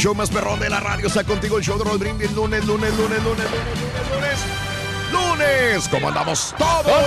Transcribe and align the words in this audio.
El 0.00 0.04
show 0.04 0.14
más 0.14 0.30
perrón 0.30 0.58
de 0.58 0.70
la 0.70 0.80
radio 0.80 1.08
está 1.08 1.22
contigo. 1.24 1.58
El 1.58 1.62
show 1.62 1.76
de 1.76 1.84
Brindis. 1.98 2.32
Lunes, 2.32 2.64
lunes, 2.64 2.96
lunes, 2.96 3.22
lunes, 3.22 3.22
lunes, 3.22 3.50
lunes, 3.50 4.10
lunes. 4.10 4.38
Lunes. 5.12 5.88
¿Cómo 5.90 6.08
andamos 6.08 6.54
todos? 6.56 6.84
¡Con 6.84 7.04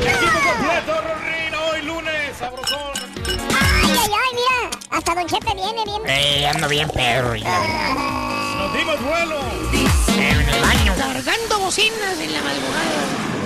Equipo 0.00 0.38
completo, 0.48 0.98
Rorrino, 1.02 1.66
hoy 1.72 1.82
lunes, 1.82 2.36
sabrosón. 2.38 2.92
Ay, 3.26 3.90
ay, 3.90 4.10
ay, 4.10 4.34
mira. 4.34 4.78
Hasta 4.88 5.14
Don 5.14 5.26
Chepe 5.26 5.54
viene 5.54 5.84
bien. 5.84 6.02
Eh, 6.06 6.48
ando 6.48 6.68
bien 6.70 6.88
perro. 6.88 7.36
ya. 7.36 7.58
Nos 8.56 8.72
dimos 8.72 8.98
vuelo. 9.02 9.40
En 10.16 10.48
el 10.48 10.62
baño. 10.62 10.94
Cargando 10.96 11.58
bocinas 11.58 12.18
en 12.18 12.32
la 12.32 12.40
madrugada. 12.40 13.37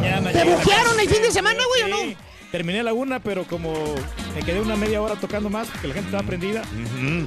3 0.00 0.02
de 0.02 0.10
la 0.10 0.20
mañana. 0.20 0.44
¿Te 0.44 0.50
buquearon 0.50 1.00
el 1.00 1.08
fin 1.08 1.22
de 1.22 1.30
semana, 1.30 1.60
güey, 1.68 1.82
o 1.82 1.88
no? 1.88 1.98
Sí. 2.02 2.16
Terminé 2.50 2.82
la 2.82 2.92
una, 2.92 3.20
pero 3.20 3.44
como 3.44 3.72
me 4.34 4.42
quedé 4.42 4.60
una 4.60 4.74
media 4.76 5.00
hora 5.00 5.14
tocando 5.14 5.50
más, 5.50 5.68
que 5.80 5.86
la 5.86 5.94
gente 5.94 6.08
estaba 6.08 6.26
prendida, 6.26 6.62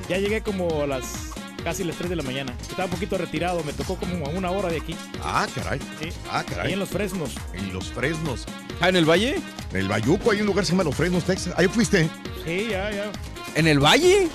ya 0.10 0.18
llegué 0.18 0.42
como 0.42 0.84
a 0.84 0.88
las 0.88 1.32
casi 1.64 1.86
las 1.86 1.96
3 1.96 2.10
de 2.10 2.16
la 2.18 2.24
mañana. 2.24 2.54
Estaba 2.62 2.86
un 2.86 2.92
poquito 2.92 3.18
retirado, 3.18 3.64
me 3.64 3.72
tocó 3.72 3.96
como 3.96 4.26
a 4.26 4.30
una 4.30 4.52
hora 4.52 4.68
de 4.68 4.78
aquí. 4.78 4.96
Ah, 5.24 5.48
caray. 5.56 5.80
Sí. 6.02 6.10
Ah, 6.30 6.44
caray. 6.44 6.68
Ahí 6.68 6.74
en 6.74 6.80
los 6.80 6.90
fresnos. 6.90 7.32
En 7.54 7.72
los 7.72 7.90
Fresnos. 7.92 8.46
Ah, 8.82 8.90
¿en 8.90 8.98
el 8.98 9.06
Valle? 9.10 9.36
En 9.72 9.78
el 9.78 9.88
Bayuco 9.88 10.32
hay 10.32 10.42
un 10.42 10.48
lugar 10.48 10.64
que 10.64 10.68
se 10.68 10.72
llama 10.74 10.84
Los 10.84 10.96
Fresnos, 10.96 11.24
Texas. 11.24 11.54
Ahí 11.56 11.68
fuiste. 11.68 12.10
Sí, 12.44 12.68
ya, 12.70 12.92
ya. 12.92 13.12
¿En 13.56 13.68
el 13.68 13.80
Valle? 13.80 14.28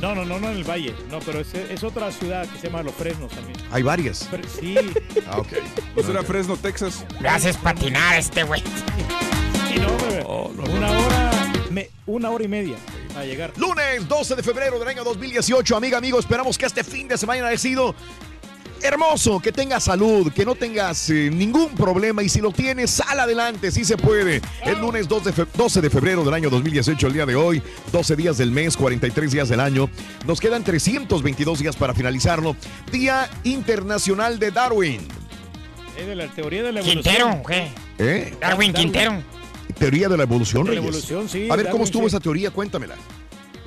No, 0.00 0.14
no, 0.14 0.24
no, 0.24 0.38
no 0.40 0.48
en 0.50 0.56
el 0.56 0.64
Valle. 0.64 0.94
No, 1.10 1.18
pero 1.20 1.40
es, 1.40 1.52
es 1.54 1.84
otra 1.84 2.10
ciudad 2.10 2.48
que 2.48 2.58
se 2.58 2.66
llama 2.68 2.82
Los 2.82 2.94
Fresnos 2.94 3.30
también. 3.32 3.56
Hay 3.70 3.82
varias. 3.82 4.26
Pero- 4.30 4.48
sí. 4.48 4.74
Ah, 5.26 5.38
ok. 5.38 5.48
Pues 5.94 6.08
era 6.08 6.22
Fresno, 6.22 6.56
Texas. 6.56 7.04
Me 7.20 7.28
haces 7.28 7.56
patinar 7.58 8.18
este 8.18 8.42
güey. 8.44 8.62
Sí, 9.68 9.78
no, 9.78 9.88
bebé. 9.98 10.24
Oh, 10.26 10.50
no, 10.56 10.64
no, 10.64 10.72
una 10.72 10.92
no. 10.92 11.06
hora, 11.06 11.52
me- 11.70 11.90
una 12.06 12.30
hora 12.30 12.44
y 12.44 12.48
media 12.48 12.76
a 13.16 13.24
llegar. 13.24 13.52
Lunes 13.56 14.08
12 14.08 14.36
de 14.36 14.42
febrero 14.42 14.78
del 14.78 14.88
año 14.88 15.04
2018. 15.04 15.76
Amiga, 15.76 15.98
amigo, 15.98 16.18
esperamos 16.18 16.56
que 16.56 16.64
este 16.66 16.82
fin 16.82 17.06
de 17.06 17.18
semana 17.18 17.48
haya 17.48 17.58
sido 17.58 17.94
hermoso, 18.82 19.40
que 19.40 19.52
tengas 19.52 19.84
salud, 19.84 20.32
que 20.32 20.44
no 20.44 20.54
tengas 20.54 21.10
eh, 21.10 21.30
ningún 21.32 21.68
problema 21.74 22.22
y 22.22 22.28
si 22.28 22.40
lo 22.40 22.50
tienes, 22.52 22.90
sal 22.90 23.18
adelante, 23.20 23.70
sí 23.70 23.84
se 23.84 23.96
puede. 23.96 24.40
El 24.64 24.80
lunes 24.80 25.08
2 25.08 25.24
de 25.24 25.32
fe- 25.32 25.46
12 25.54 25.80
de 25.80 25.90
febrero 25.90 26.24
del 26.24 26.34
año 26.34 26.50
2018, 26.50 27.06
el 27.06 27.12
día 27.12 27.26
de 27.26 27.36
hoy, 27.36 27.62
12 27.92 28.16
días 28.16 28.38
del 28.38 28.50
mes, 28.50 28.76
43 28.76 29.30
días 29.32 29.48
del 29.48 29.60
año. 29.60 29.90
Nos 30.26 30.40
quedan 30.40 30.64
322 30.64 31.58
días 31.60 31.76
para 31.76 31.94
finalizarlo. 31.94 32.56
Día 32.92 33.28
Internacional 33.44 34.38
de 34.38 34.50
Darwin. 34.50 35.00
Es 35.98 36.06
de 36.06 36.16
la 36.16 36.28
teoría 36.28 36.62
de 36.62 36.72
la 36.72 36.80
evolución. 36.80 37.02
Quintero, 37.14 37.42
¿qué? 37.46 37.68
¿Eh? 37.98 38.34
Darwin 38.40 38.72
Quintero. 38.72 39.22
Teoría 39.78 40.08
de 40.08 40.16
la 40.16 40.24
evolución, 40.24 40.64
De 40.64 40.74
la 40.74 40.80
Reyes. 40.80 40.88
evolución, 41.04 41.28
sí, 41.28 41.48
A 41.50 41.56
ver, 41.56 41.68
¿cómo 41.70 41.84
estuvo 41.84 42.02
sí. 42.02 42.08
esa 42.08 42.20
teoría? 42.20 42.50
Cuéntamela. 42.50 42.96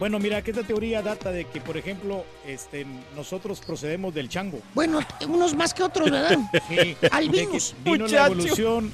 Bueno, 0.03 0.19
mira, 0.19 0.41
que 0.41 0.52
esta 0.52 0.64
teoría 0.64 1.02
data 1.02 1.31
de 1.31 1.46
que, 1.46 1.62
por 1.62 1.78
ejemplo, 1.78 2.25
este, 2.46 2.86
nosotros 3.16 3.62
procedemos 3.62 4.14
del 4.14 4.28
chango. 4.28 4.59
Bueno, 4.74 5.00
unos 5.30 5.56
más 5.56 5.74
que 5.74 5.81
otros, 5.81 6.12
¿verdad? 6.12 6.38
Sí. 6.68 6.97
Albinos. 7.09 7.74
Vino 7.86 8.00
la 8.00 8.03
Muchacho. 8.03 8.25
evolución, 8.25 8.91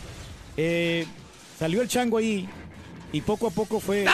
eh, 0.56 1.08
salió 1.58 1.82
el 1.82 1.88
chango 1.88 2.20
ahí 2.20 2.48
y 3.12 3.22
poco 3.22 3.48
a 3.48 3.50
poco 3.50 3.80
fue 3.80 4.06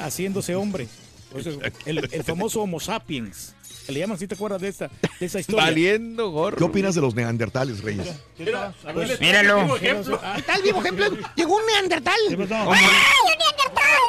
haciéndose 0.00 0.56
hombre. 0.56 0.88
Eso, 1.36 1.50
el, 1.86 1.98
el 2.10 2.24
famoso 2.24 2.62
Homo 2.62 2.80
sapiens. 2.80 3.54
Que 3.86 3.92
le 3.92 4.00
llaman, 4.00 4.18
si 4.18 4.26
te 4.26 4.34
acuerdas 4.34 4.60
de 4.60 4.66
esta, 4.70 4.90
de 5.20 5.26
esa 5.26 5.38
historia? 5.38 5.66
Valiendo 5.66 6.30
gorro. 6.30 6.56
¿Qué 6.56 6.64
opinas 6.64 6.96
de 6.96 7.00
los 7.00 7.14
neandertales, 7.14 7.80
Reyes? 7.80 8.08
Mira, 8.36 8.74
ver, 8.92 9.20
Míralo. 9.20 9.78
¿Qué 9.78 10.42
tal, 10.44 10.62
vivo 10.62 10.80
ejemplo? 10.80 11.16
Llegó 11.36 11.54
un 11.54 11.62
neandertal. 11.66 12.18
Homo, 12.66 12.74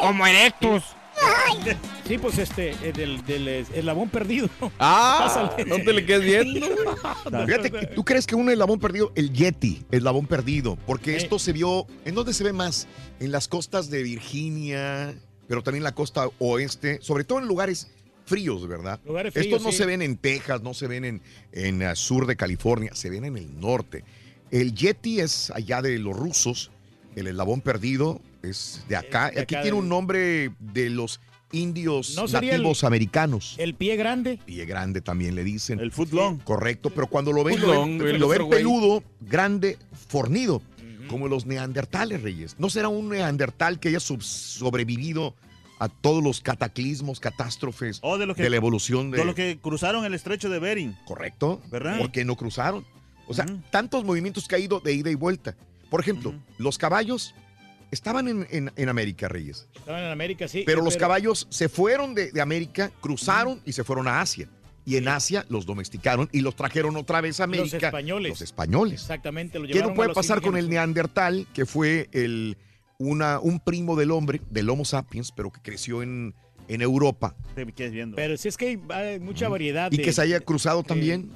Homo 0.02 0.26
erectus. 0.26 0.82
Sí, 2.08 2.18
pues 2.18 2.38
este, 2.38 2.72
eh, 2.84 2.92
del, 2.94 3.24
del 3.26 3.48
eslabón 3.48 4.10
perdido. 4.10 4.50
Ah, 4.80 5.28
Pásale. 5.28 5.66
no 5.66 5.78
te 5.78 5.94
le 5.94 6.06
quedes 6.06 6.24
viendo. 6.24 6.68
Fíjate, 7.46 7.72
que 7.72 7.88
¿tú 7.88 8.04
crees 8.04 8.26
que 8.26 8.36
un 8.36 8.50
eslabón 8.50 8.80
perdido? 8.80 9.12
El 9.16 9.32
Yeti, 9.32 9.84
eslabón 9.92 10.26
perdido. 10.28 10.78
Porque 10.86 11.16
esto 11.16 11.40
se 11.40 11.54
vio. 11.54 11.86
¿En 12.06 12.16
dónde 12.16 12.34
se 12.34 12.44
ve 12.44 12.54
más? 12.54 12.88
En 13.20 13.32
las 13.32 13.48
costas 13.48 13.90
de 13.90 14.04
Virginia, 14.04 15.14
pero 15.48 15.62
también 15.64 15.84
la 15.84 15.94
costa 15.94 16.30
oeste, 16.40 17.00
sobre 17.02 17.24
todo 17.24 17.40
en 17.40 17.48
lugares 17.48 17.92
fríos, 18.26 18.68
¿verdad? 18.68 19.00
Lugares 19.06 19.34
fríos, 19.34 19.48
Estos 19.48 19.64
no 19.64 19.72
sí. 19.72 19.78
se 19.78 19.86
ven 19.86 20.02
en 20.02 20.18
Texas, 20.18 20.62
no 20.62 20.74
se 20.74 20.88
ven 20.88 21.06
en, 21.06 21.22
en 21.52 21.82
el 21.82 21.96
sur 21.96 22.26
de 22.26 22.36
California, 22.36 22.92
se 22.96 23.10
ven 23.10 23.26
en 23.26 23.38
el 23.38 23.60
norte. 23.60 24.04
El 24.50 24.74
Yeti 24.74 25.20
es 25.20 25.52
allá 25.52 25.82
de 25.82 25.98
los 26.00 26.16
rusos, 26.16 26.72
el 27.16 27.28
eslabón 27.28 27.62
perdido 27.62 28.22
es 28.44 28.84
de 28.88 28.96
acá. 28.96 29.30
Es 29.30 29.36
de 29.36 29.42
Aquí 29.42 29.56
acá 29.56 29.62
tiene 29.64 29.76
del- 29.78 29.84
un 29.84 29.90
nombre 29.90 30.52
de 30.60 30.90
los 30.90 31.20
indios 31.54 32.16
¿No 32.16 32.28
sería 32.28 32.52
el- 32.52 32.58
nativos 32.62 32.84
americanos. 32.84 33.56
El 33.58 33.76
pie 33.76 33.96
grande. 33.98 34.40
Pie 34.46 34.66
grande 34.66 35.02
también 35.02 35.36
le 35.36 35.44
dicen. 35.44 35.80
El 35.80 35.92
footlong. 35.92 36.40
Correcto, 36.44 36.90
pero 36.90 37.08
cuando 37.08 37.32
lo 37.34 37.44
ven, 37.44 37.60
lo 37.62 37.82
ven, 37.86 38.02
el 38.02 38.20
lo 38.20 38.28
ven 38.30 38.42
otro 38.42 38.46
güey. 38.46 38.60
peludo, 38.60 39.04
grande, 39.20 39.78
fornido, 40.08 40.62
como 41.10 41.28
los 41.28 41.46
neandertales, 41.46 42.22
Reyes. 42.22 42.56
¿No 42.58 42.70
será 42.70 42.88
un 42.88 43.10
neandertal 43.10 43.80
que 43.80 43.90
haya 43.90 44.00
sub- 44.00 44.22
sobrevivido 44.24 45.36
a 45.80 45.90
todos 45.90 46.24
los 46.24 46.42
cataclismos, 46.42 47.20
catástrofes 47.20 48.00
Oh, 48.04 48.18
de 48.20 48.28
lo 48.28 48.36
que, 48.36 48.44
de 48.44 48.50
la 48.52 48.56
evolución 48.56 49.10
de... 49.12 49.18
de 49.18 49.26
lo 49.26 49.34
que 49.36 49.58
cruzaron 49.60 50.06
el 50.06 50.14
estrecho 50.14 50.48
de 50.50 50.60
Bering. 50.60 50.96
Correcto. 51.06 51.60
¿Verdad? 51.72 51.98
¿Por 51.98 52.12
qué 52.12 52.24
no 52.24 52.36
cruzaron? 52.36 52.86
O 53.28 53.34
sea, 53.34 53.46
tantos 53.72 54.04
movimientos 54.06 54.48
que 54.48 54.56
ha 54.56 54.60
ido 54.60 54.80
de 54.80 54.94
ida 54.94 55.10
y 55.10 55.16
vuelta. 55.16 55.56
Por 55.90 56.00
ejemplo, 56.00 56.34
los 56.60 56.78
caballos 56.78 57.34
estaban 57.92 58.28
en, 58.28 58.48
en- 58.50 58.72
en 58.76 58.90
América, 58.90 59.28
Reyes. 59.28 59.68
Estaban 59.76 60.04
en 60.04 60.12
América, 60.12 60.48
sí. 60.48 60.64
Pero 60.66 60.82
los 60.82 60.98
caballos 60.98 61.48
se 61.50 61.70
fueron 61.70 62.16
de, 62.16 62.32
de 62.32 62.42
América, 62.42 62.92
cruzaron 63.02 63.62
y 63.66 63.74
se 63.74 63.84
fueron 63.84 64.08
a 64.08 64.22
Asia. 64.22 64.48
Y 64.84 64.96
en 64.96 65.08
Asia 65.08 65.46
los 65.50 65.66
domesticaron 65.68 66.28
y 66.32 66.42
los 66.42 66.56
trajeron 66.56 66.98
otra 66.98 67.22
vez 67.22 67.40
a 67.40 67.46
Los 67.46 67.58
América. 67.60 67.88
españoles. 67.88 68.30
Los 68.32 68.42
españoles. 68.42 69.02
Exactamente. 69.02 69.60
Lo 69.60 69.68
¿Qué 69.68 69.80
no 69.82 69.94
puede 69.94 70.08
los 70.10 70.16
pasar 70.16 70.42
con 70.42 70.58
el 70.58 70.70
neandertal, 70.70 71.46
que 71.54 71.68
fue 71.68 72.10
el, 72.14 72.58
una, 72.98 73.40
un 73.40 73.60
primo 73.60 73.96
del 73.96 74.10
hombre, 74.10 74.42
del 74.50 74.70
Homo 74.72 74.84
sapiens, 74.84 75.32
pero 75.32 75.52
que 75.52 75.62
creció 75.62 76.02
en, 76.02 76.34
en 76.68 76.82
Europa 76.82 77.36
Te 77.54 77.66
quedes 77.72 77.92
viendo. 77.92 78.16
Pero 78.16 78.38
si 78.38 78.48
es 78.48 78.58
que 78.58 78.68
hay, 78.70 78.82
hay 78.90 79.20
mucha 79.20 79.50
variedad. 79.50 79.92
y 79.92 79.98
de- 79.98 80.04
que 80.04 80.14
se 80.14 80.22
haya 80.24 80.40
cruzado 80.40 80.82
también 80.82 81.30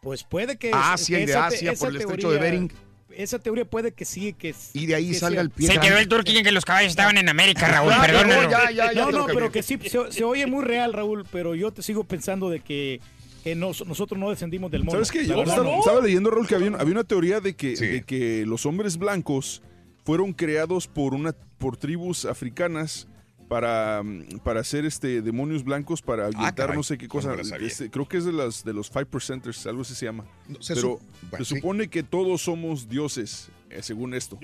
Pues 0.00 0.22
puede 0.22 0.56
que. 0.56 0.70
Asia 0.72 1.18
que 1.18 1.24
y 1.24 1.26
de 1.26 1.32
te- 1.32 1.38
Asia 1.38 1.72
esa 1.72 1.84
por 1.84 1.92
el 1.94 2.00
estrecho 2.00 2.30
de 2.30 2.38
Bering? 2.38 2.72
Esa 3.22 3.38
teoría 3.38 3.64
puede 3.64 3.92
que 3.92 4.04
sí, 4.04 4.32
que 4.32 4.54
Y 4.72 4.86
de 4.86 4.94
ahí 4.94 5.08
que 5.10 5.14
salga 5.18 5.36
sea- 5.36 5.42
el 5.42 5.50
pie 5.50 5.66
Se 5.68 5.78
quedó 5.80 5.98
el 5.98 6.08
turqui 6.08 6.36
en 6.38 6.44
que 6.44 6.52
los 6.52 6.64
caballos 6.64 6.90
estaban 6.90 7.16
en 7.18 7.28
América, 7.28 7.68
Raúl. 7.68 7.92
Ah, 7.92 8.02
Perdónalo. 8.06 8.42
no, 8.44 8.50
ya, 8.50 8.70
ya, 8.70 8.92
ya 8.92 9.00
no, 9.06 9.10
no, 9.10 9.26
pero 9.26 9.50
que 9.52 9.62
sí, 9.62 9.78
se, 9.82 10.12
se 10.12 10.24
oye 10.24 10.46
muy 10.46 10.64
real, 10.64 10.92
Raúl, 10.92 11.24
pero 11.32 11.54
yo 11.54 11.70
te 11.72 11.82
sigo 11.82 12.04
pensando 12.04 12.50
de 12.50 12.60
que, 12.60 13.00
que 13.44 13.54
nos- 13.54 13.86
nosotros 13.86 14.18
no 14.18 14.30
descendimos 14.30 14.70
del 14.70 14.84
mono. 14.84 14.92
¿Sabes 14.92 15.10
qué? 15.10 15.22
La 15.22 15.28
Yo 15.34 15.38
verdad, 15.38 15.54
estaba, 15.56 15.70
no. 15.70 15.78
estaba 15.80 16.00
leyendo, 16.00 16.30
Raúl, 16.30 16.46
que 16.46 16.54
había, 16.54 16.68
había 16.78 16.92
una 16.92 17.04
teoría 17.04 17.40
de 17.40 17.54
que, 17.56 17.74
de 17.76 18.02
que 18.02 18.44
los 18.46 18.66
hombres 18.66 18.96
blancos 18.98 19.62
fueron 20.04 20.32
creados 20.32 20.86
por 20.88 21.14
una 21.14 21.32
por 21.58 21.76
tribus 21.76 22.24
africanas 22.24 23.06
para, 23.50 24.00
mm, 24.04 24.38
para 24.44 24.60
hacer 24.60 24.84
este 24.84 25.22
demonios 25.22 25.64
blancos 25.64 26.00
para 26.00 26.26
ahuyentar 26.26 26.70
Ah, 26.70 26.74
no 26.74 26.84
sé 26.84 26.96
qué 26.96 27.08
cosa. 27.08 27.34
No. 27.34 27.56
Este, 27.56 27.90
creo 27.90 28.06
que 28.06 28.18
es 28.18 28.24
de 28.24 28.32
las 28.32 28.62
de 28.62 28.72
los 28.72 28.88
five 28.88 29.06
percenters, 29.06 29.66
algo 29.66 29.82
así 29.82 29.96
se 29.96 30.06
llama. 30.06 30.24
se 30.60 30.74
Pero 30.74 30.80
su- 31.00 31.28
bueno, 31.30 31.44
se 31.44 31.54
sí. 31.54 31.56
supone 31.56 31.88
que 31.88 32.04
todos 32.04 32.42
somos 32.42 32.88
dioses, 32.88 33.50
eh, 33.68 33.82
según 33.82 34.14
esto. 34.14 34.38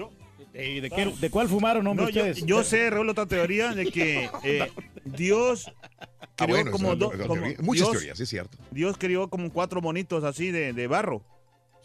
¿Y 0.52 0.80
de, 0.80 0.90
qué- 0.90 1.14
de 1.20 1.30
cuál 1.30 1.48
fumaron, 1.48 1.86
hombre, 1.86 2.06
No, 2.06 2.08
ustedes? 2.08 2.44
yo 2.44 2.64
sé, 2.64 2.90
Raúl, 2.90 3.08
otra 3.10 3.26
teoría 3.26 3.74
de 3.74 3.92
que 3.92 4.28
eh, 4.42 4.72
Dios 5.04 5.70
Ah, 6.00 6.08
creó 6.34 6.56
bueno, 6.56 6.70
como, 6.72 6.96
do- 6.96 7.12
como-. 7.28 7.46
Muchas 7.60 7.86
Dios- 7.86 7.90
teorías, 7.92 8.18
es 8.20 8.28
cierto. 8.28 8.58
Dios 8.72 8.96
creó 8.98 9.28
como 9.30 9.52
cuatro 9.52 9.80
monitos 9.80 10.24
así 10.24 10.50
de, 10.50 10.72
de 10.72 10.86
barro. 10.88 11.22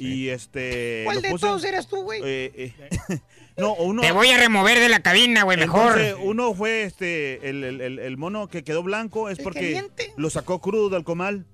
Y 0.02 0.30
este. 0.30 1.02
¿Cuál 1.06 1.22
de 1.22 1.30
puso- 1.30 1.48
todos 1.48 1.64
eras 1.64 1.88
tú, 1.88 2.02
güey? 2.04 2.22
eh, 2.24 2.74
eh, 3.10 3.20
no, 3.58 3.74
uno. 3.76 4.02
Te 4.02 4.12
voy 4.12 4.30
a 4.30 4.38
remover 4.38 4.80
de 4.80 4.90
la 4.90 5.02
cabina, 5.02 5.44
güey, 5.44 5.58
mejor. 5.58 6.00
Uno 6.24 6.54
fue 6.54 6.84
este 6.84 7.50
el, 7.50 7.64
el- 7.64 7.82
el- 7.82 8.00
el 8.00 8.18
mono 8.18 8.48
que 8.48 8.64
quedó 8.64 8.84
blanco 8.84 9.30
es 9.30 9.38
¿El 9.40 9.44
porque 9.44 9.84
lo 10.18 10.30
sacó 10.30 10.60
crudo 10.60 10.90
del 10.90 11.04
comal. 11.04 11.46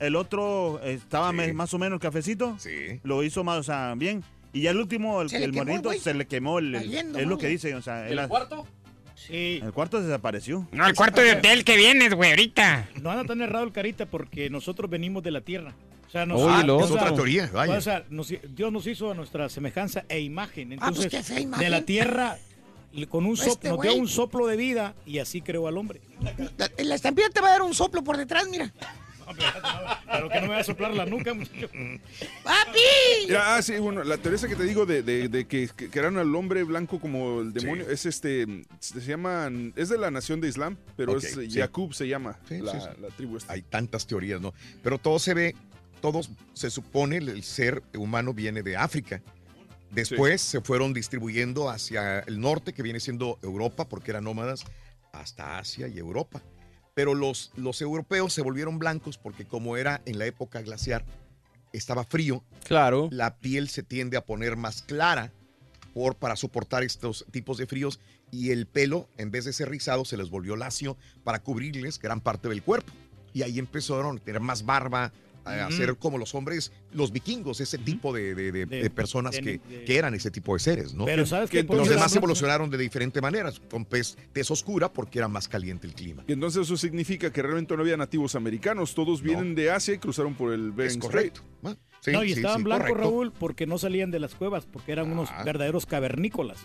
El 0.00 0.16
otro 0.16 0.80
estaba 0.82 1.32
más 1.32 1.72
o 1.72 1.78
menos 1.78 2.00
cafecito. 2.00 2.56
Sí. 2.58 3.00
Lo 3.04 3.22
hizo 3.22 3.44
más, 3.44 3.58
o 3.58 3.62
sea, 3.62 3.94
bien. 3.96 4.22
Y 4.52 4.62
ya 4.62 4.70
el 4.72 4.76
último, 4.78 5.22
el, 5.22 5.32
el 5.34 5.50
quemó 5.52 5.80
güey. 5.82 5.98
se 5.98 6.14
le 6.14 6.26
quemó 6.26 6.58
el, 6.58 6.74
es 6.74 7.26
lo 7.26 7.38
que 7.38 7.48
dice, 7.48 7.74
o 7.74 7.82
sea, 7.82 8.06
¿El 8.08 8.18
el, 8.18 8.28
cuarto? 8.28 8.66
Sí. 9.14 9.60
el 9.62 9.72
cuarto 9.72 10.02
desapareció. 10.02 10.68
No, 10.72 10.86
el 10.86 10.94
cuarto 10.94 11.22
de 11.22 11.32
hotel 11.32 11.64
que 11.64 11.76
vienes, 11.76 12.12
güey, 12.14 12.30
ahorita. 12.30 12.88
No 13.02 13.10
anda 13.10 13.24
tan 13.24 13.40
errado 13.40 13.64
el 13.64 13.72
carita 13.72 14.06
porque 14.06 14.50
nosotros 14.50 14.90
venimos 14.90 15.22
de 15.22 15.30
la 15.30 15.40
tierra. 15.40 15.74
O 16.14 16.48
sea, 16.48 16.62
nos, 16.64 16.84
Es 16.84 16.90
otra 16.92 17.14
teoría, 17.14 17.50
vaya. 17.52 17.76
o 17.76 17.80
sea, 17.80 18.04
nos- 18.10 18.32
Dios 18.54 18.72
nos 18.72 18.86
hizo 18.86 19.10
a 19.10 19.14
nuestra 19.14 19.48
semejanza 19.48 20.04
e 20.08 20.20
imagen. 20.20 20.72
Ah, 20.74 20.76
pues 20.90 21.04
Entonces, 21.04 21.10
qué 21.10 21.22
fea 21.22 21.40
imagen. 21.40 21.64
de 21.64 21.70
la 21.70 21.82
tierra, 21.82 22.38
con 23.08 23.26
un 23.26 23.34
Este 23.34 23.50
soplo, 23.50 23.70
nos 23.70 23.80
dio 23.82 23.94
un 23.96 24.08
soplo 24.08 24.46
de 24.46 24.56
vida 24.56 24.94
y 25.04 25.18
así 25.18 25.40
creó 25.40 25.66
al 25.66 25.76
hombre. 25.76 26.00
La, 26.56 26.70
la 26.78 26.94
estampida 26.94 27.28
te 27.30 27.40
va 27.40 27.48
a 27.48 27.50
dar 27.50 27.62
un 27.62 27.74
soplo 27.74 28.04
por 28.04 28.16
detrás, 28.16 28.46
mira. 28.48 28.72
Pero 30.12 30.28
que 30.28 30.40
no 30.40 30.48
me 30.48 30.54
va 30.54 30.58
a 30.58 30.64
soplar 30.64 30.94
la 30.94 31.06
nuca, 31.06 31.32
muchacho. 31.32 31.68
¡Papi! 32.42 33.26
Ya, 33.28 33.56
ah, 33.56 33.62
sí, 33.62 33.78
bueno, 33.78 34.04
la 34.04 34.18
teoría 34.18 34.36
esa 34.36 34.48
que 34.48 34.54
te 34.56 34.64
digo 34.64 34.84
de, 34.86 35.02
de- 35.02 35.28
de 35.28 35.46
que, 35.46 35.68
crearon 35.68 36.18
al 36.18 36.34
hombre 36.34 36.62
blanco 36.62 37.00
como 37.00 37.40
el 37.40 37.52
demonio 37.52 37.88
es 37.88 38.04
este, 38.06 38.46
se 38.80 39.00
llama, 39.00 39.50
es 39.76 39.88
de 39.88 39.96
la 39.98 40.10
nación 40.10 40.40
de 40.42 40.48
Islam, 40.48 40.76
pero 40.96 41.16
es 41.16 41.32
sí. 41.32 41.48
Yacub 41.48 41.94
se 41.94 42.06
llama 42.06 42.38
Sí, 42.48 42.58
la, 42.58 42.72
sí, 42.72 42.78
sí. 42.80 43.00
la 43.00 43.08
tribu 43.08 43.38
esta. 43.38 43.54
Hay 43.54 43.62
tantas 43.62 44.06
teorías, 44.06 44.40
¿no? 44.42 44.52
Pero 44.82 44.98
todo 44.98 45.18
se 45.18 45.32
ve, 45.34 45.56
todos 46.04 46.28
se 46.52 46.68
supone 46.68 47.16
el 47.16 47.42
ser 47.42 47.82
humano 47.96 48.34
viene 48.34 48.62
de 48.62 48.76
África. 48.76 49.22
Después 49.90 50.42
se 50.42 50.60
fueron 50.60 50.92
distribuyendo 50.92 51.70
hacia 51.70 52.18
el 52.18 52.40
norte, 52.40 52.74
que 52.74 52.82
viene 52.82 53.00
siendo 53.00 53.38
Europa, 53.40 53.88
porque 53.88 54.10
eran 54.10 54.24
nómadas, 54.24 54.64
hasta 55.12 55.56
Asia 55.56 55.88
y 55.88 55.96
Europa. 55.96 56.42
Pero 56.92 57.14
los, 57.14 57.52
los 57.56 57.80
europeos 57.80 58.34
se 58.34 58.42
volvieron 58.42 58.78
blancos 58.78 59.16
porque 59.16 59.46
como 59.46 59.78
era 59.78 60.02
en 60.04 60.18
la 60.18 60.26
época 60.26 60.60
glaciar, 60.60 61.06
estaba 61.72 62.04
frío. 62.04 62.44
Claro. 62.64 63.08
La 63.10 63.38
piel 63.38 63.70
se 63.70 63.82
tiende 63.82 64.18
a 64.18 64.26
poner 64.26 64.58
más 64.58 64.82
clara 64.82 65.32
por, 65.94 66.16
para 66.16 66.36
soportar 66.36 66.82
estos 66.82 67.24
tipos 67.30 67.56
de 67.56 67.66
fríos 67.66 67.98
y 68.30 68.50
el 68.50 68.66
pelo, 68.66 69.08
en 69.16 69.30
vez 69.30 69.46
de 69.46 69.54
ser 69.54 69.70
rizado, 69.70 70.04
se 70.04 70.18
les 70.18 70.28
volvió 70.28 70.54
lacio 70.54 70.98
para 71.22 71.38
cubrirles 71.38 71.98
gran 71.98 72.20
parte 72.20 72.50
del 72.50 72.62
cuerpo. 72.62 72.92
Y 73.32 73.40
ahí 73.40 73.58
empezaron 73.58 74.18
a 74.18 74.20
tener 74.20 74.42
más 74.42 74.66
barba, 74.66 75.10
a 75.44 75.70
ser 75.70 75.96
como 75.96 76.16
los 76.18 76.34
hombres, 76.34 76.72
los 76.92 77.12
vikingos, 77.12 77.60
ese 77.60 77.78
tipo 77.78 78.12
de, 78.12 78.34
de- 78.34 78.52
de- 78.52 78.66
De- 78.66 78.82
de 78.82 78.90
personas 78.90 79.34
de- 79.36 79.42
que, 79.42 79.50
de- 79.68 79.84
que 79.84 79.96
eran 79.96 80.14
ese 80.14 80.30
tipo 80.30 80.54
de 80.54 80.60
seres, 80.60 80.94
¿no? 80.94 81.04
Pero 81.04 81.26
¿sabes 81.26 81.50
que 81.50 81.62
los 81.76 81.88
demás 81.96 82.10
evolucionaron 82.16 82.70
de 82.70 82.78
diferente 82.78 83.20
maneras, 83.20 83.60
con 83.70 83.84
pez, 83.84 84.16
tez 84.32 84.50
oscura 84.50 84.92
porque 84.92 85.18
era 85.18 85.28
más 85.28 85.46
caliente 85.48 85.86
el 85.86 85.94
clima. 85.94 86.24
Y 86.26 86.32
entonces 86.32 86.62
eso 86.62 86.76
significa 86.76 87.30
que 87.32 87.42
realmente 87.42 87.74
no 87.76 87.82
había 87.82 87.96
nativos 87.96 88.34
americanos, 88.34 88.94
todos 88.94 89.20
vienen 89.22 89.54
de 89.54 89.70
Asia 89.70 89.94
y 89.94 89.98
cruzaron 89.98 90.34
por 90.34 90.52
el 90.52 90.72
Bering 90.72 91.00
Strait. 91.10 91.34
Sí, 92.04 92.10
no, 92.12 92.22
y 92.22 92.28
sí, 92.34 92.40
estaban 92.40 92.58
sí, 92.58 92.64
blancos, 92.64 92.88
correcto. 92.90 93.10
Raúl, 93.10 93.32
porque 93.32 93.66
no 93.66 93.78
salían 93.78 94.10
de 94.10 94.20
las 94.20 94.34
cuevas, 94.34 94.66
porque 94.70 94.92
eran 94.92 95.10
unos 95.10 95.30
Ah. 95.32 95.42
verdaderos 95.42 95.86
cavernícolas. 95.86 96.58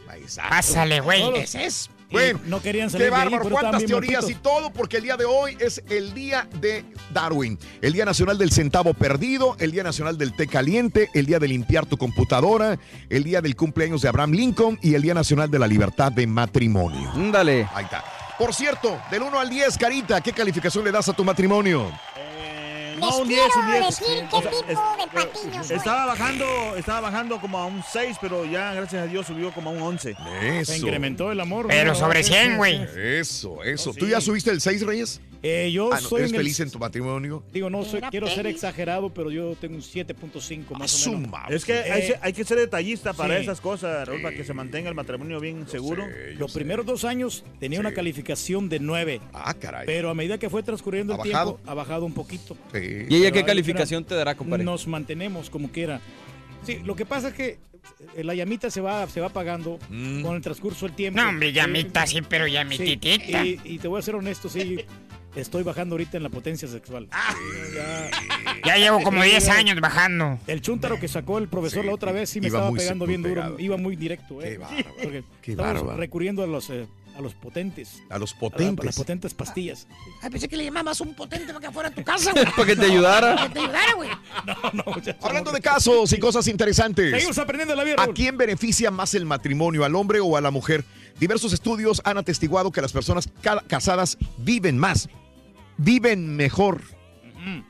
Pásale, 0.49 0.99
güey. 0.99 1.21
Todos. 1.21 1.39
Ese 1.39 1.65
es. 1.65 1.89
Bueno, 2.11 2.39
no 2.47 2.59
querían 2.61 2.89
salir 2.89 3.07
Qué 3.07 3.11
de 3.11 3.15
ahí, 3.21 3.29
bárbaro, 3.29 3.49
cuántas 3.49 3.77
bien 3.77 3.87
teorías 3.89 4.27
y 4.29 4.33
todo, 4.35 4.71
porque 4.73 4.97
el 4.97 5.03
día 5.03 5.15
de 5.15 5.25
hoy 5.25 5.55
es 5.59 5.81
el 5.89 6.13
día 6.15 6.47
de 6.59 6.83
Darwin, 7.13 7.57
el 7.81 7.93
Día 7.93 8.03
Nacional 8.03 8.37
del 8.39 8.51
Centavo 8.51 8.93
Perdido, 8.95 9.55
el 9.59 9.71
Día 9.71 9.83
Nacional 9.83 10.17
del 10.17 10.33
Té 10.33 10.47
Caliente, 10.47 11.09
el 11.13 11.27
Día 11.27 11.37
de 11.39 11.47
limpiar 11.47 11.85
tu 11.85 11.97
computadora, 11.97 12.79
el 13.09 13.23
Día 13.23 13.41
del 13.41 13.55
cumpleaños 13.55 14.01
de 14.01 14.09
Abraham 14.09 14.31
Lincoln 14.31 14.79
y 14.81 14.95
el 14.95 15.03
Día 15.03 15.13
Nacional 15.13 15.51
de 15.51 15.59
la 15.59 15.67
Libertad 15.67 16.11
de 16.11 16.25
Matrimonio. 16.25 17.11
Ándale. 17.13 17.67
Ahí 17.75 17.85
está. 17.85 18.03
Por 18.39 18.53
cierto, 18.55 18.97
del 19.11 19.21
1 19.23 19.37
al 19.39 19.49
10, 19.49 19.77
Carita, 19.77 20.19
¿qué 20.21 20.31
calificación 20.33 20.83
le 20.85 20.91
das 20.91 21.09
a 21.09 21.13
tu 21.13 21.23
matrimonio? 21.25 21.91
No, 22.99 23.17
un 23.17 23.27
Les 23.27 23.37
10, 23.37 23.55
un 23.55 23.61
quiero 23.65 23.85
10. 23.85 23.99
decir 23.99 24.27
qué 24.29 24.37
tipo 24.49 24.95
de 24.97 25.07
patiño 25.13 25.63
soy. 25.63 25.77
Estaba 25.77 26.05
bajando, 26.05 26.45
estaba 26.77 26.99
bajando 27.01 27.39
como 27.41 27.57
a 27.59 27.65
un 27.65 27.83
6, 27.83 28.17
pero 28.21 28.45
ya 28.45 28.73
gracias 28.73 29.03
a 29.03 29.05
Dios 29.05 29.27
subió 29.27 29.51
como 29.51 29.69
a 29.69 29.73
un 29.73 29.81
11. 29.81 30.15
Eso. 30.41 30.71
Se 30.71 30.77
incrementó 30.77 31.31
el 31.31 31.39
amor. 31.39 31.67
Pero 31.67 31.93
¿no? 31.93 31.95
sobre 31.99 32.23
Sí, 32.23 32.31
100, 32.33 32.51
sí, 32.51 32.55
güey. 32.57 32.87
Eso, 32.97 33.63
eso. 33.63 33.89
Oh, 33.91 33.93
¿Tú 33.93 34.07
ya 34.07 34.21
subiste 34.21 34.51
el 34.51 34.61
6, 34.61 34.85
Reyes? 34.85 35.21
Eh, 35.41 35.71
yo 35.71 35.93
Ah, 35.93 35.99
no, 36.01 36.07
soy 36.09 36.19
¿Eres 36.19 36.31
en 36.31 36.35
el- 36.35 36.41
feliz 36.41 36.59
en 36.59 36.69
tu 36.69 36.79
matrimonio? 36.79 37.43
Digo, 37.53 37.69
no 37.69 37.85
soy, 37.85 38.01
quiero 38.11 38.27
ser 38.27 38.45
exagerado, 38.47 39.09
pero 39.13 39.31
yo 39.31 39.55
tengo 39.55 39.75
un 39.75 39.81
7.5 39.81 40.73
más 40.77 41.07
o 41.07 41.11
menos. 41.17 41.31
Es 41.49 41.63
que 41.63 41.73
hay, 41.73 42.01
Eh, 42.01 42.07
que- 42.07 42.19
hay 42.21 42.33
que 42.33 42.43
ser 42.43 42.57
detallista 42.57 43.13
para 43.13 43.37
sí. 43.37 43.43
esas 43.43 43.61
cosas, 43.61 44.05
Raúl, 44.07 44.21
para 44.21 44.35
que 44.35 44.43
se 44.43 44.53
mantenga 44.53 44.89
el 44.89 44.95
matrimonio 44.95 45.39
bien 45.39 45.65
seguro. 45.69 46.03
sé, 46.05 46.33
Los 46.37 46.51
sé. 46.51 46.59
primeros 46.59 46.85
dos 46.85 47.05
años 47.05 47.45
tenía 47.59 47.79
una 47.79 47.93
calificación 47.93 48.67
de 48.67 48.79
9, 48.79 49.21
Ah, 49.33 49.53
caray. 49.53 49.85
pero 49.85 50.09
a 50.09 50.13
medida 50.13 50.37
que 50.37 50.49
fue 50.49 50.61
transcurriendo 50.61 51.13
¿Ha 51.13 51.23
el 51.23 51.31
bajado? 51.31 51.53
tiempo, 51.55 51.71
ha 51.71 51.73
bajado 51.73 52.05
un 52.05 52.13
poquito. 52.13 52.57
Sí. 52.73 52.79
¿Y 53.09 53.15
ella 53.15 53.29
Pero 53.31 53.33
qué 53.35 53.43
calificación 53.45 54.03
te 54.03 54.15
dará, 54.15 54.35
compadre? 54.35 54.63
Nos 54.65 54.87
mantenemos 54.87 55.49
como 55.49 55.71
quiera. 55.71 56.01
Sí, 56.65 56.79
lo 56.83 56.95
que 56.97 57.05
pasa 57.05 57.29
es 57.29 57.33
que 57.33 57.59
eh, 58.17 58.23
la 58.25 58.35
llamita 58.35 58.69
se 58.69 58.81
va, 58.81 59.07
se 59.07 59.21
va 59.21 59.27
apagando 59.27 59.79
Mm. 59.89 60.21
con 60.21 60.35
el 60.35 60.41
transcurso 60.41 60.85
del 60.85 60.95
tiempo. 60.95 61.19
No, 61.21 61.29
hombre, 61.29 61.53
llamita, 61.53 62.05
sí, 62.05 62.19
pero 62.27 62.45
Sí, 62.45 62.51
llamititita. 62.51 63.45
y, 63.45 63.59
y 63.63 63.79
te 63.79 63.87
voy 63.87 63.99
a 63.99 64.01
ser 64.01 64.15
honesto, 64.15 64.49
sí, 64.49 64.81
estoy 65.35 65.63
bajando 65.63 65.93
ahorita 65.95 66.17
en 66.17 66.23
la 66.23 66.29
potencia 66.29 66.67
sexual. 66.67 67.07
Ah. 67.11 67.33
Ya- 67.75 68.09
Ya 68.65 68.77
llevo 68.77 69.01
como 69.03 69.23
Sí, 69.23 69.29
10 69.29 69.45
ya- 69.45 69.53
años 69.57 69.79
bajando. 69.79 70.39
El 70.47 70.61
chúntaro 70.61 70.99
que 70.99 71.07
sacó 71.07 71.37
el 71.37 71.47
profesor 71.47 71.81
Sí, 71.81 71.87
la 71.87 71.93
otra 71.93 72.11
vez 72.11 72.29
sí 72.29 72.41
me 72.41 72.47
estaba 72.47 72.71
pegando 72.71 73.05
bien 73.05 73.21
duro, 73.21 73.55
iba 73.59 73.77
muy 73.77 73.95
directo. 73.95 74.39
Qué 74.39 74.53
Eh. 74.53 74.57
bárbaro, 74.57 74.85
qué 75.41 75.51
estamos 75.51 75.73
bárbaro. 75.81 75.97
recurriendo 75.97 76.43
a 76.43 76.47
los, 76.47 76.69
eh, 76.69 76.87
a 77.19 77.21
los 77.21 77.33
potentes. 77.35 78.01
A 78.09 78.17
los 78.17 78.31
a 78.31 78.33
la- 78.33 78.37
a 78.37 78.39
potentes. 78.39 78.85
las 78.85 78.95
potentes 78.95 79.33
pastillas. 79.33 79.87
Ay, 80.21 80.29
pensé 80.29 80.47
que 80.47 80.57
le 80.57 80.63
llamabas 80.63 80.99
un 81.01 81.13
potente 81.13 81.53
para 81.53 81.59
que 81.67 81.71
fuera 81.73 81.89
a 81.89 81.91
tu 81.91 82.03
casa, 82.03 82.31
güey. 82.33 82.45
Para 82.45 82.65
que 82.65 82.75
te 82.75 82.85
ayudara. 82.85 83.35
Para 83.35 83.47
que 83.49 83.53
te 83.53 83.59
ayudara, 83.59 83.93
güey. 83.95 84.09
No, 84.45 84.55
no, 84.73 84.83
Hablando 85.21 85.51
de 85.51 85.61
casos 85.61 86.11
y 86.13 86.17
cosas 86.19 86.47
interesantes. 86.47 87.11
Seguimos 87.11 87.37
aprendiendo 87.37 87.75
la 87.75 87.83
vida. 87.83 87.95
¿A 88.01 88.07
quién 88.07 88.37
beneficia 88.37 88.89
más 88.89 89.13
el 89.13 89.25
matrimonio, 89.25 89.83
al 89.85 89.95
hombre 89.95 90.19
o 90.21 90.37
a 90.37 90.41
la 90.41 90.49
mujer? 90.51 90.85
Diversos 91.19 91.51
estudios 91.53 92.01
han 92.05 92.17
atestiguado 92.17 92.71
que 92.71 92.81
las 92.81 92.93
personas 92.93 93.29
ca- 93.41 93.63
casadas 93.67 94.17
viven 94.37 94.77
más, 94.77 95.09
viven 95.77 96.35
mejor. 96.37 96.81
Ujú. 96.81 97.63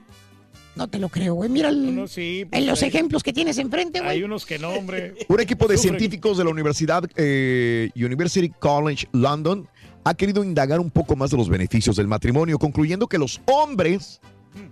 No 0.79 0.87
te 0.87 0.97
lo 0.97 1.09
creo, 1.09 1.33
güey. 1.33 1.49
Mira 1.49 1.67
el- 1.67 1.93
No, 1.93 2.07
sí, 2.07 2.45
pues, 2.49 2.61
en 2.61 2.65
los 2.65 2.81
hay- 2.81 2.87
ejemplos 2.87 3.21
que 3.21 3.33
tienes 3.33 3.57
enfrente, 3.57 3.99
Hay 3.99 4.05
güey. 4.05 4.23
unos 4.23 4.45
que 4.45 4.57
no, 4.57 4.69
hombre. 4.69 5.13
Un 5.27 5.41
equipo 5.41 5.67
de 5.67 5.77
científicos 5.77 6.37
de 6.37 6.45
la 6.45 6.49
Universidad 6.51 7.03
eh, 7.17 7.89
University 7.95 8.49
College 8.49 9.05
London 9.11 9.67
ha 10.05 10.13
querido 10.13 10.41
indagar 10.41 10.79
un 10.79 10.89
poco 10.89 11.17
más 11.17 11.31
de 11.31 11.37
los 11.37 11.49
beneficios 11.49 11.97
del 11.97 12.07
matrimonio, 12.07 12.57
concluyendo 12.57 13.07
que 13.07 13.17
los 13.17 13.41
hombres, 13.45 14.21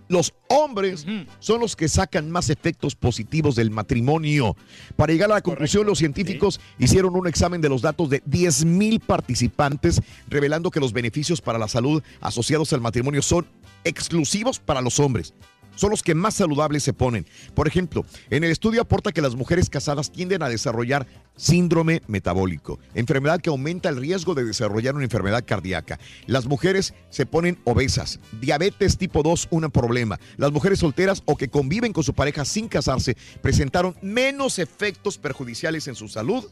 los 0.07 0.33
hombres 0.47 1.05
son 1.39 1.59
los 1.59 1.75
que 1.75 1.89
sacan 1.89 2.31
más 2.31 2.49
efectos 2.49 2.95
positivos 2.95 3.57
del 3.57 3.69
matrimonio. 3.69 4.55
Para 4.95 5.11
llegar 5.11 5.29
a 5.29 5.35
la 5.35 5.41
conclusión, 5.41 5.85
los 5.85 5.97
científicos 5.99 6.61
hicieron 6.79 7.17
un 7.17 7.27
examen 7.27 7.59
de 7.59 7.67
los 7.67 7.81
datos 7.81 8.09
de 8.09 8.23
10.000 8.23 9.01
participantes, 9.01 10.01
revelando 10.29 10.71
que 10.71 10.79
los 10.79 10.93
beneficios 10.93 11.41
para 11.41 11.59
la 11.59 11.67
salud 11.67 12.01
asociados 12.21 12.71
al 12.71 12.79
matrimonio 12.79 13.21
son 13.21 13.45
exclusivos 13.83 14.59
para 14.59 14.81
los 14.81 15.01
hombres. 15.01 15.33
Son 15.77 15.91
los 15.91 16.03
que 16.03 16.15
más 16.15 16.33
saludables 16.33 16.83
se 16.83 16.91
ponen. 16.91 17.25
Por 17.53 17.67
ejemplo, 17.67 18.05
en 18.29 18.43
el 18.43 18.51
estudio 18.51 18.81
aporta 18.81 19.13
que 19.13 19.21
las 19.21 19.35
mujeres 19.35 19.69
casadas 19.69 20.11
tienden 20.11 20.43
a 20.43 20.49
desarrollar 20.49 21.07
síndrome 21.37 22.01
metabólico, 22.07 22.79
enfermedad 22.95 23.39
que 23.39 23.49
aumenta 23.49 23.89
el 23.89 23.97
riesgo 23.97 24.33
de 24.33 24.43
desarrollar 24.43 24.95
una 24.95 25.03
enfermedad 25.05 25.45
cardíaca. 25.45 25.99
Las 26.25 26.47
mujeres 26.47 26.93
se 27.09 27.25
ponen 27.25 27.59
obesas, 27.63 28.19
diabetes 28.41 28.97
tipo 28.97 29.23
2, 29.23 29.47
un 29.51 29.71
problema. 29.71 30.19
Las 30.37 30.51
mujeres 30.51 30.79
solteras 30.79 31.21
o 31.25 31.37
que 31.37 31.49
conviven 31.49 31.93
con 31.93 32.03
su 32.03 32.13
pareja 32.13 32.43
sin 32.43 32.67
casarse 32.67 33.15
presentaron 33.41 33.95
menos 34.01 34.59
efectos 34.59 35.17
perjudiciales 35.17 35.87
en 35.87 35.95
su 35.95 36.07
salud 36.07 36.45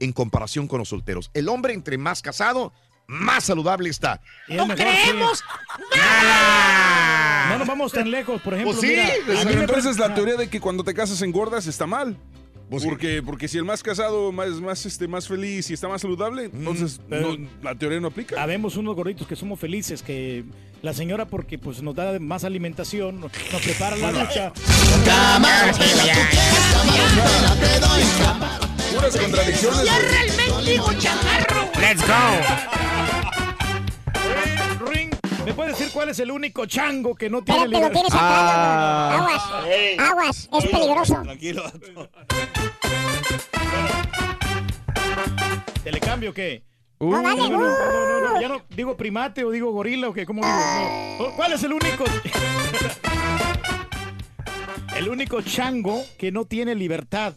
en 0.00 0.12
comparación 0.12 0.68
con 0.68 0.78
los 0.78 0.88
solteros. 0.88 1.30
El 1.34 1.48
hombre 1.48 1.72
entre 1.72 1.98
más 1.98 2.22
casado, 2.22 2.72
más 3.06 3.44
saludable 3.44 3.88
está. 3.90 4.20
¡No 4.48 4.66
creemos 4.74 5.42
No 7.48 7.58
nos 7.58 7.68
vamos 7.68 7.92
tan 7.92 8.10
lejos, 8.10 8.40
por 8.42 8.54
ejemplo. 8.54 8.72
Pues 8.76 8.80
sí, 8.86 8.88
mira, 8.96 9.08
pues, 9.24 9.40
a 9.40 9.44
mí 9.44 9.54
me 9.54 9.60
entonces 9.62 9.84
parece- 9.96 10.00
la 10.08 10.14
teoría 10.14 10.36
de 10.36 10.48
que 10.50 10.60
cuando 10.60 10.82
te 10.84 10.92
casas 10.94 11.22
engordas 11.22 11.66
está 11.66 11.86
mal. 11.86 12.16
Pues 12.68 12.82
porque, 12.84 13.22
porque 13.24 13.46
si 13.46 13.58
el 13.58 13.64
más 13.64 13.80
casado 13.80 14.32
más, 14.32 14.48
más, 14.60 14.84
este, 14.86 15.06
más 15.06 15.28
feliz 15.28 15.70
y 15.70 15.74
está 15.74 15.86
más 15.86 16.02
saludable, 16.02 16.46
entonces 16.52 17.00
pero- 17.08 17.36
no- 17.36 17.48
la 17.62 17.76
teoría 17.76 18.00
no 18.00 18.08
aplica. 18.08 18.42
Habemos 18.42 18.76
unos 18.76 18.96
gorditos 18.96 19.24
que 19.28 19.36
somos 19.36 19.60
felices, 19.60 20.02
que 20.02 20.44
la 20.82 20.92
señora 20.92 21.26
porque 21.26 21.58
pues 21.58 21.80
nos 21.80 21.94
da 21.94 22.18
más 22.18 22.42
alimentación, 22.42 23.20
nos 23.20 23.30
nos 23.52 23.62
prepara 23.62 23.94
la 23.96 24.10
ducha. 24.10 24.52
Puras 28.94 29.16
contradicciones. 29.16 29.80
¡Cierra 29.80 30.22
el 30.22 30.36
mendigo 30.36 30.92
chamarro! 30.94 31.70
Let's 31.80 32.02
go. 32.06 32.14
Ring, 34.90 35.10
¿me 35.44 35.52
puedes 35.54 35.76
decir 35.78 35.92
cuál 35.92 36.08
es 36.10 36.18
el 36.20 36.30
único 36.30 36.66
chango 36.66 37.14
que 37.14 37.28
no 37.28 37.42
tiene 37.42 37.64
Espérate, 37.64 37.84
lo 37.86 37.90
tienes 37.92 38.12
libertad? 38.12 38.48
acá. 38.48 39.14
Aguas. 39.16 39.42
Aguas. 39.98 40.48
Es 40.52 40.66
peligroso. 40.70 41.22
Tranquilo. 41.22 41.62
¿Te 45.84 45.92
le 45.92 46.00
cambio 46.00 46.30
o 46.30 46.34
qué? 46.34 46.62
No, 46.98 47.22
dale, 47.22 47.36
no, 47.36 47.48
no, 47.50 47.58
uh. 47.58 47.60
no, 47.60 48.20
no, 48.20 48.32
no, 48.34 48.40
ya 48.40 48.48
no 48.48 48.62
digo 48.70 48.96
primate 48.96 49.44
o 49.44 49.50
digo 49.50 49.70
gorila 49.70 50.08
o 50.08 50.14
qué, 50.14 50.24
¿cómo 50.24 50.42
digo? 50.42 50.56
No. 51.18 51.36
¿Cuál 51.36 51.52
es 51.52 51.62
el 51.62 51.74
único? 51.74 52.04
el 54.96 55.08
único 55.10 55.42
chango 55.42 56.02
que 56.18 56.32
no 56.32 56.46
tiene 56.46 56.74
libertad. 56.74 57.34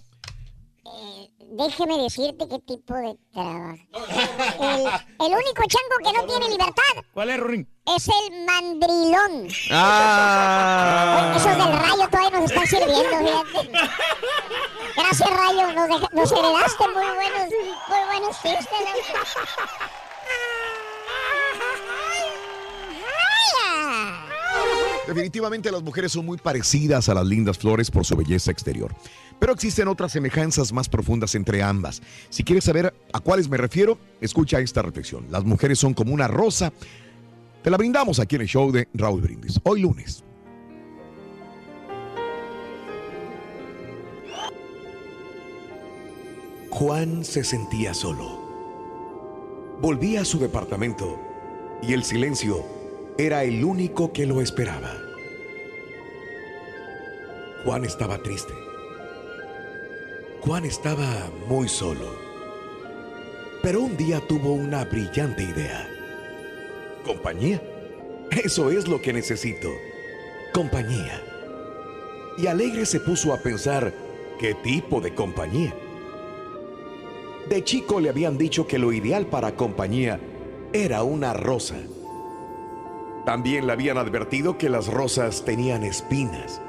Déjeme 1.51 1.97
decirte 2.03 2.47
qué 2.47 2.59
tipo 2.59 2.93
de 2.93 3.17
trabajo. 3.33 3.75
El, 4.61 4.81
el 5.25 5.33
único 5.33 5.63
chango 5.67 5.97
que 6.03 6.13
no 6.13 6.25
tiene 6.27 6.49
libertad 6.49 6.83
¿Cuál 7.13 7.29
es, 7.31 7.39
Ring? 7.39 7.65
es 7.95 8.07
el 8.07 8.45
mandrilón. 8.45 9.47
Ah. 9.71 11.33
Esos 11.35 11.57
del 11.57 11.73
rayo 11.79 12.07
todavía 12.09 12.39
nos 12.39 12.51
están 12.51 12.67
sirviendo, 12.67 13.17
fíjate. 13.51 13.71
Gracias, 14.95 15.29
rayo. 15.29 15.73
Nos, 15.73 15.87
deja- 15.87 16.09
nos 16.13 16.31
heredaste 16.31 16.87
muy 16.87 17.03
buenos, 17.15 17.49
muy 17.89 18.05
buenos 18.07 18.41
chistes. 18.41 18.67
¿no? 18.69 19.19
Definitivamente 25.07 25.71
las 25.71 25.81
mujeres 25.81 26.11
son 26.11 26.25
muy 26.25 26.37
parecidas 26.37 27.09
a 27.09 27.13
las 27.15 27.25
lindas 27.25 27.57
flores 27.57 27.89
por 27.89 28.05
su 28.05 28.15
belleza 28.15 28.51
exterior. 28.51 28.93
Pero 29.39 29.53
existen 29.53 29.87
otras 29.87 30.11
semejanzas 30.11 30.73
más 30.73 30.89
profundas 30.89 31.33
entre 31.35 31.63
ambas. 31.63 32.01
Si 32.29 32.43
quieres 32.43 32.65
saber 32.65 32.93
a 33.13 33.19
cuáles 33.19 33.49
me 33.49 33.57
refiero, 33.57 33.97
escucha 34.19 34.59
esta 34.59 34.81
reflexión. 34.81 35.25
Las 35.29 35.45
mujeres 35.45 35.79
son 35.79 35.93
como 35.93 36.13
una 36.13 36.27
rosa. 36.27 36.73
Te 37.63 37.69
la 37.69 37.77
brindamos 37.77 38.19
aquí 38.19 38.35
en 38.35 38.41
el 38.43 38.47
show 38.47 38.71
de 38.71 38.87
Raúl 38.93 39.21
Brindis. 39.21 39.59
Hoy 39.63 39.81
lunes. 39.81 40.23
Juan 46.69 47.25
se 47.25 47.43
sentía 47.43 47.93
solo. 47.93 48.47
Volvía 49.81 50.21
a 50.21 50.25
su 50.25 50.39
departamento 50.39 51.19
y 51.81 51.93
el 51.93 52.03
silencio 52.03 52.65
era 53.17 53.43
el 53.43 53.63
único 53.63 54.13
que 54.13 54.25
lo 54.25 54.41
esperaba. 54.41 54.93
Juan 57.65 57.83
estaba 57.83 58.17
triste. 58.23 58.53
Juan 60.41 60.63
estaba 60.63 61.29
muy 61.49 61.67
solo. 61.67 62.15
Pero 63.61 63.81
un 63.81 63.97
día 63.97 64.21
tuvo 64.25 64.53
una 64.53 64.85
brillante 64.85 65.43
idea. 65.43 65.85
Compañía. 67.05 67.61
Eso 68.31 68.71
es 68.71 68.87
lo 68.87 69.01
que 69.01 69.11
necesito. 69.11 69.69
Compañía. 70.53 71.21
Y 72.37 72.47
alegre 72.47 72.85
se 72.85 73.01
puso 73.01 73.33
a 73.33 73.37
pensar 73.39 73.93
qué 74.39 74.53
tipo 74.55 75.01
de 75.01 75.13
compañía. 75.13 75.75
De 77.49 77.63
chico 77.65 77.99
le 77.99 78.09
habían 78.09 78.37
dicho 78.37 78.65
que 78.65 78.79
lo 78.79 78.93
ideal 78.93 79.25
para 79.25 79.55
compañía 79.55 80.21
era 80.71 81.03
una 81.03 81.33
rosa. 81.33 81.75
También 83.25 83.67
le 83.67 83.73
habían 83.73 83.97
advertido 83.97 84.57
que 84.57 84.69
las 84.69 84.87
rosas 84.87 85.43
tenían 85.43 85.83
espinas 85.83 86.61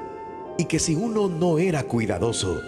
y 0.57 0.65
que 0.65 0.79
si 0.79 0.95
uno 0.95 1.29
no 1.29 1.57
era 1.57 1.83
cuidadoso, 1.83 2.59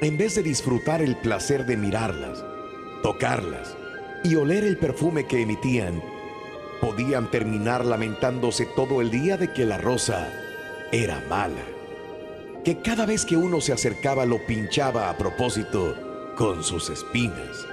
en 0.00 0.18
vez 0.18 0.34
de 0.34 0.42
disfrutar 0.42 1.00
el 1.00 1.16
placer 1.16 1.64
de 1.64 1.76
mirarlas, 1.76 2.44
tocarlas 3.02 3.76
y 4.24 4.34
oler 4.36 4.64
el 4.64 4.76
perfume 4.76 5.26
que 5.26 5.40
emitían, 5.42 6.02
podían 6.80 7.30
terminar 7.30 7.84
lamentándose 7.84 8.66
todo 8.66 9.00
el 9.00 9.10
día 9.10 9.36
de 9.36 9.52
que 9.52 9.64
la 9.64 9.78
rosa 9.78 10.28
era 10.92 11.22
mala. 11.28 11.64
Que 12.64 12.78
cada 12.80 13.06
vez 13.06 13.24
que 13.24 13.36
uno 13.36 13.60
se 13.60 13.72
acercaba 13.72 14.26
lo 14.26 14.44
pinchaba 14.44 15.08
a 15.08 15.16
propósito 15.16 15.94
con 16.36 16.62
sus 16.62 16.90
espinas. 16.90 17.66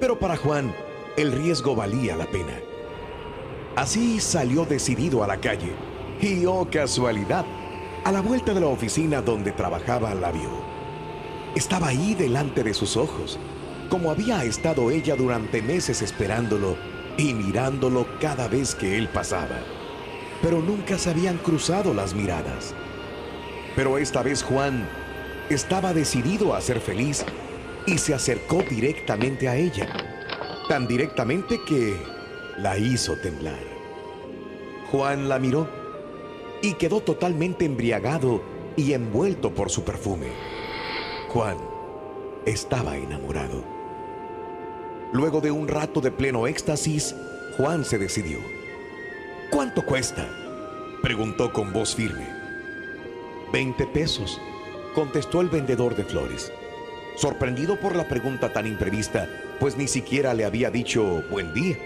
Pero 0.00 0.18
para 0.18 0.36
Juan, 0.36 0.74
el 1.16 1.30
riesgo 1.32 1.76
valía 1.76 2.16
la 2.16 2.26
pena. 2.26 2.58
Así 3.76 4.18
salió 4.20 4.64
decidido 4.64 5.22
a 5.22 5.26
la 5.26 5.36
calle. 5.36 5.72
Y 6.20 6.44
oh 6.46 6.66
casualidad, 6.70 7.44
a 8.04 8.12
la 8.12 8.20
vuelta 8.22 8.54
de 8.54 8.60
la 8.60 8.66
oficina 8.66 9.20
donde 9.20 9.52
trabajaba 9.52 10.14
la 10.14 10.32
vio. 10.32 10.50
Estaba 11.54 11.88
ahí 11.88 12.14
delante 12.14 12.62
de 12.62 12.74
sus 12.74 12.96
ojos, 12.96 13.38
como 13.88 14.10
había 14.10 14.44
estado 14.44 14.90
ella 14.90 15.16
durante 15.16 15.60
meses 15.60 16.00
esperándolo 16.00 16.76
y 17.16 17.34
mirándolo 17.34 18.06
cada 18.20 18.48
vez 18.48 18.74
que 18.74 18.96
él 18.96 19.08
pasaba. 19.08 19.58
Pero 20.40 20.60
nunca 20.62 20.96
se 20.96 21.10
habían 21.10 21.38
cruzado 21.38 21.92
las 21.92 22.14
miradas. 22.14 22.74
Pero 23.76 23.98
esta 23.98 24.22
vez 24.22 24.42
Juan 24.42 24.88
estaba 25.50 25.92
decidido 25.92 26.54
a 26.54 26.60
ser 26.60 26.80
feliz 26.80 27.24
y 27.86 27.98
se 27.98 28.14
acercó 28.14 28.62
directamente 28.62 29.48
a 29.48 29.56
ella. 29.56 29.88
Tan 30.68 30.86
directamente 30.86 31.60
que 31.66 31.96
la 32.56 32.78
hizo 32.78 33.16
temblar. 33.16 33.58
Juan 34.90 35.28
la 35.28 35.38
miró 35.38 35.79
y 36.62 36.74
quedó 36.74 37.00
totalmente 37.00 37.64
embriagado 37.64 38.42
y 38.76 38.92
envuelto 38.92 39.54
por 39.54 39.70
su 39.70 39.84
perfume. 39.84 40.28
Juan 41.28 41.56
estaba 42.46 42.96
enamorado. 42.96 43.64
Luego 45.12 45.40
de 45.40 45.50
un 45.50 45.68
rato 45.68 46.00
de 46.00 46.10
pleno 46.10 46.46
éxtasis, 46.46 47.14
Juan 47.56 47.84
se 47.84 47.98
decidió. 47.98 48.38
¿Cuánto 49.50 49.84
cuesta? 49.84 50.28
preguntó 51.02 51.52
con 51.52 51.72
voz 51.72 51.94
firme. 51.94 52.26
Veinte 53.52 53.86
pesos, 53.86 54.40
contestó 54.94 55.40
el 55.40 55.48
vendedor 55.48 55.96
de 55.96 56.04
flores. 56.04 56.52
Sorprendido 57.16 57.78
por 57.80 57.96
la 57.96 58.06
pregunta 58.06 58.52
tan 58.52 58.66
imprevista, 58.66 59.28
pues 59.58 59.76
ni 59.76 59.88
siquiera 59.88 60.32
le 60.34 60.44
había 60.44 60.70
dicho 60.70 61.24
buen 61.30 61.52
día. 61.52 61.76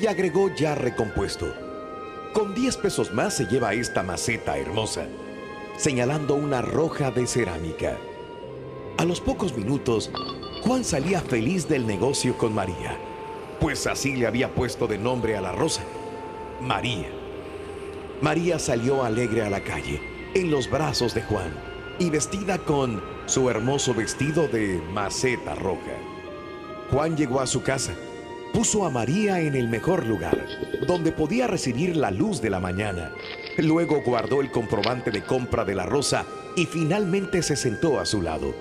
Y 0.00 0.06
agregó 0.06 0.54
ya 0.54 0.74
recompuesto. 0.74 1.69
Con 2.32 2.54
10 2.54 2.76
pesos 2.76 3.12
más 3.12 3.36
se 3.36 3.46
lleva 3.46 3.74
esta 3.74 4.04
maceta 4.04 4.56
hermosa, 4.56 5.06
señalando 5.76 6.36
una 6.36 6.62
roja 6.62 7.10
de 7.10 7.26
cerámica. 7.26 7.98
A 8.98 9.04
los 9.04 9.20
pocos 9.20 9.56
minutos, 9.56 10.12
Juan 10.62 10.84
salía 10.84 11.20
feliz 11.22 11.68
del 11.68 11.88
negocio 11.88 12.38
con 12.38 12.54
María, 12.54 12.96
pues 13.58 13.88
así 13.88 14.14
le 14.14 14.28
había 14.28 14.54
puesto 14.54 14.86
de 14.86 14.96
nombre 14.96 15.36
a 15.36 15.40
la 15.40 15.50
rosa, 15.50 15.82
María. 16.60 17.08
María 18.22 18.60
salió 18.60 19.02
alegre 19.02 19.42
a 19.42 19.50
la 19.50 19.64
calle, 19.64 20.00
en 20.34 20.52
los 20.52 20.70
brazos 20.70 21.14
de 21.14 21.22
Juan, 21.22 21.52
y 21.98 22.10
vestida 22.10 22.58
con 22.58 23.02
su 23.26 23.50
hermoso 23.50 23.92
vestido 23.92 24.46
de 24.46 24.80
maceta 24.92 25.56
roja. 25.56 25.98
Juan 26.92 27.16
llegó 27.16 27.40
a 27.40 27.46
su 27.48 27.62
casa, 27.64 27.92
puso 28.52 28.84
a 28.84 28.90
María 28.90 29.40
en 29.40 29.54
el 29.54 29.68
mejor 29.68 30.06
lugar, 30.06 30.46
donde 30.86 31.12
podía 31.12 31.46
recibir 31.46 31.96
la 31.96 32.10
luz 32.10 32.40
de 32.40 32.50
la 32.50 32.60
mañana. 32.60 33.12
Luego 33.58 34.02
guardó 34.02 34.40
el 34.40 34.50
comprobante 34.50 35.10
de 35.10 35.22
compra 35.22 35.64
de 35.64 35.74
la 35.74 35.86
rosa 35.86 36.24
y 36.56 36.66
finalmente 36.66 37.42
se 37.42 37.56
sentó 37.56 38.00
a 38.00 38.06
su 38.06 38.22
lado. 38.22 38.54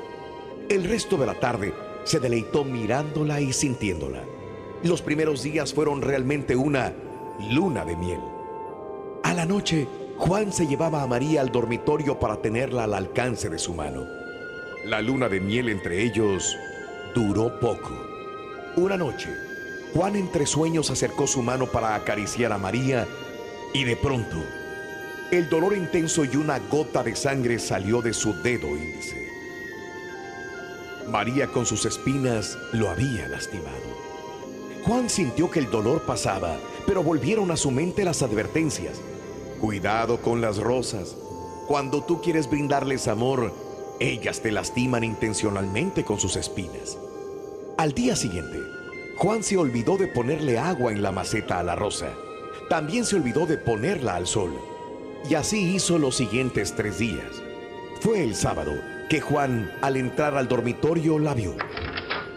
El 0.69 0.83
resto 0.83 1.17
de 1.17 1.25
la 1.25 1.39
tarde 1.39 1.73
se 2.03 2.19
deleitó 2.19 2.63
mirándola 2.63 3.41
y 3.41 3.53
sintiéndola. 3.53 4.23
Los 4.83 5.01
primeros 5.01 5.43
días 5.43 5.73
fueron 5.73 6.01
realmente 6.01 6.55
una 6.55 6.93
luna 7.51 7.85
de 7.85 7.95
miel. 7.95 8.19
A 9.23 9.33
la 9.33 9.45
noche, 9.45 9.87
Juan 10.17 10.51
se 10.51 10.67
llevaba 10.67 11.01
a 11.01 11.07
María 11.07 11.41
al 11.41 11.51
dormitorio 11.51 12.19
para 12.19 12.41
tenerla 12.41 12.83
al 12.83 12.93
alcance 12.93 13.49
de 13.49 13.57
su 13.57 13.73
mano. 13.73 14.05
La 14.85 15.01
luna 15.01 15.27
de 15.27 15.39
miel 15.39 15.69
entre 15.69 16.03
ellos 16.03 16.57
duró 17.13 17.59
poco. 17.59 17.91
Una 18.75 18.97
noche, 18.97 19.29
Juan 19.93 20.15
entre 20.15 20.45
sueños 20.45 20.91
acercó 20.91 21.25
su 21.27 21.41
mano 21.41 21.67
para 21.67 21.95
acariciar 21.95 22.51
a 22.51 22.57
María 22.57 23.07
y 23.73 23.83
de 23.83 23.95
pronto, 23.95 24.37
el 25.31 25.49
dolor 25.49 25.75
intenso 25.75 26.23
y 26.25 26.35
una 26.35 26.59
gota 26.59 27.03
de 27.03 27.15
sangre 27.15 27.59
salió 27.59 28.01
de 28.01 28.13
su 28.13 28.33
dedo 28.41 28.67
índice. 28.67 29.29
María 31.07 31.47
con 31.47 31.65
sus 31.65 31.85
espinas 31.85 32.57
lo 32.71 32.89
había 32.89 33.27
lastimado. 33.27 34.09
Juan 34.85 35.09
sintió 35.09 35.49
que 35.49 35.59
el 35.59 35.69
dolor 35.69 36.01
pasaba, 36.03 36.57
pero 36.85 37.03
volvieron 37.03 37.51
a 37.51 37.57
su 37.57 37.71
mente 37.71 38.03
las 38.03 38.21
advertencias. 38.21 38.99
Cuidado 39.59 40.21
con 40.21 40.41
las 40.41 40.57
rosas. 40.57 41.15
Cuando 41.67 42.03
tú 42.03 42.21
quieres 42.21 42.49
brindarles 42.49 43.07
amor, 43.07 43.53
ellas 43.99 44.41
te 44.41 44.51
lastiman 44.51 45.03
intencionalmente 45.03 46.03
con 46.03 46.19
sus 46.19 46.35
espinas. 46.35 46.97
Al 47.77 47.93
día 47.93 48.15
siguiente, 48.15 48.59
Juan 49.19 49.43
se 49.43 49.57
olvidó 49.57 49.97
de 49.97 50.07
ponerle 50.07 50.57
agua 50.57 50.93
en 50.93 51.01
la 51.01 51.11
maceta 51.11 51.59
a 51.59 51.63
la 51.63 51.75
rosa. 51.75 52.07
También 52.69 53.03
se 53.03 53.17
olvidó 53.17 53.45
de 53.45 53.57
ponerla 53.57 54.15
al 54.15 54.25
sol. 54.25 54.57
Y 55.29 55.33
así 55.33 55.75
hizo 55.75 55.99
los 55.99 56.15
siguientes 56.15 56.73
tres 56.73 56.99
días. 56.99 57.43
Fue 57.99 58.23
el 58.23 58.33
sábado 58.33 58.71
que 59.09 59.19
Juan, 59.19 59.73
al 59.81 59.97
entrar 59.97 60.37
al 60.37 60.47
dormitorio, 60.47 61.19
la 61.19 61.33
vio. 61.33 61.53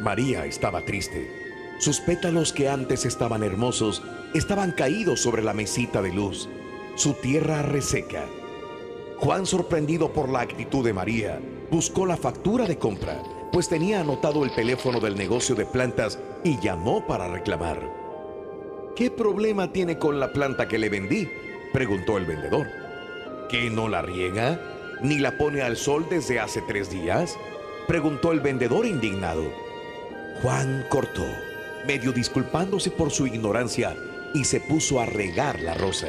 María 0.01 0.45
estaba 0.45 0.85
triste. 0.85 1.31
Sus 1.79 2.01
pétalos 2.01 2.53
que 2.53 2.69
antes 2.69 3.05
estaban 3.05 3.45
hermosos 3.45 4.03
estaban 4.35 4.73
caídos 4.73 5.21
sobre 5.21 5.43
la 5.45 5.53
mesita 5.53 6.03
de 6.03 6.13
luz, 6.13 6.49
su 6.97 7.13
tierra 7.13 7.63
reseca. 7.63 8.25
Juan, 9.19 9.47
sorprendido 9.47 10.13
por 10.13 10.29
la 10.29 10.41
actitud 10.41 10.85
de 10.85 10.93
María, 10.93 11.41
buscó 11.71 12.07
la 12.07 12.17
factura 12.17 12.65
de 12.65 12.77
compra, 12.77 13.23
pues 13.53 13.69
tenía 13.69 14.01
anotado 14.01 14.45
el 14.45 14.55
teléfono 14.55 14.99
del 14.99 15.15
negocio 15.15 15.55
de 15.55 15.67
plantas 15.67 16.19
y 16.43 16.59
llamó 16.59 17.07
para 17.07 17.29
reclamar. 17.29 17.81
¿Qué 18.97 19.11
problema 19.11 19.73
tiene 19.73 19.99
con 19.99 20.19
la 20.19 20.33
planta 20.33 20.67
que 20.67 20.79
le 20.79 20.89
vendí? 20.89 21.29
preguntó 21.73 22.17
el 22.17 22.27
vendedor. 22.27 22.67
¿Que 23.49 23.71
no 23.71 23.89
la 23.89 24.03
riega? 24.03 24.59
¿Ni 25.03 25.19
la 25.19 25.37
pone 25.37 25.63
al 25.63 25.77
sol 25.77 26.07
desde 26.09 26.41
hace 26.41 26.63
tres 26.63 26.91
días? 26.91 27.39
preguntó 27.87 28.33
el 28.33 28.41
vendedor 28.41 28.87
indignado. 28.87 29.45
Juan 30.41 30.87
cortó, 30.89 31.27
medio 31.87 32.13
disculpándose 32.13 32.91
por 32.91 33.11
su 33.11 33.27
ignorancia, 33.27 33.97
y 34.35 34.45
se 34.45 34.61
puso 34.61 35.01
a 35.01 35.07
regar 35.07 35.61
la 35.61 35.75
rosa. 35.75 36.09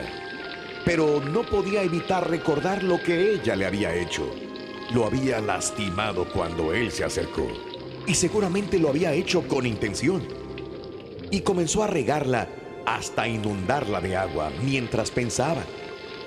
Pero 0.86 1.20
no 1.20 1.44
podía 1.44 1.84
evitar 1.84 2.30
recordar 2.30 2.84
lo 2.84 3.02
que 3.02 3.32
ella 3.34 3.56
le 3.56 3.66
había 3.66 3.94
hecho. 3.96 4.30
Lo 4.94 5.06
había 5.06 5.40
lastimado 5.40 6.26
cuando 6.32 6.72
él 6.72 6.92
se 6.92 7.04
acercó. 7.04 7.48
Y 8.06 8.14
seguramente 8.14 8.78
lo 8.78 8.90
había 8.90 9.14
hecho 9.14 9.48
con 9.48 9.66
intención. 9.66 10.22
Y 11.32 11.42
comenzó 11.42 11.84
a 11.84 11.88
regarla 11.88 12.48
hasta 12.86 13.28
inundarla 13.28 14.02
de 14.02 14.16
agua 14.16 14.52
mientras 14.64 15.10
pensaba, 15.10 15.64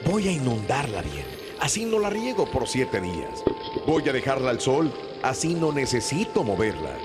voy 0.04 0.26
a 0.26 0.32
inundarla 0.32 1.02
bien, 1.02 1.26
así 1.60 1.84
no 1.84 2.00
la 2.00 2.10
riego 2.10 2.50
por 2.50 2.66
siete 2.66 3.00
días. 3.00 3.44
Voy 3.86 4.08
a 4.08 4.12
dejarla 4.12 4.50
al 4.50 4.60
sol, 4.60 4.92
así 5.22 5.54
no 5.54 5.70
necesito 5.70 6.42
moverla. 6.42 6.98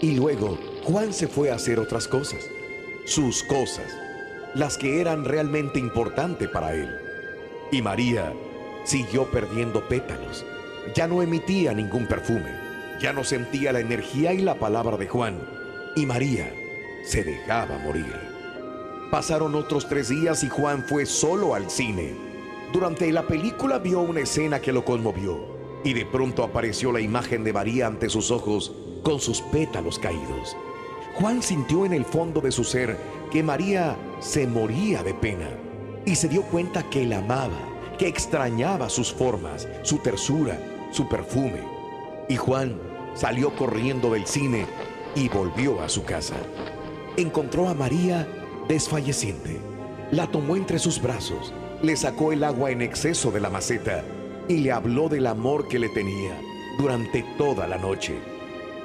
Y 0.00 0.12
luego 0.12 0.56
Juan 0.84 1.12
se 1.12 1.28
fue 1.28 1.50
a 1.50 1.56
hacer 1.56 1.78
otras 1.78 2.08
cosas, 2.08 2.42
sus 3.04 3.42
cosas, 3.42 3.92
las 4.54 4.78
que 4.78 5.00
eran 5.00 5.24
realmente 5.24 5.78
importantes 5.78 6.48
para 6.48 6.74
él. 6.74 6.88
Y 7.70 7.82
María 7.82 8.32
siguió 8.84 9.30
perdiendo 9.30 9.86
pétalos, 9.88 10.44
ya 10.94 11.06
no 11.06 11.22
emitía 11.22 11.72
ningún 11.72 12.06
perfume, 12.06 12.54
ya 13.00 13.12
no 13.12 13.24
sentía 13.24 13.72
la 13.72 13.80
energía 13.80 14.32
y 14.32 14.38
la 14.38 14.54
palabra 14.54 14.96
de 14.96 15.08
Juan. 15.08 15.40
Y 15.96 16.06
María 16.06 16.52
se 17.04 17.24
dejaba 17.24 17.78
morir. 17.78 18.14
Pasaron 19.10 19.54
otros 19.54 19.88
tres 19.88 20.08
días 20.08 20.42
y 20.42 20.48
Juan 20.48 20.84
fue 20.84 21.04
solo 21.04 21.54
al 21.54 21.70
cine. 21.70 22.14
Durante 22.72 23.12
la 23.12 23.26
película 23.26 23.78
vio 23.78 24.00
una 24.00 24.20
escena 24.20 24.60
que 24.60 24.72
lo 24.72 24.84
conmovió 24.84 25.52
y 25.84 25.92
de 25.92 26.06
pronto 26.06 26.44
apareció 26.44 26.92
la 26.92 27.00
imagen 27.00 27.44
de 27.44 27.52
María 27.52 27.86
ante 27.86 28.08
sus 28.08 28.30
ojos 28.30 28.72
con 29.02 29.20
sus 29.20 29.42
pétalos 29.42 29.98
caídos. 29.98 30.56
Juan 31.14 31.42
sintió 31.42 31.84
en 31.84 31.92
el 31.92 32.04
fondo 32.04 32.40
de 32.40 32.52
su 32.52 32.64
ser 32.64 32.96
que 33.30 33.42
María 33.42 33.96
se 34.20 34.46
moría 34.46 35.02
de 35.02 35.12
pena 35.12 35.50
y 36.06 36.14
se 36.14 36.28
dio 36.28 36.42
cuenta 36.42 36.88
que 36.88 37.04
la 37.04 37.18
amaba, 37.18 37.58
que 37.98 38.08
extrañaba 38.08 38.88
sus 38.88 39.12
formas, 39.12 39.68
su 39.82 39.98
tersura, 39.98 40.58
su 40.92 41.08
perfume. 41.08 41.60
Y 42.28 42.36
Juan 42.36 42.78
salió 43.14 43.54
corriendo 43.56 44.12
del 44.12 44.26
cine 44.26 44.66
y 45.14 45.28
volvió 45.28 45.82
a 45.82 45.88
su 45.88 46.04
casa. 46.04 46.36
Encontró 47.16 47.68
a 47.68 47.74
María 47.74 48.28
desfalleciente. 48.68 49.60
La 50.12 50.26
tomó 50.26 50.56
entre 50.56 50.78
sus 50.78 51.00
brazos, 51.00 51.52
le 51.82 51.96
sacó 51.96 52.32
el 52.32 52.44
agua 52.44 52.70
en 52.70 52.82
exceso 52.82 53.30
de 53.30 53.40
la 53.40 53.50
maceta 53.50 54.04
y 54.48 54.58
le 54.58 54.72
habló 54.72 55.08
del 55.08 55.26
amor 55.26 55.68
que 55.68 55.78
le 55.78 55.88
tenía 55.88 56.38
durante 56.78 57.24
toda 57.36 57.66
la 57.66 57.78
noche. 57.78 58.18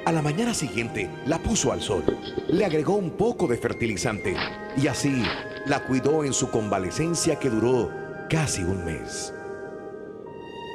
A 0.05 0.11
la 0.13 0.21
mañana 0.21 0.53
siguiente 0.53 1.09
la 1.25 1.37
puso 1.39 1.73
al 1.73 1.81
sol, 1.81 2.03
le 2.47 2.63
agregó 2.63 2.95
un 2.95 3.11
poco 3.11 3.45
de 3.45 3.57
fertilizante 3.57 4.35
y 4.77 4.87
así 4.87 5.23
la 5.65 5.83
cuidó 5.83 6.23
en 6.23 6.31
su 6.33 6.49
convalecencia 6.49 7.37
que 7.37 7.49
duró 7.49 7.91
casi 8.29 8.63
un 8.63 8.85
mes. 8.85 9.33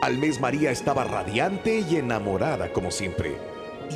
Al 0.02 0.18
mes 0.18 0.40
María 0.40 0.72
estaba 0.72 1.04
radiante 1.04 1.84
y 1.88 1.94
enamorada 1.94 2.72
como 2.72 2.90
siempre. 2.90 3.36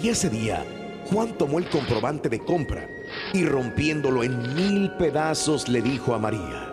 Y 0.00 0.10
ese 0.10 0.30
día, 0.30 0.64
Juan 1.06 1.36
tomó 1.36 1.58
el 1.58 1.68
comprobante 1.68 2.28
de 2.28 2.38
compra 2.38 2.86
y 3.32 3.44
rompiéndolo 3.44 4.22
en 4.22 4.54
mil 4.54 4.92
pedazos 4.92 5.68
le 5.68 5.82
dijo 5.82 6.14
a 6.14 6.20
María, 6.20 6.72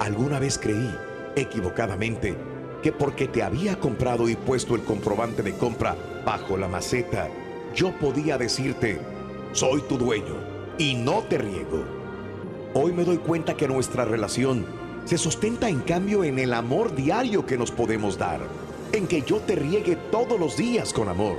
alguna 0.00 0.38
vez 0.38 0.56
creí, 0.56 0.90
equivocadamente, 1.36 2.34
que 2.82 2.92
porque 2.92 3.28
te 3.28 3.42
había 3.42 3.78
comprado 3.78 4.30
y 4.30 4.36
puesto 4.36 4.74
el 4.74 4.84
comprobante 4.84 5.42
de 5.42 5.52
compra 5.52 5.94
bajo 6.24 6.56
la 6.56 6.66
maceta, 6.66 7.28
yo 7.74 7.92
podía 7.98 8.38
decirte, 8.38 8.98
soy 9.52 9.82
tu 9.82 9.98
dueño 9.98 10.36
y 10.78 10.94
no 10.94 11.24
te 11.24 11.36
riego. 11.36 11.84
Hoy 12.72 12.90
me 12.92 13.04
doy 13.04 13.18
cuenta 13.18 13.54
que 13.54 13.68
nuestra 13.68 14.06
relación 14.06 14.64
se 15.08 15.16
sustenta 15.16 15.70
en 15.70 15.80
cambio 15.80 16.22
en 16.22 16.38
el 16.38 16.52
amor 16.52 16.94
diario 16.94 17.46
que 17.46 17.56
nos 17.56 17.70
podemos 17.70 18.18
dar, 18.18 18.40
en 18.92 19.06
que 19.06 19.22
yo 19.22 19.38
te 19.38 19.56
riegue 19.56 19.96
todos 20.10 20.38
los 20.38 20.56
días 20.56 20.92
con 20.92 21.08
amor, 21.08 21.38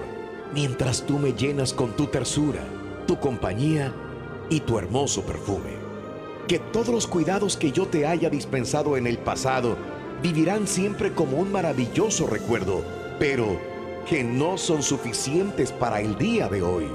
mientras 0.54 1.04
tú 1.04 1.20
me 1.20 1.34
llenas 1.34 1.72
con 1.72 1.92
tu 1.92 2.08
tersura 2.08 2.64
tu 3.10 3.20
compañía 3.20 3.92
y 4.52 4.60
tu 4.60 4.78
hermoso 4.78 5.24
perfume. 5.24 5.72
Que 6.48 6.60
todos 6.60 6.90
los 6.90 7.08
cuidados 7.08 7.58
que 7.58 7.72
yo 7.72 7.88
te 7.88 8.06
haya 8.06 8.30
dispensado 8.30 8.98
en 8.98 9.08
el 9.08 9.18
pasado 9.18 9.78
vivirán 10.22 10.68
siempre 10.68 11.12
como 11.14 11.38
un 11.38 11.52
maravilloso 11.52 12.28
recuerdo, 12.28 12.84
pero 13.18 13.60
que 14.08 14.24
no 14.24 14.60
son 14.60 14.84
suficientes 14.84 15.72
para 15.72 16.02
el 16.02 16.20
día 16.20 16.48
de 16.50 16.62
hoy, 16.62 16.86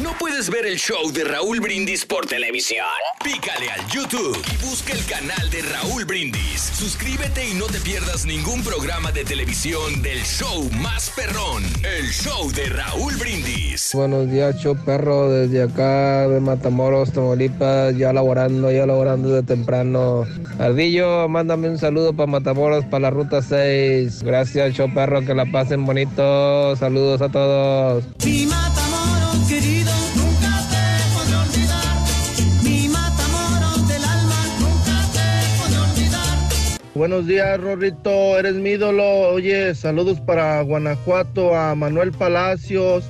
¿No 0.00 0.12
puedes 0.18 0.50
ver 0.50 0.66
el 0.66 0.78
show 0.78 1.10
de 1.12 1.24
Raúl 1.24 1.58
Brindis 1.58 2.06
por 2.06 2.24
televisión? 2.26 2.86
Pícale 3.24 3.70
al 3.70 3.86
YouTube 3.88 4.40
y 4.52 4.64
busca 4.64 4.92
el 4.92 5.04
canal 5.04 5.50
de 5.50 5.62
Raúl 5.62 6.04
Brindis. 6.04 6.60
Suscríbete 6.60 7.48
y 7.48 7.54
no 7.54 7.66
te 7.66 7.80
pierdas 7.80 8.24
ningún 8.24 8.62
programa 8.62 9.10
de 9.10 9.24
televisión 9.24 10.00
del 10.00 10.22
show 10.22 10.70
más 10.80 11.10
perrón, 11.10 11.64
el 11.82 12.06
show 12.08 12.52
de 12.52 12.66
Raúl 12.66 13.16
Brindis. 13.16 13.90
Buenos 13.92 14.30
días, 14.30 14.56
show 14.62 14.76
perro, 14.76 15.28
desde 15.28 15.62
acá 15.64 16.28
de 16.28 16.40
Matamoros, 16.40 17.12
Tamaulipas, 17.12 17.96
ya 17.96 18.12
laborando, 18.12 18.70
ya 18.70 18.86
laborando 18.86 19.30
de 19.30 19.42
temprano. 19.42 20.24
Ardillo, 20.58 21.28
mándame 21.28 21.68
un 21.68 21.78
saludo 21.78 22.12
para 22.12 22.30
Matamoros, 22.30 22.84
para 22.84 23.02
la 23.02 23.10
ruta 23.10 23.42
6. 23.42 24.22
Gracias, 24.22 24.74
show 24.74 24.92
perro, 24.94 25.22
que 25.22 25.34
la 25.34 25.50
pasen 25.50 25.84
bonito. 25.84 26.76
Saludos 26.76 27.20
a 27.22 27.28
todos. 27.28 28.04
Si 28.18 28.46
Matamoros 28.46 28.89
Buenos 37.00 37.26
días, 37.26 37.58
Rorrito. 37.58 38.38
Eres 38.38 38.56
mi 38.56 38.72
ídolo. 38.72 39.30
Oye, 39.30 39.74
saludos 39.74 40.20
para 40.20 40.60
Guanajuato, 40.60 41.56
a 41.56 41.74
Manuel 41.74 42.12
Palacios. 42.12 43.04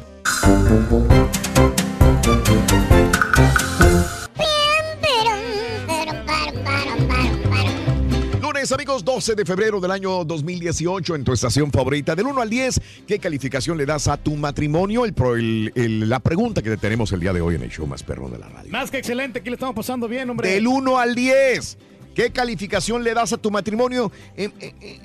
Lunes, 8.41 8.73
amigos, 8.73 9.05
12 9.05 9.35
de 9.35 9.45
febrero 9.45 9.81
del 9.81 9.91
año 9.91 10.25
2018 10.25 11.15
en 11.15 11.25
tu 11.25 11.33
estación 11.33 11.71
favorita. 11.71 12.15
Del 12.17 12.27
1 12.27 12.41
al 12.41 12.51
10, 12.51 12.81
¿qué 13.07 13.19
calificación 13.19 13.77
le 13.77 13.87
das 13.87 14.09
a 14.09 14.17
tu 14.17 14.35
matrimonio? 14.37 15.05
El, 15.05 15.13
pro- 15.13 15.37
el- 15.37 15.73
el- 15.75 16.09
la 16.09 16.21
pregunta 16.21 16.63
que 16.63 16.77
tenemos 16.77 17.13
el 17.13 17.21
día 17.21 17.33
de 17.33 17.41
hoy 17.41 17.55
en 17.55 17.63
el 17.63 17.71
show 17.71 17.87
más 17.87 18.03
perro 18.03 18.29
de 18.29 18.39
la 18.39 18.49
radio. 18.49 18.71
Más 18.71 18.91
que 18.91 18.99
excelente, 18.99 19.41
aquí 19.41 19.51
le 19.51 19.55
estamos 19.55 19.75
pasando 19.75 20.09
bien, 20.09 20.29
hombre. 20.31 20.51
Del 20.51 20.67
1 20.67 20.99
al 20.99 21.15
10, 21.15 21.79
¿qué 22.15 22.31
calificación 22.31 23.03
le 23.05 23.15
das 23.15 23.33
a 23.33 23.37
tu 23.39 23.51
matrimonio? 23.51 24.11
Eh, 24.37 24.51
eh, 24.61 24.75
eh, 24.81 24.99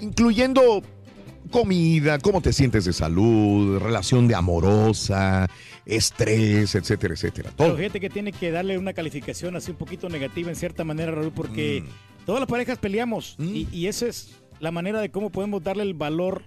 incluyendo 0.00 0.82
comida, 1.50 2.18
cómo 2.18 2.40
te 2.40 2.52
sientes 2.52 2.84
de 2.84 2.92
salud, 2.92 3.78
relación 3.78 4.26
de 4.28 4.34
amorosa, 4.34 5.48
estrés, 5.84 6.74
etcétera, 6.74 7.14
etcétera. 7.14 7.50
Pero 7.56 7.68
Todo. 7.70 7.78
fíjate 7.78 8.00
que 8.00 8.10
tiene 8.10 8.32
que 8.32 8.50
darle 8.50 8.76
una 8.78 8.92
calificación 8.92 9.54
así 9.56 9.70
un 9.70 9.76
poquito 9.76 10.08
negativa 10.08 10.50
en 10.50 10.56
cierta 10.56 10.82
manera, 10.84 11.12
Raúl, 11.12 11.32
porque 11.32 11.82
Mm. 11.82 12.24
todas 12.26 12.40
las 12.40 12.48
parejas 12.48 12.78
peleamos 12.78 13.36
y, 13.38 13.68
y 13.72 13.86
esa 13.86 14.06
es 14.06 14.30
la 14.58 14.70
manera 14.72 15.00
de 15.00 15.10
cómo 15.10 15.30
podemos 15.30 15.62
darle 15.62 15.84
el 15.84 15.94
valor 15.94 16.42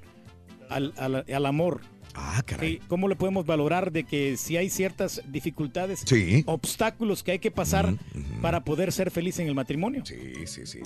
al, 0.69 0.93
al- 0.97 1.25
al 1.33 1.45
amor. 1.45 1.81
Ah, 2.21 2.43
caray. 2.45 2.79
¿Cómo 2.87 3.07
le 3.07 3.15
podemos 3.15 3.45
valorar 3.45 3.91
de 3.91 4.03
que 4.03 4.35
si 4.37 4.57
hay 4.57 4.69
ciertas 4.69 5.21
dificultades, 5.27 6.01
Sí. 6.05 6.43
obstáculos 6.47 7.23
que 7.23 7.31
hay 7.31 7.39
que 7.39 7.49
pasar 7.51 7.95
para 8.41 8.63
poder 8.63 8.91
ser 8.91 9.09
feliz 9.09 9.39
en 9.39 9.47
el 9.47 9.55
matrimonio? 9.55 10.03
Sí, 10.05 10.45
sí, 10.45 10.65
sí. 10.65 10.79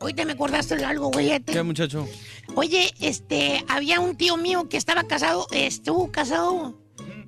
Ahorita 0.00 0.24
me 0.24 0.32
acordaste 0.32 0.76
de 0.76 0.84
algo, 0.84 1.10
güey. 1.10 1.38
¿Qué, 1.44 1.62
muchacho? 1.62 2.08
Oye, 2.54 2.90
este, 3.00 3.62
había 3.68 4.00
un 4.00 4.16
tío 4.16 4.36
mío 4.36 4.68
que 4.68 4.76
estaba 4.78 5.04
casado, 5.04 5.46
estuvo 5.52 6.10
casado, 6.10 6.78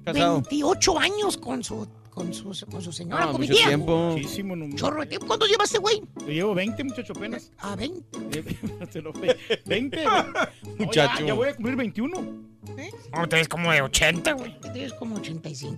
Casado. 0.04 0.34
28 0.42 0.98
años 0.98 1.36
con 1.36 1.62
su, 1.62 1.86
con 2.20 2.34
su, 2.54 2.66
con 2.66 2.82
su 2.82 2.92
señora, 2.92 3.24
Ah, 3.24 3.32
con 3.32 3.40
mi 3.40 3.48
tía. 3.48 3.66
tiempo. 3.68 4.10
Muchísimo, 4.12 4.54
no- 4.56 4.74
Chorro 4.76 5.00
de 5.00 5.06
tiempo. 5.06 5.26
¿Cuánto 5.26 5.46
llevaste, 5.46 5.78
güey? 5.78 6.02
Yo 6.20 6.26
llevo 6.28 6.54
20, 6.54 6.84
muchacho, 6.84 7.12
apenas. 7.16 7.50
A 7.58 7.74
20. 7.76 8.44
Se 8.90 9.00
lo 9.00 9.12
ve. 9.12 9.36
20. 9.66 10.04
No, 10.04 10.86
Muchacho. 10.86 11.20
ya, 11.20 11.26
ya 11.26 11.34
voy 11.34 11.48
a 11.48 11.54
cumplir 11.54 11.76
21. 11.76 12.20
No, 12.20 13.22
usted 13.22 13.38
es 13.38 13.48
como 13.48 13.70
de 13.72 13.82
80, 13.82 14.32
güey. 14.32 14.58
Tienes 14.72 14.92
como 14.94 15.16
85. 15.16 15.76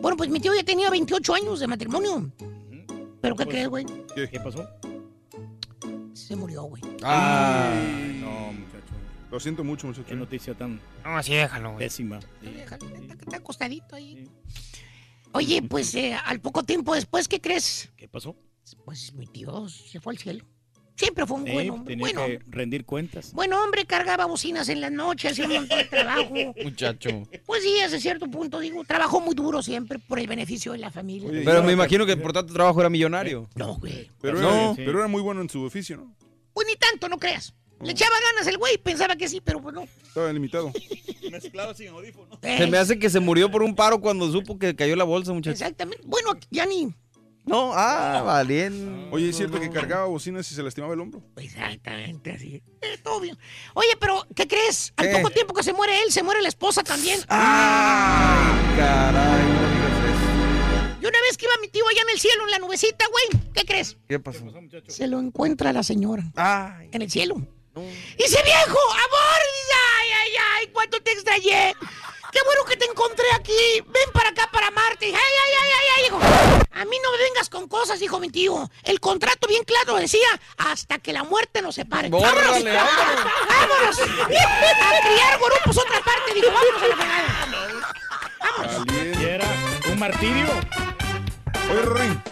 Bueno, 0.00 0.16
pues 0.16 0.30
mi 0.30 0.40
tío 0.40 0.54
ya 0.54 0.62
tenía 0.64 0.90
28 0.90 1.34
años 1.34 1.60
de 1.60 1.66
matrimonio. 1.66 2.30
¿Pero 3.20 3.36
qué 3.36 3.46
crees, 3.46 3.68
güey? 3.68 3.86
¿Qué 4.14 4.40
pasó? 4.42 4.68
Se 6.12 6.36
murió, 6.36 6.62
güey. 6.64 6.82
Ay, 7.02 8.18
no, 8.20 8.52
muchacho. 8.52 8.94
Lo 9.30 9.40
siento 9.40 9.64
mucho, 9.64 9.86
muchacho. 9.88 10.06
Qué 10.06 10.14
noticia 10.14 10.54
tan 10.54 10.80
No, 11.04 11.16
así 11.16 11.34
déjalo, 11.34 11.72
güey. 11.72 11.78
pésima. 11.86 12.20
Déjalo, 12.40 12.86
está, 12.86 13.14
está 13.14 13.36
acostadito 13.36 13.96
ahí. 13.96 14.28
Oye, 15.34 15.62
pues 15.62 15.94
eh, 15.94 16.14
al 16.24 16.40
poco 16.40 16.62
tiempo 16.62 16.94
después, 16.94 17.28
¿qué 17.28 17.40
crees? 17.40 17.90
¿Qué 17.96 18.08
pasó? 18.08 18.36
Pues 18.84 19.12
mi 19.14 19.26
tío 19.26 19.68
se 19.68 20.00
fue 20.00 20.12
al 20.14 20.18
cielo. 20.18 20.44
Siempre 20.96 21.26
fue 21.26 21.38
un 21.38 21.44
buen 21.44 21.70
hombre. 21.70 21.96
tenía 21.96 22.14
Bueno, 22.14 22.26
que 22.26 22.40
rendir 22.50 22.84
cuentas. 22.84 23.32
bueno 23.32 23.60
hombre, 23.62 23.84
cargaba 23.84 24.26
bocinas 24.26 24.68
en 24.68 24.80
las 24.80 24.92
noches, 24.92 25.32
hacía 25.32 25.46
un 25.46 25.54
montón 25.54 25.78
de 25.78 25.84
trabajo. 25.86 26.30
Muchacho. 26.62 27.08
Pues 27.44 27.64
sí, 27.64 27.80
hasta 27.80 27.98
cierto 27.98 28.30
punto, 28.30 28.60
digo, 28.60 28.84
trabajó 28.84 29.20
muy 29.20 29.34
duro 29.34 29.60
siempre 29.60 29.98
por 29.98 30.20
el 30.20 30.28
beneficio 30.28 30.70
de 30.70 30.78
la 30.78 30.90
familia. 30.92 31.28
Pero 31.44 31.64
me 31.64 31.72
imagino 31.72 32.06
que 32.06 32.16
por 32.16 32.32
tanto 32.32 32.52
trabajo 32.54 32.78
era 32.80 32.88
millonario. 32.90 33.50
No, 33.56 33.74
güey. 33.78 34.08
Pero, 34.20 34.40
No. 34.40 34.50
era, 34.66 34.74
pero 34.76 34.98
era 35.00 35.08
muy 35.08 35.20
bueno 35.20 35.40
en 35.40 35.50
su 35.50 35.64
oficio, 35.64 35.96
¿no? 35.96 36.14
Pues 36.52 36.68
ni 36.68 36.76
tanto, 36.76 37.08
no 37.08 37.18
creas. 37.18 37.52
Le 37.82 37.92
echaba 37.92 38.14
ganas 38.32 38.46
el 38.46 38.56
güey, 38.58 38.78
pensaba 38.78 39.16
que 39.16 39.28
sí, 39.28 39.40
pero 39.42 39.60
pues 39.60 39.74
no. 39.74 39.82
Estaba 39.82 40.32
limitado. 40.32 40.72
Mezclado 41.30 41.74
sin 41.74 41.88
audífono. 41.88 42.38
Se 42.42 42.66
me 42.66 42.78
hace 42.78 42.98
que 42.98 43.10
se 43.10 43.20
murió 43.20 43.50
por 43.50 43.62
un 43.62 43.74
paro 43.74 44.00
cuando 44.00 44.30
supo 44.30 44.58
que 44.58 44.74
cayó 44.76 44.96
la 44.96 45.04
bolsa, 45.04 45.32
muchacho. 45.32 45.52
Exactamente. 45.52 46.02
Bueno, 46.06 46.30
ya 46.50 46.64
ni. 46.66 46.94
No, 47.44 47.72
ah, 47.74 48.22
valiente. 48.24 49.08
Oye, 49.10 49.28
¿es 49.28 49.36
cierto 49.36 49.60
que 49.60 49.68
cargaba 49.68 50.06
bocinas 50.06 50.50
y 50.50 50.54
se 50.54 50.62
lastimaba 50.62 50.94
el 50.94 51.00
hombro? 51.00 51.22
Exactamente 51.36 52.32
así. 52.32 52.62
Eh, 52.80 52.96
todo 53.02 53.20
bien. 53.20 53.36
Oye, 53.74 53.90
pero, 54.00 54.26
¿qué 54.34 54.48
crees? 54.48 54.94
Al 54.96 55.08
¿Qué? 55.08 55.16
poco 55.16 55.28
tiempo 55.30 55.52
que 55.52 55.62
se 55.62 55.74
muere 55.74 56.00
él, 56.02 56.10
se 56.10 56.22
muere 56.22 56.40
la 56.40 56.48
esposa 56.48 56.82
también. 56.82 57.20
Caray, 57.28 58.56
no 59.46 59.68
digas 59.68 61.02
Y 61.02 61.06
una 61.06 61.20
vez 61.20 61.36
que 61.36 61.44
iba 61.44 61.52
mi 61.60 61.68
tío 61.68 61.86
allá 61.86 62.00
en 62.02 62.08
el 62.14 62.18
cielo, 62.18 62.44
en 62.44 62.50
la 62.50 62.58
nubecita, 62.60 63.04
güey, 63.10 63.24
¿qué 63.52 63.66
crees? 63.66 63.88
eso. 63.88 63.98
¿Qué 64.08 64.18
pasó? 64.18 64.42
Se 64.88 65.06
lo 65.06 65.20
encuentra 65.20 65.70
la 65.74 65.82
señora. 65.82 66.24
Ay. 66.36 66.88
En 66.92 67.02
el 67.02 67.10
cielo. 67.10 67.46
Dice, 67.74 68.42
viejo, 68.44 68.78
amor, 68.92 69.40
dice, 69.52 69.74
ay, 69.98 70.08
ay, 70.12 70.32
ay, 70.56 70.66
cuánto 70.72 71.00
te 71.00 71.12
extrañé. 71.12 71.74
Qué 72.30 72.40
bueno 72.44 72.64
que 72.64 72.76
te 72.76 72.84
encontré 72.86 73.24
aquí. 73.34 73.80
Ven 73.86 74.10
para 74.12 74.30
acá, 74.30 74.48
para 74.52 74.70
Marte. 74.70 75.06
Ay, 75.06 75.12
ay, 75.14 75.52
ay, 75.60 75.70
ay, 75.70 75.86
ay, 75.96 76.06
hijo. 76.06 76.18
A 76.72 76.84
mí 76.84 76.96
no 77.02 77.12
me 77.12 77.18
vengas 77.18 77.48
con 77.48 77.68
cosas, 77.68 78.00
dijo 78.00 78.18
mi 78.18 78.28
tío. 78.30 78.68
El 78.82 78.98
contrato 78.98 79.46
bien 79.46 79.62
claro 79.64 79.94
decía, 79.94 80.26
hasta 80.56 80.98
que 80.98 81.12
la 81.12 81.22
muerte 81.22 81.62
nos 81.62 81.76
separe. 81.76 82.08
Bórrale, 82.08 82.72
¡Vámonos! 82.72 83.24
¡Vámonos! 83.48 84.00
A 84.00 85.00
criar 85.08 85.38
gorupos 85.38 85.78
otra 85.78 86.00
parte, 86.00 86.34
dijo, 86.34 86.50
vámonos 86.50 86.82
a 86.82 86.88
la. 86.88 87.04
Y 89.20 89.24
era 89.24 89.46
un 89.90 89.98
martirio. 89.98 90.46
Oye, 91.70 91.82
Rorín, 91.82 92.22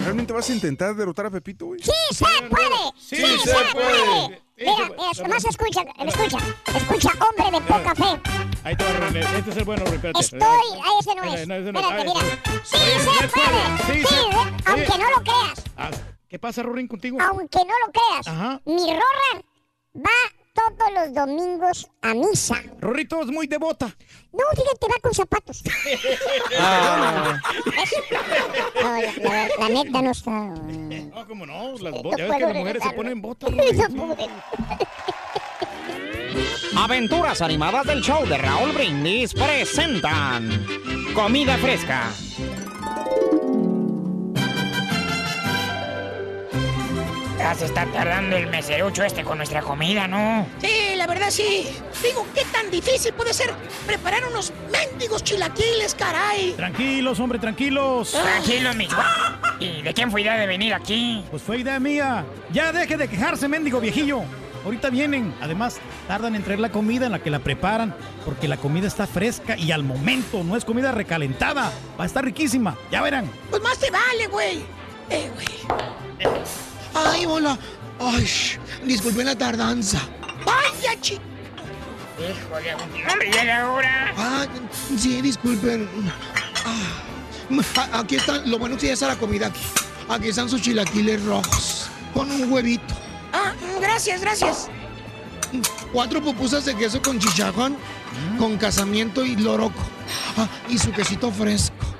¿realmente 0.00 0.32
vas 0.32 0.50
a 0.50 0.52
intentar 0.52 0.94
derrotar 0.94 1.26
a 1.26 1.30
Pepito, 1.30 1.66
güey? 1.66 1.80
¡Sí 1.82 1.92
se 2.12 2.24
puede! 2.48 2.92
¡Sí, 2.98 3.16
se, 3.16 3.54
puede! 3.72 4.45
Mira, 4.56 4.72
mira, 4.88 5.22
nomás 5.22 5.44
escucha, 5.44 5.82
escucha, 6.06 6.38
escucha, 6.74 7.10
hombre 7.28 7.50
de 7.58 7.60
poca 7.66 7.94
fe. 7.94 8.20
Ahí 8.64 8.74
te 8.76 8.84
va. 8.84 9.36
Este 9.38 9.50
es 9.50 9.56
el 9.58 9.64
bueno, 9.64 9.84
espérate. 9.84 10.18
Estoy, 10.20 10.40
ah, 10.40 10.90
ese 11.00 11.14
no 11.14 11.24
Eh, 11.24 11.42
es. 11.42 11.48
no, 11.48 11.54
ese 11.56 11.72
no. 11.72 11.80
Espérate, 11.80 12.04
mira. 12.04 12.20
¡Sí 12.64 12.76
se 12.78 13.00
se 13.20 13.28
puede! 13.28 14.02
sí, 14.06 14.14
¿eh? 14.14 14.56
aunque 14.66 14.98
no 14.98 15.10
lo 15.10 15.22
creas, 15.22 15.62
Ah, 15.76 15.90
¿Qué 16.28 16.38
pasa, 16.38 16.62
Rorín, 16.62 16.88
contigo? 16.88 17.18
aunque 17.20 17.58
no 17.58 17.74
lo 17.86 17.92
creas, 17.92 18.60
mi 18.64 18.92
Rorra 18.92 19.42
va 19.94 20.10
todos 20.56 20.92
los 20.94 21.14
domingos 21.14 21.88
a 22.02 22.14
misa. 22.14 22.60
Rorrito 22.80 23.20
es 23.22 23.28
muy 23.28 23.46
devota. 23.46 23.86
No, 24.32 24.42
fíjate, 24.54 24.86
va 24.88 24.94
con 25.02 25.14
zapatos. 25.14 25.62
Ah, 26.58 27.38
No, 28.82 29.00
la, 29.00 29.12
la- 29.30 29.48
la 29.58 29.68
neta 29.68 30.02
no 30.02 30.10
está... 30.10 30.30
No, 30.30 31.26
cómo 31.28 31.46
no. 31.46 31.72
Las 31.78 31.92
botas. 32.02 32.18
Ya 32.18 32.26
ves 32.26 32.36
que 32.36 32.42
las 32.44 32.54
mujeres 32.54 32.82
se 32.82 32.90
ponen 32.90 33.22
botas. 33.22 33.50
No. 33.90 34.16
Aventuras 36.78 37.40
animadas 37.40 37.86
del 37.86 38.02
show 38.02 38.26
de 38.26 38.36
Raúl 38.36 38.72
Brindis 38.72 39.32
presentan 39.32 40.66
Comida 41.14 41.56
Fresca. 41.58 42.10
Ya 47.38 47.54
se 47.54 47.66
está 47.66 47.84
tardando 47.86 48.36
el 48.36 48.46
meserucho 48.46 49.04
este 49.04 49.22
con 49.22 49.36
nuestra 49.36 49.60
comida, 49.60 50.08
¿no? 50.08 50.46
Sí, 50.60 50.94
la 50.96 51.06
verdad 51.06 51.30
sí. 51.30 51.68
Digo, 52.02 52.26
¿qué 52.34 52.44
tan 52.46 52.70
difícil 52.70 53.12
puede 53.12 53.34
ser 53.34 53.52
preparar 53.86 54.24
unos 54.26 54.52
mendigos 54.72 55.22
chilaquiles, 55.22 55.94
caray? 55.94 56.54
Tranquilos, 56.56 57.20
hombre, 57.20 57.38
tranquilos. 57.38 58.12
Tranquilo, 58.12 58.74
mi 58.74 58.88
¿Y 59.60 59.82
de 59.82 59.94
quién 59.94 60.10
fue 60.10 60.22
idea 60.22 60.36
de 60.36 60.46
venir 60.46 60.72
aquí? 60.72 61.24
Pues 61.30 61.42
fue 61.42 61.58
idea 61.58 61.78
mía. 61.78 62.24
Ya 62.52 62.72
deje 62.72 62.96
de 62.96 63.06
quejarse, 63.06 63.48
mendigo 63.48 63.80
viejillo. 63.80 64.22
Ahorita 64.64 64.90
vienen. 64.90 65.32
Además, 65.40 65.78
tardan 66.08 66.34
en 66.34 66.42
traer 66.42 66.58
la 66.58 66.72
comida 66.72 67.06
en 67.06 67.12
la 67.12 67.20
que 67.20 67.30
la 67.30 67.38
preparan, 67.38 67.94
porque 68.24 68.48
la 68.48 68.56
comida 68.56 68.88
está 68.88 69.06
fresca 69.06 69.56
y 69.56 69.70
al 69.72 69.84
momento 69.84 70.42
no 70.42 70.56
es 70.56 70.64
comida 70.64 70.90
recalentada. 70.90 71.70
Va 71.98 72.04
a 72.04 72.06
estar 72.06 72.24
riquísima. 72.24 72.76
Ya 72.90 73.02
verán. 73.02 73.30
Pues 73.50 73.62
más 73.62 73.78
te 73.78 73.90
vale, 73.90 74.26
güey. 74.26 74.64
Eh, 75.10 75.30
güey. 75.34 76.65
Ay, 76.96 77.26
hola. 77.26 77.58
Ay, 78.00 78.26
disculpen 78.84 79.26
la 79.26 79.36
tardanza. 79.36 80.00
Vaya, 80.44 81.00
chi. 81.00 81.18
Híjole, 82.18 82.74
hombre, 82.74 83.30
ya 83.32 83.42
era 83.42 83.70
hora. 83.70 84.14
Ah, 84.16 84.46
sí, 84.98 85.20
disculpen. 85.20 85.88
Ah, 86.64 88.00
aquí 88.00 88.16
están, 88.16 88.50
lo 88.50 88.58
bueno 88.58 88.76
que 88.76 88.86
ya 88.86 88.94
está 88.94 89.08
la 89.08 89.16
comida 89.16 89.48
aquí. 89.48 89.60
Aquí 90.08 90.28
están 90.28 90.48
sus 90.48 90.62
chilaquiles 90.62 91.22
rojos. 91.24 91.88
Con 92.14 92.30
un 92.30 92.50
huevito. 92.50 92.94
Ah, 93.32 93.52
gracias, 93.80 94.22
gracias. 94.22 94.68
Cuatro 95.92 96.22
pupusas 96.22 96.64
de 96.64 96.74
queso 96.74 97.00
con 97.02 97.18
chicharrón, 97.18 97.76
con 98.38 98.56
casamiento 98.56 99.24
y 99.24 99.36
loroco. 99.36 99.82
Ah, 100.36 100.48
y 100.68 100.78
su 100.78 100.90
quesito 100.92 101.30
fresco. 101.30 101.95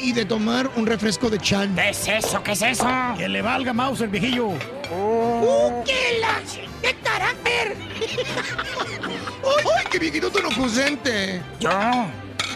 Y 0.00 0.12
de 0.12 0.24
tomar 0.24 0.70
un 0.76 0.86
refresco 0.86 1.28
de 1.28 1.38
chan. 1.38 1.74
¿Qué 1.74 1.90
es 1.90 2.08
eso? 2.08 2.42
¿Qué 2.42 2.52
es 2.52 2.62
eso? 2.62 2.86
Que 3.16 3.28
le 3.28 3.42
valga 3.42 3.72
mouse 3.72 4.00
el 4.00 4.08
viejillo. 4.08 4.46
¡Uh, 4.48 5.82
qué 5.84 6.18
la... 6.20 6.40
¡Qué 6.80 6.94
carácter! 7.02 7.76
¡Ay, 9.44 9.86
qué 9.90 9.98
viejito 9.98 10.30
tan 10.30 10.46
ocurrente! 10.46 11.42
¿Yo? 11.58 11.70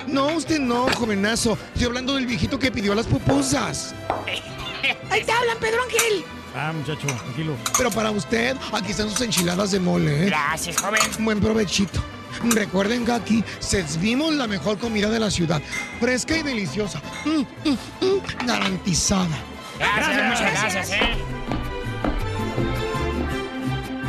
No, 0.07 0.27
usted 0.29 0.61
no, 0.61 0.87
jovenazo. 0.95 1.59
Estoy 1.73 1.87
hablando 1.87 2.15
del 2.15 2.27
viejito 2.27 2.59
que 2.59 2.71
pidió 2.71 2.95
las 2.95 3.07
pupusas. 3.07 3.95
Ahí 5.11 5.25
te 5.25 5.33
hablan, 5.33 5.59
Pedro 5.59 5.83
Ángel. 5.83 6.25
Ah, 6.55 6.73
muchacho, 6.73 7.07
tranquilo. 7.07 7.57
Pero 7.77 7.91
para 7.91 8.11
usted, 8.11 8.57
aquí 8.73 8.91
están 8.93 9.09
sus 9.11 9.21
enchiladas 9.23 9.71
de 9.73 9.81
mole, 9.81 10.23
¿eh? 10.23 10.27
Gracias, 10.27 10.77
joven. 10.77 11.01
Buen 11.21 11.41
provechito. 11.41 12.01
Recuerden 12.45 13.05
que 13.05 13.13
aquí 13.13 13.45
servimos 13.59 14.35
la 14.35 14.47
mejor 14.47 14.79
comida 14.79 15.09
de 15.11 15.21
la 15.21 15.31
ciudad. 15.31 15.61
Fresca 16.01 16.37
y 16.37 16.43
deliciosa. 16.43 17.01
Mm, 17.25 17.69
mm, 17.69 17.73
mm, 17.73 18.47
garantizada. 18.47 19.39
Gracias, 19.79 20.25
muchas 20.25 20.53
gracias, 20.53 20.91
eh. 20.91 21.17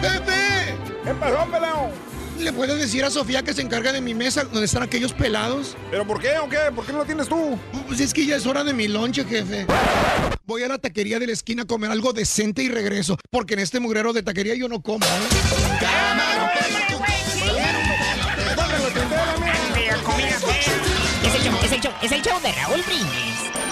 ¡Jefe! 0.01 0.75
¿Qué 1.03 1.13
pasó, 1.15 1.51
pelado? 1.51 1.89
¿Le 2.39 2.51
puedes 2.51 2.77
decir 2.77 3.05
a 3.05 3.09
Sofía 3.09 3.41
que 3.43 3.53
se 3.53 3.61
encarga 3.61 3.91
de 3.93 4.01
mi 4.01 4.13
mesa 4.13 4.43
donde 4.43 4.65
están 4.65 4.83
aquellos 4.83 5.13
pelados? 5.13 5.77
¿Pero 5.91 6.05
por 6.05 6.19
qué 6.19 6.37
o 6.39 6.49
qué? 6.49 6.57
¿Por 6.75 6.85
qué 6.85 6.91
no 6.91 6.99
lo 6.99 7.05
tienes 7.05 7.29
tú? 7.29 7.57
Pues 7.87 7.99
es 7.99 8.13
que 8.13 8.25
ya 8.25 8.35
es 8.35 8.45
hora 8.45 8.63
de 8.63 8.73
mi 8.73 8.87
lonche, 8.87 9.23
jefe. 9.23 9.65
Voy 10.45 10.63
a 10.63 10.67
la 10.67 10.77
taquería 10.77 11.19
de 11.19 11.27
la 11.27 11.33
esquina 11.33 11.63
a 11.63 11.65
comer 11.65 11.91
algo 11.91 12.11
decente 12.11 12.61
y 12.63 12.69
regreso, 12.69 13.17
porque 13.29 13.53
en 13.53 13.61
este 13.61 13.79
mugrero 13.79 14.11
de 14.11 14.23
taquería 14.23 14.55
yo 14.55 14.67
no 14.67 14.81
como, 14.81 15.05
¿eh? 15.05 16.82
Es 21.33 21.39
el 21.39 21.51
show, 21.51 21.59
es 21.63 21.71
el 21.71 21.81
show, 21.81 21.91
es 22.03 22.11
el 22.11 22.21
show 22.21 22.39
de 22.41 22.51
Raúl 22.51 22.83
Brindis. 22.83 23.62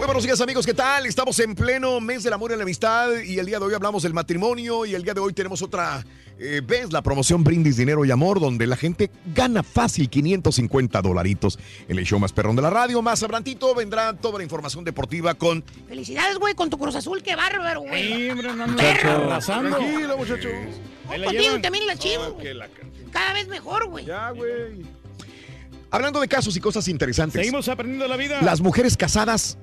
Muy 0.00 0.06
buenos 0.06 0.24
días 0.24 0.40
amigos, 0.40 0.64
¿qué 0.64 0.72
tal? 0.72 1.04
Estamos 1.04 1.38
en 1.40 1.54
pleno 1.54 2.00
mes 2.00 2.22
del 2.22 2.32
amor 2.32 2.52
y 2.52 2.56
la 2.56 2.62
amistad 2.62 3.10
y 3.20 3.38
el 3.38 3.44
día 3.44 3.58
de 3.58 3.66
hoy 3.66 3.74
hablamos 3.74 4.02
del 4.02 4.14
matrimonio 4.14 4.86
y 4.86 4.94
el 4.94 5.02
día 5.04 5.12
de 5.12 5.20
hoy 5.20 5.34
tenemos 5.34 5.60
otra 5.60 6.02
eh, 6.38 6.62
vez 6.64 6.90
la 6.90 7.02
promoción 7.02 7.44
Brindis 7.44 7.76
Dinero 7.76 8.02
y 8.06 8.10
Amor 8.10 8.40
donde 8.40 8.66
la 8.66 8.76
gente 8.76 9.10
gana 9.34 9.62
fácil 9.62 10.08
550 10.08 11.02
dolaritos 11.02 11.58
en 11.86 11.98
el 11.98 12.06
show 12.06 12.18
más 12.18 12.32
perrón 12.32 12.56
de 12.56 12.62
la 12.62 12.70
radio. 12.70 13.02
Más 13.02 13.22
abrantito 13.22 13.74
vendrá 13.74 14.14
toda 14.14 14.38
la 14.38 14.44
información 14.44 14.84
deportiva 14.84 15.34
con... 15.34 15.62
Felicidades, 15.86 16.38
güey, 16.38 16.54
con 16.54 16.70
tu 16.70 16.78
Cruz 16.78 16.96
Azul, 16.96 17.22
qué 17.22 17.36
bárbaro, 17.36 17.82
güey. 17.82 18.30
Sí, 18.30 18.42
no. 18.42 18.74
Tranquilo, 18.74 20.16
Contigo 20.16 21.60
también 21.60 21.86
la 21.86 21.96
chivo. 21.96 22.22
Ok, 22.28 22.44
la 22.54 22.68
ca- 22.68 22.86
Cada 23.12 23.34
vez 23.34 23.48
mejor, 23.48 23.86
güey. 23.90 24.06
Ya, 24.06 24.30
güey. 24.30 24.80
Hablando 25.90 26.20
de 26.20 26.28
casos 26.28 26.56
y 26.56 26.60
cosas 26.60 26.88
interesantes. 26.88 27.38
Seguimos 27.38 27.68
aprendiendo 27.68 28.08
la 28.08 28.16
vida. 28.16 28.40
Las 28.40 28.62
mujeres 28.62 28.96
casadas 28.96 29.58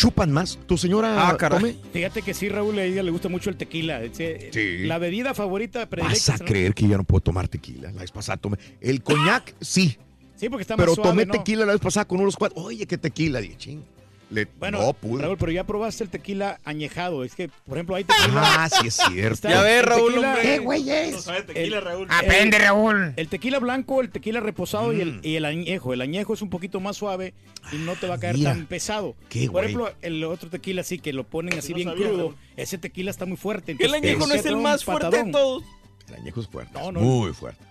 chupan 0.00 0.32
más. 0.32 0.58
¿Tu 0.66 0.78
señora 0.78 1.28
Ah, 1.28 1.36
caray. 1.36 1.58
come? 1.60 1.76
Fíjate 1.92 2.22
que 2.22 2.32
sí, 2.32 2.48
Raúl, 2.48 2.78
a 2.78 2.84
ella 2.84 3.02
le 3.02 3.10
gusta 3.10 3.28
mucho 3.28 3.50
el 3.50 3.56
tequila. 3.56 4.00
Sí. 4.12 4.78
La 4.86 4.96
bebida 4.98 5.34
favorita 5.34 5.86
predilecta. 5.90 6.32
Vas 6.32 6.40
a 6.40 6.44
creer 6.44 6.72
que 6.74 6.88
ya 6.88 6.96
no 6.96 7.04
puedo 7.04 7.20
tomar 7.20 7.48
tequila. 7.48 7.92
La 7.92 8.00
vez 8.00 8.10
pasada 8.10 8.38
tomé. 8.38 8.56
El 8.80 9.02
coñac, 9.02 9.54
sí. 9.60 9.98
Sí, 10.36 10.48
porque 10.48 10.62
está 10.62 10.74
Pero 10.76 10.92
más 10.92 10.94
suave, 10.96 11.10
tomé 11.10 11.26
¿no? 11.26 11.32
tequila 11.34 11.66
la 11.66 11.72
vez 11.72 11.80
pasada 11.82 12.06
con 12.06 12.18
unos 12.20 12.34
cuatro. 12.36 12.62
Oye, 12.62 12.86
qué 12.86 12.96
tequila. 12.96 13.40
Dije, 13.40 13.56
ching. 13.58 13.82
Le, 14.30 14.46
Bueno, 14.60 14.80
no 14.80 14.92
pude. 14.92 15.22
Raúl, 15.22 15.36
pero 15.38 15.50
ya 15.50 15.64
probaste 15.64 16.04
el 16.04 16.10
tequila 16.10 16.60
añejado. 16.64 17.24
Es 17.24 17.34
que, 17.34 17.48
por 17.66 17.76
ejemplo, 17.76 17.96
hay 17.96 18.04
tequila. 18.04 18.42
Ah, 18.64 18.68
sí 18.68 18.86
es 18.86 18.94
cierto. 18.94 19.48
Ya 19.48 19.60
ves, 19.62 19.84
Raúl, 19.84 20.12
tequila- 20.14 20.28
hombre. 20.28 20.42
¿Qué 20.42 20.58
güey 20.60 20.88
es? 20.90 21.12
No 21.12 21.20
sabe 21.20 21.42
tequila, 21.42 21.80
Raúl. 21.80 22.06
Aprende, 22.10 22.58
Raúl. 22.58 23.12
El 23.16 23.28
tequila 23.28 23.58
blanco, 23.58 24.00
el 24.00 24.10
tequila 24.10 24.38
reposado 24.38 24.92
y, 24.92 24.96
Mm. 24.96 25.00
el, 25.00 25.20
y 25.26 25.34
el 25.36 25.44
añejo. 25.44 25.92
El 25.92 26.00
añejo 26.00 26.34
es 26.34 26.42
un 26.42 26.50
poquito 26.50 26.78
más 26.78 26.96
suave 26.96 27.34
y 27.72 27.76
no 27.78 27.96
te 27.96 28.06
va 28.06 28.14
a 28.14 28.18
caer 28.20 28.36
mira. 28.36 28.52
tan 28.52 28.66
pesado. 28.66 29.16
Qué 29.28 29.46
Por 29.46 29.50
güey. 29.52 29.64
ejemplo, 29.64 29.92
el 30.00 30.22
otro 30.22 30.48
tequila 30.48 30.84
sí 30.84 30.98
que 31.00 31.12
lo 31.12 31.24
ponen 31.24 31.58
así 31.58 31.70
no 31.72 31.76
bien 31.76 31.88
sabía, 31.88 32.06
crudo. 32.06 32.18
Raúl. 32.18 32.36
Ese 32.56 32.78
tequila 32.78 33.10
está 33.10 33.26
muy 33.26 33.36
fuerte. 33.36 33.74
El 33.78 33.94
añejo 33.94 34.26
no 34.28 34.34
es 34.34 34.46
el 34.46 34.56
más 34.58 34.84
fuerte 34.84 35.24
de 35.24 35.32
todos. 35.32 35.64
El 36.08 36.14
añejo 36.14 36.40
es 36.40 36.46
fuerte. 36.48 36.72
No, 36.78 36.92
no. 36.92 37.00
Muy 37.00 37.32
fuerte. 37.32 37.64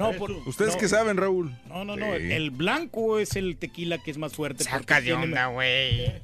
No, 0.00 0.12
por- 0.12 0.30
¿Ustedes 0.32 0.74
no. 0.74 0.80
qué 0.80 0.88
saben, 0.88 1.16
Raúl? 1.16 1.54
No, 1.68 1.84
no, 1.84 1.94
no. 1.96 2.06
Sí. 2.16 2.32
El 2.32 2.50
blanco 2.50 3.18
es 3.18 3.36
el 3.36 3.56
tequila 3.56 3.98
que 4.02 4.10
es 4.10 4.18
más 4.18 4.32
fuerte. 4.32 4.64
Saca 4.64 5.00
de 5.00 5.12
onda, 5.12 5.46
güey. 5.46 6.12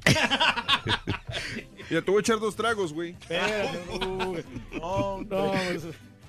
Ya 1.89 2.01
te 2.01 2.11
voy 2.11 2.17
a 2.17 2.21
echar 2.21 2.39
dos 2.39 2.55
tragos, 2.55 2.91
güey. 2.91 3.15
No, 4.73 5.21
no. 5.23 5.53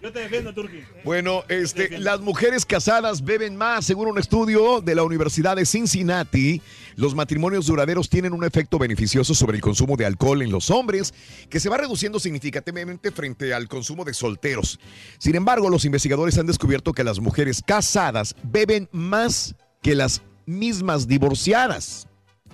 Yo 0.01 0.13
te 0.13 0.21
defiendo, 0.21 0.55
Turki. 0.55 0.85
Bueno, 1.05 1.43
este, 1.49 1.99
las 1.99 2.21
mujeres 2.21 2.65
casadas 2.65 3.25
beben 3.25 3.57
más. 3.57 3.85
Según 3.85 4.07
un 4.09 4.19
estudio 4.19 4.81
de 4.81 4.95
la 4.95 5.03
Universidad 5.03 5.57
de 5.57 5.67
Cincinnati, 5.67 6.63
los 6.99 7.15
matrimonios 7.15 7.67
duraderos 7.67 8.09
tienen 8.09 8.33
un 8.33 8.43
efecto 8.43 8.77
beneficioso 8.77 9.33
sobre 9.33 9.57
el 9.57 9.63
consumo 9.63 9.97
de 9.97 10.05
alcohol 10.05 10.43
en 10.43 10.51
los 10.51 10.69
hombres, 10.69 11.15
que 11.49 11.61
se 11.61 11.69
va 11.69 11.77
reduciendo 11.77 12.19
significativamente 12.19 13.13
frente 13.13 13.55
al 13.55 13.69
consumo 13.69 14.05
de 14.05 14.13
solteros. 14.13 14.81
Sin 15.19 15.37
embargo, 15.37 15.71
los 15.71 15.85
investigadores 15.85 16.37
han 16.39 16.47
descubierto 16.47 16.93
que 16.93 17.05
las 17.05 17.21
mujeres 17.21 17.63
casadas 17.65 18.35
beben 18.43 18.89
más 18.91 19.55
que 19.81 19.95
las 19.95 20.23
mismas 20.45 21.07
divorciadas. 21.07 22.09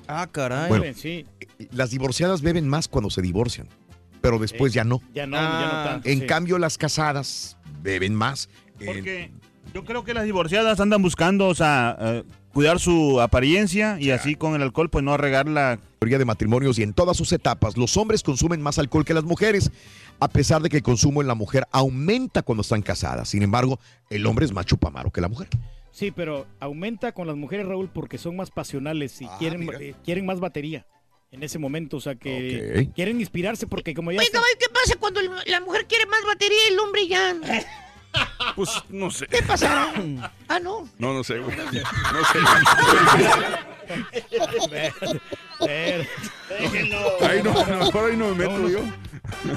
Ah, 0.06 0.28
caray. 0.30 0.68
Bueno, 0.68 0.94
sí. 0.94 1.24
Las 1.70 1.88
divorciadas 1.90 2.42
beben 2.42 2.68
más 2.68 2.86
cuando 2.86 3.08
se 3.08 3.22
divorcian, 3.22 3.66
pero 4.20 4.38
después 4.38 4.74
ya 4.74 4.84
no. 4.84 5.00
Ya 5.14 5.26
no, 5.26 5.38
ya 5.38 5.66
no 5.72 5.84
tanto. 5.90 6.08
En 6.10 6.20
sí. 6.20 6.26
cambio, 6.26 6.58
las 6.58 6.76
casadas 6.76 7.56
beben 7.80 8.14
más. 8.14 8.50
Eh, 8.78 8.84
Porque 8.84 9.30
yo 9.72 9.86
creo 9.86 10.04
que 10.04 10.12
las 10.12 10.26
divorciadas 10.26 10.80
andan 10.80 11.00
buscando, 11.00 11.48
o 11.48 11.54
sea, 11.54 11.96
eh, 11.98 12.24
cuidar 12.54 12.78
su 12.78 13.20
apariencia 13.20 13.98
y 14.00 14.10
así 14.10 14.34
con 14.36 14.54
el 14.54 14.62
alcohol, 14.62 14.88
pues 14.88 15.04
no 15.04 15.16
regarla. 15.18 15.78
mayoría 16.00 16.18
de 16.18 16.24
matrimonios 16.24 16.78
y 16.78 16.82
en 16.82 16.92
todas 16.94 17.16
sus 17.16 17.32
etapas, 17.32 17.76
los 17.76 17.96
hombres 17.96 18.22
consumen 18.22 18.60
más 18.62 18.78
alcohol 18.78 19.04
que 19.04 19.14
las 19.14 19.24
mujeres, 19.24 19.70
a 20.20 20.28
pesar 20.28 20.62
de 20.62 20.68
que 20.68 20.76
el 20.78 20.82
consumo 20.82 21.20
en 21.22 21.26
la 21.28 21.34
mujer 21.34 21.64
aumenta 21.72 22.42
cuando 22.42 22.60
están 22.62 22.82
casadas. 22.82 23.28
Sin 23.30 23.42
embargo, 23.42 23.78
el 24.10 24.24
hombre 24.26 24.44
es 24.46 24.52
más 24.52 24.66
chupamaro 24.66 25.10
que 25.10 25.20
la 25.20 25.28
mujer. 25.28 25.48
Sí, 25.92 26.10
pero 26.10 26.46
aumenta 26.60 27.12
con 27.12 27.26
las 27.26 27.36
mujeres, 27.36 27.66
Raúl, 27.66 27.88
porque 27.88 28.18
son 28.18 28.36
más 28.36 28.50
pasionales 28.50 29.20
y 29.22 29.26
Ah, 29.26 29.36
quieren, 29.38 29.68
eh, 29.80 29.94
quieren 30.04 30.26
más 30.26 30.40
batería 30.40 30.86
en 31.30 31.42
ese 31.42 31.58
momento. 31.58 31.96
O 31.96 32.00
sea, 32.00 32.14
que 32.16 32.90
quieren 32.94 33.18
inspirarse 33.20 33.66
porque 33.66 33.94
como 33.94 34.12
ya... 34.12 34.18
Caballo, 34.30 34.44
¿qué 34.60 34.66
pasa 34.72 34.96
cuando 35.00 35.20
el- 35.20 35.30
la 35.46 35.60
mujer 35.60 35.86
quiere 35.88 36.06
más 36.06 36.20
batería 36.26 36.58
y 36.68 36.72
el 36.74 36.78
hombre 36.80 37.06
ya? 37.08 37.34
Pues 38.56 38.70
no 38.88 39.10
sé. 39.10 39.26
¿Qué 39.26 39.42
pasará? 39.42 39.92
Ah, 40.48 40.60
no. 40.60 40.88
No, 40.98 41.12
no 41.12 41.24
sé, 41.24 41.38
güey. 41.38 41.56
No 41.56 41.64
sé. 42.24 42.38
Eh, 45.68 46.08
Ahí 47.22 47.42
no, 47.42 47.52
mejor 47.52 48.10
ahí 48.10 48.16
no 48.16 48.28
me 48.34 48.46
meto 48.46 48.68
yo. 48.68 48.80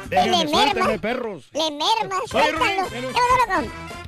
Déjenme, 0.10 0.46
Le 0.46 0.50
suéltenme, 0.50 1.00
perros. 1.00 1.50
Le 1.54 1.72
merma. 1.72 2.18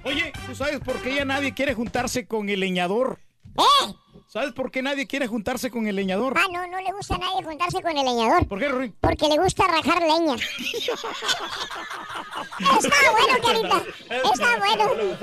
Oye, 0.04 0.32
¿tú 0.48 0.56
sabes 0.56 0.80
por 0.80 0.96
qué 1.02 1.16
ya 1.16 1.26
nadie 1.26 1.54
quiere 1.54 1.74
juntarse 1.74 2.26
con 2.28 2.50
el 2.50 2.60
leñador? 2.62 3.20
¿Eh? 3.58 3.94
¿Sabes 4.32 4.54
por 4.54 4.70
qué 4.70 4.84
nadie 4.84 5.08
quiere 5.08 5.26
juntarse 5.26 5.72
con 5.72 5.88
el 5.88 5.96
leñador? 5.96 6.36
Ah, 6.38 6.46
no, 6.52 6.68
no 6.68 6.80
le 6.80 6.92
gusta 6.92 7.16
a 7.16 7.18
nadie 7.18 7.42
juntarse 7.44 7.82
con 7.82 7.98
el 7.98 8.06
leñador. 8.06 8.48
¿Por 8.48 8.60
qué, 8.60 8.70
Ruin? 8.70 8.96
Porque 9.02 9.28
le 9.28 9.40
gusta 9.40 9.66
rajar 9.66 10.04
leña. 10.04 10.36
Está 12.60 12.96
bueno, 13.12 13.34
Carita. 13.44 13.82
Está 14.08 14.58
bueno. 14.60 14.94
Le- 14.94 15.18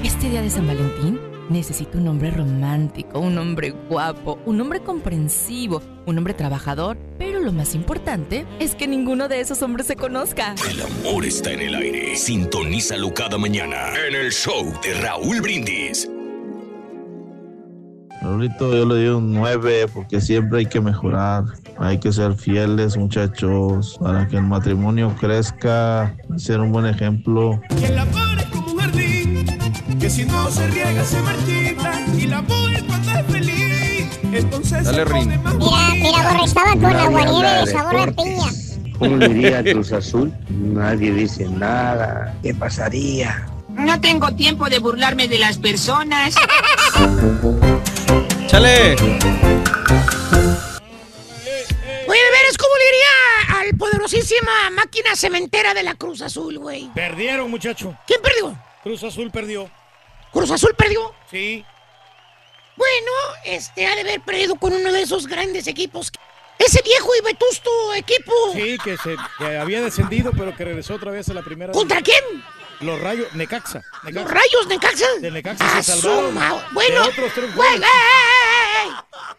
Este 0.02 0.28
día 0.28 0.42
de 0.42 0.50
San 0.50 0.66
Valentín 0.66 1.07
necesito 1.50 1.98
un 1.98 2.08
hombre 2.08 2.30
romántico, 2.30 3.20
un 3.20 3.38
hombre 3.38 3.70
guapo, 3.88 4.38
un 4.46 4.60
hombre 4.60 4.80
comprensivo, 4.80 5.82
un 6.06 6.18
hombre 6.18 6.34
trabajador, 6.34 6.96
pero 7.18 7.40
lo 7.40 7.52
más 7.52 7.74
importante 7.74 8.46
es 8.58 8.74
que 8.74 8.86
ninguno 8.86 9.28
de 9.28 9.40
esos 9.40 9.62
hombres 9.62 9.86
se 9.86 9.96
conozca. 9.96 10.54
El 10.70 10.82
amor 10.82 11.24
está 11.24 11.52
en 11.52 11.60
el 11.60 11.74
aire. 11.74 12.16
Sintonízalo 12.16 13.12
cada 13.14 13.38
mañana 13.38 13.76
en 14.08 14.14
el 14.14 14.32
show 14.32 14.64
de 14.82 14.94
Raúl 15.00 15.40
Brindis. 15.40 16.08
Raulito, 18.20 18.74
yo 18.74 18.84
le 18.84 18.94
doy 18.96 19.06
un 19.08 19.32
9 19.32 19.86
porque 19.94 20.20
siempre 20.20 20.60
hay 20.60 20.66
que 20.66 20.80
mejorar. 20.80 21.44
Hay 21.78 21.98
que 21.98 22.12
ser 22.12 22.34
fieles, 22.34 22.96
muchachos, 22.96 23.96
para 24.00 24.26
que 24.26 24.36
el 24.36 24.42
matrimonio 24.42 25.14
crezca 25.20 26.16
y 26.34 26.40
ser 26.40 26.58
un 26.60 26.72
buen 26.72 26.86
ejemplo. 26.86 27.60
Que 27.78 27.86
el 27.86 27.98
amor 27.98 28.38
que 30.08 30.14
si 30.14 30.24
no 30.24 30.50
se 30.50 30.66
riega 30.68 31.04
se 31.04 31.20
marchita, 31.20 32.00
y 32.16 32.26
la 32.26 32.40
mujer 32.40 32.82
cuando 32.86 33.12
es 33.12 33.26
feliz, 33.26 34.08
entonces 34.32 34.84
Dale, 34.84 35.04
se 35.04 35.04
pone 35.04 35.20
Rin. 35.20 35.42
más 35.42 35.54
Mira, 35.56 35.88
mira, 35.92 36.44
estaba 36.44 36.70
con 36.72 36.86
aguanieve 36.86 37.36
habla 37.36 37.60
de 37.60 37.66
sabor 37.66 37.96
a 37.96 38.06
piña. 38.06 38.46
¿Cómo 38.98 39.16
le 39.16 39.26
iría 39.28 39.58
a 39.58 39.62
Cruz 39.62 39.92
Azul? 39.92 40.32
Nadie 40.48 41.12
dice 41.12 41.46
nada. 41.46 42.34
¿Qué 42.42 42.54
pasaría? 42.54 43.46
No 43.68 44.00
tengo 44.00 44.34
tiempo 44.34 44.70
de 44.70 44.78
burlarme 44.78 45.28
de 45.28 45.38
las 45.38 45.58
personas. 45.58 46.34
¡Chale! 48.46 48.94
Oye, 52.08 52.22
de 52.24 52.30
veras, 52.30 52.56
¿cómo 52.56 52.72
le 52.78 52.84
iría 52.88 53.58
al 53.60 53.76
poderosísima 53.76 54.70
máquina 54.74 55.14
cementera 55.14 55.74
de 55.74 55.82
la 55.82 55.96
Cruz 55.96 56.22
Azul, 56.22 56.58
güey? 56.58 56.88
Perdieron, 56.94 57.50
muchacho. 57.50 57.94
¿Quién 58.06 58.22
perdió? 58.22 58.58
Cruz 58.82 59.04
Azul 59.04 59.30
perdió. 59.30 59.68
¿Cruz 60.32 60.50
Azul 60.50 60.74
perdió? 60.76 61.14
Sí. 61.30 61.64
Bueno, 62.76 63.10
este 63.44 63.86
ha 63.86 63.94
de 63.94 64.02
haber 64.02 64.20
perdido 64.20 64.54
con 64.56 64.72
uno 64.72 64.92
de 64.92 65.02
esos 65.02 65.26
grandes 65.26 65.66
equipos. 65.66 66.12
Es 66.58 66.68
ese 66.74 66.82
viejo 66.82 67.08
y 67.20 67.24
vetusto 67.24 67.70
equipo. 67.94 68.32
Sí, 68.52 68.76
que, 68.82 68.96
se, 68.96 69.16
que 69.38 69.56
había 69.56 69.80
descendido, 69.80 70.32
pero 70.36 70.54
que 70.56 70.64
regresó 70.64 70.94
otra 70.94 71.10
vez 71.10 71.28
a 71.28 71.34
la 71.34 71.42
primera. 71.42 71.72
¿Contra 71.72 72.02
quién? 72.02 72.22
Los 72.80 73.00
rayos, 73.00 73.32
Necaxa. 73.34 73.82
Necaxa. 74.04 74.20
¿Los 74.20 74.30
rayos 74.30 74.66
Necaxa? 74.68 75.06
De 75.20 75.30
Necaxa 75.30 75.64
Ah, 75.78 75.82
se 75.82 75.92
salvaron. 76.00 76.34
Bueno, 76.72 77.02
de 77.02 77.08
otros 77.08 77.32
tres 77.34 77.54
güey. 77.54 77.80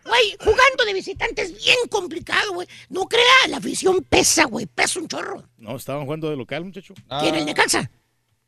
Güey, 0.05 0.37
jugando 0.39 0.85
de 0.85 0.93
visitante 0.93 1.41
es 1.43 1.57
bien 1.63 1.77
complicado, 1.89 2.53
güey. 2.53 2.67
No 2.89 3.05
crea, 3.07 3.47
la 3.47 3.57
afición 3.57 4.01
pesa, 4.03 4.45
güey, 4.45 4.65
pesa 4.65 4.99
un 4.99 5.07
chorro. 5.07 5.43
No, 5.57 5.75
estaban 5.77 6.03
jugando 6.05 6.29
de 6.29 6.35
local, 6.35 6.65
muchacho. 6.65 6.93
¿Quién, 7.21 7.35
el 7.35 7.45
Necaxa? 7.45 7.89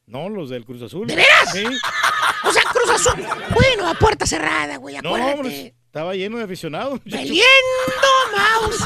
No, 0.08 0.27
los 0.27 0.49
del 0.49 0.65
Cruz 0.65 0.82
Azul. 0.82 1.08
¿De 1.08 1.15
veras? 1.15 1.51
Sí. 1.54 1.63
O 2.43 2.51
sea, 2.51 2.63
Cruz 2.63 2.89
Azul. 2.89 3.25
Bueno, 3.54 3.88
a 3.88 3.93
puerta 3.95 4.25
cerrada, 4.25 4.77
güey, 4.77 4.97
No, 5.04 5.13
hombre, 5.13 5.73
estaba 5.86 6.15
lleno 6.15 6.38
de 6.38 6.43
aficionados. 6.45 6.99
¡Valiendo 7.06 7.43
mouse! 8.36 8.82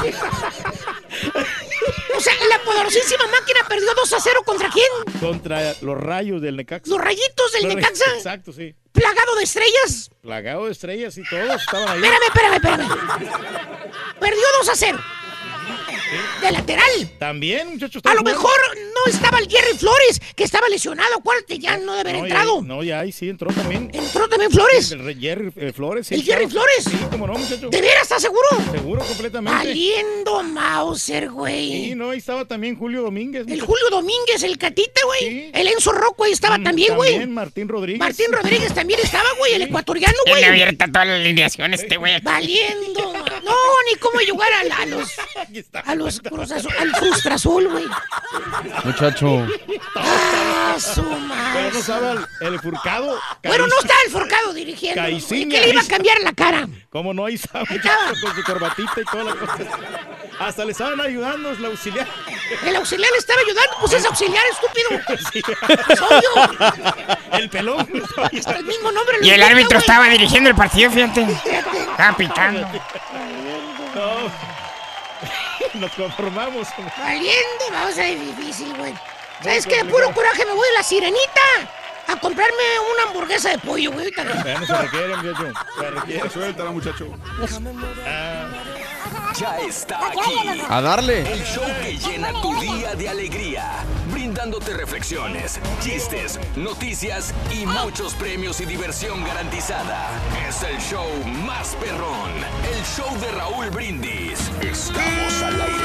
o 2.16 2.20
sea, 2.20 2.32
la 2.48 2.58
poderosísima 2.64 3.26
máquina 3.28 3.60
perdió 3.68 3.94
2 3.94 4.12
a 4.12 4.20
0 4.20 4.40
contra 4.44 4.68
quién? 4.70 4.86
Contra 5.20 5.74
los 5.82 5.98
rayos 5.98 6.40
del 6.42 6.56
Necaxa. 6.56 6.90
Los 6.90 7.00
rayitos 7.00 7.52
del 7.52 7.62
Los 7.64 7.74
rayos- 7.74 7.90
Necaxa. 7.90 8.14
Exacto, 8.16 8.52
sí. 8.52 8.74
Plagado 8.92 9.34
de 9.36 9.44
estrellas. 9.44 10.10
Plagado 10.22 10.66
de 10.66 10.72
estrellas 10.72 11.16
y 11.18 11.22
todos 11.28 11.60
estaban 11.62 11.88
ahí. 11.88 11.96
Espérame, 12.02 12.22
espérame, 12.26 12.54
espérame. 12.54 12.88
Perdió 14.18 14.44
2 14.60 14.68
a 14.70 14.74
0. 14.76 14.98
De 16.40 16.52
lateral. 16.52 17.10
También, 17.18 17.68
muchachos. 17.70 18.02
A 18.04 18.14
lo 18.14 18.22
mejor 18.22 18.50
no 18.76 19.12
estaba 19.12 19.38
el 19.38 19.48
Jerry 19.48 19.76
Flores, 19.76 20.20
que 20.34 20.44
estaba 20.44 20.68
lesionado. 20.68 21.16
Acuérdate, 21.18 21.58
ya 21.58 21.76
no 21.78 21.94
debe 21.96 22.10
haber 22.10 22.16
no, 22.20 22.26
entrado. 22.26 22.60
Ya, 22.62 22.66
no, 22.68 22.82
ya 22.82 23.00
ahí 23.00 23.12
sí 23.12 23.28
entró 23.28 23.52
también. 23.52 23.90
¿Entró 23.92 24.28
también 24.28 24.50
Flores? 24.50 24.92
El 24.92 25.04
Re- 25.04 25.16
Jerry 25.16 25.52
eh, 25.56 25.72
Flores. 25.74 26.06
sí, 26.06 26.14
¿El 26.14 26.22
Jerry 26.22 26.46
claro. 26.46 26.66
Flores? 26.66 26.84
Sí, 26.84 27.06
cómo 27.10 27.26
no, 27.26 27.32
muchacho. 27.34 27.68
¿De 27.68 27.80
veras 27.80 28.02
estás 28.02 28.22
seguro? 28.22 28.46
Seguro, 28.72 29.02
completamente. 29.04 29.58
Valiendo 29.58 30.42
Mauser, 30.44 31.30
güey. 31.30 31.86
Sí, 31.88 31.94
no, 31.94 32.10
ahí 32.10 32.18
estaba 32.18 32.44
también 32.44 32.76
Julio 32.76 33.02
Domínguez. 33.02 33.42
El 33.42 33.48
muchacho. 33.54 33.66
Julio 33.66 33.84
Domínguez, 33.90 34.42
el 34.42 34.58
Catita, 34.58 35.00
güey. 35.06 35.50
El 35.52 35.66
Enzo 35.68 35.92
Rocco 35.92 36.24
ahí 36.24 36.32
estaba 36.32 36.58
Mm, 36.58 36.64
también, 36.64 36.94
güey. 36.96 37.10
También 37.10 37.34
Martín 37.34 37.68
Rodríguez. 37.68 37.98
Martín 38.00 38.26
Rodríguez 38.30 38.72
también 38.72 39.00
estaba, 39.02 39.28
güey, 39.38 39.54
el 39.54 39.62
ecuatoriano, 39.62 40.14
güey. 40.26 40.40
Tiene 40.40 40.48
abierta 40.52 40.86
toda 40.86 41.04
la 41.04 41.16
alineación 41.16 41.74
este 41.74 41.96
güey. 41.96 42.20
Valiendo. 42.22 43.12
No, 43.44 43.54
ni 43.90 43.98
cómo 43.98 44.18
jugar 44.28 44.50
a, 44.52 44.82
a 44.82 44.86
los. 44.86 45.08
A 45.86 45.94
los 45.96 46.20
Cruz 46.20 46.50
Azul, 46.52 46.72
al 46.78 46.94
Frustra 46.94 47.34
Azul, 47.34 47.68
güey. 47.68 47.84
Muchacho. 48.84 49.46
Ah, 49.96 50.76
su 50.78 51.02
Pero 51.02 51.10
no 51.18 51.18
madre. 51.26 51.78
estaba 51.78 52.12
el, 52.12 52.26
el 52.40 52.60
Furcado. 52.60 53.18
Bueno, 53.42 53.66
no 53.66 53.78
está 53.80 53.94
el 54.04 54.12
forcado 54.12 54.52
dirigiendo. 54.52 55.00
Caiciña, 55.00 55.58
que 55.60 55.66
le 55.66 55.72
iba 55.72 55.80
a 55.82 55.86
cambiar 55.86 56.20
la 56.20 56.32
cara. 56.32 56.68
¿Cómo 56.90 57.14
no? 57.14 57.24
Ahí 57.26 57.40
muchacho, 57.54 58.14
con 58.22 58.34
su 58.34 58.42
corbatita 58.44 59.00
y 59.00 59.04
toda 59.04 59.24
la 59.24 59.34
cosa. 59.34 59.56
Hasta 60.38 60.64
le 60.64 60.72
estaban 60.72 61.00
ayudando 61.00 61.50
el 61.50 61.64
auxiliar. 61.64 62.06
El 62.64 62.76
auxiliar 62.76 63.10
le 63.10 63.18
estaba 63.18 63.40
ayudando, 63.40 63.76
pues 63.80 63.92
es 63.94 64.04
auxiliar, 64.04 64.42
estúpido. 64.52 65.18
Sí. 65.32 65.42
Soy 65.96 66.20
yo. 66.22 67.38
El 67.38 67.48
pelón. 67.50 67.88
Hasta 68.38 68.56
el 68.56 68.64
mismo 68.64 68.92
nombre 68.92 69.18
lo 69.18 69.24
Y 69.24 69.30
el 69.30 69.36
inventa, 69.36 69.46
árbitro 69.46 69.78
estaba 69.78 70.08
dirigiendo 70.08 70.50
el 70.50 70.56
partido, 70.56 70.90
fíjate. 70.90 71.22
Estaba 71.22 72.16
pitando. 72.16 72.60
No. 73.94 74.55
Nos 75.74 75.92
conformamos. 75.92 76.68
Valiendo, 76.98 77.64
vamos 77.72 77.98
a 77.98 78.02
ver 78.02 78.18
difícil, 78.18 78.74
güey. 78.76 78.94
¿Sabes 79.42 79.66
qué? 79.66 79.82
De 79.82 79.84
puro 79.84 80.12
coraje 80.12 80.44
me 80.46 80.52
voy 80.52 80.66
a 80.74 80.78
la 80.78 80.82
sirenita 80.82 81.40
a 82.08 82.16
comprarme 82.16 82.54
una 82.92 83.02
hamburguesa 83.08 83.50
de 83.50 83.58
pollo, 83.58 83.92
güey. 83.92 84.10
Ya 84.14 84.58
no 84.58 84.66
se 84.66 84.76
requiere, 84.76 85.16
muchacho. 85.16 85.52
Se 85.78 85.90
requiere. 85.90 86.30
Suéltala, 86.30 86.70
muchacho. 86.70 87.08
Ya 89.38 89.58
está 89.58 89.98
aquí. 90.08 90.62
A 90.66 90.80
darle. 90.80 91.30
El 91.30 91.44
show 91.44 91.64
que 91.82 91.98
llena 91.98 92.32
tu 92.40 92.58
día 92.58 92.94
de 92.94 93.06
alegría, 93.06 93.84
brindándote 94.10 94.72
reflexiones, 94.72 95.60
chistes, 95.82 96.40
noticias 96.56 97.34
y 97.52 97.66
muchos 97.66 98.14
premios 98.14 98.62
y 98.62 98.64
diversión 98.64 99.22
garantizada. 99.24 100.08
Es 100.48 100.62
el 100.62 100.78
show 100.78 101.06
más 101.44 101.76
perrón, 101.76 102.30
el 102.74 102.82
show 102.84 103.14
de 103.20 103.30
Raúl 103.32 103.68
Brindis. 103.68 104.50
Estamos 104.62 105.42
al 105.42 105.60
aire. 105.60 105.84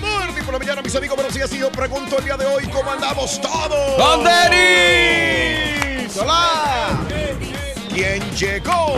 Morning 0.00 0.42
por 0.42 0.54
la 0.54 0.58
mañana, 0.58 0.82
mis 0.82 0.96
amigos. 0.96 1.14
Buenos 1.16 1.34
días. 1.34 1.52
Y 1.52 1.58
yo 1.58 1.70
pregunto 1.70 2.18
el 2.18 2.24
día 2.24 2.36
de 2.36 2.46
hoy, 2.46 2.66
¿cómo 2.70 2.90
andamos 2.90 3.40
todos? 3.40 4.02
¡Con 4.02 4.24
Denis! 4.24 6.16
¡Hola! 6.16 7.23
¿Quién 7.94 8.20
llegó? 8.32 8.96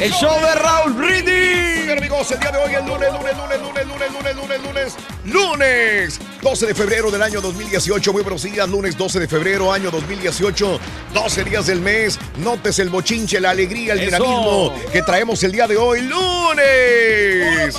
El 0.00 0.12
show 0.12 0.40
de 0.40 0.54
Raúl 0.54 0.92
Brindis. 0.92 1.86
Bien, 1.86 1.98
amigos, 1.98 2.30
el 2.30 2.38
día 2.38 2.52
de 2.52 2.58
hoy, 2.58 2.72
el 2.72 2.86
lunes, 2.86 3.10
lunes, 3.12 3.36
lunes, 3.36 3.60
lunes, 3.60 3.86
lunes, 3.88 4.12
lunes, 4.12 4.36
lunes, 4.36 4.62
lunes, 4.62 4.96
lunes, 5.24 6.20
12 6.40 6.66
de 6.66 6.74
febrero 6.74 7.10
del 7.10 7.22
año 7.22 7.40
2018. 7.40 8.12
Muy 8.12 8.22
buenos 8.22 8.44
días, 8.44 8.68
lunes 8.68 8.96
12 8.96 9.18
de 9.18 9.26
febrero, 9.26 9.72
año 9.72 9.90
2018, 9.90 10.78
12 11.14 11.44
días 11.44 11.66
del 11.66 11.80
mes. 11.80 12.16
Notes 12.36 12.78
el 12.78 12.90
bochinche, 12.90 13.40
la 13.40 13.50
alegría, 13.50 13.94
el 13.94 14.00
Eso. 14.00 14.22
dinamismo 14.22 14.72
que 14.92 15.02
traemos 15.02 15.42
el 15.42 15.50
día 15.50 15.66
de 15.66 15.76
hoy, 15.76 16.02
lunes. 16.02 17.74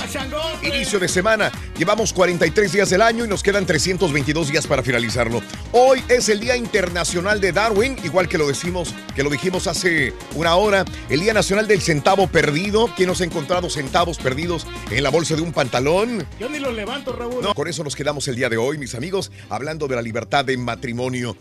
Inicio 0.62 0.98
de 0.98 1.08
semana. 1.08 1.50
Llevamos 1.78 2.12
43 2.12 2.72
días 2.72 2.90
del 2.90 3.00
año 3.00 3.24
y 3.24 3.28
nos 3.28 3.42
quedan 3.42 3.64
322 3.64 4.48
días 4.48 4.66
para 4.66 4.82
finalizarlo. 4.82 5.40
Hoy 5.72 6.04
es 6.08 6.28
el 6.28 6.38
Día 6.40 6.54
Internacional 6.54 7.40
de 7.40 7.52
Darwin, 7.52 7.96
igual 8.04 8.28
que 8.28 8.36
lo 8.36 8.46
decimos, 8.46 8.94
que 9.16 9.22
lo 9.22 9.30
dijimos 9.30 9.66
hace 9.66 10.12
una 10.34 10.49
hora. 10.56 10.84
El 11.08 11.20
Día 11.20 11.34
Nacional 11.34 11.66
del 11.66 11.80
Centavo 11.80 12.26
Perdido. 12.26 12.90
¿Quién 12.96 13.08
nos 13.08 13.20
ha 13.20 13.24
encontrado 13.24 13.70
centavos 13.70 14.18
perdidos 14.18 14.66
en 14.90 15.02
la 15.02 15.10
bolsa 15.10 15.36
de 15.36 15.42
un 15.42 15.52
pantalón? 15.52 16.26
Yo 16.38 16.48
ni 16.48 16.58
lo 16.58 16.72
levanto, 16.72 17.12
Raúl. 17.12 17.42
No, 17.42 17.54
con 17.54 17.68
eso 17.68 17.84
nos 17.84 17.96
quedamos 17.96 18.26
el 18.28 18.36
día 18.36 18.48
de 18.48 18.56
hoy, 18.56 18.78
mis 18.78 18.94
amigos, 18.94 19.30
hablando 19.48 19.88
de 19.88 19.96
la 19.96 20.02
libertad 20.02 20.44
de 20.44 20.56
matrimonio. 20.56 21.36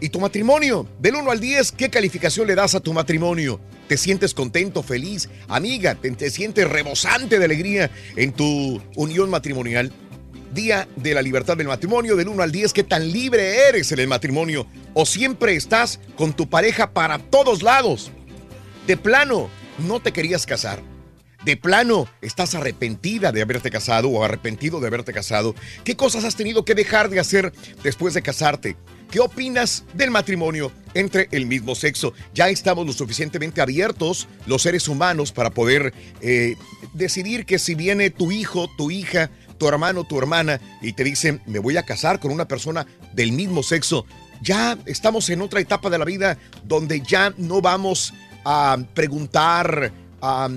¿Y 0.00 0.08
tu 0.08 0.18
matrimonio? 0.18 0.86
Del 0.98 1.16
1 1.16 1.30
al 1.30 1.40
10, 1.40 1.72
¿qué 1.72 1.90
calificación 1.90 2.46
le 2.46 2.54
das 2.54 2.74
a 2.74 2.80
tu 2.80 2.94
matrimonio? 2.94 3.60
¿Te 3.86 3.98
sientes 3.98 4.32
contento, 4.32 4.82
feliz, 4.82 5.28
amiga? 5.46 5.94
¿Te, 5.94 6.10
te 6.12 6.30
sientes 6.30 6.66
rebosante 6.66 7.38
de 7.38 7.44
alegría 7.44 7.90
en 8.16 8.32
tu 8.32 8.80
unión 8.96 9.28
matrimonial? 9.28 9.92
Día 10.54 10.88
de 10.96 11.12
la 11.12 11.20
libertad 11.22 11.56
del 11.56 11.68
matrimonio, 11.68 12.16
del 12.16 12.28
1 12.28 12.42
al 12.42 12.50
10, 12.50 12.72
¿qué 12.72 12.82
tan 12.82 13.12
libre 13.12 13.68
eres 13.68 13.92
en 13.92 13.98
el 13.98 14.08
matrimonio? 14.08 14.66
¿O 14.94 15.04
siempre 15.04 15.54
estás 15.54 16.00
con 16.16 16.32
tu 16.32 16.48
pareja 16.48 16.92
para 16.92 17.18
todos 17.18 17.62
lados? 17.62 18.10
De 18.90 18.96
plano, 18.96 19.48
no 19.86 20.00
te 20.00 20.12
querías 20.12 20.46
casar. 20.46 20.82
De 21.44 21.56
plano, 21.56 22.08
estás 22.22 22.56
arrepentida 22.56 23.30
de 23.30 23.40
haberte 23.40 23.70
casado 23.70 24.08
o 24.08 24.24
arrepentido 24.24 24.80
de 24.80 24.88
haberte 24.88 25.12
casado. 25.12 25.54
¿Qué 25.84 25.94
cosas 25.94 26.24
has 26.24 26.34
tenido 26.34 26.64
que 26.64 26.74
dejar 26.74 27.08
de 27.08 27.20
hacer 27.20 27.52
después 27.84 28.14
de 28.14 28.22
casarte? 28.22 28.76
¿Qué 29.08 29.20
opinas 29.20 29.84
del 29.94 30.10
matrimonio 30.10 30.72
entre 30.92 31.28
el 31.30 31.46
mismo 31.46 31.76
sexo? 31.76 32.14
Ya 32.34 32.48
estamos 32.48 32.84
lo 32.84 32.92
suficientemente 32.92 33.60
abiertos 33.60 34.26
los 34.46 34.62
seres 34.62 34.88
humanos 34.88 35.30
para 35.30 35.50
poder 35.50 35.94
eh, 36.20 36.56
decidir 36.92 37.46
que 37.46 37.60
si 37.60 37.76
viene 37.76 38.10
tu 38.10 38.32
hijo, 38.32 38.68
tu 38.76 38.90
hija, 38.90 39.30
tu 39.56 39.68
hermano, 39.68 40.02
tu 40.02 40.18
hermana 40.18 40.60
y 40.82 40.94
te 40.94 41.04
dicen, 41.04 41.40
me 41.46 41.60
voy 41.60 41.76
a 41.76 41.84
casar 41.84 42.18
con 42.18 42.32
una 42.32 42.48
persona 42.48 42.88
del 43.12 43.30
mismo 43.30 43.62
sexo, 43.62 44.04
ya 44.42 44.76
estamos 44.86 45.30
en 45.30 45.42
otra 45.42 45.60
etapa 45.60 45.90
de 45.90 45.98
la 45.98 46.04
vida 46.04 46.38
donde 46.64 47.02
ya 47.02 47.32
no 47.36 47.60
vamos 47.60 48.14
a 48.44 48.78
preguntar, 48.94 49.92
a, 50.20 50.48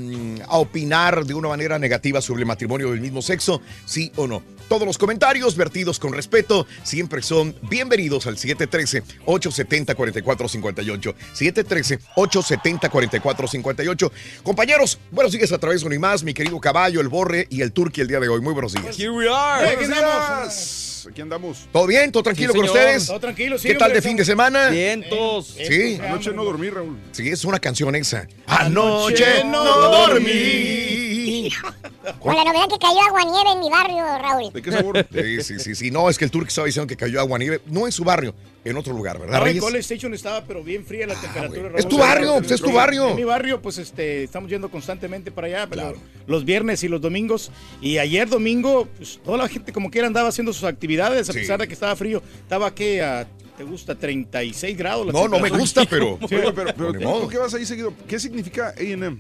opinar 0.49 1.25
de 1.25 1.33
una 1.33 1.49
manera 1.49 1.79
negativa 1.79 2.21
sobre 2.21 2.41
el 2.41 2.47
matrimonio 2.47 2.91
del 2.91 3.01
mismo 3.01 3.21
sexo, 3.21 3.61
sí 3.85 4.11
o 4.15 4.27
no. 4.27 4.41
Todos 4.67 4.85
los 4.87 4.97
comentarios 4.97 5.55
vertidos 5.55 5.99
con 5.99 6.13
respeto 6.13 6.65
siempre 6.83 7.21
son 7.21 7.55
bienvenidos 7.61 8.25
al 8.27 8.35
713-870-4458. 8.37 11.15
713-870-4458. 11.35 14.11
Compañeros, 14.43 14.99
buenos 15.11 15.31
días 15.31 15.51
a 15.51 15.57
través 15.57 15.83
de 15.83 15.93
y 15.93 15.99
más, 15.99 16.23
mi 16.23 16.33
querido 16.33 16.59
caballo, 16.59 17.01
el 17.01 17.07
borre 17.07 17.45
y 17.49 17.61
el 17.61 17.71
turqui 17.71 18.01
el 18.01 18.07
día 18.07 18.19
de 18.19 18.27
hoy. 18.29 18.41
Muy 18.41 18.53
buenos 18.53 18.73
días. 18.73 18.97
Here 18.97 19.11
we 19.11 19.27
are. 19.29 19.63
Hey, 19.67 19.75
¿qué 19.79 19.85
Buenos 19.87 20.03
andamos? 20.03 20.43
días. 20.43 21.07
Aquí 21.11 21.21
andamos. 21.21 21.67
¿Todo 21.71 21.85
bien? 21.85 22.11
¿Todo 22.11 22.23
tranquilo 22.23 22.53
Sí, 22.53 22.59
con 22.59 22.67
ustedes? 22.67 23.05
Todo 23.07 23.19
tranquilo, 23.19 23.59
sí, 23.59 23.67
¿Qué 23.67 23.75
tal 23.75 23.93
de 23.93 24.01
fin 24.01 24.15
de 24.15 24.25
semana? 24.25 24.69
Vientos. 24.69 25.53
Sí. 25.67 25.99
Anoche 26.01 26.31
no 26.31 26.43
dormí, 26.45 26.69
Raúl. 26.69 26.97
Sí, 27.11 27.29
es 27.29 27.43
una 27.45 27.59
canción 27.59 27.95
esa. 27.95 28.27
Anoche 28.47 29.43
no 29.43 29.63
dormí. 29.63 31.12
Con 32.19 32.35
la 32.35 32.43
novedad 32.43 32.67
que 32.69 32.77
cayó 32.79 32.99
agua 33.07 33.23
nieve 33.23 33.51
en 33.53 33.59
mi 33.59 33.69
barrio, 33.69 34.03
Raúl. 34.19 34.53
¿De 34.53 34.61
qué 34.61 34.71
sabor? 34.71 35.07
Sí, 35.13 35.41
sí, 35.43 35.59
sí, 35.59 35.75
sí. 35.75 35.91
No, 35.91 36.09
es 36.09 36.17
que 36.17 36.25
el 36.25 36.31
turco 36.31 36.47
estaba 36.47 36.65
diciendo 36.67 36.87
que 36.87 36.95
cayó 36.97 37.19
agua 37.19 37.37
nieve. 37.39 37.61
No 37.67 37.85
en 37.85 37.91
su 37.91 38.03
barrio, 38.03 38.33
en 38.65 38.77
otro 38.77 38.93
lugar, 38.93 39.17
¿verdad, 39.19 39.33
No, 39.33 39.39
en 39.39 39.43
Reyes? 39.45 39.61
College 39.63 39.79
Station 39.81 40.13
estaba, 40.13 40.43
pero 40.45 40.63
bien 40.63 40.85
fría 40.85 41.07
la 41.07 41.15
temperatura. 41.15 41.69
güey. 41.69 41.71
Raúl. 41.71 41.79
Es 41.79 41.87
tu 41.87 41.97
barrio, 41.97 42.33
pues, 42.39 42.51
es 42.51 42.61
tu 42.61 42.71
barrio. 42.71 43.09
En 43.09 43.15
mi 43.15 43.23
barrio, 43.23 43.61
pues 43.61 43.77
este, 43.77 44.23
estamos 44.23 44.49
yendo 44.49 44.69
constantemente 44.69 45.31
para 45.31 45.47
allá, 45.47 45.67
pero 45.69 45.93
los 46.27 46.45
viernes 46.45 46.83
y 46.83 46.87
los 46.87 47.01
domingos. 47.01 47.51
Y 47.81 47.97
ayer 47.97 48.27
domingo, 48.29 48.87
pues 48.97 49.19
toda 49.23 49.37
la 49.37 49.47
gente 49.47 49.71
como 49.73 49.89
quiera 49.91 50.07
andaba 50.07 50.29
haciendo 50.29 50.53
sus 50.53 50.63
actividades, 50.63 51.29
a 51.29 51.33
Sí. 51.33 51.39
pesar 51.39 51.59
de 51.59 51.67
que 51.67 51.73
estaba 51.73 51.95
frío. 51.95 52.21
Estaba 52.41 52.73
que 52.73 53.01
a, 53.01 53.27
¿te 53.57 53.63
gusta? 53.63 53.95
36 53.95 54.77
grados. 54.77 55.05
la 55.07 55.13
No, 55.13 55.27
no 55.27 55.39
me 55.39 55.49
temperatura. 55.49 55.59
gusta, 55.61 55.85
pero... 55.89 56.13
Oye, 56.21 56.51
pero, 56.53 56.73
¿tú, 56.73 57.21
tú 57.21 57.27
qué 57.29 57.37
vas 57.37 57.53
ahí 57.53 57.65
seguido? 57.65 57.93
¿Qué 58.07 58.19
significa 58.19 58.73
A&M? 58.77 59.17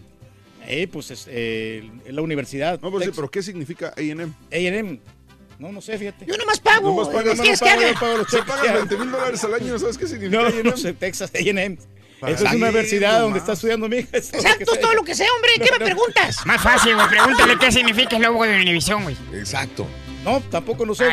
Eh, 0.67 0.87
pues 0.87 1.11
es, 1.11 1.25
eh, 1.29 1.89
es 2.05 2.13
la 2.13 2.21
universidad. 2.21 2.79
No, 2.81 2.91
pues 2.91 3.05
sí, 3.05 3.11
pero 3.15 3.29
¿qué 3.29 3.41
significa 3.43 3.93
A&M? 3.97 4.31
A&M. 4.51 4.99
No, 5.59 5.71
no 5.71 5.81
sé, 5.81 5.97
fíjate. 5.97 6.25
Yo 6.25 6.35
nomás 6.37 6.59
pago. 6.59 6.89
Nomás 6.89 7.07
pagas, 7.09 7.35
¿Qué 7.35 7.41
quieres 7.41 7.61
no 7.61 7.67
que 7.67 7.73
pago, 7.75 7.93
no 7.93 7.99
pago 7.99 8.17
los 8.17 8.27
cheques. 8.27 8.45
Se 8.45 8.51
pagan 8.51 8.73
20 8.75 8.97
mil 8.97 9.11
dólares 9.11 9.43
al 9.43 9.53
año, 9.53 9.79
¿sabes 9.79 9.97
qué 9.97 10.07
significa 10.07 10.41
No, 10.41 10.47
A&M? 10.47 10.63
no 10.63 10.77
sé, 10.77 10.93
Texas 10.93 11.31
A&M. 11.33 11.77
Eso 12.25 12.45
es 12.45 12.53
una 12.53 12.53
universidad 12.53 13.19
donde 13.21 13.39
está 13.39 13.51
estudiando 13.53 13.89
mi 13.89 13.97
hija. 13.97 14.09
es 14.17 14.33
Exacto, 14.33 14.73
sé. 14.73 14.79
todo 14.79 14.93
lo 14.93 15.03
que 15.03 15.13
sé, 15.13 15.25
hombre. 15.35 15.51
¿Qué 15.57 15.77
me 15.77 15.85
preguntas? 15.85 16.45
Más 16.45 16.61
fácil, 16.61 16.95
güey. 16.95 17.07
Pregúntale 17.09 17.57
qué 17.59 17.71
significa 17.71 18.15
el 18.15 18.21
logo 18.23 18.43
de 18.45 18.61
Univisión, 18.61 19.03
güey. 19.03 19.15
Exacto. 19.33 19.85
No, 20.23 20.39
tampoco 20.49 20.85
no 20.85 20.95
sé. 20.95 21.05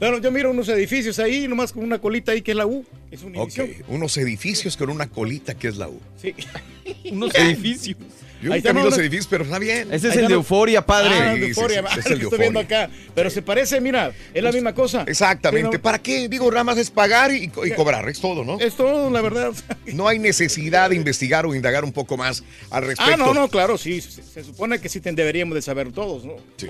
Pero 0.00 0.18
yo 0.18 0.30
miro 0.30 0.50
unos 0.50 0.68
edificios 0.70 1.18
ahí, 1.18 1.46
nomás 1.46 1.72
con 1.72 1.84
una 1.84 1.98
colita 1.98 2.32
ahí 2.32 2.40
que 2.40 2.52
es 2.52 2.56
la 2.56 2.64
U. 2.66 2.84
Es 3.10 3.20
Ok, 3.20 3.26
Univisión. 3.26 3.70
unos 3.88 4.16
edificios 4.16 4.76
con 4.78 4.88
una 4.88 5.08
colita 5.10 5.54
que 5.54 5.68
es 5.68 5.76
la 5.76 5.88
U. 5.88 6.00
Sí. 6.20 6.34
Unos 7.12 7.34
edificios. 7.34 7.98
Yo 8.42 8.52
Ahí 8.52 8.62
no, 8.72 8.84
los 8.84 8.96
edificios, 8.98 9.26
pero 9.28 9.44
está 9.44 9.58
bien. 9.58 9.92
Ese 9.92 10.08
es 10.08 10.16
Ahí 10.16 10.22
el 10.22 10.28
de 10.28 10.34
euforia, 10.34 10.84
padre. 10.84 11.10
Ah, 11.12 11.34
Sí, 11.34 11.40
de 11.40 11.44
sí, 11.46 11.50
euforia, 11.50 11.78
sí, 11.80 11.84
va, 11.84 11.90
es 11.90 12.06
el 12.06 12.12
de 12.12 12.16
lo 12.18 12.24
estoy 12.24 12.38
viendo 12.38 12.60
acá. 12.60 12.90
Pero 13.14 13.30
se 13.30 13.42
parece, 13.42 13.80
mira, 13.80 14.12
es 14.32 14.42
la 14.42 14.52
misma 14.52 14.74
cosa. 14.74 15.04
Exactamente. 15.06 15.76
Sí, 15.76 15.78
¿Para 15.78 15.98
qué? 15.98 16.28
Digo, 16.28 16.50
más 16.64 16.78
es 16.78 16.90
pagar 16.90 17.32
y, 17.32 17.44
y 17.44 17.70
cobrar, 17.74 18.08
es 18.08 18.20
todo, 18.20 18.44
¿no? 18.44 18.58
Es 18.58 18.74
todo, 18.74 19.10
la 19.10 19.20
verdad. 19.20 19.52
No 19.92 20.06
hay 20.08 20.18
necesidad 20.18 20.90
de 20.90 20.96
investigar 20.96 21.44
o 21.46 21.54
indagar 21.54 21.84
un 21.84 21.92
poco 21.92 22.16
más 22.16 22.44
al 22.70 22.84
respecto. 22.86 23.12
Ah, 23.12 23.16
no, 23.16 23.34
no, 23.34 23.48
claro, 23.48 23.76
sí. 23.76 24.00
Se, 24.00 24.22
se 24.22 24.44
supone 24.44 24.78
que 24.80 24.88
sí 24.88 25.00
deberíamos 25.00 25.54
de 25.54 25.62
saber 25.62 25.90
todos, 25.92 26.24
¿no? 26.24 26.34
Sí. 26.56 26.66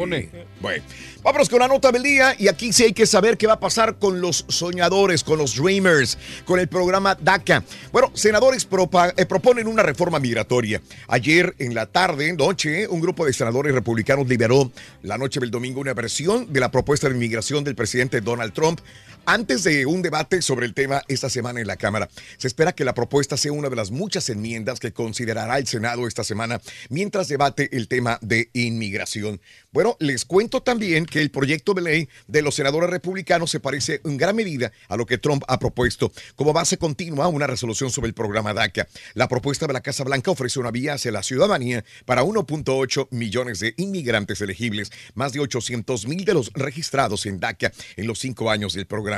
Bueno, 0.60 0.84
vámonos 1.22 1.48
con 1.48 1.58
la 1.60 1.68
nota 1.68 1.92
del 1.92 2.02
día 2.02 2.34
y 2.38 2.48
aquí 2.48 2.72
sí 2.72 2.84
hay 2.84 2.92
que 2.92 3.06
saber 3.06 3.36
qué 3.36 3.46
va 3.46 3.54
a 3.54 3.60
pasar 3.60 3.96
con 3.98 4.20
los 4.20 4.44
soñadores, 4.48 5.22
con 5.22 5.38
los 5.38 5.54
dreamers, 5.56 6.16
con 6.44 6.58
el 6.60 6.68
programa 6.68 7.14
DACA. 7.20 7.62
Bueno, 7.92 8.10
senadores 8.14 8.68
propa- 8.68 9.12
eh, 9.16 9.26
proponen 9.26 9.66
una 9.66 9.82
reforma 9.82 10.18
migratoria. 10.18 10.80
Ayer 11.08 11.54
en 11.60 11.74
la 11.74 11.86
tarde, 11.86 12.32
noche, 12.32 12.88
un 12.88 13.00
grupo 13.00 13.26
de 13.26 13.34
senadores 13.34 13.74
republicanos 13.74 14.26
liberó 14.26 14.72
la 15.02 15.18
noche 15.18 15.40
del 15.40 15.50
domingo 15.50 15.80
una 15.80 15.92
versión 15.92 16.50
de 16.52 16.58
la 16.58 16.70
propuesta 16.70 17.08
de 17.08 17.14
inmigración 17.14 17.64
del 17.64 17.74
presidente 17.74 18.22
Donald 18.22 18.54
Trump 18.54 18.80
antes 19.26 19.64
de 19.64 19.86
un 19.86 20.02
debate 20.02 20.42
sobre 20.42 20.66
el 20.66 20.74
tema 20.74 21.02
esta 21.08 21.30
semana 21.30 21.60
en 21.60 21.66
la 21.66 21.76
Cámara. 21.76 22.08
Se 22.38 22.48
espera 22.48 22.72
que 22.72 22.84
la 22.84 22.94
propuesta 22.94 23.36
sea 23.36 23.52
una 23.52 23.68
de 23.68 23.76
las 23.76 23.90
muchas 23.90 24.28
enmiendas 24.28 24.80
que 24.80 24.92
considerará 24.92 25.58
el 25.58 25.66
Senado 25.66 26.06
esta 26.06 26.24
semana 26.24 26.60
mientras 26.88 27.28
debate 27.28 27.76
el 27.76 27.88
tema 27.88 28.18
de 28.22 28.50
inmigración. 28.52 29.40
Bueno, 29.72 29.96
les 30.00 30.24
cuento 30.24 30.62
también 30.62 31.06
que 31.06 31.20
el 31.20 31.30
proyecto 31.30 31.74
de 31.74 31.82
ley 31.82 32.08
de 32.26 32.42
los 32.42 32.54
senadores 32.54 32.90
republicanos 32.90 33.50
se 33.50 33.60
parece 33.60 34.00
en 34.04 34.16
gran 34.16 34.34
medida 34.34 34.72
a 34.88 34.96
lo 34.96 35.06
que 35.06 35.18
Trump 35.18 35.44
ha 35.48 35.58
propuesto 35.58 36.12
como 36.34 36.52
base 36.52 36.78
continua 36.78 37.28
una 37.28 37.46
resolución 37.46 37.90
sobre 37.90 38.08
el 38.08 38.14
programa 38.14 38.54
DACA. 38.54 38.88
La 39.14 39.28
propuesta 39.28 39.66
de 39.66 39.72
la 39.72 39.80
Casa 39.80 40.04
Blanca 40.04 40.30
ofrece 40.30 40.58
una 40.60 40.70
vía 40.70 40.94
hacia 40.94 41.12
la 41.12 41.22
ciudadanía 41.22 41.84
para 42.04 42.22
1.8 42.22 43.08
millones 43.10 43.60
de 43.60 43.74
inmigrantes 43.76 44.40
elegibles, 44.40 44.90
más 45.14 45.32
de 45.32 45.40
800 45.40 46.06
mil 46.06 46.24
de 46.24 46.34
los 46.34 46.52
registrados 46.54 47.26
en 47.26 47.40
DACA 47.40 47.72
en 47.96 48.06
los 48.06 48.18
cinco 48.18 48.50
años 48.50 48.72
del 48.72 48.86
programa. 48.86 49.09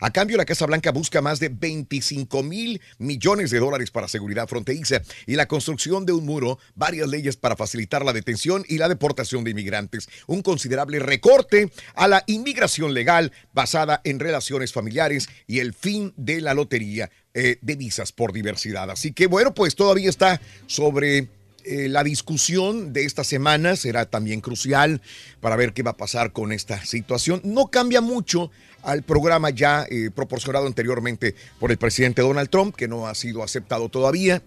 A 0.00 0.10
cambio, 0.10 0.36
la 0.36 0.44
Casa 0.44 0.66
Blanca 0.66 0.92
busca 0.92 1.22
más 1.22 1.40
de 1.40 1.48
25 1.48 2.42
mil 2.42 2.80
millones 2.98 3.50
de 3.50 3.58
dólares 3.58 3.90
para 3.90 4.08
seguridad 4.08 4.48
fronteriza 4.48 5.02
y 5.26 5.36
la 5.36 5.46
construcción 5.46 6.06
de 6.06 6.12
un 6.12 6.26
muro, 6.26 6.58
varias 6.74 7.08
leyes 7.08 7.36
para 7.36 7.56
facilitar 7.56 8.04
la 8.04 8.12
detención 8.12 8.64
y 8.68 8.78
la 8.78 8.88
deportación 8.88 9.44
de 9.44 9.50
inmigrantes, 9.52 10.08
un 10.26 10.42
considerable 10.42 10.98
recorte 10.98 11.70
a 11.94 12.08
la 12.08 12.24
inmigración 12.26 12.94
legal 12.94 13.32
basada 13.52 14.00
en 14.04 14.20
relaciones 14.20 14.72
familiares 14.72 15.28
y 15.46 15.60
el 15.60 15.74
fin 15.74 16.12
de 16.16 16.40
la 16.40 16.54
lotería 16.54 17.10
eh, 17.34 17.58
de 17.60 17.76
visas 17.76 18.12
por 18.12 18.32
diversidad. 18.32 18.90
Así 18.90 19.12
que 19.12 19.26
bueno, 19.26 19.54
pues 19.54 19.74
todavía 19.74 20.10
está 20.10 20.40
sobre 20.66 21.28
eh, 21.68 21.88
la 21.90 22.02
discusión 22.02 22.94
de 22.94 23.04
esta 23.04 23.24
semana 23.24 23.76
será 23.76 24.06
también 24.06 24.40
crucial 24.40 25.02
para 25.40 25.54
ver 25.54 25.74
qué 25.74 25.82
va 25.82 25.90
a 25.90 25.96
pasar 25.98 26.32
con 26.32 26.50
esta 26.52 26.82
situación. 26.84 27.42
No 27.44 27.66
cambia 27.66 28.00
mucho 28.00 28.50
al 28.82 29.02
programa 29.02 29.50
ya 29.50 29.84
eh, 29.90 30.10
proporcionado 30.14 30.66
anteriormente 30.66 31.34
por 31.60 31.70
el 31.70 31.76
presidente 31.76 32.22
Donald 32.22 32.48
Trump, 32.48 32.74
que 32.74 32.88
no 32.88 33.06
ha 33.06 33.14
sido 33.14 33.42
aceptado 33.42 33.90
todavía. 33.90 34.42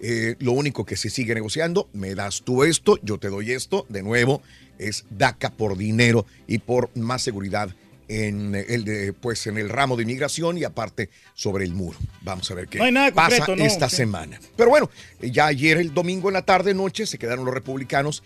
Eh, 0.00 0.36
lo 0.40 0.52
único 0.52 0.84
que 0.84 0.96
se 0.96 1.08
sigue 1.08 1.34
negociando, 1.34 1.88
me 1.94 2.14
das 2.14 2.42
tú 2.42 2.64
esto, 2.64 2.98
yo 3.02 3.18
te 3.18 3.28
doy 3.28 3.52
esto, 3.52 3.86
de 3.88 4.02
nuevo, 4.02 4.42
es 4.78 5.06
DACA 5.08 5.50
por 5.50 5.76
dinero 5.76 6.26
y 6.46 6.58
por 6.58 6.90
más 6.94 7.22
seguridad 7.22 7.74
en 8.08 8.54
el, 8.54 8.84
de, 8.84 9.12
pues, 9.12 9.46
en 9.46 9.58
el 9.58 9.68
ramo 9.68 9.96
de 9.96 10.02
inmigración 10.02 10.58
y 10.58 10.64
aparte 10.64 11.10
sobre 11.34 11.64
el 11.64 11.74
muro. 11.74 11.98
Vamos 12.22 12.50
a 12.50 12.54
ver 12.54 12.68
qué 12.68 12.78
No 12.78 12.84
hay 12.84 12.92
nada 12.92 13.12
pasa 13.12 13.36
concreto, 13.38 13.56
¿no? 13.56 13.64
esta 13.64 13.88
semana. 13.88 14.40
Pero 14.56 14.70
bueno, 14.70 14.90
ya 15.20 15.46
ayer 15.46 15.76
el 15.76 15.92
domingo 15.94 16.28
en 16.28 16.34
la 16.34 16.42
tarde, 16.42 16.74
noche, 16.74 17.06
se 17.06 17.18
quedaron 17.18 17.44
los 17.44 17.54
republicanos 17.54 18.22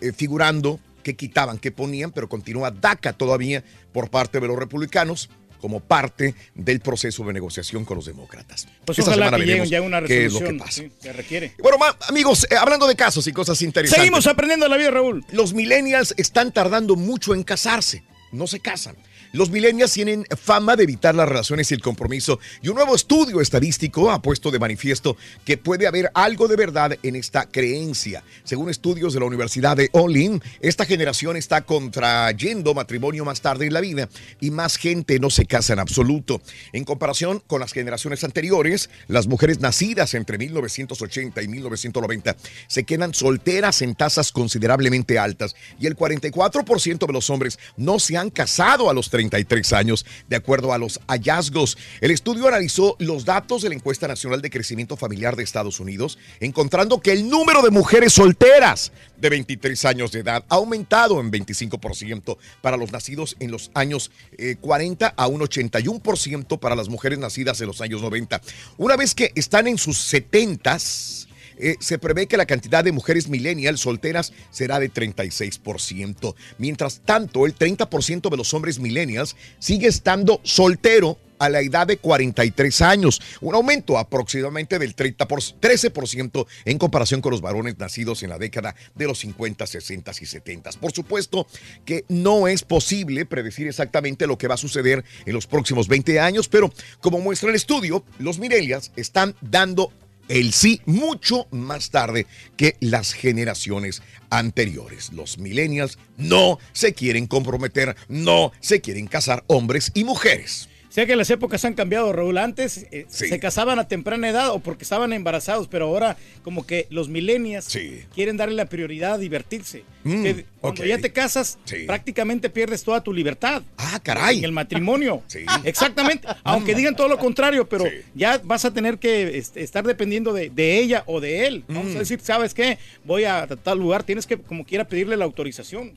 eh, 0.00 0.12
figurando 0.12 0.78
qué 1.02 1.16
quitaban, 1.16 1.58
qué 1.58 1.72
ponían, 1.72 2.12
pero 2.12 2.28
continúa 2.28 2.70
DACA 2.70 3.12
todavía 3.14 3.64
por 3.92 4.10
parte 4.10 4.38
de 4.38 4.46
los 4.46 4.58
republicanos 4.58 5.30
como 5.60 5.78
parte 5.78 6.34
del 6.56 6.80
proceso 6.80 7.24
de 7.24 7.32
negociación 7.32 7.84
con 7.84 7.96
los 7.96 8.04
demócratas. 8.06 8.66
Pues 8.84 8.98
Esta 8.98 9.12
ojalá 9.12 9.26
semana 9.26 9.44
que 9.44 9.50
lleguen 9.50 9.66
ya 9.66 9.80
una 9.80 10.02
qué 10.02 10.26
es 10.26 10.32
lo 10.32 10.40
resolución. 10.40 10.58
que 10.58 10.64
pasa. 10.64 10.82
sí, 11.00 11.08
requiere. 11.12 11.52
Bueno, 11.62 11.78
amigos, 12.08 12.46
eh, 12.50 12.56
hablando 12.56 12.88
de 12.88 12.96
casos 12.96 13.26
y 13.28 13.32
cosas 13.32 13.62
interesantes. 13.62 14.00
Seguimos 14.02 14.26
aprendiendo 14.26 14.68
la 14.68 14.76
vida, 14.76 14.90
Raúl. 14.90 15.24
Los 15.30 15.54
millennials 15.54 16.14
están 16.16 16.52
tardando 16.52 16.96
mucho 16.96 17.32
en 17.32 17.44
casarse. 17.44 18.02
No 18.32 18.48
se 18.48 18.58
casan. 18.58 18.96
Los 19.32 19.48
millennials 19.48 19.92
tienen 19.92 20.26
fama 20.36 20.76
de 20.76 20.82
evitar 20.82 21.14
las 21.14 21.26
relaciones 21.26 21.70
y 21.70 21.74
el 21.74 21.80
compromiso 21.80 22.38
y 22.60 22.68
un 22.68 22.74
nuevo 22.74 22.94
estudio 22.94 23.40
estadístico 23.40 24.10
ha 24.10 24.20
puesto 24.20 24.50
de 24.50 24.58
manifiesto 24.58 25.16
que 25.46 25.56
puede 25.56 25.86
haber 25.86 26.10
algo 26.12 26.48
de 26.48 26.56
verdad 26.56 26.98
en 27.02 27.16
esta 27.16 27.46
creencia. 27.46 28.22
Según 28.44 28.68
estudios 28.68 29.14
de 29.14 29.20
la 29.20 29.26
Universidad 29.26 29.74
de 29.74 29.88
Olin, 29.92 30.42
esta 30.60 30.84
generación 30.84 31.38
está 31.38 31.62
contrayendo 31.62 32.74
matrimonio 32.74 33.24
más 33.24 33.40
tarde 33.40 33.66
en 33.66 33.72
la 33.72 33.80
vida 33.80 34.10
y 34.38 34.50
más 34.50 34.76
gente 34.76 35.18
no 35.18 35.30
se 35.30 35.46
casa 35.46 35.72
en 35.72 35.78
absoluto. 35.78 36.42
En 36.74 36.84
comparación 36.84 37.42
con 37.46 37.60
las 37.60 37.72
generaciones 37.72 38.24
anteriores, 38.24 38.90
las 39.08 39.28
mujeres 39.28 39.60
nacidas 39.60 40.12
entre 40.12 40.36
1980 40.36 41.40
y 41.40 41.48
1990 41.48 42.36
se 42.66 42.84
quedan 42.84 43.14
solteras 43.14 43.80
en 43.80 43.94
tasas 43.94 44.30
considerablemente 44.30 45.18
altas 45.18 45.56
y 45.80 45.86
el 45.86 45.96
44% 45.96 47.06
de 47.06 47.12
los 47.14 47.30
hombres 47.30 47.58
no 47.78 47.98
se 47.98 48.18
han 48.18 48.28
casado 48.28 48.90
a 48.90 48.94
los 48.94 49.08
33 49.30 49.72
años, 49.72 50.04
de 50.28 50.36
acuerdo 50.36 50.72
a 50.72 50.78
los 50.78 51.00
hallazgos. 51.06 51.78
El 52.00 52.10
estudio 52.10 52.48
analizó 52.48 52.96
los 52.98 53.24
datos 53.24 53.62
de 53.62 53.68
la 53.68 53.74
encuesta 53.76 54.08
nacional 54.08 54.42
de 54.42 54.50
crecimiento 54.50 54.96
familiar 54.96 55.36
de 55.36 55.44
Estados 55.44 55.78
Unidos, 55.78 56.18
encontrando 56.40 57.00
que 57.00 57.12
el 57.12 57.28
número 57.28 57.62
de 57.62 57.70
mujeres 57.70 58.14
solteras 58.14 58.92
de 59.18 59.30
23 59.30 59.84
años 59.84 60.10
de 60.10 60.20
edad 60.20 60.44
ha 60.48 60.54
aumentado 60.56 61.20
en 61.20 61.30
25% 61.30 62.36
para 62.60 62.76
los 62.76 62.90
nacidos 62.90 63.36
en 63.38 63.52
los 63.52 63.70
años 63.74 64.10
eh, 64.38 64.56
40 64.60 65.14
a 65.16 65.26
un 65.28 65.40
81% 65.40 66.58
para 66.58 66.74
las 66.74 66.88
mujeres 66.88 67.18
nacidas 67.18 67.60
en 67.60 67.68
los 67.68 67.80
años 67.80 68.02
90. 68.02 68.40
Una 68.78 68.96
vez 68.96 69.14
que 69.14 69.30
están 69.36 69.68
en 69.68 69.78
sus 69.78 70.12
70s, 70.12 71.28
eh, 71.58 71.76
se 71.80 71.98
prevé 71.98 72.26
que 72.26 72.36
la 72.36 72.46
cantidad 72.46 72.84
de 72.84 72.92
mujeres 72.92 73.28
millennials 73.28 73.80
solteras 73.80 74.32
será 74.50 74.78
de 74.78 74.92
36%. 74.92 76.34
Mientras 76.58 77.00
tanto, 77.04 77.46
el 77.46 77.54
30% 77.54 78.30
de 78.30 78.36
los 78.36 78.54
hombres 78.54 78.78
millennials 78.78 79.36
sigue 79.58 79.88
estando 79.88 80.40
soltero 80.42 81.18
a 81.42 81.48
la 81.48 81.60
edad 81.60 81.88
de 81.88 81.96
43 81.96 82.82
años, 82.82 83.20
un 83.40 83.56
aumento 83.56 83.98
aproximadamente 83.98 84.78
del 84.78 84.94
30 84.94 85.26
por, 85.26 85.40
13% 85.40 86.46
en 86.64 86.78
comparación 86.78 87.20
con 87.20 87.32
los 87.32 87.40
varones 87.40 87.76
nacidos 87.78 88.22
en 88.22 88.30
la 88.30 88.38
década 88.38 88.76
de 88.94 89.08
los 89.08 89.18
50, 89.18 89.66
60 89.66 90.12
y 90.20 90.26
70. 90.26 90.70
Por 90.80 90.92
supuesto 90.92 91.48
que 91.84 92.04
no 92.08 92.46
es 92.46 92.62
posible 92.62 93.26
predecir 93.26 93.66
exactamente 93.66 94.28
lo 94.28 94.38
que 94.38 94.46
va 94.46 94.54
a 94.54 94.58
suceder 94.58 95.04
en 95.26 95.32
los 95.32 95.48
próximos 95.48 95.88
20 95.88 96.20
años, 96.20 96.46
pero 96.46 96.72
como 97.00 97.18
muestra 97.18 97.48
el 97.48 97.56
estudio, 97.56 98.04
los 98.20 98.38
millennials 98.38 98.92
están 98.94 99.34
dando 99.40 99.92
el 100.28 100.52
sí 100.52 100.80
mucho 100.86 101.46
más 101.50 101.90
tarde 101.90 102.26
que 102.56 102.76
las 102.80 103.12
generaciones 103.12 104.02
anteriores. 104.30 105.12
Los 105.12 105.38
millennials 105.38 105.98
no 106.16 106.58
se 106.72 106.94
quieren 106.94 107.26
comprometer, 107.26 107.96
no 108.08 108.52
se 108.60 108.80
quieren 108.80 109.06
casar 109.06 109.44
hombres 109.46 109.90
y 109.94 110.04
mujeres. 110.04 110.68
Sé 110.92 111.06
que 111.06 111.16
las 111.16 111.30
épocas 111.30 111.64
han 111.64 111.72
cambiado, 111.72 112.12
Raúl. 112.12 112.36
Antes 112.36 112.86
eh, 112.90 113.06
se 113.08 113.40
casaban 113.40 113.78
a 113.78 113.88
temprana 113.88 114.28
edad 114.28 114.50
o 114.50 114.58
porque 114.58 114.82
estaban 114.84 115.14
embarazados, 115.14 115.66
pero 115.66 115.86
ahora 115.86 116.18
como 116.42 116.66
que 116.66 116.86
los 116.90 117.08
millennials 117.08 117.66
quieren 118.14 118.36
darle 118.36 118.56
la 118.56 118.66
prioridad 118.66 119.14
a 119.14 119.18
divertirse. 119.18 119.84
Mm, 120.04 120.22
Que 120.22 120.44
cuando 120.60 120.84
ya 120.84 120.98
te 120.98 121.10
casas, 121.10 121.58
prácticamente 121.86 122.50
pierdes 122.50 122.84
toda 122.84 123.02
tu 123.02 123.10
libertad. 123.10 123.62
Ah, 123.78 124.00
caray. 124.02 124.40
En 124.40 124.44
el 124.44 124.52
matrimonio. 124.52 125.22
Exactamente. 125.64 126.28
Aunque 126.44 126.74
digan 126.74 126.94
todo 126.94 127.08
lo 127.08 127.16
contrario, 127.16 127.66
pero 127.66 127.86
ya 128.14 128.38
vas 128.44 128.66
a 128.66 128.74
tener 128.74 128.98
que 128.98 129.38
estar 129.38 129.84
dependiendo 129.86 130.34
de, 130.34 130.50
de 130.50 130.78
ella 130.78 131.04
o 131.06 131.20
de 131.20 131.46
él. 131.46 131.64
Vamos 131.68 131.96
a 131.96 132.00
decir, 132.00 132.20
¿sabes 132.22 132.52
qué? 132.52 132.76
Voy 133.02 133.24
a 133.24 133.46
tal 133.46 133.78
lugar, 133.78 134.02
tienes 134.02 134.26
que 134.26 134.36
como 134.36 134.66
quiera 134.66 134.84
pedirle 134.84 135.16
la 135.16 135.24
autorización. 135.24 135.92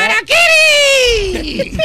¡Harakiri! 0.00 1.78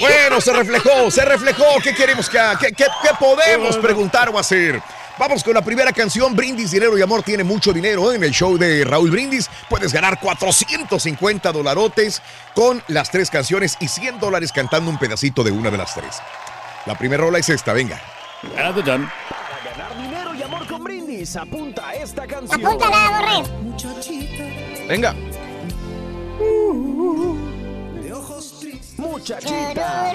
Bueno, 0.00 0.40
se 0.40 0.52
reflejó, 0.52 1.10
se 1.10 1.24
reflejó. 1.24 1.64
¿Qué 1.82 1.94
queremos 1.94 2.28
que 2.28 2.38
haga? 2.38 2.58
¿Qué, 2.58 2.72
qué- 2.72 2.86
qué 3.02 3.10
podemos 3.18 3.76
preguntar 3.78 4.28
o 4.30 4.38
hacer? 4.38 4.80
Vamos 5.18 5.44
con 5.44 5.52
la 5.54 5.62
primera 5.62 5.92
canción. 5.92 6.34
Brindis, 6.34 6.70
dinero 6.70 6.96
y 6.96 7.02
amor 7.02 7.22
tiene 7.22 7.44
mucho 7.44 7.72
dinero 7.74 8.12
en 8.12 8.24
el 8.24 8.30
show 8.30 8.56
de 8.56 8.84
Raúl 8.84 9.10
Brindis. 9.10 9.50
Puedes 9.68 9.92
ganar 9.92 10.18
450 10.18 11.52
dolarotes 11.52 12.22
con 12.54 12.82
las 12.88 13.10
tres 13.10 13.28
canciones 13.30 13.76
y 13.80 13.88
100 13.88 14.18
dólares 14.18 14.50
cantando 14.52 14.90
un 14.90 14.98
pedacito 14.98 15.44
de 15.44 15.50
una 15.50 15.70
de 15.70 15.76
las 15.76 15.94
tres. 15.94 16.16
La 16.86 16.96
primera 16.96 17.22
rola 17.22 17.38
es 17.38 17.48
esta, 17.50 17.74
venga. 17.74 18.00
Para 18.54 18.72
ganar 18.72 19.96
dinero 20.02 20.34
y 20.34 20.42
amor 20.42 20.66
con 20.66 20.82
brindis, 20.82 21.36
apunta 21.36 21.92
esta 21.92 22.26
canción. 22.26 22.64
Apúntala, 22.64 23.42
Venga. 24.90 25.14
De 28.02 28.12
ojos 28.12 28.58
tristes. 28.58 28.98
Muchachita. 28.98 30.14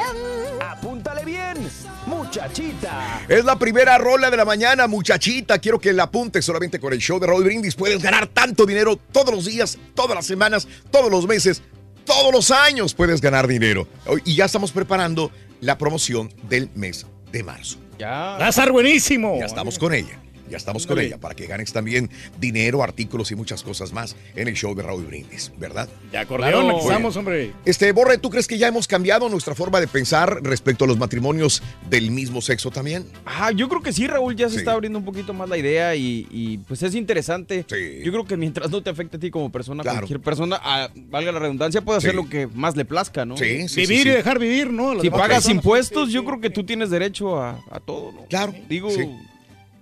Apúntale 0.59 1.23
bien. 1.23 1.69
Muchachita. 2.05 3.21
Es 3.29 3.45
la 3.45 3.57
primera 3.57 3.97
rola 3.97 4.29
de 4.29 4.35
la 4.35 4.43
mañana, 4.43 4.87
muchachita. 4.87 5.59
Quiero 5.59 5.79
que 5.79 5.93
la 5.93 6.03
apuntes 6.03 6.43
solamente 6.43 6.77
con 6.77 6.91
el 6.91 6.99
show 6.99 7.21
de 7.21 7.27
Raúl 7.27 7.45
Brindis. 7.45 7.73
Puedes 7.73 8.03
ganar 8.03 8.27
tanto 8.27 8.65
dinero 8.65 8.97
todos 8.97 9.33
los 9.33 9.45
días, 9.45 9.77
todas 9.93 10.13
las 10.13 10.25
semanas, 10.25 10.67
todos 10.91 11.09
los 11.09 11.25
meses, 11.25 11.61
todos 12.03 12.33
los 12.33 12.51
años 12.51 12.93
puedes 12.93 13.21
ganar 13.21 13.47
dinero. 13.47 13.87
Y 14.25 14.35
ya 14.35 14.43
estamos 14.43 14.73
preparando 14.73 15.31
la 15.61 15.77
promoción 15.77 16.33
del 16.49 16.69
mes 16.75 17.05
de 17.31 17.43
marzo. 17.43 17.77
Ya. 17.97 18.09
Va 18.09 18.47
a 18.47 18.49
estar 18.49 18.73
buenísimo. 18.73 19.37
Ya 19.39 19.45
estamos 19.45 19.79
con 19.79 19.93
ella. 19.93 20.19
Ya 20.49 20.57
estamos 20.57 20.85
con 20.85 20.99
ella 20.99 21.17
para 21.17 21.33
que 21.35 21.47
ganes 21.47 21.73
también 21.73 22.09
dinero, 22.39 22.83
artículos 22.83 23.31
y 23.31 23.35
muchas 23.35 23.63
cosas 23.63 23.91
más 23.93 24.15
en 24.35 24.47
el 24.47 24.53
show 24.55 24.75
de 24.75 24.83
Raúl 24.83 25.05
Brindis, 25.05 25.51
¿verdad? 25.57 25.89
De 26.11 26.17
acordeón, 26.17 26.71
estamos, 26.75 27.15
hombre. 27.17 27.51
Este, 27.65 27.91
Borre, 27.91 28.17
¿tú 28.17 28.29
crees 28.29 28.47
que 28.47 28.57
ya 28.57 28.67
hemos 28.67 28.87
cambiado 28.87 29.27
nuestra 29.29 29.55
forma 29.55 29.79
de 29.79 29.87
pensar 29.87 30.39
respecto 30.43 30.85
a 30.85 30.87
los 30.87 30.97
matrimonios 30.97 31.63
del 31.89 32.11
mismo 32.11 32.41
sexo 32.41 32.69
también? 32.71 33.05
Ah, 33.25 33.51
yo 33.51 33.67
creo 33.69 33.81
que 33.81 33.91
sí, 33.91 34.05
Raúl, 34.07 34.35
ya 34.35 34.47
se 34.47 34.53
Sí. 34.55 34.59
está 34.59 34.73
abriendo 34.73 34.99
un 34.99 35.05
poquito 35.05 35.33
más 35.33 35.49
la 35.49 35.57
idea 35.57 35.95
y, 35.95 36.27
y, 36.31 36.57
pues 36.59 36.81
es 36.83 36.93
interesante. 36.95 37.65
Yo 38.03 38.11
creo 38.11 38.25
que 38.25 38.37
mientras 38.37 38.69
no 38.69 38.81
te 38.83 38.89
afecte 38.89 39.17
a 39.17 39.19
ti 39.19 39.31
como 39.31 39.51
persona, 39.51 39.81
Claro. 39.83 39.99
cualquier 39.99 40.21
persona, 40.21 40.59
ah, 40.63 40.89
valga 41.09 41.31
la 41.31 41.39
redundancia, 41.39 41.81
puede 41.81 41.97
hacer 41.97 42.11
Sí. 42.11 42.17
lo 42.17 42.29
que 42.29 42.47
más 42.47 42.75
le 42.75 42.85
plazca, 42.85 43.25
¿no? 43.25 43.35
Sí, 43.37 43.67
sí, 43.67 43.81
Vivir 43.81 44.07
y 44.07 44.09
dejar 44.11 44.39
vivir, 44.39 44.71
¿no? 44.71 44.93
Las 44.93 45.01
Si 45.01 45.09
pagas 45.09 45.29
personas. 45.29 45.55
impuestos, 45.55 46.11
yo 46.11 46.23
creo 46.23 46.39
que 46.39 46.49
tú 46.49 46.63
tienes 46.65 46.89
derecho 46.89 47.41
a, 47.41 47.59
a 47.71 47.79
todo, 47.79 48.11
¿no? 48.11 48.25
Claro. 48.27 48.53
Digo, 48.69 48.89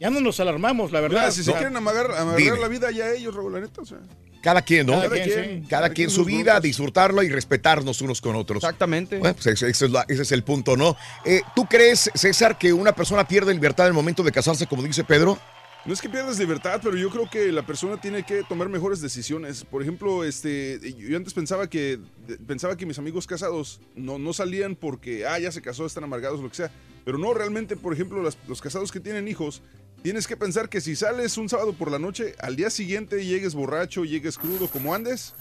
Ya 0.03 0.09
no 0.09 0.19
nos 0.21 0.37
alarmamos, 0.39 0.91
la 0.91 0.99
verdad. 0.99 1.21
Mira, 1.21 1.31
si 1.31 1.43
se 1.43 1.53
quieren 1.53 1.75
amagar, 1.77 2.07
Dime. 2.37 2.59
la 2.59 2.67
vida 2.67 2.91
ya 2.91 3.09
ellos, 3.11 3.33
Raúl, 3.33 3.53
la 3.53 3.61
neta, 3.61 3.81
o 3.81 3.85
sea. 3.85 3.99
Cada 4.41 4.61
quien, 4.61 4.85
¿no? 4.85 4.93
Cada 4.93 5.03
Cada 5.09 5.15
quien, 5.23 5.29
quien, 5.29 5.45
sí. 5.45 5.61
Cada 5.61 5.69
cada 5.69 5.85
quien 5.93 5.95
quien 5.95 6.09
su 6.09 6.25
vida, 6.25 6.43
broncas. 6.43 6.61
disfrutarla 6.63 7.23
y 7.23 7.29
respetarnos 7.29 8.01
unos 8.01 8.19
con 8.19 8.35
otros. 8.35 8.61
Exactamente. 8.61 9.17
Bueno, 9.17 9.33
pues 9.33 9.47
ese, 9.47 9.69
ese 9.69 9.85
es, 9.85 9.91
la- 9.91 10.05
ese 10.09 10.23
es 10.23 10.31
el 10.33 10.43
punto, 10.43 10.75
¿no? 10.75 10.97
Eh, 11.23 11.41
¿Tú 11.55 11.65
crees, 11.65 12.11
César, 12.13 12.57
que 12.57 12.73
una 12.73 12.91
persona 12.93 13.25
pierde 13.25 13.53
libertad 13.53 13.85
en 13.85 13.91
el 13.91 13.93
momento 13.93 14.21
de 14.23 14.33
casarse, 14.33 14.67
como 14.67 14.83
dice 14.83 15.05
Pedro? 15.05 15.39
No 15.85 15.93
es 15.93 16.01
que 16.01 16.09
pierdas 16.09 16.37
libertad, 16.39 16.81
pero 16.83 16.97
yo 16.97 17.09
creo 17.09 17.29
que 17.29 17.51
la 17.53 17.65
persona 17.65 17.99
tiene 17.99 18.23
que 18.23 18.43
tomar 18.43 18.67
mejores 18.69 18.99
decisiones. 18.99 19.63
Por 19.63 19.81
ejemplo, 19.81 20.25
este, 20.25 20.79
yo 20.97 21.15
antes 21.15 21.33
pensaba 21.33 21.69
que 21.69 21.99
pensaba 22.45 22.75
que 22.75 22.85
mis 22.85 22.99
amigos 22.99 23.25
casados 23.27 23.79
no, 23.95 24.17
no 24.19 24.33
salían 24.33 24.75
porque 24.75 25.25
ah 25.25 25.39
ya 25.39 25.51
se 25.53 25.61
casó, 25.61 25.85
están 25.85 26.03
amargados, 26.03 26.41
lo 26.41 26.49
que 26.49 26.55
sea. 26.55 26.71
Pero 27.05 27.17
no, 27.17 27.33
realmente, 27.33 27.75
por 27.77 27.93
ejemplo, 27.93 28.21
las- 28.23 28.37
los 28.47 28.61
casados 28.61 28.91
que 28.93 29.01
tienen 29.01 29.27
hijos, 29.27 29.61
tienes 30.03 30.27
que 30.27 30.37
pensar 30.37 30.69
que 30.69 30.81
si 30.81 30.95
sales 30.95 31.37
un 31.37 31.49
sábado 31.49 31.73
por 31.73 31.89
la 31.89 31.97
noche, 31.97 32.35
al 32.39 32.55
día 32.55 32.69
siguiente 32.69 33.25
llegues 33.25 33.55
borracho, 33.55 34.03
llegues 34.03 34.37
crudo 34.37 34.67
como 34.67 34.93
andes, 34.93 35.33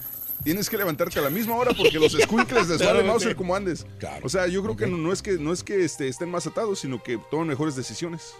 tienes 0.44 0.70
que 0.70 0.78
levantarte 0.78 1.18
a 1.18 1.22
la 1.22 1.30
misma 1.30 1.56
hora 1.56 1.72
porque 1.76 1.98
los 1.98 2.12
squinkles 2.22 2.68
les 2.68 2.78
vale 2.78 2.92
Claro, 2.92 3.04
Mauser 3.04 3.36
como 3.36 3.54
andes. 3.54 3.84
O 4.22 4.28
sea, 4.28 4.46
yo 4.46 4.62
creo 4.62 4.76
que 4.76 4.86
no, 4.86 4.96
no 4.96 5.12
es 5.12 5.20
que 5.20 5.32
no 5.32 5.52
es 5.52 5.62
que 5.62 5.84
este, 5.84 6.08
estén 6.08 6.30
más 6.30 6.46
atados, 6.46 6.80
sino 6.80 7.02
que 7.02 7.18
toman 7.30 7.48
mejores 7.48 7.74
decisiones. 7.74 8.34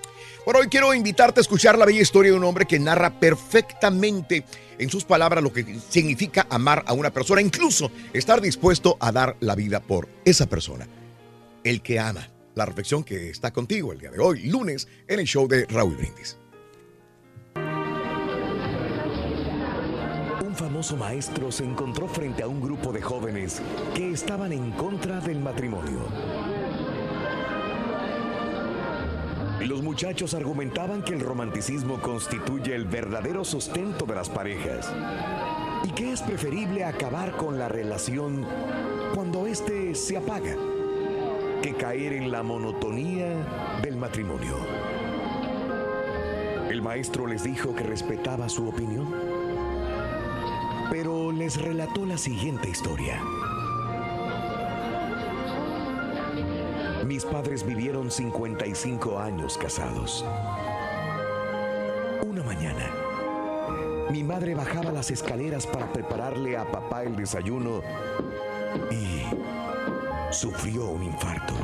Bueno, 0.45 0.61
hoy 0.61 0.69
quiero 0.69 0.95
invitarte 0.95 1.41
a 1.41 1.43
escuchar 1.43 1.77
la 1.77 1.85
bella 1.85 2.01
historia 2.01 2.31
de 2.31 2.39
un 2.39 2.45
hombre 2.45 2.67
que 2.67 2.79
narra 2.79 3.19
perfectamente 3.19 4.45
en 4.79 4.91
sus 4.91 5.05
palabras 5.05 5.43
lo 5.43 5.53
que 5.53 5.79
significa 5.89 6.47
amar 6.51 6.85
a 6.87 6.93
una 6.93 7.13
persona, 7.13 7.41
incluso 7.41 7.91
estar 8.13 8.41
dispuesto 8.41 8.97
a 9.01 9.13
dar 9.13 9.37
la 9.41 9.55
vida 9.55 9.81
por 9.81 10.09
esa 10.25 10.47
persona. 10.47 10.89
El 11.65 11.83
que 11.83 11.99
ama. 11.99 12.29
La 12.55 12.67
reflexión 12.67 13.03
que 13.03 13.31
está 13.31 13.51
contigo 13.51 13.93
el 13.93 13.99
día 13.99 14.11
de 14.11 14.19
hoy, 14.19 14.43
lunes, 14.45 14.87
en 15.09 15.21
el 15.21 15.27
show 15.27 15.49
de 15.49 15.65
Raúl 15.67 15.97
Brindis. 15.97 16.37
Un 20.45 20.55
famoso 20.55 20.97
maestro 20.99 21.51
se 21.51 21.65
encontró 21.65 22.07
frente 22.07 22.43
a 22.43 22.49
un 22.49 22.61
grupo 22.61 22.93
de 22.93 23.01
jóvenes 23.01 23.63
que 23.95 24.11
estaban 24.11 24.53
en 24.53 24.71
contra 24.73 25.21
del 25.21 25.41
matrimonio. 25.41 26.01
Los 29.61 29.81
muchachos 29.81 30.35
argumentaban 30.35 31.03
que 31.03 31.15
el 31.15 31.21
romanticismo 31.21 32.03
constituye 32.03 32.75
el 32.75 32.85
verdadero 32.85 33.45
sustento 33.45 34.05
de 34.05 34.15
las 34.15 34.29
parejas 34.29 34.93
y 35.85 35.91
que 35.93 36.13
es 36.13 36.21
preferible 36.21 36.85
acabar 36.85 37.35
con 37.37 37.59
la 37.59 37.69
relación 37.69 38.47
cuando 39.15 39.47
éste 39.47 39.95
se 39.95 40.19
apaga 40.19 40.57
que 41.63 41.73
caer 41.75 42.13
en 42.13 42.31
la 42.31 42.43
monotonía 42.43 43.81
del 43.83 43.97
matrimonio. 43.97 44.57
El 46.69 46.83
maestro 46.83 47.27
les 47.27 47.43
dijo 47.45 47.75
que 47.75 47.85
respetaba 47.85 48.49
su 48.49 48.69
opinión 48.69 49.33
pero 50.93 51.33
les 51.33 51.59
relató 51.59 52.05
la 52.05 52.19
siguiente 52.19 52.69
historia. 52.69 53.19
Mis 57.07 57.25
padres 57.25 57.65
vivieron 57.65 58.11
55 58.11 59.19
años 59.19 59.57
casados. 59.57 60.23
Una 62.27 62.43
mañana, 62.43 62.91
mi 64.11 64.23
madre 64.23 64.55
bajaba 64.55 64.93
las 64.93 65.11
escaleras 65.11 65.67
para 65.67 65.91
prepararle 65.91 66.59
a 66.59 66.71
papá 66.71 67.05
el 67.05 67.17
desayuno 67.17 67.81
y 68.91 69.23
sufrió 70.33 70.87
un 70.87 71.03
infarto. 71.05 71.55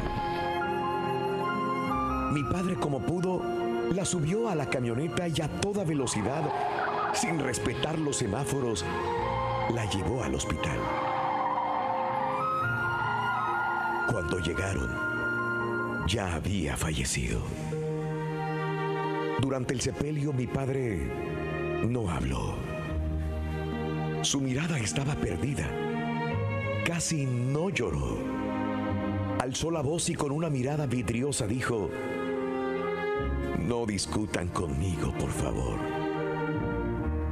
Mi 2.32 2.42
padre, 2.44 2.76
como 2.76 3.00
pudo, 3.00 3.42
la 3.92 4.04
subió 4.04 4.48
a 4.48 4.54
la 4.54 4.66
camioneta 4.66 5.26
y 5.28 5.40
a 5.40 5.48
toda 5.60 5.84
velocidad, 5.84 6.42
sin 7.14 7.38
respetar 7.38 7.98
los 7.98 8.16
semáforos, 8.18 8.84
la 9.74 9.84
llevó 9.90 10.22
al 10.22 10.34
hospital. 10.34 10.78
Cuando 14.10 14.38
llegaron, 14.38 16.06
ya 16.06 16.34
había 16.34 16.76
fallecido. 16.76 17.40
Durante 19.40 19.72
el 19.72 19.80
sepelio 19.80 20.32
mi 20.32 20.46
padre 20.46 21.10
no 21.86 22.10
habló. 22.10 22.56
Su 24.22 24.40
mirada 24.40 24.78
estaba 24.78 25.14
perdida. 25.14 25.66
Casi 26.84 27.24
no 27.24 27.70
lloró. 27.70 28.37
Alzó 29.48 29.70
la 29.70 29.80
voz 29.80 30.10
y 30.10 30.14
con 30.14 30.30
una 30.30 30.50
mirada 30.50 30.84
vidriosa 30.84 31.46
dijo, 31.46 31.88
no 33.60 33.86
discutan 33.86 34.48
conmigo, 34.48 35.10
por 35.18 35.30
favor. 35.30 35.78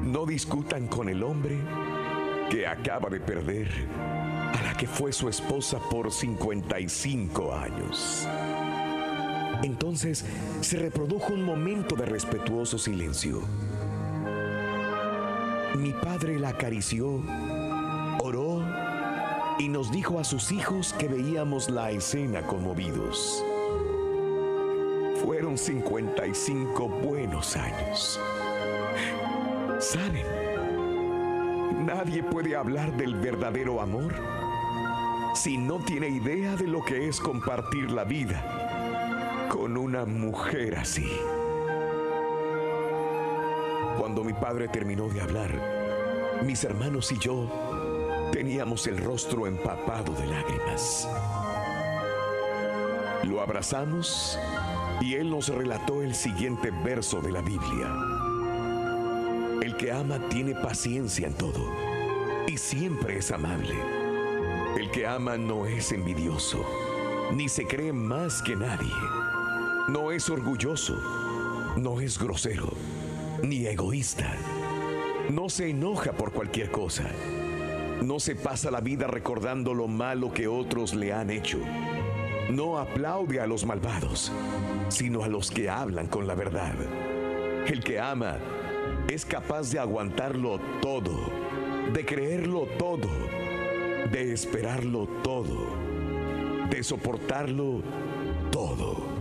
No 0.01 0.25
discutan 0.25 0.87
con 0.87 1.11
el 1.11 1.23
hombre 1.23 1.59
que 2.49 2.67
acaba 2.67 3.11
de 3.11 3.21
perder 3.21 3.69
a 4.01 4.63
la 4.63 4.75
que 4.79 4.87
fue 4.87 5.13
su 5.13 5.29
esposa 5.29 5.79
por 5.91 6.11
55 6.11 7.55
años. 7.55 8.27
Entonces 9.63 10.25
se 10.63 10.79
reprodujo 10.79 11.35
un 11.35 11.43
momento 11.43 11.97
de 11.97 12.07
respetuoso 12.07 12.79
silencio. 12.79 13.43
Mi 15.77 15.93
padre 15.93 16.39
la 16.39 16.49
acarició, 16.49 17.21
y 19.59 19.69
nos 19.69 19.91
dijo 19.91 20.19
a 20.21 20.25
sus 20.25 20.53
hijos 20.53 20.93
que 20.99 21.09
veíamos 21.09 21.71
la 21.71 21.91
escena 21.91 22.43
conmovidos. 22.43 23.43
Fueron 25.25 25.57
55 25.57 26.89
buenos 26.89 27.57
años. 27.57 28.21
¿Saben? 29.79 30.27
Nadie 31.87 32.23
puede 32.23 32.55
hablar 32.57 32.97
del 32.97 33.15
verdadero 33.15 33.81
amor 33.81 34.15
si 35.35 35.57
no 35.57 35.79
tiene 35.79 36.09
idea 36.09 36.57
de 36.57 36.67
lo 36.67 36.83
que 36.83 37.09
es 37.09 37.21
compartir 37.21 37.91
la 37.91 38.05
vida 38.05 39.49
con 39.51 39.77
una 39.77 40.05
mujer 40.05 40.77
así. 40.77 41.11
Cuando 43.99 44.23
mi 44.25 44.33
padre 44.33 44.69
terminó 44.69 45.09
de 45.09 45.21
hablar, 45.21 46.43
mis 46.45 46.65
hermanos 46.65 47.11
y 47.13 47.19
yo 47.19 47.49
teníamos 48.37 48.87
el 48.87 48.99
rostro 48.99 49.47
empapado 49.47 50.13
de 50.13 50.27
lágrimas. 50.27 51.09
Lo 53.25 53.41
abrazamos 53.41 54.39
y 55.01 55.15
él 55.15 55.31
nos 55.31 55.49
relató 55.49 56.03
el 56.03 56.15
siguiente 56.15 56.71
verso 56.85 57.23
de 57.23 57.33
la 57.33 57.41
Biblia. 57.41 57.95
El 59.63 59.75
que 59.79 59.91
ama 59.91 60.21
tiene 60.29 60.55
paciencia 60.55 61.27
en 61.27 61.33
todo 61.33 61.67
y 62.47 62.59
siempre 62.59 63.17
es 63.17 63.31
amable. 63.31 63.75
El 64.77 64.91
que 64.91 65.07
ama 65.07 65.39
no 65.39 65.65
es 65.65 65.91
envidioso, 65.93 66.63
ni 67.33 67.49
se 67.49 67.67
cree 67.67 67.95
más 67.95 68.43
que 68.43 68.55
nadie. 68.55 68.93
No 69.89 70.13
es 70.13 70.29
orgulloso, 70.29 70.95
No 71.79 72.03
es 72.03 72.19
grosero 72.19 72.69
ni 73.43 73.67
egoísta. 73.67 74.31
No 75.31 75.49
se 75.49 75.71
enoja 75.71 76.13
por 76.13 76.33
cualquier 76.33 76.71
cosa. 76.71 77.11
No 78.03 78.21
se 78.21 78.37
pasa 78.37 78.71
la 78.71 78.81
vida 78.81 79.07
recordando 79.07 79.75
lo 79.75 79.89
malo 79.89 80.33
que 80.33 80.47
otros 80.47 80.95
le 80.95 81.13
han 81.13 81.31
hecho. 81.31 81.59
No 82.51 82.79
aplaude 82.79 83.41
a 83.41 83.47
los 83.47 83.65
malvados, 83.65 84.31
sino 84.89 85.25
a 85.25 85.29
los 85.29 85.51
que 85.51 85.69
hablan 85.69 86.07
con 86.07 86.27
la 86.27 86.35
verdad. 86.35 86.75
El 87.67 87.83
que 87.83 87.99
ama 87.99 88.39
es 89.09 89.25
capaz 89.25 89.73
de 89.73 89.79
aguantarlo 89.79 90.61
todo, 90.81 91.31
de 91.93 92.05
creerlo 92.05 92.67
todo, 92.79 93.09
de 94.13 94.33
esperarlo 94.33 95.09
todo, 95.25 95.67
de 96.71 96.83
soportarlo 96.85 97.83
todo. 98.53 99.16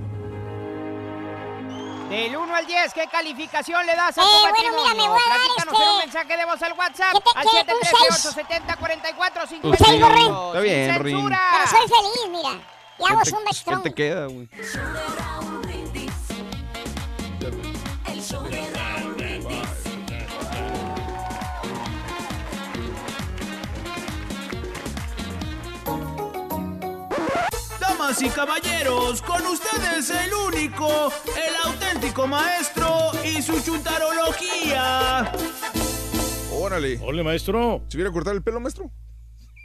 Del 2.10 2.36
1 2.38 2.56
al 2.56 2.66
10, 2.68 2.94
¿qué 2.94 3.08
calificación 3.08 3.84
le 3.86 3.96
das 3.96 4.18
a 4.18 4.22
Eh, 4.22 4.26
tu 4.26 4.30
bueno, 4.32 4.52
matrimonio? 4.52 4.84
mira, 4.84 4.96
me 4.96 5.08
voy 5.10 5.20
a 5.26 5.30
dar, 5.30 5.40
Platícanos 5.40 5.74
este, 5.74 5.84
en 5.84 5.90
un 5.90 5.98
mensaje 5.98 6.38
de 6.38 6.46
voz 6.46 6.62
al 6.62 6.74
WhatsApp 6.74 7.14
¿qué 7.14 7.20
te- 7.22 7.40
al? 7.40 7.48
Un 7.48 7.54
713-870-4458. 7.56 9.60
Un 9.64 9.78
seis, 9.78 10.08
Rin. 10.08 10.34
Está 10.48 10.60
bien, 10.60 11.04
Rin. 11.04 11.28
Pero 11.28 11.68
soy 11.68 11.88
feliz, 11.90 12.28
mira. 12.30 12.60
Y 12.98 13.04
hago 13.04 13.20
¿Qué 13.24 13.30
te- 13.32 13.36
un 13.36 13.44
qué 13.44 13.50
te 13.90 13.94
queda, 13.96 14.26
güey? 14.28 14.48
Damas 28.16 28.22
y 28.22 28.30
caballeros, 28.30 29.22
con 29.22 29.46
ustedes 29.48 30.10
el 30.10 30.34
único, 30.34 31.12
el 31.36 31.56
auténtico 31.72 32.26
maestro 32.28 33.12
y 33.26 33.42
su 33.42 33.60
chuntarología. 33.62 35.32
Órale. 36.54 36.98
Hola, 37.04 37.24
maestro. 37.24 37.82
¿Se 37.90 37.98
hubiera 37.98 38.12
cortado 38.14 38.36
el 38.36 38.42
pelo, 38.44 38.60
maestro? 38.62 38.90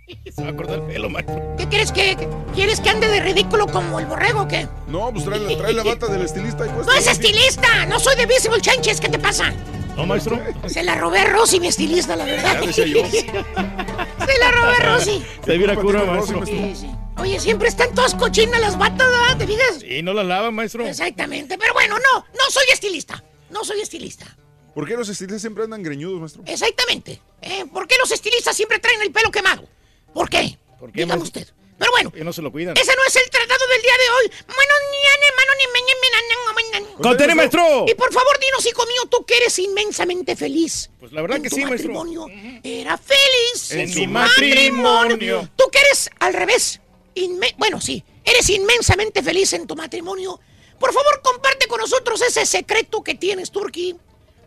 Se 0.35 0.43
va 0.43 0.51
a 0.51 0.57
cortar 0.57 0.77
el 0.81 0.83
pelo, 0.87 1.09
maestro. 1.09 1.41
¿Qué 1.59 1.69
quieres 1.69 1.93
que, 1.93 2.17
que- 2.17 2.29
quieres 2.55 2.81
que 2.81 2.91
ande 2.91 3.07
de 3.07 3.21
ridículo 3.21 3.67
como 3.69 4.01
el 4.01 4.07
borrego 4.07 4.43
o 4.43 4.49
qué? 4.49 4.67
No, 4.89 5.13
pues 5.13 5.25
trae, 5.25 5.39
la- 5.39 5.57
trae 5.57 5.73
la 5.73 5.83
bata 5.85 6.07
del 6.09 6.23
estilista 6.23 6.65
ahí 6.65 6.71
puesta. 6.71 6.93
No 6.93 6.99
es 6.99 7.07
estilista, 7.07 7.87
no 7.87 8.01
soy 8.01 8.17
de 8.17 8.27
Visible 8.27 8.61
Changes, 8.61 9.01
¿qué 9.01 9.09
te 9.09 9.19
pasa? 9.21 9.53
No, 9.97 10.07
maestro. 10.07 10.41
Se 10.67 10.83
la 10.83 10.97
robé 10.97 11.21
a 11.21 11.25
Rosy, 11.27 11.61
mi 11.61 11.69
estilista, 11.69 12.17
la 12.17 12.25
verdad. 12.25 12.61
Ya 12.61 12.67
decía 12.67 12.87
yo. 12.87 13.07
Se 13.11 14.39
la 14.39 14.51
robé 14.51 14.75
a 14.77 14.95
Rosy. 14.95 15.25
Se 15.45 15.57
viera 15.57 15.77
cura, 15.77 16.03
maestro. 16.05 16.45
Sí, 16.47 16.73
sí. 16.75 16.91
Oye, 17.21 17.39
siempre 17.39 17.69
están 17.69 17.95
todas 17.95 18.15
cochinas 18.15 18.61
las 18.61 18.79
batas, 18.79 19.07
¿verdad? 19.09 19.37
¿Te 19.39 19.47
fijas? 19.47 19.83
Y 19.83 20.03
no 20.03 20.13
la 20.15 20.25
lava, 20.25 20.51
maestro. 20.51 20.87
Exactamente, 20.87 21.59
pero 21.59 21.73
bueno, 21.75 21.97
no, 21.99 22.21
no 22.33 22.51
soy 22.51 22.65
estilista. 22.73 23.23
No 23.51 23.65
soy 23.65 23.81
estilista. 23.81 24.37
¿Por 24.75 24.87
qué 24.87 24.97
los 24.97 25.09
estilistas 25.09 25.41
siempre 25.43 25.65
andan 25.65 25.83
greñudos, 25.83 26.21
maestro? 26.21 26.43
Exactamente. 26.47 27.21
¿Eh? 27.43 27.65
¿Por 27.73 27.87
qué 27.87 27.97
los 27.99 28.11
estilistas 28.13 28.57
siempre 28.57 28.79
traen 28.79 29.03
el 29.03 29.11
pelo 29.13 29.31
quemado? 29.31 29.69
¿Por 30.15 30.29
qué? 30.31 30.57
¿Por 30.79 30.93
qué, 30.93 31.01
Dígame 31.03 31.19
maestro? 31.21 31.41
usted. 31.43 31.55
Pero 31.79 31.91
bueno, 31.93 32.13
Que 32.13 32.23
no 32.25 32.33
se 32.33 32.43
lo 32.43 32.53
cuidan. 32.53 32.77
ese 32.77 32.95
no 32.95 33.03
es 33.07 33.17
el 33.17 33.31
tratado 33.31 33.67
del 33.73 33.83
día 33.83 33.93
de 33.93 34.11
hoy. 34.11 34.33
Bueno, 34.55 34.73
ni 34.91 34.99
ane, 35.09 35.27
mano, 35.37 35.53
ni 35.59 35.73
meñe, 35.73 35.93
menane, 36.03 36.87
menane. 36.87 37.03
¡Contene, 37.03 37.35
maestro! 37.35 37.85
Y 37.89 37.95
por 37.95 38.13
favor, 38.13 38.39
dinos, 38.39 38.67
hijo 38.67 38.85
mío, 38.87 39.03
tú 39.11 39.25
que 39.25 39.37
eres 39.39 39.59
inmensamente 39.59 40.37
feliz. 40.37 40.91
Pues 41.01 41.13
la 41.13 41.23
verdad 41.23 41.39
en 41.39 41.43
que 41.45 41.49
tu 41.51 41.57
sí, 41.57 41.65
maestro. 41.65 41.93
matrimonio. 41.93 42.27
Era 42.63 42.99
feliz 42.99 43.71
En 43.73 43.95
mi 43.95 44.07
matrimonio. 44.07 45.49
Tú 45.57 45.65
que 45.73 45.79
eres 45.81 46.11
al 46.21 46.35
revés. 46.35 46.81
Inme- 47.15 47.55
bueno, 47.59 47.81
sí, 47.81 48.05
eres 48.25 48.49
inmensamente 48.51 49.23
feliz 49.23 49.53
en 49.53 49.67
tu 49.67 49.77
matrimonio. 49.77 50.41
Por 50.79 50.93
favor, 50.93 51.21
comparte 51.23 51.67
con 51.67 51.81
nosotros 51.81 52.23
ese 52.23 52.47
secreto 52.47 53.03
que 53.03 53.15
tienes, 53.15 53.51
Turki. 53.51 53.95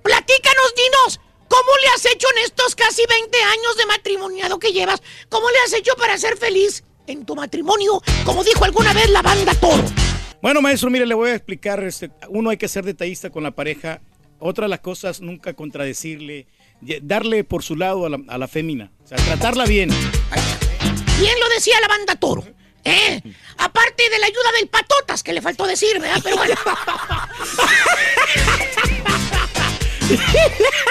Platícanos, 0.02 0.74
dinos. 0.76 1.20
¿Cómo 1.48 1.70
le 1.84 1.88
has 1.90 2.06
hecho 2.06 2.28
en 2.36 2.44
estos 2.46 2.74
casi 2.76 3.04
20 3.08 3.38
años 3.38 3.78
de 3.78 3.86
matrimoniado 3.86 4.58
que 4.58 4.72
llevas? 4.74 5.02
¿Cómo 5.30 5.50
le 5.52 5.58
has 5.60 5.74
hecho 5.74 5.94
para 5.96 6.18
ser 6.18 6.36
feliz 6.38 6.84
en 7.06 7.26
tu 7.26 7.36
matrimonio? 7.36 8.02
Como 8.26 8.44
dijo 8.44 8.64
alguna 8.66 8.92
vez 8.94 9.10
la 9.12 9.22
banda 9.22 9.54
Toro. 9.54 9.84
Bueno, 10.42 10.62
maestro, 10.62 10.90
mire, 10.90 11.06
le 11.06 11.14
voy 11.14 11.30
a 11.30 11.36
explicar. 11.36 11.84
Este, 11.84 12.10
uno 12.30 12.50
hay 12.50 12.58
que 12.58 12.68
ser 12.68 12.84
detallista 12.84 13.30
con 13.30 13.44
la 13.44 13.52
pareja. 13.52 14.02
Otra 14.40 14.66
de 14.66 14.70
las 14.70 14.80
cosas, 14.80 15.22
nunca 15.22 15.54
contradecirle. 15.54 16.48
Darle 17.04 17.44
por 17.44 17.62
su 17.64 17.76
lado 17.76 18.08
a 18.08 18.10
la, 18.10 18.20
a 18.28 18.38
la 18.40 18.48
fémina. 18.48 18.92
O 19.04 19.08
sea, 19.08 19.18
tratarla 19.20 19.66
bien. 19.66 19.90
Bien 21.24 21.40
lo 21.40 21.48
decía 21.50 21.80
la 21.82 21.88
banda 21.88 22.16
Toro. 22.16 22.44
¿eh? 22.84 23.22
Aparte 23.58 24.10
de 24.10 24.20
la 24.20 24.26
ayuda 24.26 24.52
del 24.60 24.68
patotas 24.68 25.24
que 25.24 25.32
le 25.32 25.42
faltó 25.42 25.66
decir, 25.66 26.00
¿verdad? 26.00 26.20
Pero 26.24 26.36
bueno. 26.36 26.56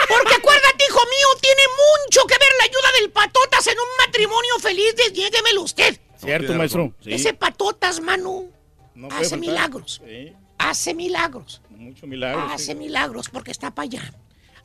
Porque 0.08 0.34
acuérdate, 0.34 0.84
hijo 0.88 1.00
mío, 1.04 1.28
tiene 1.40 1.62
mucho 1.68 2.26
que 2.26 2.34
ver 2.38 2.48
la 2.58 2.64
ayuda 2.64 2.88
del 3.00 3.10
patotas 3.10 3.66
en 3.66 3.78
un 3.78 3.88
matrimonio 4.06 4.58
feliz. 4.60 4.94
Desniéguemelo 4.96 5.62
usted. 5.62 6.00
¿Cierto, 6.18 6.54
maestro? 6.54 6.94
Sí. 7.02 7.12
Ese 7.12 7.34
patotas, 7.34 8.00
Manu, 8.00 8.50
No 8.94 9.08
hace 9.08 9.20
faltar. 9.30 9.38
milagros. 9.38 10.00
Sí, 10.06 10.32
Hace 10.58 10.94
milagros. 10.94 11.60
mucho 11.70 12.06
milagro. 12.06 12.46
sí. 12.48 12.54
Hace 12.54 12.74
milagros 12.74 13.28
porque 13.28 13.50
está 13.50 13.70
para 13.74 13.84
allá. 13.84 14.12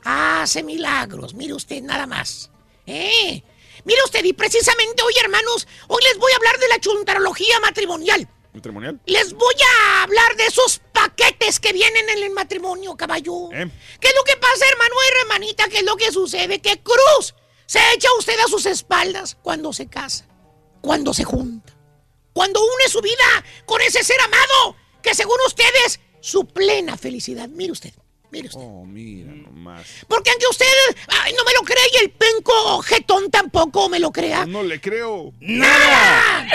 Hace 0.04 0.64
milagros. 0.64 1.34
Mire 1.34 1.54
usted 1.56 1.82
nada 1.82 2.06
más. 2.08 2.52
¿Eh? 2.86 3.44
Mire 3.86 4.00
usted, 4.06 4.24
y 4.24 4.34
precisamente 4.34 5.04
hoy, 5.04 5.14
hermanos, 5.22 5.68
hoy 5.88 6.02
les 6.04 6.18
voy 6.18 6.32
a 6.32 6.36
hablar 6.36 6.58
de 6.60 6.68
la 6.68 6.80
chuntarología 6.80 7.60
matrimonial. 7.60 8.28
¿Matrimonial? 8.54 9.00
Les 9.06 9.34
voy 9.34 9.56
a 9.56 10.04
hablar 10.04 10.36
de 10.36 10.46
esos 10.46 10.82
paquetes 10.92 11.60
que 11.60 11.74
vienen 11.74 12.10
en 12.10 12.24
el 12.24 12.32
matrimonio, 12.32 12.96
caballo. 12.96 13.52
¿Eh? 13.52 13.70
¿Qué 14.00 14.08
es 14.08 14.16
lo 14.16 14.24
que 14.24 14.36
pasa, 14.38 14.66
hermano 14.72 14.96
y 14.96 15.22
hermanita? 15.22 15.68
¿Qué 15.68 15.78
es 15.78 15.84
lo 15.84 15.96
que 15.96 16.12
sucede? 16.12 16.60
¿Qué 16.60 16.82
cruz 16.82 17.36
se 17.66 17.80
echa 17.94 18.10
usted 18.18 18.40
a 18.40 18.48
sus 18.48 18.66
espaldas 18.66 19.38
cuando 19.42 19.74
se 19.74 19.88
casa? 19.88 20.26
Cuando 20.82 21.14
se 21.14 21.24
junta. 21.24 21.74
Cuando 22.34 22.60
une 22.64 22.90
su 22.90 23.02
vida 23.02 23.44
con 23.66 23.82
ese 23.82 24.04
ser 24.04 24.20
amado 24.22 24.76
que 25.04 25.14
según 25.14 25.38
ustedes 25.46 26.00
su 26.20 26.46
plena 26.46 26.98
felicidad. 26.98 27.48
Mire 27.50 27.72
usted, 27.72 27.94
mire 28.32 28.48
usted. 28.48 28.62
Oh, 28.62 28.86
mira 28.86 29.32
nomás. 29.32 30.06
Porque 30.08 30.32
aunque 30.32 30.46
usted 30.50 30.66
ay, 31.08 31.34
no 31.34 31.44
me 31.44 31.54
lo 31.54 31.62
crea 31.62 31.84
y 31.94 32.04
el 32.04 32.12
penco 32.12 32.82
jetón 32.82 33.30
tampoco 33.32 33.90
me 33.90 34.00
lo 34.00 34.12
crea. 34.12 34.46
No 34.46 34.64
le 34.64 34.80
creo. 34.82 35.34
¡Nada! 35.40 36.48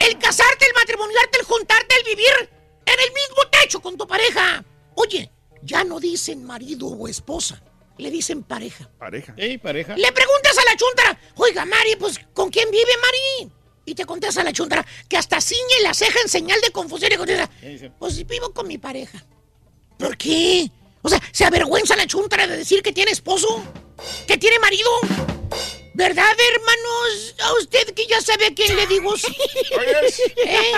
El 0.00 0.18
casarte, 0.18 0.66
el 0.66 0.74
matrimoniarte, 0.74 1.38
el 1.38 1.46
juntarte, 1.46 1.94
el 1.96 2.04
vivir 2.04 2.50
en 2.86 3.00
el 3.00 3.12
mismo 3.12 3.48
techo 3.50 3.80
con 3.80 3.96
tu 3.96 4.06
pareja. 4.06 4.64
Oye, 4.94 5.30
ya 5.62 5.84
no 5.84 5.98
dicen 5.98 6.44
marido 6.44 6.86
o 6.86 7.08
esposa, 7.08 7.62
le 7.98 8.10
dicen 8.10 8.42
pareja. 8.42 8.90
Pareja. 8.98 9.34
Sí, 9.38 9.58
pareja. 9.58 9.96
Le 9.96 10.12
preguntas 10.12 10.58
a 10.58 10.64
la 10.64 10.76
chuntara, 10.76 11.20
oiga, 11.36 11.64
Mari, 11.64 11.96
pues, 11.96 12.20
¿con 12.32 12.50
quién 12.50 12.70
vive 12.70 12.92
Mari? 13.00 13.52
Y 13.86 13.94
te 13.94 14.04
contesta 14.06 14.42
la 14.42 14.52
chuntara, 14.52 14.86
que 15.08 15.16
hasta 15.16 15.40
ciñe 15.40 15.82
la 15.82 15.92
ceja 15.92 16.20
en 16.20 16.28
señal 16.28 16.60
de 16.60 16.70
confusión 16.70 17.12
y 17.12 17.16
contesta, 17.16 17.50
pues 17.98 18.26
vivo 18.26 18.52
con 18.52 18.66
mi 18.66 18.78
pareja. 18.78 19.24
¿Por 19.98 20.16
qué? 20.16 20.70
O 21.04 21.08
sea, 21.08 21.20
¿se 21.32 21.44
avergüenza 21.44 21.94
la 21.96 22.06
chuntara 22.06 22.46
de 22.46 22.56
decir 22.56 22.82
que 22.82 22.92
tiene 22.92 23.10
esposo? 23.12 23.62
¿Que 24.26 24.36
tiene 24.38 24.58
marido? 24.58 24.90
¿Verdad, 25.96 26.24
hermanos? 26.52 27.34
A 27.44 27.52
usted 27.60 27.94
que 27.94 28.06
ya 28.08 28.20
sabe 28.20 28.46
a 28.46 28.54
quién 28.54 28.74
le 28.74 28.86
digo 28.88 29.16
sí. 29.16 29.36
¿Eh? 30.44 30.72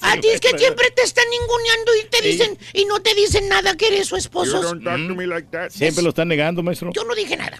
A 0.00 0.16
ti 0.20 0.28
es 0.28 0.40
que 0.40 0.56
siempre 0.56 0.90
te 0.92 1.02
están 1.02 1.24
ninguneando 1.28 1.96
y 1.96 2.04
te 2.08 2.22
dicen, 2.22 2.58
y 2.74 2.84
no 2.84 3.00
te 3.02 3.14
dicen 3.14 3.48
nada 3.48 3.76
que 3.76 3.88
eres 3.88 4.06
su 4.06 4.14
esposo. 4.16 4.58
You 4.58 4.62
don't 4.68 4.84
talk 4.84 4.96
to 5.08 5.14
me 5.16 5.26
like 5.26 5.48
that. 5.50 5.70
Siempre 5.70 6.02
lo 6.04 6.10
están 6.10 6.28
negando, 6.28 6.62
maestro. 6.62 6.92
Yo 6.94 7.02
no 7.04 7.14
dije 7.16 7.36
nada. 7.36 7.58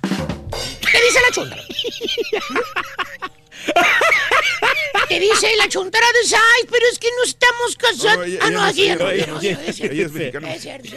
¿Qué 0.92 0.98
dice 1.02 1.20
la 1.26 1.30
chuntara? 1.32 1.62
¿Qué 5.08 5.18
dice 5.20 5.56
la 5.56 5.68
chuntara? 5.68 6.06
Dice, 6.22 6.36
ay, 6.36 6.68
pero 6.70 6.86
es 6.92 6.98
que 6.98 7.08
no 7.16 7.24
estamos 7.24 7.76
casados. 7.76 8.26
Ah, 8.40 8.50
no, 8.50 8.62
aquí 8.62 8.86
es- 8.88 8.98
no, 8.98 9.10
ella- 9.10 9.26
no, 9.26 9.40
ella- 9.40 9.54
no, 10.40 10.48
es 10.48 10.62
cierto. 10.62 10.88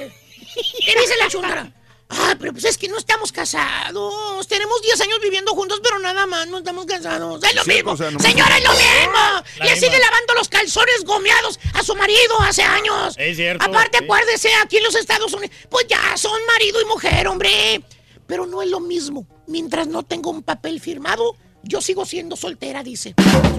¿Qué 0.86 1.00
dice 1.00 1.16
la 1.20 1.28
chuntara? 1.30 1.74
Ah, 2.10 2.36
pero 2.40 2.52
pues 2.52 2.66
es 2.66 2.78
que 2.78 2.88
no 2.88 2.98
estamos 2.98 3.32
casados. 3.32 4.48
Tenemos 4.48 4.82
10 4.84 5.02
años 5.02 5.20
viviendo 5.22 5.54
juntos, 5.54 5.80
pero 5.82 5.98
nada 5.98 6.28
más, 6.28 6.48
no 6.48 6.60
estamos 6.60 6.86
casados. 6.86 7.44
Es 7.44 7.56
lo 7.56 7.64
Sí, 7.64 7.72
mismo. 7.72 7.92
o 7.94 7.98
sea, 7.98 8.12
no- 8.12 8.20
Señora, 8.20 8.58
es 8.58 8.64
lo 8.64 8.72
mismo. 8.72 9.14
La 9.58 9.66
Le 9.66 9.72
misma. 9.72 9.88
sigue 9.88 10.00
lavando 10.00 10.34
los 10.36 10.48
calzones 10.50 11.04
gomeados 11.06 11.60
a 11.74 11.82
su 11.82 11.96
marido 11.96 12.40
hace 12.42 12.62
años. 12.62 13.16
Es 13.18 13.38
cierto. 13.38 13.66
Aparte, 13.66 13.98
sí. 13.98 14.04
acuérdese, 14.04 14.50
aquí 14.64 14.78
en 14.78 14.84
los 14.84 14.96
Estados 14.96 15.34
Unidos, 15.34 15.56
pues 15.70 15.88
ya 15.88 16.16
son 16.18 16.40
marido 16.46 16.80
y 16.82 16.86
mujer, 16.86 17.28
hombre. 17.28 17.82
Pero 18.28 18.46
no 18.46 18.62
es 18.62 18.70
lo 18.70 18.80
mismo. 18.80 19.26
Mientras 19.48 19.88
no 19.88 20.04
tengo 20.04 20.30
un 20.30 20.44
papel 20.44 20.80
firmado, 20.82 21.36
yo 21.64 21.82
sigo 21.82 22.06
siendo 22.06 22.36
soltera, 22.36 22.84
dice. 22.84 23.16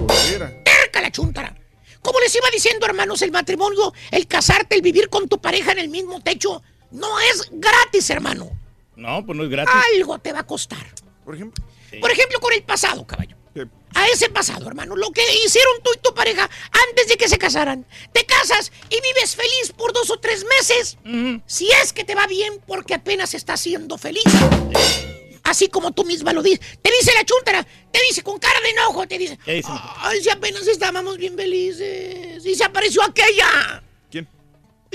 Soltera. 0.07 0.63
Terca 0.63 1.01
la 1.01 1.11
chuntara. 1.11 1.55
Como 2.01 2.19
les 2.19 2.33
iba 2.35 2.47
diciendo, 2.53 2.85
hermanos, 2.85 3.21
el 3.21 3.31
matrimonio, 3.31 3.93
el 4.11 4.27
casarte, 4.27 4.75
el 4.75 4.81
vivir 4.81 5.09
con 5.09 5.27
tu 5.27 5.41
pareja 5.41 5.71
en 5.73 5.79
el 5.79 5.89
mismo 5.89 6.21
techo, 6.21 6.61
no 6.95 7.19
es 7.19 7.49
gratis, 7.51 8.09
hermano. 8.09 8.49
No, 8.95 9.25
pues 9.25 9.37
no 9.37 9.43
es 9.43 9.49
gratis. 9.49 9.73
Algo 9.93 10.17
te 10.19 10.33
va 10.33 10.39
a 10.39 10.47
costar. 10.47 10.85
Por 11.23 11.35
ejemplo. 11.35 11.63
Por 12.01 12.11
ejemplo, 12.11 12.39
con 12.39 12.53
el 12.53 12.63
pasado, 12.63 13.05
caballo. 13.05 13.35
¿Qué? 13.53 13.67
a 13.95 14.07
ese 14.09 14.29
pasado, 14.29 14.67
hermano. 14.67 14.95
Lo 14.95 15.09
que 15.11 15.23
hicieron 15.45 15.81
tú 15.81 15.91
y 15.95 15.99
tu 15.99 16.13
pareja 16.13 16.47
antes 16.89 17.07
de 17.07 17.17
que 17.17 17.27
se 17.27 17.37
casaran. 17.37 17.85
Te 18.11 18.25
casas 18.25 18.71
y 18.89 19.01
vives 19.01 19.35
feliz 19.35 19.73
por 19.75 19.93
dos 19.93 20.09
o 20.11 20.19
tres 20.19 20.45
meses. 20.45 20.97
Si 21.47 21.67
es 21.81 21.93
que 21.93 22.03
te 22.03 22.13
va 22.13 22.27
bien 22.27 22.61
porque 22.67 22.93
apenas 22.93 23.33
estás 23.33 23.61
siendo 23.61 23.97
feliz. 23.97 24.23
Así 25.43 25.69
como 25.69 25.91
tú 25.91 26.03
misma 26.03 26.33
lo 26.33 26.43
dices. 26.43 26.59
Te 26.81 26.91
dice 26.91 27.13
la 27.13 27.23
chuntara, 27.23 27.65
te 27.91 28.01
dice 28.09 28.21
con 28.21 28.37
cara 28.37 28.59
de 28.61 28.69
enojo, 28.71 29.07
te 29.07 29.17
dice. 29.17 29.39
¿Qué 29.45 29.55
dice? 29.55 29.69
Ay, 29.97 30.21
si 30.21 30.29
apenas 30.29 30.67
estábamos 30.67 31.17
bien 31.17 31.35
felices. 31.35 32.45
Y 32.45 32.55
se 32.55 32.63
apareció 32.63 33.01
aquella. 33.03 33.81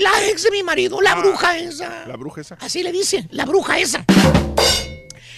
La 0.01 0.11
ex 0.29 0.43
de 0.43 0.51
mi 0.51 0.63
marido, 0.63 0.99
la 1.01 1.11
Ah. 1.11 1.15
bruja 1.21 1.57
esa. 1.57 2.05
La 2.07 2.17
bruja 2.17 2.41
esa. 2.41 2.55
Así 2.59 2.81
le 2.83 2.91
dice, 2.91 3.27
la 3.31 3.45
bruja 3.45 3.77
esa. 3.79 4.03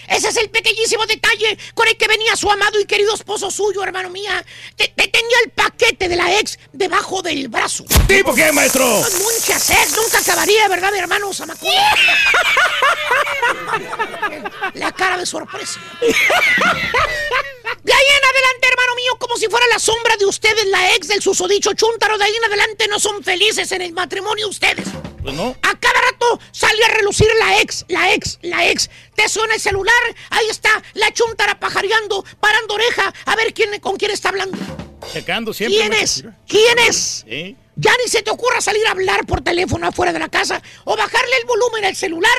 Ese 0.08 0.28
es 0.28 0.36
el 0.36 0.50
pequeñísimo 0.50 1.06
detalle 1.06 1.58
con 1.74 1.88
el 1.88 1.96
que 1.96 2.06
venía 2.08 2.36
su 2.36 2.50
amado 2.50 2.80
y 2.80 2.84
querido 2.84 3.14
esposo 3.14 3.50
suyo, 3.50 3.82
hermano 3.82 4.10
mía. 4.10 4.44
Te, 4.76 4.88
te 4.88 5.08
tenía 5.08 5.36
el 5.44 5.50
paquete 5.50 6.08
de 6.08 6.16
la 6.16 6.38
ex 6.38 6.58
debajo 6.72 7.22
del 7.22 7.48
brazo. 7.48 7.84
¿Tipo 8.06 8.34
qué, 8.34 8.52
maestro? 8.52 8.86
Muchas 8.86 9.70
ex, 9.70 9.96
nunca 9.96 10.18
acabaría, 10.18 10.68
¿verdad, 10.68 10.94
hermano 10.94 11.32
Zamacón? 11.32 11.68
La 14.74 14.92
cara 14.92 15.16
de 15.18 15.26
sorpresa. 15.26 15.80
De 16.00 17.92
ahí 17.92 18.06
en 18.16 18.24
adelante, 18.24 18.68
hermano 18.70 18.94
mío, 18.96 19.16
como 19.18 19.36
si 19.36 19.46
fuera 19.48 19.66
la 19.68 19.78
sombra 19.78 20.16
de 20.16 20.24
ustedes, 20.26 20.66
la 20.66 20.94
ex 20.94 21.08
del 21.08 21.20
susodicho 21.22 21.74
chúntaro, 21.74 22.16
de 22.18 22.24
ahí 22.24 22.34
en 22.34 22.44
adelante 22.44 22.88
no 22.88 22.98
son 22.98 23.22
felices 23.22 23.70
en 23.72 23.82
el 23.82 23.92
matrimonio 23.92 24.48
ustedes. 24.48 24.88
Pues 25.22 25.34
no. 25.34 25.56
A 25.62 25.78
cada 25.78 26.00
rato 26.00 26.40
sale 26.52 26.84
a 26.84 26.88
relucir 26.88 27.28
la 27.38 27.60
ex, 27.60 27.84
la 27.88 28.12
ex, 28.14 28.38
la 28.42 28.68
ex. 28.68 28.90
Te 29.14 29.28
suena 29.28 29.54
el 29.54 29.60
celular, 29.60 29.94
ahí 30.30 30.46
está 30.48 30.82
la 30.94 31.12
chuntara 31.12 31.58
pajareando, 31.58 32.24
parando 32.40 32.74
oreja, 32.74 33.12
a 33.24 33.36
ver 33.36 33.54
quién, 33.54 33.78
con 33.80 33.96
quién 33.96 34.10
está 34.10 34.30
hablando. 34.30 34.58
Checando 35.12 35.52
siempre. 35.52 35.78
¿Quién 35.78 35.92
es? 35.92 36.24
¿Quién 36.46 36.78
es? 36.78 37.24
Ya 37.76 37.92
ni 38.02 38.08
se 38.08 38.22
te 38.22 38.30
ocurra 38.30 38.60
salir 38.60 38.86
a 38.86 38.92
hablar 38.92 39.26
por 39.26 39.40
teléfono 39.42 39.86
afuera 39.86 40.12
de 40.12 40.18
la 40.18 40.28
casa 40.28 40.62
o 40.84 40.96
bajarle 40.96 41.36
el 41.40 41.46
volumen 41.46 41.84
al 41.84 41.96
celular. 41.96 42.30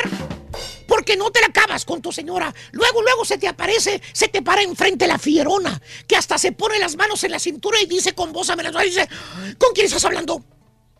Porque 0.88 1.18
no 1.18 1.32
te 1.32 1.42
la 1.42 1.48
acabas 1.48 1.84
con 1.84 2.02
tu 2.02 2.12
señora. 2.12 2.54
Luego, 2.72 3.02
luego 3.02 3.26
se 3.26 3.38
te 3.38 3.48
aparece, 3.48 4.02
se 4.14 4.28
te 4.28 4.42
para 4.42 4.62
enfrente 4.62 5.08
la 5.08 5.18
fierona, 5.18 5.82
que 6.08 6.16
hasta 6.16 6.38
se 6.38 6.52
pone 6.52 6.78
las 6.80 6.96
manos 6.96 7.24
en 7.24 7.32
la 7.32 7.40
cintura 7.40 7.82
y 7.82 7.88
dice 7.88 8.14
con 8.14 8.32
voz 8.32 8.50
amenazadora, 8.50 8.86
dice, 8.86 9.10
¿con 9.58 9.74
quién 9.74 9.88
estás 9.88 10.06
hablando? 10.06 10.46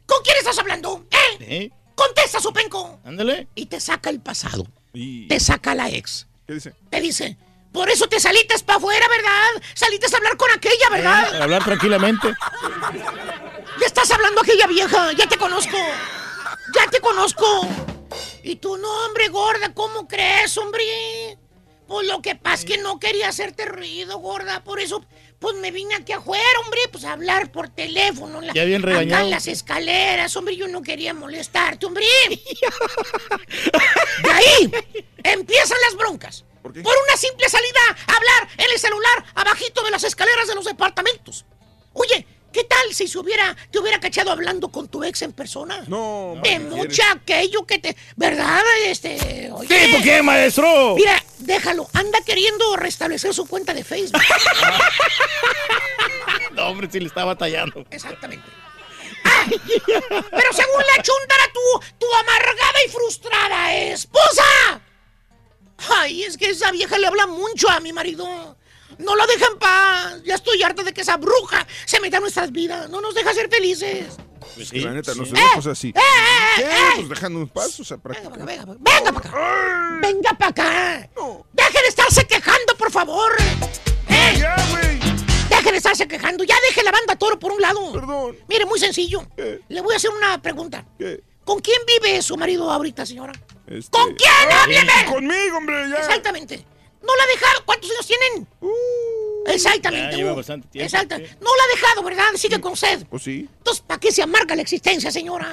¿Con 0.06 0.24
quién 0.24 0.38
estás 0.38 0.58
hablando? 0.58 1.06
¿Eh? 1.12 1.46
Sí. 1.48 1.72
Contesta, 1.96 2.40
su 2.42 2.52
penco. 2.52 3.00
Ándale. 3.06 3.48
Y 3.56 3.68
te 3.68 3.80
saca 3.80 4.10
el 4.10 4.20
pasado. 4.20 4.66
Y- 4.96 5.28
Te 5.28 5.40
saca 5.40 5.76
la 5.76 5.90
ex. 5.90 6.26
¿Qué 6.48 6.54
dice? 6.54 6.74
Te 6.90 7.02
dice, 7.02 7.38
por 7.72 7.90
eso 7.90 8.08
te 8.08 8.20
salites 8.20 8.64
para 8.64 8.78
afuera, 8.78 9.06
¿verdad? 9.10 9.64
Salites 9.74 10.14
a 10.14 10.18
hablar 10.18 10.38
con 10.38 10.50
aquella, 10.52 10.90
¿verdad? 10.92 11.30
Para 11.32 11.44
hablar 11.44 11.64
tranquilamente. 11.64 12.34
Ya 13.80 13.86
estás 13.88 14.10
hablando 14.12 14.42
aquella 14.42 14.68
vieja, 14.68 15.12
ya 15.14 15.28
te 15.28 15.38
conozco. 15.38 15.78
Ya 16.74 16.88
te 16.90 17.00
conozco. 17.00 17.46
Y 18.44 18.56
tu 18.58 18.78
nombre, 18.78 19.28
gorda, 19.30 19.74
¿cómo 19.74 20.08
crees, 20.08 20.58
hombre? 20.58 21.38
Pues 21.88 22.08
lo 22.08 22.22
que 22.22 22.36
pasa 22.36 22.56
es 22.56 22.66
que 22.66 22.78
no 22.78 23.00
quería 23.00 23.30
hacerte 23.30 23.66
ruido, 23.66 24.18
gorda. 24.20 24.64
Por 24.64 24.80
eso, 24.80 25.04
pues 25.40 25.56
me 25.58 25.72
vine 25.72 25.96
aquí 25.96 26.12
afuera, 26.14 26.44
hombre, 26.64 26.80
pues 26.92 27.04
a 27.06 27.12
hablar 27.14 27.52
por 27.52 27.70
teléfono. 27.70 28.42
la- 28.42 28.54
Ya 28.54 28.64
bien 28.66 28.82
Acá 28.82 28.90
regañado. 28.92 29.26
en 29.26 29.32
las 29.32 29.48
escaleras, 29.48 30.36
hombre, 30.36 30.56
yo 30.56 30.68
no 30.68 30.82
quería 30.82 31.14
molestarte, 31.14 31.86
hombre. 31.86 32.06
De 34.24 34.32
ahí 34.32 34.72
empiezan 35.24 35.78
las 35.88 35.96
broncas. 35.98 36.46
Por 36.62 36.72
una 36.74 37.18
simple 37.18 37.48
salida 37.48 37.80
a 38.08 38.16
hablar 38.16 38.50
en 38.58 38.66
el 38.74 38.80
celular 38.80 39.24
abajito 39.36 39.84
de 39.84 39.92
las 39.92 40.04
escaleras 40.04 40.48
de 40.48 40.56
los 40.56 40.66
departamentos. 40.66 41.46
Oye, 41.94 42.26
¿qué 42.56 42.64
tal 42.64 42.94
si 42.94 43.06
se 43.10 43.20
hubiera, 43.20 43.54
te 43.70 43.80
hubiera 43.80 44.00
cachado 44.00 44.32
hablando 44.32 44.70
con 44.70 44.88
tu 44.88 45.04
ex 45.04 45.22
en 45.24 45.34
persona? 45.34 45.84
No, 45.88 46.40
De 46.42 46.58
mucha 46.60 47.12
aquello 47.12 47.66
que 47.66 47.80
te... 47.80 47.98
¿Verdad? 48.16 48.62
Este... 48.86 49.52
Oye, 49.52 49.88
¿Tipo 49.88 50.02
qué, 50.02 50.22
maestro? 50.22 50.96
Mira, 50.96 51.22
déjalo. 51.40 51.90
Anda 51.92 52.22
queriendo 52.22 52.78
restablecer 52.78 53.34
su 53.34 53.46
cuenta 53.46 53.74
de 53.74 53.84
Facebook. 53.84 54.22
No, 56.52 56.70
hombre, 56.70 56.88
sí 56.90 57.02
le 57.02 57.08
está 57.08 57.26
batallando. 57.26 57.86
Exactamente. 57.92 58.46
Pero 59.24 60.54
según 60.54 60.82
la 60.96 61.04
chuntara, 61.04 61.44
tu, 61.54 61.60
tu 62.00 62.14
amargada 62.14 62.80
y 62.86 62.90
frustrada 62.90 63.76
esposa. 63.76 64.82
Ay, 65.98 66.24
es 66.24 66.38
que 66.38 66.52
esa 66.52 66.72
vieja 66.72 66.98
le 66.98 67.08
habla 67.08 67.28
mucho 67.28 67.70
a 67.70 67.82
mi 67.82 67.92
marido. 67.92 68.56
No 68.98 69.16
lo 69.16 69.26
deja 69.28 69.46
en 69.52 69.58
paz. 69.60 70.22
Ya 70.24 70.36
estoy 70.36 70.62
harta 70.64 70.84
de 70.84 70.94
que 70.94 71.02
esa 71.02 71.18
bruja 71.18 71.66
se 71.86 72.00
meta 72.00 72.18
en 72.18 72.22
nuestras 72.24 72.52
vidas. 72.52 72.90
No 72.90 73.02
nos 73.02 73.14
deja 73.16 73.34
ser 73.34 73.50
felices. 73.50 74.06
Pues 74.56 74.70
que 74.72 74.80
la 74.82 74.92
neta, 74.92 75.14
no 75.16 75.26
sí. 75.26 75.32
se 75.32 75.36
ve 75.36 75.42
cosas 75.56 75.72
así. 75.74 75.90
eh, 75.90 75.94
¿Qué? 76.58 76.62
eh. 76.64 76.68
Pues 76.96 77.10
dejando 77.10 77.40
un 77.40 77.48
paso, 77.50 77.82
o 77.82 77.86
sea, 77.86 77.98
para 77.98 78.16
qué- 78.16 78.28
Venga 78.30 79.12
para 79.12 79.20
acá. 79.20 80.00
Venga 80.02 80.34
para 80.34 80.50
acá. 80.52 81.10
Deje 81.54 81.82
de 81.82 81.88
estarse 81.88 82.26
quejando, 82.28 82.76
por 82.78 82.92
favor. 82.92 83.32
¿Eh? 84.08 84.44
Deje 85.50 85.72
de 85.72 85.78
estarse 85.78 86.08
quejando. 86.08 86.44
Ya 86.44 86.56
deje 86.70 86.84
la 86.84 86.92
banda 86.92 87.16
toro 87.16 87.38
por 87.40 87.52
un 87.52 87.62
lado. 87.62 87.92
Perdón. 87.92 88.38
Mire, 88.48 88.66
muy 88.66 88.80
sencillo. 88.80 89.26
Le 89.68 89.82
voy 89.82 89.94
a 89.94 89.98
hacer 89.98 90.12
una 90.12 90.42
pregunta. 90.42 90.86
¿Con 91.44 91.60
quién 91.60 91.78
vive 91.86 92.22
su 92.22 92.38
marido 92.38 92.72
ahorita, 92.72 93.06
señora? 93.06 93.34
Este- 93.68 93.92
¿Con 93.92 94.16
quién? 94.16 94.32
¡Hábleme! 94.52 95.06
Conmigo, 95.08 95.58
hombre, 95.58 95.90
ya. 95.90 95.98
Exactamente. 95.98 96.66
No 97.06 97.16
la 97.16 97.24
ha 97.24 97.28
dejado. 97.28 97.66
¿Cuántos 97.66 97.92
años 97.92 98.08
tienen? 98.08 98.48
Exactamente. 99.48 100.12
Ya 100.12 100.18
lleva 100.18 100.34
uh, 100.34 100.36
bastante 100.36 100.68
tiempo, 100.68 100.86
Exacto. 100.86 101.18
No 101.18 101.56
la 101.56 101.64
ha 101.64 101.76
dejado, 101.76 102.04
¿verdad? 102.04 102.26
Sigue 102.36 102.60
con 102.60 102.76
sed. 102.76 103.06
Pues 103.10 103.24
sí. 103.24 103.48
Entonces, 103.58 103.84
¿para 103.86 104.00
qué 104.00 104.12
se 104.12 104.24
amarga 104.24 104.56
la 104.56 104.62
existencia, 104.64 105.12
señora? 105.12 105.52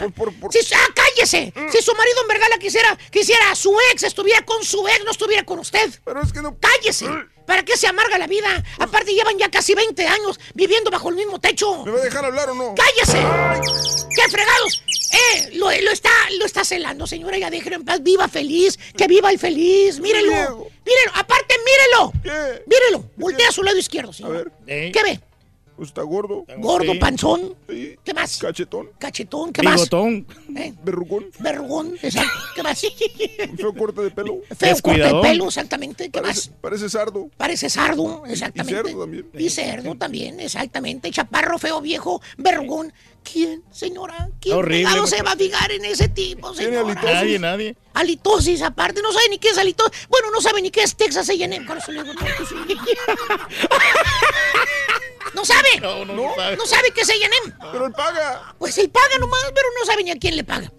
Si, 0.50 0.74
ah, 0.74 0.88
cállese. 0.94 1.52
Si 1.70 1.82
su 1.82 1.94
marido 1.94 2.22
en 2.22 2.28
verdad 2.28 2.46
la 2.50 2.58
quisiera, 2.58 2.98
quisiera 3.10 3.50
a 3.50 3.54
su 3.54 3.74
ex, 3.92 4.02
estuviera 4.02 4.42
con 4.44 4.64
su 4.64 4.86
ex, 4.88 5.04
no 5.04 5.10
estuviera 5.10 5.44
con 5.44 5.58
usted. 5.58 5.92
Pero 6.04 6.22
es 6.22 6.32
que 6.32 6.40
no. 6.40 6.56
Cállese. 6.58 7.06
¿Para 7.46 7.64
qué 7.64 7.76
se 7.76 7.86
amarga 7.86 8.18
la 8.18 8.26
vida? 8.26 8.62
Aparte, 8.78 9.12
llevan 9.14 9.38
ya 9.38 9.50
casi 9.50 9.74
20 9.74 10.06
años 10.06 10.38
viviendo 10.54 10.90
bajo 10.90 11.08
el 11.08 11.16
mismo 11.16 11.40
techo. 11.40 11.84
¿Me 11.84 11.90
va 11.92 11.98
a 11.98 12.02
dejar 12.02 12.24
hablar 12.24 12.50
o 12.50 12.54
no? 12.54 12.74
¡Cállese! 12.74 13.18
¡Qué 14.14 14.30
fregados! 14.30 14.82
¡Eh! 15.12 15.50
Lo, 15.54 15.70
lo 15.70 15.90
está, 15.90 16.10
lo 16.38 16.46
está 16.46 16.64
celando, 16.64 17.06
señora. 17.06 17.36
Ya 17.38 17.50
déjelo 17.50 17.76
en 17.76 17.84
paz. 17.84 18.02
Viva 18.02 18.28
feliz. 18.28 18.78
Que 18.96 19.06
viva 19.06 19.30
el 19.30 19.38
feliz. 19.38 20.00
Mírelo. 20.00 20.30
Mírelo. 20.30 21.12
Aparte, 21.14 21.54
mírelo. 21.64 22.12
¿Qué? 22.22 22.62
Mírelo. 22.66 23.10
Voltea 23.16 23.48
a 23.48 23.52
su 23.52 23.62
lado 23.62 23.76
izquierdo, 23.76 24.12
señora. 24.12 24.44
¿Qué 24.66 25.00
ve? 25.02 25.20
Pues 25.82 25.90
está 25.90 26.02
gordo. 26.02 26.44
Gordo, 26.58 26.92
Sí. 26.92 26.98
panzón. 27.00 27.56
Sí. 27.68 27.96
¿Qué 28.04 28.14
más? 28.14 28.38
Cachetón. 28.38 28.90
Cachetón. 29.00 29.52
¿Qué 29.52 29.62
más? 29.62 29.74
Bigotón. 29.74 30.24
¿Eh? 30.56 30.72
Verrugón. 30.84 31.26
Verrugón. 31.40 31.96
Exacto. 32.00 32.30
¿Qué 32.54 32.62
más? 32.62 32.84
Un 33.50 33.58
feo 33.58 33.74
corte 33.74 34.00
de 34.02 34.10
pelo. 34.12 34.42
Feo 34.56 34.76
corte 34.80 35.00
de 35.02 35.20
pelo, 35.20 35.46
exactamente. 35.48 36.04
¿Qué 36.04 36.20
Parece, 36.20 36.50
más? 36.50 36.58
parece 36.60 36.88
sardo. 36.88 37.28
Parece 37.36 37.68
sardo, 37.68 38.22
exactamente. 38.26 38.80
Y 38.80 38.84
cerdo 38.84 39.00
también. 39.00 39.26
Y 39.36 39.50
cerdo 39.50 39.94
también, 39.96 40.38
exactamente. 40.38 41.10
Chaparro, 41.10 41.58
feo, 41.58 41.80
viejo, 41.80 42.22
vergón. 42.36 42.92
¿Quién, 43.24 43.62
señora? 43.70 44.30
¿Quién 44.40 44.56
Horrible, 44.56 44.84
fregado 44.84 45.06
se 45.06 45.22
va 45.22 45.32
a 45.32 45.36
fijar 45.36 45.70
en 45.70 45.84
ese 45.84 46.08
tipo, 46.08 46.52
señora? 46.54 46.92
Nadie, 46.94 47.38
nadie. 47.38 47.76
Halitosis, 47.94 48.62
aparte, 48.62 49.00
no 49.00 49.12
sabe 49.12 49.28
ni 49.30 49.38
qué 49.38 49.50
es 49.50 49.58
halitosis. 49.58 50.08
Bueno, 50.08 50.30
no 50.32 50.40
sabe 50.40 50.60
ni 50.60 50.70
qué 50.72 50.82
es 50.82 50.96
Texas 50.96 51.28
A&M. 51.28 51.64
no, 55.34 55.42
pues 55.42 55.48
sí. 55.48 55.54
¿No 55.54 55.80
sabe? 55.80 55.80
No, 55.80 56.04
no, 56.04 56.14
no 56.14 56.34
sabe. 56.34 56.56
No 56.56 56.66
sabe 56.66 56.90
qué 56.92 57.00
es 57.02 57.10
A&M. 57.10 57.54
Pero 57.72 57.86
él 57.86 57.92
paga. 57.92 58.54
Pues 58.58 58.78
él 58.78 58.90
paga 58.90 59.18
nomás, 59.18 59.52
pero 59.54 59.68
no 59.78 59.86
sabe 59.86 60.04
ni 60.04 60.10
a 60.10 60.18
quién 60.18 60.36
le 60.36 60.44
paga. 60.44 60.72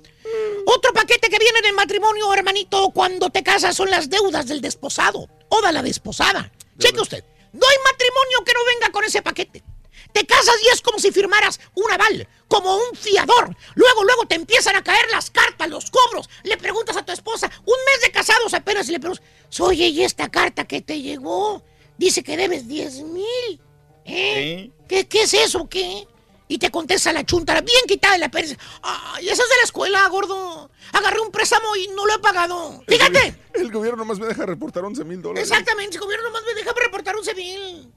Otro 0.65 0.93
paquete 0.93 1.29
que 1.29 1.37
viene 1.39 1.59
en 1.59 1.65
el 1.65 1.73
matrimonio, 1.73 2.33
hermanito, 2.33 2.89
cuando 2.91 3.29
te 3.29 3.43
casas 3.43 3.75
son 3.75 3.89
las 3.89 4.09
deudas 4.09 4.47
del 4.47 4.61
desposado 4.61 5.27
o 5.49 5.61
de 5.61 5.71
la 5.71 5.81
desposada. 5.81 6.51
Cheque 6.79 7.01
usted. 7.01 7.23
No 7.51 7.67
hay 7.67 7.77
matrimonio 7.85 8.43
que 8.45 8.53
no 8.53 8.65
venga 8.65 8.91
con 8.91 9.03
ese 9.03 9.21
paquete. 9.21 9.63
Te 10.11 10.25
casas 10.25 10.55
y 10.63 10.67
es 10.69 10.81
como 10.81 10.99
si 10.99 11.11
firmaras 11.11 11.59
un 11.73 11.91
aval, 11.91 12.27
como 12.47 12.75
un 12.75 12.95
fiador. 12.95 13.55
Luego, 13.75 14.03
luego 14.03 14.25
te 14.25 14.35
empiezan 14.35 14.75
a 14.75 14.83
caer 14.83 15.09
las 15.11 15.31
cartas, 15.31 15.69
los 15.69 15.89
cobros. 15.89 16.29
Le 16.43 16.55
preguntas 16.57 16.95
a 16.97 17.03
tu 17.03 17.11
esposa, 17.11 17.49
un 17.65 17.75
mes 17.85 18.01
de 18.01 18.11
casados 18.11 18.53
apenas, 18.53 18.87
y 18.89 18.91
le 18.91 18.99
preguntas, 18.99 19.25
oye, 19.59 19.87
¿y 19.87 20.03
esta 20.03 20.29
carta 20.29 20.65
que 20.65 20.81
te 20.81 21.01
llegó? 21.01 21.63
Dice 21.97 22.23
que 22.23 22.37
debes 22.37 22.67
10 22.67 23.01
mil. 23.03 23.61
¿Eh? 24.05 24.71
¿Qué, 24.87 25.07
¿Qué 25.07 25.23
es 25.23 25.33
eso? 25.33 25.67
¿Qué? 25.69 26.07
Y 26.47 26.57
te 26.57 26.69
contesta 26.69 27.11
la 27.13 27.25
chuntara, 27.25 27.61
bien 27.61 27.83
quitada 27.87 28.13
de 28.13 28.19
la 28.19 28.29
pereza. 28.29 28.55
Ay, 28.81 29.27
esa 29.27 29.41
es 29.43 29.49
de 29.49 29.55
la 29.55 29.63
escuela, 29.63 30.07
gordo. 30.09 30.69
Agarré 30.91 31.19
un 31.21 31.31
préstamo 31.31 31.75
y 31.75 31.87
no 31.95 32.05
lo 32.05 32.13
he 32.13 32.19
pagado. 32.19 32.83
Fíjate. 32.87 33.35
El 33.53 33.71
gobierno 33.71 33.99
nomás 33.99 34.19
me 34.19 34.27
deja 34.27 34.45
reportar 34.45 34.83
11 34.83 35.03
mil 35.05 35.21
dólares. 35.21 35.49
Exactamente, 35.49 35.95
el 35.95 36.01
gobierno 36.01 36.27
nomás 36.27 36.43
me 36.45 36.53
deja 36.53 36.71
reportar 36.79 37.15
un 37.15 37.23
mil. 37.35 37.91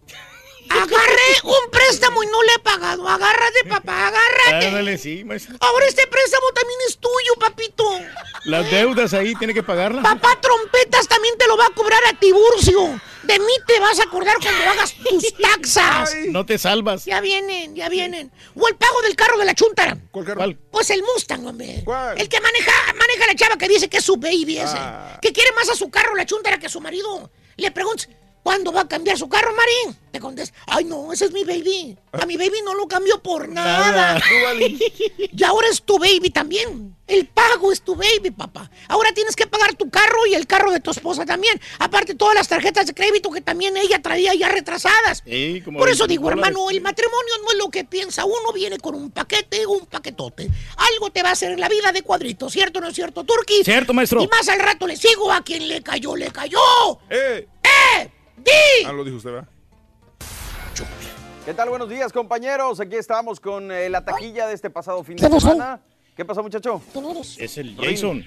Agarré 0.68 1.32
un 1.44 1.70
préstamo 1.70 2.22
y 2.22 2.26
no 2.26 2.42
le 2.42 2.52
he 2.54 2.58
pagado. 2.58 3.08
Agárrate, 3.08 3.64
papá, 3.68 4.08
agárrate. 4.08 4.66
Ándale, 4.66 4.98
sí, 4.98 5.24
maestro. 5.24 5.56
Ahora 5.60 5.86
este 5.86 6.06
préstamo 6.06 6.46
también 6.54 6.78
es 6.88 6.98
tuyo, 6.98 7.34
papito. 7.38 7.84
Las 8.44 8.70
deudas 8.70 9.14
ahí 9.14 9.34
tiene 9.36 9.54
que 9.54 9.62
pagarlas. 9.62 10.02
Papá 10.02 10.38
Trompetas 10.40 11.08
también 11.08 11.36
te 11.38 11.46
lo 11.46 11.56
va 11.56 11.66
a 11.66 11.70
cobrar 11.70 12.00
a 12.06 12.18
Tiburcio. 12.18 13.00
De 13.22 13.40
mí 13.40 13.52
te 13.66 13.80
vas 13.80 13.98
a 13.98 14.04
acordar 14.04 14.36
cuando 14.40 14.70
hagas 14.70 14.94
tus 14.94 15.34
taxas. 15.34 16.14
No 16.28 16.46
te 16.46 16.58
salvas. 16.58 17.04
Ya 17.04 17.20
vienen, 17.20 17.74
ya 17.74 17.88
vienen. 17.88 18.30
O 18.54 18.68
el 18.68 18.76
pago 18.76 19.02
del 19.02 19.16
carro 19.16 19.36
de 19.38 19.44
la 19.44 19.54
chuntara. 19.54 19.98
¿Cuál 20.12 20.24
carro? 20.24 20.38
¿Cuál? 20.38 20.58
Pues 20.70 20.90
el 20.90 21.02
Mustang, 21.02 21.44
hombre. 21.44 21.82
El 22.16 22.28
que 22.28 22.40
maneja, 22.40 22.72
maneja 22.96 23.26
la 23.26 23.34
chava 23.34 23.56
que 23.58 23.68
dice 23.68 23.88
que 23.88 23.96
es 23.96 24.04
su 24.04 24.16
baby 24.16 24.58
ese. 24.58 24.76
Ah. 24.76 25.18
Que 25.20 25.32
quiere 25.32 25.50
más 25.52 25.68
a 25.68 25.74
su 25.74 25.90
carro 25.90 26.14
la 26.14 26.24
chuntara 26.24 26.58
que 26.58 26.66
a 26.66 26.68
su 26.68 26.80
marido. 26.80 27.30
Le 27.56 27.70
preguntas, 27.72 28.08
¿cuándo 28.46 28.72
va 28.72 28.82
a 28.82 28.88
cambiar 28.88 29.18
su 29.18 29.28
carro, 29.28 29.52
Marín? 29.56 29.98
Te 30.12 30.20
contesta, 30.20 30.56
ay 30.68 30.84
no, 30.84 31.12
ese 31.12 31.24
es 31.24 31.32
mi 31.32 31.42
baby. 31.42 31.98
A 32.12 32.24
mi 32.26 32.36
baby 32.36 32.62
no 32.64 32.74
lo 32.74 32.86
cambio 32.86 33.20
por 33.20 33.48
nada. 33.48 33.90
Nada. 33.90 34.20
y 35.18 35.42
ahora 35.42 35.66
es 35.68 35.82
tu 35.82 35.98
baby 35.98 36.30
también. 36.30 36.94
El 37.08 37.26
pago 37.26 37.72
es 37.72 37.82
tu 37.82 37.96
baby, 37.96 38.30
papá. 38.30 38.70
Ahora 38.86 39.10
tienes 39.12 39.34
que 39.34 39.48
pagar 39.48 39.74
tu 39.74 39.90
carro 39.90 40.26
y 40.28 40.34
el 40.34 40.46
carro 40.46 40.70
de 40.70 40.78
tu 40.78 40.92
esposa 40.92 41.26
también. 41.26 41.60
Aparte 41.80 42.14
todas 42.14 42.36
las 42.36 42.46
tarjetas 42.46 42.86
de 42.86 42.94
crédito 42.94 43.32
que 43.32 43.40
también 43.40 43.76
ella 43.76 44.00
traía 44.00 44.32
ya 44.34 44.48
retrasadas. 44.48 45.24
Sí, 45.26 45.60
como 45.64 45.80
Por 45.80 45.88
eso 45.88 46.04
20 46.04 46.12
digo, 46.12 46.30
hermano, 46.30 46.70
el 46.70 46.80
matrimonio 46.80 47.34
no 47.42 47.50
es 47.50 47.58
lo 47.58 47.68
que 47.68 47.84
piensa 47.84 48.24
uno, 48.24 48.52
viene 48.54 48.78
con 48.78 48.94
un 48.94 49.10
paquete, 49.10 49.66
un 49.66 49.86
paquetote. 49.86 50.48
Algo 50.92 51.10
te 51.10 51.24
va 51.24 51.30
a 51.30 51.32
hacer 51.32 51.50
en 51.50 51.60
la 51.60 51.68
vida 51.68 51.90
de 51.90 52.02
cuadrito, 52.02 52.48
¿cierto 52.48 52.78
o 52.78 52.82
no 52.82 52.88
es 52.88 52.94
cierto, 52.94 53.24
Turki? 53.24 53.64
Cierto, 53.64 53.92
maestro. 53.92 54.22
Y 54.22 54.28
más 54.28 54.48
al 54.48 54.60
rato 54.60 54.86
le 54.86 54.96
sigo 54.96 55.32
a 55.32 55.42
quien 55.42 55.66
le 55.66 55.82
cayó, 55.82 56.14
le 56.14 56.30
cayó. 56.30 56.60
¡Eh! 57.10 57.48
¡Eh! 57.64 58.15
¡Di! 58.36 58.84
Ah, 58.86 58.92
lo 58.92 59.04
dijo 59.04 59.16
usted, 59.16 59.30
¿verdad? 59.32 59.48
¿Qué 61.44 61.54
tal? 61.54 61.68
Buenos 61.68 61.88
días, 61.88 62.12
compañeros. 62.12 62.80
Aquí 62.80 62.96
estamos 62.96 63.38
con 63.40 63.70
eh, 63.70 63.88
la 63.88 64.04
taquilla 64.04 64.46
de 64.48 64.54
este 64.54 64.68
pasado 64.68 65.02
fin 65.04 65.16
de 65.16 65.28
semana. 65.40 65.80
¿Qué 66.16 66.24
pasó, 66.24 66.42
muchacho? 66.42 66.82
¿Quién 66.92 67.04
eres? 67.06 67.36
Es 67.38 67.56
el 67.58 67.76
Jason. 67.76 68.24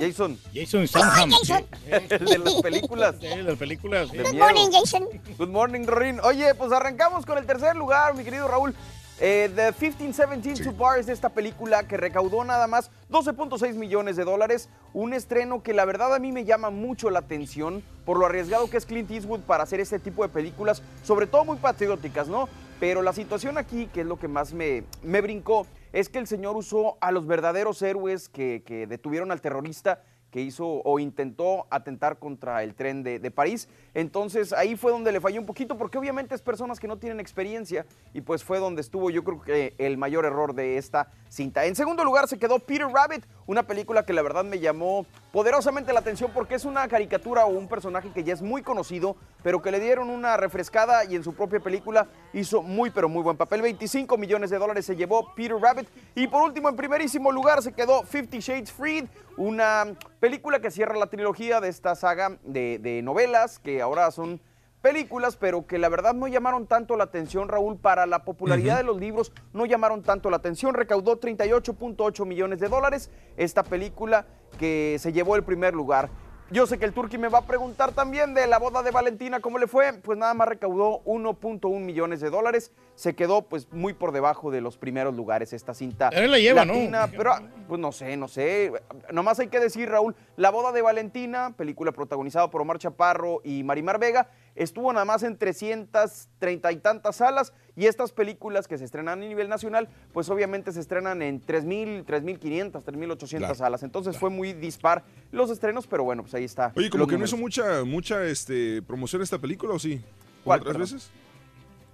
Jason. 0.00 0.38
Jason 0.54 0.86
Statham. 0.88 1.30
Jason. 1.30 1.66
El 2.10 2.24
de 2.26 2.38
las 2.38 2.54
películas. 2.62 3.16
Sí, 3.20 3.26
de 3.26 3.42
las 3.42 3.56
películas. 3.58 4.10
De 4.12 4.22
Good 4.22 4.30
miedo. 4.32 4.44
morning, 4.44 4.70
Jason. 4.72 5.04
Good 5.38 5.48
morning, 5.48 5.84
Rorín. 5.86 6.20
Oye, 6.20 6.54
pues 6.54 6.72
arrancamos 6.72 7.24
con 7.26 7.38
el 7.38 7.46
tercer 7.46 7.74
lugar, 7.76 8.14
mi 8.14 8.22
querido 8.24 8.48
Raúl. 8.48 8.74
Eh, 9.20 9.50
The 9.52 9.72
1517 9.72 10.62
to 10.62 10.72
Bar 10.72 11.00
es 11.00 11.08
esta 11.08 11.28
película 11.28 11.82
que 11.82 11.96
recaudó 11.96 12.44
nada 12.44 12.68
más 12.68 12.92
12.6 13.10 13.74
millones 13.74 14.14
de 14.14 14.22
dólares. 14.22 14.68
Un 14.94 15.12
estreno 15.12 15.60
que 15.60 15.74
la 15.74 15.84
verdad 15.84 16.14
a 16.14 16.20
mí 16.20 16.30
me 16.30 16.44
llama 16.44 16.70
mucho 16.70 17.10
la 17.10 17.18
atención 17.18 17.82
por 18.04 18.16
lo 18.16 18.26
arriesgado 18.26 18.70
que 18.70 18.76
es 18.76 18.86
Clint 18.86 19.10
Eastwood 19.10 19.40
para 19.40 19.64
hacer 19.64 19.80
este 19.80 19.98
tipo 19.98 20.22
de 20.22 20.28
películas, 20.28 20.82
sobre 21.02 21.26
todo 21.26 21.44
muy 21.44 21.56
patrióticas, 21.56 22.28
¿no? 22.28 22.48
Pero 22.78 23.02
la 23.02 23.12
situación 23.12 23.58
aquí, 23.58 23.86
que 23.92 24.02
es 24.02 24.06
lo 24.06 24.20
que 24.20 24.28
más 24.28 24.52
me, 24.52 24.84
me 25.02 25.20
brincó, 25.20 25.66
es 25.92 26.08
que 26.08 26.20
el 26.20 26.28
señor 26.28 26.56
usó 26.56 26.96
a 27.00 27.10
los 27.10 27.26
verdaderos 27.26 27.82
héroes 27.82 28.28
que, 28.28 28.62
que 28.64 28.86
detuvieron 28.86 29.32
al 29.32 29.40
terrorista 29.40 30.00
que 30.38 30.42
hizo 30.42 30.82
o 30.84 31.00
intentó 31.00 31.66
atentar 31.68 32.20
contra 32.20 32.62
el 32.62 32.76
tren 32.76 33.02
de, 33.02 33.18
de 33.18 33.30
París. 33.32 33.68
Entonces 33.92 34.52
ahí 34.52 34.76
fue 34.76 34.92
donde 34.92 35.10
le 35.10 35.20
falló 35.20 35.40
un 35.40 35.46
poquito, 35.46 35.76
porque 35.76 35.98
obviamente 35.98 36.32
es 36.32 36.42
personas 36.42 36.78
que 36.78 36.86
no 36.86 36.96
tienen 36.96 37.18
experiencia 37.18 37.84
y 38.14 38.20
pues 38.20 38.44
fue 38.44 38.60
donde 38.60 38.80
estuvo 38.80 39.10
yo 39.10 39.24
creo 39.24 39.42
que 39.42 39.74
el 39.78 39.98
mayor 39.98 40.24
error 40.24 40.54
de 40.54 40.78
esta 40.78 41.08
cinta. 41.28 41.64
En 41.64 41.74
segundo 41.74 42.04
lugar 42.04 42.28
se 42.28 42.38
quedó 42.38 42.60
Peter 42.60 42.86
Rabbit, 42.86 43.24
una 43.48 43.64
película 43.64 44.04
que 44.04 44.12
la 44.12 44.22
verdad 44.22 44.44
me 44.44 44.60
llamó 44.60 45.06
poderosamente 45.32 45.92
la 45.92 46.00
atención 46.00 46.30
porque 46.32 46.54
es 46.54 46.64
una 46.64 46.86
caricatura 46.86 47.44
o 47.44 47.48
un 47.48 47.66
personaje 47.66 48.10
que 48.12 48.22
ya 48.22 48.34
es 48.34 48.40
muy 48.40 48.62
conocido, 48.62 49.16
pero 49.42 49.60
que 49.60 49.72
le 49.72 49.80
dieron 49.80 50.08
una 50.08 50.36
refrescada 50.36 51.04
y 51.04 51.16
en 51.16 51.24
su 51.24 51.34
propia 51.34 51.58
película 51.58 52.06
hizo 52.32 52.62
muy 52.62 52.90
pero 52.90 53.08
muy 53.08 53.22
buen 53.22 53.36
papel. 53.36 53.62
25 53.62 54.16
millones 54.16 54.50
de 54.50 54.58
dólares 54.58 54.86
se 54.86 54.94
llevó 54.94 55.34
Peter 55.34 55.56
Rabbit. 55.56 55.88
Y 56.14 56.28
por 56.28 56.42
último, 56.42 56.68
en 56.68 56.76
primerísimo 56.76 57.32
lugar 57.32 57.62
se 57.62 57.72
quedó 57.72 58.04
Fifty 58.04 58.38
Shades 58.38 58.70
Freed, 58.70 59.06
una 59.38 59.96
película 60.20 60.60
que 60.60 60.70
cierra 60.70 60.96
la 60.96 61.06
trilogía 61.06 61.60
de 61.60 61.68
esta 61.68 61.94
saga 61.94 62.38
de, 62.42 62.78
de 62.78 63.00
novelas 63.02 63.58
que 63.58 63.80
ahora 63.80 64.10
son 64.10 64.40
películas, 64.82 65.36
pero 65.36 65.66
que 65.66 65.78
la 65.78 65.88
verdad 65.88 66.14
no 66.14 66.28
llamaron 66.28 66.66
tanto 66.66 66.96
la 66.96 67.04
atención, 67.04 67.48
Raúl, 67.48 67.76
para 67.78 68.06
la 68.06 68.24
popularidad 68.24 68.76
de 68.76 68.84
los 68.84 68.98
libros, 68.98 69.32
no 69.52 69.66
llamaron 69.66 70.02
tanto 70.02 70.30
la 70.30 70.36
atención. 70.36 70.74
Recaudó 70.74 71.20
38.8 71.20 72.26
millones 72.26 72.60
de 72.60 72.68
dólares 72.68 73.10
esta 73.36 73.62
película 73.62 74.26
que 74.58 74.96
se 74.98 75.12
llevó 75.12 75.36
el 75.36 75.44
primer 75.44 75.74
lugar. 75.74 76.10
Yo 76.50 76.66
sé 76.66 76.78
que 76.78 76.86
el 76.86 76.94
Turqui 76.94 77.18
me 77.18 77.28
va 77.28 77.40
a 77.40 77.46
preguntar 77.46 77.92
también 77.92 78.32
de 78.32 78.46
la 78.46 78.58
boda 78.58 78.82
de 78.82 78.90
Valentina, 78.90 79.40
¿cómo 79.40 79.58
le 79.58 79.66
fue? 79.66 79.92
Pues 79.92 80.16
nada 80.16 80.32
más 80.32 80.48
recaudó 80.48 81.02
1.1 81.04 81.78
millones 81.78 82.20
de 82.20 82.30
dólares. 82.30 82.72
Se 82.94 83.14
quedó 83.14 83.42
pues 83.42 83.68
muy 83.70 83.92
por 83.92 84.12
debajo 84.12 84.50
de 84.50 84.62
los 84.62 84.78
primeros 84.78 85.14
lugares 85.14 85.52
esta 85.52 85.74
cinta. 85.74 86.08
Él 86.08 86.30
la 86.30 86.38
lleva, 86.38 86.64
¿no? 86.64 86.72
latina, 86.72 87.06
Pero 87.14 87.32
ah, 87.32 87.42
pues 87.68 87.78
no 87.78 87.92
sé, 87.92 88.16
no 88.16 88.28
sé. 88.28 88.72
Nomás 89.12 89.38
hay 89.40 89.48
que 89.48 89.60
decir, 89.60 89.90
Raúl, 89.90 90.16
La 90.36 90.48
boda 90.48 90.72
de 90.72 90.80
Valentina, 90.80 91.52
película 91.54 91.92
protagonizada 91.92 92.48
por 92.48 92.62
Omar 92.62 92.78
Chaparro 92.78 93.42
y 93.44 93.62
Marimar 93.62 93.98
Vega, 93.98 94.30
estuvo 94.62 94.92
nada 94.92 95.04
más 95.04 95.22
en 95.22 95.36
330 95.38 96.72
y 96.72 96.76
tantas 96.76 97.16
salas 97.16 97.52
y 97.76 97.86
estas 97.86 98.12
películas 98.12 98.66
que 98.68 98.76
se 98.76 98.84
estrenan 98.84 99.22
a 99.22 99.26
nivel 99.26 99.48
nacional, 99.48 99.88
pues 100.12 100.28
obviamente 100.30 100.72
se 100.72 100.80
estrenan 100.80 101.22
en 101.22 101.40
3.000, 101.40 102.04
3.500, 102.04 102.82
3.800 102.84 103.38
Claro. 103.38 103.54
salas. 103.54 103.82
Entonces 103.84 104.18
fue 104.18 104.30
muy 104.30 104.52
dispar 104.52 105.04
los 105.32 105.50
estrenos, 105.50 105.86
pero 105.86 106.04
bueno, 106.04 106.22
pues 106.22 106.34
ahí 106.34 106.44
está. 106.44 106.72
Oye, 106.76 106.90
como 106.90 107.06
que 107.06 107.16
no 107.16 107.24
hizo 107.24 107.36
mucha, 107.36 107.84
mucha 107.84 108.24
este, 108.24 108.82
promoción 108.82 109.22
esta 109.22 109.38
película, 109.38 109.74
¿o 109.74 109.78
sí? 109.78 110.00
¿Cuál, 110.44 110.60
¿Otras 110.60 110.74
perdón? 110.76 110.92
veces? 110.96 111.10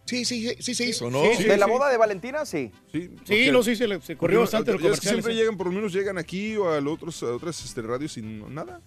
Sí, 0.06 0.24
sí, 0.26 0.54
sí 0.60 0.74
se 0.74 0.84
hizo, 0.84 1.10
¿no? 1.10 1.22
¿De 1.22 1.56
la 1.56 1.66
boda 1.66 1.88
de 1.88 1.96
Valentina? 1.96 2.44
Sí. 2.44 2.70
Sí, 2.92 3.10
Sí, 3.24 3.50
no, 3.50 3.62
sí, 3.62 3.74
se, 3.74 3.88
le- 3.88 4.02
se 4.02 4.16
corrió 4.16 4.40
bastante 4.40 4.72
los 4.72 4.80
los 4.80 4.90
comerciales. 4.90 5.22
Siempre 5.24 5.32
¿eh? 5.32 5.36
llegan, 5.36 5.56
por 5.56 5.66
lo 5.68 5.72
menos 5.72 5.92
llegan 5.94 6.18
aquí 6.18 6.56
o 6.58 6.70
a, 6.70 6.78
los 6.80 6.94
otros, 6.94 7.22
a 7.22 7.26
otras 7.34 7.64
este, 7.64 7.80
radios 7.80 8.12
sin 8.12 8.54
nada. 8.54 8.82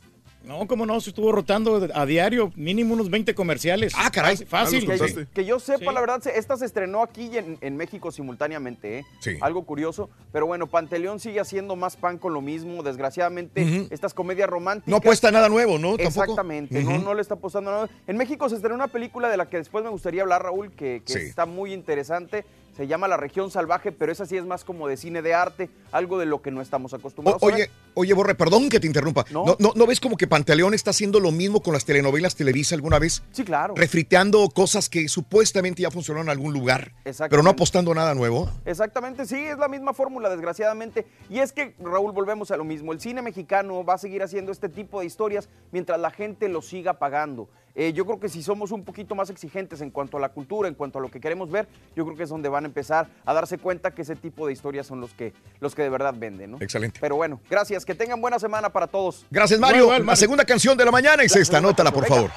No, 0.48 0.66
cómo 0.66 0.86
no, 0.86 1.00
se 1.02 1.10
estuvo 1.10 1.32
rotando 1.32 1.88
a 1.93 2.06
diario, 2.06 2.52
mínimo 2.56 2.93
unos 2.93 3.10
20 3.10 3.36
comerciales. 3.36 3.93
Ah, 3.98 4.10
caray. 4.12 4.38
Fácil. 4.38 4.89
Ah. 4.89 5.26
Que 5.34 5.45
yo 5.45 5.60
sepa, 5.60 5.80
Sí. 5.80 5.86
la 5.93 6.00
verdad, 6.00 6.22
se- 6.22 6.38
esta 6.39 6.56
se 6.56 6.66
estrenó 6.66 7.04
aquí 7.04 7.30
y 7.34 7.38
en, 7.38 7.58
en 7.62 7.76
México 7.76 8.12
simultáneamente, 8.12 9.00
¿eh? 9.00 9.06
Sí. 9.20 9.32
Algo 9.41 9.64
curioso. 9.66 10.10
Pero 10.32 10.45
bueno, 10.48 10.68
Panteleón 10.68 11.20
sigue 11.20 11.39
haciendo 11.41 11.76
más 11.76 11.98
pan 11.98 12.18
con 12.18 12.34
lo 12.34 12.41
mismo. 12.41 12.82
Desgraciadamente, 12.84 13.88
estas 13.91 14.14
comedias 14.14 14.50
románticas. 14.50 14.89
No 14.89 14.98
apuesta 14.98 15.32
nada 15.32 15.50
nuevo, 15.50 15.78
¿no? 15.78 15.98
Tampoco. 15.98 16.08
Exactamente, 16.24 16.84
no, 16.84 16.98
no 17.00 17.14
le 17.14 17.22
está 17.22 17.34
apostando 17.34 17.72
nada. 17.72 17.89
En 18.08 18.16
México 18.18 18.48
se 18.48 18.56
estrenó 18.56 18.76
una 18.76 18.88
película 18.88 19.30
de 19.30 19.38
la 19.38 19.50
que 19.50 19.58
después 19.58 19.84
me 19.84 19.89
gustaría 19.89 20.22
hablar, 20.22 20.43
Raúl, 20.43 20.72
que, 20.72 21.02
que 21.06 21.14
Sí. 21.14 21.20
está 21.20 21.45
muy 21.45 21.74
interesante. 21.74 22.45
Se 22.78 22.86
llama 22.86 23.08
La 23.08 23.18
Región 23.18 23.50
Salvaje, 23.50 23.92
pero 23.92 24.12
esa 24.12 24.28
sí 24.28 24.38
es 24.38 24.46
más 24.46 24.64
como 24.64 24.88
de 24.88 24.98
cine 24.98 25.24
de 25.24 25.34
arte, 25.34 25.72
algo 25.92 26.20
de 26.20 26.28
lo 26.28 26.44
que 26.44 26.52
no 26.52 26.62
estamos 26.62 26.94
acostumbrados. 26.94 27.42
oye, 27.42 27.72
oye, 27.96 28.14
Borre, 28.14 28.36
perdón 28.36 28.70
que 28.70 28.80
te 28.80 28.86
interrumpa. 28.86 29.26
No. 29.32 29.46
¿No, 29.46 29.56
no, 29.58 29.74
no 29.76 29.88
ves 29.88 30.00
como 30.00 30.16
que 30.16 30.28
Pantaleón 30.28 30.76
está 30.76 30.92
haciendo 30.92 31.20
lo 31.20 31.32
mismo 31.32 31.64
con 31.64 31.74
las 31.74 31.86
telenovelas 31.86 32.36
Televisa 32.36 32.76
alguna 32.76 33.00
vez? 33.00 33.24
Sí, 33.32 33.44
claro. 33.44 33.74
Refriteando 33.76 34.48
cosas 34.50 34.90
que 34.90 35.10
supuestamente 35.10 35.82
ya 35.82 35.90
funcionaron 35.90 36.28
en 36.28 36.32
algún 36.32 36.54
lugar, 36.54 36.94
pero 37.32 37.42
no 37.42 37.50
apostando 37.50 37.96
nada 37.96 38.14
nuevo. 38.14 38.48
Exactamente, 38.64 39.26
sí, 39.26 39.38
es 39.38 39.58
la 39.58 39.68
misma 39.68 39.96
fórmula, 39.96 40.30
desgraciadamente. 40.30 41.08
Y 41.32 41.40
es 41.40 41.54
que, 41.54 41.74
Raúl, 41.80 42.12
volvemos 42.12 42.52
a 42.52 42.58
lo 42.58 42.64
mismo. 42.64 42.94
El 42.94 43.00
cine 43.00 43.24
mexicano 43.24 43.84
va 43.84 43.96
a 43.96 43.98
seguir 43.98 44.22
haciendo 44.22 44.52
este 44.52 44.70
tipo 44.70 45.00
de 45.00 45.08
historias 45.08 45.50
mientras 45.72 46.00
la 46.00 46.12
gente 46.12 46.48
lo 46.48 46.62
siga 46.62 46.94
pagando. 47.00 47.50
Eh, 47.80 47.94
yo 47.94 48.06
creo 48.06 48.20
que 48.20 48.28
si 48.28 48.42
somos 48.42 48.72
un 48.72 48.84
poquito 48.84 49.14
más 49.14 49.30
exigentes 49.30 49.82
en 49.82 49.92
cuanto 49.92 50.18
a 50.18 50.20
la 50.20 50.30
cultura, 50.30 50.68
en 50.68 50.74
cuanto 50.74 50.98
a 50.98 51.02
lo 51.02 51.12
que 51.12 51.20
queremos 51.20 51.52
ver, 51.52 51.68
yo 51.96 52.06
creo 52.06 52.18
que 52.18 52.24
es 52.24 52.30
donde 52.30 52.50
van 52.50 52.64
a 52.64 52.68
empezar 52.68 53.08
a 53.24 53.34
darse 53.36 53.60
cuenta 53.60 53.92
que 53.92 54.02
ese 54.02 54.16
tipo 54.16 54.48
de 54.48 54.54
historias 54.54 54.88
son 54.88 55.00
los 55.00 55.14
que, 55.14 55.32
los 55.60 55.76
que 55.76 55.84
de 55.84 55.90
verdad 55.90 56.12
venden, 56.18 56.54
¿no? 56.54 56.58
Excelente. 56.60 56.98
Pero 57.00 57.18
bueno, 57.18 57.40
gracias. 57.48 57.86
Que 57.86 57.94
tengan 57.94 58.20
buena 58.20 58.40
semana 58.40 58.70
para 58.70 58.88
todos. 58.88 59.28
Gracias, 59.30 59.60
Mario. 59.60 59.84
Igual, 59.84 60.06
La 60.08 60.16
segunda 60.16 60.44
canción 60.44 60.76
de 60.76 60.86
la 60.86 60.92
mañana 60.92 61.22
es 61.22 61.36
esta, 61.36 61.60
anótala, 61.60 61.92
por 61.92 62.08
favor. 62.08 62.32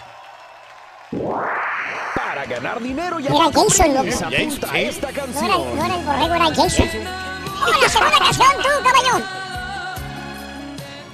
Para 2.14 2.44
ganar 2.44 2.78
dinero 2.82 3.18
y 3.18 3.26
Era 3.26 3.36
Jason, 3.50 3.94
loco. 3.94 4.10
se 4.10 4.24
apunta 4.24 4.72
a 4.72 4.78
esta 4.78 5.10
No 5.10 5.16
era, 5.16 5.24
canción. 5.24 5.76
no 5.76 5.84
era 5.86 5.96
el 5.96 6.04
borrego, 6.04 6.34
era 6.34 6.54
Jason. 6.54 6.88
¡Oh, 7.62 7.82
la 7.82 7.88
segunda 7.88 8.18
canción, 8.18 8.48
tú, 8.58 8.68
caballo! 8.84 9.24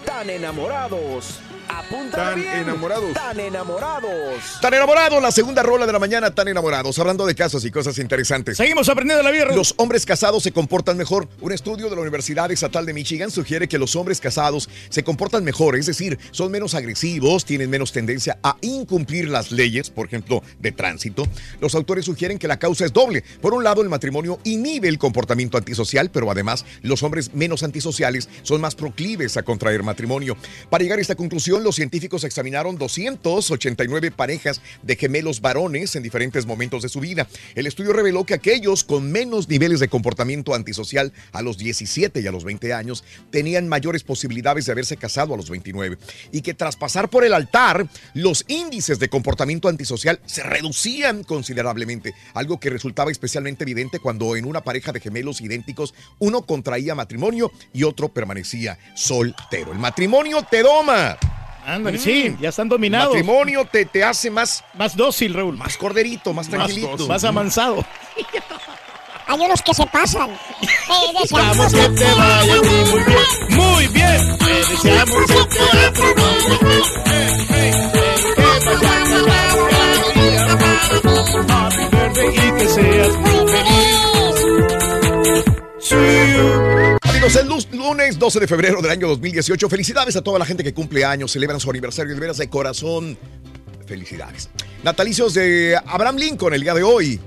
Tan 0.04 0.30
enamorados. 0.30 1.40
Apunta 1.68 2.16
Tan 2.16 2.40
bien. 2.40 2.58
enamorados. 2.58 3.12
Tan 3.14 3.40
enamorados. 3.40 4.60
Tan 4.60 4.74
enamorados, 4.74 5.22
la 5.22 5.30
segunda 5.32 5.62
rola 5.62 5.86
de 5.86 5.92
la 5.92 5.98
mañana, 5.98 6.34
tan 6.34 6.48
enamorados. 6.48 6.98
Hablando 6.98 7.26
de 7.26 7.34
casos 7.34 7.64
y 7.64 7.70
cosas 7.70 7.98
interesantes. 7.98 8.56
Seguimos 8.56 8.88
aprendiendo 8.88 9.22
la 9.22 9.30
vida. 9.30 9.46
Los 9.46 9.74
hombres 9.78 10.06
casados 10.06 10.42
se 10.42 10.52
comportan 10.52 10.96
mejor. 10.96 11.28
Un 11.40 11.52
estudio 11.52 11.88
de 11.90 11.96
la 11.96 12.02
Universidad 12.02 12.50
Estatal 12.50 12.86
de 12.86 12.92
Michigan 12.94 13.30
sugiere 13.30 13.68
que 13.68 13.78
los 13.78 13.96
hombres 13.96 14.20
casados 14.20 14.68
se 14.88 15.02
comportan 15.02 15.44
mejor, 15.44 15.76
es 15.76 15.86
decir, 15.86 16.18
son 16.30 16.50
menos 16.50 16.74
agresivos, 16.74 17.44
tienen 17.44 17.70
menos 17.70 17.92
tendencia 17.92 18.38
a 18.42 18.56
incumplir 18.60 19.28
las 19.28 19.50
leyes, 19.50 19.90
por 19.90 20.06
ejemplo, 20.06 20.42
de 20.58 20.72
tránsito. 20.72 21.26
Los 21.60 21.74
autores 21.74 22.04
sugieren 22.04 22.38
que 22.38 22.48
la 22.48 22.58
causa 22.58 22.84
es 22.84 22.92
doble. 22.92 23.24
Por 23.40 23.54
un 23.54 23.64
lado, 23.64 23.82
el 23.82 23.88
matrimonio 23.88 24.38
inhibe 24.44 24.88
el 24.88 24.98
comportamiento 24.98 25.58
antisocial, 25.58 26.10
pero 26.10 26.30
además 26.30 26.64
los 26.82 27.02
hombres 27.02 27.34
menos 27.34 27.62
antisociales 27.62 28.28
son 28.42 28.60
más 28.60 28.74
proclives 28.74 29.36
a 29.36 29.42
contraer 29.42 29.82
matrimonio. 29.82 30.36
Para 30.70 30.82
llegar 30.82 30.98
a 30.98 31.02
esta 31.02 31.14
conclusión, 31.14 31.55
los 31.62 31.76
científicos 31.76 32.24
examinaron 32.24 32.78
289 32.78 34.10
parejas 34.10 34.60
de 34.82 34.96
gemelos 34.96 35.40
varones 35.40 35.96
en 35.96 36.02
diferentes 36.02 36.46
momentos 36.46 36.82
de 36.82 36.88
su 36.88 37.00
vida. 37.00 37.28
El 37.54 37.66
estudio 37.66 37.92
reveló 37.92 38.24
que 38.24 38.34
aquellos 38.34 38.84
con 38.84 39.10
menos 39.10 39.48
niveles 39.48 39.80
de 39.80 39.88
comportamiento 39.88 40.54
antisocial 40.54 41.12
a 41.32 41.42
los 41.42 41.58
17 41.58 42.20
y 42.20 42.26
a 42.26 42.32
los 42.32 42.44
20 42.44 42.72
años 42.72 43.04
tenían 43.30 43.68
mayores 43.68 44.02
posibilidades 44.02 44.66
de 44.66 44.72
haberse 44.72 44.96
casado 44.96 45.34
a 45.34 45.36
los 45.36 45.50
29 45.50 45.98
y 46.32 46.42
que 46.42 46.54
tras 46.54 46.76
pasar 46.76 47.08
por 47.10 47.24
el 47.24 47.34
altar, 47.34 47.86
los 48.14 48.44
índices 48.48 48.98
de 48.98 49.08
comportamiento 49.08 49.68
antisocial 49.68 50.20
se 50.26 50.42
reducían 50.42 51.24
considerablemente, 51.24 52.14
algo 52.34 52.60
que 52.60 52.70
resultaba 52.70 53.10
especialmente 53.10 53.64
evidente 53.64 53.98
cuando 53.98 54.36
en 54.36 54.44
una 54.44 54.62
pareja 54.62 54.92
de 54.92 55.00
gemelos 55.00 55.40
idénticos 55.40 55.94
uno 56.18 56.42
contraía 56.42 56.94
matrimonio 56.94 57.52
y 57.72 57.84
otro 57.84 58.08
permanecía 58.08 58.78
soltero. 58.94 59.72
El 59.72 59.78
matrimonio 59.78 60.42
te 60.50 60.62
doma. 60.62 61.16
Ándale, 61.66 61.98
Mm. 61.98 62.00
sí, 62.00 62.36
ya 62.40 62.50
están 62.50 62.68
dominados. 62.68 63.08
Matrimonio 63.14 63.64
te, 63.64 63.84
te 63.84 64.04
hace 64.04 64.30
más... 64.30 64.62
Más 64.74 64.96
dócil, 64.96 65.34
Raúl. 65.34 65.56
Más 65.56 65.76
corderito, 65.76 66.32
más 66.32 66.48
tranquilito. 66.48 67.08
Más 67.08 67.24
amansado. 67.24 67.84
Hay 69.28 69.40
unos 69.40 69.60
que 69.60 69.74
se 69.74 69.84
pasan. 69.86 70.30
Eh, 70.30 70.36
Deseamos 71.20 71.74
que 71.74 71.88
te 71.88 72.04
vaya 72.14 72.54
muy 72.62 73.02
bien. 73.02 73.18
Muy 73.50 73.88
bien. 73.88 74.38
Te 74.38 74.44
deseamos 74.44 75.26
que 75.26 75.44
te 75.44 75.58
vaya 75.58 75.90
muy 75.90 76.14
bien. 76.14 76.36
Y 82.32 82.52
que 82.58 82.68
seas 82.68 83.16
muy 83.16 83.48
feliz. 83.50 83.86
Amigos, 87.26 87.66
el 87.72 87.76
lunes 87.76 88.18
12 88.20 88.38
de 88.38 88.46
febrero 88.46 88.80
del 88.80 88.92
año 88.92 89.08
2018. 89.08 89.68
Felicidades 89.68 90.14
a 90.14 90.22
toda 90.22 90.38
la 90.38 90.46
gente 90.46 90.62
que 90.62 90.72
cumple 90.72 91.04
años, 91.04 91.32
celebran 91.32 91.58
su 91.58 91.68
aniversario 91.68 92.14
de 92.14 92.20
veras 92.20 92.36
de 92.36 92.48
corazón. 92.48 93.18
Felicidades. 93.84 94.48
Natalicios 94.84 95.34
de 95.34 95.76
Abraham 95.86 96.18
Lincoln 96.18 96.54
el 96.54 96.60
día 96.60 96.72
de 96.72 96.84
hoy. 96.84 97.18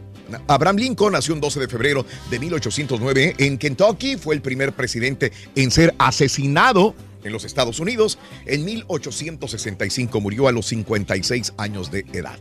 Abraham 0.47 0.78
Lincoln 0.78 1.12
nació 1.12 1.34
un 1.34 1.41
12 1.41 1.60
de 1.60 1.68
febrero 1.68 2.06
de 2.30 2.39
1809 2.39 3.36
en 3.39 3.58
Kentucky. 3.58 4.16
Fue 4.16 4.36
el 4.36 4.41
primer 4.41 4.72
presidente 4.72 5.34
en 5.56 5.70
ser 5.70 5.93
asesinado 6.00 6.95
en 7.26 7.34
los 7.34 7.43
Estados 7.43 7.82
Unidos. 7.82 8.20
En 8.45 8.64
1865 8.64 10.22
murió 10.22 10.47
a 10.47 10.54
los 10.54 10.68
56 10.68 11.56
años 11.58 11.91
de 11.91 12.06
edad. 12.14 12.39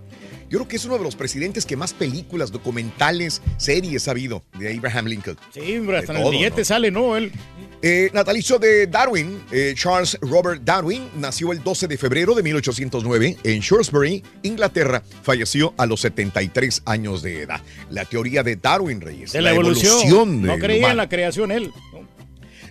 Yo 0.48 0.58
creo 0.58 0.68
que 0.68 0.76
es 0.76 0.84
uno 0.84 0.96
de 0.96 1.04
los 1.04 1.16
presidentes 1.16 1.66
que 1.66 1.76
más 1.76 1.92
películas, 1.92 2.50
documentales, 2.50 3.42
series 3.58 4.08
ha 4.08 4.12
habido 4.12 4.42
de 4.58 4.74
Abraham 4.76 5.06
Lincoln. 5.06 5.36
Sí, 5.52 5.76
hombre, 5.76 5.98
hasta 5.98 6.12
De 6.12 6.18
en 6.18 6.24
el 6.24 6.30
todo, 6.30 6.38
billete 6.38 6.60
¿no? 6.60 6.64
sale, 6.64 6.90
¿no? 6.90 7.16
Él. 7.16 7.32
Eh, 7.80 8.10
natalicio 8.12 8.58
de 8.58 8.88
Darwin, 8.88 9.40
eh, 9.52 9.72
Charles 9.76 10.18
Robert 10.20 10.62
Darwin, 10.64 11.08
nació 11.16 11.52
el 11.52 11.62
12 11.62 11.86
de 11.86 11.96
febrero 11.96 12.34
de 12.34 12.42
1809 12.42 13.36
en 13.44 13.60
Shrewsbury, 13.60 14.24
Inglaterra. 14.42 15.02
Falleció 15.22 15.74
a 15.76 15.86
los 15.86 16.00
73 16.00 16.82
años 16.86 17.22
de 17.22 17.42
edad. 17.42 17.60
La 17.90 18.04
teoría 18.04 18.42
de 18.42 18.56
Darwin, 18.56 19.00
Reyes. 19.00 19.32
De 19.32 19.42
la, 19.42 19.52
evolución. 19.52 20.42
no 20.42 20.58
creía 20.58 20.78
humano. 20.78 20.92
en 20.92 20.96
la 20.96 21.08
creación 21.08 21.52
él. 21.52 21.72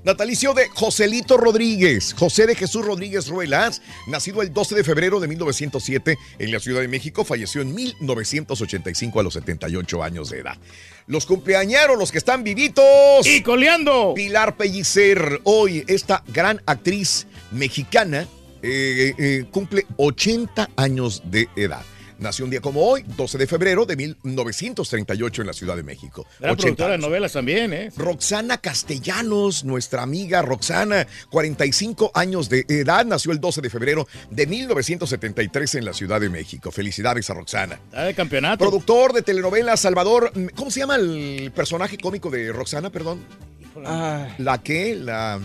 Natalicio 0.07 0.53
de 0.53 0.69
Joselito 0.69 1.35
Rodríguez, 1.35 2.15
José 2.17 2.47
de 2.47 2.55
Jesús 2.55 2.85
Rodríguez 2.85 3.27
Ruelas, 3.27 3.81
nacido 4.07 4.41
el 4.41 4.53
12 4.53 4.75
de 4.75 4.85
febrero 4.85 5.19
de 5.19 5.27
1907 5.27 6.17
en 6.39 6.51
la 6.53 6.61
Ciudad 6.61 6.79
de 6.79 6.87
México, 6.87 7.25
falleció 7.25 7.59
en 7.59 7.75
1985 7.75 9.19
a 9.19 9.23
los 9.23 9.33
78 9.33 10.01
años 10.01 10.29
de 10.29 10.39
edad. 10.39 10.55
Los 11.07 11.25
cumpleañeros, 11.25 11.99
los 11.99 12.13
que 12.13 12.19
están 12.19 12.45
vivitos. 12.45 13.27
¡Y 13.27 13.41
coleando! 13.41 14.13
Pilar 14.15 14.55
Pellicer, 14.55 15.41
hoy 15.43 15.83
esta 15.87 16.23
gran 16.29 16.61
actriz 16.65 17.27
mexicana 17.51 18.29
eh, 18.61 19.13
eh, 19.17 19.45
cumple 19.51 19.85
80 19.97 20.69
años 20.77 21.21
de 21.25 21.49
edad. 21.57 21.83
Nació 22.19 22.45
un 22.45 22.51
día 22.51 22.61
como 22.61 22.81
hoy, 22.81 23.03
12 23.15 23.37
de 23.37 23.47
febrero 23.47 23.85
de 23.85 23.95
1938 23.95 25.41
en 25.41 25.47
la 25.47 25.53
Ciudad 25.53 25.75
de 25.75 25.83
México. 25.83 26.25
Era 26.39 26.53
80 26.53 26.61
productora 26.61 26.91
de 26.91 26.97
novelas 26.97 27.33
también, 27.33 27.73
¿eh? 27.73 27.91
Roxana 27.95 28.57
Castellanos, 28.57 29.63
nuestra 29.63 30.03
amiga 30.03 30.41
Roxana, 30.41 31.07
45 31.29 32.11
años 32.13 32.49
de 32.49 32.65
edad, 32.67 33.05
nació 33.05 33.31
el 33.31 33.39
12 33.39 33.61
de 33.61 33.69
febrero 33.69 34.07
de 34.31 34.47
1973 34.47 35.75
en 35.75 35.85
la 35.85 35.93
Ciudad 35.93 36.19
de 36.19 36.29
México. 36.29 36.71
Felicidades 36.71 37.29
a 37.29 37.33
Roxana. 37.33 37.79
Está 37.85 38.03
de 38.03 38.13
campeonato. 38.13 38.57
Productor 38.57 39.13
de 39.13 39.21
telenovelas, 39.21 39.79
Salvador. 39.79 40.31
¿Cómo 40.55 40.71
se 40.71 40.79
llama 40.79 40.95
el 40.95 41.51
personaje 41.55 41.97
cómico 41.97 42.29
de 42.29 42.51
Roxana, 42.51 42.89
perdón? 42.89 43.23
¿La 44.37 44.61
qué? 44.63 44.95
La. 44.95 45.39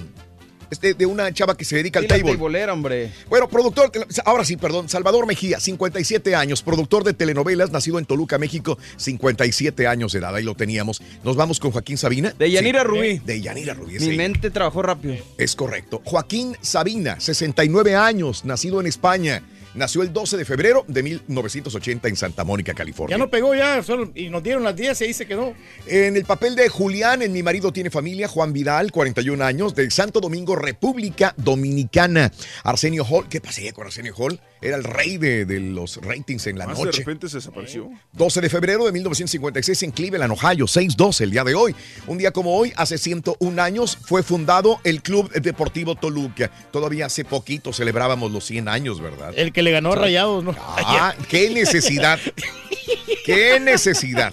Este, 0.72 0.94
de 0.94 1.04
una 1.04 1.30
chava 1.34 1.54
que 1.54 1.66
se 1.66 1.76
dedica 1.76 1.98
al 1.98 2.06
Sí, 2.06 2.08
table. 2.08 2.34
tableera, 2.34 2.72
hombre. 2.72 3.12
Bueno, 3.28 3.46
productor, 3.46 3.92
ahora 4.24 4.42
sí, 4.42 4.56
perdón, 4.56 4.88
Salvador 4.88 5.26
Mejía, 5.26 5.60
57 5.60 6.34
años, 6.34 6.62
productor 6.62 7.04
de 7.04 7.12
telenovelas, 7.12 7.70
nacido 7.72 7.98
en 7.98 8.06
Toluca, 8.06 8.38
México, 8.38 8.78
57 8.96 9.86
años 9.86 10.12
de 10.12 10.20
edad, 10.20 10.34
ahí 10.34 10.42
lo 10.44 10.54
teníamos. 10.54 11.02
Nos 11.24 11.36
vamos 11.36 11.60
con 11.60 11.72
Joaquín 11.72 11.98
Sabina. 11.98 12.32
De 12.38 12.50
Yanira 12.50 12.80
Sí. 12.80 12.86
Rubí. 12.86 13.18
De 13.18 13.42
Yanira 13.42 13.74
Rubí, 13.74 13.92
Mi 13.94 13.98
sí. 14.00 14.16
mente 14.16 14.50
trabajó 14.50 14.80
rápido. 14.80 15.14
Es 15.36 15.54
correcto. 15.54 16.00
Joaquín 16.06 16.56
Sabina, 16.62 17.20
69 17.20 17.94
años, 17.94 18.46
nacido 18.46 18.80
en 18.80 18.86
España. 18.86 19.42
Nació 19.74 20.02
el 20.02 20.12
12 20.12 20.36
de 20.36 20.44
febrero 20.44 20.84
de 20.86 21.02
1980 21.02 22.08
en 22.08 22.16
Santa 22.16 22.44
Mónica, 22.44 22.74
California. 22.74 23.14
Ya 23.16 23.18
no 23.18 23.30
pegó 23.30 23.54
ya, 23.54 23.82
solo- 23.82 24.12
y 24.14 24.28
nos 24.28 24.42
dieron 24.42 24.62
las 24.64 24.76
10 24.76 25.00
y 25.00 25.04
ahí 25.04 25.14
se 25.14 25.26
quedó. 25.26 25.54
En 25.86 26.16
el 26.16 26.24
papel 26.24 26.54
de 26.56 26.68
Julián 26.68 27.22
en 27.22 27.32
Mi 27.32 27.42
marido 27.42 27.72
tiene 27.72 27.90
familia, 27.90 28.28
Juan 28.28 28.52
Vidal, 28.52 28.92
41 28.92 29.42
años, 29.44 29.74
de 29.74 29.90
Santo 29.90 30.20
Domingo, 30.20 30.56
República 30.56 31.34
Dominicana. 31.38 32.30
Arsenio 32.64 33.04
Hall, 33.04 33.28
¿qué 33.28 33.40
pasaría 33.40 33.72
con 33.72 33.86
Arsenio 33.86 34.14
Hall? 34.16 34.40
Era 34.60 34.76
el 34.76 34.84
rey 34.84 35.16
de, 35.18 35.44
de 35.44 35.58
los 35.58 35.96
ratings 36.02 36.46
en 36.46 36.56
la 36.58 36.66
Más 36.66 36.78
de 36.78 36.84
noche. 36.84 36.98
repente 37.00 37.28
se 37.28 37.38
desapareció. 37.38 37.90
12 38.12 38.40
de 38.40 38.48
febrero 38.48 38.84
de 38.84 38.92
1956 38.92 39.82
en 39.82 39.90
Cleveland, 39.90 40.32
Ohio, 40.32 40.66
6-12 40.66 41.22
el 41.22 41.30
día 41.32 41.42
de 41.44 41.54
hoy. 41.54 41.74
Un 42.06 42.18
día 42.18 42.30
como 42.30 42.56
hoy, 42.56 42.72
hace 42.76 42.96
101 42.98 43.58
años, 43.60 43.98
fue 44.04 44.22
fundado 44.22 44.80
el 44.84 45.02
Club 45.02 45.32
Deportivo 45.32 45.96
Toluca. 45.96 46.50
Todavía 46.70 47.06
hace 47.06 47.24
poquito 47.24 47.72
celebrábamos 47.72 48.30
los 48.30 48.44
100 48.44 48.68
años, 48.68 49.00
¿verdad? 49.00 49.32
El 49.36 49.52
que 49.52 49.61
le 49.62 49.70
ganó 49.70 49.92
a 49.92 49.96
Rayados, 49.96 50.44
¿no? 50.44 50.54
Ah, 50.58 51.14
qué 51.28 51.50
necesidad. 51.50 52.18
¡Qué 53.24 53.60
necesidad! 53.60 54.32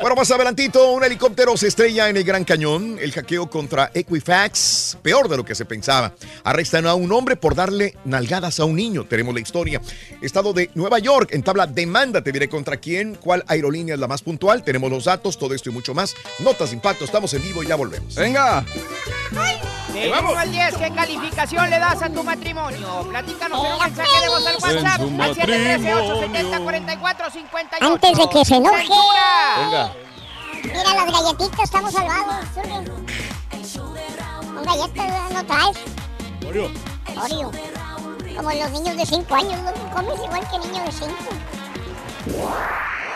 Bueno, 0.00 0.14
más 0.14 0.30
adelantito, 0.30 0.92
un 0.92 1.04
helicóptero 1.04 1.56
se 1.56 1.68
estrella 1.68 2.08
en 2.08 2.16
el 2.16 2.24
Gran 2.24 2.44
Cañón. 2.44 2.98
El 3.00 3.12
hackeo 3.12 3.50
contra 3.50 3.90
Equifax, 3.94 4.98
peor 5.02 5.28
de 5.28 5.36
lo 5.36 5.44
que 5.44 5.54
se 5.54 5.64
pensaba. 5.64 6.14
Arrestan 6.44 6.86
a 6.86 6.94
un 6.94 7.10
hombre 7.12 7.36
por 7.36 7.54
darle 7.54 7.96
nalgadas 8.04 8.60
a 8.60 8.64
un 8.64 8.76
niño. 8.76 9.04
Tenemos 9.04 9.34
la 9.34 9.40
historia. 9.40 9.80
Estado 10.22 10.52
de 10.52 10.70
Nueva 10.74 10.98
York 10.98 11.30
entabla 11.32 11.66
demanda. 11.66 12.22
Te 12.22 12.32
diré 12.32 12.48
contra 12.48 12.76
quién, 12.76 13.16
cuál 13.16 13.44
aerolínea 13.48 13.94
es 13.94 14.00
la 14.00 14.08
más 14.08 14.22
puntual. 14.22 14.62
Tenemos 14.62 14.90
los 14.90 15.04
datos, 15.04 15.38
todo 15.38 15.54
esto 15.54 15.70
y 15.70 15.72
mucho 15.72 15.94
más. 15.94 16.14
Notas 16.38 16.70
de 16.70 16.76
impacto, 16.76 17.04
estamos 17.04 17.32
en 17.34 17.42
vivo 17.42 17.62
y 17.62 17.66
ya 17.66 17.76
volvemos. 17.76 18.14
¡Venga! 18.14 18.64
Del 19.92 20.12
1 20.12 20.36
al 20.36 20.52
10, 20.52 20.76
¿qué 20.76 20.92
calificación 20.94 21.70
le 21.70 21.78
das 21.78 22.02
a 22.02 22.10
tu 22.10 22.22
matrimonio? 22.22 23.06
Platícanos 23.08 23.64
en 23.64 23.72
un 23.72 23.78
mensaje 23.80 24.20
de 24.20 24.28
voz 24.28 24.46
al 24.46 24.56
WhatsApp 24.56 25.00
En 25.00 25.16
su 25.16 25.22
al 25.22 25.34
713-870-4458. 25.34 27.97
Antes 28.00 28.16
de 28.16 28.28
que 28.28 28.44
se 28.44 28.54
enoje. 28.54 28.86
¡Censura! 28.86 29.92
Mira 30.62 30.94
las 30.94 31.12
galletitas, 31.12 31.64
estamos 31.64 31.92
salvados. 31.92 32.46
Surge. 33.64 34.02
Con 34.54 34.62
galletas 34.62 35.32
no 35.32 35.44
traes. 35.44 35.78
Oreo. 36.46 36.70
Oreo. 37.20 37.50
Como 38.36 38.52
los 38.52 38.70
niños 38.70 38.96
de 38.96 39.04
5 39.04 39.34
años, 39.34 39.60
¿no? 39.62 39.72
Comes 39.96 40.14
igual 40.24 40.48
que 40.48 40.58
niños 40.58 40.86
de 40.86 40.92
5. 40.92 41.12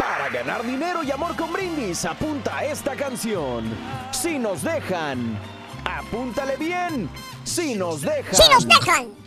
Para 0.00 0.28
ganar 0.30 0.64
dinero 0.64 1.04
y 1.04 1.12
amor 1.12 1.36
con 1.36 1.52
brindis, 1.52 2.04
apunta 2.04 2.56
a 2.56 2.64
esta 2.64 2.96
canción. 2.96 3.72
Si 4.10 4.36
nos 4.36 4.64
dejan, 4.64 5.38
apúntale 5.84 6.56
bien. 6.56 7.08
Si 7.44 7.76
nos 7.76 8.00
dejan. 8.00 8.34
¡Si 8.34 8.48
nos 8.50 8.66
dejan! 8.66 9.21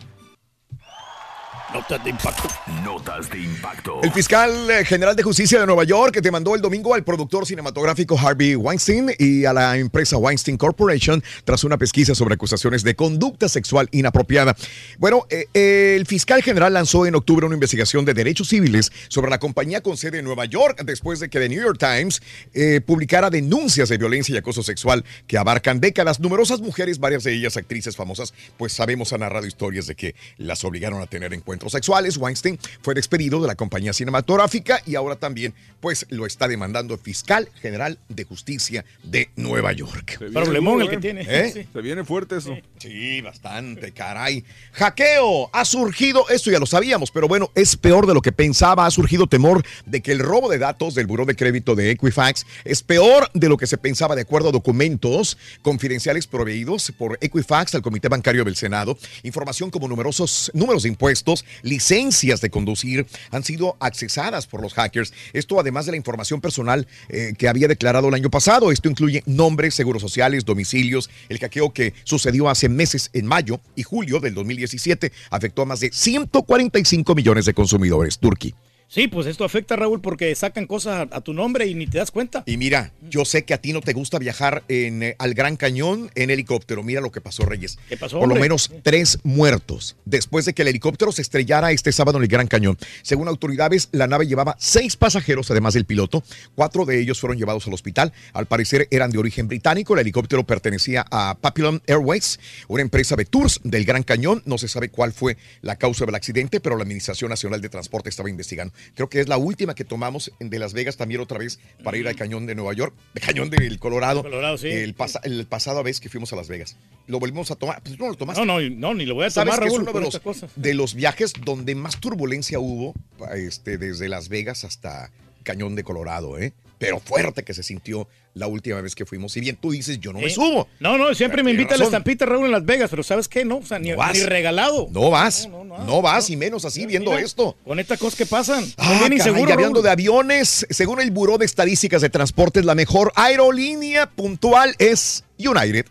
Notas 1.74 2.04
de 2.04 2.10
impacto. 2.10 2.48
Notas 2.84 3.28
de 3.28 3.40
impacto. 3.40 4.00
El 4.00 4.12
fiscal 4.12 4.70
eh, 4.70 4.84
general 4.84 5.16
de 5.16 5.24
justicia 5.24 5.58
de 5.58 5.66
Nueva 5.66 5.82
York 5.82 6.14
que 6.14 6.22
te 6.22 6.30
mandó 6.30 6.54
el 6.54 6.60
domingo 6.60 6.94
al 6.94 7.02
productor 7.02 7.44
cinematográfico 7.44 8.16
Harvey 8.16 8.54
Weinstein 8.54 9.10
y 9.18 9.44
a 9.46 9.52
la 9.52 9.76
empresa 9.76 10.16
Weinstein 10.16 10.58
Corporation 10.58 11.22
tras 11.44 11.64
una 11.64 11.76
pesquisa 11.76 12.14
sobre 12.14 12.34
acusaciones 12.34 12.84
de 12.84 12.94
conducta 12.94 13.48
sexual 13.48 13.88
inapropiada. 13.90 14.54
Bueno, 14.98 15.26
eh, 15.28 15.96
el 15.96 16.06
fiscal 16.06 16.40
general 16.40 16.72
lanzó 16.72 17.04
en 17.04 17.16
octubre 17.16 17.46
una 17.46 17.56
investigación 17.56 18.04
de 18.04 18.14
derechos 18.14 18.48
civiles 18.48 18.92
sobre 19.08 19.28
la 19.28 19.40
compañía 19.40 19.82
con 19.82 19.96
sede 19.96 20.20
en 20.20 20.24
Nueva 20.24 20.44
York 20.44 20.80
después 20.84 21.18
de 21.18 21.28
que 21.28 21.40
The 21.40 21.48
New 21.48 21.62
York 21.62 21.78
Times 21.80 22.22
eh, 22.54 22.80
publicara 22.80 23.28
denuncias 23.28 23.88
de 23.88 23.98
violencia 23.98 24.36
y 24.36 24.38
acoso 24.38 24.62
sexual 24.62 25.04
que 25.26 25.36
abarcan 25.36 25.80
décadas. 25.80 26.20
Numerosas 26.20 26.60
mujeres, 26.60 27.00
varias 27.00 27.24
de 27.24 27.34
ellas 27.34 27.56
actrices 27.56 27.96
famosas, 27.96 28.34
pues 28.56 28.72
sabemos, 28.72 29.12
han 29.12 29.20
narrado 29.20 29.48
historias 29.48 29.88
de 29.88 29.96
que 29.96 30.14
las 30.38 30.62
obligaron 30.64 31.02
a 31.02 31.06
tener 31.06 31.34
encuentros 31.34 31.55
encuentros 31.56 31.72
sexuales. 31.72 32.16
Weinstein 32.16 32.58
fue 32.82 32.94
despedido 32.94 33.40
de 33.40 33.46
la 33.46 33.54
compañía 33.54 33.92
cinematográfica 33.92 34.82
y 34.86 34.94
ahora 34.94 35.16
también 35.16 35.54
pues 35.80 36.06
lo 36.10 36.26
está 36.26 36.48
demandando 36.48 36.94
el 36.94 37.00
fiscal 37.00 37.48
general 37.60 37.98
de 38.08 38.24
justicia 38.24 38.84
de 39.02 39.30
Nueva 39.36 39.72
York. 39.72 40.18
Problemón 40.32 40.82
el 40.82 40.90
que 40.90 40.98
tiene. 40.98 41.26
¿Eh? 41.28 41.50
Sí. 41.52 41.66
Se 41.72 41.80
viene 41.80 42.04
fuerte 42.04 42.36
eso. 42.36 42.56
Sí, 42.78 43.20
bastante, 43.22 43.92
caray. 43.92 44.44
Hackeo 44.72 45.50
ha 45.52 45.64
surgido, 45.64 46.28
esto 46.28 46.50
ya 46.50 46.58
lo 46.58 46.66
sabíamos, 46.66 47.10
pero 47.10 47.28
bueno, 47.28 47.50
es 47.54 47.76
peor 47.76 48.06
de 48.06 48.14
lo 48.14 48.20
que 48.20 48.32
pensaba. 48.32 48.86
Ha 48.86 48.90
surgido 48.90 49.26
temor 49.26 49.64
de 49.86 50.02
que 50.02 50.12
el 50.12 50.18
robo 50.18 50.50
de 50.50 50.58
datos 50.58 50.94
del 50.94 51.06
buró 51.06 51.24
de 51.24 51.36
crédito 51.36 51.74
de 51.74 51.90
Equifax 51.92 52.46
es 52.64 52.82
peor 52.82 53.30
de 53.32 53.48
lo 53.48 53.56
que 53.56 53.66
se 53.66 53.78
pensaba 53.78 54.14
de 54.14 54.22
acuerdo 54.22 54.50
a 54.50 54.52
documentos 54.52 55.38
confidenciales 55.62 56.26
proveídos 56.26 56.92
por 56.98 57.18
Equifax 57.20 57.74
al 57.74 57.82
Comité 57.82 58.08
Bancario 58.08 58.44
del 58.44 58.56
Senado. 58.56 58.98
Información 59.22 59.70
como 59.70 59.88
numerosos 59.88 60.50
números 60.52 60.82
de 60.82 60.90
impuestos, 60.90 61.44
licencias 61.62 62.40
de 62.40 62.50
conducir 62.50 63.06
han 63.30 63.44
sido 63.44 63.76
accesadas 63.80 64.46
por 64.46 64.62
los 64.62 64.74
hackers. 64.74 65.12
Esto 65.32 65.60
además 65.60 65.86
de 65.86 65.92
la 65.92 65.96
información 65.96 66.40
personal 66.40 66.86
eh, 67.08 67.34
que 67.36 67.48
había 67.48 67.68
declarado 67.68 68.08
el 68.08 68.14
año 68.14 68.30
pasado. 68.30 68.72
Esto 68.72 68.88
incluye 68.88 69.22
nombres, 69.26 69.74
seguros 69.74 70.02
sociales, 70.02 70.44
domicilios. 70.44 71.10
El 71.28 71.38
hackeo 71.38 71.72
que 71.72 71.94
sucedió 72.04 72.48
hace 72.48 72.68
meses 72.68 73.10
en 73.12 73.26
mayo 73.26 73.60
y 73.74 73.82
julio 73.82 74.20
del 74.20 74.34
2017 74.34 75.12
afectó 75.30 75.62
a 75.62 75.66
más 75.66 75.80
de 75.80 75.90
145 75.92 77.14
millones 77.14 77.44
de 77.44 77.54
consumidores. 77.54 78.18
Turquía. 78.18 78.54
Sí, 78.88 79.08
pues 79.08 79.26
esto 79.26 79.44
afecta, 79.44 79.74
Raúl, 79.74 80.00
porque 80.00 80.32
sacan 80.36 80.66
cosas 80.66 81.08
a, 81.10 81.16
a 81.16 81.20
tu 81.20 81.34
nombre 81.34 81.66
y 81.66 81.74
ni 81.74 81.86
te 81.88 81.98
das 81.98 82.12
cuenta. 82.12 82.44
Y 82.46 82.56
mira, 82.56 82.92
yo 83.10 83.24
sé 83.24 83.44
que 83.44 83.52
a 83.52 83.58
ti 83.58 83.72
no 83.72 83.80
te 83.80 83.92
gusta 83.92 84.18
viajar 84.18 84.62
en, 84.68 85.02
eh, 85.02 85.16
al 85.18 85.34
Gran 85.34 85.56
Cañón 85.56 86.10
en 86.14 86.30
helicóptero. 86.30 86.84
Mira 86.84 87.00
lo 87.00 87.10
que 87.10 87.20
pasó, 87.20 87.44
Reyes. 87.44 87.78
¿Qué 87.88 87.96
pasó, 87.96 88.20
Por 88.20 88.28
lo 88.28 88.36
menos 88.36 88.70
tres 88.84 89.18
muertos 89.24 89.96
después 90.04 90.44
de 90.44 90.54
que 90.54 90.62
el 90.62 90.68
helicóptero 90.68 91.10
se 91.10 91.22
estrellara 91.22 91.72
este 91.72 91.90
sábado 91.90 92.18
en 92.18 92.22
el 92.22 92.28
Gran 92.28 92.46
Cañón. 92.46 92.78
Según 93.02 93.26
autoridades, 93.26 93.88
la 93.90 94.06
nave 94.06 94.28
llevaba 94.28 94.56
seis 94.60 94.96
pasajeros, 94.96 95.50
además 95.50 95.74
del 95.74 95.84
piloto. 95.84 96.22
Cuatro 96.54 96.84
de 96.84 97.00
ellos 97.00 97.18
fueron 97.18 97.38
llevados 97.38 97.66
al 97.66 97.74
hospital. 97.74 98.12
Al 98.32 98.46
parecer 98.46 98.86
eran 98.92 99.10
de 99.10 99.18
origen 99.18 99.48
británico. 99.48 99.94
El 99.94 100.00
helicóptero 100.00 100.44
pertenecía 100.44 101.04
a 101.10 101.36
Papillon 101.40 101.82
Airways, 101.88 102.38
una 102.68 102.82
empresa 102.82 103.16
de 103.16 103.24
tours 103.24 103.60
del 103.64 103.84
Gran 103.84 104.04
Cañón. 104.04 104.42
No 104.46 104.58
se 104.58 104.68
sabe 104.68 104.90
cuál 104.90 105.12
fue 105.12 105.36
la 105.60 105.74
causa 105.74 106.06
del 106.06 106.14
accidente, 106.14 106.60
pero 106.60 106.76
la 106.76 106.82
Administración 106.82 107.30
Nacional 107.30 107.60
de 107.60 107.68
Transporte 107.68 108.10
estaba 108.10 108.30
investigando. 108.30 108.75
Creo 108.94 109.08
que 109.08 109.20
es 109.20 109.28
la 109.28 109.36
última 109.36 109.74
que 109.74 109.84
tomamos 109.84 110.32
de 110.40 110.58
Las 110.58 110.72
Vegas 110.72 110.96
también 110.96 111.20
otra 111.20 111.38
vez 111.38 111.58
para 111.84 111.96
ir 111.96 112.06
al 112.08 112.16
Cañón 112.16 112.46
de 112.46 112.54
Nueva 112.54 112.72
York, 112.74 112.94
el 113.14 113.20
Cañón 113.22 113.50
del 113.50 113.78
Colorado. 113.78 114.22
Colorado, 114.22 114.58
sí. 114.58 114.68
El, 114.68 114.94
pasa- 114.94 115.20
el 115.24 115.46
pasado 115.46 115.82
vez 115.82 116.00
que 116.00 116.08
fuimos 116.08 116.32
a 116.32 116.36
Las 116.36 116.48
Vegas. 116.48 116.76
Lo 117.06 117.18
volvimos 117.20 117.50
a 117.50 117.56
tomar. 117.56 117.82
Pues 117.82 117.98
no 117.98 118.08
lo 118.08 118.14
tomaste. 118.14 118.44
No, 118.44 118.60
no, 118.60 118.70
no, 118.70 118.94
ni 118.94 119.06
lo 119.06 119.14
voy 119.14 119.26
a 119.26 119.30
¿Sabes 119.30 119.54
tomar, 119.54 119.68
que 119.68 119.74
es 119.74 119.80
uno 119.80 119.92
los, 120.00 120.20
de 120.56 120.74
los 120.74 120.94
viajes 120.94 121.32
donde 121.44 121.74
más 121.74 122.00
turbulencia 122.00 122.58
hubo 122.58 122.94
este, 123.34 123.78
desde 123.78 124.08
Las 124.08 124.28
Vegas 124.28 124.64
hasta 124.64 125.10
Cañón 125.42 125.74
de 125.76 125.84
Colorado, 125.84 126.38
¿eh? 126.38 126.52
Pero 126.78 127.00
fuerte 127.00 127.42
que 127.42 127.54
se 127.54 127.62
sintió 127.62 128.06
la 128.34 128.46
última 128.46 128.80
vez 128.82 128.94
que 128.94 129.06
fuimos. 129.06 129.32
Si 129.32 129.40
bien 129.40 129.56
tú 129.56 129.70
dices, 129.70 129.98
yo 129.98 130.12
no 130.12 130.18
me 130.18 130.26
Eh, 130.26 130.30
subo. 130.30 130.68
No, 130.78 130.98
no, 130.98 131.14
siempre 131.14 131.42
me 131.42 131.52
invita 131.52 131.70
a 131.74 131.78
la 131.78 131.84
razón. 131.84 131.94
estampita, 131.94 132.26
Raúl, 132.26 132.44
en 132.46 132.52
Las 132.52 132.64
Vegas, 132.66 132.90
pero 132.90 133.02
¿sabes 133.02 133.28
qué? 133.28 133.44
No, 133.46 133.56
o 133.58 133.62
sea, 133.64 133.78
ni, 133.78 133.90
No 133.90 133.96
vas. 133.96 134.12
ni 134.14 134.24
regalado. 134.24 134.88
No 134.90 135.10
vas. 135.10 135.48
No, 135.48 136.02
vas, 136.02 136.28
y 136.28 136.36
menos 136.36 136.64
así 136.66 136.84
viendo 136.84 137.12
Mira, 137.12 137.22
esto. 137.22 137.56
Con 137.64 137.80
estas 137.80 137.98
cosas 137.98 138.18
que 138.18 138.26
pasan. 138.26 138.64
Ah, 138.76 138.88
bien 138.90 139.00
caray, 139.02 139.18
inseguro, 139.18 139.48
y 139.48 139.52
hablando 139.52 139.76
Raúl. 139.78 139.84
de 139.84 139.90
aviones, 139.90 140.66
según 140.68 141.00
el 141.00 141.10
Buró 141.10 141.38
de 141.38 141.46
Estadísticas 141.46 142.02
de 142.02 142.10
Transportes, 142.10 142.64
la 142.66 142.74
mejor 142.74 143.10
aerolínea 143.16 144.10
puntual 144.10 144.74
es 144.78 145.24
United. 145.38 145.86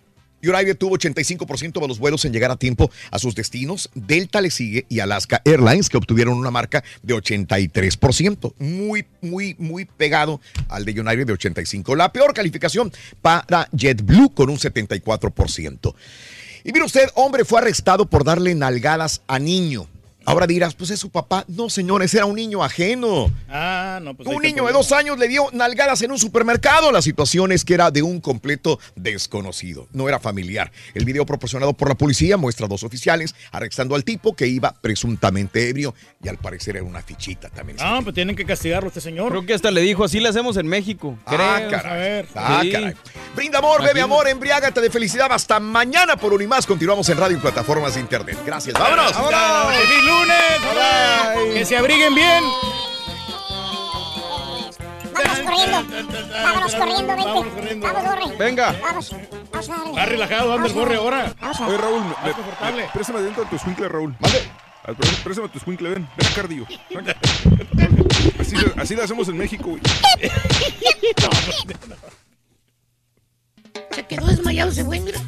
United 0.47 0.77
tuvo 0.77 0.97
85% 0.97 1.81
de 1.81 1.87
los 1.87 1.99
vuelos 1.99 2.25
en 2.25 2.33
llegar 2.33 2.51
a 2.51 2.55
tiempo 2.55 2.91
a 3.11 3.19
sus 3.19 3.35
destinos. 3.35 3.89
Delta 3.93 4.41
le 4.41 4.51
sigue 4.51 4.85
y 4.89 4.99
Alaska 4.99 5.41
Airlines, 5.45 5.89
que 5.89 5.97
obtuvieron 5.97 6.37
una 6.37 6.51
marca 6.51 6.83
de 7.03 7.15
83%. 7.15 8.53
Muy, 8.59 9.05
muy, 9.21 9.55
muy 9.59 9.85
pegado 9.85 10.41
al 10.69 10.85
de 10.85 10.99
United 10.99 11.27
de 11.27 11.33
85%. 11.33 11.95
La 11.95 12.11
peor 12.11 12.33
calificación 12.33 12.91
para 13.21 13.69
JetBlue 13.71 14.33
con 14.33 14.49
un 14.49 14.57
74%. 14.57 15.95
Y 16.63 16.71
mire 16.71 16.85
usted, 16.85 17.07
hombre 17.13 17.45
fue 17.45 17.59
arrestado 17.59 18.07
por 18.07 18.23
darle 18.23 18.55
nalgadas 18.55 19.21
a 19.27 19.37
niño. 19.37 19.87
Ahora 20.25 20.47
dirás, 20.47 20.73
pues 20.75 20.89
es 20.89 20.99
su 20.99 21.09
papá. 21.09 21.45
No, 21.47 21.69
señores, 21.69 22.13
era 22.13 22.25
un 22.25 22.35
niño 22.35 22.63
ajeno. 22.63 23.31
Ah, 23.49 23.99
no, 24.01 24.13
pues. 24.15 24.27
Un 24.27 24.41
niño 24.41 24.65
de 24.65 24.73
dos 24.73 24.91
años 24.91 25.17
le 25.19 25.27
dio 25.27 25.49
nalgadas 25.53 26.01
en 26.01 26.11
un 26.11 26.17
supermercado. 26.19 26.91
La 26.91 27.01
situación 27.01 27.51
es 27.51 27.63
que 27.63 27.73
era 27.75 27.91
de 27.91 28.01
un 28.01 28.19
completo 28.21 28.79
desconocido. 28.95 29.87
No 29.93 30.09
era 30.09 30.19
familiar. 30.19 30.71
El 30.93 31.05
video 31.05 31.25
proporcionado 31.25 31.73
por 31.73 31.89
la 31.89 31.95
policía 31.95 32.37
muestra 32.37 32.65
a 32.65 32.69
dos 32.69 32.83
oficiales 32.83 33.35
arrestando 33.51 33.95
al 33.95 34.03
tipo 34.03 34.35
que 34.35 34.47
iba 34.47 34.73
presuntamente 34.81 35.69
ebrio 35.69 35.93
y 36.23 36.27
al 36.29 36.37
parecer 36.37 36.77
era 36.77 36.85
una 36.85 37.01
fichita 37.01 37.49
también. 37.49 37.77
No, 37.77 38.01
pues 38.03 38.15
tienen 38.15 38.35
que 38.35 38.45
castigarlo 38.45 38.87
a 38.87 38.89
este 38.89 39.01
señor. 39.01 39.29
Creo 39.29 39.45
que 39.45 39.53
hasta 39.53 39.71
le 39.71 39.81
dijo, 39.81 40.03
así 40.03 40.19
le 40.19 40.29
hacemos 40.29 40.57
en 40.57 40.67
México. 40.67 41.17
Ah, 41.25 41.57
Creo. 41.57 41.69
caray. 41.71 42.25
Ah, 42.35 42.59
Sí. 42.63 42.71
caray. 42.71 42.93
Brinda 43.35 43.59
amor, 43.59 43.83
bebe 43.83 44.01
amor, 44.01 44.27
embriágate 44.27 44.79
de 44.81 44.89
felicidad. 44.89 45.31
Hasta 45.31 45.59
mañana 45.59 46.15
por 46.15 46.33
Unimás. 46.33 46.65
Continuamos 46.65 47.07
en 47.09 47.17
radio 47.17 47.37
y 47.37 47.41
plataformas 47.41 47.93
de 47.95 47.99
internet. 48.01 48.37
Gracias. 48.45 48.77
¡Vámonos! 48.79 49.13
¡Vámonos! 49.13 49.75
¡Feliz 49.75 50.03
lunes! 50.03 51.53
Que 51.53 51.65
se 51.65 51.77
abriguen 51.77 52.15
bien. 52.15 52.43
Vámonos 55.13 55.39
corriendo. 55.39 55.83
Vámonos 56.31 56.75
corriendo, 56.75 57.07
vente. 57.07 57.25
Vámonos 57.25 57.53
corriendo. 57.53 57.87
Vamos, 57.87 58.03
Borre. 58.03 58.37
Venga. 58.37 58.75
Vamos. 58.81 59.11
Vamos 59.51 59.69
a 59.69 59.73
darle. 59.73 59.89
Está 59.91 60.05
relajado, 60.05 60.53
anda 60.53 60.67
el 60.67 60.73
borre 60.73 60.95
ahora. 60.95 61.33
Vamos 61.41 61.59
a 61.61 61.67
Oye, 61.67 61.77
Raúl, 61.77 62.01
me, 62.23 62.31
confortable. 62.33 62.83
me- 62.83 62.89
préstame 62.89 63.21
dentro 63.21 63.43
de 63.43 63.49
tu 63.49 63.55
escuincle, 63.57 63.89
Raúl. 63.89 64.15
Al- 64.85 64.95
pré- 64.95 65.23
Préstame 65.23 65.49
tu 65.49 65.57
escuincle, 65.57 65.89
ven. 65.89 66.07
Ven 66.17 66.27
acá, 66.31 66.41
Ardillo. 66.41 66.65
Ven. 66.89 67.05
Así, 68.39 68.55
así 68.77 68.95
le 68.95 69.03
hacemos 69.03 69.27
en 69.29 69.37
México, 69.37 69.69
güey. 69.69 69.81
Se 73.95 74.03
quedó 74.03 74.27
desmayado 74.27 74.71
ese 74.71 74.83
güey, 74.83 74.99
mira. 74.99 75.21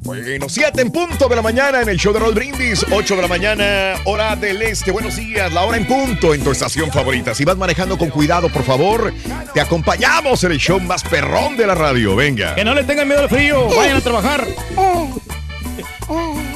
Bueno, 0.00 0.48
7 0.48 0.82
en 0.82 0.90
punto 0.90 1.28
de 1.28 1.36
la 1.36 1.42
mañana 1.42 1.82
en 1.82 1.88
el 1.88 1.98
show 1.98 2.12
de 2.12 2.18
Roll 2.18 2.34
Brindis, 2.34 2.84
8 2.90 3.14
de 3.14 3.22
la 3.22 3.28
mañana, 3.28 3.94
hora 4.06 4.34
del 4.34 4.60
este. 4.60 4.90
Buenos 4.90 5.14
días, 5.14 5.52
la 5.52 5.62
hora 5.62 5.76
en 5.76 5.86
punto 5.86 6.34
en 6.34 6.42
tu 6.42 6.50
estación 6.50 6.90
favorita. 6.90 7.32
Si 7.32 7.44
vas 7.44 7.56
manejando 7.56 7.96
con 7.96 8.10
cuidado, 8.10 8.48
por 8.48 8.64
favor, 8.64 9.14
te 9.54 9.60
acompañamos 9.60 10.42
en 10.42 10.50
el 10.50 10.58
show 10.58 10.80
más 10.80 11.04
perrón 11.04 11.56
de 11.56 11.68
la 11.68 11.76
radio. 11.76 12.16
Venga. 12.16 12.56
Que 12.56 12.64
no 12.64 12.74
le 12.74 12.82
tengan 12.82 13.06
miedo 13.06 13.20
al 13.22 13.28
frío. 13.28 13.68
Vayan 13.68 13.98
a 13.98 14.00
trabajar. 14.00 14.48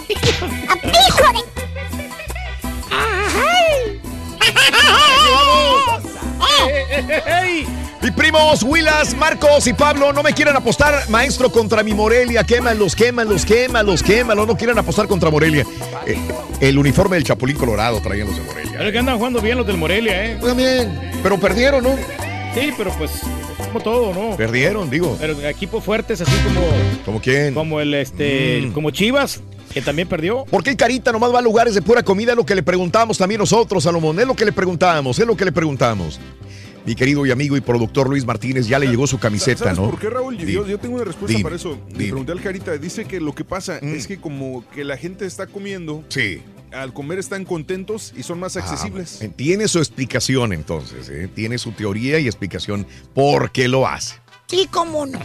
¡Hijo 0.09 1.33
de! 7.13 7.82
Y 8.03 8.11
primos, 8.11 8.65
Willas, 8.65 9.15
Marcos 9.17 9.67
y 9.69 9.73
Pablo 9.73 10.13
no 10.13 10.25
me 10.25 10.33
quieren 10.33 10.57
apostar, 10.57 11.09
maestro, 11.09 11.53
contra 11.53 11.85
mi 11.85 11.95
Morelia. 11.95 12.43
Quémalos, 12.43 12.97
quémalos, 12.97 13.45
quémalos, 13.47 14.03
quémalos. 14.03 14.47
No 14.47 14.57
quieren 14.57 14.77
apostar 14.77 15.07
contra 15.07 15.31
Morelia. 15.31 15.65
Eh, 16.07 16.19
el 16.61 16.79
uniforme 16.79 17.15
del 17.17 17.25
Chapulín 17.25 17.57
Colorado 17.57 18.01
traían 18.03 18.27
los 18.27 18.37
de 18.37 18.43
Morelia. 18.43 18.73
Pero 18.77 18.91
que 18.93 18.99
andan 18.99 19.19
jugando 19.19 19.41
bien 19.41 19.57
los 19.57 19.67
del 19.67 19.77
Morelia, 19.77 20.27
¿eh? 20.27 20.39
También. 20.45 21.13
Pero 21.23 21.39
perdieron, 21.39 21.85
¿no? 21.85 21.95
Sí, 22.55 22.73
pero 22.77 22.93
pues, 22.99 23.13
como 23.69 23.81
todo, 23.81 24.13
¿no? 24.13 24.37
Perdieron, 24.37 24.91
digo. 24.91 25.17
Pero 25.21 25.41
equipos 25.49 25.85
fuertes, 25.85 26.21
así 26.21 26.33
como, 26.45 26.61
¿Como 27.05 27.21
quién? 27.21 27.55
como 27.55 27.81
el, 27.81 27.95
este, 27.95 28.63
Mm. 28.67 28.73
como 28.73 28.91
Chivas, 28.91 29.41
que 29.73 29.81
también 29.81 30.09
perdió. 30.09 30.45
¿Por 30.47 30.65
qué 30.65 30.71
el 30.71 30.77
Carita 30.77 31.13
nomás 31.13 31.33
va 31.33 31.39
a 31.39 31.43
lugares 31.43 31.75
de 31.75 31.83
pura 31.83 32.03
comida? 32.03 32.33
Es 32.33 32.37
lo 32.37 32.45
que 32.45 32.57
le 32.57 32.65
preguntamos 32.65 33.17
también 33.17 33.39
nosotros, 33.39 33.85
Salomón. 33.85 34.19
Es 34.19 34.27
lo 34.27 34.35
que 34.35 34.45
le 34.45 34.53
preguntamos, 34.53 35.19
es 35.21 35.27
lo 35.27 35.37
que 35.37 35.45
le 35.45 35.53
preguntamos. 35.53 36.19
Mi 36.85 36.95
querido 36.97 37.25
y 37.25 37.31
amigo 37.31 37.57
y 37.57 37.61
productor 37.61 38.09
Luis 38.09 38.25
Martínez 38.27 38.67
ya 38.67 38.79
le 38.79 38.87
llegó 38.89 39.07
su 39.07 39.19
camiseta, 39.19 39.65
¿Sabes 39.65 39.79
¿no? 39.79 39.89
por 39.91 40.01
qué, 40.01 40.11
Raúl? 40.11 40.37
Yo, 40.37 40.47
Dime. 40.47 40.71
yo 40.71 40.79
tengo 40.79 40.97
una 40.97 41.05
respuesta 41.05 41.33
Dime. 41.37 41.45
para 41.45 41.57
eso. 41.57 41.79
Le 41.91 41.99
Dime. 41.99 42.05
pregunté 42.11 42.33
al 42.33 42.41
Carita. 42.41 42.77
Dice 42.79 43.05
que 43.05 43.21
lo 43.21 43.35
que 43.35 43.45
pasa 43.45 43.79
es 43.79 44.07
que 44.09 44.19
como 44.21 44.65
que 44.71 44.83
la 44.85 44.97
gente 44.97 45.25
está 45.27 45.47
comiendo. 45.47 46.05
Sí. 46.09 46.43
Al 46.73 46.93
comer 46.95 47.19
están 47.19 47.45
contentos 47.45 48.15
y 48.17 48.23
son 48.23 48.41
más 48.41 48.57
accesibles. 48.57 49.21
Ah, 49.23 49.27
tiene 49.37 49.69
su 49.69 49.79
explicación 49.79 50.53
entonces, 50.55 51.09
¿eh? 51.11 51.29
tiene 51.33 51.59
su 51.59 51.73
teoría 51.73 52.19
y 52.19 52.27
explicación 52.27 52.87
por 53.15 53.53
qué 53.53 53.69
lo 53.69 53.87
hace. 53.87 54.15
Sí, 54.49 54.67
cómo 54.71 55.05
no. 55.07 55.19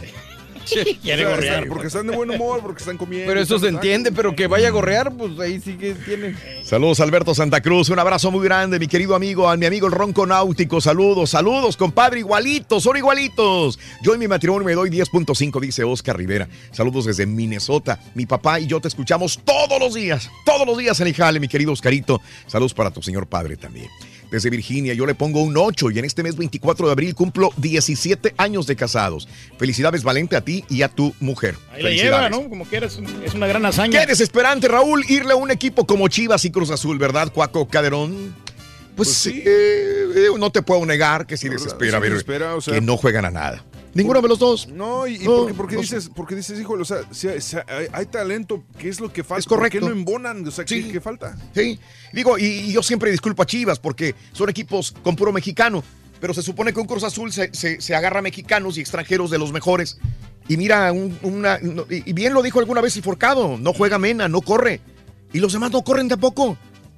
Quiere 1.01 1.25
O 1.25 1.27
sea, 1.27 1.35
gorrear. 1.35 1.53
están- 1.55 1.69
Porque 1.69 1.87
están 1.87 2.07
de 2.07 2.15
buen 2.15 2.29
humor, 2.31 2.61
porque 2.61 2.79
están 2.79 2.97
comiendo. 2.97 3.27
Pero 3.27 3.39
eso 3.41 3.59
se 3.59 3.67
entiende, 3.67 4.11
pero 4.11 4.35
que 4.35 4.47
vaya 4.47 4.67
a 4.67 4.71
gorrear, 4.71 5.11
pues 5.15 5.39
ahí 5.39 5.59
sí 5.59 5.73
que 5.73 5.93
tiene. 5.93 6.35
Saludos 6.63 6.99
Alberto 6.99 7.33
Santa 7.33 7.61
Cruz, 7.61 7.89
un 7.89 7.99
abrazo 7.99 8.31
muy 8.31 8.43
grande, 8.43 8.79
mi 8.79 8.87
querido 8.87 9.15
amigo, 9.15 9.49
a 9.49 9.55
mi 9.57 9.65
amigo 9.65 9.87
el 9.87 9.93
Ronco 9.93 10.25
Náutico, 10.25 10.81
saludos, 10.81 11.29
saludos 11.31 11.77
compadre, 11.77 12.19
igualitos, 12.19 12.83
son 12.83 12.97
igualitos. 12.97 13.79
Yo 14.01 14.13
en 14.13 14.19
mi 14.19 14.27
matrimonio 14.27 14.65
me 14.65 14.73
doy 14.73 14.89
10.5, 14.89 15.59
dice 15.61 15.83
Oscar 15.83 16.17
Rivera. 16.17 16.47
Saludos 16.71 17.05
desde 17.05 17.25
Minnesota. 17.25 17.99
Mi 18.15 18.25
papá 18.25 18.59
y 18.59 18.67
yo 18.67 18.79
te 18.81 18.87
escuchamos 18.87 19.39
todos 19.43 19.79
los 19.79 19.93
días, 19.93 20.29
todos 20.45 20.65
los 20.67 20.77
días 20.77 20.99
en 20.99 21.07
el 21.07 21.13
jale, 21.13 21.39
mi 21.39 21.47
querido 21.47 21.71
Oscarito. 21.71 22.21
Saludos 22.47 22.73
para 22.73 22.91
tu 22.91 23.01
señor 23.01 23.27
padre 23.27 23.57
también. 23.57 23.87
Desde 24.31 24.49
Virginia. 24.49 24.93
Yo 24.93 25.05
le 25.05 25.15
pongo 25.15 25.41
un 25.41 25.55
8 25.57 25.91
y 25.91 25.99
en 25.99 26.05
este 26.05 26.23
mes 26.23 26.35
24 26.35 26.85
de 26.87 26.91
abril 26.91 27.15
cumplo 27.15 27.51
17 27.57 28.33
años 28.37 28.67
de 28.67 28.75
casados. 28.75 29.27
Felicidades, 29.57 30.03
Valente, 30.03 30.35
a 30.35 30.41
ti 30.41 30.63
y 30.69 30.81
a 30.81 30.89
tu 30.89 31.13
mujer. 31.19 31.55
Ahí 31.71 31.83
la 31.83 31.89
lleva, 31.91 32.29
¿no? 32.29 32.49
Como 32.49 32.65
quieras, 32.65 32.99
es 33.23 33.33
una 33.33 33.47
gran 33.47 33.65
hazaña. 33.65 33.99
Qué 34.01 34.05
desesperante, 34.07 34.67
Raúl, 34.67 35.05
irle 35.09 35.33
a 35.33 35.35
un 35.35 35.51
equipo 35.51 35.85
como 35.85 36.07
Chivas 36.07 36.45
y 36.45 36.51
Cruz 36.51 36.69
Azul, 36.71 36.97
¿verdad, 36.97 37.31
Cuaco 37.31 37.67
Caderón? 37.67 38.35
Pues, 38.95 39.09
sí, 39.13 39.43
eh, 39.45 40.05
eh, 40.15 40.27
no 40.39 40.51
te 40.51 40.63
puedo 40.63 40.83
negar 40.83 41.27
que 41.27 41.37
sí 41.37 41.47
desespera 41.49 41.97
sí 41.97 42.01
ver 42.01 42.11
desespera, 42.13 42.55
o 42.55 42.61
sea- 42.61 42.73
que 42.73 42.81
no 42.81 42.97
juegan 42.97 43.25
a 43.25 43.29
nada. 43.31 43.63
Ninguno 43.93 44.21
de 44.21 44.27
los 44.27 44.37
dos. 44.39 44.67
No, 44.67 45.07
y, 45.07 45.15
y 45.15 45.19
No, 45.19 45.37
porque, 45.37 45.53
porque 45.53 45.75
no 45.75 45.81
dices, 45.81 46.09
porque 46.15 46.35
dices, 46.35 46.59
híjole, 46.59 46.81
o 46.83 46.85
sea, 46.85 46.99
si 47.11 47.27
hay, 47.27 47.41
si 47.41 47.55
hay- 47.57 47.87
hay 47.91 48.05
talento, 48.05 48.63
¿qué 48.77 48.89
es 48.89 48.99
lo 48.99 49.11
que 49.11 49.23
falta? 49.23 49.39
Es 49.39 49.45
correcto. 49.47 49.79
¿Por 49.79 49.89
qué 49.89 49.93
no 49.93 49.99
embonan? 49.99 50.47
O 50.47 50.51
sea, 50.51 50.65
¿qué, 50.65 50.83
Sí. 50.83 50.89
qué 50.91 51.01
falta? 51.01 51.35
Sí, 51.55 51.79
digo, 52.13 52.37
y, 52.37 52.43
y 52.45 52.71
yo 52.73 52.83
siempre 52.83 53.09
disculpo 53.09 53.41
a 53.41 53.45
Chivas 53.45 53.79
porque 53.79 54.13
son 54.33 54.49
equipos 54.49 54.93
con 55.03 55.15
puro 55.15 55.31
mexicano, 55.33 55.83
pero 56.19 56.33
se 56.33 56.41
supone 56.43 56.73
que 56.73 56.79
un 56.79 56.85
Cruz 56.87 57.03
Azul 57.03 57.31
se, 57.31 57.53
se- 57.53 57.81
se 57.81 57.95
agarra 57.95 58.19
a 58.19 58.21
mexicanos 58.21 58.77
y 58.77 58.81
extranjeros 58.81 59.31
de 59.31 59.39
los 59.39 59.51
mejores. 59.51 59.97
Y 60.47 60.57
mira, 60.57 60.91
un- 60.91 61.17
una, 61.23 61.59
y 61.89 62.13
bien 62.13 62.33
lo 62.33 62.41
dijo 62.43 62.59
alguna 62.59 62.81
vez 62.81 62.95
el 62.97 63.03
Forcado, 63.03 63.57
no 63.57 63.73
juega 63.73 63.97
Mena, 63.97 64.27
no 64.27 64.41
corre. 64.41 64.79
Y 65.33 65.39
los 65.39 65.53
demás 65.53 65.71
no 65.71 65.81
corren 65.83 66.07
tampoco. 66.07 66.57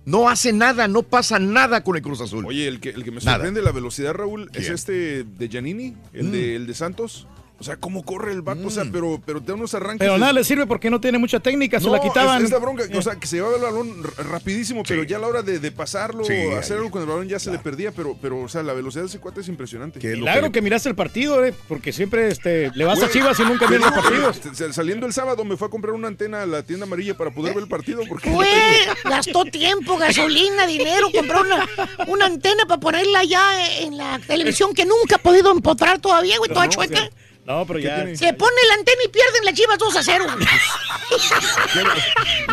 No 0.10 0.28
hace 0.28 0.52
nada, 0.54 0.88
no 0.88 1.04
pasa 1.04 1.38
nada 1.38 1.84
con 1.84 1.96
el 1.96 2.02
Cruz 2.02 2.20
Azul. 2.20 2.44
Oye, 2.48 2.68
el 2.68 2.80
que, 2.80 2.90
el 2.90 3.04
que 3.04 3.12
me 3.12 3.18
Nada. 3.20 3.34
sorprende 3.38 3.62
la 3.62 3.72
velocidad, 3.72 4.14
Raúl, 4.14 4.50
es 4.54 4.68
este 4.70 5.24
de 5.24 5.48
Giannini, 5.50 5.96
el, 6.14 6.32
de, 6.32 6.56
el 6.56 6.66
de 6.66 6.74
Santos. 6.74 7.28
O 7.60 7.64
sea, 7.64 7.76
cómo 7.76 8.04
corre 8.04 8.32
el 8.32 8.42
vato, 8.42 8.68
o 8.68 8.70
sea, 8.70 8.86
pero, 8.92 9.22
pero 9.26 9.42
te 9.42 9.48
da 9.48 9.56
unos 9.56 9.74
arranques. 9.74 10.00
Pero 10.00 10.14
de- 10.14 10.20
nada 10.20 10.32
le 10.34 10.44
sirve 10.46 10.66
porque 10.66 10.90
no 10.90 11.02
tiene 11.02 11.18
mucha 11.18 11.40
técnica, 11.42 11.80
se 11.80 11.90
la 11.90 12.00
quitaban. 12.00 12.38
Es, 12.40 12.46
es 12.46 12.52
la 12.52 12.60
bronca, 12.60 12.84
o 12.96 13.02
sea, 13.02 13.16
que 13.18 13.28
se 13.28 13.36
llevaba 13.38 13.56
el 13.58 13.62
balón 13.62 14.04
rapidísimo, 14.32 14.84
pero 14.88 15.04
ya 15.04 15.18
a 15.18 15.20
la 15.20 15.28
hora 15.28 15.42
de, 15.42 15.60
de 15.60 15.72
pasarlo, 15.72 16.24
Sí, 16.24 16.34
hacer 16.58 16.78
ahí, 16.78 16.80
algo 16.80 16.92
con 16.92 17.02
el 17.02 17.08
balón 17.08 17.28
ya 17.28 17.38
se 17.38 17.52
le 17.52 17.60
perdía, 17.60 17.92
pero, 17.92 18.18
pero, 18.22 18.40
o 18.42 18.48
sea, 18.48 18.64
la 18.64 18.74
velocidad 18.74 19.04
de 19.04 19.10
ese 19.10 19.20
cuate 19.20 19.42
es 19.42 19.48
impresionante. 19.50 20.00
Milagro 20.00 20.52
que 20.52 20.62
miraste 20.62 20.90
el 20.90 20.96
partido, 20.96 21.44
eh, 21.44 21.54
porque 21.68 21.92
siempre 21.92 22.30
este, 22.30 22.72
le 22.74 22.86
vas 22.86 23.04
a 23.04 23.10
Chivas 23.10 23.40
y 23.40 23.44
nunca 23.44 23.68
miras 23.68 23.94
los 23.94 24.04
partidos. 24.04 24.76
Saliendo 24.76 25.06
el 25.06 25.14
sábado 25.14 25.44
me 25.44 25.58
fue 25.58 25.68
a 25.68 25.72
comprar 25.72 25.94
una 25.94 26.08
antena 26.08 26.44
a 26.44 26.46
la 26.46 26.64
tienda 26.64 26.86
amarilla 26.86 27.18
para 27.18 27.32
poder 27.32 27.54
ver 27.54 27.64
el 27.64 27.70
partido. 27.70 28.04
Porque 28.08 28.30
Güey, 28.30 28.50
gastó 29.04 29.44
tiempo, 29.46 29.98
gasolina, 29.98 30.66
dinero, 30.66 31.08
compró 31.14 31.42
una, 31.42 31.68
una 32.08 32.26
antena 32.26 32.66
para 32.66 32.80
ponerla 32.80 33.24
ya 33.24 33.80
en 33.80 33.98
la 33.98 34.20
televisión 34.20 34.74
que 34.74 34.86
nunca 34.86 35.16
ha 35.16 35.20
podido 35.20 35.52
empotrar 35.52 36.00
todavía, 36.00 36.38
güey, 36.38 36.50
toda 36.50 36.66
No, 36.66 36.72
chueca. 36.72 37.10
No, 37.50 37.66
pero 37.66 37.80
ya. 37.80 38.06
Se 38.16 38.32
pone 38.34 38.56
la 38.68 38.76
antena 38.76 39.02
y 39.04 39.08
pierden 39.10 39.44
las 39.44 39.56
chivas 39.56 39.78
2 39.80 39.96
a 39.96 40.04
0. 40.04 40.26
güey. 40.36 40.48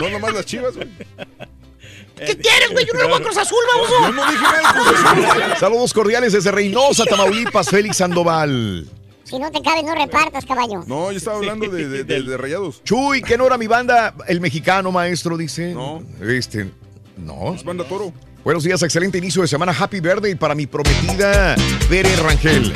No 0.01 0.09
nomás 0.10 0.32
las 0.32 0.47
chivas, 0.47 0.74
güey. 0.74 0.89
¿Qué 2.16 2.35
quieres, 2.39 2.70
güey? 2.73 2.86
Yo 2.86 2.94
no 2.94 3.01
le 3.02 3.09
voy 3.09 3.20
a 3.20 3.23
Cruz 3.23 3.36
Azul, 3.36 3.59
vamos. 3.74 3.90
Yo 3.90 4.12
no 4.12 4.31
dije 4.31 4.43
nada 4.43 4.59
de 4.59 4.81
Cruz 4.81 5.01
Azul. 5.05 5.56
Saludos 5.60 5.93
cordiales 5.93 6.32
desde 6.32 6.51
Reynosa, 6.51 7.05
Tamaulipas, 7.05 7.68
Félix 7.68 7.98
Sandoval. 7.98 8.89
Si 9.24 9.39
no 9.39 9.51
te 9.51 9.60
cabe, 9.60 9.82
no 9.82 9.94
repartas, 9.94 10.47
caballo. 10.47 10.82
No, 10.86 11.12
yo 11.12 11.18
estaba 11.18 11.36
hablando 11.36 11.68
de, 11.68 11.89
de, 11.89 12.05
de- 12.05 12.23
de 12.23 12.36
rayados. 12.39 12.82
Chuy, 12.85 13.20
que 13.20 13.36
no 13.36 13.47
era 13.47 13.59
mi 13.59 13.66
banda, 13.66 14.14
el 14.28 14.40
mexicano 14.40 14.90
maestro, 14.93 15.36
dice. 15.36 15.74
No. 15.74 16.02
Este, 16.23 16.70
no. 17.18 17.52
Es 17.55 17.62
banda 17.64 17.85
toro. 17.85 18.14
Buenos 18.44 18.64
días, 18.64 18.82
excelente 18.82 19.18
inicio 19.18 19.43
de 19.43 19.48
semana. 19.48 19.74
Happy 19.78 20.01
birthday 20.01 20.36
para 20.36 20.55
mi 20.55 20.66
prometida 20.66 21.55
Bere 21.90 22.16
Rangel. 22.16 22.73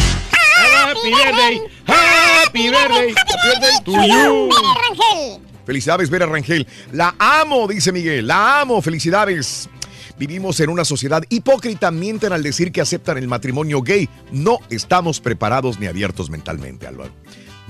Happy 1.01 1.15
birthday, 1.15 1.61
happy 1.87 2.69
birthday, 2.69 3.15
happy 3.17 3.93
birthday. 3.97 5.41
Felicidades, 5.65 6.11
Vera 6.11 6.27
Rangel. 6.27 6.67
La 6.93 7.15
amo, 7.19 7.67
dice 7.67 7.91
Miguel. 7.91 8.27
La 8.27 8.61
amo, 8.61 8.83
felicidades. 8.83 9.71
Vivimos 10.19 10.61
en 10.61 10.69
una 10.69 10.85
sociedad 10.85 11.23
hipócrita, 11.31 11.91
mienten 11.91 12.35
al 12.35 12.43
decir 12.43 12.71
que 12.71 12.83
aceptan 12.83 13.17
el 13.17 13.29
matrimonio 13.29 13.81
gay. 13.81 14.11
No 14.31 14.59
estamos 14.69 15.21
preparados 15.21 15.81
ni 15.81 15.87
abiertos 15.87 16.29
mentalmente, 16.29 16.87
Álvaro. 16.87 17.13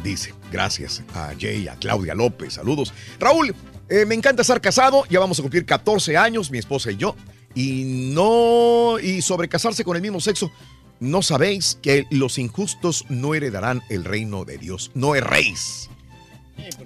Dice, 0.02 0.34
gracias 0.50 1.04
a 1.14 1.32
Jay, 1.38 1.68
a 1.68 1.76
Claudia 1.76 2.16
López, 2.16 2.54
saludos. 2.54 2.92
Raúl, 3.20 3.54
eh, 3.88 4.06
me 4.06 4.16
encanta 4.16 4.42
estar 4.42 4.60
casado, 4.60 5.04
ya 5.08 5.20
vamos 5.20 5.38
a 5.38 5.42
cumplir 5.42 5.64
14 5.64 6.16
años, 6.16 6.50
mi 6.50 6.58
esposa 6.58 6.90
y 6.90 6.96
yo. 6.96 7.14
Y 7.54 8.12
no, 8.12 8.98
y 8.98 9.22
sobre 9.22 9.48
casarse 9.48 9.84
con 9.84 9.94
el 9.94 10.02
mismo 10.02 10.18
sexo, 10.18 10.50
no 11.00 11.22
sabéis 11.22 11.78
que 11.82 12.06
los 12.10 12.38
injustos 12.38 13.04
no 13.08 13.34
heredarán 13.34 13.82
el 13.88 14.04
reino 14.04 14.44
de 14.44 14.58
Dios. 14.58 14.90
No 14.94 15.14
erréis. 15.14 15.88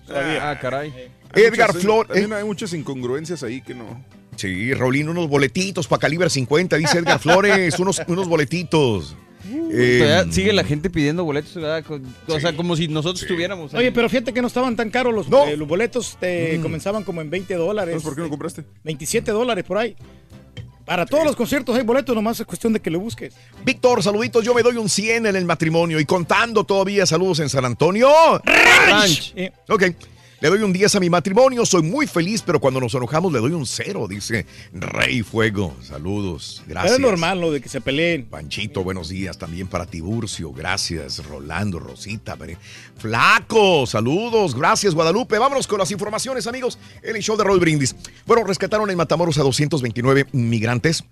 Ah, 0.09 0.57
caray. 0.61 0.93
Edgar 1.35 1.69
Muchas- 1.69 1.83
Flor. 1.83 2.07
También 2.07 2.33
eh, 2.33 2.37
hay 2.37 2.45
muchas 2.45 2.73
incongruencias 2.73 3.43
ahí 3.43 3.61
que 3.61 3.75
no. 3.75 4.05
Sí, 4.37 4.73
Raulín, 4.75 5.09
unos 5.09 5.29
boletitos 5.29 5.87
para 5.87 6.01
calibre 6.01 6.29
50, 6.31 6.77
dice 6.77 6.99
Edgar 6.99 7.19
Flores, 7.21 7.79
unos, 7.79 8.01
unos 8.09 8.29
boletitos. 8.29 9.17
Eh, 9.73 10.25
sigue 10.31 10.53
la 10.53 10.65
gente 10.65 10.89
pidiendo 10.91 11.23
boletos, 11.25 11.55
¿verdad? 11.55 11.85
O 12.29 12.41
sea, 12.41 12.57
como 12.57 12.77
si 12.77 12.89
nosotros 12.89 13.27
tuviéramos. 13.27 13.75
Oye, 13.75 13.93
pero 13.93 14.09
fíjate 14.09 14.33
que 14.33 14.41
no 14.41 14.47
estaban 14.49 14.75
tan 14.75 14.91
caros 14.91 15.15
los, 15.15 15.27
eh, 15.49 15.57
los 15.57 15.69
boletos, 15.69 16.17
te 16.19 16.59
Mm. 16.59 16.63
comenzaban 16.63 17.05
como 17.05 17.21
en 17.21 17.31
20 17.31 17.55
dólares. 17.55 18.03
¿por 18.03 18.15
qué 18.15 18.23
no 18.23 18.31
compraste? 18.31 18.65
27 18.85 19.31
dólares 19.33 19.65
por 19.65 19.79
ahí. 19.79 19.97
Para 20.85 21.07
todos 21.07 21.25
los 21.25 21.35
conciertos 21.35 21.77
hay 21.77 21.83
boletos, 21.83 22.15
nomás 22.15 22.39
es 22.41 22.47
cuestión 22.47 22.73
de 22.73 22.81
que 22.81 22.91
lo 22.91 23.01
busques. 23.01 23.35
Víctor, 23.65 24.03
saluditos, 24.03 24.45
yo 24.45 24.53
me 24.55 24.63
doy 24.63 24.77
un 24.77 24.89
100 24.89 25.27
en 25.27 25.37
el 25.37 25.45
matrimonio 25.45 25.99
y 25.99 26.05
contando 26.05 26.65
todavía 26.65 27.07
saludos 27.07 27.41
en 27.41 27.49
San 27.49 27.65
Antonio. 27.65 28.09
Ranch. 28.45 29.33
Eh, 29.35 29.51
Ok. 29.69 29.85
Le 30.45 30.51
doy 30.51 30.61
un 30.61 30.75
10 30.75 30.97
a 30.97 31.01
mi 31.01 31.09
matrimonio, 31.09 31.65
soy 31.65 31.81
muy 31.81 32.07
feliz, 32.07 32.43
pero 32.43 32.61
cuando 32.61 32.79
nos 32.79 32.93
enojamos 32.93 33.33
le 33.33 33.39
doy 33.39 33.53
un 33.53 33.65
0, 33.65 34.07
dice 34.07 34.45
Rey 34.75 35.23
Fuego. 35.23 35.75
Saludos, 35.81 36.63
gracias. 36.67 36.97
Es 36.97 37.01
normal 37.01 37.41
lo 37.41 37.51
de 37.51 37.63
que 37.63 37.71
se 37.71 37.81
peleen. 37.81 38.27
Panchito, 38.27 38.85
buenos 38.85 39.09
días 39.09 39.39
también 39.39 39.69
para 39.69 39.87
Tiburcio. 39.87 40.53
Gracias, 40.53 41.25
Rolando, 41.25 41.79
Rosita. 41.79 42.37
Flaco, 42.99 43.87
saludos. 43.87 44.55
Gracias, 44.55 44.95
Guadalupe. 44.95 45.39
Vámonos 45.39 45.67
con 45.67 45.79
las 45.79 45.91
informaciones, 45.91 46.47
amigos. 46.47 46.79
En 47.03 47.17
el 47.17 47.23
show 47.23 47.39
de 47.39 47.45
Roll 47.45 47.59
Brindis. 47.59 47.97
Bueno, 48.27 48.45
rescataron 48.45 48.91
en 48.91 48.99
Matamoros 48.99 49.39
a 49.39 49.43
229 49.45 50.27
migrantes. 50.33 51.05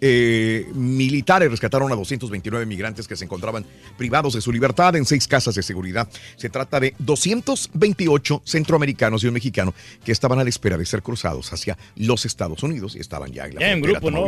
Eh, 0.00 0.66
militares 0.74 1.50
rescataron 1.50 1.92
a 1.92 1.94
229 1.94 2.64
migrantes 2.66 3.06
que 3.06 3.16
se 3.16 3.24
encontraban 3.24 3.66
privados 3.98 4.34
de 4.34 4.40
su 4.40 4.50
libertad 4.50 4.96
en 4.96 5.04
seis 5.04 5.28
casas 5.28 5.54
de 5.54 5.62
seguridad. 5.62 6.08
Se 6.36 6.48
trata 6.48 6.80
de 6.80 6.94
228 6.98 8.42
centroamericanos 8.44 9.22
y 9.24 9.26
un 9.26 9.34
mexicano 9.34 9.74
que 10.04 10.12
estaban 10.12 10.38
a 10.38 10.44
la 10.44 10.48
espera 10.50 10.78
de 10.78 10.86
ser 10.86 11.02
cruzados 11.02 11.52
hacia 11.52 11.76
los 11.96 12.24
Estados 12.24 12.62
Unidos 12.62 12.96
y 12.96 13.00
estaban 13.00 13.32
ya 13.32 13.46
en 13.46 13.54
la 13.54 13.60
Ya 13.60 13.72
en 13.72 13.80
grupo, 13.80 14.10
¿no? 14.10 14.26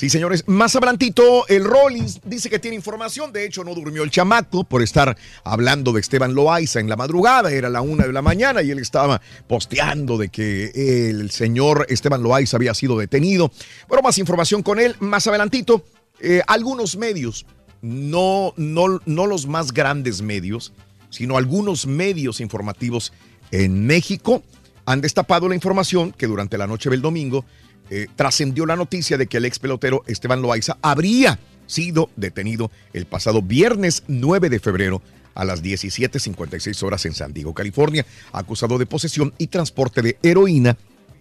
Sí, 0.00 0.08
señores. 0.08 0.44
Más 0.46 0.74
adelantito, 0.74 1.46
el 1.48 1.62
Rollins 1.62 2.22
dice 2.24 2.48
que 2.48 2.58
tiene 2.58 2.74
información. 2.74 3.34
De 3.34 3.44
hecho, 3.44 3.64
no 3.64 3.74
durmió 3.74 4.02
el 4.02 4.10
chamaco 4.10 4.64
por 4.64 4.80
estar 4.80 5.14
hablando 5.44 5.92
de 5.92 6.00
Esteban 6.00 6.32
Loaiza 6.32 6.80
en 6.80 6.88
la 6.88 6.96
madrugada. 6.96 7.52
Era 7.52 7.68
la 7.68 7.82
una 7.82 8.06
de 8.06 8.12
la 8.14 8.22
mañana 8.22 8.62
y 8.62 8.70
él 8.70 8.78
estaba 8.78 9.20
posteando 9.46 10.16
de 10.16 10.30
que 10.30 11.10
el 11.10 11.30
señor 11.30 11.84
Esteban 11.90 12.22
Loaiza 12.22 12.56
había 12.56 12.72
sido 12.72 12.96
detenido. 12.96 13.52
Bueno, 13.88 14.00
más 14.00 14.16
información 14.16 14.62
con 14.62 14.80
él. 14.80 14.96
Más 15.00 15.26
adelantito, 15.26 15.84
eh, 16.20 16.40
algunos 16.46 16.96
medios, 16.96 17.44
no, 17.82 18.54
no, 18.56 19.02
no 19.04 19.26
los 19.26 19.46
más 19.46 19.70
grandes 19.70 20.22
medios, 20.22 20.72
sino 21.10 21.36
algunos 21.36 21.86
medios 21.86 22.40
informativos 22.40 23.12
en 23.50 23.86
México 23.86 24.42
han 24.86 25.02
destapado 25.02 25.46
la 25.46 25.54
información 25.54 26.12
que 26.12 26.26
durante 26.26 26.56
la 26.56 26.66
noche 26.66 26.88
del 26.88 27.02
domingo 27.02 27.44
eh, 27.90 28.06
trascendió 28.14 28.66
la 28.66 28.76
noticia 28.76 29.18
de 29.18 29.26
que 29.26 29.38
el 29.38 29.44
ex 29.44 29.58
pelotero 29.58 30.04
Esteban 30.06 30.40
Loaiza 30.40 30.78
habría 30.80 31.40
sido 31.66 32.08
detenido 32.16 32.70
el 32.92 33.06
pasado 33.06 33.42
viernes 33.42 34.04
9 34.06 34.48
de 34.48 34.60
febrero 34.60 35.02
a 35.34 35.44
las 35.44 35.62
17.56 35.62 36.82
horas 36.84 37.04
en 37.06 37.14
San 37.14 37.32
Diego, 37.32 37.52
California, 37.52 38.06
acusado 38.32 38.78
de 38.78 38.86
posesión 38.86 39.34
y 39.38 39.48
transporte 39.48 40.02
de 40.02 40.18
heroína 40.22 40.76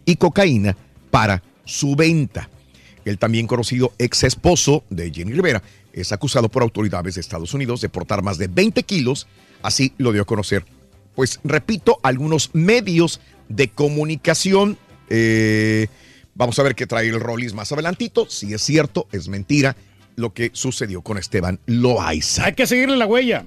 y 0.05 0.15
cocaína 0.17 0.77
para 1.09 1.41
su 1.65 1.95
venta. 1.95 2.49
El 3.03 3.17
también 3.17 3.47
conocido 3.47 3.93
ex 3.97 4.23
esposo 4.23 4.83
de 4.91 5.11
Jenny 5.11 5.33
Rivera 5.33 5.63
es 5.91 6.11
acusado 6.11 6.49
por 6.49 6.61
autoridades 6.61 7.15
de 7.15 7.21
Estados 7.21 7.53
Unidos 7.55 7.81
de 7.81 7.89
portar 7.89 8.21
más 8.21 8.37
de 8.37 8.47
20 8.47 8.83
kilos, 8.83 9.27
así 9.63 9.93
lo 9.97 10.11
dio 10.11 10.21
a 10.21 10.25
conocer. 10.25 10.65
Pues 11.15 11.39
repito, 11.43 11.99
algunos 12.03 12.51
medios 12.53 13.21
de 13.47 13.69
comunicación. 13.69 14.77
eh, 15.09 15.87
vamos 16.39 16.57
a 16.57 16.63
ver 16.63 16.73
qué 16.73 16.87
trae 16.87 17.09
el 17.09 17.19
Rollis 17.19 17.53
más 17.53 17.71
adelantito. 17.73 18.25
Si 18.29 18.53
es 18.53 18.61
cierto, 18.61 19.07
es 19.11 19.27
mentira 19.27 19.75
lo 20.15 20.33
que 20.33 20.49
sucedió 20.53 21.01
con 21.01 21.17
Esteban 21.17 21.59
Loaiza. 21.65 22.45
Hay 22.45 22.53
que 22.53 22.65
seguirle 22.65 22.95
la 22.95 23.05
huella. 23.05 23.45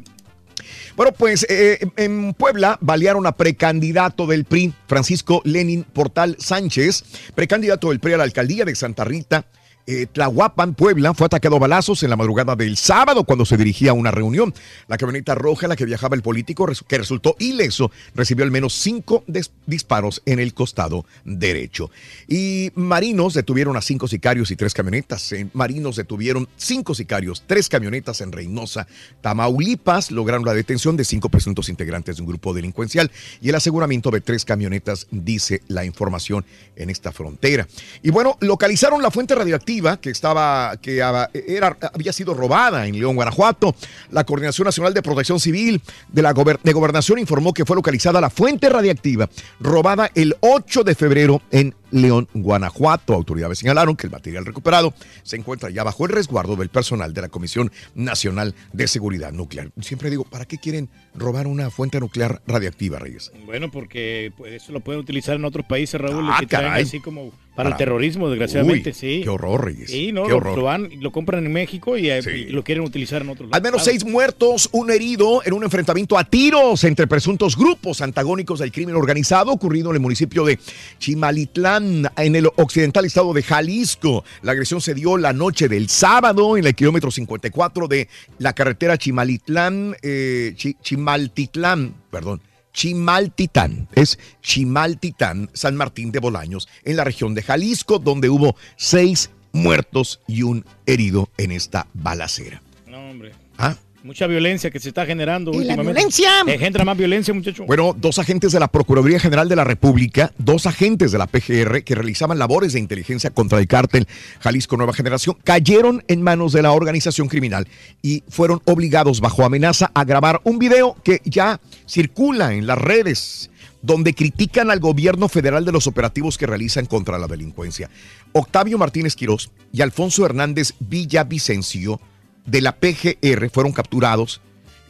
Bueno, 0.95 1.13
pues 1.13 1.47
eh, 1.49 1.81
en 1.97 2.35
Puebla 2.35 2.79
balearon 2.83 3.27
a 3.27 3.33
precandidato 3.33 4.27
del 4.27 4.45
PRI, 4.45 4.75
Francisco 4.87 5.41
Lenin 5.45 5.85
Portal 5.85 6.37
Sánchez, 6.39 7.03
precandidato 7.35 7.89
del 7.89 7.99
PRI 7.99 8.13
a 8.13 8.17
la 8.19 8.25
alcaldía 8.25 8.67
de 8.67 8.77
Santa 8.77 9.05
Rita. 9.05 9.47
Eh, 9.87 10.07
Tlahuapan, 10.07 10.75
Puebla, 10.75 11.13
fue 11.13 11.27
atacado 11.27 11.57
a 11.57 11.59
balazos 11.59 12.03
en 12.05 12.11
la 12.11 12.17
madrugada 12.17 12.55
del 12.55 12.77
sábado 12.77 13.25
cuando 13.25 13.45
se 13.45 13.57
dirigía 13.57 13.91
a 13.91 13.95
una 13.95 14.13
reunión. 14.13 14.55
La 14.87 14.97
camioneta 14.97 15.35
roja 15.35 15.67
en 15.67 15.71
la 15.71 15.77
que 15.77 15.85
viajaba 15.85 16.15
el 16.15 16.23
político, 16.23 16.69
que 16.87 16.99
resultó 16.99 17.35
ileso, 17.41 17.91
recibió 18.15 18.45
al 18.45 18.53
menos 18.53 18.75
cinco 18.75 19.25
disparos 19.67 20.23
en 20.25 20.39
el 20.39 20.55
costado 20.55 21.05
derecho. 21.25 21.91
Y 22.29 22.71
marinos 22.77 23.35
detuvieron 23.35 23.77
a 23.77 23.83
cinco 23.83 24.07
sicarios 24.07 24.51
y 24.53 24.57
tres 24.57 24.73
camionetas. 24.73 25.35
Marinos 25.53 25.97
detuvieron 25.97 26.49
cinco 26.57 26.95
sicarios, 26.95 27.43
tres 27.47 27.69
camionetas 27.69 28.21
en 28.21 28.31
Reynosa, 28.31 28.87
Tamaulipas. 29.21 30.13
Lograron 30.13 30.45
la 30.45 30.55
detención 30.55 30.97
de 30.97 31.05
cinco 31.05 31.29
presuntos 31.29 31.69
integrantes 31.69 32.17
de 32.17 32.23
un 32.23 32.29
grupo 32.29 32.55
delincuencial 32.55 33.11
y 33.41 33.49
el 33.49 33.55
aseguramiento 33.57 34.11
de 34.11 34.21
tres 34.21 34.45
camionetas, 34.45 35.09
dice 35.11 35.63
la 35.67 35.85
información 35.85 36.45
en 36.77 36.91
esta 36.91 37.11
frontera. 37.11 37.67
Y 38.03 38.11
bueno, 38.11 38.37
localizaron 38.41 39.03
la 39.03 39.11
fuente 39.11 39.35
radioactiva 39.35 39.72
que 40.01 40.11
estaba, 40.11 40.77
que 40.83 40.99
era, 40.99 41.79
había 41.95 42.13
sido 42.13 42.35
robada 42.35 42.87
en 42.87 42.99
León, 42.99 43.17
Guanajuato. 43.17 43.75
La 44.11 44.25
Coordinación 44.25 44.67
Nacional 44.67 44.93
de 44.93 45.03
Protección 45.03 45.41
Civil 45.41 45.81
de 46.09 46.23
la 46.23 46.33
Gobernación 46.33 47.19
informó 47.19 47.55
que 47.55 47.65
fue 47.65 47.77
localizada 47.77 48.21
la 48.21 48.31
fuente 48.31 48.69
radiactiva 48.69 49.29
robada 49.61 50.11
el 50.15 50.37
8 50.41 50.85
de 50.85 50.95
febrero 50.95 51.43
en 51.51 51.75
León, 51.93 52.29
Guanajuato. 52.35 53.15
Autoridades 53.15 53.59
señalaron 53.59 53.95
que 53.97 54.07
el 54.09 54.13
material 54.13 54.45
recuperado 54.45 54.93
se 55.23 55.37
encuentra 55.37 55.71
ya 55.71 55.85
bajo 55.85 56.05
el 56.07 56.13
resguardo 56.13 56.57
del 56.57 56.69
personal 56.69 57.15
de 57.15 57.21
la 57.23 57.29
Comisión 57.29 57.71
Nacional 57.95 58.55
de 58.73 58.89
Seguridad 58.89 59.33
Nuclear. 59.33 59.71
Siempre 59.81 60.11
digo, 60.11 60.25
¿para 60.25 60.45
qué 60.45 60.59
quieren 60.59 60.89
robar 61.15 61.47
una 61.47 61.71
fuente 61.71 62.01
nuclear 62.01 62.43
radiactiva, 62.47 62.99
Reyes? 62.99 63.31
Bueno, 63.47 63.71
porque 63.71 64.33
pues, 64.37 64.55
eso 64.55 64.73
lo 64.73 64.81
pueden 64.81 65.01
utilizar 65.01 65.37
en 65.37 65.45
otros 65.45 65.65
países, 65.67 66.01
Raúl, 66.01 66.27
Ah, 66.31 66.39
que 66.41 66.47
caray. 66.47 66.83
así 66.83 67.01
como 67.01 67.31
para 67.55 67.69
el 67.69 67.77
terrorismo, 67.77 68.31
desgraciadamente, 68.31 68.91
Uy, 68.91 68.95
sí. 68.95 69.21
qué 69.23 69.29
horror, 69.29 69.67
Reyes. 69.67 69.91
Sí, 69.91 70.11
no, 70.11 70.25
Qué 70.27 70.33
horror. 70.33 70.57
lo 70.57 70.65
van 70.65 70.91
y 70.91 70.97
lo 70.97 71.13
compran 71.13 71.45
en 71.45 71.53
México 71.53 71.99
y, 71.99 72.09
eh, 72.09 72.21
y 72.35 72.45
lo 72.47 72.65
quieren 72.65 72.83
utilizar 72.83 73.21
en 73.21 73.29
otros 73.29 73.51
Al 73.53 73.61
menos 73.61 73.85
seis 73.85 74.07
muertos, 74.07 74.71
un 74.73 74.91
herido 74.91 75.43
en 75.45 75.53
un 75.53 75.63
enfrentamiento 75.63 76.17
a 76.17 76.25
tiros 76.25 76.83
entre 76.85 77.07
presuntos 77.07 77.55
grupos 77.59 78.01
antagónicos 78.01 78.59
del 78.61 78.73
crimen 78.73 78.95
organizado 78.97 79.53
ocurrido 79.53 79.91
en 79.91 79.97
el 79.97 80.01
municipio 80.01 80.47
de 80.47 80.59
Chimalitlán, 80.99 81.82
en 82.17 82.37
el 82.37 82.47
occidental 82.57 83.05
estado 83.05 83.33
de 83.33 83.43
Jalisco. 83.43 84.25
La 84.43 84.53
agresión 84.53 84.81
se 84.81 84.95
dio 84.95 85.17
la 85.19 85.33
noche 85.33 85.69
del 85.69 85.89
sábado 85.89 86.57
en 86.57 86.67
el 86.67 86.75
kilómetro 86.75 87.11
54 87.11 87.89
de 87.89 88.09
la 88.39 88.53
carretera 88.53 88.97
Chimalitlán, 88.99 89.97
eh, 90.03 90.55
Chi- 90.57 90.77
Chimaltitlán, 90.83 91.95
perdón. 92.11 92.41
Chimaltitán, 92.73 93.89
es 93.95 94.19
Chimaltitán, 94.41 95.51
San 95.53 95.77
Martín 95.77 96.13
de 96.13 96.21
Bolaños, 96.21 96.69
en 96.85 96.97
la 96.97 97.05
región 97.05 97.35
de 97.35 97.43
Jalisco, 97.43 97.99
donde 97.99 98.31
hubo 98.31 98.57
seis 98.77 99.31
muertos 99.53 100.21
y 100.27 100.43
un 100.43 100.65
herido 100.87 101.29
en 101.37 101.51
esta 101.53 101.87
balacera. 101.93 102.63
No, 102.87 103.11
hombre. 103.11 103.33
¿Ah? 103.59 103.77
Mucha 104.05 104.27
violencia 104.27 104.69
que 104.71 104.81
se 104.81 104.89
está 104.89 105.07
generando 105.07 105.53
¿Y 105.53 105.55
la 105.55 105.61
últimamente. 105.61 105.93
violencia? 105.93 106.31
Engendra 106.47 106.85
más 106.85 106.97
violencia, 106.97 107.33
muchacho. 107.33 107.65
Bueno, 107.67 107.95
dos 107.97 108.19
agentes 108.19 108.51
de 108.51 108.59
la 108.59 108.67
Procuraduría 108.67 109.21
General 109.21 109.49
de 109.49 109.55
la 109.55 109.63
República, 109.63 110.33
dos 110.39 110.67
agentes 110.67 111.13
de 111.13 111.19
la 111.19 111.29
PGR 111.29 111.85
que 111.85 111.95
realizaban 111.95 112.39
labores 112.39 112.73
de 112.73 112.81
inteligencia 112.81 113.31
contra 113.31 113.61
el 113.61 113.69
cártel 113.69 114.09
Jalisco 114.41 114.77
Nueva 114.77 114.93
Generación, 114.93 115.37
cayeron 115.45 116.03
en 116.09 116.21
manos 116.21 116.53
de 116.53 116.63
la 116.63 116.73
organización 116.73 117.29
criminal 117.29 117.69
y 118.03 118.25
fueron 118.29 118.61
obligados 118.65 119.21
bajo 119.21 119.45
amenaza 119.45 119.93
a 119.95 120.05
grabar 120.05 120.41
un 120.43 120.59
video 120.59 120.97
que 121.05 121.21
ya 121.25 121.61
circula 121.87 122.55
en 122.55 122.67
las 122.67 122.79
redes 122.79 123.51
donde 123.83 124.15
critican 124.15 124.71
al 124.71 124.81
gobierno 124.81 125.29
federal 125.29 125.65
de 125.65 125.73
los 125.73 125.87
operativos 125.87 126.39
que 126.39 126.47
realizan 126.47 126.87
contra 126.87 127.19
la 127.19 127.29
delincuencia. 127.29 127.89
Octavio 128.33 128.79
Martínez 128.79 129.15
Quirós 129.15 129.51
y 129.73 129.83
Alfonso 129.83 130.25
Hernández 130.25 130.75
Villavicencio 130.81 132.01
de 132.47 132.61
la 132.61 132.77
PGR 132.77 133.51
fueron 133.51 133.73
capturados 133.73 134.41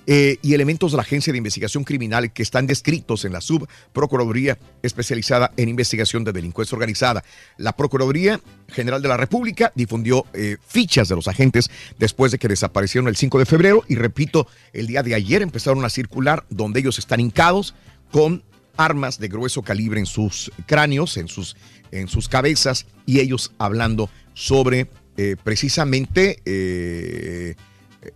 eh, 0.07 0.39
y 0.43 0.55
elementos 0.55 0.91
de 0.91 0.97
la 0.97 1.03
Agencia 1.03 1.33
de 1.33 1.39
Investigación 1.39 1.85
Criminal 1.85 2.33
que 2.33 2.43
están 2.43 2.67
descritos 2.67 3.25
en 3.25 3.33
la 3.33 3.41
Subprocuraduría 3.41 4.59
especializada 4.83 5.53
en 5.57 5.69
investigación 5.69 6.25
de 6.25 6.33
delincuencia 6.33 6.75
organizada. 6.75 7.23
La 7.57 7.77
Procuraduría 7.77 8.41
General 8.69 9.01
de 9.01 9.09
la 9.09 9.17
República 9.17 9.71
difundió 9.77 10.27
eh, 10.33 10.57
fichas 10.67 11.09
de 11.09 11.15
los 11.15 11.29
agentes 11.29 11.71
después 12.01 12.33
de 12.33 12.39
que 12.39 12.49
desaparecieron 12.49 13.07
el 13.07 13.15
5 13.15 13.39
de 13.39 13.47
febrero 13.47 13.85
y 13.87 13.95
repito, 13.95 14.49
el 14.73 14.89
día 14.89 15.05
de 15.05 15.15
ayer 15.15 15.41
empezaron 15.41 15.85
a 15.85 15.89
circular 15.89 16.45
donde 16.51 16.81
ellos 16.81 16.99
están 16.99 17.21
hincados 17.21 17.75
con 18.11 18.43
armas 18.77 19.21
de 19.21 19.29
grueso 19.29 19.63
calibre 19.63 20.01
en 20.01 20.07
sus 20.07 20.51
cráneos, 20.67 21.17
en 21.17 21.29
sus, 21.29 21.57
en 21.93 22.09
sus 22.09 22.29
cabezas 22.29 22.87
y 23.07 23.21
ellos 23.21 23.53
hablando 23.59 24.11
sobre 24.35 24.89
eh, 25.17 25.37
precisamente 25.43 26.41
eh, 26.45 27.55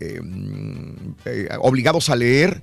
eh, 0.01 0.20
mm, 0.20 1.14
eh, 1.24 1.48
obligados 1.60 2.10
a 2.10 2.16
leer 2.16 2.62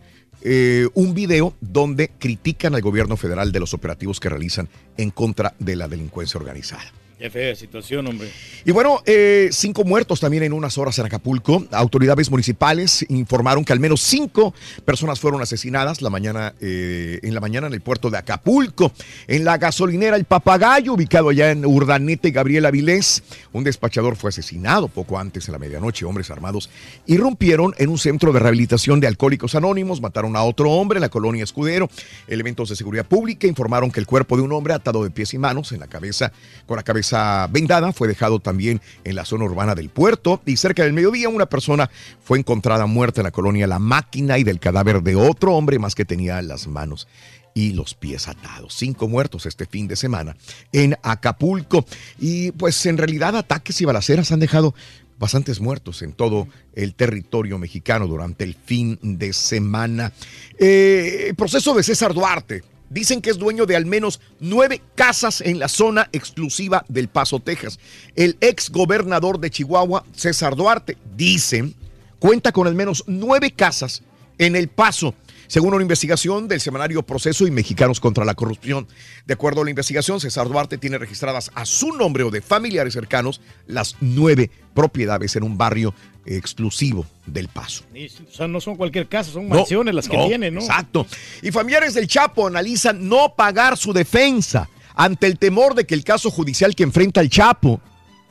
un 0.94 1.14
video 1.14 1.56
donde 1.62 2.12
critican 2.20 2.76
al 2.76 2.82
gobierno 2.82 3.16
federal 3.16 3.54
de 3.54 3.62
los 3.62 3.74
operativos 3.74 4.20
que 4.20 4.28
realizan 4.28 4.68
en 4.98 5.10
contra 5.10 5.56
de 5.58 5.78
la 5.78 5.88
delincuencia 5.88 6.38
organizada. 6.38 6.84
Qué 7.32 7.56
situación, 7.56 8.06
hombre. 8.06 8.30
Y 8.66 8.72
bueno, 8.72 9.02
eh, 9.06 9.48
cinco 9.54 9.86
muertos 9.86 10.20
también 10.20 10.44
en 10.44 10.52
unas 10.52 10.78
horas 10.78 11.00
en 11.00 11.06
Acapulco. 11.06 11.66
Autoridades 11.72 12.30
municipales 12.30 13.06
informaron 13.08 13.64
que 13.64 13.72
al 13.72 13.80
menos 13.80 14.02
cinco 14.02 14.54
personas 14.84 15.22
fueron 15.22 15.42
asesinadas 15.42 16.02
la 16.02 16.10
mañana, 16.10 16.54
eh, 16.60 17.22
en 17.24 17.34
la 17.34 17.40
mañana 17.40 17.68
en 17.68 17.74
el 17.74 17.80
puerto 17.80 18.10
de 18.10 18.18
Acapulco. 18.18 18.92
En 19.28 19.46
la 19.46 19.58
gasolinera 19.58 20.18
El 20.18 20.26
Papagayo, 20.26 20.96
ubicado 20.96 21.30
allá 21.30 21.52
en 21.52 21.66
Urdaneta 21.66 22.28
y 22.28 22.32
Gabriel 22.32 22.66
Avilés, 22.66 23.24
un 23.54 23.64
despachador 23.64 24.18
fue 24.18 24.30
asesinado 24.30 24.90
poco 24.90 25.18
antes 25.18 25.46
de 25.46 25.54
la 25.54 25.60
medianoche. 25.60 26.04
Hombres 26.04 26.30
armados 26.30 26.70
irrumpieron 27.06 27.74
en 27.78 27.88
un 27.88 28.00
centro 28.00 28.34
de 28.34 28.40
rehabilitación 28.40 29.00
de 29.00 29.08
alcohólicos 29.08 29.56
anónimos, 29.56 30.02
mataron 30.02 30.36
a 30.36 30.44
otro 30.44 30.72
hombre 30.72 30.98
en 30.98 31.02
la 31.02 31.10
colonia 31.10 31.46
Escudero. 31.46 31.90
Elementos 32.28 32.68
de 32.68 32.76
seguridad 32.76 33.06
pública 33.06 33.48
informaron 33.48 33.92
que 33.92 34.02
el 34.02 34.08
cuerpo 34.08 34.36
de 34.36 34.44
un 34.44 34.52
hombre 34.52 34.74
atado 34.74 35.06
de 35.06 35.10
pies 35.10 35.34
y 35.34 35.38
manos 35.38 35.72
en 35.72 35.80
la 35.80 35.88
cabeza, 35.88 36.34
con 36.66 36.76
la 36.76 36.84
cabeza 36.84 37.13
vendada, 37.50 37.94
fue 37.94 38.08
dejado 38.08 38.40
también 38.40 38.82
en 39.04 39.16
la 39.16 39.26
zona 39.26 39.46
urbana 39.46 39.76
del 39.76 39.90
puerto. 39.90 40.42
Y 40.46 40.58
cerca 40.58 40.84
del 40.84 40.94
mediodía, 40.94 41.30
una 41.30 41.46
persona 41.46 41.90
fue 42.24 42.40
encontrada 42.40 42.86
muerta 42.86 43.22
en 43.22 43.26
la 43.26 43.32
colonia 43.32 43.68
La 43.68 43.80
Máquina 43.80 44.38
y 44.38 44.44
del 44.44 44.60
cadáver 44.60 45.02
de 45.02 45.16
otro 45.16 45.56
hombre 45.56 45.80
más 45.80 45.96
que 45.96 46.06
tenía 46.06 46.42
las 46.42 46.68
manos 46.68 47.08
y 47.54 47.74
los 47.74 47.94
pies 47.94 48.28
atados. 48.28 48.74
Cinco 48.76 49.08
muertos 49.08 49.46
este 49.46 49.66
fin 49.66 49.88
de 49.88 49.96
semana 49.96 50.36
en 50.72 50.98
Acapulco. 51.04 51.86
Y 52.20 52.52
pues 52.52 52.86
en 52.86 52.98
realidad 52.98 53.36
ataques 53.36 53.80
y 53.82 53.86
balaceras 53.86 54.32
han 54.32 54.40
dejado 54.40 54.74
bastantes 55.20 55.62
muertos 55.62 56.02
en 56.02 56.14
todo 56.14 56.48
el 56.74 56.96
territorio 56.96 57.58
mexicano 57.58 58.08
durante 58.08 58.44
el 58.44 58.56
fin 58.56 59.00
de 59.02 59.34
semana. 59.34 60.12
Eh, 60.58 61.34
proceso 61.38 61.74
de 61.74 61.84
César 61.84 62.14
Duarte. 62.14 62.64
Dicen 62.94 63.22
que 63.22 63.32
es 63.32 63.40
dueño 63.40 63.66
de 63.66 63.76
al 63.76 63.88
menos 63.88 64.22
nueve 64.40 64.80
casas 64.94 65.42
en 65.42 65.58
la 65.58 65.68
zona 65.68 66.10
exclusiva 66.12 66.86
del 66.88 67.08
Paso, 67.08 67.40
Texas. 67.40 67.80
El 68.16 68.38
ex 68.40 68.70
gobernador 68.70 69.40
de 69.40 69.50
Chihuahua, 69.50 70.06
César 70.16 70.56
Duarte, 70.56 70.96
dicen, 71.16 71.74
cuenta 72.20 72.52
con 72.52 72.68
al 72.68 72.76
menos 72.76 73.04
nueve 73.08 73.50
casas 73.50 74.04
en 74.38 74.56
El 74.56 74.68
Paso, 74.68 75.16
según 75.48 75.74
una 75.74 75.82
investigación 75.82 76.48
del 76.48 76.60
semanario 76.60 77.04
Proceso 77.04 77.48
y 77.48 77.52
Mexicanos 77.52 78.00
contra 78.00 78.26
la 78.26 78.36
Corrupción. 78.36 78.88
De 79.26 79.34
acuerdo 79.34 79.62
a 79.62 79.64
la 79.64 79.70
investigación, 79.70 80.20
César 80.20 80.48
Duarte 80.48 80.78
tiene 80.78 80.98
registradas 80.98 81.52
a 81.56 81.66
su 81.66 81.92
nombre 81.94 82.24
o 82.24 82.32
de 82.32 82.42
familiares 82.42 82.94
cercanos 82.94 83.42
las 83.68 83.96
nueve 84.02 84.50
propiedades 84.74 85.36
en 85.36 85.44
un 85.44 85.58
barrio 85.58 85.94
exclusivo 86.26 87.06
del 87.26 87.48
Paso. 87.48 87.84
Y, 87.94 88.08
o 88.08 88.32
sea, 88.32 88.48
no 88.48 88.62
son 88.62 88.76
cualquier 88.76 89.08
casa, 89.08 89.32
son 89.32 89.48
No, 89.48 89.56
mansiones 89.56 89.94
las 89.94 90.08
que 90.08 90.18
no, 90.18 90.28
tienen, 90.28 90.54
¿no? 90.56 90.62
Exacto. 90.62 91.06
Y 91.42 91.52
familiares 91.52 91.94
del 91.94 92.08
Chapo 92.08 92.48
analizan 92.48 93.08
no 93.08 93.36
pagar 93.36 93.78
su 93.78 93.94
defensa 93.94 94.70
ante 94.96 95.28
el 95.28 95.38
temor 95.38 95.76
de 95.76 95.86
que 95.86 95.96
el 95.96 96.04
caso 96.04 96.30
judicial 96.32 96.76
que 96.76 96.84
enfrenta 96.84 97.22
el 97.22 97.30
Chapo 97.30 97.82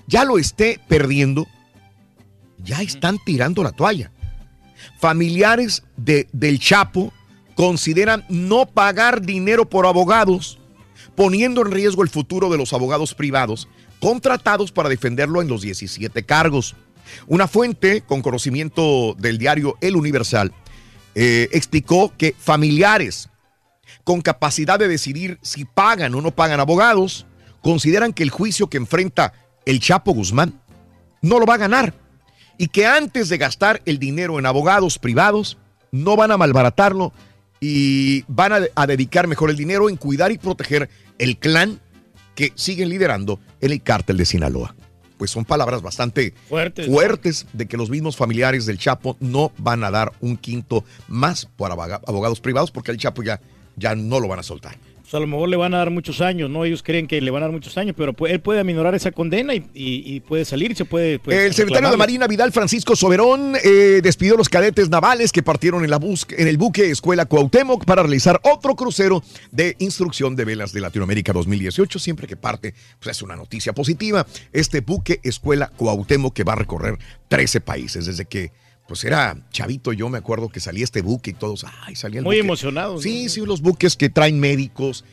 ya 0.06 0.24
lo 0.24 0.38
esté 0.38 0.80
perdiendo. 0.88 1.46
Ya 2.58 2.80
están 2.80 3.18
tirando 3.24 3.62
la 3.62 3.72
toalla. 3.72 4.12
Familiares 5.06 5.82
de- 5.96 6.28
del 6.32 6.60
Chapo 6.60 7.12
consideran 7.56 8.24
no 8.28 8.66
pagar 8.66 9.20
dinero 9.20 9.68
por 9.68 9.84
abogados, 9.84 10.60
poniendo 11.16 11.60
en 11.62 11.72
riesgo 11.72 12.04
el 12.04 12.08
futuro 12.08 12.48
de 12.50 12.56
los 12.56 12.72
abogados 12.72 13.12
privados 13.12 13.66
contratados 13.98 14.70
para 14.70 14.88
defenderlo 14.88 15.42
en 15.42 15.48
los 15.48 15.60
17 15.62 16.22
cargos. 16.22 16.76
Una 17.26 17.48
fuente 17.48 18.02
con 18.02 18.22
conocimiento 18.22 19.16
del 19.18 19.38
diario 19.38 19.76
El 19.80 19.96
Universal 19.96 20.52
eh, 21.16 21.48
explicó 21.50 22.12
que 22.16 22.36
familiares 22.38 23.28
con 24.04 24.20
capacidad 24.20 24.78
de 24.78 24.86
decidir 24.86 25.40
si 25.42 25.64
pagan 25.64 26.14
o 26.14 26.20
no 26.20 26.30
pagan 26.30 26.60
abogados 26.60 27.26
consideran 27.60 28.12
que 28.12 28.22
el 28.22 28.30
juicio 28.30 28.68
que 28.68 28.76
enfrenta 28.76 29.32
el 29.66 29.80
Chapo 29.80 30.12
Guzmán 30.12 30.60
no 31.22 31.40
lo 31.40 31.44
va 31.46 31.54
a 31.54 31.58
ganar 31.58 31.92
y 32.58 32.68
que 32.68 32.86
antes 32.86 33.28
de 33.28 33.38
gastar 33.38 33.82
el 33.86 33.98
dinero 33.98 34.38
en 34.38 34.46
abogados 34.46 34.98
privados 34.98 35.58
no 35.90 36.16
van 36.16 36.30
a 36.30 36.36
malbaratarlo 36.36 37.12
y 37.60 38.22
van 38.28 38.52
a, 38.52 38.60
a 38.74 38.86
dedicar 38.86 39.26
mejor 39.26 39.50
el 39.50 39.56
dinero 39.56 39.88
en 39.88 39.96
cuidar 39.96 40.32
y 40.32 40.38
proteger 40.38 40.88
el 41.18 41.38
clan 41.38 41.80
que 42.34 42.52
siguen 42.54 42.88
liderando 42.88 43.38
en 43.60 43.72
el 43.72 43.82
cártel 43.82 44.16
de 44.16 44.24
Sinaloa. 44.24 44.74
pues 45.18 45.30
son 45.30 45.44
palabras 45.44 45.82
bastante 45.82 46.34
Fuertes. 46.48 46.86
fuertes 46.86 47.46
de 47.52 47.66
que 47.66 47.76
los 47.76 47.90
mismos 47.90 48.16
familiares 48.16 48.66
del 48.66 48.78
Chapo 48.78 49.16
no 49.20 49.52
van 49.58 49.84
a 49.84 49.90
dar 49.90 50.12
un 50.20 50.36
quinto 50.36 50.84
más 51.08 51.46
por 51.46 51.70
aboga- 51.70 52.00
abogados 52.06 52.40
privados 52.40 52.70
porque 52.72 52.90
el 52.90 52.96
Chapo 52.98 53.22
ya, 53.22 53.40
ya 53.76 53.94
no 53.94 54.18
lo 54.18 54.26
van 54.28 54.40
a 54.40 54.42
soltar. 54.42 54.76
Pues 55.12 55.18
a 55.18 55.20
lo 55.20 55.26
mejor 55.26 55.50
le 55.50 55.56
van 55.58 55.74
a 55.74 55.76
dar 55.76 55.90
muchos 55.90 56.22
años, 56.22 56.48
¿no? 56.48 56.64
Ellos 56.64 56.82
creen 56.82 57.06
que 57.06 57.20
le 57.20 57.30
van 57.30 57.42
a 57.42 57.46
dar 57.46 57.52
muchos 57.52 57.76
años, 57.76 57.94
pero 57.94 58.14
él 58.26 58.40
puede 58.40 58.60
aminorar 58.60 58.94
esa 58.94 59.12
condena 59.12 59.54
y, 59.54 59.58
y- 59.74 60.02
y 60.06 60.20
puede 60.20 60.46
salir 60.46 60.74
se 60.74 60.86
puede. 60.86 61.18
pues, 61.18 61.36
el 61.36 61.52
secretario 61.52 61.90
de. 61.90 61.98
Marina 61.98 62.26
Vidal 62.26 62.50
Francisco 62.50 62.96
Soberón 62.96 63.52
eh, 63.62 64.00
despidió 64.02 64.36
a 64.36 64.38
los 64.38 64.48
cadetes 64.48 64.88
navales 64.88 65.30
que 65.30 65.42
partieron 65.42 65.84
en, 65.84 65.90
la 65.90 66.00
en 66.38 66.48
el 66.48 66.56
buque 66.56 66.90
Escuela 66.90 67.26
Cuauhtémoc 67.26 67.84
para 67.84 68.02
realizar 68.02 68.40
otro 68.42 68.74
crucero 68.74 69.22
de 69.50 69.76
instrucción 69.80 70.34
de 70.34 70.46
velas 70.46 70.72
de 70.72 70.80
Latinoamérica 70.80 71.34
2018. 71.34 71.98
Siempre 71.98 72.26
que 72.26 72.36
parte, 72.36 72.72
pues 72.98 73.14
es 73.14 73.22
una 73.22 73.36
noticia 73.36 73.74
positiva. 73.74 74.26
Este 74.54 74.80
buque 74.80 75.20
Escuela 75.24 75.70
Cuauhtémoc 75.76 76.32
que 76.32 76.44
va 76.44 76.54
a 76.54 76.56
recorrer 76.56 76.96
13 77.28 77.60
países 77.60 78.06
desde 78.06 78.24
que 78.24 78.50
pues 78.86 79.04
era 79.04 79.36
chavito, 79.50 79.92
yo 79.92 80.08
me 80.08 80.18
acuerdo 80.18 80.48
que 80.48 80.60
salía 80.60 80.84
este 80.84 81.02
buque 81.02 81.30
y 81.30 81.34
todos, 81.34 81.64
ay, 81.82 81.94
salía 81.94 82.18
el 82.18 82.24
Muy 82.24 82.38
emocionados, 82.38 82.96
¿no? 82.96 83.00
Sí, 83.00 83.28
sí, 83.28 83.40
los 83.40 83.62
buques 83.62 83.96
que 83.96 84.10
traen 84.10 84.40
médicos, 84.40 85.04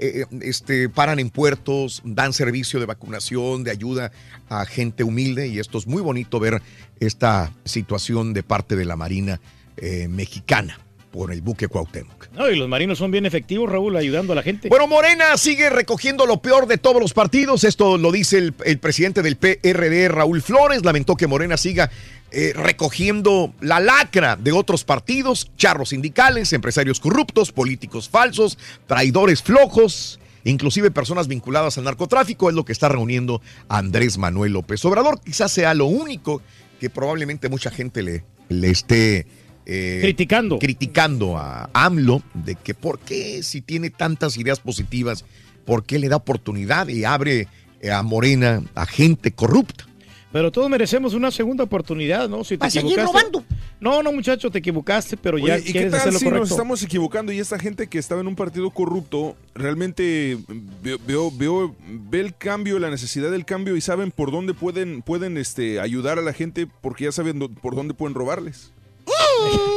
eh, 0.00 0.26
este, 0.40 0.88
paran 0.88 1.18
en 1.18 1.30
puertos, 1.30 2.02
dan 2.04 2.32
servicio 2.32 2.80
de 2.80 2.86
vacunación, 2.86 3.64
de 3.64 3.70
ayuda 3.70 4.12
a 4.48 4.66
gente 4.66 5.04
humilde 5.04 5.48
y 5.48 5.58
esto 5.58 5.78
es 5.78 5.86
muy 5.86 6.02
bonito 6.02 6.38
ver 6.40 6.60
esta 7.00 7.52
situación 7.64 8.34
de 8.34 8.42
parte 8.42 8.76
de 8.76 8.84
la 8.84 8.96
Marina 8.96 9.40
eh, 9.76 10.08
mexicana 10.08 10.78
por 11.10 11.32
el 11.32 11.42
buque 11.42 11.68
Cuauhtémoc. 11.68 12.28
No, 12.32 12.50
y 12.50 12.56
los 12.56 12.68
marinos 12.68 12.98
son 12.98 13.10
bien 13.10 13.26
efectivos, 13.26 13.70
Raúl, 13.70 13.96
ayudando 13.96 14.32
a 14.32 14.36
la 14.36 14.42
gente. 14.42 14.68
Bueno, 14.68 14.86
Morena 14.86 15.36
sigue 15.36 15.68
recogiendo 15.68 16.26
lo 16.26 16.40
peor 16.40 16.66
de 16.66 16.78
todos 16.78 17.00
los 17.00 17.12
partidos. 17.12 17.64
Esto 17.64 17.98
lo 17.98 18.10
dice 18.10 18.38
el, 18.38 18.54
el 18.64 18.78
presidente 18.78 19.22
del 19.22 19.36
PRD, 19.36 20.08
Raúl 20.08 20.40
Flores. 20.40 20.84
Lamentó 20.84 21.14
que 21.14 21.26
Morena 21.26 21.58
siga 21.58 21.90
eh, 22.34 22.52
recogiendo 22.54 23.52
la 23.60 23.78
lacra 23.78 24.36
de 24.36 24.52
otros 24.52 24.84
partidos, 24.84 25.50
charros 25.56 25.90
sindicales, 25.90 26.52
empresarios 26.54 26.98
corruptos, 26.98 27.52
políticos 27.52 28.08
falsos, 28.08 28.58
traidores 28.86 29.42
flojos. 29.42 30.18
Inclusive 30.44 30.90
personas 30.90 31.28
vinculadas 31.28 31.76
al 31.78 31.84
narcotráfico 31.84 32.48
es 32.48 32.56
lo 32.56 32.64
que 32.64 32.72
está 32.72 32.88
reuniendo 32.88 33.42
Andrés 33.68 34.16
Manuel 34.16 34.52
López 34.54 34.84
Obrador. 34.84 35.20
Quizás 35.20 35.52
sea 35.52 35.74
lo 35.74 35.86
único 35.86 36.40
que 36.80 36.90
probablemente 36.90 37.48
mucha 37.48 37.70
gente 37.70 38.02
le, 38.02 38.24
le 38.48 38.70
esté 38.70 39.26
eh, 39.66 39.98
Criticando. 40.00 40.58
criticando 40.58 41.36
a 41.36 41.70
AMLO 41.74 42.22
de 42.34 42.56
que 42.56 42.74
por 42.74 42.98
qué 42.98 43.42
si 43.42 43.60
tiene 43.60 43.90
tantas 43.90 44.36
ideas 44.36 44.58
positivas, 44.58 45.24
por 45.64 45.84
qué 45.84 45.98
le 45.98 46.08
da 46.08 46.16
oportunidad 46.16 46.88
y 46.88 47.04
abre 47.04 47.46
a 47.92 48.02
Morena 48.02 48.62
a 48.74 48.86
gente 48.86 49.32
corrupta. 49.32 49.86
Pero 50.32 50.50
todos 50.50 50.70
merecemos 50.70 51.12
una 51.14 51.30
segunda 51.30 51.64
oportunidad, 51.64 52.28
¿no? 52.28 52.42
Si 52.42 52.56
te 52.56 52.62
¿Va 52.62 52.66
a 52.66 52.70
seguir 52.70 52.98
equivocaste- 52.98 53.06
robando? 53.06 53.44
No, 53.80 54.02
no, 54.02 54.12
muchacho, 54.12 54.50
te 54.50 54.58
equivocaste, 54.60 55.16
pero 55.16 55.36
ya 55.38 55.58
¿y 55.58 55.64
qué 55.72 55.86
hacer 55.86 55.90
tal 55.90 56.12
lo 56.12 56.18
si 56.18 56.24
correcto. 56.24 56.40
nos 56.44 56.50
estamos 56.52 56.82
equivocando 56.84 57.32
y 57.32 57.38
esta 57.40 57.58
gente 57.58 57.88
que 57.88 57.98
estaba 57.98 58.20
en 58.20 58.28
un 58.28 58.36
partido 58.36 58.70
corrupto 58.70 59.36
realmente 59.54 60.38
veo, 60.82 60.98
veo- 61.06 61.30
veo- 61.36 61.76
ve 61.88 62.20
el 62.20 62.34
cambio, 62.36 62.78
la 62.78 62.90
necesidad 62.90 63.30
del 63.30 63.44
cambio 63.44 63.76
y 63.76 63.80
saben 63.80 64.10
por 64.12 64.30
dónde 64.30 64.54
pueden, 64.54 65.02
pueden 65.02 65.36
este, 65.36 65.80
ayudar 65.80 66.18
a 66.18 66.22
la 66.22 66.32
gente 66.32 66.68
porque 66.80 67.04
ya 67.04 67.12
saben 67.12 67.38
por 67.40 67.74
dónde 67.74 67.92
pueden 67.92 68.14
robarles? 68.14 68.70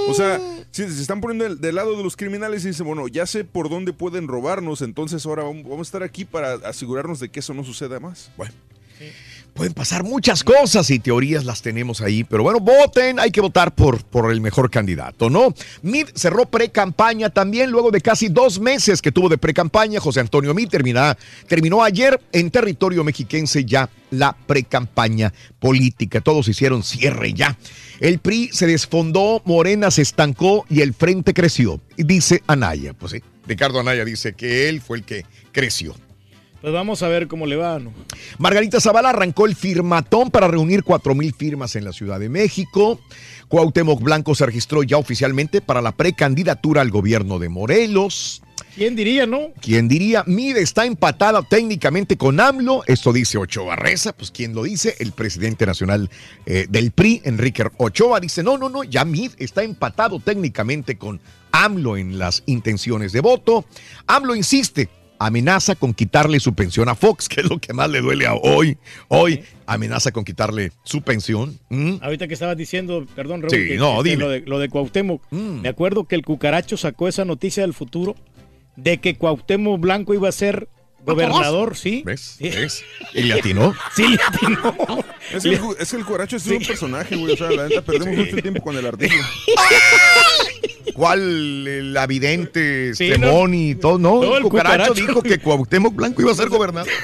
O 0.08 0.14
sea, 0.14 0.40
si 0.70 0.84
se 0.84 1.02
están 1.02 1.20
poniendo 1.20 1.46
del, 1.46 1.60
del 1.60 1.76
lado 1.76 1.98
de 1.98 2.04
los 2.04 2.16
criminales 2.16 2.64
y 2.64 2.68
dicen, 2.68 2.86
bueno, 2.86 3.08
ya 3.08 3.26
sé 3.26 3.44
por 3.44 3.70
dónde 3.70 3.92
pueden 3.92 4.28
robarnos, 4.28 4.82
entonces 4.84 5.26
ahora 5.26 5.44
vamos 5.44 5.64
vamos 5.64 5.80
a 5.80 5.82
estar 5.90 6.04
aquí 6.04 6.24
para 6.26 6.54
asegurarnos 6.54 7.20
de 7.20 7.30
que 7.30 7.40
eso 7.40 7.54
no 7.56 7.64
suceda 7.64 8.00
más. 8.00 8.30
Bueno. 8.38 8.54
Pueden 9.56 9.72
pasar 9.74 10.04
muchas 10.04 10.44
cosas 10.44 10.90
y 10.90 11.00
teorías 11.00 11.46
las 11.46 11.62
tenemos 11.62 12.02
ahí, 12.02 12.26
pero 12.26 12.44
bueno, 12.44 12.60
voten, 12.60 13.22
hay 13.22 13.32
que 13.32 13.40
votar 13.40 13.74
por, 13.74 14.04
por 14.04 14.30
el 14.30 14.42
mejor 14.42 14.70
candidato, 14.70 15.30
¿no? 15.30 15.54
Mid 15.82 16.08
cerró 16.14 16.46
pre-campaña 16.46 17.30
también 17.30 17.72
luego 17.72 17.90
de 17.90 18.02
casi 18.02 18.28
dos 18.28 18.60
meses 18.60 19.02
que 19.02 19.14
tuvo 19.14 19.30
de 19.30 19.38
pre-campaña. 19.38 20.02
José 20.02 20.20
Antonio 20.20 20.54
Mid 20.54 20.68
termina- 20.68 21.18
terminó 21.48 21.82
ayer 21.86 22.20
en 22.34 22.52
territorio 22.52 23.06
mexiquense 23.06 23.64
ya 23.64 23.90
la 24.12 24.36
pre-campaña 24.46 25.32
política. 25.58 26.20
Todos 26.20 26.50
hicieron 26.50 26.84
cierre 26.84 27.34
ya. 27.34 27.58
El 28.02 28.20
PRI 28.20 28.50
se 28.52 28.68
desfondó, 28.68 29.42
Morena 29.46 29.90
se 29.90 30.02
estancó 30.02 30.66
y 30.70 30.82
el 30.82 30.94
frente 30.94 31.34
creció. 31.34 31.80
Dice 31.96 32.44
Anaya, 32.48 32.92
pues 32.94 33.14
sí, 33.14 33.24
Ricardo 33.48 33.80
Anaya 33.80 34.04
dice 34.04 34.34
que 34.34 34.68
él 34.68 34.82
fue 34.82 34.98
el 34.98 35.06
que 35.06 35.26
creció. 35.54 35.96
Pues 36.66 36.74
vamos 36.74 37.04
a 37.04 37.08
ver 37.10 37.28
cómo 37.28 37.46
le 37.46 37.58
va, 37.58 37.78
¿no? 37.78 37.94
Margarita 38.40 38.82
Zavala 38.82 39.12
arrancó 39.12 39.46
el 39.46 39.56
firmatón 39.56 40.32
para 40.32 40.48
reunir 40.48 40.82
4 40.84 41.14
mil 41.14 41.32
firmas 41.32 41.76
en 41.76 41.86
la 41.86 41.94
Ciudad 41.94 42.20
de 42.20 42.28
México. 42.28 43.00
Cuauhtémoc 43.50 44.02
Blanco 44.02 44.34
se 44.34 44.48
registró 44.48 44.82
ya 44.82 44.98
oficialmente 44.98 45.62
para 45.62 45.84
la 45.84 45.92
precandidatura 45.92 46.82
al 46.82 46.90
gobierno 46.90 47.38
de 47.38 47.50
Morelos. 47.50 48.42
¿Quién 48.74 48.96
diría, 48.96 49.28
no? 49.28 49.52
¿Quién 49.62 49.88
diría? 49.88 50.24
Mide 50.26 50.64
está 50.64 50.88
empatada 50.88 51.44
técnicamente 51.44 52.18
con 52.18 52.40
AMLO. 52.40 52.82
Esto 52.88 53.14
dice 53.14 53.38
Ochoa 53.38 53.76
Reza. 53.76 54.14
Pues 54.14 54.32
¿quién 54.32 54.56
lo 54.56 54.64
dice? 54.64 54.96
El 54.98 55.12
presidente 55.12 55.68
nacional 55.68 56.10
eh, 56.48 56.66
del 56.68 56.90
PRI, 56.90 57.22
Enrique 57.26 57.64
Ochoa, 57.78 58.20
dice, 58.20 58.42
no, 58.42 58.58
no, 58.58 58.70
no, 58.70 58.84
ya 58.84 59.06
Mid 59.06 59.34
está 59.38 59.62
empatado 59.62 60.20
técnicamente 60.20 60.98
con 60.98 61.22
AMLO 61.52 61.96
en 61.96 62.18
las 62.18 62.42
intenciones 62.48 63.12
de 63.12 63.20
voto. 63.20 63.66
AMLO 64.08 64.34
insiste, 64.34 64.90
amenaza 65.20 65.76
con 65.76 65.94
quitarle 65.94 66.40
su 66.40 66.54
pensión 66.54 66.90
a 66.90 66.96
Fox, 66.96 67.28
que 67.30 67.42
es 67.42 67.50
lo 67.50 67.60
que 67.60 67.74
más 67.74 67.90
le 67.90 68.02
duele 68.02 68.28
a 68.28 68.34
hoy. 68.34 68.78
Hoy 69.08 69.44
amenaza 69.66 70.12
con 70.12 70.24
quitarle 70.24 70.72
su 70.84 71.02
pensión. 71.02 71.58
¿Mm? 71.70 71.96
Ahorita 72.02 72.28
que 72.28 72.34
estabas 72.34 72.58
diciendo, 72.58 73.06
perdón, 73.16 73.42
Raúl, 73.42 73.52
Sí, 73.52 73.68
que- 73.70 73.78
no, 73.78 74.02
dime. 74.04 74.18
Lo 74.18 74.30
de, 74.30 74.40
lo 74.42 74.60
de 74.60 74.70
Cuauhtémoc. 74.70 75.22
Me 75.32 75.70
acuerdo 75.70 76.06
que 76.06 76.16
el 76.16 76.24
Cucaracho 76.24 76.78
sacó 76.78 77.08
esa 77.08 77.26
noticia 77.26 77.64
del 77.64 77.74
futuro 77.74 78.16
de 78.76 78.98
que 79.00 79.16
Cuauhtémoc 79.16 79.80
Blanco 79.80 80.14
iba 80.14 80.28
a 80.30 80.32
ser 80.34 80.68
gobernador, 81.06 81.78
¿sí? 81.78 82.02
¿Ves? 82.06 82.38
¿Ves? 82.40 82.84
¿Y 83.14 83.22
le 83.24 83.36
atinó? 83.36 83.74
Sí, 83.96 84.08
le 84.08 84.18
atinó. 84.22 85.05
Es 85.34 85.44
que, 85.44 85.50
el, 85.50 85.60
es 85.80 85.90
que 85.92 85.98
el 85.98 86.06
coracho 86.06 86.38
es 86.38 86.46
un 86.48 86.60
personaje, 86.64 87.16
güey. 87.16 87.34
O 87.34 87.38
sea, 87.38 87.50
la 87.52 87.68
neta 87.68 87.82
perdemos 87.82 88.16
mucho 88.18 88.36
tiempo 88.38 88.62
con 88.64 88.78
el 88.78 88.86
artículo. 88.86 89.22
¿Cuál? 90.94 91.68
El 91.68 91.98
avidente, 91.98 92.94
Sí, 92.96 93.10
no. 93.20 93.48
Y 93.54 93.76
todo. 93.76 93.98
No, 94.00 94.22
No, 94.22 94.32
el 94.32 94.38
el 94.38 94.44
cucaracho, 94.44 94.94
cucaracho. 94.94 94.94
dijo 94.94 95.22
que 95.24 95.40
Cuauhtémoc 95.40 95.94
Blanco 95.96 96.22
iba 96.22 96.32
a 96.32 96.36
ser 96.36 96.48
gobernador. 96.50 96.92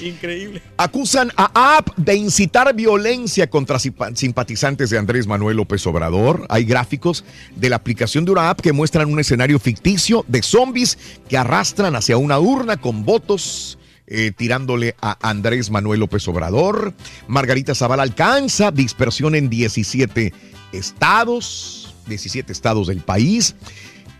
Increíble. 0.00 0.60
Acusan 0.78 1.30
a 1.36 1.76
AP 1.76 1.94
de 1.96 2.14
incitar 2.16 2.74
violencia 2.74 3.48
contra 3.48 3.78
simpa- 3.78 4.14
simpatizantes 4.16 4.90
de 4.90 4.98
Andrés 4.98 5.28
Manuel 5.28 5.58
López 5.58 5.86
Obrador. 5.86 6.44
Hay 6.48 6.64
gráficos 6.64 7.24
de 7.54 7.68
la 7.68 7.76
aplicación 7.76 8.24
de 8.24 8.32
una 8.32 8.50
app 8.50 8.60
que 8.60 8.72
muestran 8.72 9.08
un 9.12 9.20
escenario 9.20 9.60
ficticio 9.60 10.24
de 10.26 10.42
zombies 10.42 10.98
que 11.28 11.36
arrastran 11.36 11.94
hacia 11.94 12.16
una 12.16 12.40
urna 12.40 12.78
con 12.78 13.04
votos. 13.04 13.78
Eh, 14.14 14.30
tirándole 14.36 14.94
a 15.00 15.16
Andrés 15.28 15.70
Manuel 15.70 16.00
López 16.00 16.28
Obrador. 16.28 16.92
Margarita 17.28 17.74
Zavala 17.74 18.02
alcanza 18.02 18.70
dispersión 18.70 19.34
en 19.34 19.48
17 19.48 20.32
estados, 20.72 21.94
17 22.06 22.52
estados 22.52 22.88
del 22.88 23.00
país. 23.00 23.54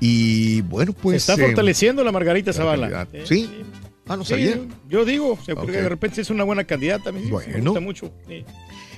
Y 0.01 0.62
bueno, 0.62 0.93
pues. 0.93 1.23
Se 1.23 1.32
está 1.32 1.43
eh, 1.43 1.47
fortaleciendo 1.47 2.02
la 2.02 2.10
Margarita 2.12 2.52
Zavala. 2.52 2.90
candidata. 2.90 3.27
Sí. 3.27 3.48
Ah, 4.09 4.16
no 4.16 4.24
Sí, 4.24 4.31
sabía. 4.31 4.59
yo 4.89 5.05
digo, 5.05 5.39
o 5.40 5.44
sea, 5.44 5.55
porque 5.55 5.73
de 5.81 5.89
repente 5.89 6.20
es 6.20 6.31
una 6.31 6.43
buena 6.44 6.64
candidata. 6.64 7.10
sí, 7.12 7.19
sí 7.19 7.24
me 7.27 7.31
Bueno. 7.31 7.70
gusta 7.70 7.81
mucho. 7.81 8.12
sí. 8.27 8.44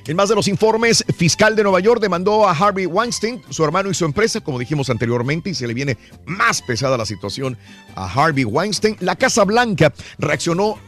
En 0.07 0.17
más 0.17 0.29
de 0.29 0.35
los 0.35 0.49
informes, 0.49 1.03
fiscal 1.17 1.57
de 1.57 1.63
Nueva 1.63 1.81
York 1.81 1.99
demandó 1.99 2.47
a 2.47 2.53
Harvey 2.53 2.85
Weinstein, 2.85 3.41
su 3.49 3.65
hermano 3.65 3.91
y 3.91 3.95
su 3.95 4.05
empresa, 4.05 4.43
como 4.43 4.59
dijimos 4.59 4.91
anteriormente, 4.91 5.49
y 5.49 5.55
se 5.55 5.67
le 5.67 5.73
viene 5.73 5.97
más 6.27 6.61
pesada 6.61 6.99
la 6.99 7.07
situación 7.07 7.57
a 7.95 8.05
Harvey 8.05 8.45
Weinstein. 8.45 8.99
La 9.01 9.17
Casa 9.17 9.45
Blanca 9.45 9.95
reaccionó 10.19 10.79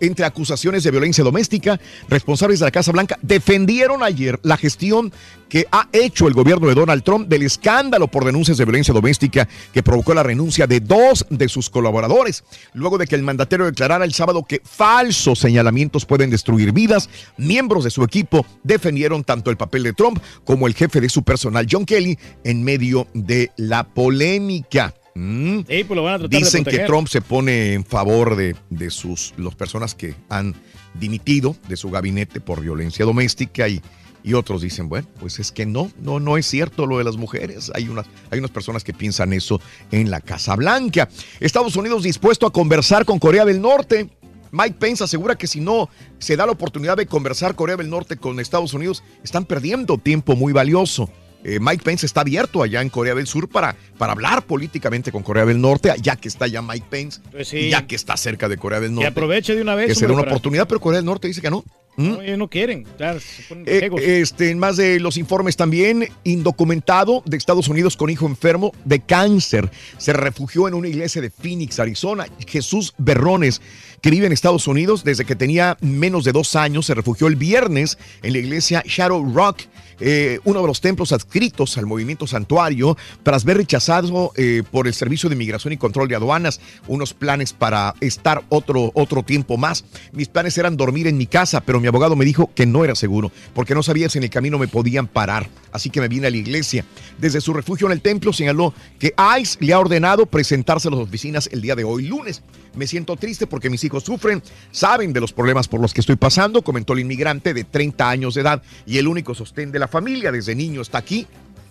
entre 0.00 0.24
acusaciones 0.24 0.82
de 0.84 0.90
violencia 0.90 1.24
doméstica. 1.24 1.80
Responsables 2.08 2.58
de 2.60 2.66
la 2.66 2.70
Casa 2.70 2.92
Blanca 2.92 3.18
defendieron 3.22 4.02
ayer 4.02 4.38
la 4.42 4.56
gestión 4.56 5.12
que 5.48 5.66
ha 5.72 5.88
hecho 5.92 6.28
el 6.28 6.34
gobierno 6.34 6.68
de 6.68 6.74
Donald 6.74 7.02
Trump 7.02 7.28
del 7.28 7.42
escándalo 7.42 8.08
por 8.08 8.24
denuncias 8.24 8.58
de 8.58 8.64
violencia 8.64 8.94
doméstica 8.94 9.48
que 9.72 9.82
provocó 9.82 10.14
la 10.14 10.22
renuncia 10.22 10.66
de 10.66 10.80
dos 10.80 11.26
de 11.30 11.48
sus 11.48 11.70
colaboradores. 11.70 12.44
Luego 12.74 12.98
de 12.98 13.06
que 13.06 13.14
el 13.14 13.22
mandatario 13.22 13.66
declarara 13.66 14.04
el 14.04 14.14
sábado 14.14 14.44
que 14.46 14.60
falsos 14.64 15.38
señalamientos 15.38 16.04
pueden 16.04 16.30
destruir 16.30 16.72
vidas, 16.72 17.08
miembros 17.36 17.84
de 17.84 17.90
su 17.90 18.04
equipo 18.04 18.44
defendieron 18.62 19.24
tanto 19.24 19.50
el 19.50 19.56
papel 19.56 19.82
de 19.82 19.92
Trump 19.92 20.22
como 20.44 20.66
el 20.66 20.74
jefe 20.74 21.00
de 21.00 21.08
su 21.08 21.22
personal, 21.22 21.66
John 21.70 21.86
Kelly, 21.86 22.18
en 22.44 22.62
medio 22.62 23.06
de 23.14 23.50
la 23.56 23.84
polémica. 23.84 24.94
Mm. 25.18 25.64
Sí, 25.68 25.82
pues 25.82 25.96
lo 25.96 26.04
van 26.04 26.14
a 26.14 26.18
tratar 26.18 26.30
de 26.30 26.38
Dicen 26.38 26.64
que. 26.64 26.78
Trump 26.80 27.08
se 27.08 27.20
pone 27.20 27.72
en 27.72 27.84
favor 27.84 28.36
de, 28.36 28.54
de 28.70 28.88
sus 28.90 29.34
las 29.36 29.56
personas 29.56 29.96
que 29.96 30.14
han 30.28 30.54
dimitido 30.94 31.56
de 31.68 31.76
su 31.76 31.90
gabinete 31.90 32.40
por 32.40 32.60
violencia 32.60 33.04
doméstica 33.04 33.68
y, 33.68 33.82
y 34.22 34.34
otros 34.34 34.62
dicen, 34.62 34.88
bueno, 34.88 35.08
pues 35.18 35.40
es 35.40 35.50
que 35.50 35.66
no, 35.66 35.90
no, 36.00 36.20
no 36.20 36.36
es 36.36 36.46
cierto 36.46 36.86
lo 36.86 36.98
de 36.98 37.04
las 37.04 37.16
mujeres. 37.16 37.72
Hay 37.74 37.88
unas, 37.88 38.06
hay 38.30 38.38
unas 38.38 38.52
personas 38.52 38.84
que 38.84 38.92
piensan 38.92 39.32
eso 39.32 39.60
en 39.90 40.08
la 40.08 40.20
Casa 40.20 40.54
Blanca. 40.54 41.08
Estados 41.40 41.74
Unidos 41.74 42.04
dispuesto 42.04 42.46
a 42.46 42.52
conversar 42.52 43.04
con 43.04 43.18
Corea 43.18 43.44
del 43.44 43.60
Norte. 43.60 44.08
Mike 44.52 44.76
Pence 44.78 45.02
asegura 45.02 45.36
que 45.36 45.48
si 45.48 45.60
no 45.60 45.90
se 46.20 46.36
da 46.36 46.46
la 46.46 46.52
oportunidad 46.52 46.96
de 46.96 47.06
conversar 47.06 47.56
Corea 47.56 47.76
del 47.76 47.90
Norte 47.90 48.18
con 48.18 48.38
Estados 48.38 48.72
Unidos, 48.72 49.02
están 49.24 49.46
perdiendo 49.46 49.98
tiempo 49.98 50.36
muy 50.36 50.52
valioso. 50.52 51.10
Eh, 51.44 51.58
Mike 51.60 51.84
Pence 51.84 52.04
está 52.04 52.22
abierto 52.22 52.62
allá 52.62 52.82
en 52.82 52.88
Corea 52.88 53.14
del 53.14 53.26
Sur 53.26 53.48
para, 53.48 53.76
para 53.96 54.12
hablar 54.12 54.42
políticamente 54.42 55.12
con 55.12 55.22
Corea 55.22 55.44
del 55.46 55.60
Norte, 55.60 55.92
ya 56.02 56.16
que 56.16 56.28
está 56.28 56.46
ya 56.48 56.62
Mike 56.62 56.86
Pence, 56.90 57.20
Pues 57.30 57.48
sí. 57.48 57.58
y 57.58 57.70
ya 57.70 57.86
que 57.86 57.94
está 57.94 58.16
cerca 58.16 58.48
de 58.48 58.56
Corea 58.56 58.80
del 58.80 58.90
Que 58.90 58.94
Norte. 58.94 59.08
aproveche 59.08 59.54
de 59.54 59.62
una 59.62 59.74
vez. 59.76 59.86
Que 59.88 59.94
será 59.94 60.06
hombre, 60.06 60.14
una 60.14 60.22
para- 60.24 60.32
oportunidad, 60.34 60.66
pero 60.68 60.80
Corea 60.80 60.98
del 60.98 61.06
Norte 61.06 61.28
dice 61.28 61.40
que 61.40 61.50
no. 61.50 61.64
¿Mm? 61.96 62.08
No, 62.10 62.22
ellos 62.22 62.38
no 62.38 62.48
quieren. 62.48 62.84
Claro, 62.96 63.18
se 63.20 63.42
ponen 63.48 63.64
Eh, 63.66 63.90
este, 64.20 64.50
en 64.50 64.58
más 64.60 64.76
de 64.76 65.00
los 65.00 65.16
informes 65.16 65.56
también, 65.56 66.08
indocumentado 66.22 67.22
de 67.26 67.36
Estados 67.36 67.68
Unidos 67.68 67.96
con 67.96 68.08
hijo 68.10 68.26
enfermo 68.26 68.72
de 68.84 69.00
cáncer. 69.00 69.70
Se 69.96 70.12
refugió 70.12 70.68
en 70.68 70.74
una 70.74 70.88
iglesia 70.88 71.20
de 71.20 71.30
Phoenix, 71.30 71.78
Arizona. 71.80 72.26
Jesús 72.46 72.94
Berrones, 72.98 73.60
que 74.00 74.10
vive 74.10 74.26
en 74.26 74.32
Estados 74.32 74.66
Unidos 74.66 75.04
desde 75.04 75.24
que 75.24 75.36
tenía 75.36 75.76
menos 75.80 76.24
de 76.24 76.32
dos 76.32 76.56
años, 76.56 76.86
se 76.86 76.94
refugió 76.94 77.26
el 77.26 77.36
viernes 77.36 77.98
en 78.22 78.32
la 78.32 78.38
iglesia 78.38 78.82
Shadow 78.86 79.32
Rock. 79.34 79.62
eh, 80.00 80.38
uno 80.44 80.60
de 80.60 80.66
los 80.68 80.80
templos 80.80 81.10
adscritos 81.12 81.76
al 81.76 81.86
movimiento 81.86 82.26
santuario, 82.26 82.96
tras 83.24 83.44
ver 83.44 83.56
rechazado 83.56 84.32
eh, 84.36 84.62
por 84.70 84.86
el 84.86 84.94
Servicio 84.94 85.28
de 85.28 85.34
Inmigración 85.34 85.72
y 85.72 85.76
Control 85.76 86.08
de 86.08 86.14
Aduanas 86.14 86.60
unos 86.86 87.14
planes 87.14 87.52
para 87.52 87.94
estar 88.00 88.44
otro, 88.48 88.92
otro 88.94 89.22
tiempo 89.22 89.56
más. 89.56 89.84
Mis 90.12 90.28
planes 90.28 90.56
eran 90.56 90.76
dormir 90.76 91.06
en 91.08 91.16
mi 91.16 91.26
casa, 91.26 91.60
pero 91.60 91.80
mi 91.80 91.88
abogado 91.88 92.14
me 92.14 92.24
dijo 92.24 92.50
que 92.54 92.66
no 92.66 92.84
era 92.84 92.94
seguro, 92.94 93.32
porque 93.54 93.74
no 93.74 93.82
sabía 93.82 94.08
si 94.08 94.18
en 94.18 94.24
el 94.24 94.30
camino 94.30 94.58
me 94.58 94.68
podían 94.68 95.08
parar. 95.08 95.48
Así 95.72 95.90
que 95.90 96.00
me 96.00 96.08
vine 96.08 96.28
a 96.28 96.30
la 96.30 96.36
iglesia. 96.36 96.84
Desde 97.18 97.40
su 97.40 97.52
refugio 97.52 97.86
en 97.86 97.92
el 97.92 98.00
templo 98.00 98.32
señaló 98.32 98.72
que 98.98 99.14
ICE 99.40 99.58
le 99.60 99.72
ha 99.72 99.80
ordenado 99.80 100.26
presentarse 100.26 100.88
a 100.88 100.92
las 100.92 101.00
oficinas 101.00 101.48
el 101.52 101.60
día 101.60 101.74
de 101.74 101.84
hoy, 101.84 102.06
lunes. 102.06 102.42
Me 102.74 102.86
siento 102.86 103.16
triste 103.16 103.46
porque 103.46 103.70
mis 103.70 103.82
hijos 103.84 104.04
sufren, 104.04 104.42
saben 104.70 105.12
de 105.12 105.20
los 105.20 105.32
problemas 105.32 105.68
por 105.68 105.80
los 105.80 105.94
que 105.94 106.00
estoy 106.00 106.16
pasando, 106.16 106.62
comentó 106.62 106.92
el 106.92 107.00
inmigrante 107.00 107.54
de 107.54 107.64
30 107.64 108.08
años 108.08 108.34
de 108.34 108.42
edad 108.42 108.62
y 108.86 108.98
el 108.98 109.08
único 109.08 109.34
sostén 109.34 109.72
de 109.72 109.78
la 109.78 109.88
familia 109.88 110.32
desde 110.32 110.54
niño 110.54 110.80
está 110.80 110.98
aquí 110.98 111.26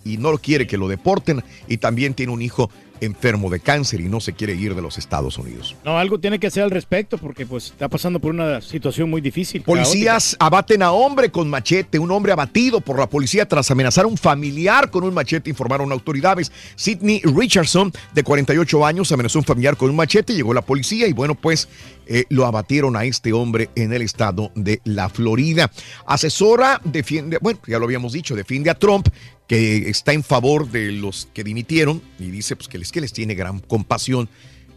y 0.07 0.17
no 0.17 0.37
quiere 0.37 0.67
que 0.67 0.77
lo 0.77 0.87
deporten 0.87 1.43
y 1.67 1.77
también 1.77 2.13
tiene 2.13 2.31
un 2.31 2.41
hijo 2.41 2.69
enfermo 3.01 3.49
de 3.49 3.59
cáncer 3.59 4.01
y 4.01 4.05
no 4.05 4.19
se 4.19 4.33
quiere 4.33 4.53
ir 4.53 4.75
de 4.75 4.81
los 4.81 4.97
Estados 4.97 5.37
Unidos. 5.37 5.75
No, 5.83 5.97
algo 5.97 6.19
tiene 6.19 6.39
que 6.39 6.47
hacer 6.47 6.63
al 6.63 6.71
respecto 6.71 7.17
porque 7.17 7.45
pues 7.45 7.67
está 7.67 7.87
pasando 7.87 8.19
por 8.19 8.31
una 8.31 8.61
situación 8.61 9.09
muy 9.09 9.21
difícil. 9.21 9.61
Policías 9.61 10.35
abaten 10.39 10.81
a 10.81 10.91
hombre 10.91 11.29
con 11.29 11.49
machete, 11.49 11.99
un 11.99 12.11
hombre 12.11 12.31
abatido 12.31 12.81
por 12.81 12.99
la 12.99 13.07
policía 13.07 13.47
tras 13.47 13.69
amenazar 13.71 14.05
a 14.05 14.07
un 14.07 14.17
familiar 14.17 14.89
con 14.89 15.03
un 15.03 15.13
machete, 15.13 15.49
informaron 15.49 15.91
autoridades. 15.91 16.51
Sidney 16.75 17.21
Richardson, 17.23 17.91
de 18.13 18.23
48 18.23 18.85
años, 18.85 19.11
amenazó 19.11 19.39
a 19.39 19.41
un 19.41 19.45
familiar 19.45 19.77
con 19.77 19.89
un 19.89 19.95
machete, 19.95 20.33
llegó 20.33 20.53
la 20.53 20.61
policía 20.61 21.07
y 21.07 21.13
bueno, 21.13 21.35
pues 21.35 21.67
eh, 22.07 22.25
lo 22.29 22.45
abatieron 22.45 22.95
a 22.95 23.03
este 23.03 23.33
hombre 23.33 23.69
en 23.75 23.93
el 23.93 24.01
estado 24.01 24.51
de 24.55 24.81
la 24.85 25.09
Florida. 25.09 25.71
Asesora 26.05 26.81
defiende, 26.83 27.37
bueno, 27.41 27.59
ya 27.67 27.79
lo 27.79 27.85
habíamos 27.85 28.13
dicho, 28.13 28.35
defiende 28.35 28.69
a 28.69 28.75
Trump 28.75 29.07
que 29.47 29.89
está 29.89 30.13
en 30.13 30.23
favor 30.23 30.69
de 30.69 30.91
los 30.91 31.29
que 31.33 31.43
dimitieron 31.43 32.01
y 32.19 32.29
dice 32.29 32.55
pues 32.55 32.67
que 32.67 32.77
les, 32.77 32.91
que 32.91 33.01
les 33.01 33.13
tiene 33.13 33.33
gran 33.33 33.59
compasión 33.59 34.29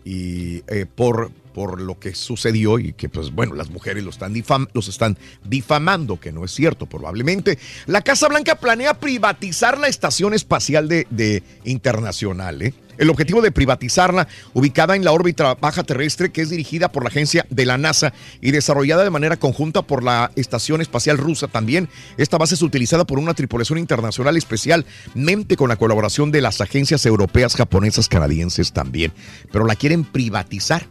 y 0.04 0.62
eh, 0.68 0.86
por, 0.86 1.30
por 1.52 1.80
lo 1.80 1.98
que 1.98 2.14
sucedió 2.14 2.78
y 2.78 2.92
que 2.92 3.08
pues 3.08 3.32
bueno 3.32 3.54
las 3.54 3.70
mujeres 3.70 4.04
los 4.04 4.14
están, 4.14 4.68
los 4.72 4.88
están 4.88 5.18
difamando 5.44 6.18
que 6.18 6.32
no 6.32 6.44
es 6.44 6.52
cierto 6.52 6.86
probablemente 6.86 7.58
la 7.86 8.00
Casa 8.02 8.28
Blanca 8.28 8.54
planea 8.54 8.94
privatizar 8.94 9.78
la 9.78 9.88
estación 9.88 10.32
espacial 10.32 10.88
de, 10.88 11.06
de 11.10 11.42
internacional 11.64 12.62
¿eh? 12.62 12.74
El 13.00 13.10
objetivo 13.10 13.40
de 13.40 13.50
privatizarla 13.50 14.28
ubicada 14.52 14.94
en 14.94 15.04
la 15.04 15.12
órbita 15.12 15.54
baja 15.54 15.82
terrestre 15.82 16.30
que 16.30 16.42
es 16.42 16.50
dirigida 16.50 16.92
por 16.92 17.02
la 17.02 17.08
agencia 17.08 17.46
de 17.50 17.66
la 17.66 17.78
NASA 17.78 18.12
y 18.40 18.52
desarrollada 18.52 19.02
de 19.02 19.10
manera 19.10 19.38
conjunta 19.38 19.82
por 19.82 20.04
la 20.04 20.30
estación 20.36 20.80
espacial 20.80 21.18
rusa 21.18 21.48
también 21.48 21.88
esta 22.18 22.38
base 22.38 22.54
es 22.54 22.62
utilizada 22.62 23.04
por 23.06 23.18
una 23.18 23.34
tripulación 23.34 23.78
internacional 23.78 24.36
especialmente 24.36 25.56
con 25.56 25.70
la 25.70 25.76
colaboración 25.76 26.30
de 26.30 26.42
las 26.42 26.60
agencias 26.60 27.06
europeas 27.06 27.56
japonesas 27.56 28.08
canadienses 28.08 28.72
también 28.72 29.12
pero 29.50 29.64
la 29.64 29.74
quieren 29.74 30.04
privatizar 30.04 30.86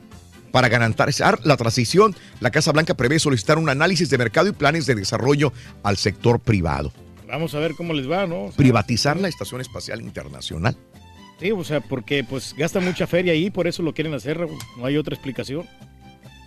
para 0.51 0.67
garantizar 0.67 1.39
la 1.43 1.57
transición, 1.57 2.15
la 2.39 2.49
Casa 2.49 2.71
Blanca 2.71 2.95
prevé 2.95 3.19
solicitar 3.19 3.59
un 3.59 3.69
análisis 3.69 4.09
de 4.09 4.17
mercado 4.17 4.47
y 4.47 4.51
planes 4.51 4.87
de 4.87 4.95
desarrollo 4.95 5.53
al 5.83 5.95
sector 5.97 6.39
privado. 6.39 6.91
Vamos 7.27 7.53
a 7.53 7.59
ver 7.59 7.75
cómo 7.75 7.93
les 7.93 8.09
va, 8.09 8.25
¿no? 8.25 8.45
O 8.45 8.47
sea, 8.47 8.57
Privatizar 8.57 9.15
la 9.17 9.27
Estación 9.27 9.61
Espacial 9.61 10.01
Internacional. 10.01 10.75
Sí, 11.39 11.51
o 11.51 11.63
sea, 11.63 11.79
porque 11.79 12.23
pues 12.23 12.53
gasta 12.57 12.79
mucha 12.79 13.07
feria 13.07 13.33
ahí, 13.33 13.49
por 13.49 13.67
eso 13.67 13.81
lo 13.83 13.93
quieren 13.93 14.13
hacer, 14.13 14.37
Raúl. 14.39 14.57
no 14.77 14.85
hay 14.85 14.97
otra 14.97 15.15
explicación. 15.15 15.65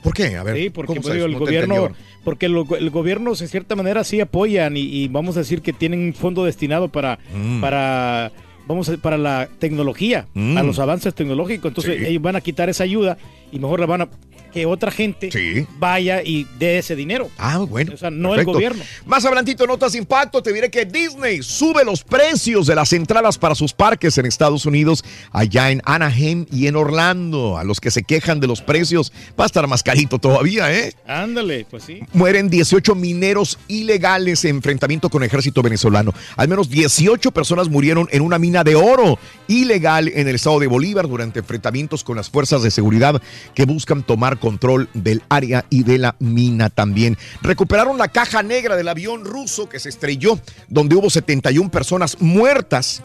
¿Por 0.02 0.12
qué? 0.14 0.36
A 0.36 0.42
ver, 0.42 0.56
sí, 0.56 0.70
porque 0.70 0.88
¿cómo 0.88 1.00
pues, 1.00 1.14
digo, 1.14 1.26
el 1.26 1.32
No 1.32 1.38
gobierno, 1.38 1.88
porque 2.24 2.48
lo- 2.48 2.66
el 2.76 2.90
gobierno 2.90 3.34
de 3.34 3.46
cierta 3.46 3.76
manera 3.76 4.02
sí 4.04 4.20
apoyan 4.20 4.76
y, 4.76 4.80
y 4.80 5.08
vamos 5.08 5.36
a 5.36 5.40
decir 5.40 5.62
que 5.62 5.72
tienen 5.72 6.00
un 6.00 6.14
fondo 6.14 6.44
destinado 6.44 6.88
para, 6.88 7.20
Mm. 7.32 7.60
para, 7.60 8.32
vamos 8.66 8.88
a, 8.88 8.96
para 8.96 9.16
la 9.16 9.48
tecnología, 9.60 10.26
Mm. 10.34 10.58
a 10.58 10.62
los 10.64 10.78
avances 10.80 11.14
tecnológicos. 11.14 11.68
Entonces 11.70 11.98
Sí. 12.00 12.06
ellos 12.06 12.20
van 12.22 12.34
a 12.36 12.40
quitar 12.40 12.68
esa 12.68 12.82
ayuda 12.84 13.16
y 13.52 13.60
mejor 13.60 13.78
la 13.80 13.86
van 13.86 14.00
a 14.02 14.08
que 14.52 14.66
otra 14.66 14.90
gente 14.90 15.66
vaya 15.78 16.22
y 16.22 16.46
dé 16.58 16.78
ese 16.78 16.94
dinero. 16.96 17.30
Ah, 17.38 17.58
bueno. 17.58 17.92
O 17.94 17.96
sea, 17.96 18.10
no 18.10 18.30
Perfecto. 18.30 18.50
el 18.50 18.54
gobierno. 18.54 18.84
Más 19.06 19.24
adelantito, 19.24 19.66
notas 19.66 19.94
impacto, 19.94 20.42
te 20.42 20.52
diré 20.52 20.70
que 20.70 20.84
Disney 20.84 21.42
sube 21.42 21.84
los 21.84 22.02
precios 22.02 22.66
de 22.66 22.74
las 22.74 22.92
entradas 22.92 23.38
para 23.38 23.54
sus 23.54 23.72
parques 23.72 24.18
en 24.18 24.26
Estados 24.26 24.66
Unidos, 24.66 25.04
allá 25.32 25.70
en 25.70 25.82
Anaheim 25.84 26.46
y 26.52 26.66
en 26.66 26.76
Orlando. 26.76 27.58
A 27.58 27.64
los 27.64 27.80
que 27.80 27.90
se 27.90 28.02
quejan 28.02 28.40
de 28.40 28.46
los 28.46 28.62
precios, 28.62 29.12
va 29.38 29.44
a 29.44 29.46
estar 29.46 29.66
más 29.66 29.82
carito 29.82 30.18
todavía, 30.18 30.72
¿eh? 30.72 30.92
Ándale, 31.06 31.66
pues 31.68 31.84
sí. 31.84 32.00
Mueren 32.12 32.48
18 32.48 32.94
mineros 32.94 33.58
ilegales 33.68 34.44
en 34.44 34.56
enfrentamiento 34.56 35.10
con 35.10 35.22
el 35.22 35.26
ejército 35.26 35.62
venezolano. 35.62 36.14
Al 36.36 36.48
menos 36.48 36.70
18 36.70 37.32
personas 37.32 37.68
murieron 37.68 38.08
en 38.12 38.22
una 38.22 38.38
mina 38.38 38.62
de 38.64 38.76
oro 38.76 39.18
ilegal 39.48 40.08
en 40.08 40.28
el 40.28 40.36
estado 40.36 40.60
de 40.60 40.66
Bolívar 40.66 41.08
durante 41.08 41.40
enfrentamientos 41.40 42.04
con 42.04 42.16
las 42.16 42.30
fuerzas 42.30 42.62
de 42.62 42.70
seguridad 42.70 43.20
que 43.54 43.64
buscan 43.64 44.02
tomar 44.02 44.38
control 44.42 44.88
del 44.92 45.22
área 45.28 45.64
y 45.70 45.84
de 45.84 45.98
la 45.98 46.16
mina 46.18 46.68
también. 46.68 47.16
Recuperaron 47.42 47.96
la 47.96 48.08
caja 48.08 48.42
negra 48.42 48.76
del 48.76 48.88
avión 48.88 49.24
ruso 49.24 49.68
que 49.68 49.78
se 49.78 49.88
estrelló, 49.88 50.38
donde 50.68 50.96
hubo 50.96 51.08
71 51.08 51.70
personas 51.70 52.20
muertas 52.20 53.02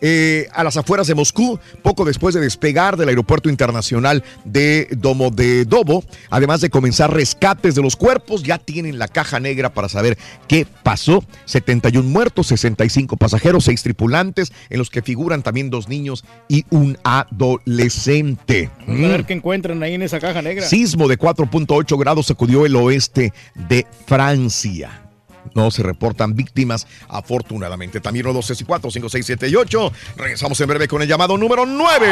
eh, 0.00 0.48
a 0.52 0.64
las 0.64 0.76
afueras 0.76 1.06
de 1.06 1.14
Moscú, 1.14 1.58
poco 1.82 2.04
después 2.04 2.34
de 2.34 2.40
despegar 2.40 2.96
del 2.96 3.08
aeropuerto 3.08 3.48
internacional 3.48 4.22
de 4.44 4.88
Domodedovo. 4.96 6.04
Además 6.30 6.60
de 6.60 6.70
comenzar 6.70 7.12
rescates 7.12 7.74
de 7.74 7.82
los 7.82 7.96
cuerpos, 7.96 8.42
ya 8.42 8.58
tienen 8.58 8.98
la 8.98 9.08
caja 9.08 9.40
negra 9.40 9.72
para 9.72 9.88
saber 9.88 10.18
qué 10.46 10.66
pasó. 10.82 11.24
71 11.46 12.08
muertos, 12.08 12.48
65 12.48 13.16
pasajeros, 13.16 13.64
6 13.64 13.82
tripulantes, 13.82 14.52
en 14.70 14.78
los 14.78 14.90
que 14.90 15.02
figuran 15.02 15.42
también 15.42 15.70
dos 15.70 15.88
niños 15.88 16.24
y 16.48 16.64
un 16.70 16.98
adolescente. 17.04 18.70
Vamos 18.86 19.04
a 19.04 19.08
ver 19.08 19.26
qué 19.26 19.34
encuentran 19.34 19.82
ahí 19.82 19.94
en 19.94 20.02
esa 20.02 20.20
caja 20.20 20.42
negra. 20.42 20.66
Sismo 20.66 21.08
de 21.08 21.18
4.8 21.18 21.98
grados 21.98 22.26
sacudió 22.26 22.66
el 22.66 22.76
oeste 22.76 23.32
de 23.54 23.86
Francia. 24.06 25.07
No 25.54 25.70
se 25.70 25.82
reportan 25.82 26.34
víctimas, 26.34 26.86
afortunadamente. 27.08 28.00
También 28.00 28.26
los 28.26 28.34
12 28.34 28.54
y 28.60 28.64
4, 28.64 28.90
5, 28.90 29.08
6, 29.08 29.26
7 29.26 29.48
y 29.48 29.56
8. 29.56 29.92
Regresamos 30.16 30.60
en 30.60 30.68
breve 30.68 30.88
con 30.88 31.02
el 31.02 31.08
llamado 31.08 31.36
número 31.36 31.66
9. 31.66 32.06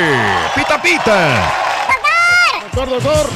Pita 0.55 0.83
Pita. 0.83 1.53
Doctor, 2.75 2.91
doctor. 2.91 3.27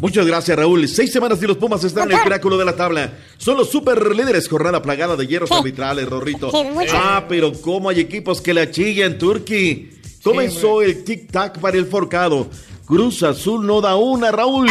Muchas 0.00 0.26
gracias, 0.26 0.56
Raúl. 0.58 0.86
Seis 0.88 1.10
semanas 1.10 1.42
y 1.42 1.46
los 1.46 1.56
Pumas 1.56 1.82
están 1.82 2.10
en 2.10 2.18
el 2.18 2.22
pináculo 2.22 2.58
de 2.58 2.66
la 2.66 2.76
tabla. 2.76 3.14
Son 3.38 3.56
los 3.56 3.70
super 3.70 4.14
líderes, 4.14 4.46
jornada 4.46 4.82
plagada 4.82 5.16
de 5.16 5.26
hierros 5.26 5.50
arbitrales, 5.50 6.06
Rorrito. 6.06 6.50
Sí. 6.50 6.58
Ah, 6.92 7.24
pero 7.28 7.52
cómo 7.60 7.88
hay 7.88 8.00
equipos 8.00 8.42
que 8.42 8.52
la 8.52 8.70
chillan, 8.70 9.16
Turki. 9.16 9.90
Comenzó 10.22 10.82
el 10.82 11.04
tic-tac 11.04 11.60
para 11.60 11.78
el 11.78 11.86
forcado. 11.86 12.50
Cruz 12.86 13.22
Azul 13.24 13.66
no 13.66 13.80
da 13.80 13.96
una, 13.96 14.30
Raúl. 14.30 14.68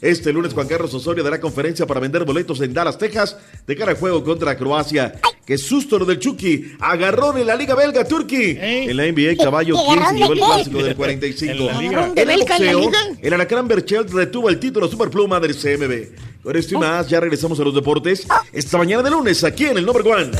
Este 0.00 0.32
lunes 0.32 0.54
Juan 0.54 0.66
Carlos 0.66 0.94
Osorio 0.94 1.22
dará 1.22 1.38
conferencia 1.38 1.86
para 1.86 2.00
vender 2.00 2.24
boletos 2.24 2.60
en 2.62 2.72
Dallas, 2.72 2.96
Texas, 2.96 3.36
de 3.66 3.76
cara 3.76 3.92
a 3.92 3.94
juego 3.94 4.24
contra 4.24 4.56
Croacia. 4.56 5.20
Qué 5.44 5.58
susto 5.58 5.98
lo 5.98 6.06
del 6.06 6.18
Chucky. 6.18 6.72
Agarrón 6.80 7.36
en 7.38 7.46
la 7.46 7.56
Liga 7.56 7.74
Belga, 7.74 8.04
Turki. 8.04 8.56
En 8.58 8.96
la 8.96 9.04
NBA, 9.04 9.42
Caballo, 9.42 9.76
¿Qué 9.76 9.82
¿quién 9.86 10.08
se 10.08 10.14
llevó 10.16 10.32
el 10.32 10.38
clásico 10.38 10.82
del 10.82 10.96
45? 10.96 11.52
En 11.52 11.66
la 11.66 11.80
Liga. 11.80 11.98
¿Agarrón 11.98 12.14
de 12.14 12.22
En 12.22 12.30
el 12.30 12.38
Belga 12.38 12.56
en 12.56 12.66
la 12.66 12.72
boxeo, 12.72 13.02
el 13.20 13.34
Alacrán 13.34 13.68
Berchelt 13.68 14.10
retuvo 14.12 14.48
el 14.48 14.58
título 14.58 14.88
superpluma 14.88 15.38
del 15.38 15.54
CMB. 15.54 16.42
Con 16.42 16.56
esto 16.56 16.74
y 16.74 16.78
más, 16.78 17.08
ya 17.08 17.20
regresamos 17.20 17.60
a 17.60 17.64
los 17.64 17.74
deportes. 17.74 18.26
Esta 18.52 18.78
mañana 18.78 19.02
de 19.02 19.10
lunes, 19.10 19.44
aquí 19.44 19.66
en 19.66 19.76
el 19.76 19.84
Number 19.84 20.06
One. 20.06 20.30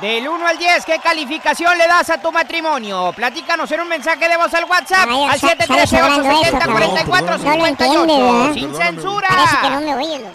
Del 0.00 0.28
1 0.28 0.46
al 0.46 0.56
10, 0.58 0.84
¿qué 0.84 0.98
calificación 1.00 1.76
le 1.76 1.88
das 1.88 2.08
a 2.10 2.18
tu 2.18 2.30
matrimonio? 2.30 3.12
Platícanos 3.16 3.68
en 3.72 3.80
un 3.80 3.88
mensaje 3.88 4.28
de 4.28 4.36
voz 4.36 4.54
al 4.54 4.64
WhatsApp 4.64 5.08
Ay, 5.10 5.24
al 5.24 5.40
sa- 5.40 5.48
sale 5.66 5.86
sobrando 5.88 6.30
eso, 6.42 6.58
cabrón. 6.58 6.80
No 6.80 7.56
lo 7.56 7.66
entiende, 7.66 7.84
713-870-4458. 7.84 8.06
¿verdad? 8.06 8.54
Sin 8.54 8.70
Perdóname. 8.70 8.84
censura. 8.92 9.28
Parece 9.28 9.56
que 9.60 9.70
no 9.70 9.80
me 9.80 9.94
oye, 9.96 10.18
loco. 10.20 10.34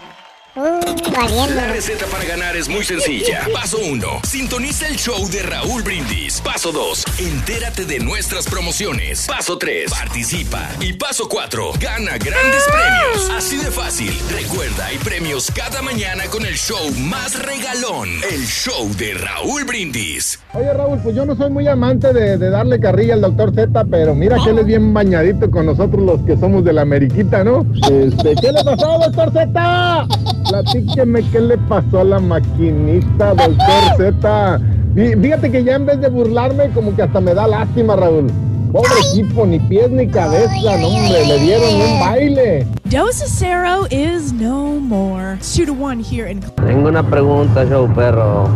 La 0.55 1.67
receta 1.67 2.05
para 2.05 2.23
ganar 2.25 2.55
es 2.55 2.69
muy 2.69 2.83
sencilla. 2.83 3.41
Paso 3.53 3.79
1. 3.79 4.07
Sintoniza 4.23 4.87
el 4.87 4.97
show 4.97 5.27
de 5.31 5.41
Raúl 5.41 5.81
Brindis. 5.81 6.41
Paso 6.41 6.71
2. 6.71 7.05
Entérate 7.17 7.85
de 7.85 7.99
nuestras 7.99 8.45
promociones. 8.45 9.25
Paso 9.25 9.57
3. 9.57 9.89
Participa. 9.89 10.69
Y 10.79 10.93
paso 10.93 11.27
4. 11.27 11.71
Gana 11.79 12.19
grandes 12.19 12.63
premios. 12.71 13.31
Así 13.35 13.57
de 13.57 13.71
fácil. 13.71 14.13
Recuerda, 14.29 14.85
hay 14.85 14.99
premios 14.99 15.51
cada 15.55 15.81
mañana 15.81 16.25
con 16.29 16.45
el 16.45 16.53
show 16.53 16.91
más 16.99 17.33
regalón. 17.43 18.09
El 18.31 18.45
show 18.45 18.87
de 18.95 19.15
Raúl 19.15 19.63
Brindis. 19.63 20.39
Oye 20.53 20.71
Raúl, 20.71 20.99
pues 21.01 21.15
yo 21.15 21.25
no 21.25 21.35
soy 21.35 21.49
muy 21.49 21.67
amante 21.67 22.13
de, 22.13 22.37
de 22.37 22.49
darle 22.51 22.79
carrilla 22.79 23.15
al 23.15 23.21
doctor 23.21 23.55
Z, 23.55 23.85
pero 23.89 24.13
mira 24.13 24.37
que 24.43 24.51
él 24.51 24.59
es 24.59 24.67
bien 24.67 24.93
bañadito 24.93 25.49
con 25.49 25.65
nosotros 25.65 26.03
los 26.03 26.21
que 26.27 26.37
somos 26.37 26.63
de 26.63 26.73
la 26.73 26.83
Ameriquita, 26.83 27.43
¿no? 27.43 27.65
Este, 28.03 28.35
¿Qué 28.35 28.51
le 28.51 28.63
pasó, 28.63 28.99
doctor 28.99 29.31
Z? 29.33 30.07
Platíqueme 30.49 31.21
qué 31.31 31.39
le 31.39 31.57
pasó 31.57 31.99
a 31.99 32.03
la 32.03 32.19
maquinita, 32.19 33.33
doctor 33.33 33.83
Z. 33.97 34.59
Fí- 34.95 35.21
Fíjate 35.21 35.51
que 35.51 35.63
ya 35.63 35.75
en 35.75 35.85
vez 35.85 35.99
de 36.01 36.09
burlarme, 36.09 36.69
como 36.69 36.95
que 36.95 37.01
hasta 37.03 37.19
me 37.19 37.33
da 37.33 37.47
lástima, 37.47 37.95
Raúl. 37.95 38.27
Pobre 38.71 38.89
equipo, 39.11 39.45
ni 39.45 39.59
pies 39.59 39.89
ni 39.91 40.07
cabeza, 40.07 40.77
no, 40.79 40.87
hombre, 40.87 41.25
le 41.27 41.39
dieron 41.39 41.75
un 41.75 41.99
baile. 41.99 42.65
Dosa 42.85 43.25
Cero 43.27 43.85
is 43.91 44.33
no 44.33 44.79
more. 44.79 45.37
Two 45.55 45.65
to 45.65 45.73
one 45.73 45.99
here 46.03 46.27
in 46.29 46.39
Tengo 46.65 46.89
una 46.89 47.03
pregunta, 47.03 47.65
show 47.65 47.87
perro. 47.93 48.49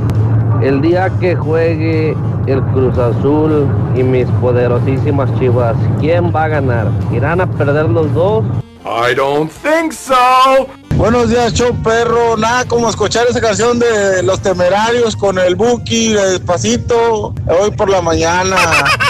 El 0.63 0.81
día 0.81 1.11
que 1.19 1.35
juegue 1.35 2.15
el 2.47 2.61
Cruz 2.73 2.97
Azul 2.97 3.67
y 3.95 4.01
mis 4.01 4.25
poderosísimas 4.41 5.29
chivas, 5.39 5.75
¿quién 5.99 6.31
va 6.35 6.45
a 6.45 6.47
ganar? 6.47 6.87
¿Irán 7.13 7.39
a 7.41 7.45
perder 7.47 7.87
los 7.89 8.11
dos? 8.15 8.43
I 8.85 9.13
don't 9.13 9.51
think 9.51 9.91
so. 9.91 10.15
Buenos 10.97 11.29
días, 11.29 11.53
show 11.53 11.75
perro. 11.83 12.35
Nada 12.37 12.65
como 12.65 12.89
escuchar 12.89 13.27
esa 13.29 13.39
canción 13.39 13.77
de 13.77 14.23
Los 14.23 14.41
Temerarios 14.41 15.15
con 15.15 15.37
el 15.37 15.55
Buki 15.55 16.13
despacito 16.13 17.35
hoy 17.47 17.71
por 17.77 17.87
la 17.89 18.01
mañana. 18.01 18.55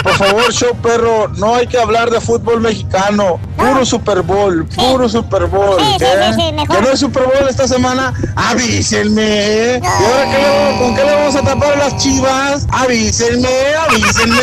Por 0.02 0.12
favor, 0.12 0.52
show 0.52 0.76
perro, 0.82 1.28
no 1.38 1.54
hay 1.54 1.66
que 1.66 1.78
hablar 1.78 2.10
de 2.10 2.20
fútbol 2.20 2.60
mexicano. 2.60 3.40
Puro 3.56 3.86
Super 3.86 4.20
Bowl, 4.20 4.66
puro 4.66 5.08
Super 5.08 5.46
Bowl. 5.46 5.80
Sí, 5.80 5.96
sí, 5.98 6.04
¿eh? 6.04 6.32
sí, 6.34 6.40
sí, 6.42 6.52
mejor. 6.52 6.76
Que 6.76 6.82
no 6.82 6.88
es 6.90 7.00
Super 7.00 7.22
Bowl 7.24 7.48
esta 7.48 7.66
semana, 7.66 8.12
avísenme. 8.36 9.80
¿Y 9.82 9.86
ahora 9.86 10.24
qué 10.30 10.38
le 10.42 10.48
vamos- 10.48 10.82
con 10.82 10.94
qué 10.94 11.04
le 11.04 11.14
vamos 11.14 11.36
a 11.36 11.42
tapar 11.42 11.72
a 11.72 11.76
las 11.76 11.96
chivas? 11.96 12.66
Avísenme, 12.70 13.48
avísenme. 13.88 14.42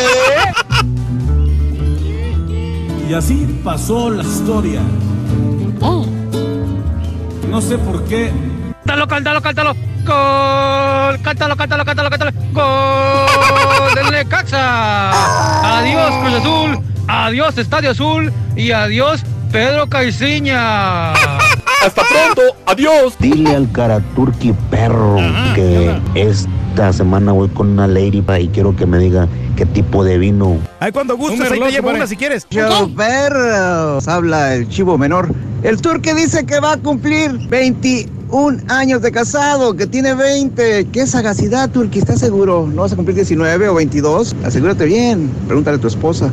Y 3.08 3.14
así 3.14 3.60
pasó 3.62 4.10
la 4.10 4.24
historia. 4.24 4.80
No 7.56 7.62
sé 7.62 7.78
por 7.78 8.04
qué. 8.04 8.30
Cántalo, 8.84 9.08
cántalo, 9.08 9.40
cántalo. 9.40 9.74
Gol. 10.04 11.22
Cántalo, 11.22 11.56
cántalo, 11.56 11.84
cántalo, 11.86 12.10
cántalo. 12.10 12.32
Gol 12.52 13.94
del 13.94 14.10
Necaxa. 14.10 15.78
Adiós, 15.78 16.14
Cruz 16.20 16.34
Azul. 16.34 16.78
Adiós, 17.08 17.56
Estadio 17.56 17.92
Azul. 17.92 18.30
Y 18.56 18.72
adiós, 18.72 19.22
Pedro 19.50 19.86
Caiciña. 19.86 21.12
Hasta 21.12 22.02
pronto. 22.02 22.42
Adiós. 22.66 23.14
Dile 23.18 23.56
al 23.56 23.72
Karaturki 23.72 24.52
perro 24.70 25.16
que 25.54 25.98
esta 26.76 26.92
semana 26.92 27.32
voy 27.32 27.48
con 27.48 27.70
una 27.70 27.86
lady 27.86 28.20
pa, 28.20 28.38
y 28.38 28.48
quiero 28.48 28.76
que 28.76 28.84
me 28.84 28.98
diga 28.98 29.26
qué 29.56 29.64
tipo 29.64 30.04
de 30.04 30.18
vino. 30.18 30.58
Ay, 30.78 30.92
cuando 30.92 31.16
gustes, 31.16 31.50
ahí 31.50 31.58
te 31.58 31.70
llevo 31.70 31.88
una 31.88 32.06
si 32.06 32.16
quieres. 32.16 32.46
perros, 32.94 34.06
habla 34.06 34.54
el 34.54 34.68
chivo 34.68 34.98
menor. 34.98 35.34
El 35.62 35.80
turque 35.80 36.12
dice 36.12 36.44
que 36.44 36.60
va 36.60 36.72
a 36.72 36.76
cumplir 36.76 37.32
21 37.48 38.58
años 38.68 39.00
de 39.00 39.10
casado, 39.10 39.74
que 39.74 39.86
tiene 39.86 40.12
20. 40.12 40.88
¿Qué 40.92 41.06
sagacidad, 41.06 41.70
Turki? 41.70 41.98
¿Estás 41.98 42.20
seguro? 42.20 42.68
¿No 42.70 42.82
vas 42.82 42.92
a 42.92 42.96
cumplir 42.96 43.14
19 43.14 43.70
o 43.70 43.74
22? 43.74 44.36
Asegúrate 44.44 44.84
bien. 44.84 45.30
Pregúntale 45.46 45.78
a 45.78 45.80
tu 45.80 45.88
esposa. 45.88 46.30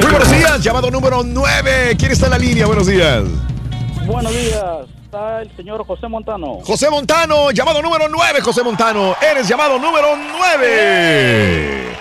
Muy 0.00 0.10
buenos 0.10 0.30
días, 0.30 0.62
llamado 0.62 0.92
número 0.92 1.24
9. 1.24 1.96
¿Quién 1.98 2.12
está 2.12 2.26
en 2.26 2.30
la 2.30 2.38
línea? 2.38 2.66
Buenos 2.66 2.86
días. 2.86 3.24
Buenos 4.06 4.32
días, 4.32 4.93
está 5.14 5.42
el 5.42 5.56
señor 5.56 5.86
José 5.86 6.08
Montano. 6.08 6.58
José 6.64 6.90
Montano, 6.90 7.50
llamado 7.52 7.80
número 7.82 8.08
9, 8.08 8.40
José 8.40 8.62
Montano. 8.62 9.14
Eres 9.22 9.46
llamado 9.48 9.78
número 9.78 10.08
9. 10.16 11.94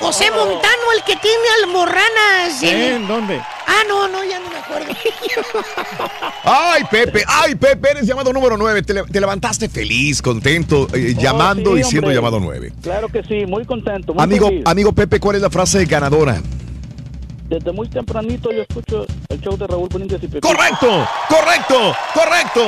José 0.00 0.30
Montano, 0.30 0.82
el 0.96 1.02
que 1.04 1.16
tiene 1.16 1.44
almorranas. 1.62 2.62
¿En 2.62 3.06
dónde? 3.06 3.40
Ah, 3.66 3.82
no, 3.88 4.08
no, 4.08 4.24
ya 4.24 4.40
no 4.40 4.50
me 4.50 4.56
acuerdo. 4.58 4.92
Ay, 6.44 6.82
Pepe, 6.90 7.24
ay, 7.26 7.54
Pepe, 7.56 7.90
eres 7.90 8.06
llamado 8.06 8.32
número 8.32 8.56
9. 8.56 8.82
Te, 8.82 8.94
le- 8.94 9.02
te 9.04 9.20
levantaste 9.20 9.68
feliz, 9.68 10.22
contento, 10.22 10.86
eh, 10.94 11.14
llamando 11.18 11.74
sí, 11.74 11.80
y 11.80 11.84
siendo 11.84 12.08
hombre. 12.08 12.14
llamado 12.16 12.40
9. 12.40 12.72
Claro 12.82 13.08
que 13.08 13.22
sí, 13.24 13.44
muy 13.46 13.64
contento. 13.64 14.14
Muy 14.14 14.22
Amigo, 14.22 14.48
feliz. 14.48 14.66
amigo 14.66 14.92
Pepe, 14.92 15.18
¿cuál 15.20 15.36
es 15.36 15.42
la 15.42 15.50
frase 15.50 15.84
ganadora? 15.84 16.40
Desde 17.48 17.72
muy 17.72 17.88
tempranito 17.88 18.50
yo 18.50 18.62
escucho 18.62 19.06
el 19.28 19.40
show 19.40 19.56
de 19.56 19.66
Raúl 19.66 19.88
Benítez 19.92 20.18
y 20.22 20.26
Pepito. 20.26 20.48
¡Correcto! 20.48 21.06
¡Correcto! 21.28 21.94
¡Correcto! 22.12 22.60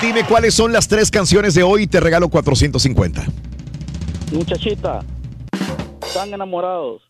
Dime 0.00 0.24
cuáles 0.24 0.54
son 0.54 0.72
las 0.72 0.86
tres 0.88 1.10
canciones 1.10 1.54
de 1.54 1.62
hoy 1.62 1.82
y 1.82 1.86
te 1.86 1.98
regalo 2.00 2.28
450. 2.28 3.24
Muchachita, 4.32 5.00
están 6.06 6.32
enamorados. 6.32 7.02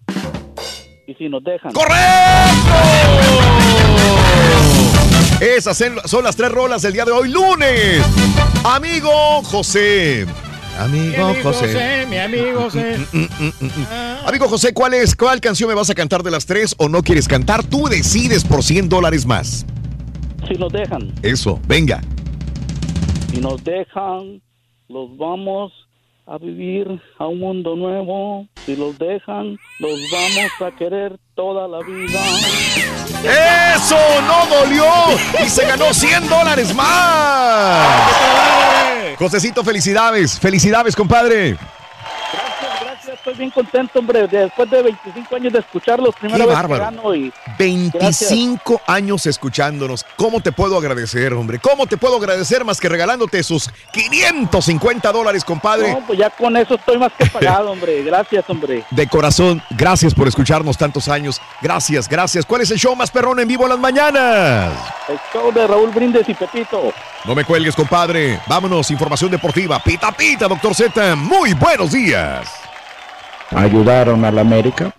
Y 1.07 1.15
si 1.15 1.29
nos 1.29 1.45
dejan. 1.45 1.73
Esas 5.41 5.77
son- 5.77 6.01
son 6.07 6.25
las 6.25 6.37
tres 6.37 6.51
rolas 6.51 6.83
del 6.83 6.93
día 6.93 7.05
de 7.05 7.11
hoy, 7.13 7.29
lunes. 7.31 8.03
Amigo 8.65 9.43
José. 9.45 10.27
Amigo 10.85 11.35
José. 11.43 12.07
mi 12.09 12.19
amigo 12.19 12.63
José. 12.63 12.99
Mm, 13.13 13.19
mm, 13.19 13.53
mm, 13.61 13.67
mm. 13.67 14.27
Amigo 14.27 14.49
José, 14.49 14.75
¿cuál 14.75 14.95
es? 14.95 15.15
¿Cuál 15.15 15.41
canción 15.41 15.69
me 15.69 15.75
vas 15.75 15.91
a 15.91 15.95
cantar 15.95 16.23
de 16.23 16.31
las 16.31 16.45
tres 16.45 16.75
o 16.79 16.89
no 16.89 17.03
quieres 17.03 17.29
cantar? 17.29 17.65
Tú 17.65 17.87
decides 17.89 18.45
por 18.45 18.65
100 18.65 18.89
dólares 18.89 19.25
más. 19.25 19.65
Si 20.49 20.55
nos 20.55 20.73
dejan. 20.73 21.13
Eso, 21.23 21.61
venga. 21.69 22.01
Si 23.31 23.41
nos 23.41 23.63
dejan, 23.63 24.43
los 24.89 25.17
vamos 25.17 25.73
a 26.27 26.39
vivir 26.39 26.87
a 27.19 27.27
un 27.27 27.41
mundo 27.41 27.77
nuevo. 27.77 28.47
Si 28.65 28.77
los 28.77 28.99
dejan, 28.99 29.59
los 29.79 30.01
vamos 30.13 30.73
a 30.73 30.77
querer 30.77 31.19
toda 31.35 31.69
la 31.69 31.79
vida. 31.85 32.21
¡Eso 33.77 33.97
no 34.27 34.47
dolió! 34.47 34.85
Y 35.45 35.49
se 35.49 35.67
ganó 35.67 35.93
100 35.93 36.29
dólares 36.29 36.75
más. 36.75 38.13
Josecito, 39.19 39.63
felicidades. 39.63 40.39
Felicidades, 40.39 40.97
compadre. 40.97 41.57
Estoy 43.33 43.47
bien 43.47 43.51
contento, 43.51 43.99
hombre. 43.99 44.29
Después 44.29 44.69
de 44.71 44.83
25 44.83 45.37
años 45.37 45.53
de 45.55 45.59
escucharlos, 45.61 46.15
primera 46.15 46.45
Qué 46.45 46.47
vez 46.49 46.55
bárbaro. 46.55 46.85
que 46.91 46.97
gano 46.97 47.15
y 47.15 47.33
25 47.59 48.83
años 48.87 49.25
escuchándonos. 49.25 50.05
¿Cómo 50.17 50.41
te 50.41 50.53
puedo 50.53 50.77
agradecer, 50.77 51.33
hombre? 51.33 51.59
¿Cómo 51.59 51.87
te 51.87 51.97
puedo 51.97 52.19
agradecer 52.19 52.63
más 52.63 52.79
que 52.79 52.91
regalándote 52.91 53.43
sus 53.43 53.71
550 53.93 55.11
dólares, 55.13 55.45
compadre? 55.45 55.93
No, 55.93 56.07
pues 56.07 56.19
ya 56.19 56.29
con 56.29 56.55
eso 56.59 56.75
estoy 56.75 56.99
más 56.99 57.11
que 57.17 57.25
pagado, 57.25 57.71
hombre. 57.73 58.03
Gracias, 58.03 58.45
hombre. 58.49 58.85
De 58.91 59.07
corazón, 59.07 59.63
gracias 59.71 60.13
por 60.15 60.29
escucharnos 60.29 60.77
tantos 60.77 61.09
años. 61.09 61.41
Gracias, 61.63 62.09
gracias. 62.11 62.45
¿Cuál 62.45 62.61
es 62.61 62.71
el 62.71 62.79
show 62.79 62.95
más 62.95 63.11
perrón 63.11 63.41
en 63.41 63.49
vivo 63.49 63.63
en 63.65 63.71
las 63.71 63.79
mañanas? 63.79 64.75
El 65.09 65.19
show 65.33 65.51
de 65.53 65.67
Raúl 65.67 65.91
Brindes 65.91 66.29
y 66.29 66.35
Pepito. 66.35 66.93
No 67.25 67.35
me 67.35 67.45
cuelgues, 67.45 67.75
compadre. 67.75 68.41
Vámonos, 68.47 68.91
información 68.91 69.31
deportiva. 69.31 69.79
Pita, 69.83 70.13
pita, 70.13 70.49
doctor 70.49 70.75
Z. 70.75 71.17
Muy 71.17 71.55
buenos 71.55 71.93
días. 71.93 72.62
¿Ayudaron 73.55 74.25
a 74.25 74.31
la 74.31 74.41
América? 74.41 74.95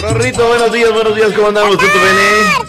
Rorrito, 0.00 0.46
buenos 0.46 0.72
días, 0.72 0.92
buenos 0.92 1.16
días, 1.16 1.32
¿cómo 1.32 1.48
andamos? 1.48 1.76
¿Todo 1.78 1.88
bien? 1.88 2.66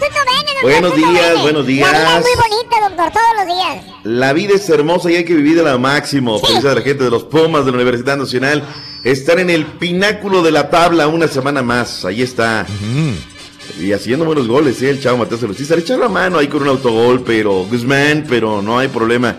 Buenos 0.62 0.96
días, 0.96 1.42
buenos 1.42 1.66
La 1.66 1.68
vida 1.68 1.92
días. 1.92 2.18
es 2.18 2.38
muy 2.38 2.50
bonita, 2.50 2.90
doctor, 2.90 3.12
todos 3.12 3.36
los 3.38 3.56
días. 3.56 3.86
La 4.04 4.34
vida 4.34 4.56
es 4.56 4.70
hermosa 4.70 5.12
y 5.12 5.16
hay 5.16 5.26
que 5.26 5.36
vivirla 5.36 5.72
al 5.72 5.80
máximo. 5.80 6.40
Feliz 6.40 6.66
a 6.66 6.74
la 6.74 6.82
gente 6.82 7.04
de 7.04 7.12
los 7.12 7.26
Pumas 7.26 7.66
de 7.66 7.72
la 7.72 7.78
Universidad 7.78 8.18
Nacional. 8.18 8.64
Están 9.08 9.40
en 9.40 9.50
el 9.50 9.66
pináculo 9.66 10.44
de 10.44 10.52
la 10.52 10.70
tabla 10.70 11.08
una 11.08 11.30
semana 11.30 11.64
más. 11.64 12.04
Ahí 12.04 12.22
está. 12.22 12.66
Y 13.80 13.94
haciendo 13.94 14.26
buenos 14.26 14.50
goles, 14.50 14.82
¿eh? 14.82 14.90
El 14.90 15.02
chavo 15.02 15.20
Mateo 15.20 15.38
Celestista. 15.38 15.78
Le 15.78 15.82
echa 15.84 15.96
la 15.96 16.10
mano 16.10 16.38
ahí 16.38 16.48
con 16.48 16.62
un 16.64 16.68
autogol, 16.68 17.24
pero 17.26 17.64
Guzmán, 17.64 18.26
pero 18.28 18.62
no 18.62 18.78
hay 18.78 18.90
problema. 18.90 19.38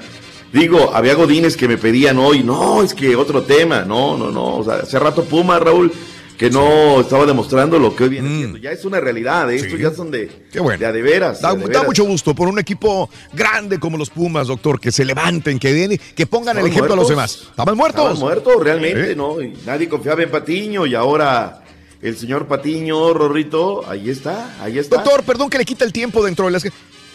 Digo, 0.54 0.92
había 0.94 1.12
godines 1.12 1.54
que 1.54 1.68
me 1.68 1.76
pedían 1.76 2.16
hoy. 2.16 2.42
No, 2.42 2.82
es 2.82 2.94
que 2.94 3.14
otro 3.14 3.42
tema. 3.42 3.82
No, 3.82 4.16
no, 4.16 4.30
no. 4.30 4.56
O 4.56 4.64
sea, 4.64 4.76
hace 4.76 4.98
rato 4.98 5.24
Puma, 5.24 5.58
Raúl. 5.58 5.92
Que 6.38 6.50
no 6.50 7.00
estaba 7.00 7.26
demostrando 7.26 7.80
lo 7.80 7.96
que 7.96 8.04
hoy 8.04 8.10
viene 8.10 8.28
siendo. 8.28 8.58
Ya 8.58 8.70
es 8.70 8.84
una 8.84 9.00
realidad, 9.00 9.50
¿eh? 9.52 9.56
estos 9.56 9.78
ya 9.78 9.92
son 9.92 10.12
de, 10.12 10.46
Qué 10.52 10.60
bueno. 10.60 10.78
de 10.78 10.86
a 10.86 10.92
de 10.92 11.02
veras. 11.02 11.40
Da, 11.40 11.52
de 11.54 11.82
mucho 11.84 12.04
gusto 12.04 12.32
por 12.32 12.48
un 12.48 12.60
equipo 12.60 13.10
grande 13.32 13.80
como 13.80 13.98
los 13.98 14.08
Pumas, 14.08 14.46
doctor, 14.46 14.80
que 14.80 14.92
se 14.92 15.04
levanten, 15.04 15.58
que 15.58 15.72
den, 15.72 16.00
que 16.14 16.26
pongan 16.26 16.56
el 16.56 16.66
ejemplo 16.66 16.94
a 16.94 16.96
los 16.96 17.08
demás. 17.08 17.48
Estaban 17.50 17.76
muertos. 17.76 18.02
Estaban 18.02 18.20
muertos, 18.20 18.62
realmente, 18.62 19.12
¿Eh? 19.12 19.16
¿no? 19.16 19.42
Y 19.42 19.58
nadie 19.66 19.88
confiaba 19.88 20.22
en 20.22 20.30
Patiño 20.30 20.86
y 20.86 20.94
ahora 20.94 21.64
el 22.00 22.16
señor 22.16 22.46
Patiño, 22.46 23.12
Rorrito, 23.12 23.88
ahí 23.90 24.08
está, 24.08 24.62
ahí 24.62 24.78
está. 24.78 24.96
Doctor, 24.96 25.24
perdón 25.24 25.50
que 25.50 25.58
le 25.58 25.64
quita 25.64 25.84
el 25.84 25.92
tiempo 25.92 26.24
dentro 26.24 26.46
de 26.46 26.52
las... 26.52 26.62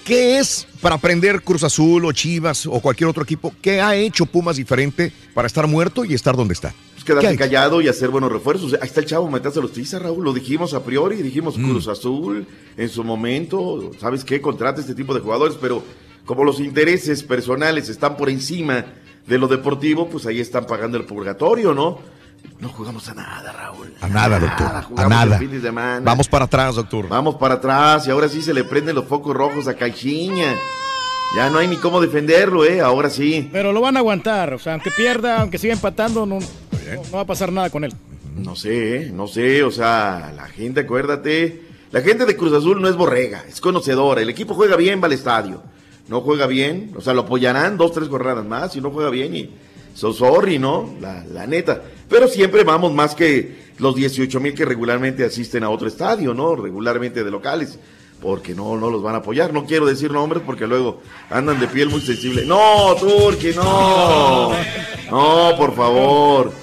¿Qué 0.04 0.38
es 0.38 0.68
para 0.82 0.96
aprender 0.96 1.42
Cruz 1.42 1.64
Azul 1.64 2.04
o 2.04 2.12
Chivas 2.12 2.66
o 2.66 2.82
cualquier 2.82 3.10
otro 3.10 3.24
equipo? 3.24 3.54
¿Qué 3.62 3.80
ha 3.80 3.96
hecho 3.96 4.26
Pumas 4.26 4.58
diferente 4.58 5.14
para 5.34 5.48
estar 5.48 5.66
muerto 5.66 6.04
y 6.04 6.14
estar 6.14 6.36
donde 6.36 6.56
está? 6.56 6.74
Pues 7.06 7.20
quedarse 7.20 7.38
callado 7.38 7.82
y 7.82 7.88
hacer 7.88 8.10
buenos 8.10 8.32
refuerzos. 8.32 8.74
Ahí 8.74 8.80
está 8.88 9.02
el 9.02 9.06
chavo, 9.06 9.30
meterse 9.30 9.62
los 9.62 9.72
tiza, 9.74 10.00
Raúl. 10.00 10.24
Lo 10.24 10.34
dijimos 10.34 10.74
a 10.74 10.84
priori, 10.84 11.22
dijimos 11.22 11.58
Mm. 11.58 11.70
Cruz 11.70 11.88
Azul 11.88 12.48
en 12.78 12.90
su 12.90 13.04
momento. 13.04 13.92
¿Sabes 14.00 14.24
qué? 14.24 14.42
Contrata 14.42 14.82
este 14.82 14.96
tipo 14.96 15.14
de 15.14 15.20
jugadores, 15.20 15.58
pero 15.60 15.84
como 16.26 16.44
los 16.44 16.60
intereses 16.60 17.22
personales 17.24 17.90
están 17.90 18.16
por 18.16 18.30
encima 18.30 18.86
de 19.28 19.38
lo 19.38 19.48
deportivo, 19.48 20.08
pues 20.10 20.26
ahí 20.26 20.40
están 20.40 20.66
pagando 20.66 20.98
el 20.98 21.06
purgatorio, 21.06 21.74
¿no? 21.74 22.00
No 22.60 22.70
jugamos 22.70 23.08
a 23.10 23.14
nada, 23.14 23.52
Raúl. 23.52 23.94
A 24.02 24.08
nada, 24.08 24.40
doctor. 24.40 24.68
A 24.98 25.08
nada. 25.08 25.36
el 25.36 25.40
fin 25.40 25.52
de 25.52 25.62
semana. 25.62 26.02
Vamos 26.04 26.28
para 26.28 26.46
atrás, 26.46 26.76
doctor. 26.76 27.08
Vamos 27.10 27.36
para 27.36 27.56
atrás 27.56 28.08
y 28.08 28.12
ahora 28.12 28.28
sí 28.30 28.42
se 28.42 28.54
le 28.54 28.64
prenden 28.64 28.96
los 28.96 29.06
focos 29.06 29.36
rojos 29.36 29.68
a 29.68 29.74
Caixinha. 29.76 30.56
Ya 31.36 31.50
no 31.50 31.58
hay 31.58 31.68
ni 31.68 31.78
cómo 31.78 32.00
defenderlo, 32.00 32.64
¿eh? 32.64 32.80
Ahora 32.80 33.10
sí. 33.10 33.50
Pero 33.52 33.72
lo 33.74 33.82
van 33.82 33.96
a 33.98 34.00
aguantar. 34.00 34.54
O 34.54 34.60
sea, 34.60 34.74
aunque 34.74 34.92
pierda, 34.92 35.42
aunque 35.42 35.58
siga 35.58 35.74
empatando, 35.74 36.26
no, 36.26 36.40
no, 36.86 37.04
no 37.04 37.12
va 37.12 37.22
a 37.22 37.26
pasar 37.26 37.52
nada 37.52 37.70
con 37.70 37.84
él. 37.84 37.94
No 38.36 38.56
sé, 38.56 39.12
no 39.14 39.28
sé, 39.28 39.64
o 39.64 39.72
sea, 39.72 40.34
la 40.36 40.48
gente, 40.48 40.82
acuérdate, 40.82 41.62
la 41.92 42.02
gente 42.02 42.26
de 42.26 42.36
Cruz 42.36 42.54
Azul 42.54 42.82
no 42.82 42.88
es 42.90 42.96
borrega, 42.96 43.44
es 43.48 43.62
conocedora, 43.62 44.22
el 44.22 44.30
equipo 44.30 44.56
juega 44.56 44.76
bien, 44.76 45.02
va 45.02 45.06
al 45.06 45.14
estadio, 45.14 45.62
no 46.08 46.22
juega 46.22 46.48
bien, 46.48 46.92
o 46.96 47.02
sea, 47.02 47.14
lo 47.14 47.22
apoyarán 47.22 47.78
dos, 47.78 47.92
tres 47.94 48.08
jornadas 48.08 48.46
más, 48.46 48.76
y 48.76 48.82
no 48.82 48.90
juega 48.90 49.12
bien, 49.12 49.36
y 49.36 49.52
so 49.94 50.12
sorry, 50.14 50.58
¿no? 50.58 50.96
La, 51.00 51.24
la 51.26 51.46
neta, 51.46 51.84
pero 52.10 52.28
siempre 52.28 52.64
vamos 52.64 52.92
más 52.94 53.14
que 53.14 53.64
los 53.78 53.96
18 53.96 54.40
mil 54.40 54.56
que 54.56 54.66
regularmente 54.66 55.24
asisten 55.24 55.64
a 55.64 55.70
otro 55.70 55.88
estadio, 55.88 56.34
¿no? 56.34 56.56
Regularmente 56.56 57.24
de 57.24 57.30
locales, 57.30 57.78
porque 58.20 58.56
no, 58.56 58.78
no 58.78 58.90
los 58.90 59.04
van 59.04 59.16
a 59.16 59.20
apoyar, 59.20 59.54
no 59.54 59.66
quiero 59.66 59.86
decir 59.86 60.12
nombres 60.12 60.42
porque 60.44 60.66
luego 60.66 61.02
andan 61.30 61.60
de 61.60 61.68
piel 61.68 61.90
muy 61.90 62.02
sensible. 62.02 62.46
No, 62.46 62.96
Turki, 63.00 63.52
no, 63.54 64.52
no, 65.12 65.52
por 65.58 65.76
favor. 65.76 66.63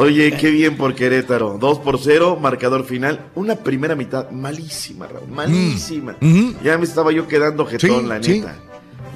Oye, 0.00 0.30
qué 0.36 0.50
bien 0.50 0.76
por 0.76 0.94
Querétaro. 0.94 1.58
2 1.58 1.78
por 1.80 1.98
0, 1.98 2.38
marcador 2.40 2.84
final. 2.84 3.30
Una 3.34 3.56
primera 3.56 3.96
mitad 3.96 4.30
malísima, 4.30 5.08
Raúl. 5.08 5.28
Malísima. 5.28 6.16
Ya 6.62 6.78
me 6.78 6.84
estaba 6.84 7.10
yo 7.10 7.26
quedando 7.26 7.66
jetón, 7.66 8.02
Sí, 8.02 8.06
la 8.06 8.22
sí. 8.22 8.40
neta. 8.40 8.54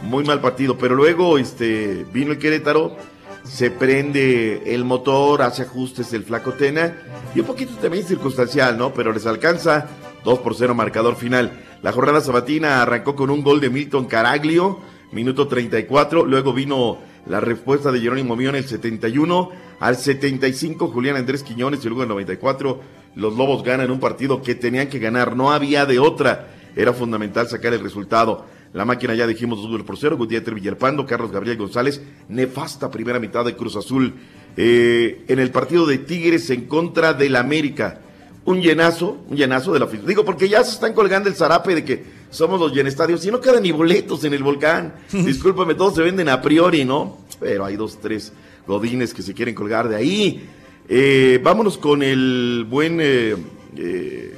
Muy 0.02 0.24
mal 0.24 0.40
partido. 0.40 0.76
Pero 0.76 0.96
luego 0.96 1.38
este, 1.38 2.04
vino 2.12 2.32
el 2.32 2.38
Querétaro, 2.38 2.96
se 3.44 3.70
prende 3.70 4.74
el 4.74 4.84
motor, 4.84 5.42
hace 5.42 5.62
ajustes 5.62 6.12
el 6.14 6.24
flaco 6.24 6.54
Tena. 6.54 6.96
Y 7.32 7.40
un 7.40 7.46
poquito 7.46 7.74
también 7.76 8.04
circunstancial, 8.04 8.76
¿no? 8.76 8.92
Pero 8.92 9.12
les 9.12 9.24
alcanza 9.26 9.86
2 10.24 10.40
por 10.40 10.56
0, 10.56 10.74
marcador 10.74 11.14
final. 11.14 11.60
La 11.82 11.92
jornada 11.92 12.20
sabatina 12.20 12.82
arrancó 12.82 13.14
con 13.14 13.30
un 13.30 13.42
gol 13.44 13.60
de 13.60 13.70
Milton 13.70 14.06
Caraglio, 14.06 14.80
minuto 15.12 15.46
34. 15.46 16.26
Luego 16.26 16.52
vino 16.52 16.98
la 17.26 17.40
respuesta 17.40 17.92
de 17.92 18.00
Jerónimo 18.00 18.36
Mión 18.36 18.56
el 18.56 18.64
71. 18.64 19.50
Al 19.80 19.96
75, 19.96 20.88
Julián 20.88 21.16
Andrés 21.16 21.42
Quiñones 21.42 21.84
y 21.84 21.88
luego 21.88 22.02
el 22.02 22.08
94. 22.08 22.80
Los 23.14 23.36
Lobos 23.36 23.62
ganan 23.62 23.90
un 23.90 24.00
partido 24.00 24.42
que 24.42 24.54
tenían 24.54 24.88
que 24.88 24.98
ganar. 24.98 25.36
No 25.36 25.52
había 25.52 25.86
de 25.86 25.98
otra. 25.98 26.48
Era 26.74 26.92
fundamental 26.92 27.48
sacar 27.48 27.72
el 27.72 27.80
resultado. 27.80 28.46
La 28.72 28.84
máquina 28.84 29.14
ya 29.14 29.26
dijimos 29.26 29.60
dos 29.60 29.70
goles 29.70 29.86
por 29.86 29.98
cero. 29.98 30.16
Gutiérrez 30.16 30.54
Villalpando, 30.54 31.06
Carlos 31.06 31.30
Gabriel 31.30 31.58
González. 31.58 32.00
Nefasta 32.28 32.90
primera 32.90 33.18
mitad 33.18 33.44
de 33.44 33.54
Cruz 33.54 33.76
Azul. 33.76 34.14
Eh, 34.56 35.24
en 35.28 35.38
el 35.38 35.50
partido 35.50 35.86
de 35.86 35.98
Tigres 35.98 36.48
en 36.50 36.66
contra 36.66 37.12
del 37.12 37.36
América. 37.36 38.00
Un 38.44 38.60
llenazo, 38.60 39.18
un 39.28 39.36
llenazo 39.36 39.72
de 39.72 39.78
la 39.78 39.84
afición. 39.84 40.08
Digo, 40.08 40.24
porque 40.24 40.48
ya 40.48 40.64
se 40.64 40.72
están 40.72 40.94
colgando 40.94 41.28
el 41.28 41.36
zarape 41.36 41.74
de 41.76 41.84
que 41.84 42.04
somos 42.32 42.58
los 42.58 42.72
llenestadios 42.72 43.24
y 43.26 43.30
no 43.30 43.40
quedan 43.40 43.62
ni 43.62 43.70
boletos 43.70 44.24
en 44.24 44.34
el 44.34 44.42
volcán. 44.42 44.94
Discúlpame, 45.12 45.74
todos 45.74 45.94
se 45.94 46.02
venden 46.02 46.28
a 46.28 46.40
priori, 46.40 46.84
¿no? 46.84 47.18
Pero 47.38 47.64
hay 47.64 47.76
dos, 47.76 47.98
tres 48.00 48.32
godines 48.66 49.14
que 49.14 49.22
se 49.22 49.34
quieren 49.34 49.54
colgar 49.54 49.88
de 49.88 49.96
ahí. 49.96 50.48
Eh, 50.88 51.40
vámonos 51.42 51.78
con 51.78 52.02
el 52.02 52.66
buen 52.68 52.98
eh, 53.00 53.36
eh, 53.76 54.34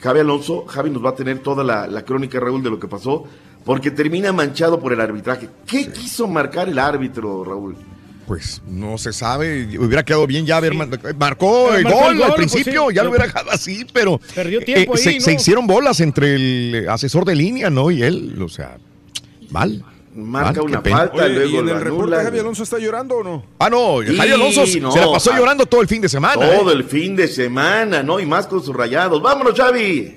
Javi 0.00 0.20
Alonso. 0.20 0.64
Javi 0.66 0.90
nos 0.90 1.04
va 1.04 1.10
a 1.10 1.14
tener 1.14 1.40
toda 1.40 1.64
la, 1.64 1.86
la 1.88 2.04
crónica, 2.04 2.38
Raúl, 2.38 2.62
de 2.62 2.70
lo 2.70 2.78
que 2.78 2.88
pasó, 2.88 3.24
porque 3.64 3.90
termina 3.90 4.32
manchado 4.32 4.78
por 4.78 4.92
el 4.92 5.00
arbitraje. 5.00 5.48
¿Qué 5.66 5.90
quiso 5.90 6.28
marcar 6.28 6.68
el 6.68 6.78
árbitro, 6.78 7.44
Raúl? 7.44 7.76
Pues 8.26 8.62
no 8.68 8.98
se 8.98 9.12
sabe, 9.12 9.76
hubiera 9.78 10.04
quedado 10.04 10.26
bien 10.26 10.46
ya 10.46 10.56
haber 10.58 10.74
man- 10.74 10.90
marcó 11.18 11.66
Pero 11.70 11.76
el 11.78 11.84
marcó 11.84 11.98
gol 12.00 12.16
el 12.16 12.22
al 12.22 12.28
pues 12.34 12.36
principio, 12.52 12.86
sí, 12.88 12.94
ya 12.94 13.02
lo 13.02 13.10
hubiera 13.10 13.26
dejado 13.26 13.50
así, 13.50 13.84
pero 13.92 14.20
Perdió 14.34 14.60
eh, 14.60 14.64
ahí, 14.76 14.86
se, 14.96 15.14
¿no? 15.14 15.20
se 15.20 15.32
hicieron 15.34 15.66
bolas 15.66 16.00
entre 16.00 16.36
el 16.36 16.86
asesor 16.88 17.24
de 17.24 17.34
línea, 17.34 17.68
¿no? 17.68 17.90
Y 17.90 18.02
él, 18.02 18.40
o 18.40 18.48
sea, 18.48 18.78
mal. 19.50 19.84
Marca 20.14 20.60
mal, 20.62 20.70
una 20.70 20.82
falta, 20.82 21.24
Oye, 21.24 21.28
luego 21.30 21.48
¿Y 21.48 21.56
en 21.56 21.68
el 21.70 21.80
reporte. 21.80 22.16
Javi 22.16 22.38
Alonso 22.38 22.62
está 22.64 22.78
llorando 22.78 23.16
o 23.16 23.24
no? 23.24 23.44
Ah, 23.58 23.70
no, 23.70 24.02
Sí, 24.06 24.14
Javi 24.14 24.30
Alonso 24.32 24.66
se 24.66 24.78
no, 24.78 24.94
la 24.94 25.10
pasó 25.10 25.32
ah, 25.32 25.38
llorando 25.38 25.64
todo 25.64 25.80
el 25.80 25.88
fin 25.88 26.02
de 26.02 26.08
semana. 26.10 26.34
Todo 26.34 26.70
¿eh? 26.70 26.74
el 26.74 26.84
fin 26.84 27.16
de 27.16 27.28
semana, 27.28 28.02
¿no? 28.02 28.20
Y 28.20 28.26
más 28.26 28.46
con 28.46 28.62
sus 28.62 28.76
rayados. 28.76 29.22
¡Vámonos, 29.22 29.54
Xavi! 29.56 30.14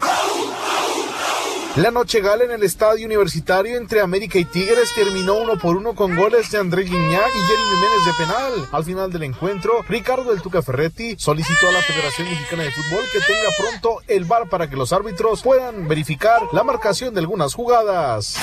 La 1.77 1.91
noche 1.91 2.22
gala 2.22 2.45
en 2.45 2.52
el 2.52 2.64
estadio 2.64 3.06
universitario 3.06 3.76
entre 3.76 3.99
América 3.99 4.39
y 4.39 4.45
Tigres 4.45 4.93
terminó 4.95 5.35
uno 5.35 5.57
por 5.57 5.76
uno 5.76 5.93
con 5.93 6.15
goles 6.15 6.49
de 6.49 6.57
André 6.57 6.84
Guignac 6.84 7.27
y 7.35 7.39
Jeremy 7.39 7.69
Jiménez 7.76 8.06
de 8.06 8.14
penal. 8.18 8.69
Al 8.72 8.85
final 8.85 9.11
del 9.11 9.23
encuentro, 9.23 9.84
Ricardo 9.89 10.31
del 10.31 10.41
Tuca 10.41 10.61
Ferretti 10.61 11.18
solicitó 11.18 11.68
a 11.68 11.73
la 11.73 11.81
Federación 11.81 12.30
Mexicana 12.30 12.64
de 12.64 12.72
Fútbol 12.72 13.03
que 13.11 13.19
tenga 13.19 13.49
pronto 13.60 14.02
el 14.07 14.23
VAR 14.23 14.47
para 14.47 14.69
que 14.69 14.77
los 14.77 14.93
árbitros 14.93 15.41
puedan 15.43 15.85
verificar 15.89 16.43
la 16.53 16.64
marcación 16.64 17.14
de 17.14 17.19
algunas 17.19 17.53
jugadas. 17.53 18.38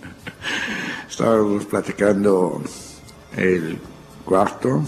Estábamos 1.08 1.64
platicando 1.64 2.60
el 3.34 3.78
cuarto, 4.26 4.82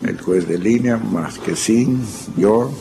el 0.00 0.18
juez 0.18 0.48
de 0.48 0.56
línea, 0.56 0.96
más 0.96 1.38
que 1.38 1.56
sin, 1.56 2.06
yo, 2.38 2.72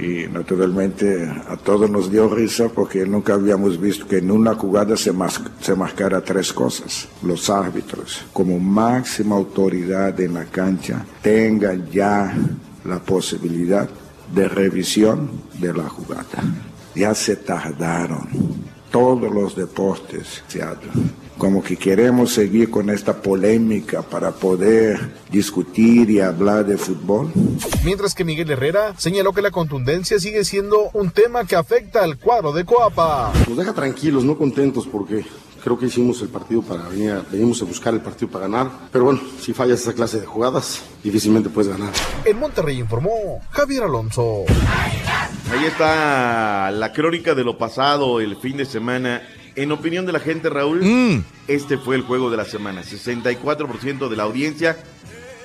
y 0.00 0.28
naturalmente 0.28 1.24
a 1.48 1.56
todos 1.56 1.90
nos 1.90 2.10
dio 2.10 2.28
risa 2.28 2.68
porque 2.68 3.04
nunca 3.04 3.34
habíamos 3.34 3.80
visto 3.80 4.06
que 4.06 4.18
en 4.18 4.30
una 4.30 4.54
jugada 4.54 4.96
se, 4.96 5.12
se 5.60 5.74
marcara 5.74 6.20
tres 6.20 6.52
cosas. 6.52 7.08
Los 7.22 7.50
árbitros, 7.50 8.24
como 8.32 8.58
máxima 8.58 9.36
autoridad 9.36 10.18
en 10.20 10.34
la 10.34 10.44
cancha, 10.44 11.04
tengan 11.22 11.90
ya 11.90 12.34
la 12.84 12.98
posibilidad 13.00 13.88
de 14.34 14.48
revisión 14.48 15.30
de 15.58 15.74
la 15.74 15.88
jugada. 15.88 16.42
Ya 16.94 17.14
se 17.14 17.36
tardaron. 17.36 18.28
Todos 18.90 19.32
los 19.32 19.54
deportes 19.54 20.42
se. 20.48 21.27
Como 21.38 21.62
que 21.62 21.76
queremos 21.76 22.32
seguir 22.32 22.68
con 22.68 22.90
esta 22.90 23.22
polémica 23.22 24.02
para 24.02 24.32
poder 24.32 24.98
discutir 25.30 26.10
y 26.10 26.18
hablar 26.20 26.66
de 26.66 26.76
fútbol. 26.76 27.32
Mientras 27.84 28.14
que 28.14 28.24
Miguel 28.24 28.50
Herrera 28.50 28.94
señaló 28.98 29.32
que 29.32 29.40
la 29.40 29.52
contundencia 29.52 30.18
sigue 30.18 30.44
siendo 30.44 30.90
un 30.94 31.12
tema 31.12 31.44
que 31.44 31.54
afecta 31.54 32.02
al 32.02 32.18
cuadro 32.18 32.52
de 32.52 32.64
Coapa. 32.64 33.32
Nos 33.48 33.56
deja 33.56 33.72
tranquilos, 33.72 34.24
no 34.24 34.36
contentos 34.36 34.88
porque 34.88 35.24
creo 35.62 35.78
que 35.78 35.86
hicimos 35.86 36.20
el 36.22 36.28
partido 36.28 36.60
para 36.62 36.88
venir, 36.88 37.22
venimos 37.30 37.62
a 37.62 37.66
buscar 37.66 37.94
el 37.94 38.00
partido 38.00 38.30
para 38.32 38.48
ganar. 38.48 38.70
Pero 38.90 39.04
bueno, 39.04 39.20
si 39.40 39.52
fallas 39.52 39.80
esa 39.80 39.92
clase 39.92 40.18
de 40.18 40.26
jugadas, 40.26 40.82
difícilmente 41.04 41.50
puedes 41.50 41.70
ganar. 41.70 41.92
En 42.24 42.36
Monterrey 42.38 42.78
informó 42.78 43.40
Javier 43.50 43.84
Alonso. 43.84 44.44
Ahí 45.52 45.64
está 45.64 46.70
la 46.72 46.92
crónica 46.92 47.34
de 47.34 47.44
lo 47.44 47.56
pasado 47.56 48.20
el 48.20 48.36
fin 48.36 48.56
de 48.56 48.64
semana. 48.64 49.22
En 49.58 49.72
opinión 49.72 50.06
de 50.06 50.12
la 50.12 50.20
gente, 50.20 50.48
Raúl, 50.48 50.82
Mm. 50.84 51.24
este 51.48 51.78
fue 51.78 51.96
el 51.96 52.02
juego 52.02 52.30
de 52.30 52.36
la 52.36 52.44
semana. 52.44 52.82
64% 52.84 54.08
de 54.08 54.16
la 54.16 54.22
audiencia. 54.22 54.76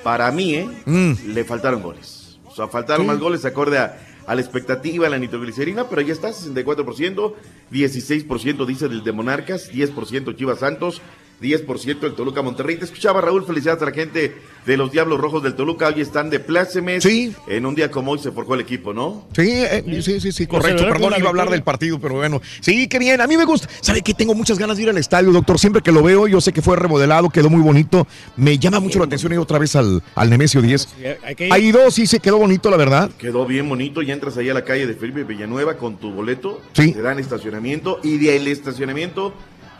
Para 0.03 0.31
mí, 0.31 0.55
¿eh? 0.55 0.69
Mm. 0.85 1.13
Le 1.33 1.43
faltaron 1.43 1.81
goles. 1.81 2.37
O 2.45 2.53
sea, 2.55 2.67
faltaron 2.67 3.05
Sí. 3.05 3.07
más 3.07 3.19
goles 3.19 3.43
acorde 3.45 3.79
a, 3.79 3.97
a 4.27 4.35
la 4.35 4.41
expectativa, 4.41 5.07
a 5.07 5.09
la 5.09 5.17
nitroglicerina, 5.17 5.89
pero 5.89 6.01
ya 6.01 6.13
está, 6.13 6.31
64%. 6.31 7.35
16% 7.71 8.65
dice 8.67 8.87
del 8.87 9.03
de 9.03 9.11
Monarcas, 9.13 9.71
10% 9.71 10.33
Chivas 10.35 10.59
Santos, 10.59 11.01
10% 11.43 12.03
el 12.05 12.13
Toluca 12.15 12.41
Monterrey. 12.41 12.77
Te 12.77 12.85
escuchaba 12.85 13.21
Raúl, 13.21 13.45
felicidades 13.45 13.81
a 13.81 13.85
la 13.85 13.91
gente 13.91 14.35
de 14.65 14.77
los 14.77 14.91
Diablos 14.91 15.19
Rojos 15.19 15.43
del 15.43 15.55
Toluca. 15.55 15.89
Hoy 15.89 16.01
están 16.01 16.29
de 16.29 16.39
plácemes. 16.39 17.03
Sí. 17.03 17.35
En 17.47 17.65
un 17.65 17.75
día 17.75 17.91
como 17.91 18.11
hoy 18.13 18.19
se 18.19 18.31
forjó 18.31 18.55
el 18.55 18.61
equipo, 18.61 18.93
¿no? 18.93 19.27
Sí, 19.35 19.41
eh, 19.51 19.83
sí, 20.01 20.19
sí, 20.21 20.31
sí, 20.31 20.47
correcto. 20.47 20.83
Perdón, 20.87 21.13
iba 21.17 21.27
a 21.27 21.29
hablar 21.29 21.49
del 21.49 21.63
partido, 21.63 21.99
pero 21.99 22.15
bueno. 22.15 22.41
Sí, 22.61 22.87
qué 22.87 22.97
bien. 22.97 23.19
A 23.21 23.27
mí 23.27 23.35
me 23.37 23.45
gusta. 23.45 23.67
¿Sabe 23.81 24.01
qué? 24.01 24.13
Tengo 24.13 24.33
muchas 24.33 24.57
ganas 24.57 24.77
de 24.77 24.83
ir 24.83 24.89
al 24.89 24.97
estadio, 24.97 25.31
doctor. 25.31 25.59
Siempre 25.59 25.81
que 25.81 25.91
lo 25.91 26.01
veo, 26.01 26.27
yo 26.27 26.39
sé 26.39 26.53
que 26.53 26.61
fue 26.61 26.77
remodelado, 26.77 27.29
quedó 27.29 27.49
muy 27.49 27.61
bonito. 27.61 28.07
Me 28.37 28.57
llama 28.57 28.79
mucho 28.79 28.99
la 28.99 29.05
atención 29.05 29.33
ir 29.33 29.39
otra 29.39 29.59
vez 29.59 29.75
al, 29.75 30.01
al 30.15 30.29
Nemesio 30.29 30.61
10. 30.61 30.87
hay 31.23 31.35
que 31.35 31.47
ir. 31.47 31.53
Hay 31.53 31.71
dos, 31.71 31.93
sí, 31.93 32.07
se 32.07 32.19
quedó 32.19 32.37
bonito, 32.37 32.69
la 32.71 32.77
verdad. 32.77 33.11
Quedó 33.17 33.45
bien 33.45 33.67
bonito, 33.67 34.01
ya 34.01 34.13
entras 34.13 34.37
ahí 34.37 34.49
a 34.49 34.53
la 34.53 34.63
calle 34.63 34.87
de 34.87 34.93
Felipe 34.93 35.23
Villanueva 35.23 35.77
con 35.77 35.97
tu 35.97 36.11
boleto, 36.11 36.61
Sí. 36.73 36.93
te 36.93 37.01
dan 37.01 37.19
estacionamiento 37.19 37.99
y 38.03 38.17
del 38.17 38.47
estacionamiento 38.47 39.33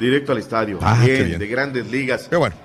directo 0.04 0.32
al 0.32 0.38
estadio. 0.38 0.78
Ah, 0.82 1.02
bien, 1.04 1.26
bien. 1.28 1.40
de 1.40 1.48
grandes 1.48 1.90
ligas. 1.92 2.28
Qué 2.30 2.36
bueno. 2.36 2.56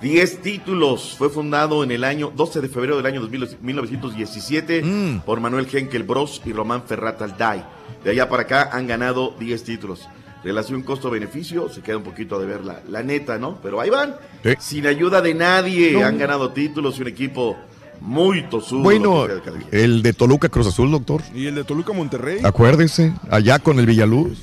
10 0.00 0.42
títulos. 0.42 1.14
Fue 1.16 1.30
fundado 1.30 1.82
en 1.84 1.90
el 1.90 2.04
año 2.04 2.30
12 2.34 2.60
de 2.60 2.68
febrero 2.68 2.96
del 2.96 3.06
año 3.06 3.20
2000 3.20 3.58
1917 3.62 4.82
Mm. 4.82 5.20
por 5.20 5.40
Manuel 5.40 5.66
Henkel 5.72 6.02
Bros 6.02 6.42
y 6.44 6.52
Román 6.52 6.82
Ferrat 6.84 7.20
Alday. 7.22 7.62
De 8.02 8.10
allá 8.10 8.28
para 8.28 8.42
acá 8.42 8.70
han 8.72 8.86
ganado 8.86 9.34
10 9.38 9.64
títulos. 9.64 10.08
Relación 10.42 10.82
costo-beneficio, 10.82 11.70
se 11.70 11.80
queda 11.80 11.96
un 11.96 12.02
poquito 12.02 12.38
de 12.38 12.44
ver 12.46 12.64
la, 12.64 12.82
la 12.88 13.02
neta, 13.02 13.38
¿no? 13.38 13.58
Pero 13.62 13.80
ahí 13.80 13.88
van, 13.88 14.14
sin 14.58 14.86
ayuda 14.86 15.22
de 15.22 15.32
nadie. 15.32 15.92
No. 15.92 16.04
Han 16.04 16.18
ganado 16.18 16.50
títulos 16.50 16.98
y 16.98 17.02
un 17.02 17.08
equipo 17.08 17.56
muy 18.02 18.42
tosudo. 18.50 18.80
Bueno, 18.82 19.26
el 19.70 20.02
de 20.02 20.12
Toluca 20.12 20.50
Cruz 20.50 20.66
Azul, 20.66 20.90
doctor. 20.90 21.22
Y 21.34 21.46
el 21.46 21.54
de 21.54 21.64
Toluca 21.64 21.94
Monterrey. 21.94 22.40
Acuérdese, 22.44 23.14
allá 23.30 23.58
con 23.58 23.78
el 23.78 23.86
Villaluz. 23.86 24.38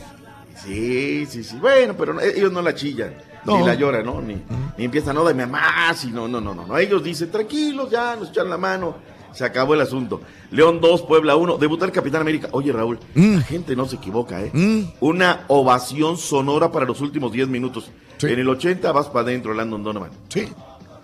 Sí, 0.64 1.26
sí, 1.28 1.44
sí. 1.44 1.58
Bueno, 1.58 1.96
pero 1.98 2.14
no- 2.14 2.22
ellos 2.22 2.52
no 2.52 2.62
la 2.62 2.76
chillan, 2.76 3.14
No. 3.46 3.60
ni 3.60 3.66
la 3.66 3.74
lloran, 3.76 4.06
¿no? 4.06 4.22
Ni, 4.22 4.36
ni 4.78 4.86
empiezan, 4.86 5.16
no, 5.16 5.24
dame 5.24 5.46
más, 5.46 6.04
y 6.06 6.12
no, 6.12 6.28
no, 6.28 6.40
no, 6.42 6.54
no, 6.54 6.66
no. 6.68 6.78
Ellos 6.78 7.04
dicen, 7.04 7.32
tranquilos, 7.32 7.90
ya, 7.90 8.16
nos 8.16 8.30
echan 8.30 8.50
la 8.50 8.58
mano. 8.58 8.96
Se 9.34 9.46
acabó 9.46 9.74
el 9.76 9.82
asunto. 9.82 10.22
León 10.52 10.82
2, 10.82 11.04
Puebla 11.04 11.38
1. 11.38 11.58
Debuta 11.58 11.86
el 11.86 11.92
Capitán 11.94 12.20
América. 12.20 12.50
Oye, 12.52 12.74
Raúl, 12.74 13.00
Mm. 13.16 13.36
la 13.36 13.42
gente 13.42 13.76
no 13.78 13.86
se 13.88 13.96
equivoca, 13.96 14.42
¿eh? 14.44 14.52
Una 15.00 15.46
ovación 15.48 16.18
sonora 16.18 16.70
para 16.70 16.86
los 16.86 17.00
últimos 17.00 17.32
10 17.32 17.48
minutos. 17.48 17.90
En 18.22 18.38
el 18.38 18.50
80 18.50 18.92
vas 18.92 19.08
para 19.08 19.22
adentro, 19.22 19.54
Landon 19.54 19.84
Donovan. 19.84 20.12
Sí. 20.28 20.50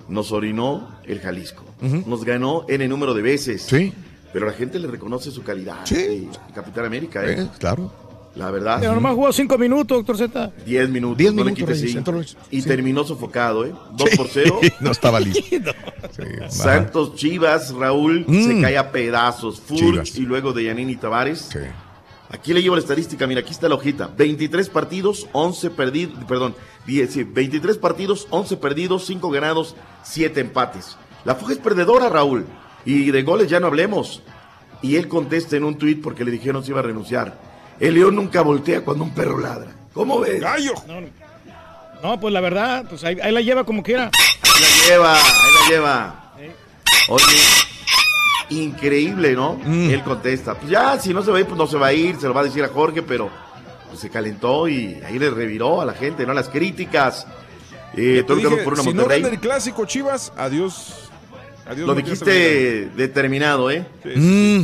Nos 0.10 0.32
orinó 0.34 0.90
el 1.06 1.20
Jalisco. 1.22 1.64
Nos 2.06 2.26
ganó 2.26 2.66
el 2.68 2.88
número 2.90 3.14
de 3.14 3.22
veces. 3.22 3.62
Sí. 3.64 3.94
Pero 4.34 4.46
la 4.46 4.52
gente 4.54 4.78
le 4.78 4.88
reconoce 4.88 5.32
su 5.32 5.42
calidad. 5.42 5.78
Sí. 5.86 6.30
Capitán 6.54 6.84
América, 6.86 7.26
¿eh? 7.26 7.42
Eh, 7.44 7.48
claro. 7.58 7.92
La 8.38 8.52
verdad. 8.52 8.78
Pero 8.80 8.94
nomás 8.94 9.16
jugó 9.16 9.34
cinco 9.34 9.58
minutos, 9.58 9.98
doctor 10.06 10.18
Z. 10.18 10.52
10 10.66 10.90
minutos. 10.90 11.18
10 11.18 11.34
no 11.34 11.44
le 11.44 11.52
minutos, 11.52 11.76
quites 11.76 11.92
cinco. 11.92 11.98
entonces, 12.12 12.38
Y 12.52 12.62
sí. 12.62 12.68
terminó 12.68 13.04
sofocado, 13.04 13.66
¿eh? 13.66 13.74
2 13.94 14.10
por 14.16 14.28
0. 14.28 14.60
no 14.80 14.92
estaba 14.92 15.20
listo. 15.20 15.42
Sí, 16.16 16.24
Santos 16.50 17.16
Chivas, 17.16 17.74
Raúl, 17.74 18.24
Mm. 18.28 18.44
se 18.48 18.62
cae 18.62 18.78
a 18.78 18.92
pedazos. 18.92 19.60
Furch 19.60 19.80
Chivas. 19.80 20.18
y 20.18 20.22
luego 20.22 20.54
de 20.54 20.64
Yanini 20.66 20.96
Tavares. 20.96 21.50
Aquí 22.30 22.54
le 22.54 22.62
llevo 22.62 22.76
la 22.76 22.82
estadística, 22.82 23.26
mira, 23.28 23.42
aquí 23.42 23.52
está 23.52 23.68
la 23.70 23.76
hojita. 23.76 24.08
23 24.18 24.70
partidos, 24.70 25.28
11 25.32 25.70
perdidos, 25.72 26.18
perdón, 26.28 26.56
10, 26.86 27.12
sí, 27.14 27.24
23 27.24 27.78
partidos, 27.78 28.28
11 28.32 28.58
perdidos, 28.58 29.06
5 29.06 29.30
ganados, 29.30 29.76
7 30.04 30.40
empates. 30.42 30.98
La 31.26 31.36
fuga 31.36 31.54
es 31.54 31.60
perdedora, 31.60 32.10
Raúl. 32.10 32.46
Y 32.86 33.12
de 33.12 33.24
goles 33.24 33.50
ya 33.50 33.60
no 33.60 33.68
hablemos. 33.68 34.22
Y 34.82 34.96
él 34.96 35.08
contesta 35.08 35.56
en 35.56 35.64
un 35.64 35.78
tuit 35.78 36.02
porque 36.02 36.24
le 36.26 36.32
dijeron 36.32 36.64
si 36.64 36.72
iba 36.72 36.80
a 36.80 36.84
renunciar. 36.84 37.40
El 37.80 37.94
león 37.94 38.16
nunca 38.16 38.42
voltea 38.42 38.82
cuando 38.82 39.04
un 39.04 39.12
perro 39.14 39.38
ladra. 39.40 39.72
¿Cómo 39.94 40.20
ves? 40.20 40.42
¡Gallo! 40.42 40.74
No, 40.88 41.02
no. 41.02 41.08
No, 42.04 42.20
pues 42.20 42.32
la 42.34 42.42
verdad, 42.42 42.86
pues 42.88 43.04
ahí, 43.04 43.18
ahí 43.22 43.32
la 43.32 43.42
lleva 43.42 43.64
como 43.64 43.82
quiera. 43.82 44.12
Ahí 44.14 44.62
la 44.62 44.88
lleva, 44.88 45.16
ahí 45.16 45.52
la 45.62 45.70
lleva. 45.70 46.34
Oye, 47.10 47.38
increíble, 48.50 49.34
¿no? 49.34 49.60
Mm. 49.64 49.90
Él 49.90 50.04
contesta, 50.04 50.56
pues 50.56 50.70
ya, 50.70 51.00
si 51.00 51.14
no 51.14 51.24
se 51.24 51.32
va 51.32 51.38
a 51.38 51.40
ir, 51.42 51.48
pues 51.48 51.58
no 51.58 51.68
se 51.68 51.78
va 51.78 51.88
a 51.88 51.94
ir, 51.94 52.16
se 52.20 52.28
lo 52.28 52.34
va 52.34 52.42
a 52.42 52.44
decir 52.44 52.64
a 52.64 52.68
Jorge, 52.70 53.02
pero 53.02 53.30
pues, 53.88 54.00
se 54.00 54.10
calentó 54.10 54.68
y 54.68 55.02
ahí 55.06 55.18
le 55.18 55.30
reviró 55.30 55.82
a 55.82 55.86
la 55.86 55.94
gente, 55.94 56.26
¿no? 56.26 56.34
Las 56.34 56.50
críticas. 56.50 57.26
Eh, 57.94 58.18
Te 58.18 58.24
Toluca 58.24 58.50
dije, 58.50 58.64
por 58.64 58.74
una 58.74 58.84
si 58.84 58.90
no 58.90 58.96
Monterrey. 58.96 59.22
gana 59.22 59.34
el 59.34 59.40
clásico, 59.40 59.86
Chivas, 59.86 60.32
adiós. 60.38 61.10
Adiós 61.66 61.88
lo 61.88 61.96
dijiste 61.96 62.90
determinado, 62.96 63.72
¿eh? 63.72 63.86
Mm. 64.16 64.62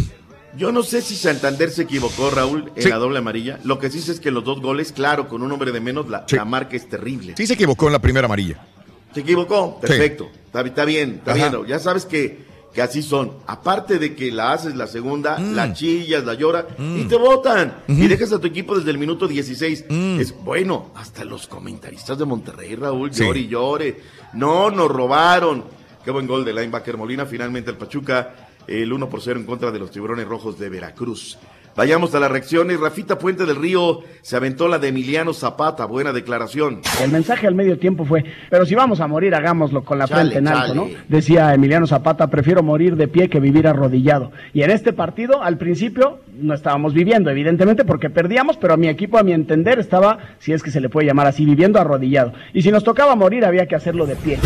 Yo 0.58 0.72
no 0.72 0.84
sé 0.84 1.02
si 1.02 1.16
Santander 1.16 1.72
se 1.72 1.84
equivocó, 1.84 2.30
Raúl, 2.30 2.72
en 2.76 2.84
Sí. 2.84 2.90
la 2.90 2.98
doble 2.98 3.20
amarilla. 3.20 3.60
Lo 3.64 3.80
que 3.80 3.90
sí 3.90 4.00
sé 4.02 4.12
es 4.12 4.20
que 4.20 4.30
los 4.32 4.44
dos 4.44 4.62
goles, 4.62 4.92
claro, 4.92 5.28
con 5.28 5.42
un 5.42 5.52
hombre 5.52 5.72
de 5.72 5.80
menos, 5.80 6.10
la, 6.10 6.26
la 6.30 6.46
marca 6.46 6.76
es 6.76 6.88
terrible. 6.88 7.34
Sí 7.38 7.48
se 7.48 7.54
equivocó 7.54 7.88
en 7.88 7.94
la 7.94 8.00
primera 8.00 8.26
amarilla. 8.26 8.66
Se 9.14 9.22
equivocó, 9.22 9.80
Sí. 9.82 9.88
perfecto. 9.88 10.30
Está, 10.46 10.62
está 10.62 10.86
bien, 10.86 11.16
está 11.16 11.34
Ajá. 11.34 11.50
bien. 11.50 11.66
Ya 11.68 11.80
sabes 11.80 12.06
que, 12.06 12.46
que 12.74 12.82
así 12.82 13.02
son. 13.04 13.34
Aparte 13.48 14.00
de 14.00 14.16
que 14.16 14.32
la 14.32 14.54
haces 14.54 14.76
la 14.76 14.88
segunda, 14.88 15.40
la 15.40 15.74
chillas, 15.74 16.24
la 16.24 16.34
llora 16.36 16.68
y 16.80 17.04
te 17.06 17.16
votan. 17.16 17.76
Y 17.88 18.08
dejas 18.08 18.32
a 18.34 18.40
tu 18.40 18.48
equipo 18.48 18.76
desde 18.78 18.92
el 18.92 18.98
minuto 18.98 19.28
16. 19.28 19.86
Es 20.20 20.36
bueno, 20.44 20.92
hasta 20.96 21.24
los 21.26 21.48
comentaristas 21.48 22.18
de 22.18 22.26
Monterrey, 22.26 22.76
Raúl, 22.76 23.14
Sí. 23.14 23.24
llore 23.24 23.40
y 23.40 23.48
llore. 23.48 24.02
No, 24.34 24.70
nos 24.72 24.90
robaron. 24.90 25.64
Qué 26.04 26.12
buen 26.12 26.28
gol 26.28 26.44
de 26.44 26.52
linebacker 26.54 26.98
Molina. 26.98 27.26
Finalmente 27.26 27.72
el 27.72 27.78
Pachuca, 27.78 28.43
el 28.68 28.94
1 28.94 29.10
por 29.10 29.22
0 29.22 29.40
en 29.40 29.46
contra 29.46 29.72
de 29.72 29.80
los 29.80 29.92
tiburones 29.92 30.28
rojos 30.28 30.60
de 30.60 30.70
Veracruz. 30.70 31.38
Vayamos 31.76 32.14
a 32.14 32.20
las 32.20 32.32
reacciones. 32.32 32.80
Rafita 32.80 33.18
Puente 33.18 33.46
del 33.46 33.56
Río 33.56 34.02
se 34.22 34.36
aventó 34.36 34.68
la 34.68 34.78
de 34.78 34.90
Emiliano 34.90 35.34
Zapata. 35.34 35.86
Buena 35.86 36.14
declaración. 36.14 36.82
El 37.02 37.12
mensaje 37.12 37.48
al 37.48 37.56
medio 37.56 37.80
tiempo 37.80 38.06
fue, 38.06 38.24
pero 38.50 38.66
si 38.66 38.76
vamos 38.76 39.00
a 39.00 39.08
morir, 39.08 39.34
hagámoslo 39.34 39.84
con 39.84 39.98
la 39.98 40.08
frente 40.08 40.38
en 40.38 40.48
alto. 40.48 40.76
¿no? 40.76 40.88
Decía 41.08 41.54
Emiliano 41.54 41.88
Zapata, 41.88 42.28
prefiero 42.28 42.62
morir 42.62 42.96
de 42.96 43.08
pie 43.08 43.28
que 43.28 43.40
vivir 43.40 43.68
arrodillado. 43.68 44.32
Y 44.54 44.62
en 44.62 44.70
este 44.70 44.94
partido, 44.94 45.42
al 45.42 45.58
principio, 45.58 46.20
no 46.40 46.54
estábamos 46.54 46.94
viviendo, 46.94 47.32
evidentemente, 47.32 47.86
porque 47.86 48.10
perdíamos, 48.12 48.58
pero 48.58 48.76
a 48.76 48.78
mi 48.78 48.88
equipo, 48.88 49.18
a 49.18 49.24
mi 49.24 49.34
entender, 49.34 49.80
estaba, 49.80 50.20
si 50.40 50.54
es 50.54 50.62
que 50.62 50.70
se 50.70 50.80
le 50.80 50.90
puede 50.90 51.08
llamar 51.08 51.26
así, 51.26 51.44
viviendo 51.44 51.80
arrodillado. 51.80 52.34
Y 52.54 52.62
si 52.62 52.72
nos 52.72 52.84
tocaba 52.84 53.16
morir, 53.16 53.46
había 53.46 53.68
que 53.68 53.76
hacerlo 53.76 54.06
de 54.06 54.16
pie. 54.16 54.40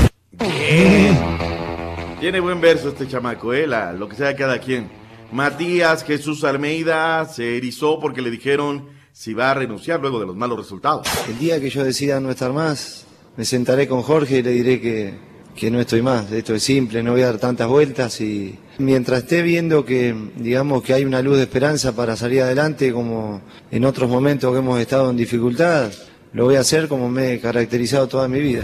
Tiene 2.20 2.40
buen 2.40 2.60
verso 2.60 2.90
este 2.90 3.08
chamaco, 3.08 3.54
¿eh? 3.54 3.68
Lo 3.68 4.10
que 4.10 4.16
sea 4.16 4.36
cada 4.36 4.58
quien. 4.60 4.90
Matías 5.32 6.04
Jesús 6.04 6.44
Almeida 6.44 7.26
se 7.26 7.58
erizó 7.58 8.00
porque 8.00 8.24
le 8.24 8.32
dijeron 8.32 8.90
si 9.12 9.36
va 9.36 9.52
a 9.52 9.54
renunciar 9.54 10.00
luego 10.00 10.20
de 10.20 10.26
los 10.26 10.36
malos 10.36 10.58
resultados. 10.58 11.08
El 11.30 11.38
día 11.38 11.62
que 11.62 11.70
yo 11.70 11.84
decida 11.84 12.20
no 12.20 12.32
estar 12.32 12.52
más, 12.54 13.06
me 13.36 13.46
sentaré 13.46 13.88
con 13.88 14.02
Jorge 14.02 14.40
y 14.40 14.42
le 14.42 14.50
diré 14.50 14.82
que, 14.82 15.14
que 15.56 15.70
no 15.70 15.80
estoy 15.80 16.02
más. 16.02 16.32
Esto 16.32 16.56
es 16.56 16.64
simple, 16.64 17.04
no 17.04 17.12
voy 17.12 17.22
a 17.22 17.28
dar 17.28 17.38
tantas 17.38 17.68
vueltas 17.68 18.20
y 18.20 18.58
mientras 18.80 19.20
esté 19.20 19.44
viendo 19.44 19.86
que, 19.86 20.16
digamos, 20.38 20.82
que 20.82 20.96
hay 20.96 21.06
una 21.06 21.22
luz 21.22 21.38
de 21.38 21.44
esperanza 21.44 21.96
para 21.96 22.16
salir 22.16 22.42
adelante, 22.42 22.92
como 22.92 23.42
en 23.70 23.86
otros 23.86 24.10
momentos 24.10 24.52
que 24.52 24.58
hemos 24.58 24.80
estado 24.80 25.12
en 25.12 25.18
dificultad, 25.18 25.92
lo 26.34 26.46
voy 26.46 26.56
a 26.56 26.62
hacer 26.62 26.88
como 26.88 27.10
me 27.10 27.34
he 27.34 27.40
caracterizado 27.40 28.08
toda 28.08 28.28
mi 28.28 28.40
vida. 28.40 28.64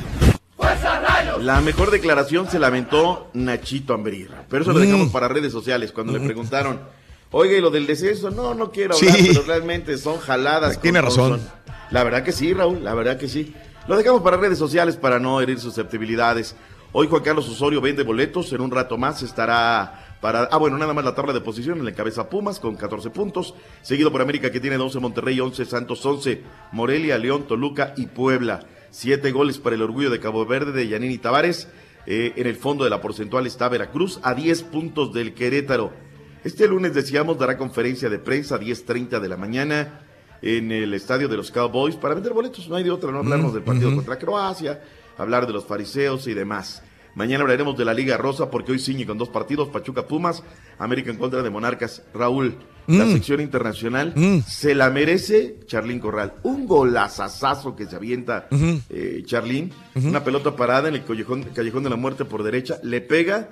La 1.43 1.59
mejor 1.61 1.91
declaración 1.91 2.49
se 2.49 2.57
lamentó 2.59 3.29
Nachito 3.33 3.93
Ambrira, 3.93 4.45
pero 4.49 4.63
eso 4.63 4.71
lo 4.71 4.79
Mm. 4.79 4.81
dejamos 4.83 5.09
para 5.09 5.27
redes 5.27 5.51
sociales 5.51 5.91
cuando 5.91 6.13
le 6.13 6.21
preguntaron, 6.21 6.79
oye, 7.31 7.57
¿y 7.57 7.61
lo 7.61 7.69
del 7.69 7.85
descenso, 7.85 8.29
no, 8.31 8.53
no 8.53 8.71
quiero 8.71 8.95
hablar, 8.95 9.15
Sí. 9.15 9.27
pero 9.29 9.43
realmente 9.45 9.97
son 9.97 10.19
jaladas. 10.19 10.79
Tiene 10.79 11.01
razón. 11.01 11.41
La 11.91 12.03
verdad 12.03 12.23
que 12.23 12.31
sí, 12.31 12.53
Raúl, 12.53 12.83
la 12.83 12.93
verdad 12.93 13.17
que 13.17 13.27
sí. 13.27 13.53
Lo 13.87 13.97
dejamos 13.97 14.21
para 14.21 14.37
redes 14.37 14.57
sociales 14.57 14.95
para 14.95 15.19
no 15.19 15.41
herir 15.41 15.59
susceptibilidades. 15.59 16.55
Hoy 16.93 17.07
Juan 17.07 17.23
Carlos 17.23 17.49
Osorio 17.49 17.81
vende 17.81 18.03
boletos, 18.03 18.53
en 18.53 18.61
un 18.61 18.71
rato 18.71 18.97
más 18.97 19.21
estará 19.21 20.17
para... 20.21 20.43
Ah, 20.43 20.57
bueno, 20.57 20.77
nada 20.77 20.93
más 20.93 21.03
la 21.03 21.13
tabla 21.15 21.33
de 21.33 21.41
posición 21.41 21.79
en 21.79 21.85
la 21.85 21.91
cabeza 21.93 22.29
Pumas 22.29 22.59
con 22.59 22.75
14 22.77 23.09
puntos, 23.09 23.53
seguido 23.81 24.11
por 24.11 24.21
América 24.21 24.49
que 24.51 24.61
tiene 24.61 24.77
12, 24.77 24.99
Monterrey 24.99 25.39
11, 25.41 25.65
Santos 25.65 26.05
11, 26.05 26.41
Morelia, 26.71 27.17
León, 27.17 27.43
Toluca 27.47 27.93
y 27.97 28.05
Puebla. 28.05 28.61
Siete 28.93 29.31
goles 29.31 29.57
para 29.57 29.75
el 29.75 29.81
orgullo 29.81 30.11
de 30.11 30.19
Cabo 30.19 30.45
Verde 30.45 30.71
de 30.71 30.87
Yanini 30.87 31.17
Tavares. 31.17 31.67
Eh, 32.05 32.33
en 32.35 32.45
el 32.45 32.55
fondo 32.55 32.83
de 32.83 32.91
la 32.91 33.01
porcentual 33.01 33.47
está 33.47 33.67
Veracruz 33.67 34.19
a 34.21 34.35
10 34.35 34.61
puntos 34.65 35.11
del 35.11 35.33
Querétaro. 35.33 35.91
Este 36.43 36.67
lunes 36.67 36.93
decíamos 36.93 37.39
dará 37.39 37.57
conferencia 37.57 38.07
de 38.07 38.19
prensa 38.19 38.53
a 38.53 38.59
10.30 38.59 39.19
de 39.19 39.27
la 39.27 39.35
mañana 39.35 40.01
en 40.43 40.71
el 40.71 40.93
estadio 40.93 41.27
de 41.27 41.37
los 41.37 41.49
Cowboys 41.49 41.95
para 41.95 42.13
vender 42.13 42.33
boletos. 42.33 42.69
No 42.69 42.75
hay 42.75 42.83
de 42.83 42.91
otra, 42.91 43.11
no 43.11 43.17
hablarnos 43.17 43.49
Mm, 43.49 43.55
del 43.55 43.63
partido 43.63 43.95
contra 43.95 44.19
Croacia, 44.19 44.83
hablar 45.17 45.47
de 45.47 45.53
los 45.53 45.65
fariseos 45.65 46.27
y 46.27 46.35
demás. 46.35 46.83
Mañana 47.15 47.43
hablaremos 47.43 47.77
de 47.77 47.85
la 47.85 47.93
Liga 47.93 48.17
Rosa 48.17 48.49
porque 48.49 48.71
hoy 48.71 48.79
ciñe 48.79 49.05
con 49.05 49.17
dos 49.19 49.29
partidos, 49.29 49.69
Pachuca 49.69 50.07
Pumas, 50.07 50.43
América 50.79 51.11
en 51.11 51.17
contra 51.17 51.43
de 51.43 51.49
Monarcas. 51.51 52.01
Raúl, 52.13 52.55
la 52.87 53.05
Mm. 53.05 53.13
sección 53.13 53.39
internacional 53.39 54.13
se 54.47 54.73
la 54.73 54.89
merece 54.89 55.59
Charlín 55.67 55.99
Corral. 55.99 56.33
Un 56.43 56.65
golazazazo 56.65 57.75
que 57.75 57.85
se 57.85 57.95
avienta 57.95 58.47
eh, 58.89 59.21
Charlín, 59.25 59.71
una 59.95 60.23
pelota 60.23 60.55
parada 60.55 60.89
en 60.89 60.95
el 60.95 61.03
callejón, 61.05 61.43
callejón 61.53 61.83
de 61.83 61.89
la 61.91 61.95
muerte 61.97 62.25
por 62.25 62.41
derecha, 62.43 62.79
le 62.83 62.99
pega 63.01 63.49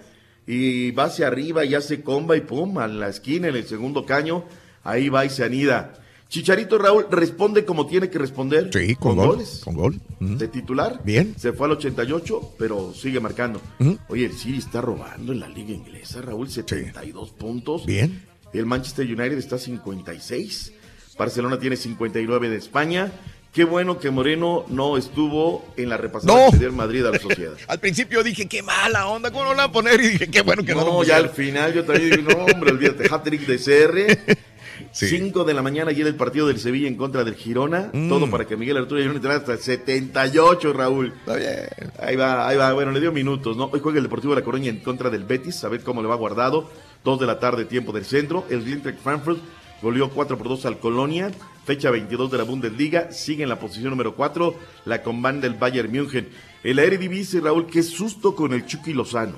y 0.48 0.90
va 0.92 1.04
hacia 1.06 1.28
arriba 1.28 1.64
y 1.64 1.76
hace 1.76 2.02
comba 2.02 2.36
y 2.36 2.42
pum, 2.42 2.80
a 2.80 2.88
la 2.88 3.10
esquina 3.10 3.48
en 3.48 3.56
el 3.56 3.66
segundo 3.68 4.06
caño, 4.08 4.44
ahí 4.84 5.08
va 5.08 5.24
y 5.24 5.30
se 5.30 5.44
anida. 5.44 5.94
Chicharito 6.32 6.78
Raúl 6.78 7.08
responde 7.12 7.66
como 7.66 7.86
tiene 7.88 8.10
que 8.10 8.18
responder. 8.18 8.70
Sí, 8.72 8.96
con, 8.96 9.18
gol, 9.18 9.44
Con 9.66 9.76
gol. 9.76 10.00
De 10.22 10.48
titular. 10.48 11.02
Bien. 11.04 11.36
Se 11.38 11.52
fue 11.52 11.66
al 11.66 11.74
88, 11.74 12.54
pero 12.58 12.94
sigue 12.94 13.20
marcando. 13.20 13.62
Oye, 14.08 14.28
el 14.28 14.32
City 14.32 14.60
está 14.60 14.80
robando 14.80 15.34
en 15.34 15.42
la 15.42 15.50
liga 15.50 15.74
inglesa, 15.74 16.22
Raúl, 16.22 16.50
72 16.50 17.32
puntos. 17.32 17.86
Bien. 17.86 18.24
El 18.54 18.66
Manchester 18.66 19.06
United 19.06 19.38
está 19.38 19.58
56. 19.58 20.72
Barcelona 21.18 21.60
tiene 21.60 21.76
59 21.76 22.50
de 22.50 22.56
España. 22.56 23.12
Qué 23.52 23.66
bueno 23.66 24.00
que 24.00 24.10
Moreno 24.10 24.64
no 24.70 24.96
estuvo 24.96 25.66
en 25.76 25.90
la 25.90 25.98
repasada 25.98 26.34
No. 26.46 26.52
que 26.52 26.58
dio 26.60 26.68
el 26.68 26.74
Madrid 26.74 27.06
a 27.06 27.12
la 27.12 27.20
sociedad. 27.20 27.52
Al 27.68 27.82
principio 27.82 28.24
dije, 28.24 28.48
qué 28.48 28.64
mala 28.64 29.08
onda, 29.08 29.30
¿cómo 29.32 29.44
no 29.44 29.50
la 29.50 29.64
van 29.64 29.70
a 29.70 29.72
poner? 29.74 30.00
Y 30.00 30.08
dije, 30.08 30.28
qué 30.32 30.40
bueno 30.42 30.64
que 30.64 30.74
no, 30.74 30.86
No, 30.86 30.92
lo 30.94 31.04
ya 31.04 31.18
al 31.18 31.30
final 31.30 31.74
yo 31.74 31.84
también 31.84 32.12
digo, 32.16 32.32
no, 32.32 32.46
hombre, 32.46 32.72
olvídate, 32.72 33.14
hat-trick 33.14 33.46
de 33.46 33.58
CR. 33.58 34.38
5 34.92 35.44
de 35.44 35.54
la 35.54 35.62
mañana 35.62 35.92
ayer 35.92 36.06
el 36.06 36.16
partido 36.16 36.48
del 36.48 36.60
Sevilla 36.60 36.88
en 36.88 36.96
contra 36.96 37.24
del 37.24 37.36
Girona. 37.36 37.90
Mm. 37.94 38.10
Todo 38.10 38.30
para 38.30 38.46
que 38.46 38.58
Miguel 38.58 38.78
Arturo 38.78 39.00
Girona 39.00 39.18
entrara 39.18 39.38
hasta 39.38 39.54
el 39.54 39.60
78, 39.60 40.74
Raúl. 40.74 41.14
Está 41.20 41.36
bien. 41.36 41.92
Ahí 42.00 42.16
va, 42.16 42.48
ahí 42.48 42.58
va. 42.58 42.74
Bueno, 42.74 42.92
le 42.92 43.00
dio 43.00 43.12
minutos, 43.12 43.56
¿no? 43.56 43.70
Hoy 43.72 43.80
juega 43.82 43.98
el 43.98 44.04
Deportivo 44.04 44.34
de 44.36 44.42
La 44.42 44.46
Coruña 44.46 44.70
en 44.70 44.80
contra 44.80 45.10
del 45.10 45.24
Betis. 45.24 45.64
A 45.64 45.70
ver 45.70 45.82
cómo 45.82 46.02
le 46.02 46.08
va 46.08 46.16
guardado. 46.16 46.70
Dos 47.04 47.20
de 47.20 47.26
la 47.26 47.40
tarde, 47.40 47.66
tiempo 47.66 47.92
del 47.92 48.06
centro. 48.06 48.46
El 48.50 48.68
Eintracht 48.68 49.00
Frankfurt 49.00 49.40
goleó 49.82 50.10
4 50.10 50.38
por 50.38 50.50
2 50.50 50.66
al 50.66 50.80
Colonia. 50.80 51.32
Fecha 51.66 51.90
22 51.90 52.32
de 52.32 52.38
la 52.38 52.44
Bundesliga. 52.44 53.12
Sigue 53.12 53.44
en 53.44 53.50
la 53.50 53.60
posición 53.60 53.92
número 53.92 54.16
4 54.16 54.56
la 54.86 55.02
Combán 55.02 55.42
del 55.42 55.56
Bayern 55.56 55.92
München. 55.92 56.30
El 56.64 56.80
Eredivisie, 56.80 57.42
Raúl, 57.42 57.66
qué 57.66 57.82
susto 57.82 58.36
con 58.36 58.54
el 58.54 58.66
Chucky 58.66 58.94
Lozano. 58.94 59.36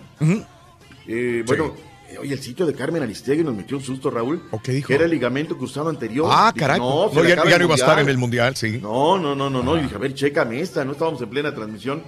Eh, 1.07 1.43
bueno, 1.45 1.73
oye, 2.19 2.33
el 2.33 2.39
sitio 2.41 2.65
de 2.65 2.73
Carmen 2.73 3.03
Aristegui 3.03 3.43
nos 3.43 3.55
metió 3.55 3.77
un 3.77 3.83
susto, 3.83 4.09
Raúl. 4.09 4.43
¿O 4.51 4.61
qué 4.61 4.71
dijo? 4.73 4.87
Que 4.87 4.95
era 4.95 5.05
el 5.05 5.11
ligamento 5.11 5.57
cruzado 5.57 5.89
anterior. 5.89 6.27
Ah, 6.31 6.53
caray. 6.55 6.79
No, 6.79 7.11
No, 7.13 7.23
ya, 7.23 7.35
no 7.57 7.63
iba 7.65 7.73
a 7.73 7.75
estar 7.75 7.99
en 7.99 8.09
el 8.09 8.17
mundial, 8.17 8.55
sí. 8.55 8.79
No, 8.81 9.17
no, 9.17 9.35
no, 9.35 9.49
no, 9.49 9.61
no. 9.63 9.77
Y 9.77 9.81
dije, 9.83 9.95
a 9.95 9.99
ver, 9.99 10.13
chécame 10.13 10.59
esta. 10.61 10.83
No 10.85 10.93
estábamos 10.93 11.21
en 11.21 11.29
plena 11.29 11.53
transmisión. 11.53 12.03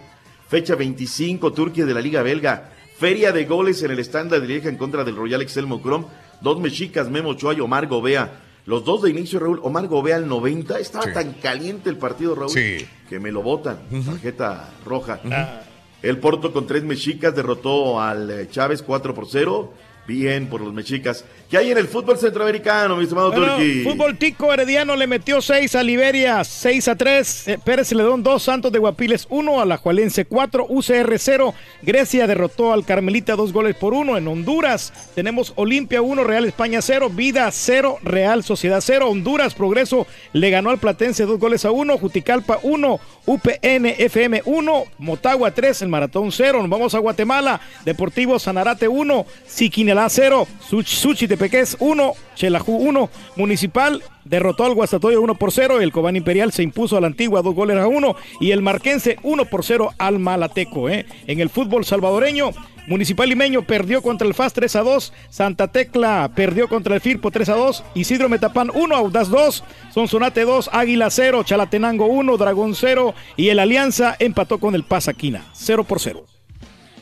Fecha 0.47 0.75
25, 0.75 1.53
Turquía 1.53 1.85
de 1.85 1.93
la 1.93 2.01
Liga 2.01 2.21
Belga. 2.21 2.71
Feria 2.97 3.31
de 3.31 3.45
goles 3.45 3.81
en 3.83 3.91
el 3.91 3.99
estándar 3.99 4.39
de 4.41 4.47
Lieja 4.47 4.69
en 4.69 4.77
contra 4.77 5.03
del 5.03 5.15
Royal 5.15 5.41
Excel 5.41 5.67
Mocrom. 5.67 6.05
Dos 6.41 6.59
mexicas, 6.59 7.09
Memo 7.09 7.29
Ochoa 7.29 7.53
y 7.53 7.59
Omar 7.59 7.87
Gobea. 7.87 8.41
Los 8.65 8.83
dos 8.85 9.01
de 9.03 9.09
inicio, 9.11 9.39
Raúl. 9.39 9.59
Omar 9.63 9.87
Gobea 9.87 10.15
al 10.15 10.27
90. 10.27 10.79
Estaba 10.79 11.05
Sí. 11.05 11.11
tan 11.13 11.33
caliente 11.33 11.89
el 11.89 11.97
partido, 11.97 12.35
Raúl, 12.35 12.49
Sí. 12.51 12.85
que 13.09 13.19
me 13.19 13.31
lo 13.31 13.41
botan. 13.43 13.79
Tarjeta 14.05 14.69
roja. 14.85 15.19
El 16.01 16.19
Porto 16.19 16.53
con 16.53 16.67
tres 16.67 16.83
mexicas 16.83 17.35
derrotó 17.35 17.99
al 17.99 18.29
eh, 18.29 18.47
Chávez 18.49 18.81
4 18.83 19.13
por 19.13 19.27
0. 19.27 19.73
Bien 20.07 20.47
por 20.47 20.61
los 20.61 20.73
mexicas. 20.73 21.25
¿Qué 21.55 21.59
hay 21.59 21.71
en 21.71 21.77
el 21.77 21.87
fútbol 21.87 22.17
centroamericano, 22.17 22.97
mi 22.97 23.03
estimado 23.03 23.31
Bueno, 23.31 23.55
fútbol 23.85 24.17
tico 24.17 24.53
herediano 24.53 24.93
le 24.97 25.07
metió 25.07 25.41
6 25.41 25.73
a 25.75 25.83
Liberia, 25.83 26.43
6 26.43 26.89
a 26.89 26.97
3. 26.97 27.47
Eh, 27.47 27.59
Pérez 27.63 27.93
Ledón 27.93 28.23
2, 28.23 28.43
Santos 28.43 28.73
de 28.73 28.79
Guapiles 28.79 29.25
1, 29.29 29.61
Alajuelense 29.61 30.25
4, 30.25 30.65
UCR 30.67 31.17
0. 31.17 31.53
Grecia 31.81 32.27
derrotó 32.27 32.73
al 32.73 32.83
Carmelita 32.83 33.37
2 33.37 33.53
goles 33.53 33.73
por 33.77 33.93
1. 33.93 34.17
En 34.17 34.27
Honduras 34.27 34.91
tenemos 35.15 35.53
Olimpia 35.55 36.01
1, 36.01 36.25
Real 36.25 36.43
España 36.43 36.81
0, 36.81 37.09
Vida 37.09 37.49
0, 37.49 37.99
Real 38.03 38.43
Sociedad 38.43 38.81
0. 38.81 39.09
Honduras 39.09 39.55
Progreso 39.55 40.07
le 40.33 40.49
ganó 40.49 40.71
al 40.71 40.79
Platense 40.79 41.23
2 41.25 41.39
goles 41.39 41.63
a 41.63 41.71
1, 41.71 41.97
Juticalpa 41.97 42.59
1, 42.63 42.99
UPN 43.27 43.85
FM 43.97 44.41
1, 44.43 44.83
Motagua 44.97 45.51
3, 45.51 45.83
el 45.83 45.87
Maratón 45.87 46.33
0. 46.33 46.59
Nos 46.59 46.69
vamos 46.69 46.93
a 46.95 46.99
Guatemala, 46.99 47.61
Deportivo 47.85 48.39
Sanarate 48.39 48.89
1, 48.89 49.25
Siquinalá 49.47 50.09
0, 50.09 50.45
Such- 50.69 50.85
Suchitepeques 51.45 51.77
1, 51.79 52.13
Chelajú 52.35 52.75
1, 52.75 53.09
Municipal 53.35 54.01
derrotó 54.23 54.65
al 54.65 54.73
Guastatoyo 54.73 55.21
1 55.21 55.35
por 55.35 55.51
0, 55.51 55.79
el 55.79 55.91
Cobán 55.91 56.15
Imperial 56.15 56.51
se 56.51 56.63
impuso 56.63 56.97
a 56.97 57.01
la 57.01 57.07
Antigua 57.07 57.43
2 57.43 57.53
goles 57.53 57.77
a 57.77 57.87
1 57.87 58.15
y 58.39 58.51
el 58.51 58.63
Marquense 58.63 59.17
1 59.21 59.45
por 59.45 59.63
0 59.63 59.91
al 59.99 60.17
Malateco. 60.17 60.89
¿eh? 60.89 61.05
En 61.27 61.39
el 61.39 61.49
fútbol 61.49 61.85
salvadoreño, 61.85 62.51
Municipal 62.87 63.29
Limeño 63.29 63.61
perdió 63.61 64.01
contra 64.01 64.27
el 64.27 64.33
FAS 64.33 64.53
3 64.53 64.75
a 64.75 64.81
2, 64.81 65.13
Santa 65.29 65.67
Tecla 65.67 66.31
perdió 66.35 66.67
contra 66.67 66.95
el 66.95 67.01
Firpo 67.01 67.29
3 67.29 67.49
a 67.49 67.55
2, 67.55 67.83
Isidro 67.93 68.27
Metapán 68.27 68.71
1, 68.73 68.95
Audaz 68.95 69.29
2, 69.29 69.63
Sonsonate 69.93 70.45
2, 70.45 70.71
Águila 70.73 71.09
0, 71.11 71.43
Chalatenango 71.43 72.07
1, 72.07 72.37
Dragón 72.37 72.73
0 72.73 73.13
y 73.37 73.49
el 73.49 73.59
Alianza 73.59 74.15
empató 74.17 74.59
con 74.59 74.73
el 74.73 74.83
Pasaquina 74.83 75.45
0 75.53 75.83
por 75.83 75.99
0. 75.99 76.25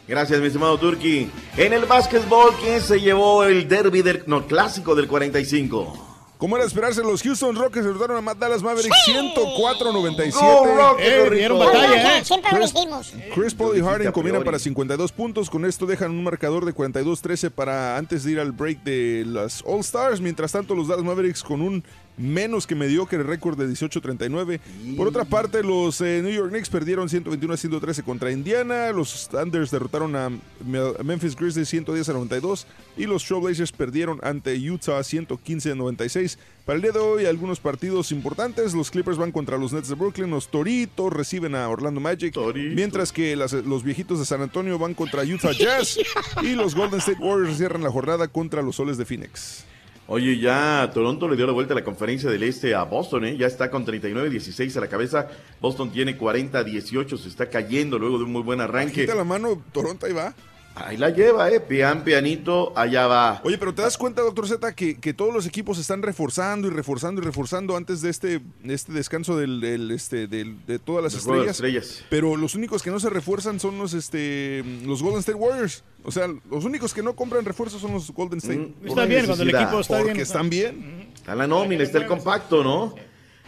Gracias, 0.07 0.39
mi 0.41 0.47
estimado 0.47 0.77
Turki. 0.77 1.29
En 1.57 1.71
el 1.73 1.85
básquetbol, 1.85 2.53
¿quién 2.61 2.81
se 2.81 2.99
llevó 2.99 3.43
el 3.45 3.67
derby 3.69 4.01
del 4.01 4.23
no, 4.27 4.45
clásico 4.45 4.95
del 4.95 5.07
45? 5.07 6.09
Como 6.37 6.57
era 6.57 6.65
de 6.65 6.67
esperarse, 6.67 7.01
los 7.03 7.23
Houston 7.23 7.55
Rockets 7.55 7.85
derrotaron 7.85 8.17
a 8.17 8.21
Matt 8.21 8.37
Dallas 8.37 8.61
Mavericks 8.61 8.93
104-97. 9.07 10.31
Go 10.33 10.65
Rockets, 10.75 11.07
Eh, 11.09 11.29
dieron 11.31 11.57
batalla, 11.57 12.17
eh. 12.17 12.25
Siempre 12.25 12.51
lo 12.51 12.57
Chris- 12.57 12.73
dijimos. 12.73 13.13
Chris 13.33 13.53
Paul 13.53 13.77
y 13.77 13.81
Harden 13.81 14.11
combinan 14.11 14.43
para 14.43 14.59
52 14.59 15.13
puntos. 15.13 15.49
Con 15.49 15.63
esto 15.63 15.85
dejan 15.85 16.11
un 16.11 16.21
marcador 16.21 16.65
de 16.65 16.73
42-13 16.73 17.49
para 17.49 17.95
antes 17.97 18.25
de 18.25 18.31
ir 18.33 18.39
al 18.41 18.51
break 18.51 18.83
de 18.83 19.23
las 19.25 19.63
All 19.65 19.79
Stars. 19.79 20.19
Mientras 20.19 20.51
tanto, 20.51 20.75
los 20.75 20.89
Dallas 20.89 21.05
Mavericks 21.05 21.43
con 21.43 21.61
un 21.61 21.81
menos 22.17 22.67
que 22.67 22.75
mediocre 22.75 23.23
récord 23.23 23.57
de 23.57 23.67
18-39. 23.67 24.59
Por 24.95 25.07
otra 25.07 25.25
parte, 25.25 25.63
los 25.63 25.99
eh, 26.01 26.21
New 26.23 26.31
York 26.31 26.49
Knicks 26.51 26.69
perdieron 26.69 27.09
121 27.09 27.53
a 27.53 27.57
113 27.57 28.03
contra 28.03 28.31
Indiana. 28.31 28.91
Los 28.91 29.27
Thunders 29.29 29.71
derrotaron 29.71 30.15
a 30.15 30.29
Me- 30.29 30.93
a 30.99 31.03
Memphis 31.03 31.35
Grizzlies 31.35 31.69
110 31.69 32.09
a 32.09 32.13
92. 32.13 32.67
Y 32.97 33.05
los 33.05 33.23
Trailblazers 33.25 33.71
perdieron 33.71 34.19
ante 34.23 34.55
Utah 34.69 35.03
115 35.03 35.71
a 35.71 35.75
96. 35.75 36.37
Para 36.65 36.75
el 36.77 36.81
día 36.81 36.91
de 36.91 36.99
hoy, 36.99 37.25
algunos 37.25 37.59
partidos 37.59 38.11
importantes. 38.11 38.73
Los 38.73 38.89
Clippers 38.91 39.17
van 39.17 39.31
contra 39.31 39.57
los 39.57 39.73
Nets 39.73 39.89
de 39.89 39.95
Brooklyn. 39.95 40.29
Los 40.29 40.49
Toritos 40.49 41.11
reciben 41.11 41.55
a 41.55 41.67
Orlando 41.67 41.99
Magic. 41.99 42.37
Mientras 42.75 43.11
que 43.11 43.35
las- 43.35 43.53
los 43.53 43.83
viejitos 43.83 44.19
de 44.19 44.25
San 44.25 44.41
Antonio 44.41 44.77
van 44.77 44.93
contra 44.93 45.23
Utah 45.23 45.51
Jazz. 45.51 45.97
y 46.43 46.53
los 46.53 46.75
Golden 46.75 46.99
State 46.99 47.19
Warriors 47.19 47.57
cierran 47.57 47.81
la 47.83 47.89
jornada 47.91 48.27
contra 48.27 48.61
los 48.61 48.75
Soles 48.75 48.97
de 48.97 49.05
Phoenix. 49.05 49.65
Oye, 50.07 50.37
ya 50.37 50.89
Toronto 50.93 51.29
le 51.29 51.37
dio 51.37 51.47
la 51.47 51.53
vuelta 51.53 51.73
a 51.73 51.75
la 51.75 51.83
conferencia 51.83 52.29
del 52.29 52.43
Este 52.43 52.75
a 52.75 52.83
Boston, 52.83 53.25
¿eh? 53.25 53.37
Ya 53.37 53.47
está 53.47 53.71
con 53.71 53.85
39-16 53.85 54.75
a 54.75 54.81
la 54.81 54.87
cabeza. 54.87 55.29
Boston 55.61 55.91
tiene 55.91 56.17
40-18, 56.17 57.17
se 57.17 57.29
está 57.29 57.49
cayendo 57.49 57.97
luego 57.97 58.17
de 58.17 58.25
un 58.25 58.31
muy 58.31 58.41
buen 58.41 58.59
arranque. 58.59 59.01
Quita 59.01 59.15
la 59.15 59.23
mano, 59.23 59.63
Toronto 59.71 60.05
ahí 60.05 60.13
va. 60.13 60.33
Ahí 60.75 60.97
la 60.97 61.11
lleva, 61.11 61.51
¿eh? 61.51 61.59
Pian, 61.59 62.03
pianito, 62.03 62.73
allá 62.75 63.05
va. 63.05 63.41
Oye, 63.43 63.59
pero 63.59 63.75
te 63.75 63.83
das 63.83 63.95
cuenta, 63.95 64.23
doctor 64.23 64.47
Z, 64.47 64.73
que, 64.73 64.99
que 64.99 65.13
todos 65.13 65.31
los 65.31 65.45
equipos 65.45 65.77
se 65.77 65.81
están 65.81 66.01
reforzando 66.01 66.67
y 66.67 66.71
reforzando 66.71 67.21
y 67.21 67.23
reforzando 67.23 67.77
antes 67.77 68.01
de 68.01 68.09
este, 68.09 68.41
este 68.63 68.91
descanso 68.91 69.37
del, 69.37 69.61
del, 69.61 69.91
este, 69.91 70.25
del- 70.27 70.65
de 70.65 70.79
todas 70.79 71.03
las 71.03 71.13
estrellas. 71.13 71.51
estrellas. 71.51 72.03
Pero 72.09 72.35
los 72.37 72.55
únicos 72.55 72.81
que 72.81 72.89
no 72.89 72.99
se 72.99 73.11
refuerzan 73.11 73.59
son 73.59 73.77
los, 73.77 73.93
este, 73.93 74.63
los 74.83 75.03
Golden 75.03 75.19
State 75.19 75.37
Warriors. 75.37 75.83
O 76.03 76.11
sea, 76.11 76.27
los 76.49 76.65
únicos 76.65 76.91
que 76.91 77.03
no 77.03 77.15
compran 77.15 77.45
refuerzos 77.45 77.79
son 77.79 77.93
los 77.93 78.09
Golden 78.09 78.39
State. 78.39 78.57
Mm, 78.57 78.87
Está 78.87 79.05
bien, 79.05 79.25
cuando 79.27 79.43
el 79.43 79.49
equipo 79.55 79.79
está 79.79 79.97
Porque 79.97 80.13
bien. 80.13 80.23
están 80.23 80.49
bien. 80.49 81.07
Está 81.13 81.35
la 81.35 81.45
nómina, 81.45 81.83
está 81.83 81.99
el 81.99 82.07
compacto, 82.07 82.63
¿no? 82.63 82.95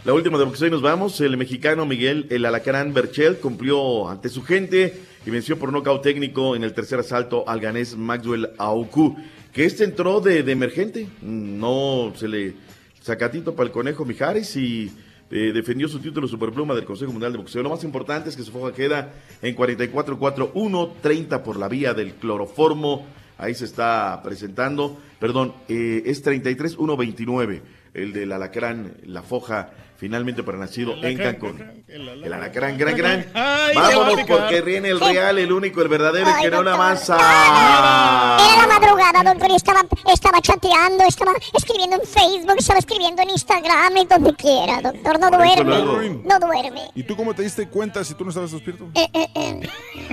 La 0.04 0.12
última 0.14 0.38
de 0.38 0.44
boxeo 0.44 0.68
y 0.68 0.70
nos 0.70 0.80
vamos. 0.82 1.20
El 1.20 1.36
mexicano 1.36 1.84
Miguel 1.86 2.28
El 2.30 2.46
Alacrán 2.46 2.94
Berchel 2.94 3.38
cumplió 3.38 4.08
ante 4.08 4.28
su 4.28 4.44
gente 4.44 5.02
y 5.26 5.30
venció 5.30 5.58
por 5.58 5.72
nocaut 5.72 6.02
técnico 6.02 6.54
en 6.54 6.62
el 6.62 6.72
tercer 6.72 7.00
asalto 7.00 7.46
al 7.48 7.58
ganés 7.58 7.96
Maxwell 7.96 8.50
Auku, 8.58 9.16
que 9.52 9.64
este 9.64 9.82
entró 9.82 10.20
de, 10.20 10.38
emergente. 10.38 11.08
No 11.20 12.12
se 12.14 12.28
le 12.28 12.54
sacatito 13.02 13.56
para 13.56 13.66
el 13.66 13.72
conejo 13.72 14.04
Mijares 14.04 14.56
y 14.56 14.92
eh, 15.32 15.50
defendió 15.52 15.88
su 15.88 15.98
título 15.98 16.28
superpluma 16.28 16.76
del 16.76 16.84
Consejo 16.84 17.10
Mundial 17.10 17.32
de 17.32 17.38
Boxeo. 17.38 17.64
Lo 17.64 17.70
más 17.70 17.82
importante 17.82 18.28
es 18.30 18.36
que 18.36 18.44
su 18.44 18.52
foja 18.52 18.72
queda 18.72 19.14
en 19.42 19.56
44-4-1, 19.56 20.92
30 21.02 21.42
por 21.42 21.58
la 21.58 21.68
vía 21.68 21.92
del 21.92 22.14
cloroformo. 22.14 23.04
Ahí 23.36 23.54
se 23.54 23.64
está 23.64 24.20
presentando, 24.22 24.96
perdón, 25.18 25.54
eh, 25.68 26.04
es 26.06 26.24
33-1-29, 26.24 27.62
el 27.94 28.12
del 28.12 28.30
alacrán, 28.30 28.94
la 29.04 29.22
foja 29.22 29.72
finalmente 29.96 30.42
para 30.42 30.58
nacido 30.58 30.94
en 31.02 31.16
Cancún. 31.16 31.84
El 31.88 32.32
alacrán, 32.32 32.76
gran, 32.76 32.96
gran. 32.96 33.26
Ay, 33.34 33.74
Vámonos 33.74 34.20
porque 34.26 34.60
viene 34.60 34.88
el 34.88 35.00
real, 35.00 35.38
el 35.38 35.52
único, 35.52 35.82
el 35.82 35.88
verdadero, 35.88 36.28
el 36.28 36.42
que 36.42 36.50
no 36.50 36.62
la 36.62 36.70
Era 36.72 36.78
masa. 36.78 37.16
la 37.16 38.66
madrugada, 38.66 39.22
doctor, 39.22 39.50
y 39.50 39.56
estaba, 39.56 39.80
estaba 40.12 40.40
chateando, 40.40 41.04
estaba 41.04 41.32
escribiendo 41.54 41.96
en 41.96 42.02
Facebook, 42.02 42.56
estaba 42.58 42.78
escribiendo 42.78 43.22
en 43.22 43.30
Instagram 43.30 43.96
y 43.96 44.06
donde 44.06 44.34
quiera, 44.34 44.80
doctor. 44.82 45.18
No 45.20 45.30
duerme. 45.30 45.64
luego. 45.64 46.22
No 46.24 46.38
duerme. 46.38 46.82
¿Y 46.94 47.02
tú 47.02 47.16
cómo 47.16 47.34
te 47.34 47.42
diste 47.42 47.68
cuenta 47.68 48.04
si 48.04 48.14
tú 48.14 48.24
no 48.24 48.30
estabas 48.30 48.52
despierto? 48.52 48.88
Eh, 48.94 49.08
eh, 49.12 49.28
eh. 49.34 49.60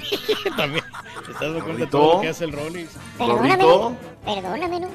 También. 0.57 0.83
¿Te 1.25 1.31
estás 1.31 1.41
dando 1.41 1.63
cuenta 1.63 1.85
de 1.85 1.87
todo 1.91 2.15
lo 2.15 2.21
que 2.21 2.29
hace 2.29 2.45
el 2.45 2.51
Rollis? 2.51 2.89
Perdóname, 3.17 3.97
perdóname, 4.25 4.79
¿no? 4.79 4.87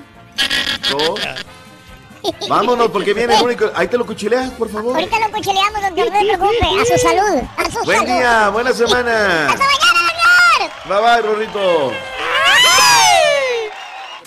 Dos. 0.90 1.20
Vámonos 2.48 2.88
porque 2.88 3.14
viene 3.14 3.36
el 3.36 3.42
único. 3.42 3.70
Ahí 3.74 3.88
te 3.88 3.96
lo 3.98 4.06
cuchileas, 4.06 4.50
por 4.52 4.70
favor. 4.70 4.94
Ahorita 4.96 5.18
lo 5.20 5.30
cuchileamos, 5.32 5.80
doctor, 5.82 5.96
no 6.12 6.18
se 6.18 6.24
preocupe. 6.26 6.66
A 6.80 6.84
su 6.84 6.98
salud, 7.06 7.42
a 7.56 7.70
su 7.70 7.84
Buen 7.84 7.98
salud. 7.98 8.12
día, 8.12 8.48
buena 8.50 8.72
semana. 8.72 9.46
¡Hasta 9.48 9.64
mañana, 9.64 10.00
doctor! 10.02 10.70
Bye 10.88 11.00
bye, 11.02 11.22
Rorrito. 11.22 11.92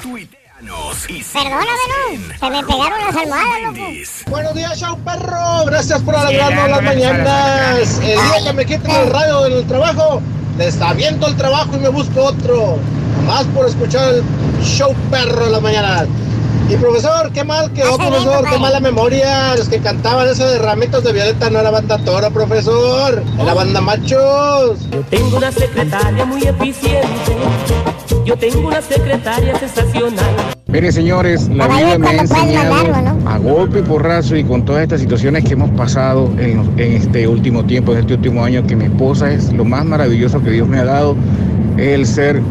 Tuiteanos 0.02 1.06
Adiós. 1.06 1.26
Perdóname, 1.34 1.68
¿no? 1.90 2.40
Se 2.40 2.50
me 2.50 2.64
pegaron 2.64 3.00
las 3.06 3.16
almohadas, 3.16 3.62
loco. 3.64 3.88
Buenos 4.28 4.54
días, 4.56 4.80
show 4.80 4.98
perro. 5.04 5.66
Gracias 5.66 6.02
por 6.02 6.16
alegrarnos 6.16 6.70
las 6.70 6.82
mañanas. 6.84 8.00
El 8.00 8.20
día 8.20 8.44
que 8.46 8.54
me 8.54 8.66
quiten 8.66 8.92
el 8.92 9.10
radio 9.10 9.42
del 9.44 9.68
trabajo, 9.68 10.22
les 10.58 10.80
aviento 10.82 11.28
el 11.28 11.36
trabajo 11.36 11.76
y 11.76 11.80
me 11.80 11.90
busco 11.90 12.22
otro. 12.24 12.78
Más 13.26 13.44
por 13.48 13.68
escuchar 13.68 14.14
el 14.16 14.24
show 14.64 14.94
perro 15.10 15.46
en 15.48 15.52
las 15.52 15.62
mañanas. 15.62 16.08
Y 16.70 16.76
profesor, 16.76 17.32
qué 17.34 17.44
mal 17.44 17.72
que 17.74 17.84
oh, 17.84 17.98
profesor, 17.98 18.46
qué 18.50 18.58
mala 18.58 18.80
memoria. 18.80 19.56
Los 19.58 19.68
que 19.68 19.80
cantaban 19.80 20.28
eso 20.28 20.48
de 20.48 20.60
ramitos 20.60 21.04
de 21.04 21.12
violeta 21.12 21.50
no 21.50 21.60
era 21.60 21.70
banda 21.70 21.98
toro, 21.98 22.32
profesor. 22.32 23.22
Era 23.40 23.54
banda 23.54 23.82
machos. 23.82 24.80
Yo 24.90 25.02
tengo 25.10 25.38
una 25.38 25.52
secretaria 25.52 26.26
muy 26.26 26.44
eficiente. 26.44 27.36
Yo 28.26 28.38
tengo 28.38 28.68
una 28.68 28.82
secretaria 28.82 29.58
sensacional. 29.60 30.54
Mire, 30.68 30.92
señores, 30.94 31.50
la 31.50 31.68
vida 31.68 31.98
me 31.98 32.08
ha 32.08 32.22
enseñado 32.22 32.76
a 33.26 33.38
golpe 33.38 33.80
y 33.80 33.82
porrazo 33.82 34.38
y 34.38 34.44
con 34.46 34.64
todas 34.64 34.84
estas 34.84 35.02
situaciones 35.02 35.44
que 35.44 35.54
hemos 35.54 35.70
pasado 35.72 36.32
en, 36.38 36.72
en 36.78 36.94
este 36.94 37.28
último 37.28 37.66
tiempo, 37.66 37.92
en 37.92 38.00
este 38.00 38.14
último 38.14 38.46
año, 38.46 38.66
que 38.66 38.78
mi 38.78 38.86
esposa 38.86 39.30
es 39.32 39.52
lo 39.52 39.66
más 39.66 39.84
maravilloso 39.84 40.42
que 40.42 40.52
Dios 40.52 40.70
me 40.70 40.80
ha 40.80 40.86
dado, 40.86 41.18
es 41.76 41.88
el 41.88 42.06
ser 42.06 42.42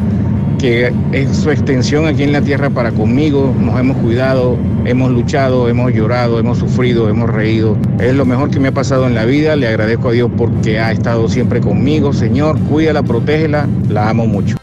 que 0.61 0.93
es 1.13 1.37
su 1.39 1.51
extensión 1.51 2.07
aquí 2.07 2.23
en 2.23 2.33
la 2.33 2.43
tierra 2.43 2.69
para 2.69 2.93
conmigo. 2.93 3.55
Nos 3.59 3.81
hemos 3.81 3.97
cuidado, 3.97 4.59
hemos 4.85 5.11
luchado, 5.11 5.69
hemos 5.69 5.93
llorado, 5.93 6.39
hemos 6.39 6.59
sufrido, 6.59 7.09
hemos 7.09 7.31
reído. 7.31 7.79
Es 7.99 8.15
lo 8.15 8.27
mejor 8.27 8.51
que 8.51 8.61
me 8.61 8.69
ha 8.69 8.73
pasado 8.73 9.07
en 9.07 9.15
la 9.15 9.25
vida. 9.25 9.57
Le 9.57 9.69
agradezco 9.69 10.11
a 10.11 10.13
Dios 10.13 10.31
porque 10.37 10.79
ha 10.79 10.93
estado 10.93 11.29
siempre 11.29 11.61
conmigo. 11.61 12.13
Señor, 12.13 12.59
cuídala, 12.61 13.03
protégela. 13.03 13.67
La 13.89 14.11
amo 14.11 14.27
mucho. 14.27 14.57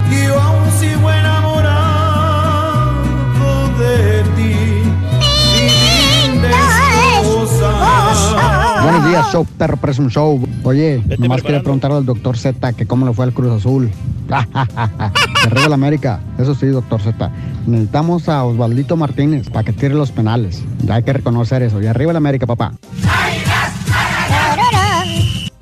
Buenos 8.84 9.10
días, 9.10 9.32
show 9.32 9.48
perro, 9.58 9.78
show. 10.10 10.48
Oye, 10.64 11.04
nomás 11.18 11.42
quería 11.42 11.62
preguntarle 11.62 11.98
al 11.98 12.06
doctor 12.06 12.38
Z 12.38 12.74
que 12.74 12.86
cómo 12.86 13.08
le 13.08 13.14
fue 13.14 13.26
al 13.26 13.34
Cruz 13.34 13.52
Azul. 13.52 13.90
Arriba 15.46 15.70
la 15.70 15.76
América. 15.76 16.20
Eso 16.38 16.56
sí, 16.56 16.68
doctor 16.68 17.02
Z. 17.02 17.32
Necesitamos 17.66 18.30
a 18.30 18.44
Osvaldito 18.44 18.96
Martínez 18.96 19.50
para 19.50 19.64
que 19.64 19.74
tire 19.74 19.94
los 19.94 20.12
penales. 20.12 20.64
Hay 20.90 21.04
que 21.04 21.14
reconocer 21.14 21.62
eso. 21.64 21.82
Y 21.82 21.88
arriba 21.88 22.14
la 22.14 22.18
América, 22.18 22.46
papá. 22.46 22.74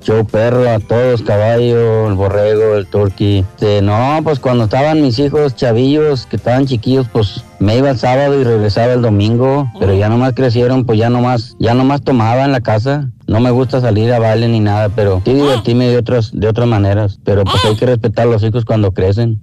Show 0.06 0.24
perro 0.24 0.70
a 0.70 0.78
todos, 0.78 1.20
caballo, 1.22 2.08
el 2.08 2.14
borrego, 2.14 2.76
el 2.76 2.86
turqui. 2.86 3.38
Este, 3.38 3.82
no, 3.82 4.20
pues 4.22 4.38
cuando 4.38 4.64
estaban 4.64 5.02
mis 5.02 5.18
hijos 5.18 5.56
chavillos, 5.56 6.26
que 6.26 6.36
estaban 6.36 6.64
chiquillos, 6.66 7.08
pues 7.12 7.42
me 7.58 7.76
iba 7.76 7.90
el 7.90 7.98
sábado 7.98 8.40
y 8.40 8.44
regresaba 8.44 8.92
el 8.92 9.02
domingo, 9.02 9.70
pero 9.78 9.94
ya 9.94 10.08
nomás 10.08 10.34
crecieron, 10.34 10.84
pues 10.84 10.98
ya 10.98 11.10
nomás, 11.10 11.56
ya 11.58 11.74
nomás 11.74 12.02
tomaba 12.02 12.44
en 12.44 12.52
la 12.52 12.60
casa. 12.60 13.08
No 13.26 13.40
me 13.40 13.50
gusta 13.50 13.80
salir 13.80 14.12
a 14.12 14.18
baile 14.18 14.48
ni 14.48 14.60
nada, 14.60 14.88
pero 14.88 15.20
sí 15.24 15.34
divertirme 15.34 15.88
de 15.88 15.98
otras, 15.98 16.30
de 16.32 16.48
otras 16.48 16.68
maneras. 16.68 17.18
Pero 17.24 17.44
pues 17.44 17.64
hay 17.64 17.76
que 17.76 17.86
respetar 17.86 18.26
a 18.26 18.30
los 18.30 18.42
hijos 18.42 18.64
cuando 18.64 18.92
crecen. 18.92 19.40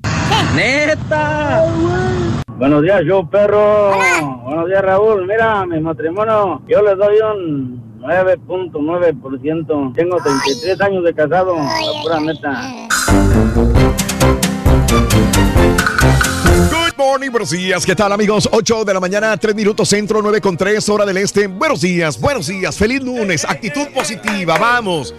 ¡Neta! 0.56 1.66
Buenos 2.58 2.84
días, 2.84 3.02
yo 3.06 3.30
perro. 3.30 3.92
Buenos 4.46 4.68
días, 4.68 4.82
Raúl. 4.84 5.28
Mira, 5.28 5.66
mi 5.66 5.80
matrimonio, 5.82 6.62
yo 6.68 6.82
les 6.82 6.98
doy 6.98 7.18
un 7.20 7.84
9.9%. 8.00 9.94
Tengo 9.94 10.18
33 10.18 10.82
años 10.82 11.04
de 11.04 11.14
casado, 11.14 11.56
la 11.56 12.02
pura 12.04 12.20
neta. 12.20 12.62
Good 16.96 17.04
morning, 17.06 17.32
buenos 17.32 17.50
días. 17.50 17.86
¿Qué 17.88 17.96
tal, 17.96 18.12
amigos? 18.12 18.48
8 18.52 18.86
de 18.86 18.94
la 18.94 19.00
mañana, 19.00 19.36
3 19.36 19.56
minutos 19.56 19.90
centro, 19.90 20.22
9 20.22 20.42
con 20.42 20.56
3, 20.56 20.88
hora 20.90 21.06
del 21.06 21.18
este. 21.18 21.48
Buenos 21.48 21.82
días, 21.82 22.20
buenos 22.20 22.46
días. 22.46 22.76
Feliz 22.76 23.02
lunes. 23.02 23.46
Actitud 23.46 23.88
positiva, 23.88 24.60
vamos. 24.60 25.16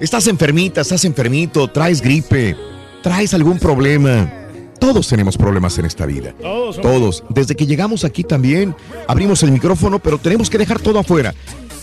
Estás 0.00 0.26
enfermita, 0.26 0.82
estás 0.82 1.04
enfermito, 1.06 1.68
traes 1.68 2.02
gripe, 2.02 2.54
traes 3.02 3.32
algún 3.32 3.58
problema. 3.58 4.30
Todos 4.78 5.08
tenemos 5.08 5.38
problemas 5.38 5.78
en 5.78 5.86
esta 5.86 6.04
vida. 6.04 6.34
Todos. 6.42 6.80
Todos. 6.82 7.24
Desde 7.30 7.54
que 7.54 7.66
llegamos 7.66 8.04
aquí 8.04 8.22
también 8.22 8.76
abrimos 9.08 9.42
el 9.44 9.50
micrófono, 9.50 9.98
pero 10.00 10.18
tenemos 10.18 10.50
que 10.50 10.58
dejar 10.58 10.78
todo 10.78 10.98
afuera. 10.98 11.34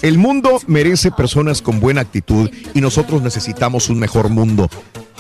El 0.01 0.17
mundo 0.17 0.59
merece 0.65 1.11
personas 1.11 1.61
con 1.61 1.79
buena 1.79 2.01
actitud 2.01 2.49
y 2.73 2.81
nosotros 2.81 3.21
necesitamos 3.21 3.89
un 3.89 3.99
mejor 3.99 4.29
mundo. 4.29 4.67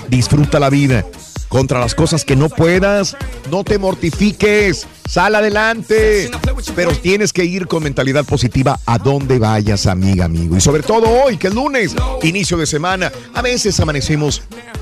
Disfruta 0.09 0.59
la 0.59 0.69
vida. 0.69 1.05
Contra 1.49 1.79
las 1.79 1.93
cosas 1.93 2.23
que 2.23 2.35
no 2.35 2.49
puedas, 2.49 3.15
no 3.51 3.63
te 3.63 3.77
mortifiques. 3.77 4.87
Sal 5.07 5.35
adelante. 5.35 6.31
Pero 6.75 6.91
tienes 6.93 7.31
que 7.31 7.45
ir 7.45 7.67
con 7.67 7.83
mentalidad 7.83 8.25
positiva 8.25 8.79
a 8.85 8.97
donde 8.97 9.37
vayas, 9.37 9.85
amiga, 9.85 10.25
amigo. 10.25 10.55
Y 10.55 10.61
sobre 10.61 10.81
todo 10.81 11.09
hoy, 11.09 11.37
que 11.37 11.47
es 11.47 11.53
lunes, 11.53 11.95
inicio 12.23 12.57
de 12.57 12.65
semana. 12.65 13.11
A 13.35 13.41
veces 13.41 13.79
amanecemos 13.79 14.41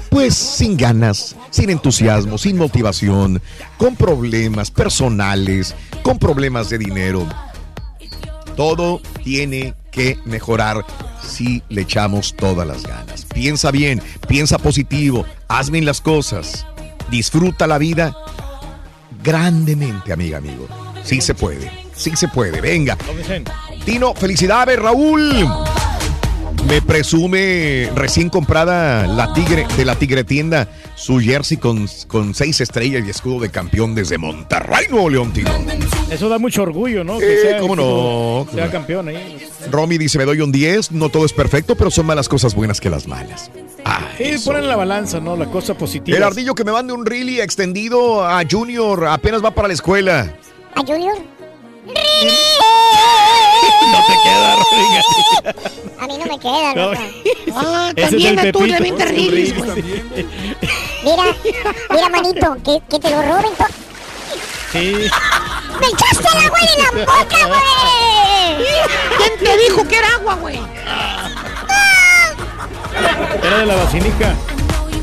pues 0.09 0.33
sin 0.33 0.77
ganas, 0.77 1.35
sin 1.49 1.69
entusiasmo, 1.71 2.37
sin 2.37 2.57
motivación, 2.57 3.41
con 3.77 3.95
problemas 3.95 4.71
personales, 4.71 5.75
con 6.03 6.19
problemas 6.19 6.69
de 6.69 6.77
dinero. 6.77 7.27
Todo 8.55 9.01
tiene 9.23 9.73
que 9.91 10.17
mejorar 10.25 10.85
si 11.21 11.63
le 11.69 11.81
echamos 11.81 12.35
todas 12.35 12.67
las 12.67 12.83
ganas. 12.83 13.25
Piensa 13.25 13.71
bien, 13.71 14.01
piensa 14.27 14.57
positivo, 14.57 15.25
haz 15.47 15.69
bien 15.69 15.85
las 15.85 16.01
cosas, 16.01 16.65
disfruta 17.09 17.67
la 17.67 17.77
vida 17.77 18.15
grandemente, 19.23 20.13
amiga, 20.13 20.37
amigo. 20.37 20.67
Sí 21.03 21.21
se 21.21 21.33
puede, 21.33 21.71
sí 21.95 22.15
se 22.15 22.27
puede. 22.27 22.61
Venga. 22.61 22.97
Tino, 23.85 24.13
felicidades, 24.13 24.77
Raúl. 24.79 25.47
Me 26.67 26.81
presume 26.81 27.89
recién 27.95 28.29
comprada 28.29 29.07
la 29.07 29.33
tigre 29.33 29.65
de 29.75 29.85
la 29.85 29.95
tigre 29.95 30.23
tienda 30.23 30.67
su 30.95 31.19
jersey 31.19 31.57
con, 31.57 31.87
con 32.07 32.35
seis 32.35 32.61
estrellas 32.61 33.03
y 33.05 33.09
escudo 33.09 33.39
de 33.39 33.49
campeón 33.49 33.95
desde 33.95 34.17
Monterrey, 34.17 34.85
Nuevo 34.89 35.09
León, 35.09 35.31
Tino. 35.31 35.49
Eso 36.11 36.29
da 36.29 36.37
mucho 36.37 36.63
orgullo, 36.63 37.03
¿no? 37.03 37.19
Eh, 37.21 37.57
¿cómo 37.59 37.75
no? 37.75 38.47
Sea 38.53 38.69
campeón 38.69 39.07
ahí. 39.07 39.47
Romy 39.71 39.97
dice, 39.97 40.17
me 40.17 40.25
doy 40.25 40.41
un 40.41 40.51
10, 40.51 40.91
no 40.91 41.09
todo 41.09 41.25
es 41.25 41.33
perfecto, 41.33 41.75
pero 41.75 41.89
son 41.89 42.05
más 42.05 42.15
las 42.15 42.29
cosas 42.29 42.53
buenas 42.53 42.79
que 42.81 42.89
las 42.89 43.07
malas. 43.07 43.49
Sí, 44.17 44.35
ponen 44.45 44.67
la 44.67 44.75
balanza, 44.75 45.19
¿no? 45.19 45.37
La 45.37 45.45
cosa 45.45 45.75
positiva. 45.75 46.17
El 46.17 46.23
ardillo 46.23 46.53
que 46.53 46.65
me 46.65 46.71
mande 46.71 46.93
un 46.93 47.05
really 47.05 47.39
extendido 47.39 48.27
a 48.27 48.43
Junior, 48.49 49.07
apenas 49.07 49.43
va 49.43 49.51
para 49.51 49.69
la 49.69 49.73
escuela. 49.73 50.35
¿A 50.75 50.81
Junior? 50.81 51.17
No 53.91 54.05
te 54.05 54.13
queda, 54.23 54.55
Rodríguez. 54.55 55.05
A 55.99 56.07
mí 56.07 56.17
no 56.17 56.25
me 56.25 56.39
queda, 56.39 56.73
No. 56.75 56.91
Ah, 57.61 57.91
Ese 57.95 58.03
es 58.05 58.09
también 58.11 58.39
el 58.39 58.47
a 58.47 58.51
tú 58.51 58.61
le 58.61 58.77
Pepito. 58.77 58.77
avientas 58.77 59.09
rilis, 59.09 59.55
Rilis 59.55 59.65
güey. 59.65 59.83
Mira, 61.03 61.23
mira, 61.89 62.09
manito, 62.09 62.55
que, 62.63 62.81
que 62.89 62.99
te 62.99 63.09
lo 63.09 63.21
roben 63.23 63.51
todo. 63.57 63.67
Sí. 64.71 65.09
¡Me 65.81 65.87
echaste 65.87 66.27
el 66.31 66.45
agua 66.45 66.59
en 66.61 66.83
la 66.83 67.05
boca, 67.05 67.47
güey! 67.47 68.67
¿Quién 69.17 69.39
te 69.43 69.57
dijo 69.57 69.87
que 69.87 69.97
era 69.97 70.07
agua, 70.15 70.35
güey? 70.35 70.59
Era 73.43 73.57
de 73.57 73.65
la 73.65 73.75
vacinica. 73.75 74.35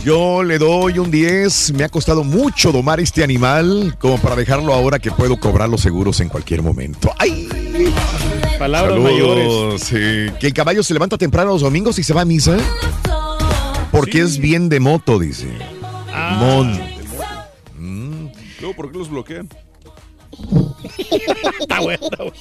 Yo 0.07 0.45
le 0.45 0.57
doy 0.57 1.01
un 1.01 1.11
10, 1.11 1.73
me 1.73 1.83
ha 1.83 1.89
costado 1.89 2.23
mucho 2.23 2.71
domar 2.71 3.01
este 3.01 3.25
animal 3.25 3.97
como 3.99 4.19
para 4.19 4.37
dejarlo 4.37 4.73
ahora 4.73 5.01
que 5.01 5.11
puedo 5.11 5.37
cobrar 5.37 5.69
los 5.69 5.81
seguros 5.81 6.21
en 6.21 6.29
cualquier 6.29 6.63
momento. 6.63 7.11
¡Ay! 7.19 7.49
Palabras 8.57 8.95
Saludos, 8.95 9.13
mayores. 9.13 9.83
sí. 9.83 10.33
Que 10.39 10.47
el 10.47 10.53
caballo 10.55 10.85
se 10.85 10.95
levanta 10.95 11.19
temprano 11.19 11.51
los 11.51 11.63
domingos 11.63 11.99
y 11.99 12.05
se 12.05 12.15
va 12.15 12.21
a 12.21 12.25
misa. 12.25 12.57
Porque 13.91 14.21
es 14.21 14.39
bien 14.39 14.69
de 14.69 14.79
moto, 14.79 15.19
dice. 15.19 15.49
Ah. 16.15 16.37
Mon. 16.39 16.79
¿por 18.77 18.93
qué 18.93 18.99
los 18.99 19.11
bloquean? 19.11 19.49
Está 21.61 21.81
bueno, 21.81 21.99
está 22.05 22.17
bueno. 22.23 22.33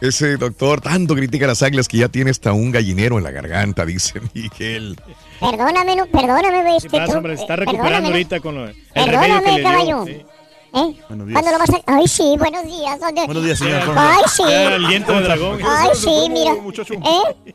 Ese 0.00 0.36
doctor 0.36 0.80
tanto 0.80 1.14
critica 1.14 1.44
a 1.44 1.48
las 1.48 1.62
águilas 1.62 1.88
que 1.88 1.98
ya 1.98 2.08
tiene 2.08 2.30
hasta 2.30 2.52
un 2.52 2.70
gallinero 2.70 3.18
en 3.18 3.24
la 3.24 3.30
garganta, 3.30 3.84
dice 3.86 4.20
Miguel. 4.34 4.96
Perdóname, 5.40 5.96
no, 5.96 6.06
perdóname, 6.06 6.62
güey. 6.62 6.78
¿Qué 6.80 6.86
Este, 6.86 6.90
pasa, 6.98 7.12
tú- 7.12 7.18
hombre? 7.18 7.36
Se 7.36 7.42
está 7.42 7.54
eh, 7.54 7.66
ahorita 8.06 8.40
con 8.40 8.54
lo- 8.54 8.66
el 8.68 8.74
remedio 8.94 8.94
que 8.94 9.04
Perdóname, 9.10 9.46
le 9.52 9.54
dio. 9.60 9.62
caballo. 9.64 10.04
Sí. 10.06 10.26
¿Eh? 10.74 10.96
Buenos 11.08 11.26
días. 11.28 11.42
¿Cuándo 11.42 11.50
lo 11.52 11.58
vas 11.58 11.70
a...? 11.70 11.82
Ay, 11.86 12.08
sí, 12.08 12.34
buenos 12.38 12.64
días. 12.64 12.98
¿dónde- 13.00 13.26
Buenos 13.26 13.44
días, 13.44 13.58
señor. 13.58 13.84
¿Cómo 13.84 14.00
Ay, 14.00 14.22
sí. 14.34 14.42
Ya, 14.48 14.74
el 14.76 14.88
diente 14.88 15.12
de 15.12 15.20
dragón. 15.20 15.60
Ay, 15.66 15.90
sí, 15.94 16.28
mira. 16.30 16.52
¿Eh? 16.52 17.54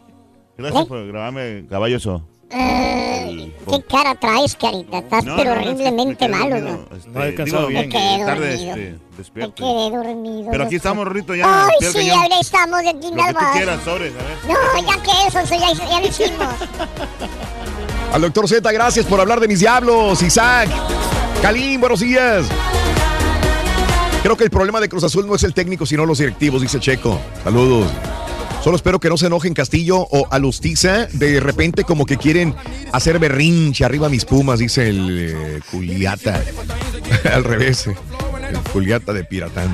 Gracias 0.57 0.85
por 0.85 1.07
grabarme, 1.07 1.65
caballoso. 1.69 2.27
Eh, 2.49 3.53
¿Qué 3.69 3.83
cara 3.89 4.15
traes, 4.15 4.55
carita? 4.55 4.99
Estás 4.99 5.25
No, 5.25 5.35
pero 5.35 5.49
no, 5.49 5.55
no, 5.55 5.61
es 5.61 5.65
que 5.65 5.71
horriblemente 5.73 6.27
malo, 6.29 6.59
¿no? 6.61 6.87
este, 6.95 7.09
No 7.09 7.19
descansado 7.21 7.67
bien. 7.67 7.81
Me 7.81 7.89
quedé 7.89 8.25
tarde 8.25 8.47
dormido. 8.49 8.75
este, 8.75 8.91
Me 8.91 9.17
despierto. 9.17 9.53
quedé 9.55 9.89
dormido. 9.97 10.51
Pero 10.51 10.63
aquí 10.63 10.75
estamos, 10.77 11.05
Rorrito, 11.05 11.35
ya. 11.35 11.65
Ay, 11.65 11.71
sí, 11.81 11.93
cañón. 11.93 12.19
ahora 12.19 12.39
estamos 12.39 12.79
aquí 12.79 12.89
en 12.89 13.01
Lo 13.01 13.09
que 13.09 13.15
las 13.17 13.27
tú 13.27 13.33
bases. 13.35 13.51
quieras, 13.55 13.79
sobres, 13.83 14.13
a 14.13 14.23
ver. 14.23 14.37
No, 14.47 14.87
ya 14.93 15.03
que 15.03 15.27
eso, 15.27 15.39
eso 15.39 15.55
ya, 15.55 15.89
ya 15.89 15.99
lo 15.99 16.07
hicimos. 16.07 16.47
Al 18.13 18.21
doctor 18.21 18.47
Z, 18.47 18.71
gracias 18.71 19.05
por 19.05 19.19
hablar 19.19 19.39
de 19.41 19.47
mis 19.49 19.59
diablos. 19.59 20.21
Isaac. 20.23 20.69
Kalim, 21.41 21.81
buenos 21.81 21.99
días. 21.99 22.45
Creo 24.23 24.37
que 24.37 24.45
el 24.45 24.49
problema 24.49 24.79
de 24.79 24.87
Cruz 24.89 25.03
Azul 25.03 25.27
no 25.27 25.35
es 25.35 25.43
el 25.43 25.53
técnico, 25.53 25.85
sino 25.85 26.05
los 26.05 26.17
directivos, 26.19 26.61
dice 26.61 26.79
Checo. 26.79 27.19
Saludos. 27.43 27.87
Solo 28.63 28.75
espero 28.75 28.99
que 28.99 29.09
no 29.09 29.17
se 29.17 29.27
enojen 29.27 29.53
Castillo 29.53 29.99
o 29.99 30.27
Alustiza. 30.29 31.07
De 31.13 31.39
repente 31.39 31.83
como 31.83 32.05
que 32.05 32.17
quieren 32.17 32.53
hacer 32.91 33.17
berrinche 33.19 33.85
arriba 33.85 34.09
mis 34.09 34.25
pumas, 34.25 34.59
dice 34.59 34.89
el 34.89 35.07
eh, 35.35 35.59
Juliata. 35.71 36.41
al 37.33 37.43
revés. 37.43 37.87
eh, 37.87 37.95
El 38.49 38.57
Juliata 38.73 39.13
de 39.13 39.23
Piratán. 39.23 39.69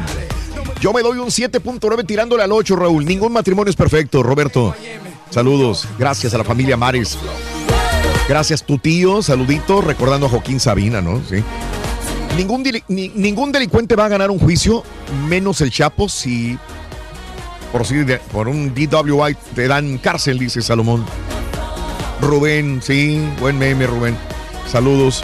Yo 0.80 0.94
me 0.94 1.02
doy 1.02 1.18
un 1.18 1.28
7.9 1.30 2.06
tirándole 2.06 2.44
al 2.44 2.52
8, 2.52 2.76
Raúl. 2.76 3.06
Ningún 3.06 3.32
matrimonio 3.34 3.70
es 3.70 3.76
perfecto, 3.76 4.22
Roberto. 4.22 4.76
Saludos. 5.30 5.88
Gracias 5.98 6.34
a 6.34 6.38
la 6.38 6.44
familia 6.44 6.78
Mares. 6.78 7.18
Gracias, 8.28 8.64
tu 8.64 8.78
tío. 8.78 9.22
Saludito. 9.24 9.82
Recordando 9.82 10.28
a 10.28 10.30
Joaquín 10.30 10.60
Sabina, 10.60 11.02
¿no? 11.02 11.22
Sí. 11.30 11.44
Ningún, 12.38 12.64
ningún 12.88 13.52
delincuente 13.52 13.96
va 13.96 14.06
a 14.06 14.10
ganar 14.10 14.32
un 14.32 14.40
juicio, 14.40 14.84
menos 15.28 15.62
el 15.62 15.70
Chapo, 15.72 16.10
si 16.10 16.58
por, 17.74 17.84
por 18.32 18.48
un 18.48 18.74
DWI 18.74 19.36
te 19.54 19.68
dan 19.68 19.98
cárcel, 19.98 20.40
dice 20.40 20.62
Salomón. 20.62 21.06
Rubén, 22.22 22.80
sí, 22.82 23.22
buen 23.42 23.58
meme, 23.58 23.86
Rubén. 23.86 24.16
Saludos. 24.72 25.24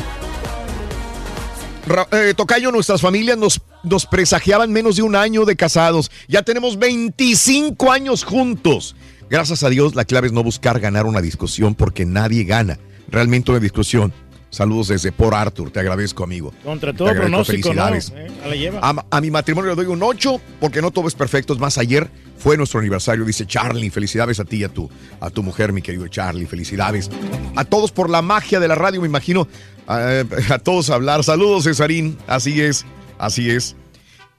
Ra- 1.88 2.08
eh, 2.12 2.34
Tocayo, 2.36 2.72
nuestras 2.72 3.00
familias 3.02 3.38
nos, 3.38 3.62
nos 3.84 4.06
presagiaban 4.06 4.72
menos 4.74 4.98
de 4.98 5.04
un 5.04 5.16
año 5.16 5.46
de 5.46 5.56
casados. 5.56 6.12
Ya 6.28 6.42
tenemos 6.42 6.78
25 6.78 7.92
años 7.92 8.26
juntos. 8.26 8.96
Gracias 9.30 9.64
a 9.64 9.70
Dios, 9.70 9.96
la 9.96 10.06
clave 10.06 10.28
es 10.28 10.34
no 10.34 10.44
buscar 10.44 10.80
ganar 10.80 11.06
una 11.06 11.22
discusión 11.22 11.76
porque 11.76 12.06
nadie 12.06 12.44
gana. 12.44 12.78
Realmente 13.10 13.52
una 13.52 13.60
discusión. 13.60 14.12
Saludos 14.50 14.88
desde 14.88 15.12
Por 15.12 15.36
Arthur, 15.36 15.70
te 15.72 15.80
agradezco, 15.80 16.24
amigo. 16.24 16.54
Contra 16.64 16.94
todo 16.94 17.12
pronóstico, 17.12 17.74
¿no? 17.74 17.86
felicidades. 17.86 18.14
Eh, 18.16 18.28
a 18.44 18.48
la 18.48 18.56
lleva. 18.56 18.80
A, 18.82 19.06
a 19.10 19.22
mi 19.22 19.30
matrimonio 19.30 19.70
le 19.70 19.76
doy 19.76 19.86
un 19.86 20.02
8 20.02 20.42
porque 20.60 20.82
no 20.82 20.92
todo 20.92 21.08
es 21.08 21.14
perfecto. 21.16 21.54
Es 21.54 21.60
más, 21.60 21.78
ayer 21.78 22.10
fue 22.38 22.58
nuestro 22.58 22.80
aniversario, 22.80 23.26
dice 23.26 23.46
Charlie. 23.46 23.90
Felicidades 23.92 24.40
a 24.40 24.46
ti 24.46 24.58
y 24.58 24.64
a 24.64 24.70
tu, 24.70 24.90
a 25.20 25.30
tu 25.30 25.44
mujer, 25.44 25.72
mi 25.72 25.82
querido 25.82 26.08
Charlie. 26.08 26.48
Felicidades. 26.48 27.12
A 27.56 27.64
todos 27.64 27.92
por 27.92 28.10
la 28.10 28.22
magia 28.22 28.60
de 28.60 28.68
la 28.68 28.76
radio, 28.76 29.02
me 29.02 29.08
imagino. 29.08 29.48
A, 29.88 30.24
a 30.50 30.60
todos 30.60 30.90
hablar. 30.90 31.24
Saludos, 31.24 31.66
Cesarín. 31.66 32.18
Así 32.26 32.60
es, 32.60 32.86
así 33.20 33.52
es. 33.52 33.76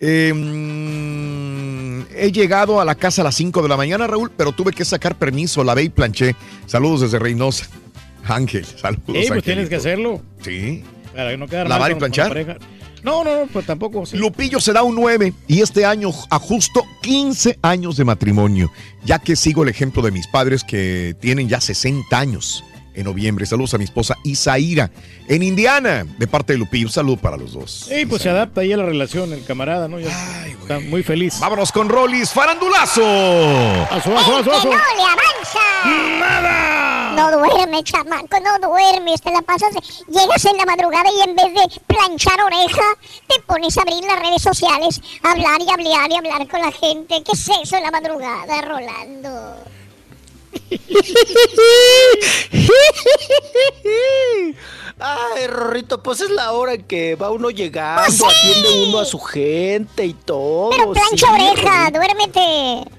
Eh, 0.00 0.32
mm, 0.34 2.06
he 2.16 2.32
llegado 2.32 2.80
a 2.80 2.84
la 2.84 2.94
casa 2.94 3.20
a 3.20 3.24
las 3.24 3.34
5 3.36 3.62
de 3.62 3.68
la 3.68 3.76
mañana, 3.76 4.06
Raúl, 4.06 4.30
pero 4.36 4.52
tuve 4.52 4.72
que 4.72 4.84
sacar 4.84 5.16
permiso. 5.16 5.62
Lavé 5.62 5.84
y 5.84 5.88
planché. 5.90 6.34
Saludos 6.66 7.02
desde 7.02 7.18
Reynosa. 7.18 7.66
Ángel, 8.28 8.64
saludos. 8.64 9.02
Eh, 9.08 9.12
pues 9.12 9.22
Angelito. 9.30 9.42
tienes 9.44 9.68
que 9.68 9.76
hacerlo. 9.76 10.22
Sí. 10.42 10.84
Para 11.14 11.36
no 11.36 11.46
quedar 11.48 11.68
¿Lavar 11.68 11.90
mal 11.90 11.90
y 11.90 11.94
con- 11.94 12.10
la 12.10 12.28
planchar? 12.30 12.58
No, 13.02 13.24
no, 13.24 13.40
no, 13.40 13.46
pues 13.46 13.64
tampoco. 13.64 14.04
sí. 14.04 14.16
Lupillo 14.18 14.60
se 14.60 14.72
da 14.74 14.82
un 14.82 14.94
9 14.94 15.32
y 15.48 15.62
este 15.62 15.86
año 15.86 16.10
a 16.30 16.38
justo 16.38 16.84
15 17.00 17.58
años 17.62 17.96
de 17.96 18.04
matrimonio, 18.04 18.70
ya 19.04 19.18
que 19.18 19.36
sigo 19.36 19.62
el 19.62 19.70
ejemplo 19.70 20.02
de 20.02 20.10
mis 20.10 20.26
padres 20.26 20.62
que 20.64 21.16
tienen 21.18 21.48
ya 21.48 21.60
60 21.62 22.18
años 22.18 22.62
en 22.94 23.04
noviembre. 23.04 23.46
Saludos 23.46 23.74
a 23.74 23.78
mi 23.78 23.84
esposa 23.84 24.16
Isaíra 24.24 24.90
en 25.28 25.42
Indiana, 25.42 26.04
de 26.18 26.26
parte 26.26 26.52
de 26.52 26.58
Lupillo. 26.58 26.86
Un 26.86 26.92
saludo 26.92 27.16
para 27.16 27.36
los 27.36 27.52
dos. 27.52 27.86
Sí, 27.88 28.06
pues 28.06 28.22
se 28.22 28.30
adapta 28.30 28.62
ahí 28.62 28.72
a 28.72 28.76
la 28.76 28.84
relación, 28.84 29.32
el 29.32 29.44
camarada, 29.44 29.88
¿no? 29.88 30.00
Ya 30.00 30.10
está 30.60 30.80
muy 30.80 31.02
feliz. 31.02 31.38
Vámonos 31.40 31.72
con 31.72 31.88
Rollis, 31.88 32.30
farandulazo. 32.30 33.02
Aso, 33.02 34.16
aso, 34.16 34.36
aso, 34.38 34.52
aso. 34.52 34.68
¡No 34.68 34.70
le 34.70 35.02
avanza! 35.02 36.18
¡Nada! 36.18 37.12
No 37.16 37.30
duerme, 37.32 37.82
chamaco, 37.82 38.38
no 38.40 38.68
duermes. 38.68 39.20
Te 39.20 39.30
la 39.30 39.42
pasas, 39.42 39.74
llegas 40.08 40.44
en 40.44 40.56
la 40.56 40.64
madrugada 40.64 41.08
y 41.16 41.28
en 41.28 41.36
vez 41.36 41.52
de 41.54 41.80
planchar 41.86 42.40
oreja, 42.40 42.82
te 43.28 43.40
pones 43.42 43.76
a 43.76 43.82
abrir 43.82 44.04
las 44.04 44.20
redes 44.20 44.42
sociales, 44.42 45.00
a 45.22 45.32
hablar 45.32 45.60
y 45.60 45.70
hablar 45.70 46.10
y 46.10 46.16
hablar 46.16 46.48
con 46.48 46.60
la 46.60 46.72
gente. 46.72 47.22
¿Qué 47.24 47.32
es 47.32 47.48
eso 47.62 47.76
en 47.76 47.82
la 47.82 47.90
madrugada, 47.90 48.62
Rolando? 48.62 49.56
Ay, 54.98 55.46
Rorrito, 55.46 56.02
pues 56.02 56.20
es 56.20 56.30
la 56.30 56.52
hora 56.52 56.74
en 56.74 56.82
que 56.82 57.14
va 57.14 57.30
uno 57.30 57.50
llegando, 57.50 58.02
atiende 58.26 58.88
uno 58.88 58.98
a 58.98 59.04
su 59.06 59.18
gente 59.18 60.04
y 60.04 60.12
todo. 60.12 60.70
Pero 60.70 60.92
plancha 60.92 61.26
sí, 61.26 61.32
oreja, 61.32 61.90
Rorrito. 61.90 61.98
duérmete. 61.98 62.90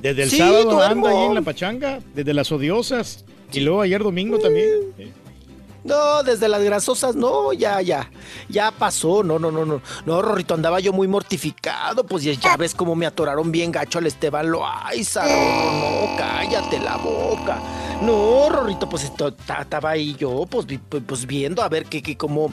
Desde 0.00 0.22
el 0.22 0.30
Sí, 0.30 0.38
sábado 0.38 0.62
duermo. 0.70 0.82
anda 0.82 1.10
ahí 1.10 1.26
en 1.26 1.34
la 1.34 1.42
pachanga, 1.42 2.00
desde 2.14 2.32
las 2.32 2.50
odiosas. 2.50 3.24
Y 3.52 3.60
luego 3.60 3.82
ayer 3.82 4.02
domingo 4.02 4.38
también. 4.38 4.70
No, 5.84 6.22
desde 6.22 6.48
las 6.48 6.62
grasosas, 6.62 7.16
no, 7.16 7.52
ya, 7.52 7.80
ya, 7.80 8.10
ya 8.48 8.70
pasó, 8.70 9.22
no, 9.22 9.38
no, 9.38 9.50
no, 9.50 9.64
no, 9.64 9.80
no, 10.04 10.22
Rorrito, 10.22 10.54
andaba 10.54 10.78
yo 10.80 10.92
muy 10.92 11.08
mortificado, 11.08 12.04
pues 12.04 12.22
ya, 12.22 12.32
ya 12.32 12.56
ves 12.56 12.74
cómo 12.74 12.94
me 12.94 13.06
atoraron 13.06 13.50
bien 13.50 13.72
gacho 13.72 13.98
al 13.98 14.06
Esteban 14.06 14.50
Loaiza, 14.50 15.24
no, 15.24 16.16
cállate 16.18 16.78
la 16.80 16.96
boca. 16.96 17.58
No, 18.02 18.48
Rorrito, 18.48 18.88
pues 18.88 19.04
estaba 19.04 19.90
ahí 19.90 20.14
yo, 20.18 20.46
pues, 20.48 20.66
pues, 20.88 21.02
pues, 21.06 21.26
viendo 21.26 21.62
a 21.62 21.68
ver 21.68 21.84
qué, 21.84 22.02
qué, 22.02 22.16
cómo, 22.16 22.52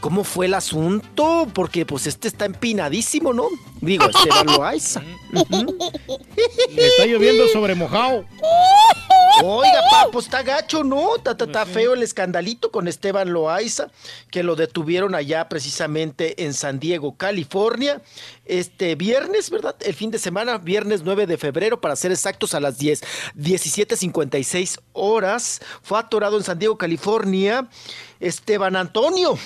cómo 0.00 0.24
fue 0.24 0.46
el 0.46 0.54
asunto, 0.54 1.46
porque 1.54 1.86
pues 1.86 2.06
este 2.08 2.26
está 2.26 2.46
empinadísimo, 2.46 3.32
¿no? 3.32 3.44
Digo, 3.80 4.06
Esteban 4.06 4.46
Loaiza. 4.46 5.00
Le 6.74 6.86
está 6.86 7.06
lloviendo 7.06 7.46
sobre 7.48 7.74
mojado. 7.76 8.24
Oiga, 9.44 9.82
pa, 9.88 10.08
pues 10.10 10.24
está 10.24 10.42
gacho, 10.42 10.82
¿no? 10.82 11.14
Está, 11.16 11.30
está- 11.32 11.44
está 11.44 11.64
feo 11.66 11.94
el 11.94 12.02
escandalito 12.02 12.67
con 12.70 12.88
Esteban 12.88 13.32
Loaiza, 13.32 13.88
que 14.30 14.42
lo 14.42 14.56
detuvieron 14.56 15.14
allá 15.14 15.48
precisamente 15.48 16.44
en 16.44 16.54
San 16.54 16.78
Diego, 16.78 17.16
California, 17.16 18.02
este 18.44 18.94
viernes, 18.94 19.50
¿verdad? 19.50 19.76
El 19.80 19.94
fin 19.94 20.10
de 20.10 20.18
semana, 20.18 20.58
viernes 20.58 21.02
9 21.04 21.26
de 21.26 21.38
febrero, 21.38 21.80
para 21.80 21.96
ser 21.96 22.12
exactos, 22.12 22.54
a 22.54 22.60
las 22.60 22.78
10, 22.78 23.02
17.56 23.36 24.80
horas. 24.92 25.60
Fue 25.82 25.98
atorado 25.98 26.36
en 26.36 26.44
San 26.44 26.58
Diego, 26.58 26.78
California, 26.78 27.68
Esteban 28.20 28.76
Antonio. 28.76 29.38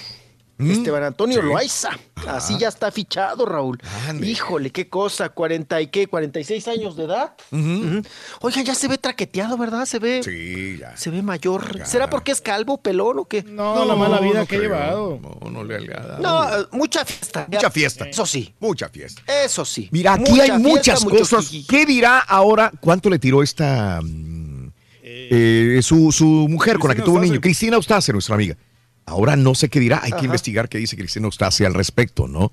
Esteban 0.58 1.02
Antonio 1.02 1.42
Loaiza. 1.42 1.90
Así 2.26 2.56
ya 2.58 2.68
está 2.68 2.92
fichado, 2.92 3.46
Raúl. 3.46 3.80
Híjole, 4.22 4.70
qué 4.70 4.88
cosa, 4.88 5.30
40 5.30 5.80
y 5.80 5.86
qué, 5.88 6.06
46 6.06 6.68
años 6.68 6.96
de 6.96 7.04
edad. 7.04 7.34
Ujú. 7.50 8.02
Oiga, 8.40 8.62
ya 8.62 8.74
se 8.74 8.88
ve 8.88 8.98
traqueteado, 8.98 9.56
¿verdad? 9.58 9.86
Se 9.86 9.98
ve. 9.98 10.22
Sí, 10.22 10.78
ya. 10.78 10.96
Se 10.96 11.10
ve 11.10 11.22
mayor. 11.22 11.84
¿Será 11.84 12.08
porque 12.08 12.32
es 12.32 12.40
calvo, 12.40 12.78
pelón 12.78 13.18
o 13.18 13.24
qué? 13.24 13.42
No, 13.42 13.84
la 13.84 13.96
mala 13.96 14.20
vida 14.20 14.40
no 14.40 14.46
que 14.46 14.56
ha 14.56 14.60
llevado. 14.60 15.18
No, 15.20 15.50
no 15.50 15.64
le 15.64 15.76
ha 15.94 16.00
dado. 16.00 16.22
No, 16.22 16.60
eh, 16.60 16.66
mucha 16.72 17.04
fiesta. 17.04 17.46
Mucha 17.50 17.70
fiesta. 17.70 18.08
Eso 18.08 18.26
sí. 18.26 18.54
Mucha 18.60 18.88
fiesta. 18.88 19.22
Eso 19.44 19.64
sí. 19.64 19.88
Mira, 19.90 20.14
aquí 20.14 20.30
Mucha 20.30 20.42
hay 20.42 20.50
fiesta, 20.50 20.68
muchas 20.68 21.04
cosas. 21.04 21.50
¿Qué 21.68 21.86
dirá 21.86 22.18
ahora? 22.18 22.70
¿Cuánto 22.80 23.10
le 23.10 23.18
tiró 23.18 23.42
esta 23.42 24.00
mm, 24.02 24.70
eh, 25.02 25.80
su, 25.82 26.12
su 26.12 26.24
mujer 26.48 26.78
con 26.78 26.88
la 26.88 26.94
que 26.94 27.00
Cristina 27.00 27.04
tuvo 27.04 27.16
un 27.16 27.22
niño? 27.22 27.40
Cristina 27.40 27.76
Eustace, 27.76 28.12
nuestra 28.12 28.36
amiga. 28.36 28.56
Ahora 29.04 29.36
no 29.36 29.54
sé 29.54 29.68
qué 29.68 29.80
dirá. 29.80 30.00
Hay 30.02 30.12
Ajá. 30.12 30.20
que 30.20 30.26
investigar 30.26 30.68
qué 30.68 30.78
dice 30.78 30.96
Cristina 30.96 31.26
Eustace 31.26 31.66
al 31.66 31.74
respecto, 31.74 32.28
¿no? 32.28 32.52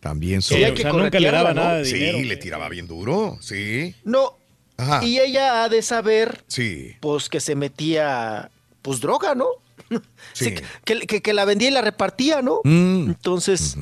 También 0.00 0.42
Sí, 0.42 0.54
sobre. 0.54 0.64
hay 0.66 0.74
que 0.74 0.82
O 0.86 0.92
sea, 0.92 0.92
nunca 0.92 1.20
le 1.20 1.30
daba 1.30 1.54
nada 1.54 1.76
de 1.78 1.84
Sí, 1.84 1.94
dinero. 1.94 2.18
le 2.20 2.36
tiraba 2.36 2.68
bien 2.68 2.86
duro. 2.86 3.38
Sí. 3.40 3.94
No. 4.04 4.36
Ajá. 4.76 5.04
Y 5.04 5.20
ella 5.20 5.62
ha 5.62 5.68
de 5.68 5.82
saber, 5.82 6.42
Sí. 6.48 6.96
pues, 7.00 7.28
que 7.28 7.38
se 7.40 7.54
metía, 7.54 8.50
pues, 8.82 9.00
droga, 9.00 9.34
¿no? 9.36 9.46
Sí. 10.32 10.46
Sí, 10.46 10.54
que, 10.84 11.00
que- 11.06 11.22
que 11.22 11.32
la 11.32 11.44
vendía 11.44 11.68
y 11.68 11.70
la 11.70 11.80
repartía, 11.80 12.42
¿no? 12.42 12.60
Mm. 12.64 13.06
Entonces, 13.10 13.76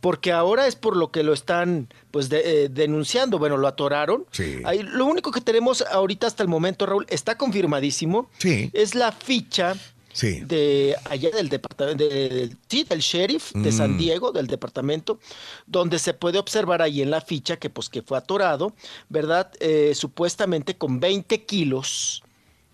porque 0.00 0.32
ahora 0.32 0.66
es 0.66 0.74
por 0.74 0.96
lo 0.96 1.10
que 1.10 1.22
lo 1.22 1.34
están, 1.34 1.92
pues, 2.10 2.28
de- 2.30 2.64
eh, 2.64 2.68
denunciando. 2.70 3.38
Bueno, 3.38 3.58
lo 3.58 3.68
atoraron. 3.68 4.24
Sí. 4.30 4.56
Ahí, 4.64 4.82
lo 4.82 5.04
único 5.04 5.30
que 5.32 5.42
tenemos 5.42 5.82
ahorita 5.82 6.26
hasta 6.26 6.42
el 6.42 6.48
momento, 6.48 6.86
Raúl, 6.86 7.04
está 7.10 7.36
confirmadísimo. 7.36 8.30
Sí. 8.38 8.70
Es 8.72 8.94
la 8.94 9.12
ficha 9.12 9.74
Sí. 10.12 10.40
de 10.40 10.96
allá 11.10 11.30
del 11.30 11.48
departamento, 11.48 12.08
de- 12.08 12.50
sí, 12.68 12.82
del 12.84 13.00
sheriff 13.00 13.52
de 13.52 13.70
San 13.70 13.94
Mm. 13.94 13.98
Diego, 13.98 14.32
del 14.32 14.46
departamento, 14.46 15.20
donde 15.66 15.98
se 15.98 16.14
puede 16.14 16.38
observar 16.38 16.82
ahí 16.82 17.02
en 17.02 17.10
la 17.10 17.20
ficha 17.20 17.56
que 17.56 17.70
pues 17.70 17.88
que 17.88 18.02
fue 18.02 18.18
atorado, 18.18 18.72
¿verdad? 19.08 19.52
Eh, 19.60 19.92
supuestamente 19.94 20.76
con 20.76 20.98
20 20.98 21.44
kilos 21.44 22.22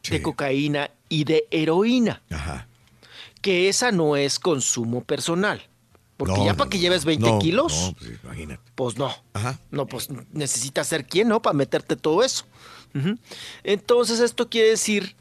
de 0.08 0.22
cocaína 0.22 0.90
y 1.08 1.24
de 1.24 1.46
heroína. 1.50 2.22
Ajá. 2.30 2.66
Que 3.42 3.68
esa 3.68 3.90
no 3.92 4.16
es 4.16 4.38
consumo 4.38 5.02
personal. 5.02 5.62
Porque 6.16 6.34
No, 6.36 6.44
ya 6.46 6.52
no, 6.52 6.56
para 6.58 6.70
que 6.70 6.78
lleves 6.78 7.04
20 7.04 7.28
No, 7.28 7.38
kilos, 7.40 7.92
pues 7.98 8.12
imagínate. 8.22 8.62
pues 8.76 8.96
no. 8.96 9.12
Ajá. 9.32 9.58
No, 9.70 9.86
pues 9.86 10.08
necesitas 10.32 10.86
ser 10.86 11.04
quien, 11.06 11.28
¿no? 11.28 11.42
Para 11.42 11.54
meterte 11.54 11.96
todo 11.96 12.22
eso. 12.22 12.44
Entonces, 13.64 14.20
esto 14.20 14.48
quiere 14.48 14.70
decir 14.70 15.16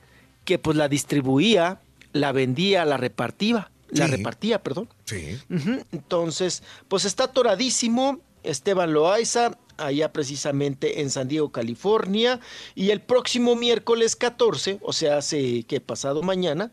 que 0.46 0.60
pues 0.60 0.78
la 0.78 0.88
distribuía, 0.88 1.80
la 2.14 2.32
vendía, 2.32 2.86
la 2.86 2.98
repartía, 2.98 3.70
la 3.90 4.08
repartía, 4.08 4.64
perdón. 4.64 4.90
Sí. 5.06 5.38
Entonces, 5.92 6.64
pues 6.88 7.06
está 7.06 7.26
atoradísimo 7.26 8.22
Esteban 8.44 8.94
Loaiza, 8.94 9.58
allá 9.78 10.14
precisamente 10.14 11.02
en 11.02 11.10
San 11.10 11.28
Diego, 11.28 11.52
California, 11.52 12.40
y 12.76 12.92
el 12.92 13.02
próximo 13.02 13.56
miércoles 13.56 14.16
14, 14.16 14.80
o 14.82 14.94
sea, 14.94 15.18
hace 15.18 15.64
que 15.64 15.82
pasado 15.82 16.22
mañana, 16.22 16.72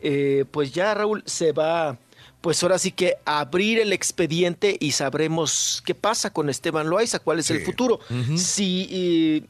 eh, 0.00 0.44
pues 0.50 0.72
ya 0.72 0.94
Raúl 0.94 1.22
se 1.26 1.52
va 1.52 1.98
pues 2.42 2.60
ahora 2.64 2.76
sí 2.76 2.90
que 2.90 3.18
abrir 3.24 3.78
el 3.78 3.92
expediente 3.92 4.76
y 4.80 4.90
sabremos 4.90 5.80
qué 5.86 5.94
pasa 5.94 6.32
con 6.32 6.50
Esteban 6.50 6.90
Loaiza, 6.90 7.20
cuál 7.20 7.38
es 7.38 7.48
el 7.52 7.64
futuro. 7.64 8.00
Si, 8.36 8.88
eh, 8.90 9.42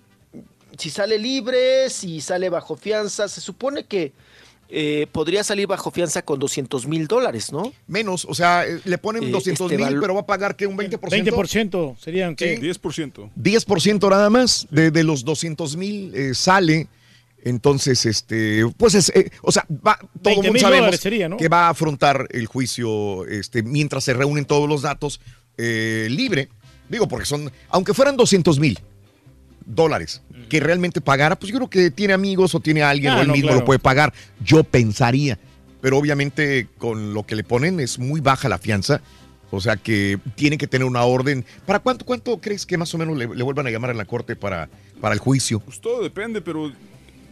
si 0.77 0.90
sale 0.90 1.19
libre, 1.19 1.89
si 1.89 2.20
sale 2.20 2.51
bajo 2.51 2.77
fianza, 2.77 3.28
se 3.28 3.40
supone 3.40 3.85
que 3.85 4.12
eh, 4.74 5.07
podría 5.12 5.44
salir 5.44 5.66
bajo 5.66 5.90
fianza 5.90 6.23
con 6.23 6.39
200 6.39 6.86
mil 6.86 7.07
dólares, 7.07 7.53
¿no? 7.53 7.73
Menos, 7.86 8.24
o 8.24 8.35
sea, 8.35 8.66
eh, 8.66 8.81
le 8.85 8.97
ponen 8.97 9.24
Eh, 9.24 9.31
200 9.31 9.70
este 9.70 9.77
mil, 9.77 9.93
val- 9.94 10.01
pero 10.01 10.15
va 10.15 10.20
a 10.20 10.27
pagar 10.27 10.57
que 10.57 10.66
un 10.66 10.77
20%. 10.78 10.99
20% 10.99 11.97
serían 11.99 12.35
que 12.35 12.59
10%. 12.59 13.31
10% 13.36 14.09
nada 14.11 14.31
más 14.31 14.66
de, 14.70 14.90
de 14.90 15.05
los 15.05 15.24
200 15.24 15.77
mil 15.77 16.15
eh, 16.15 16.35
sale. 16.35 16.89
Entonces, 17.44 18.07
este, 18.07 18.62
pues 18.77 18.94
es, 18.94 19.11
eh, 19.16 19.31
o 19.43 19.51
sea, 19.51 19.66
va, 19.69 19.99
todo 20.23 20.35
el 20.35 20.40
20,000 20.43 20.47
mundo 20.53 20.61
sabemos 20.61 20.97
sería, 20.97 21.28
¿no? 21.28 21.36
que 21.36 21.49
va 21.49 21.66
a 21.66 21.70
afrontar 21.70 22.28
el 22.31 22.47
juicio 22.47 23.27
este, 23.27 23.62
mientras 23.65 24.05
se 24.05 24.15
reúnen 24.15 24.44
todos 24.44 24.69
los 24.69 24.82
datos 24.82 25.20
eh, 25.59 26.07
libre. 26.09 26.49
Digo, 26.89 27.09
porque 27.09 27.27
son, 27.27 27.51
aunque 27.69 27.94
fueran 27.94 28.16
200 28.16 28.59
mil 28.61 28.78
dólares 29.66 30.22
que 30.48 30.60
realmente 30.60 31.01
pagara, 31.01 31.36
pues 31.39 31.51
yo 31.51 31.59
creo 31.59 31.70
que 31.70 31.90
tiene 31.90 32.12
amigos 32.12 32.55
o 32.55 32.60
tiene 32.60 32.82
alguien 32.82 33.12
Ah, 33.12 33.18
o 33.18 33.20
él 33.22 33.28
no, 33.28 33.32
mismo 33.34 33.48
claro. 33.48 33.60
lo 33.60 33.64
puede 33.66 33.78
pagar. 33.78 34.12
Yo 34.44 34.64
pensaría, 34.64 35.39
pero 35.80 35.98
obviamente 35.98 36.68
con 36.78 37.14
lo 37.14 37.24
que 37.24 37.36
le 37.36 37.44
ponen 37.44 37.80
es 37.80 37.98
muy 37.98 38.20
baja 38.20 38.48
la 38.48 38.59
fianza. 38.59 39.01
O 39.51 39.60
sea 39.60 39.76
que 39.76 40.18
tiene 40.34 40.56
que 40.56 40.66
tener 40.66 40.86
una 40.86 41.02
orden. 41.05 41.44
¿Para 41.66 41.78
cuánto, 41.80 42.06
cuánto 42.06 42.40
crees 42.40 42.64
que 42.64 42.78
más 42.78 42.94
o 42.94 42.98
menos 42.98 43.18
le, 43.18 43.26
le 43.34 43.43
vuelvan 43.43 43.66
a 43.66 43.70
llamar 43.70 43.90
a 43.90 43.94
la 43.94 44.06
corte 44.06 44.34
para, 44.34 44.70
para 45.01 45.12
el 45.12 45.20
juicio? 45.20 45.60
Pues 45.60 45.78
todo 45.78 46.02
depende, 46.02 46.40
pero 46.40 46.72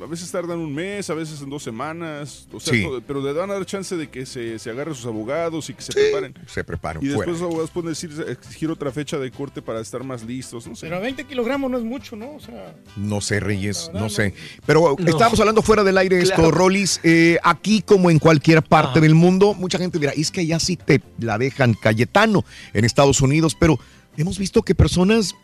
a 0.02 0.06
veces 0.06 0.30
tardan 0.30 0.58
un 0.58 0.74
mes, 0.74 1.08
a 1.10 1.14
veces 1.14 1.40
en 1.42 1.50
dos 1.50 1.62
semanas. 1.62 2.46
O 2.52 2.60
sea, 2.60 2.72
Sí. 2.74 2.82
todo- 2.82 3.00
pero 3.02 3.20
le 3.22 3.32
van 3.32 3.50
a 3.50 3.54
dar 3.54 3.66
chance 3.66 3.96
de 3.96 4.08
que 4.08 4.24
se, 4.26 4.58
se 4.58 4.70
agarren 4.70 4.94
sus 4.94 5.06
abogados 5.06 5.68
y 5.70 5.74
que 5.74 5.82
se 5.82 5.92
preparen. 5.92 6.34
Se 6.46 6.64
preparan 6.64 7.02
Y 7.02 7.06
después 7.08 7.26
fuera. 7.26 7.32
los 7.32 7.42
abogados 7.42 7.70
pueden 7.70 7.90
decir, 7.90 8.10
exigir 8.28 8.70
otra 8.70 8.90
fecha 8.92 9.18
de 9.18 9.30
corte 9.30 9.60
para 9.62 9.80
estar 9.80 10.02
más 10.04 10.22
listos. 10.24 10.66
No 10.66 10.74
sé. 10.74 10.88
Pero 10.88 11.00
20 11.00 11.24
kilogramos 11.24 11.70
no 11.70 11.78
es 11.78 11.84
mucho, 11.84 12.16
¿no? 12.16 12.32
O 12.34 12.40
sea, 12.40 12.74
No 12.96 13.20
sé, 13.20 13.40
Reyes, 13.40 13.90
no 13.94 14.08
sé. 14.08 14.34
Pero 14.66 14.96
No. 14.98 15.06
estábamos 15.08 15.38
hablando 15.40 15.62
fuera 15.62 15.84
del 15.84 15.98
aire 15.98 16.20
esto, 16.20 16.34
Claro. 16.36 16.50
Rolis. 16.50 17.00
eh, 17.02 17.38
aquí, 17.42 17.82
como 17.82 18.10
en 18.10 18.18
cualquier 18.18 18.62
parte 18.62 19.00
del 19.00 19.14
mundo, 19.14 19.54
mucha 19.54 19.78
gente 19.78 19.98
dirá, 19.98 20.12
es 20.12 20.30
que 20.30 20.40
allá 20.40 20.58
sí 20.60 20.76
te 20.76 21.02
la 21.18 21.38
dejan 21.38 21.74
Cayetano 21.74 22.44
en 22.72 22.84
Estados 22.84 23.20
Unidos, 23.20 23.56
pero 23.58 23.78
hemos 24.16 24.38
visto 24.38 24.62
que 24.62 24.74
personas 24.74 25.34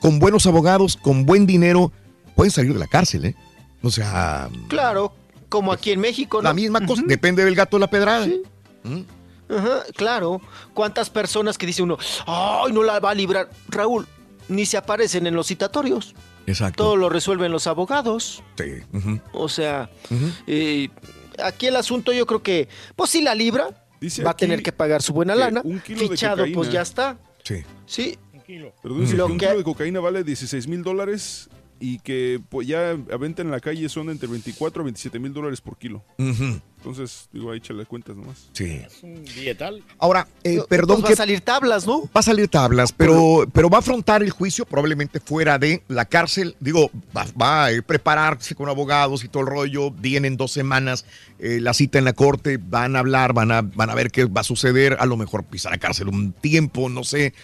con 0.00 0.18
buenos 0.18 0.46
abogados, 0.46 0.96
con 0.96 1.26
buen 1.26 1.46
dinero, 1.46 1.92
pueden 2.34 2.50
salir 2.50 2.72
de 2.72 2.78
la 2.78 2.86
cárcel, 2.86 3.24
¿eh? 3.26 3.34
O 3.86 3.90
sea, 3.90 4.48
Claro, 4.68 5.14
como 5.48 5.72
aquí 5.72 5.92
en 5.92 6.00
México, 6.00 6.38
¿no? 6.38 6.48
la 6.48 6.54
misma 6.54 6.84
cosa, 6.84 7.02
depende 7.06 7.44
del 7.44 7.54
gato 7.54 7.76
de 7.76 7.80
la 7.80 7.90
pedrada. 7.90 8.26
¿Mm? 8.82 9.00
Ajá, 9.48 9.82
claro. 9.94 10.40
¿Cuántas 10.74 11.08
personas 11.08 11.56
que 11.56 11.66
dice 11.66 11.82
uno, 11.82 11.98
ay, 12.26 12.72
no 12.72 12.82
la 12.82 12.98
va 13.00 13.10
a 13.10 13.14
librar? 13.14 13.48
Raúl, 13.68 14.06
ni 14.48 14.66
se 14.66 14.76
aparecen 14.76 15.26
en 15.26 15.34
los 15.36 15.46
citatorios. 15.46 16.14
Exacto. 16.48 16.82
Todo 16.84 16.96
lo 16.96 17.08
resuelven 17.08 17.52
los 17.52 17.66
abogados. 17.66 18.42
Sí. 18.58 18.72
O 19.32 19.48
sea, 19.48 19.88
eh, 20.46 20.88
aquí 21.42 21.66
el 21.66 21.76
asunto 21.76 22.12
yo 22.12 22.26
creo 22.26 22.42
que, 22.42 22.68
pues 22.96 23.10
si 23.10 23.22
la 23.22 23.34
libra, 23.34 23.84
Dice 24.00 24.22
va 24.22 24.32
a 24.32 24.36
tener 24.36 24.62
que 24.62 24.72
pagar 24.72 25.00
su 25.02 25.12
buena 25.12 25.34
lana. 25.34 25.60
un 25.64 25.80
kilo 25.80 26.02
de 26.02 26.08
Fichado, 26.08 26.44
pues 26.54 26.70
ya 26.70 26.82
está. 26.82 27.16
Sí. 27.44 27.62
Sí. 27.86 28.18
Pero 28.46 28.94
dice 28.96 29.16
Lo 29.16 29.26
que 29.26 29.32
un 29.32 29.38
que- 29.38 29.46
kilo 29.46 29.58
de 29.58 29.64
cocaína 29.64 29.98
vale 30.00 30.22
16 30.22 30.68
mil 30.68 30.82
dólares 30.84 31.48
y 31.78 31.98
que 31.98 32.40
pues, 32.48 32.66
ya 32.66 32.90
a 32.90 33.16
venta 33.16 33.42
en 33.42 33.50
la 33.50 33.60
calle 33.60 33.88
son 33.88 34.10
entre 34.10 34.28
24 34.28 34.82
a 34.82 34.84
27 34.84 35.18
mil 35.18 35.32
dólares 35.32 35.60
por 35.60 35.76
kilo. 35.76 36.04
Entonces, 36.18 37.28
digo, 37.32 37.50
ahí 37.50 37.58
échale 37.58 37.84
cuentas 37.84 38.16
nomás. 38.16 38.48
Sí. 38.52 38.64
es 38.64 39.02
un 39.02 39.24
dietal. 39.24 39.82
Ahora, 39.98 40.28
eh, 40.44 40.60
perdón 40.68 40.96
Pues 41.00 41.04
va 41.04 41.08
que 41.08 41.12
a 41.14 41.16
salir 41.16 41.40
tablas, 41.40 41.86
¿no? 41.86 42.02
Va 42.04 42.20
a 42.20 42.22
salir 42.22 42.48
tablas, 42.48 42.92
pero, 42.92 43.44
pero 43.52 43.68
va 43.68 43.78
a 43.78 43.80
afrontar 43.80 44.22
el 44.22 44.30
juicio 44.30 44.64
probablemente 44.64 45.18
fuera 45.18 45.58
de 45.58 45.82
la 45.88 46.04
cárcel. 46.04 46.54
Digo, 46.60 46.90
va, 47.16 47.26
va 47.40 47.64
a 47.64 47.72
eh, 47.72 47.82
prepararse 47.82 48.54
con 48.54 48.68
abogados 48.68 49.24
y 49.24 49.28
todo 49.28 49.42
el 49.42 49.48
rollo. 49.48 49.90
Vienen 49.90 50.36
dos 50.36 50.52
semanas 50.52 51.04
eh, 51.38 51.58
la 51.60 51.74
cita 51.74 51.98
en 51.98 52.04
la 52.04 52.12
corte, 52.12 52.58
van 52.58 52.96
a 52.96 53.00
hablar, 53.00 53.32
van 53.32 53.50
a, 53.50 53.62
van 53.62 53.90
a 53.90 53.94
ver 53.94 54.10
qué 54.10 54.24
va 54.24 54.42
a 54.42 54.44
suceder. 54.44 54.96
A 55.00 55.06
lo 55.06 55.16
mejor 55.16 55.44
pisar 55.44 55.72
la 55.72 55.78
cárcel 55.78 56.08
un 56.08 56.32
tiempo, 56.32 56.88
no 56.88 57.04
sé. 57.04 57.34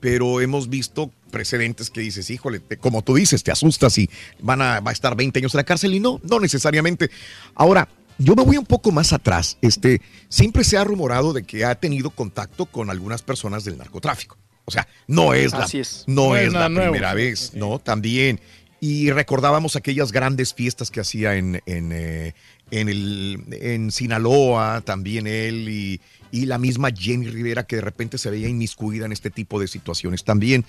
Pero 0.00 0.40
hemos 0.40 0.68
visto 0.68 1.10
precedentes 1.30 1.90
que 1.90 2.00
dices, 2.00 2.30
híjole, 2.30 2.60
te- 2.60 2.76
como 2.76 3.02
tú 3.02 3.14
dices, 3.16 3.42
te 3.42 3.50
asustas 3.50 3.98
y 3.98 4.08
van 4.40 4.62
a, 4.62 4.80
va 4.80 4.90
a 4.90 4.92
estar 4.92 5.16
20 5.16 5.38
años 5.40 5.54
en 5.54 5.58
la 5.58 5.64
cárcel 5.64 5.94
y 5.94 6.00
no, 6.00 6.20
no 6.22 6.40
necesariamente. 6.40 7.10
Ahora, 7.54 7.88
yo 8.18 8.34
me 8.34 8.42
voy 8.44 8.56
un 8.56 8.66
poco 8.66 8.90
más 8.92 9.12
atrás. 9.12 9.58
Este, 9.60 10.00
siempre 10.28 10.64
se 10.64 10.76
ha 10.76 10.84
rumorado 10.84 11.32
de 11.32 11.42
que 11.44 11.64
ha 11.64 11.74
tenido 11.74 12.10
contacto 12.10 12.66
con 12.66 12.90
algunas 12.90 13.22
personas 13.22 13.64
del 13.64 13.78
narcotráfico. 13.78 14.36
O 14.64 14.70
sea, 14.70 14.86
no 15.06 15.32
es 15.34 15.52
la, 15.52 15.60
Así 15.60 15.78
es. 15.78 16.04
No 16.06 16.28
No 16.30 16.36
es 16.36 16.52
la 16.52 16.68
nuevo, 16.68 16.90
primera 16.92 17.14
vez, 17.14 17.52
¿no? 17.54 17.78
También. 17.78 18.40
Y 18.80 19.10
recordábamos 19.10 19.74
aquellas 19.76 20.12
grandes 20.12 20.54
fiestas 20.54 20.90
que 20.90 21.00
hacía 21.00 21.34
en, 21.36 21.62
en, 21.66 21.90
eh, 21.92 22.34
en, 22.70 22.88
el, 22.88 23.44
en 23.50 23.90
Sinaloa, 23.90 24.82
también 24.82 25.26
él 25.26 25.68
y, 25.68 26.00
y 26.30 26.46
la 26.46 26.58
misma 26.58 26.90
Jenny 26.90 27.28
Rivera 27.28 27.64
que 27.64 27.76
de 27.76 27.82
repente 27.82 28.18
se 28.18 28.30
veía 28.30 28.48
inmiscuida 28.48 29.06
en 29.06 29.12
este 29.12 29.30
tipo 29.30 29.60
de 29.60 29.68
situaciones 29.68 30.24
también. 30.24 30.64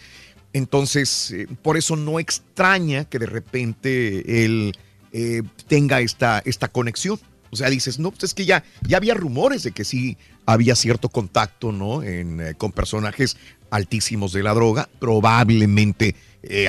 Entonces, 0.54 1.32
eh, 1.32 1.48
por 1.62 1.78
eso 1.78 1.96
no 1.96 2.20
extraña 2.20 3.06
que 3.06 3.20
de 3.20 3.28
repente 3.28 4.46
él 4.46 4.76
eh, 5.12 5.44
tenga 5.68 6.02
esta, 6.02 6.42
esta 6.46 6.68
conexión. 6.70 7.20
O 7.52 7.56
sea, 7.56 7.70
dices, 7.70 8.00
no, 8.00 8.12
pues 8.12 8.26
es 8.26 8.34
que 8.34 8.46
ya, 8.46 8.64
ya 8.88 8.98
había 8.98 9.16
rumores 9.16 9.64
de 9.64 9.72
que 9.72 9.84
sí 9.84 10.18
había 10.46 10.76
cierto 10.76 11.10
contacto, 11.10 11.72
¿no? 11.72 12.04
En, 12.04 12.40
eh, 12.42 12.54
con 12.56 12.72
personajes 12.72 13.38
altísimos 13.72 14.34
de 14.34 14.44
la 14.44 14.54
droga. 14.54 14.90
Probablemente 15.00 16.16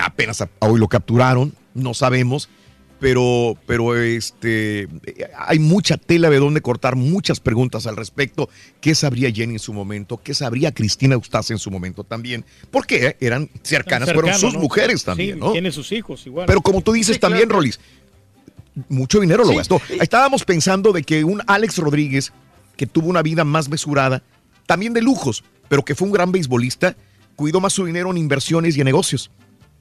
apenas 0.02 0.44
hoy 0.59 0.81
lo 0.81 0.89
capturaron, 0.89 1.55
no 1.74 1.94
sabemos. 1.94 2.48
Pero, 3.01 3.57
pero 3.67 3.97
este, 3.97 4.87
hay 5.39 5.59
mucha 5.59 5.97
tela 5.97 6.29
de 6.29 6.39
dónde 6.39 6.61
cortar, 6.61 6.97
muchas 6.97 7.41
preguntas 7.41 7.87
al 7.87 7.97
respecto. 7.97 8.51
¿Qué 8.83 8.95
sabría 8.95 9.31
Jenny 9.33 9.55
en 9.55 9.59
su 9.59 9.73
momento? 9.73 10.21
¿Qué 10.23 10.35
sabría 10.35 10.73
Cristina 10.73 11.15
Eustace 11.15 11.55
en 11.55 11.59
su 11.59 11.71
momento 11.71 12.05
también? 12.05 12.45
Porque 12.71 13.17
eran 13.21 13.49
cercanas, 13.63 14.13
fueron 14.13 14.35
sus 14.35 14.53
¿no? 14.55 14.61
mujeres 14.61 15.03
también, 15.03 15.37
Sí, 15.37 15.41
¿no? 15.41 15.53
Tiene 15.53 15.73
sus 15.73 15.91
hijos 15.93 16.27
igual. 16.27 16.45
Pero 16.47 16.61
como 16.61 16.83
tú 16.83 16.93
dices 16.93 17.15
Sí, 17.15 17.21
también, 17.21 17.45
claro. 17.49 17.61
Rolis, 17.61 17.81
mucho 18.91 19.19
dinero 19.19 19.45
lo 19.45 19.51
Sí. 19.51 19.57
gastó. 19.57 19.81
Estábamos 20.01 20.45
pensando 20.45 20.93
de 20.93 21.03
que 21.03 21.25
un 21.25 21.41
Alex 21.47 21.79
Rodríguez, 21.79 22.33
que 22.77 22.87
tuvo 22.87 23.09
una 23.09 23.23
vida 23.23 23.45
más 23.45 23.69
mesurada, 23.71 24.23
también 24.67 24.93
de 24.93 25.01
lujos, 25.01 25.43
pero 25.69 25.85
que 25.85 25.95
fue 25.95 26.07
un 26.07 26.13
gran 26.13 26.33
beisbolista, 26.33 26.97
cuidó 27.35 27.61
más 27.61 27.73
su 27.73 27.87
dinero 27.87 28.11
en 28.11 28.19
inversiones 28.19 28.77
y 28.77 28.81
en 28.81 28.85
negocios. 28.85 29.31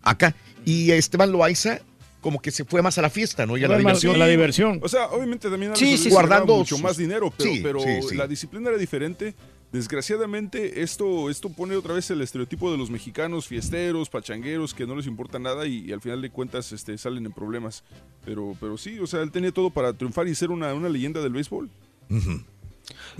Acá. 0.04 0.34
Y 0.66 0.92
Esteban 0.92 1.32
Loaiza, 1.32 1.80
como 2.22 2.42
que 2.42 2.52
se 2.52 2.66
fue 2.66 2.82
más 2.82 2.98
a 2.98 3.02
la 3.02 3.10
fiesta, 3.10 3.46
¿no? 3.46 3.58
Y 3.58 3.64
a 3.64 3.68
la 3.68 3.78
diversión. 3.78 4.16
a 4.16 4.18
la 4.18 4.28
diversión. 4.28 4.80
O 4.84 4.88
sea, 4.90 5.08
obviamente 5.08 5.50
también 5.50 5.76
Sí, 5.76 5.98
sí, 5.98 6.10
guardando 6.10 6.56
mucho 6.58 6.78
más 6.80 6.98
dinero, 6.98 7.32
pero, 7.38 7.52
Sí, 7.52 7.60
pero 7.64 7.80
sí, 7.80 7.90
sí. 8.10 8.16
la 8.16 8.28
disciplina 8.28 8.70
era 8.70 8.78
diferente. 8.78 9.34
Desgraciadamente, 9.72 10.82
esto, 10.82 11.30
esto 11.30 11.48
pone 11.50 11.76
otra 11.76 11.94
vez 11.94 12.10
el 12.10 12.22
estereotipo 12.22 12.72
de 12.72 12.78
los 12.78 12.90
mexicanos 12.90 13.48
fiesteros, 13.48 14.10
pachangueros, 14.10 14.74
que 14.74 14.88
no 14.88 14.96
les 14.96 15.06
importa 15.06 15.38
nada 15.38 15.68
y, 15.68 15.86
y 15.86 15.92
al 15.92 16.02
final 16.02 16.22
de 16.24 16.32
cuentas 16.32 16.72
este, 16.72 16.98
salen 16.98 17.26
en 17.26 17.32
problemas. 17.32 17.84
Pero, 18.26 18.56
pero 18.60 18.78
sí, 18.80 18.98
o 19.00 19.06
sea, 19.06 19.22
él 19.22 19.32
tenía 19.32 19.52
todo 19.52 19.70
para 19.70 19.94
triunfar 19.94 20.28
y 20.28 20.34
ser 20.36 20.50
una, 20.50 20.74
una 20.74 20.90
leyenda 20.90 21.22
del 21.22 21.34
béisbol. 21.34 21.70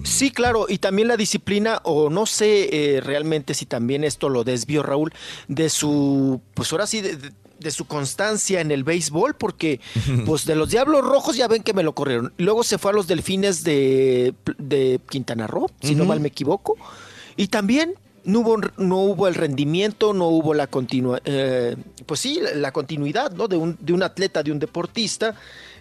Sí, 0.04 0.32
claro, 0.32 0.66
y 0.68 0.80
también 0.80 1.08
la 1.08 1.18
disciplina, 1.18 1.82
o 1.84 2.10
no 2.10 2.26
sé 2.26 2.70
eh, 2.96 3.02
realmente 3.02 3.54
si 3.54 3.66
también 3.66 4.04
esto 4.04 4.30
lo 4.30 4.44
desvió 4.44 4.82
Raúl, 4.82 5.14
de 5.48 5.70
su, 5.70 6.42
pues 6.56 6.72
ahora 6.72 6.88
sí, 6.88 7.02
de, 7.02 7.16
de- 7.18 7.32
de 7.60 7.72
su 7.72 7.86
constancia 7.86 8.62
en 8.62 8.72
el 8.72 8.84
béisbol, 8.84 9.36
porque 9.36 9.80
pues 10.26 10.46
de 10.46 10.56
los 10.56 10.70
Diablos 10.70 11.04
Rojos 11.04 11.36
ya 11.36 11.48
ven 11.48 11.64
que 11.64 11.74
me 11.74 11.84
lo 11.84 11.94
corrieron. 11.94 12.34
Luego 12.38 12.64
se 12.64 12.78
fue 12.78 12.92
a 12.92 12.94
los 12.94 13.08
Delfines 13.08 13.64
de, 13.64 14.34
de 14.58 15.00
Quintana 15.10 15.48
Roo, 15.48 15.70
si 15.82 15.96
no 15.96 16.06
mal 16.06 16.20
me 16.20 16.30
equivoco, 16.30 16.78
y 17.36 17.48
también 17.48 17.96
no 18.24 18.40
hubo, 18.40 18.58
no 18.78 18.98
hubo 18.98 19.28
el 19.28 19.36
rendimiento, 19.36 20.14
no 20.14 20.28
hubo 20.28 20.54
la 20.54 20.68
continua, 20.68 21.22
eh, 21.26 21.76
pues 22.06 22.20
sí, 22.20 22.40
la, 22.42 22.54
la 22.54 22.72
continuidad, 22.72 23.32
¿no? 23.32 23.48
De 23.48 23.58
un, 23.58 23.78
de 23.80 23.94
un 23.94 24.04
atleta, 24.04 24.44
de 24.44 24.52
un 24.52 24.60
deportista, 24.60 25.36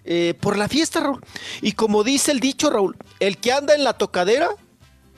eh, 0.05 0.35
por 0.41 0.57
la 0.57 0.69
fiesta, 0.69 1.01
Raúl. 1.01 1.21
Y 1.61 1.73
como 1.73 2.05
dice 2.05 2.33
el 2.33 2.41
dicho, 2.41 2.71
Raúl, 2.71 2.97
el 3.21 3.39
que 3.39 3.53
anda 3.53 3.75
en 3.75 3.85
la 3.85 3.93
tocadera, 3.93 4.49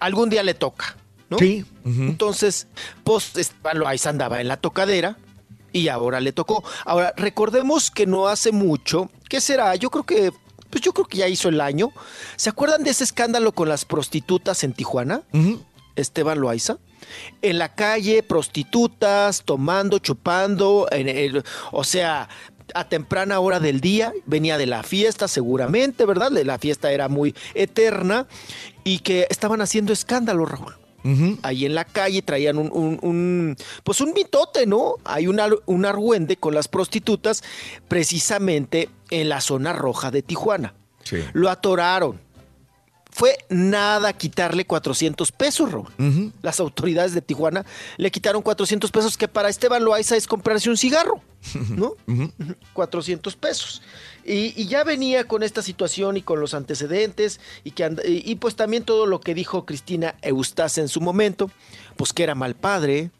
algún 0.00 0.30
día 0.30 0.42
le 0.42 0.54
toca, 0.54 0.96
¿no? 1.28 1.38
Sí. 1.38 1.64
Entonces, 1.84 2.66
pues 3.04 3.32
Loaiza 3.72 4.10
andaba 4.10 4.40
en 4.40 4.48
la 4.48 4.56
tocadera 4.56 5.16
y 5.72 5.88
ahora 5.88 6.20
le 6.20 6.32
tocó. 6.32 6.62
Ahora, 6.84 7.12
recordemos 7.16 7.90
que 7.90 8.06
no 8.06 8.28
hace 8.28 8.52
mucho, 8.52 9.10
¿qué 9.28 9.40
será? 9.40 9.74
Yo 9.76 9.90
creo 9.90 10.04
que, 10.04 10.32
pues 10.70 10.82
yo 10.82 10.92
creo 10.92 11.06
que 11.06 11.18
ya 11.18 11.28
hizo 11.28 11.48
el 11.48 11.60
año. 11.60 11.90
¿Se 12.36 12.50
acuerdan 12.50 12.82
de 12.84 12.90
ese 12.90 13.04
escándalo 13.04 13.52
con 13.52 13.68
las 13.68 13.84
prostitutas 13.84 14.62
en 14.64 14.72
Tijuana? 14.72 15.22
Esteban 15.96 16.40
Loaiza. 16.40 16.78
En 17.42 17.58
la 17.58 17.74
calle, 17.74 18.22
prostitutas, 18.22 19.42
tomando, 19.44 19.98
chupando, 19.98 20.86
en 20.90 21.08
el- 21.08 21.42
o 21.72 21.82
sea, 21.84 22.28
a 22.74 22.88
temprana 22.88 23.40
hora 23.40 23.58
del 23.58 23.80
día, 23.80 24.12
venía 24.26 24.56
de 24.56 24.66
la 24.66 24.82
fiesta 24.84 25.26
seguramente, 25.26 26.04
¿verdad? 26.04 26.30
La 26.30 26.58
fiesta 26.58 26.92
era 26.92 27.08
muy 27.08 27.34
eterna 27.54 28.28
y 28.84 29.00
que 29.00 29.26
estaban 29.28 29.60
haciendo 29.60 29.92
escándalo, 29.92 30.46
Raúl. 30.46 30.76
Ahí 31.42 31.64
en 31.66 31.74
la 31.74 31.84
calle 31.84 32.22
traían 32.22 32.58
un, 32.58 32.70
un- 32.72 32.98
un, 33.02 33.56
pues 33.84 34.00
un 34.00 34.12
mitote, 34.12 34.66
¿no? 34.66 34.96
Hay 35.04 35.26
un, 35.28 35.40
ar- 35.40 35.60
un 35.66 35.84
argüende 35.86 36.36
con 36.36 36.54
las 36.54 36.68
prostitutas 36.68 37.42
precisamente 37.88 38.88
en 39.10 39.28
la 39.28 39.40
zona 39.40 39.72
roja 39.72 40.10
de 40.10 40.22
Tijuana. 40.22 40.74
Lo 41.32 41.48
atoraron. 41.50 42.20
Fue 43.12 43.36
nada 43.48 44.12
quitarle 44.12 44.64
400 44.66 45.32
pesos, 45.32 45.72
Raúl. 45.72 45.88
Las 46.42 46.60
autoridades 46.60 47.12
de 47.12 47.20
Tijuana 47.20 47.66
le 47.96 48.10
quitaron 48.12 48.40
400 48.40 48.90
pesos, 48.92 49.16
que 49.18 49.26
para 49.26 49.48
Esteban 49.48 49.82
Loaiza 49.84 50.16
es 50.16 50.28
comprarse 50.28 50.70
un 50.70 50.76
cigarro, 50.76 51.20
¿no? 51.70 51.94
400 52.72 53.34
pesos. 53.34 53.82
Y, 54.24 54.52
y 54.60 54.66
ya 54.66 54.84
venía 54.84 55.24
con 55.24 55.42
esta 55.42 55.62
situación 55.62 56.16
y 56.16 56.22
con 56.22 56.40
los 56.40 56.54
antecedentes, 56.54 57.40
y, 57.64 57.70
que 57.72 57.84
and- 57.84 58.02
y, 58.06 58.22
y 58.30 58.34
pues 58.36 58.56
también 58.56 58.84
todo 58.84 59.06
lo 59.06 59.20
que 59.20 59.34
dijo 59.34 59.64
Cristina 59.64 60.14
Eustace 60.22 60.80
en 60.80 60.88
su 60.88 61.00
momento, 61.00 61.50
pues 61.96 62.12
que 62.12 62.22
era 62.22 62.34
mal 62.34 62.54
padre, 62.54 63.10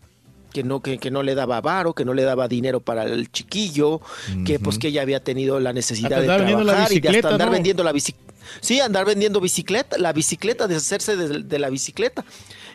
que 0.52 0.62
no, 0.64 0.80
que, 0.80 0.98
que 0.98 1.10
no 1.10 1.22
le 1.22 1.34
daba 1.34 1.60
varo, 1.60 1.94
que 1.94 2.04
no 2.04 2.12
le 2.12 2.22
daba 2.22 2.48
dinero 2.48 2.80
para 2.80 3.04
el 3.04 3.30
chiquillo, 3.30 4.00
que 4.44 4.58
pues 4.58 4.78
que 4.78 4.88
ella 4.88 5.02
había 5.02 5.22
tenido 5.22 5.60
la 5.60 5.72
necesidad 5.72 6.20
de 6.20 6.26
trabajar 6.26 6.92
y 6.92 7.00
de 7.00 7.08
hasta 7.08 7.28
andar 7.28 7.48
¿no? 7.48 7.52
vendiendo 7.52 7.84
la 7.84 7.92
bicicleta. 7.92 8.34
Sí, 8.60 8.80
andar 8.80 9.06
vendiendo 9.06 9.40
bicicleta, 9.40 9.96
la 9.98 10.12
bicicleta, 10.12 10.66
deshacerse 10.66 11.16
de, 11.16 11.42
de 11.44 11.58
la 11.60 11.70
bicicleta. 11.70 12.24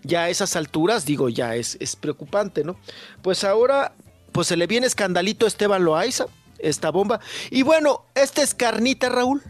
Ya 0.03 0.23
a 0.23 0.29
esas 0.29 0.55
alturas, 0.55 1.05
digo, 1.05 1.27
ya 1.27 1.55
es, 1.55 1.75
es 1.81 1.95
preocupante, 1.97 2.63
¿no? 2.63 2.77
Pues 3.21 3.43
ahora, 3.43 3.93
pues 4.31 4.47
se 4.47 4.55
le 4.55 4.67
viene 4.67 4.87
escandalito 4.87 5.45
a 5.45 5.49
Esteban 5.49 5.83
Loaiza, 5.83 6.27
esta 6.65 6.89
bomba. 6.91 7.19
Y 7.51 7.61
bueno, 7.61 8.05
esta 8.15 8.41
es 8.41 8.53
carnita, 8.53 9.09
Raúl, 9.09 9.41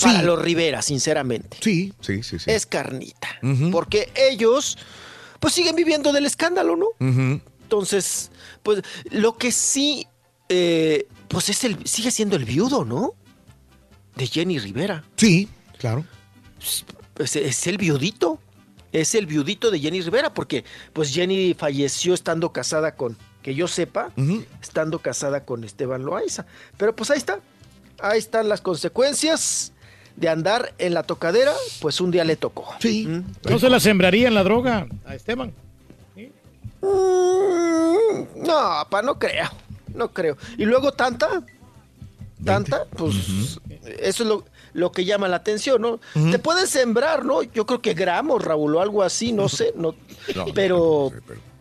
para 0.00 0.22
los 0.22 0.40
Rivera, 0.40 0.82
sinceramente. 0.82 1.58
Sí, 1.60 1.92
sí, 2.00 2.22
sí, 2.22 2.38
sí. 2.38 2.50
Es 2.50 2.66
carnita. 2.66 3.28
Porque 3.70 4.10
ellos, 4.14 4.78
pues 5.40 5.54
siguen 5.54 5.76
viviendo 5.76 6.12
del 6.12 6.26
escándalo, 6.26 6.76
¿no? 6.76 6.88
Entonces, 7.62 8.30
pues 8.62 8.82
lo 9.10 9.36
que 9.36 9.52
sí, 9.52 10.06
eh, 10.48 11.06
pues 11.28 11.48
es 11.48 11.64
el, 11.64 11.86
sigue 11.86 12.10
siendo 12.10 12.36
el 12.36 12.44
viudo, 12.44 12.84
¿no? 12.84 13.14
De 14.16 14.26
Jenny 14.26 14.58
Rivera. 14.58 15.04
Sí, 15.16 15.48
claro. 15.78 16.04
Pues 17.14 17.36
es 17.36 17.66
el 17.66 17.78
viudito. 17.78 18.40
Es 18.92 19.16
el 19.16 19.26
viudito 19.26 19.72
de 19.72 19.80
Jenny 19.80 20.02
Rivera, 20.02 20.32
porque 20.32 20.64
pues 20.92 21.12
Jenny 21.12 21.52
falleció 21.54 22.14
estando 22.14 22.52
casada 22.52 22.94
con, 22.94 23.18
que 23.44 23.54
yo 23.54 23.68
sepa, 23.68 24.10
estando 24.62 25.00
casada 25.00 25.44
con 25.44 25.64
Esteban 25.64 26.02
Loaiza. 26.04 26.46
Pero 26.78 26.96
pues 26.96 27.10
ahí 27.10 27.18
está. 27.18 27.40
Ahí 28.00 28.18
están 28.18 28.48
las 28.48 28.62
consecuencias 28.62 29.72
de 30.16 30.30
andar 30.30 30.72
en 30.78 30.94
la 30.94 31.02
tocadera, 31.02 31.52
pues 31.80 32.00
un 32.00 32.10
día 32.10 32.24
le 32.24 32.36
tocó. 32.36 32.66
Sí. 32.80 33.06
No 33.48 33.58
se 33.58 33.68
la 33.68 33.80
sembraría 33.80 34.28
en 34.28 34.34
la 34.34 34.42
droga 34.44 34.86
a 35.04 35.14
Esteban. 35.14 35.52
Mm, 36.80 38.46
No, 38.46 38.86
pa, 38.88 39.02
no 39.02 39.18
creo. 39.18 39.50
No 39.94 40.08
creo. 40.10 40.36
Y 40.56 40.64
luego 40.64 40.92
tanta, 40.92 41.42
tanta, 42.44 42.86
pues 42.96 43.14
eso 44.00 44.22
es 44.22 44.28
lo, 44.28 44.44
lo 44.72 44.90
que 44.90 45.04
llama 45.04 45.28
la 45.28 45.36
atención, 45.36 45.82
¿no? 45.82 46.00
Te 46.30 46.38
puedes 46.38 46.70
sembrar, 46.70 47.24
¿no? 47.24 47.42
Yo 47.42 47.64
creo 47.66 47.80
que 47.82 47.94
gramos, 47.94 48.42
Raúl, 48.42 48.74
o 48.76 48.80
algo 48.80 49.02
así, 49.02 49.32
no 49.32 49.48
sé, 49.48 49.72
no, 49.76 49.94
No, 50.34 50.46
pero, 50.54 51.12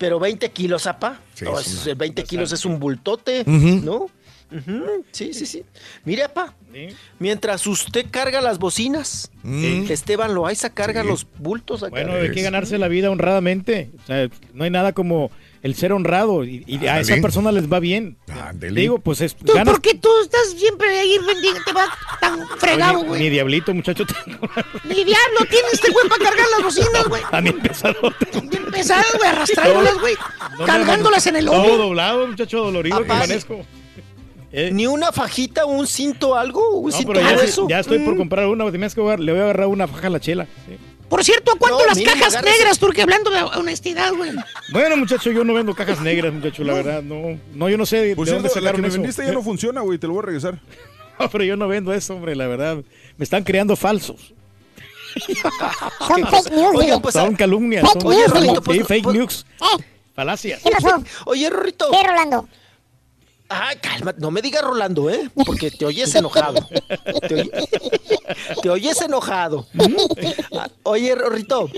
pero 0.03 0.19
20 0.19 0.51
kilos, 0.51 0.85
apa. 0.85 1.21
Sí, 1.34 1.45
No, 1.45 1.57
es 1.57 1.65
es- 1.65 1.85
una- 1.85 1.95
20 1.95 2.23
kilos 2.25 2.51
es 2.51 2.65
un 2.65 2.77
bultote. 2.77 3.45
¿no? 3.45 4.07
Sí, 5.13 5.34
sí, 5.34 5.45
sí. 5.45 5.63
Mire, 6.03 6.23
apa, 6.23 6.53
mientras 7.19 7.65
usted 7.65 8.07
carga 8.11 8.41
las 8.41 8.59
bocinas, 8.59 9.31
Mm. 9.43 9.85
Esteban 9.89 10.35
Loaiza 10.35 10.71
carga 10.71 11.05
los 11.05 11.25
bultos 11.39 11.84
acá. 11.84 11.91
Bueno, 11.91 12.15
hay 12.15 12.31
que 12.31 12.41
ganarse 12.41 12.77
la 12.77 12.89
vida 12.89 13.09
honradamente. 13.09 13.91
O 14.03 14.05
sea, 14.07 14.27
no 14.53 14.65
hay 14.65 14.69
nada 14.71 14.91
como 14.91 15.31
el 15.64 15.76
ser 15.76 15.94
honrado 15.94 16.44
y, 16.44 16.64
y 16.68 16.85
a 16.88 16.99
esa 16.99 17.15
persona 17.22 17.52
les 17.52 17.72
va 17.72 17.80
bien. 17.80 18.18
Digo, 18.53 18.99
pues 18.99 19.22
es 19.22 19.34
¿Tú 19.35 19.53
ganas- 19.53 19.72
por 19.73 19.81
qué 19.81 19.95
tú 19.95 20.10
estás 20.22 20.52
siempre 20.57 20.88
ahí 20.99 21.18
bendigo, 21.26 21.56
te 21.65 21.72
va 21.73 21.85
tan 22.19 22.45
fregado, 22.60 23.03
güey? 23.06 23.22
Ni 23.23 23.30
diablito, 23.30 23.73
muchacho. 23.73 24.06
tengo. 24.06 24.40
Ni 24.84 24.95
diablo 25.06 25.40
tiene 25.49 25.68
este 25.72 25.90
güey 25.91 26.07
para 26.10 26.23
cargar 26.26 26.45
las 26.57 26.64
bocinas, 26.64 27.07
güey. 27.07 27.22
También 27.31 27.60
pesado. 27.61 27.95
Bien 28.44 28.65
pesadas, 28.72 29.07
güey, 29.18 29.30
arrastrándolas, 29.30 29.99
güey. 29.99 30.15
Cargándolas 30.65 31.26
en 31.27 31.35
el 31.38 31.45
Todo 31.45 31.56
hombro. 31.61 31.77
doblado, 31.77 32.27
muchacho 32.27 32.57
dolorido 32.60 32.98
que 32.99 33.06
Apá, 33.06 33.15
amanezco. 33.18 33.65
Ni 34.72 34.85
una 34.85 35.11
fajita, 35.11 35.65
un 35.65 35.88
cinto, 35.88 36.35
algo, 36.35 36.77
un 36.77 36.91
No, 36.91 36.95
cinto 36.95 37.14
pero 37.14 37.26
ya, 37.26 37.34
grueso. 37.35 37.68
ya 37.68 37.80
estoy 37.80 37.99
por 37.99 38.14
Mm. 38.14 38.18
comprar 38.18 38.45
una. 38.48 38.69
tienes 38.69 38.94
que 38.94 39.02
le 39.02 39.31
voy 39.31 39.41
a 39.41 39.44
agarrar 39.45 39.68
una 39.68 39.88
faja 39.88 40.07
a 40.07 40.10
la 40.11 40.19
chela. 40.19 40.45
sí. 40.68 40.77
Por 41.14 41.23
cierto, 41.23 41.52
¿a 41.52 41.56
cuánto 41.60 41.77
No, 41.77 41.85
las 41.85 42.02
cajas 42.02 42.44
negras, 42.44 42.80
Turque? 42.80 43.03
Hablando 43.03 43.30
de 43.30 43.44
honestidad, 43.44 44.11
güey. 44.14 44.31
Bueno, 44.72 44.98
muchacho, 44.98 45.30
yo 45.31 45.44
no 45.44 45.53
vendo 45.53 45.76
cajas 45.76 46.02
negras, 46.02 46.34
muchacho, 46.34 46.64
la 46.64 46.73
verdad. 46.73 47.03
No, 47.03 47.40
no 47.53 47.69
yo 47.69 47.77
no 47.77 47.85
sé 47.85 47.98
de, 47.98 48.15
Por 48.15 48.26
de 48.26 48.31
dónde 48.34 48.49
la 48.61 48.72
que 48.72 48.81
me 48.81 48.88
eso. 48.88 48.98
vendiste 48.98 49.23
ya 49.23 49.31
no 49.31 49.44
funciona, 49.44 49.81
güey. 49.81 49.99
Te 49.99 50.07
lo 50.07 50.14
voy 50.14 50.23
a 50.23 50.26
regresar. 50.26 50.60
No, 51.19 51.30
pero 51.30 51.44
yo 51.44 51.56
no 51.56 51.68
vendo 51.68 51.94
eso, 51.94 52.15
hombre, 52.15 52.35
la 52.35 52.48
verdad. 52.48 52.77
Me 53.18 53.23
están 53.23 53.44
creando 53.44 53.76
falsos. 53.76 54.34
Son 56.07 56.26
fake 56.26 56.52
news, 56.52 56.99
pues, 57.03 57.14
Son 57.14 57.35
calumnias. 57.35 57.84
Fake 57.88 58.02
son- 58.02 58.11
news, 58.11 58.34
dile. 58.34 58.80
sí, 58.80 58.84
fake 58.84 59.03
pues- 59.03 59.15
news. 59.15 59.45
Eh, 59.61 59.84
Falacias. 60.15 60.61
¿Qué 60.64 60.72
pasó? 60.72 61.03
Oye, 61.26 61.48
Rorrito. 61.52 61.91
¿Qué, 61.91 62.02
Rolando? 62.07 62.49
Ay, 63.61 63.77
calma, 63.77 64.13
no 64.17 64.31
me 64.31 64.41
digas 64.41 64.63
Rolando, 64.63 65.09
¿eh? 65.09 65.30
Porque 65.45 65.69
te 65.71 65.85
oyes 65.85 66.13
enojado. 66.15 66.67
Te, 67.27 67.35
oy- 67.35 67.51
te 68.61 68.69
oyes 68.69 68.99
enojado. 69.01 69.67
Ah, 70.57 70.69
Oye, 70.84 71.13
Rorrito. 71.15 71.69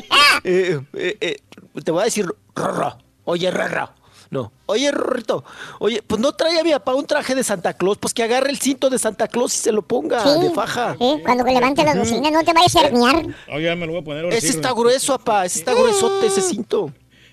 eh, 0.43 0.79
eh, 0.93 1.17
eh, 1.19 1.37
te 1.83 1.91
voy 1.91 2.01
a 2.01 2.05
decir 2.05 2.25
Rorro. 2.55 2.97
Oye, 3.25 3.49
Rorro. 3.51 3.89
No. 4.31 4.51
Oye, 4.65 4.91
Rorrito. 4.91 5.43
Oye, 5.79 6.01
pues 6.01 6.19
no 6.19 6.31
trae 6.33 6.59
a 6.59 6.63
mi 6.63 6.71
papá 6.71 6.95
un 6.95 7.05
traje 7.05 7.35
de 7.35 7.43
Santa 7.43 7.73
Claus. 7.73 7.97
Pues 7.97 8.13
que 8.13 8.23
agarre 8.23 8.49
el 8.49 8.57
cinto 8.59 8.89
de 8.89 8.97
Santa 8.99 9.27
Claus 9.27 9.53
y 9.55 9.57
se 9.59 9.71
lo 9.71 9.81
ponga 9.83 10.21
Sí. 10.23 10.41
de 10.41 10.49
faja. 10.51 10.95
Sí, 10.99 11.21
cuando 11.23 11.43
levante 11.43 11.83
las 11.83 11.97
bocinas 11.97 12.31
no 12.31 12.43
te 12.43 12.53
vayas 12.53 12.75
a 12.75 12.81
herniar. 12.87 13.25
Oye, 13.53 13.63
ya 13.65 13.75
me 13.75 13.85
lo 13.85 13.93
voy 13.93 14.01
a 14.01 14.03
poner 14.03 14.23
ahora 14.25 14.35
Ese 14.35 14.47
sí, 14.47 14.55
está 14.55 14.71
grueso, 14.73 15.17
papá. 15.19 15.45
Ese 15.45 15.59
está 15.59 15.73
gruesote, 15.73 16.27
ese 16.27 16.41
cinto. 16.41 16.91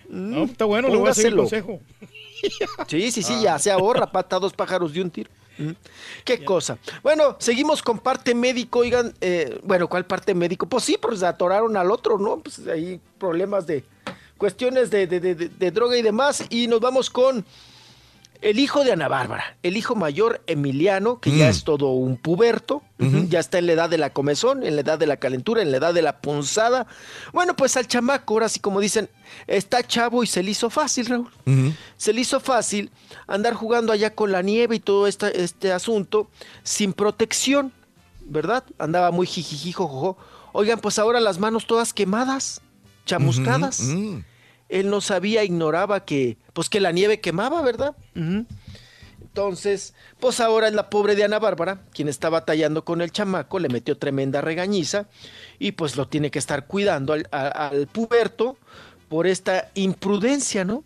No, 0.08 0.44
está 0.44 0.66
bueno, 0.66 0.88
le 0.88 0.96
voy 0.96 1.08
a 1.08 1.14
seguir 1.14 1.32
el 1.32 1.36
Póngaselo. 1.38 1.70
consejo. 1.78 1.86
Sí, 2.88 3.10
sí, 3.10 3.22
sí, 3.22 3.40
ya 3.42 3.58
se 3.58 3.70
ahorra, 3.70 4.10
pata 4.10 4.38
dos 4.38 4.52
pájaros 4.52 4.92
de 4.92 5.02
un 5.02 5.10
tiro. 5.10 5.30
Mm. 5.58 5.70
Qué 6.24 6.44
cosa. 6.44 6.78
Bueno, 7.02 7.36
seguimos 7.38 7.82
con 7.82 7.98
parte 7.98 8.34
médico, 8.34 8.80
oigan, 8.80 9.12
eh, 9.20 9.60
bueno, 9.62 9.86
¿cuál 9.88 10.06
parte 10.06 10.34
médico? 10.34 10.66
Pues 10.66 10.84
sí, 10.84 10.96
pues 11.00 11.22
atoraron 11.22 11.76
al 11.76 11.90
otro, 11.90 12.18
¿no? 12.18 12.38
Pues 12.38 12.66
hay 12.66 13.00
problemas 13.18 13.66
de 13.66 13.84
cuestiones 14.38 14.90
de, 14.90 15.06
de- 15.06 15.20
de- 15.20 15.34
de- 15.34 15.48
de 15.48 15.70
droga 15.70 15.96
y 15.96 16.02
demás. 16.02 16.44
Y 16.48 16.66
nos 16.68 16.80
vamos 16.80 17.10
con 17.10 17.44
el 18.42 18.58
hijo 18.58 18.84
de 18.84 18.92
Ana 18.92 19.08
Bárbara, 19.08 19.56
el 19.62 19.76
hijo 19.76 19.94
mayor 19.94 20.42
Emiliano, 20.46 21.20
que 21.20 21.30
ya 21.30 21.46
Mm. 21.46 21.50
es 21.50 21.64
todo 21.64 21.88
un 21.92 22.16
puberto, 22.16 22.82
ya 23.28 23.40
está 23.40 23.58
en 23.58 23.66
la 23.66 23.72
edad 23.72 23.88
de 23.90 23.98
la 23.98 24.12
comezón, 24.12 24.62
en 24.64 24.74
la 24.74 24.82
edad 24.82 24.98
de 24.98 25.06
la 25.06 25.16
calentura, 25.16 25.62
en 25.62 25.70
la 25.70 25.78
edad 25.78 25.94
de 25.94 26.02
la 26.02 26.20
punzada. 26.20 26.86
Bueno, 27.32 27.56
pues 27.56 27.76
al 27.76 27.86
chamaco, 27.88 28.34
ahora 28.34 28.48
sí 28.48 28.60
como 28.60 28.80
dicen, 28.80 29.08
está 29.46 29.82
chavo 29.86 30.22
y 30.22 30.26
se 30.26 30.42
le 30.42 30.50
hizo 30.50 30.68
fácil, 30.70 31.06
Raúl 31.06 31.28
se 31.96 32.12
le 32.12 32.20
hizo 32.20 32.38
fácil 32.40 32.90
andar 33.26 33.54
jugando 33.54 33.92
allá 33.92 34.14
con 34.14 34.30
la 34.32 34.42
nieve 34.42 34.76
y 34.76 34.80
todo 34.80 35.06
este 35.06 35.72
asunto 35.72 36.28
sin 36.64 36.92
protección, 36.92 37.72
¿verdad? 38.26 38.64
Andaba 38.78 39.10
muy 39.10 39.26
jijijijojo. 39.26 40.16
Oigan, 40.52 40.80
pues 40.80 40.98
ahora 40.98 41.18
las 41.20 41.38
manos 41.38 41.66
todas 41.66 41.92
quemadas, 41.92 42.60
chamuscadas. 43.06 43.80
Mm. 43.80 44.18
Él 44.72 44.88
no 44.90 45.00
sabía, 45.00 45.44
ignoraba 45.44 46.04
que, 46.04 46.36
pues 46.52 46.68
que 46.68 46.80
la 46.80 46.90
nieve 46.92 47.20
quemaba, 47.20 47.62
¿verdad? 47.62 47.94
Entonces, 49.20 49.94
pues 50.20 50.40
ahora 50.40 50.68
es 50.68 50.74
la 50.74 50.90
pobre 50.90 51.14
de 51.14 51.24
Ana 51.24 51.38
Bárbara, 51.38 51.80
quien 51.92 52.08
está 52.08 52.28
batallando 52.28 52.84
con 52.84 53.00
el 53.00 53.12
chamaco, 53.12 53.58
le 53.58 53.68
metió 53.68 53.96
tremenda 53.96 54.40
regañiza 54.40 55.06
y 55.58 55.72
pues 55.72 55.96
lo 55.96 56.06
tiene 56.08 56.30
que 56.30 56.38
estar 56.38 56.66
cuidando 56.66 57.12
al, 57.14 57.28
a- 57.32 57.68
al 57.68 57.86
puberto 57.86 58.58
por 59.08 59.26
esta 59.26 59.70
imprudencia, 59.74 60.64
¿no? 60.64 60.84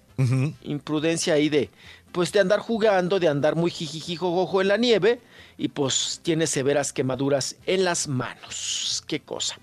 Imprudencia 0.63 1.35
ahí 1.35 1.49
de, 1.49 1.71
pues 2.13 2.33
de 2.33 2.41
andar 2.41 2.61
jugando, 2.61 3.19
de 3.21 3.29
andar 3.29 3.55
muy 3.57 3.71
jijijijojojo 3.71 4.61
en 4.63 4.69
la 4.69 4.77
nieve 4.77 5.21
y 5.59 5.69
pues 5.69 6.21
tiene 6.23 6.47
severas 6.47 6.93
quemaduras 6.93 7.57
en 7.67 7.85
las 7.85 8.09
manos. 8.09 9.03
Qué 9.07 9.21
cosa. 9.21 9.59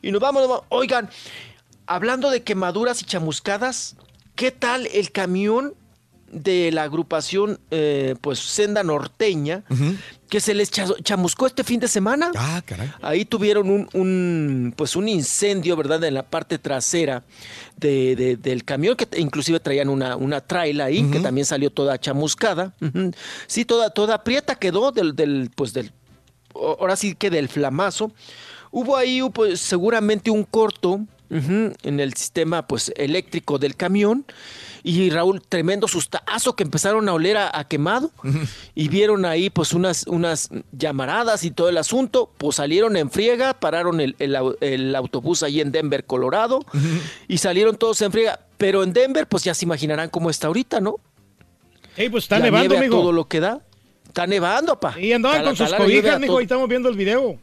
Y 0.00 0.10
nos 0.12 0.20
vamos, 0.20 0.42
nos 0.42 0.48
vamos. 0.50 0.64
oigan, 0.70 1.10
hablando 1.88 2.30
de 2.30 2.42
quemaduras 2.42 3.02
y 3.02 3.04
chamuscadas, 3.04 3.96
¿qué 4.36 4.50
tal 4.52 4.86
el 4.86 5.10
camión 5.10 5.74
de 6.30 6.70
la 6.72 6.82
agrupación, 6.82 7.58
eh, 7.70 8.14
pues 8.20 8.38
Senda 8.38 8.82
Norteña, 8.82 9.64
que 10.28 10.40
se 10.40 10.52
les 10.52 10.70
cha- 10.70 10.84
chamuscó 11.02 11.46
este 11.46 11.64
fin 11.64 11.80
de 11.80 11.88
semana. 11.88 12.30
Ah, 12.36 12.60
caray. 12.66 12.92
Ahí 13.00 13.24
tuvieron 13.24 13.70
un, 13.70 13.88
un, 13.94 14.74
pues 14.76 14.94
un 14.94 15.08
incendio, 15.08 15.74
¿verdad? 15.74 16.04
En 16.04 16.12
la 16.12 16.24
parte 16.28 16.58
trasera 16.58 17.24
de, 17.78 18.14
de- 18.14 18.36
del 18.36 18.62
camión, 18.64 18.94
que 18.94 19.08
inclusive 19.18 19.58
traían 19.58 19.88
una, 19.88 20.16
una 20.16 20.42
traila 20.42 20.84
ahí, 20.84 21.02
que 21.10 21.20
también 21.20 21.46
salió 21.46 21.70
toda 21.70 21.98
chamuscada. 21.98 22.74
Sí, 23.46 23.64
toda, 23.64 23.88
toda 23.88 24.22
prieta 24.22 24.54
quedó 24.56 24.92
del, 24.92 25.16
del, 25.16 25.50
pues 25.56 25.72
del, 25.72 25.92
ahora 26.54 26.94
sí 26.96 27.14
que 27.14 27.30
del 27.30 27.48
flamazo. 27.48 28.12
Hubo 28.70 28.98
ahí 28.98 29.22
pues, 29.32 29.60
seguramente 29.60 30.30
un 30.30 30.44
corto 30.44 31.00
en 31.30 32.00
el 32.00 32.14
sistema 32.14 32.66
pues, 32.66 32.92
eléctrico 32.96 33.58
del 33.58 33.76
camión. 33.76 34.24
Y 34.84 35.10
Raúl, 35.10 35.42
tremendo 35.46 35.88
sustazo 35.88 36.54
que 36.54 36.62
empezaron 36.62 37.08
a 37.08 37.12
oler 37.12 37.36
a, 37.36 37.58
a 37.58 37.66
quemado. 37.66 38.10
Y 38.74 38.88
vieron 38.88 39.24
ahí 39.24 39.50
pues 39.50 39.72
unas, 39.72 40.06
unas 40.06 40.48
llamaradas 40.72 41.44
y 41.44 41.50
todo 41.50 41.68
el 41.68 41.76
asunto. 41.78 42.30
Pues 42.38 42.56
salieron 42.56 42.96
en 42.96 43.10
friega, 43.10 43.54
pararon 43.58 44.00
el, 44.00 44.14
el 44.18 44.34
au- 44.36 44.56
el 44.60 44.94
autobús 44.94 45.42
ahí 45.42 45.60
en 45.60 45.72
Denver, 45.72 46.04
Colorado. 46.04 46.60
Y 47.26 47.38
salieron 47.38 47.76
todos 47.76 48.00
en 48.02 48.12
friega. 48.12 48.40
Pero 48.56 48.82
en 48.82 48.92
Denver, 48.92 49.26
pues 49.26 49.44
ya 49.44 49.52
se 49.54 49.64
imaginarán 49.64 50.08
cómo 50.10 50.30
está 50.30 50.46
ahorita, 50.46 50.80
¿no? 50.80 50.96
Ey, 51.96 52.08
pues 52.08 52.24
está 52.24 52.38
La 52.38 52.44
nevando, 52.46 52.76
amigo. 52.78 52.96
todo 53.00 53.12
lo 53.12 53.26
que 53.26 53.40
da. 53.40 53.60
Está 54.06 54.26
nevando, 54.26 54.78
pa. 54.80 54.98
Y 54.98 55.12
andaban 55.12 55.44
con 55.44 55.56
sus 55.56 55.72
cobijas, 55.74 56.20
todo- 56.24 56.38
ahí 56.38 56.44
estamos 56.44 56.68
viendo 56.68 56.88
el 56.88 56.96
video. 56.96 57.38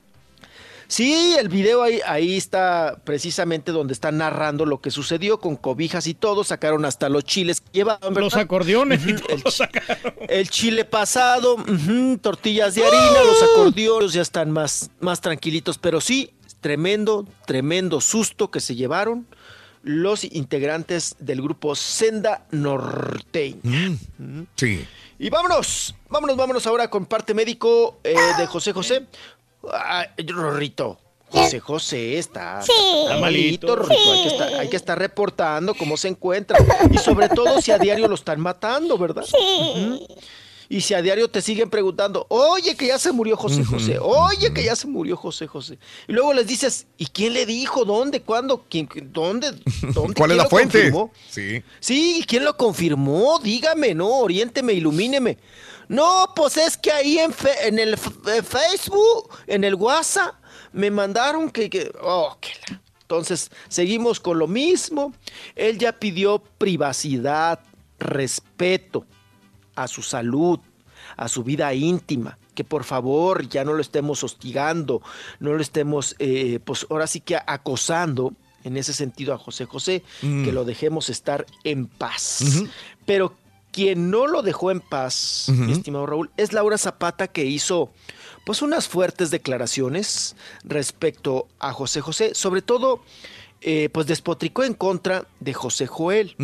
Sí, 0.87 1.35
el 1.39 1.49
video 1.49 1.81
ahí, 1.83 1.99
ahí 2.05 2.37
está 2.37 2.99
precisamente 3.03 3.71
donde 3.71 3.93
está 3.93 4.11
narrando 4.11 4.65
lo 4.65 4.81
que 4.81 4.91
sucedió 4.91 5.39
con 5.39 5.55
cobijas 5.55 6.07
y 6.07 6.13
todo. 6.13 6.43
Sacaron 6.43 6.85
hasta 6.85 7.09
los 7.09 7.23
chiles 7.23 7.61
que 7.61 7.69
llevaban. 7.73 8.01
¿verdad? 8.01 8.21
Los 8.21 8.35
acordeones 8.35 9.05
y 9.07 9.13
Ujú, 9.13 9.21
todo 9.21 9.35
el, 9.35 9.43
chi- 9.43 9.63
el 10.29 10.49
chile 10.49 10.85
pasado, 10.85 11.57
tortillas 12.21 12.75
de 12.75 12.85
harina, 12.85 13.23
los 13.23 13.41
acordeones 13.43 14.13
ya 14.13 14.21
están 14.21 14.51
más, 14.51 14.91
más 14.99 15.21
tranquilitos. 15.21 15.77
Pero 15.77 15.99
sí, 16.01 16.31
tremendo, 16.61 17.25
tremendo 17.45 17.99
susto 18.01 18.51
que 18.51 18.59
se 18.59 18.75
llevaron 18.75 19.25
los 19.83 20.23
integrantes 20.23 21.15
del 21.19 21.41
grupo 21.43 21.75
Senda 21.75 22.45
Norteña. 22.51 23.59
Mm. 24.17 24.43
Sí. 24.55 24.85
Y 25.17 25.29
vámonos, 25.29 25.95
vámonos, 26.09 26.35
vámonos 26.35 26.67
ahora 26.67 26.89
con 26.89 27.05
parte 27.05 27.33
médico 27.33 27.99
eh, 28.03 28.15
de 28.37 28.45
José 28.47 28.73
José. 28.73 29.05
Ay, 29.73 30.07
Rorrito, 30.27 30.99
José 31.29 31.59
José 31.59 32.17
está, 32.17 32.61
Sí. 32.61 32.71
está 33.03 33.17
malito, 33.17 33.75
Rorrito. 33.75 34.11
Hay, 34.11 34.23
que 34.23 34.29
Sí. 34.29 34.35
estar, 34.35 34.53
hay 34.59 34.69
que 34.69 34.75
estar 34.77 34.97
reportando 34.99 35.73
cómo 35.73 35.97
se 35.97 36.07
encuentra. 36.07 36.57
Y 36.91 36.97
sobre 36.97 37.29
todo 37.29 37.61
si 37.61 37.71
a 37.71 37.77
diario 37.77 38.07
lo 38.07 38.15
están 38.15 38.39
matando, 38.39 38.97
¿verdad? 38.97 39.23
Ujú. 39.23 40.05
Y 40.67 40.81
si 40.81 40.95
a 40.95 41.01
diario 41.03 41.27
te 41.29 41.43
siguen 41.43 41.69
preguntando, 41.69 42.25
oye, 42.29 42.75
que 42.75 42.87
ya 42.87 42.97
se 42.97 43.11
murió 43.11 43.37
José 43.37 43.63
José, 43.63 43.99
oye, 43.99 44.51
que 44.51 44.63
ya 44.63 44.75
se 44.75 44.87
murió 44.87 45.15
José 45.15 45.45
José. 45.45 45.77
Y 46.07 46.13
luego 46.13 46.33
les 46.33 46.47
dices, 46.47 46.87
¿y 46.97 47.05
quién 47.05 47.33
le 47.33 47.45
dijo? 47.45 47.85
¿Dónde? 47.85 48.21
¿Cuándo? 48.23 48.65
¿Quién? 48.67 48.89
¿Dónde? 49.13 49.51
¿Dónde? 49.93 50.15
¿Cuál 50.15 50.31
es 50.31 50.35
¿Quién 50.35 50.37
la 50.37 50.43
lo 50.45 50.49
fuente? 50.49 50.77
confirmó? 50.91 51.11
Sí. 51.29 51.61
Sí, 51.79 52.25
¿quién 52.27 52.43
lo 52.45 52.57
confirmó? 52.57 53.39
Dígame, 53.43 53.93
¿no? 53.93 54.09
Oriénteme, 54.09 54.73
ilumíneme. 54.73 55.37
No, 55.87 56.33
pues 56.35 56.57
es 56.57 56.77
que 56.77 56.91
ahí 56.91 57.17
en, 57.19 57.31
fe- 57.33 57.67
en 57.67 57.79
el 57.79 57.93
eh, 57.93 58.41
Facebook, 58.43 59.29
en 59.47 59.63
el 59.63 59.75
WhatsApp, 59.75 60.35
me 60.73 60.89
mandaron 60.91 61.49
que... 61.49 61.69
que- 61.69 61.91
oh, 62.01 62.37
que 62.41 62.49
la- 62.69 62.81
Entonces, 63.01 63.51
seguimos 63.69 64.19
con 64.19 64.39
lo 64.39 64.47
mismo. 64.47 65.13
Él 65.55 65.77
ya 65.77 65.93
pidió 65.93 66.39
privacidad, 66.57 67.59
respeto 67.99 69.05
a 69.75 69.87
su 69.87 70.01
salud, 70.01 70.59
a 71.17 71.27
su 71.27 71.43
vida 71.43 71.73
íntima. 71.73 72.37
Que 72.55 72.63
por 72.63 72.83
favor 72.85 73.47
ya 73.49 73.63
no 73.65 73.73
lo 73.73 73.81
estemos 73.81 74.23
hostigando, 74.23 75.01
no 75.39 75.53
lo 75.53 75.61
estemos, 75.61 76.15
eh, 76.19 76.59
pues 76.63 76.87
ahora 76.89 77.05
sí 77.05 77.19
que 77.19 77.35
acosando 77.35 78.33
en 78.63 78.77
ese 78.77 78.93
sentido 78.93 79.33
a 79.33 79.37
José 79.37 79.65
José, 79.65 80.03
Mm. 80.21 80.45
que 80.45 80.51
lo 80.53 80.63
dejemos 80.65 81.09
estar 81.09 81.45
en 81.63 81.85
paz. 81.87 82.43
Pero 83.05 83.35
quien 83.75 84.09
no 84.09 84.25
lo 84.25 84.41
dejó 84.41 84.71
en 84.71 84.79
paz, 84.79 85.47
mi 85.49 85.73
estimado 85.73 86.05
Raúl, 86.05 86.31
es 86.37 86.53
Laura 86.53 86.77
Zapata 86.77 87.27
que 87.27 87.43
hizo 87.43 87.91
pues 88.45 88.61
unas 88.61 88.87
fuertes 88.87 89.31
declaraciones 89.31 90.37
respecto 90.63 91.49
a 91.59 91.73
José 91.73 91.99
José, 91.99 92.35
sobre 92.35 92.61
todo 92.61 93.03
eh, 93.59 93.89
pues 93.91 94.07
despotricó 94.07 94.63
en 94.63 94.75
contra 94.75 95.27
de 95.41 95.53
José 95.53 95.87
Joel. 95.87 96.37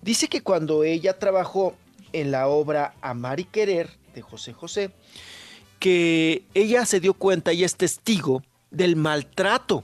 Dice 0.00 0.28
que 0.28 0.42
cuando 0.42 0.84
ella 0.84 1.18
trabajó 1.18 1.74
en 2.12 2.30
la 2.30 2.46
obra 2.46 2.94
Amar 3.00 3.40
y 3.40 3.46
Querer 3.46 3.90
de 4.14 4.22
José 4.22 4.52
José, 4.52 4.92
que 5.80 6.44
ella 6.54 6.86
se 6.86 7.00
dio 7.00 7.14
cuenta 7.14 7.52
y 7.52 7.64
es 7.64 7.74
testigo 7.74 8.44
del 8.70 8.94
maltrato 8.94 9.82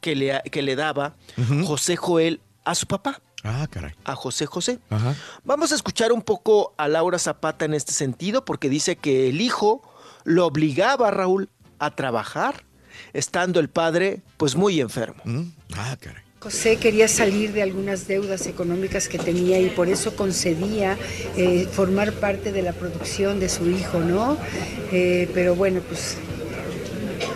que 0.00 0.16
le, 0.16 0.40
que 0.50 0.62
le 0.62 0.74
daba 0.74 1.16
José 1.66 1.96
Joel 1.96 2.40
a 2.64 2.74
su 2.74 2.86
papá, 2.86 3.20
Ah, 3.44 3.66
caray. 3.70 3.92
a 4.04 4.14
José 4.14 4.46
José. 4.46 4.78
Ajá. 4.90 5.14
Vamos 5.44 5.72
a 5.72 5.74
escuchar 5.74 6.12
un 6.12 6.22
poco 6.22 6.74
a 6.76 6.88
Laura 6.88 7.18
Zapata 7.18 7.64
en 7.64 7.74
este 7.74 7.92
sentido, 7.92 8.44
porque 8.44 8.68
dice 8.68 8.96
que 8.96 9.28
el 9.28 9.40
hijo 9.40 9.82
lo 10.24 10.46
obligaba 10.46 11.08
a 11.08 11.10
Raúl 11.10 11.48
a 11.78 11.94
trabajar, 11.96 12.64
estando 13.12 13.58
el 13.58 13.68
padre 13.68 14.22
pues 14.36 14.54
muy 14.54 14.80
enfermo. 14.80 15.22
Ah, 15.74 15.96
caray. 16.00 16.22
José 16.42 16.76
quería 16.76 17.06
salir 17.06 17.52
de 17.52 17.62
algunas 17.62 18.08
deudas 18.08 18.48
económicas 18.48 19.08
que 19.08 19.16
tenía 19.16 19.60
y 19.60 19.70
por 19.70 19.88
eso 19.88 20.16
concedía 20.16 20.98
eh, 21.36 21.68
formar 21.70 22.12
parte 22.14 22.50
de 22.50 22.62
la 22.62 22.72
producción 22.72 23.38
de 23.38 23.48
su 23.48 23.70
hijo, 23.70 24.00
¿no? 24.00 24.36
Eh, 24.90 25.30
pero 25.34 25.54
bueno, 25.54 25.80
pues 25.88 26.16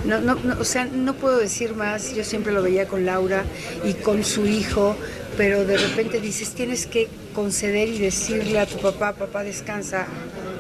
no, 0.05 0.21
no, 0.21 0.35
no, 0.35 0.61
o 0.61 0.65
sea, 0.65 0.87
no 0.87 1.15
puedo 1.15 1.39
decir 1.39 1.75
más. 1.75 2.17
Yo 2.17 2.25
siempre 2.25 2.53
lo 2.53 2.63
veía 2.63 2.89
con 2.89 3.07
Laura 3.07 3.45
y 3.85 3.95
con 3.95 4.25
su 4.25 4.45
hijo, 4.47 4.97
pero 5.37 5.65
de 5.65 5.77
repente 5.77 6.21
dices, 6.21 6.51
tienes 6.55 6.87
que 6.87 7.09
conceder 7.35 7.89
y 7.89 7.99
decirle 7.99 8.59
a 8.59 8.67
tu 8.67 8.79
papá, 8.79 9.13
papá 9.15 9.43
descansa, 9.43 10.07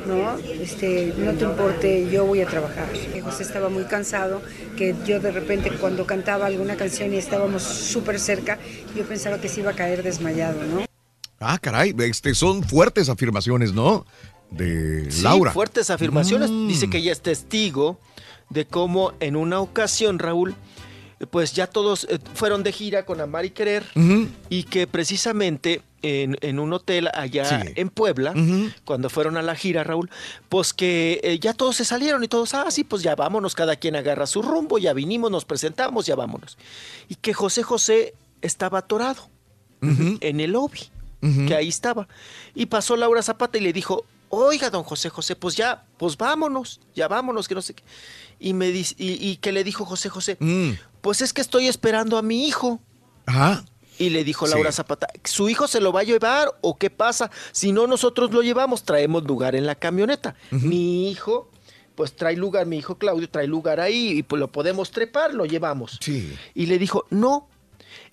¿no? 0.07 0.36
Este, 0.61 1.12
no 1.19 1.32
te 1.32 1.44
importe, 1.44 2.09
yo 2.11 2.24
voy 2.27 2.40
a 2.40 2.47
trabajar. 2.47 2.86
Que 2.93 3.20
José 3.20 3.43
estaba 3.43 3.69
muy 3.69 3.85
cansado, 3.85 4.43
que 4.77 4.94
yo 5.07 5.20
de 5.20 5.32
repente 5.32 5.70
cuando 5.81 6.07
cantaba 6.07 6.47
alguna 6.47 6.77
canción 6.77 7.12
y 7.12 7.16
estábamos 7.16 7.62
súper 7.62 8.20
cerca, 8.20 8.59
yo 8.97 9.05
pensaba 9.05 9.40
que 9.40 9.48
se 9.48 9.61
iba 9.61 9.70
a 9.73 9.74
caer 9.74 10.03
desmayado, 10.03 10.62
¿no? 10.65 10.85
Ah, 11.40 11.59
caray. 11.61 11.94
Este, 11.98 12.35
son 12.35 12.62
fuertes 12.62 13.09
afirmaciones, 13.09 13.73
¿no? 13.73 14.07
De 14.51 15.11
Sí, 15.11 15.23
Laura. 15.23 15.53
fuertes 15.53 15.90
afirmaciones. 15.90 16.51
Mm. 16.51 16.69
Dice 16.69 16.89
que 16.89 16.98
ella 16.98 17.12
es 17.12 17.20
testigo 17.20 17.98
de 18.48 18.65
cómo 18.65 19.12
en 19.20 19.35
una 19.36 19.61
ocasión, 19.61 20.19
Raúl, 20.19 20.55
pues 21.31 21.53
ya 21.55 21.67
todos 21.67 22.07
eh, 22.11 22.19
fueron 22.35 22.63
de 22.63 22.73
gira 22.73 23.07
con 23.07 23.21
Amar 23.21 23.45
y 23.47 23.51
Querer 23.51 23.85
y 24.51 24.65
que 24.65 24.87
precisamente 24.87 25.81
en, 26.03 26.37
en 26.43 26.59
un 26.59 26.73
hotel 26.73 27.09
allá 27.15 27.45
Sí. 27.63 27.73
en 27.75 27.89
Puebla, 27.89 28.35
cuando 28.85 29.09
fueron 29.09 29.37
a 29.37 29.43
la 29.43 29.55
gira, 29.57 29.83
Raúl, 29.83 30.11
pues 30.49 30.73
que 30.75 31.21
eh, 31.25 31.39
ya 31.41 31.55
todos 31.55 31.77
se 31.77 31.85
salieron 31.85 32.23
y 32.23 32.29
todos, 32.29 32.53
ah, 32.55 32.71
sí, 32.71 32.85
pues 32.85 33.03
ya 33.03 33.15
vámonos, 33.17 33.55
cada 33.55 33.77
quien 33.77 33.97
agarra 33.97 34.27
su 34.27 34.43
rumbo, 34.43 34.79
ya 34.79 34.93
vinimos, 34.93 35.31
nos 35.31 35.45
presentamos, 35.47 36.05
ya 36.07 36.15
vámonos. 36.15 36.59
Y 37.09 37.15
que 37.17 37.33
José 37.33 37.63
José 37.63 38.15
estaba 38.43 38.79
atorado 38.81 39.29
en 40.21 40.41
el 40.41 40.53
lobby, 40.53 40.81
que 41.49 41.55
ahí 41.57 41.69
estaba. 41.69 42.07
Y 42.55 42.67
pasó 42.67 42.95
Laura 42.97 43.23
Zapata 43.23 43.57
y 43.59 43.63
le 43.63 43.73
dijo, 43.73 44.05
oiga, 44.29 44.71
don 44.71 44.83
José 44.85 45.09
José, 45.09 45.35
pues 45.35 45.57
ya, 45.57 45.85
pues 45.97 46.17
vámonos, 46.17 46.81
ya 46.95 47.09
vámonos, 47.09 47.49
que 47.49 47.55
no 47.55 47.63
sé 47.63 47.75
qué. 47.75 47.83
Y, 48.39 48.53
me 48.53 48.69
dice, 48.71 48.95
y, 48.99 49.13
y 49.31 49.37
que 49.37 49.51
le 49.53 49.65
dijo 49.65 49.85
José 49.87 50.09
José, 50.11 50.37
pues 51.07 51.20
es 51.23 51.33
que 51.33 51.41
estoy 51.41 51.69
esperando 51.69 52.19
a 52.19 52.23
mi 52.23 52.49
hijo. 52.49 52.81
Ajá. 53.27 53.65
Y 53.97 54.11
le 54.11 54.24
dijo 54.24 54.45
Sí. 54.49 54.53
Laura 54.55 54.73
Zapata, 54.73 55.07
¿su 55.23 55.49
hijo 55.49 55.69
se 55.69 55.81
lo 55.81 55.93
va 55.93 56.01
a 56.01 56.03
llevar 56.03 56.53
o 56.62 56.77
qué 56.77 56.91
pasa? 56.91 57.31
Si 57.53 57.70
no, 57.70 57.87
nosotros 57.87 58.33
lo 58.33 58.43
llevamos, 58.43 58.83
traemos 58.83 59.23
lugar 59.23 59.55
en 59.55 59.66
la 59.66 59.77
camioneta. 59.77 60.35
Mi 60.51 61.09
hijo, 61.09 61.49
pues 61.95 62.16
trae 62.16 62.35
lugar, 62.37 62.66
mi 62.66 62.77
hijo 62.78 62.97
Claudio 62.97 63.31
trae 63.31 63.47
lugar 63.47 63.78
ahí 63.78 64.19
y 64.19 64.23
pues 64.24 64.41
lo 64.41 64.51
podemos 64.51 64.91
trepar, 64.91 65.33
lo 65.33 65.45
llevamos. 65.45 66.01
Y 66.55 66.66
le 66.66 66.77
dijo, 66.81 67.07
no, 67.11 67.47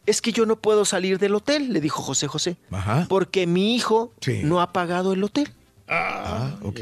es 0.05 0.21
que 0.21 0.31
yo 0.31 0.45
no 0.45 0.55
puedo 0.57 0.85
salir 0.85 1.17
del 1.17 1.33
hotel, 1.33 1.73
le 1.73 1.81
dijo 1.81 2.03
José 2.03 2.27
José, 2.27 2.57
Ajá. 2.69 3.07
porque 3.09 3.47
mi 3.47 3.73
hijo 3.75 4.13
Sí. 4.21 4.41
no 4.43 4.61
ha 4.61 4.71
pagado 4.71 5.13
el 5.13 5.23
hotel. 5.23 5.51
Ah, 5.87 6.51
ok. 6.61 6.79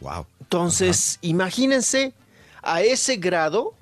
Wow. 0.00 0.26
Entonces, 0.40 1.18
imagínense 1.22 2.12
a 2.62 2.82
ese 2.82 3.16
grado, 3.16 3.74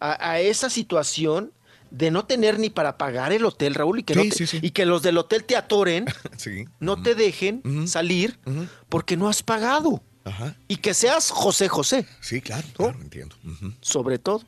a, 0.00 0.30
a 0.30 0.40
esa 0.40 0.70
situación 0.70 1.52
de 1.90 2.10
no 2.10 2.26
tener 2.26 2.58
ni 2.58 2.68
para 2.70 2.98
pagar 2.98 3.32
el 3.32 3.44
hotel, 3.46 3.74
Raúl, 3.74 4.00
y 4.00 4.02
que, 4.02 4.14
no 4.14 4.22
te- 4.22 4.30
sí, 4.32 4.46
sí. 4.46 4.58
y 4.60 4.70
que 4.72 4.84
los 4.84 5.02
del 5.02 5.16
hotel 5.18 5.44
te 5.44 5.56
atoren, 5.56 6.04
no 6.80 7.02
te 7.02 7.14
dejen 7.14 7.88
salir 7.88 8.38
porque 8.88 9.16
no 9.16 9.28
has 9.28 9.42
pagado. 9.42 10.02
Ajá. 10.24 10.54
Y 10.68 10.76
que 10.76 10.92
seas 10.92 11.30
José 11.30 11.68
José. 11.68 12.06
Sí, 12.20 12.42
claro, 12.42 12.66
claro, 12.74 12.98
entiendo. 13.00 13.34
Sobre 13.80 14.18
todo. 14.18 14.42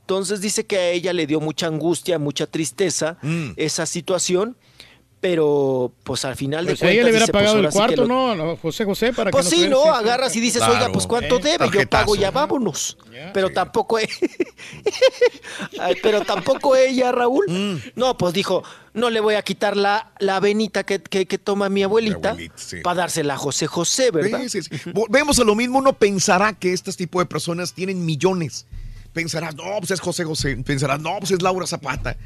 Entonces 0.00 0.40
dice 0.40 0.66
que 0.66 0.76
a 0.78 0.90
ella 0.90 1.12
le 1.12 1.26
dio 1.28 1.38
mucha 1.40 1.66
angustia, 1.68 2.18
mucha 2.18 2.46
tristeza 2.48 3.16
Mm. 3.22 3.52
esa 3.56 3.86
situación, 3.86 4.56
pero 5.20 5.92
pues 6.02 6.24
al 6.24 6.34
final 6.34 6.64
de 6.64 6.72
Pues 6.72 6.80
cuentas. 6.80 6.94
ella 6.94 7.02
le 7.04 7.10
hubiera 7.10 7.26
dice, 7.26 7.32
pues, 7.32 7.42
pagado 7.44 7.60
el 7.60 7.70
sí 7.70 7.76
cuarto, 7.78 8.06
lo- 8.06 8.34
¿no? 8.36 8.56
José 8.56 8.84
José, 8.86 9.12
para 9.12 9.30
Pues 9.30 9.44
que 9.50 9.56
sí, 9.56 9.62
se 9.62 9.68
¿no? 9.68 9.84
Agarras 9.92 10.34
y 10.34 10.40
dices, 10.40 10.58
Claro. 10.62 10.72
oiga, 10.74 10.92
pues 10.92 11.06
cuánto 11.06 11.36
Eh, 11.38 11.42
debe, 11.42 11.70
yo 11.70 11.86
pago, 11.90 12.16
ya 12.16 12.30
vámonos. 12.30 12.96
pero 13.34 13.50
tampoco 13.50 13.98
e- 13.98 14.08
pero 16.02 16.22
tampoco 16.22 16.76
ella, 16.76 17.12
Raúl. 17.12 17.44
Mm. 17.48 17.76
No, 17.96 18.16
pues 18.16 18.32
dijo, 18.32 18.62
no 18.94 19.10
le 19.10 19.20
voy 19.20 19.34
a 19.34 19.42
quitar 19.42 19.76
la, 19.76 20.12
la 20.18 20.36
avenita 20.36 20.84
que, 20.84 21.00
que- 21.02 21.26
que 21.26 21.38
toma 21.38 21.68
mi 21.68 21.82
abuelita 21.82 22.36
para 22.82 22.94
dársela 23.02 23.34
a 23.34 23.38
José 23.38 23.66
José, 23.66 24.10
¿verdad? 24.10 24.40
Sí, 24.48 24.62
sí, 24.62 24.62
sí. 24.62 24.90
Volvemos 24.92 25.38
a 25.38 25.44
lo 25.44 25.54
mismo, 25.54 25.78
uno 25.78 25.92
pensará 25.92 26.52
que 26.54 26.72
este 26.72 26.92
tipo 26.92 27.18
de 27.20 27.26
personas 27.26 27.72
tienen 27.72 28.04
millones. 28.04 28.66
Pensarás, 29.12 29.54
no, 29.56 29.64
pues 29.80 29.90
es 29.90 30.00
José 30.00 30.24
José. 30.24 30.56
Pensarás, 30.64 31.00
no, 31.00 31.18
pues 31.18 31.32
es 31.32 31.42
Laura 31.42 31.66
Zapata. 31.66 32.16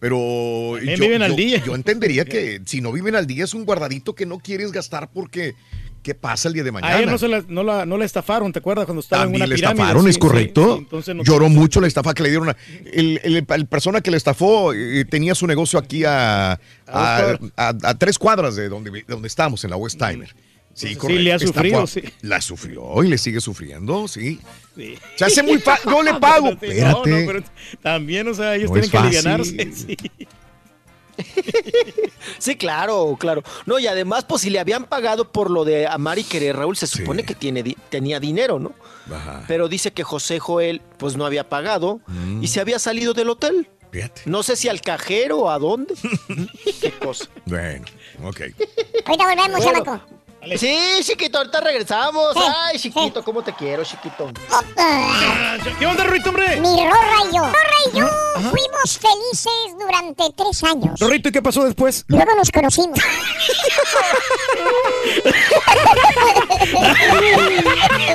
Pero 0.00 0.72
También 0.76 0.98
viven 1.00 1.22
al 1.22 1.30
yo- 1.30 1.36
día. 1.36 1.62
yo 1.64 1.74
entendería 1.74 2.24
que 2.24 2.60
si 2.66 2.80
no 2.80 2.90
viven 2.90 3.14
al 3.14 3.26
día 3.26 3.44
es 3.44 3.54
un 3.54 3.64
guardadito 3.64 4.14
que 4.14 4.26
no 4.26 4.38
quieres 4.38 4.72
gastar 4.72 5.10
porque 5.12 5.54
¿qué 6.02 6.14
pasa 6.14 6.48
el 6.48 6.54
día 6.54 6.64
de 6.64 6.72
mañana? 6.72 6.94
A 6.94 6.98
ella 7.02 7.10
no, 7.12 7.18
se 7.18 7.28
la, 7.28 7.44
no, 7.46 7.62
la, 7.62 7.84
no 7.84 7.98
la 7.98 8.06
estafaron, 8.06 8.50
¿te 8.52 8.60
acuerdas 8.60 8.86
cuando 8.86 9.00
estaba 9.00 9.24
en 9.24 9.34
una 9.34 9.46
le 9.46 9.54
pirámide? 9.56 9.82
estafaron, 9.82 10.04
Sí, 10.04 10.08
es 10.10 10.16
correcto. 10.18 10.72
sí, 10.76 10.78
entonces 10.84 11.14
no- 11.14 11.22
Lloró 11.22 11.50
mucho 11.50 11.82
la 11.82 11.86
estafa 11.88 12.14
que 12.14 12.22
le 12.22 12.30
dieron. 12.30 12.48
a- 12.48 12.56
el, 12.92 13.20
el- 13.22 13.46
el 13.46 13.66
persona 13.66 14.00
que 14.00 14.10
le 14.10 14.16
estafó 14.16 14.72
eh, 14.72 15.04
tenía 15.04 15.34
su 15.34 15.46
negocio 15.46 15.78
aquí 15.78 16.04
a, 16.06 16.58
a, 16.86 17.94
tres 17.98 18.18
cuadras 18.18 18.56
de 18.56 18.70
donde, 18.70 18.90
vi- 18.90 19.04
donde 19.06 19.28
estamos, 19.28 19.62
en 19.64 19.70
la 19.70 19.76
West 19.76 19.98
Timer. 19.98 20.34
Sí, 20.72 20.88
Entonces, 20.88 20.90
sí, 20.92 20.96
correcto. 20.96 21.22
le 21.22 21.32
ha 21.32 21.38
sufrido, 21.38 21.86
sí. 21.86 22.02
La 22.22 22.40
sufrió 22.40 23.02
y 23.04 23.08
le 23.08 23.18
sigue 23.18 23.40
sufriendo, 23.40 24.06
sí. 24.08 24.40
Sí. 24.76 24.98
Se 25.16 25.24
hace 25.24 25.42
muy 25.42 25.58
fácil. 25.58 25.90
Yo 25.90 26.02
le 26.02 26.14
pago. 26.20 26.56
Pero 26.58 26.72
sí, 26.72 26.78
Espérate. 26.78 27.10
No, 27.10 27.18
no, 27.20 27.26
pero 27.26 27.42
también, 27.82 28.28
o 28.28 28.34
sea, 28.34 28.54
ellos 28.54 28.70
No 28.70 28.74
tienen 28.74 28.84
es 28.84 28.90
que 28.90 28.98
alivianarse. 28.98 29.72
Sí. 29.72 29.96
Sí, 32.38 32.56
claro, 32.56 33.16
claro. 33.18 33.42
No, 33.66 33.78
y 33.78 33.86
además, 33.86 34.24
pues 34.24 34.40
si 34.42 34.50
le 34.50 34.58
habían 34.58 34.84
pagado 34.84 35.30
por 35.30 35.50
lo 35.50 35.64
de 35.66 35.86
amar 35.86 36.18
y 36.18 36.24
querer, 36.24 36.56
Raúl, 36.56 36.76
se 36.76 36.86
supone 36.86 37.24
que 37.24 37.34
tiene, 37.34 37.62
di- 37.62 37.76
tenía 37.90 38.18
dinero, 38.20 38.58
¿no? 38.58 38.72
Ajá. 39.14 39.44
Pero 39.46 39.68
dice 39.68 39.92
que 39.92 40.02
José 40.02 40.38
Joel, 40.38 40.80
pues 40.98 41.16
no 41.16 41.26
había 41.26 41.48
pagado 41.48 42.00
Mm. 42.06 42.42
y 42.42 42.48
se 42.48 42.60
había 42.60 42.78
salido 42.78 43.12
del 43.12 43.28
hotel. 43.30 43.68
No 44.24 44.42
sé 44.44 44.54
si 44.56 44.68
al 44.68 44.80
cajero 44.80 45.40
o 45.40 45.50
a 45.50 45.58
dónde. 45.58 45.94
Qué 46.80 46.92
cosa. 46.92 47.26
Bueno, 47.44 47.84
ok. 48.22 48.40
Ahorita 49.04 49.24
volvemos, 49.26 49.64
Bueno. 49.64 49.84
chamaco. 49.84 50.06
Sí, 50.56 51.00
chiquito, 51.02 51.38
ahorita 51.38 51.60
regresamos. 51.60 52.34
Ay, 52.36 52.78
chiquito, 52.78 53.22
¿cómo 53.22 53.42
te 53.42 53.52
quiero, 53.54 53.84
chiquito? 53.84 54.30
¿Qué 55.78 55.86
onda, 55.86 56.04
Rorrito, 56.04 56.30
hombre? 56.30 56.60
Mi 56.60 56.76
Rorra 56.86 57.24
y 57.30 57.36
yo. 57.36 57.42
Rorra 57.42 57.80
y 57.92 57.98
yo 57.98 58.08
fuimos 58.50 58.98
felices 58.98 59.76
durante 59.78 60.30
tres 60.34 60.64
años. 60.64 60.98
Rorrito, 60.98 61.28
¿y 61.28 61.32
qué 61.32 61.42
pasó 61.42 61.64
después? 61.64 62.04
Luego 62.08 62.34
nos 62.34 62.50
conocimos. 62.50 62.98
¿De 62.98 63.02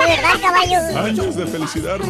verdad, 0.00 0.40
caballo? 0.40 0.78
Años 0.98 1.36
de 1.36 1.46
felicidad. 1.46 1.98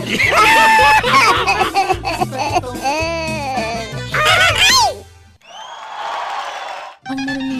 Mío, 7.08 7.55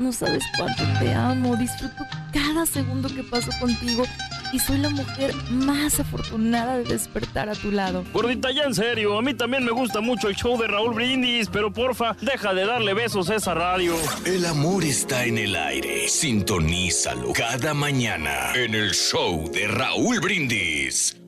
no 0.00 0.12
sabes 0.12 0.42
cuánto 0.56 0.82
te 0.98 1.12
amo. 1.12 1.56
Disfruto 1.56 2.06
cada 2.32 2.66
segundo 2.66 3.08
que 3.08 3.22
paso 3.22 3.50
contigo 3.60 4.04
y 4.52 4.58
soy 4.58 4.78
la 4.78 4.90
mujer 4.90 5.34
más 5.50 6.00
afortunada 6.00 6.78
de 6.78 6.84
despertar 6.84 7.48
a 7.48 7.54
tu 7.54 7.70
lado. 7.70 8.04
Gordita, 8.12 8.50
ya 8.50 8.64
en 8.64 8.74
serio, 8.74 9.18
a 9.18 9.22
mí 9.22 9.34
también 9.34 9.64
me 9.64 9.70
gusta 9.70 10.00
mucho 10.00 10.28
el 10.28 10.36
show 10.36 10.58
de 10.60 10.66
Raúl 10.66 10.94
Brindis, 10.94 11.48
pero 11.48 11.72
porfa, 11.72 12.16
deja 12.20 12.54
de 12.54 12.66
darle 12.66 12.94
besos 12.94 13.30
a 13.30 13.36
esa 13.36 13.54
radio. 13.54 13.94
El 14.24 14.46
amor 14.46 14.84
está 14.84 15.24
en 15.24 15.38
el 15.38 15.54
aire. 15.54 16.08
Sintonízalo 16.08 17.32
cada 17.32 17.74
mañana 17.74 18.52
en 18.54 18.74
el 18.74 18.92
show 18.92 19.50
de 19.52 19.68
Raúl 19.68 20.20
Brindis. 20.20 21.19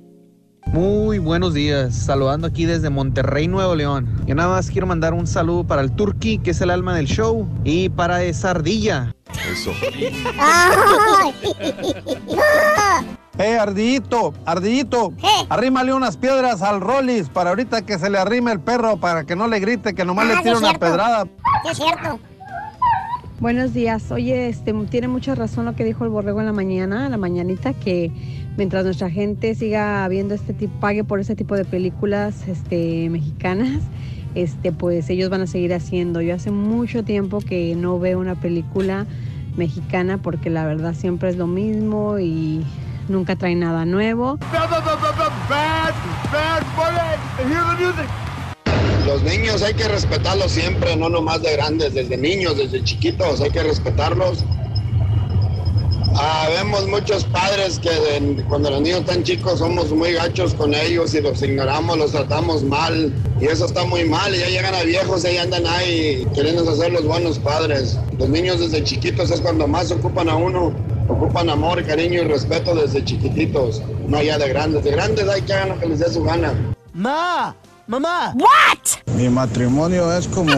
Muy 0.66 1.18
buenos 1.18 1.52
días, 1.52 1.94
saludando 1.94 2.46
aquí 2.46 2.64
desde 2.64 2.88
Monterrey, 2.88 3.46
Nuevo 3.46 3.74
León. 3.74 4.08
Yo 4.26 4.34
nada 4.34 4.48
más 4.50 4.70
quiero 4.70 4.86
mandar 4.86 5.12
un 5.12 5.26
saludo 5.26 5.64
para 5.64 5.82
el 5.82 5.92
Turqui, 5.92 6.38
que 6.38 6.52
es 6.52 6.60
el 6.62 6.70
alma 6.70 6.94
del 6.94 7.06
show, 7.06 7.46
y 7.64 7.90
para 7.90 8.22
esa 8.22 8.50
ardilla. 8.50 9.14
Eso. 9.50 9.72
Eh, 13.38 13.56
Ardillito, 13.58 14.34
Ardillito, 14.44 15.14
arrímale 15.48 15.94
unas 15.94 16.18
piedras 16.18 16.60
al 16.60 16.82
Rollis 16.82 17.30
para 17.30 17.48
ahorita 17.50 17.80
que 17.80 17.98
se 17.98 18.10
le 18.10 18.18
arrime 18.18 18.52
el 18.52 18.60
perro 18.60 18.98
para 18.98 19.24
que 19.24 19.34
no 19.34 19.48
le 19.48 19.58
grite, 19.58 19.94
que 19.94 20.04
nomás 20.04 20.26
Ah, 20.26 20.34
le 20.34 20.42
tire 20.42 20.50
una 20.58 20.68
cierto. 20.68 20.80
pedrada. 20.80 21.24
Sí, 21.24 21.68
es 21.70 21.76
cierto. 21.78 22.20
Buenos 23.40 23.72
días. 23.72 24.12
Oye, 24.12 24.48
este, 24.50 24.74
tiene 24.90 25.08
mucha 25.08 25.34
razón 25.34 25.64
lo 25.64 25.74
que 25.74 25.82
dijo 25.82 26.04
el 26.04 26.10
borrego 26.10 26.40
en 26.40 26.46
la 26.46 26.52
mañana, 26.52 27.08
la 27.08 27.16
mañanita, 27.16 27.72
que 27.72 28.12
mientras 28.56 28.84
nuestra 28.84 29.10
gente 29.10 29.54
siga 29.54 30.06
viendo 30.08 30.34
este 30.34 30.52
tipo, 30.52 30.72
pague 30.80 31.04
por 31.04 31.20
ese 31.20 31.34
tipo 31.34 31.56
de 31.56 31.64
películas 31.64 32.46
este, 32.48 33.08
mexicanas, 33.10 33.82
este, 34.34 34.72
pues 34.72 35.08
ellos 35.10 35.30
van 35.30 35.42
a 35.42 35.46
seguir 35.46 35.74
haciendo. 35.74 36.20
Yo 36.20 36.34
hace 36.34 36.50
mucho 36.50 37.02
tiempo 37.02 37.40
que 37.40 37.74
no 37.74 37.98
veo 37.98 38.18
una 38.18 38.34
película 38.40 39.06
mexicana 39.56 40.18
porque 40.18 40.50
la 40.50 40.64
verdad 40.64 40.94
siempre 40.94 41.28
es 41.28 41.36
lo 41.36 41.46
mismo 41.46 42.18
y 42.18 42.64
nunca 43.08 43.36
trae 43.36 43.54
nada 43.54 43.84
nuevo. 43.84 44.38
Los 49.06 49.22
niños 49.24 49.62
hay 49.62 49.74
que 49.74 49.88
respetarlos 49.88 50.52
siempre, 50.52 50.96
no 50.96 51.08
nomás 51.08 51.42
de 51.42 51.52
grandes, 51.56 51.92
desde 51.94 52.16
niños, 52.16 52.56
desde 52.56 52.82
chiquitos, 52.84 53.40
hay 53.40 53.50
que 53.50 53.62
respetarlos. 53.62 54.44
Ah, 56.14 56.46
vemos 56.56 56.86
muchos 56.88 57.24
padres 57.24 57.78
que 57.78 57.90
cuando 58.48 58.70
los 58.70 58.82
niños 58.82 59.00
están 59.00 59.22
chicos 59.22 59.58
somos 59.58 59.90
muy 59.92 60.12
gachos 60.12 60.54
con 60.54 60.74
ellos 60.74 61.14
y 61.14 61.22
los 61.22 61.42
ignoramos, 61.42 61.96
los 61.96 62.12
tratamos 62.12 62.62
mal 62.62 63.12
y 63.40 63.46
eso 63.46 63.64
está 63.64 63.84
muy 63.86 64.04
mal 64.04 64.34
y 64.34 64.38
ya 64.38 64.48
llegan 64.48 64.74
a 64.74 64.82
viejos 64.82 65.24
y 65.24 65.28
ahí 65.28 65.36
andan 65.38 65.66
ahí 65.66 66.26
queriendo 66.34 66.68
hacer 66.70 66.92
los 66.92 67.06
buenos 67.06 67.38
padres. 67.38 67.98
Los 68.18 68.28
niños 68.28 68.60
desde 68.60 68.84
chiquitos 68.84 69.30
es 69.30 69.40
cuando 69.40 69.66
más 69.66 69.90
ocupan 69.90 70.28
a 70.28 70.36
uno, 70.36 70.72
ocupan 71.08 71.48
amor, 71.48 71.84
cariño 71.84 72.22
y 72.22 72.24
respeto 72.24 72.74
desde 72.74 73.04
chiquititos, 73.04 73.80
no 74.06 74.22
ya 74.22 74.36
de 74.38 74.48
grandes. 74.48 74.84
De 74.84 74.90
grandes 74.90 75.28
hay 75.28 75.42
que 75.42 75.54
hagan 75.54 75.70
lo 75.70 75.80
que 75.80 75.86
les 75.88 75.98
dé 75.98 76.10
su 76.10 76.22
gana. 76.22 76.52
¡Ma! 76.92 77.56
¡Mamá! 77.86 78.32
¿What? 78.36 79.16
Mi 79.16 79.28
matrimonio 79.28 80.12
es 80.16 80.28
como 80.28 80.52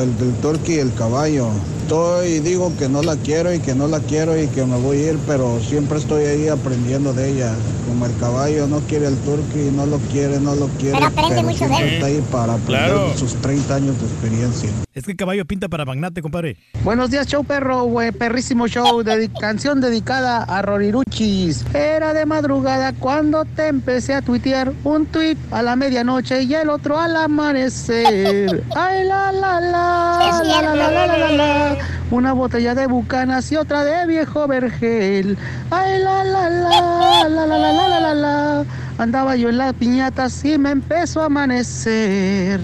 el 0.00 0.16
del 0.18 0.32
turqui 0.40 0.74
y 0.74 0.78
el 0.78 0.92
caballo. 0.94 1.48
Estoy, 1.82 2.38
digo 2.40 2.72
que 2.78 2.88
no 2.88 3.02
la 3.02 3.16
quiero 3.16 3.52
y 3.52 3.58
que 3.58 3.74
no 3.74 3.86
la 3.88 3.98
quiero 4.00 4.40
y 4.40 4.46
que 4.46 4.64
me 4.64 4.76
voy 4.78 4.96
a 4.98 5.10
ir, 5.12 5.18
pero 5.26 5.58
siempre 5.60 5.98
estoy 5.98 6.24
ahí 6.24 6.48
aprendiendo 6.48 7.12
de 7.12 7.30
ella. 7.32 7.52
Como 7.88 8.06
el 8.06 8.16
caballo 8.18 8.66
no 8.68 8.78
quiere 8.80 9.08
el 9.08 9.16
turqui, 9.18 9.70
no 9.74 9.86
lo 9.86 9.98
quiere, 9.98 10.38
no 10.38 10.54
lo 10.54 10.68
quiere, 10.78 10.94
Pero 10.94 11.06
aprende 11.06 11.42
mucho 11.42 11.68
de 11.68 11.76
él. 11.76 11.88
está 11.94 12.06
ahí 12.06 12.24
para 12.30 12.54
aprender 12.54 12.66
Claro. 12.90 13.18
sus 13.18 13.34
30 13.36 13.74
años 13.74 14.00
de 14.00 14.06
experiencia. 14.06 14.70
Es 14.94 15.04
que 15.04 15.10
el 15.12 15.16
caballo 15.16 15.44
pinta 15.44 15.68
para 15.68 15.84
magnate, 15.84 16.22
compadre. 16.22 16.56
Buenos 16.84 17.10
días, 17.10 17.26
show 17.26 17.42
perro, 17.42 17.84
güey, 17.84 18.12
perrísimo 18.12 18.68
show, 18.68 19.02
canción 19.40 19.80
dedicada 19.80 20.44
a 20.44 20.62
Roriruchis. 20.62 21.64
Era 21.74 22.12
de 22.14 22.24
madrugada 22.26 22.92
cuando 22.92 23.44
te 23.44 23.66
empecé 23.66 24.14
a 24.14 24.22
tuitear 24.22 24.72
un 24.84 25.06
tweet 25.06 25.36
a 25.50 25.62
la 25.62 25.74
medianoche 25.74 26.42
y 26.42 26.54
el 26.70 26.76
otro 26.76 26.98
al 26.98 27.16
amanecer. 27.16 28.62
Ay, 28.76 29.04
la, 29.04 29.32
la, 29.32 29.60
la, 29.60 30.42
la, 30.42 30.62
la, 30.62 30.74
la, 30.74 30.90
la, 30.90 31.06
la, 31.06 31.18
la, 31.18 31.30
la. 31.30 31.76
Una 32.10 32.32
botella 32.32 32.74
de 32.74 32.86
bucanas 32.86 33.50
y 33.50 33.56
otra 33.56 33.82
de 33.84 34.06
viejo 34.06 34.46
vergel. 34.46 35.36
Ay, 35.70 35.98
la, 35.98 36.22
la, 36.24 36.48
la, 36.48 36.68
la, 36.70 37.28
la, 37.28 37.46
la, 37.46 37.58
la, 37.58 37.88
la, 37.88 38.00
la, 38.00 38.14
la. 38.14 38.64
Andaba 38.98 39.34
yo 39.36 39.48
en 39.48 39.58
las 39.58 39.74
piñatas 39.74 40.44
y 40.44 40.58
me 40.58 40.70
empezó 40.70 41.22
a 41.22 41.26
amanecer. 41.26 42.60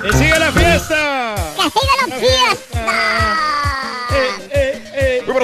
¡Que 0.00 0.12
siga 0.12 0.38
la 0.38 0.52
fiesta! 0.52 1.34
¡Que 1.56 1.62
siga 1.62 1.94
la 2.06 2.14
fiesta! 2.16 2.69
Muy 2.69 2.69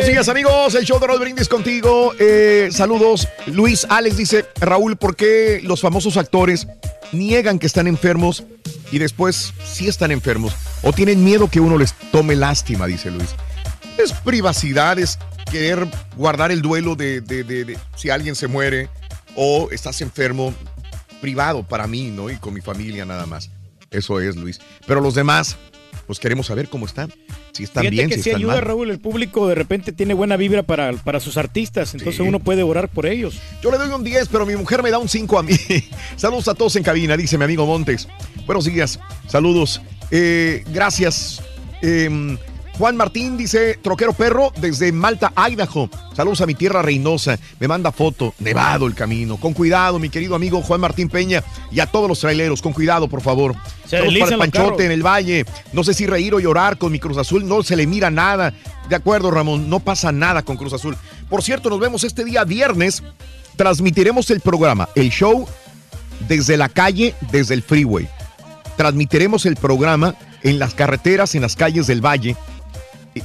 buenos 0.07 0.29
amigos. 0.29 0.75
El 0.75 0.85
show 0.85 0.99
de 1.01 1.07
Raúl 1.07 1.21
Brindis 1.21 1.49
contigo. 1.49 2.13
Eh, 2.19 2.69
saludos. 2.73 3.29
Luis 3.47 3.87
Alex 3.89 4.17
dice: 4.17 4.47
Raúl, 4.61 4.97
¿por 4.97 5.17
qué 5.17 5.61
los 5.63 5.81
famosos 5.81 6.17
actores 6.17 6.67
niegan 7.13 7.59
que 7.59 7.67
están 7.67 7.87
enfermos 7.87 8.45
y 8.91 8.99
después 8.99 9.53
sí 9.65 9.89
están 9.89 10.11
enfermos? 10.13 10.55
¿O 10.83 10.93
tienen 10.93 11.25
miedo 11.25 11.49
que 11.49 11.61
uno 11.61 11.79
les 11.79 11.93
tome 12.13 12.37
lástima? 12.37 12.87
Dice 12.87 13.11
Luis. 13.11 13.31
Es 13.99 14.13
privacidad, 14.13 14.99
es 14.99 15.19
querer 15.51 15.87
guardar 16.17 16.51
el 16.53 16.61
duelo 16.63 16.97
de- 16.97 17.21
de 17.21 17.79
si 17.97 18.11
alguien 18.11 18.35
se 18.35 18.47
muere 18.47 18.89
o 19.37 19.69
estás 19.71 20.01
enfermo 20.01 20.55
privado 21.21 21.63
para 21.63 21.87
mí, 21.87 22.11
¿no? 22.11 22.31
Y 22.31 22.37
con 22.37 22.53
mi 22.53 22.61
familia 22.61 23.05
nada 23.05 23.27
más. 23.27 23.51
Eso 23.91 24.21
es, 24.21 24.37
Luis. 24.37 24.61
Pero 24.87 25.01
los 25.01 25.15
demás, 25.15 25.57
pues 26.07 26.19
queremos 26.19 26.47
saber 26.47 26.69
cómo 26.69 26.87
están. 26.87 27.13
Si 27.53 27.65
están 27.65 27.83
Fíjate 27.83 27.97
bien, 27.97 28.09
que 28.09 28.15
si 28.15 28.31
están 28.31 28.37
ayuda, 28.37 28.55
mal. 28.55 28.63
Raúl. 28.63 28.91
El 28.91 28.99
público 28.99 29.49
de 29.49 29.55
repente 29.55 29.93
tiene 29.93 30.15
buena 30.15 30.37
vibra 30.37 30.63
para, 30.63 30.93
para 30.93 31.21
sus 31.21 31.37
artistas, 31.37 31.95
entonces 31.95 32.21
uno 32.21 32.41
puede 32.41 32.63
orar 32.63 32.89
por 32.89 33.07
ellos. 33.07 33.39
Yo 33.63 33.71
le 33.71 33.79
doy 33.79 33.91
un 33.91 34.05
10, 34.05 34.29
pero 34.29 34.47
mi 34.47 34.57
mujer 34.57 34.83
me 34.83 34.91
da 34.91 34.99
un 34.99 35.09
5 35.09 35.39
a 35.39 35.43
mí. 35.43 35.53
Saludos 36.17 36.49
a 36.49 36.55
todos 36.55 36.77
en 36.77 36.83
cabina, 36.83 37.17
dice 37.17 37.39
mi 37.39 37.45
amigo 37.45 37.67
Montes. 37.67 38.09
Buenos 38.47 38.65
días, 38.65 39.01
saludos. 39.27 39.81
Eh, 40.11 40.65
gracias. 40.73 41.43
Em, 41.83 42.39
Juan 42.79 42.95
Martín 42.95 43.39
dice, 43.39 43.79
troquero 43.81 44.13
perro 44.13 44.53
desde 44.59 44.93
Malta, 44.93 45.33
Idaho. 45.49 45.89
Saludos 46.15 46.43
a 46.43 46.47
mi 46.47 46.55
tierra 46.55 46.83
Reynosa. 46.83 47.39
Me 47.59 47.67
manda 47.69 47.91
foto, 47.91 48.35
nevado 48.39 48.87
el 48.87 48.95
camino. 48.95 49.39
Con 49.39 49.55
cuidado, 49.55 49.99
mi 49.99 50.11
querido 50.11 50.35
amigo 50.35 50.61
Juan 50.61 50.83
Martín 50.83 51.09
Peña 51.09 51.43
y 51.71 51.81
a 51.81 51.87
todos 51.87 52.07
los 52.07 52.21
traileros. 52.21 52.61
Con 52.61 52.75
cuidado, 52.75 53.09
por 53.09 53.23
favor. 53.23 53.55
Se 53.87 53.97
Saludos 53.97 54.19
para 54.21 54.33
el 54.33 54.39
Panchote 54.39 54.67
carros. 54.69 54.81
en 54.83 54.91
el 54.91 55.03
valle. 55.07 55.47
No 55.73 55.85
sé 55.85 55.95
si 55.95 56.07
reír 56.07 56.35
o 56.35 56.41
llorar 56.41 56.77
con 56.77 56.93
mi 56.93 56.99
Cruz 56.99 57.17
Azul. 57.17 57.49
No 57.49 57.63
se 57.63 57.77
le 57.77 57.87
mira 57.87 58.11
nada. 58.11 58.53
De 58.91 58.97
acuerdo, 58.97 59.31
Ramón. 59.31 59.71
No 59.71 59.81
pasa 59.81 60.13
nada 60.13 60.43
con 60.43 60.59
Cruz 60.59 60.75
Azul. 60.75 60.99
Por 61.31 61.43
cierto, 61.43 61.71
nos 61.71 61.81
vemos 61.81 62.05
este 62.05 62.27
día 62.27 62.45
viernes. 62.45 63.03
Transmitiremos 63.57 64.31
el 64.31 64.41
programa, 64.41 64.91
el 64.95 65.09
show, 65.09 65.49
desde 66.29 66.59
la 66.59 66.69
calle, 66.69 67.15
desde 67.33 67.55
el 67.55 67.63
freeway. 67.63 68.07
Transmitiremos 68.77 69.47
el 69.47 69.57
programa 69.57 70.15
en 70.43 70.59
las 70.59 70.75
carreteras, 70.75 71.35
en 71.35 71.41
las 71.41 71.57
calles 71.57 71.87
del 71.87 72.05
valle. 72.05 72.37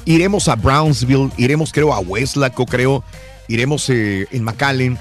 Iremos 0.06 0.48
a 0.48 0.56
Brownsville, 0.56 1.32
iremos 1.38 1.72
creo 1.72 1.94
a 1.94 2.00
Westlaco, 2.00 2.66
creo, 2.66 3.04
iremos 3.48 3.90
eh, 3.90 4.28
en 4.32 4.44
McAllen, 4.44 4.98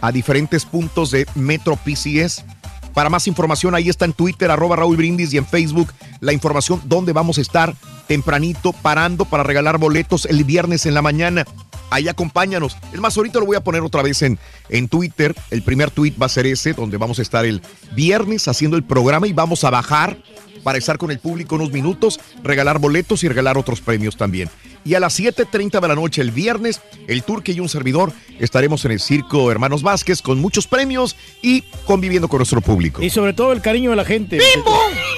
a 0.00 0.10
diferentes 0.10 0.64
puntos 0.64 1.10
de 1.10 1.26
Metro 1.34 1.76
PCS. 1.76 2.44
Para 2.92 3.08
más 3.08 3.26
información, 3.26 3.74
ahí 3.74 3.88
está 3.88 4.04
en 4.04 4.12
Twitter, 4.12 4.50
arroba 4.50 4.76
Raúl 4.76 4.96
Brindis 4.96 5.32
y 5.32 5.38
en 5.38 5.46
Facebook 5.46 5.92
la 6.20 6.32
información 6.32 6.82
donde 6.84 7.12
vamos 7.12 7.38
a 7.38 7.40
estar 7.40 7.74
tempranito 8.06 8.72
parando 8.72 9.24
para 9.24 9.42
regalar 9.42 9.78
boletos 9.78 10.26
el 10.26 10.44
viernes 10.44 10.84
en 10.86 10.94
la 10.94 11.02
mañana. 11.02 11.46
Ahí 11.90 12.08
acompáñanos. 12.08 12.76
Es 12.92 13.00
más, 13.00 13.16
ahorita 13.16 13.38
lo 13.38 13.46
voy 13.46 13.56
a 13.56 13.64
poner 13.64 13.82
otra 13.82 14.02
vez 14.02 14.22
en, 14.22 14.38
en 14.68 14.88
Twitter. 14.88 15.34
El 15.50 15.62
primer 15.62 15.90
tweet 15.90 16.14
va 16.20 16.26
a 16.26 16.30
ser 16.30 16.46
ese, 16.46 16.72
donde 16.72 16.96
vamos 16.96 17.18
a 17.18 17.22
estar 17.22 17.44
el 17.44 17.62
viernes 17.94 18.48
haciendo 18.48 18.76
el 18.76 18.82
programa 18.82 19.26
y 19.26 19.32
vamos 19.32 19.64
a 19.64 19.70
bajar 19.70 20.16
para 20.62 20.78
estar 20.78 20.98
con 20.98 21.10
el 21.10 21.18
público 21.18 21.56
unos 21.56 21.72
minutos, 21.72 22.20
regalar 22.42 22.78
boletos 22.78 23.24
y 23.24 23.28
regalar 23.28 23.58
otros 23.58 23.80
premios 23.80 24.16
también. 24.16 24.48
Y 24.84 24.94
a 24.94 25.00
las 25.00 25.18
7.30 25.18 25.80
de 25.80 25.88
la 25.88 25.94
noche 25.94 26.22
el 26.22 26.32
viernes, 26.32 26.80
el 27.06 27.22
Turque 27.22 27.52
y 27.52 27.60
un 27.60 27.68
servidor 27.68 28.12
estaremos 28.40 28.84
en 28.84 28.92
el 28.92 29.00
Circo 29.00 29.50
Hermanos 29.50 29.82
Vázquez 29.82 30.22
con 30.22 30.40
muchos 30.40 30.66
premios 30.66 31.16
y 31.40 31.62
conviviendo 31.86 32.28
con 32.28 32.38
nuestro 32.38 32.60
público. 32.60 33.02
Y 33.02 33.10
sobre 33.10 33.32
todo 33.32 33.52
el 33.52 33.60
cariño 33.60 33.90
de 33.90 33.96
la 33.96 34.04
gente. 34.04 34.38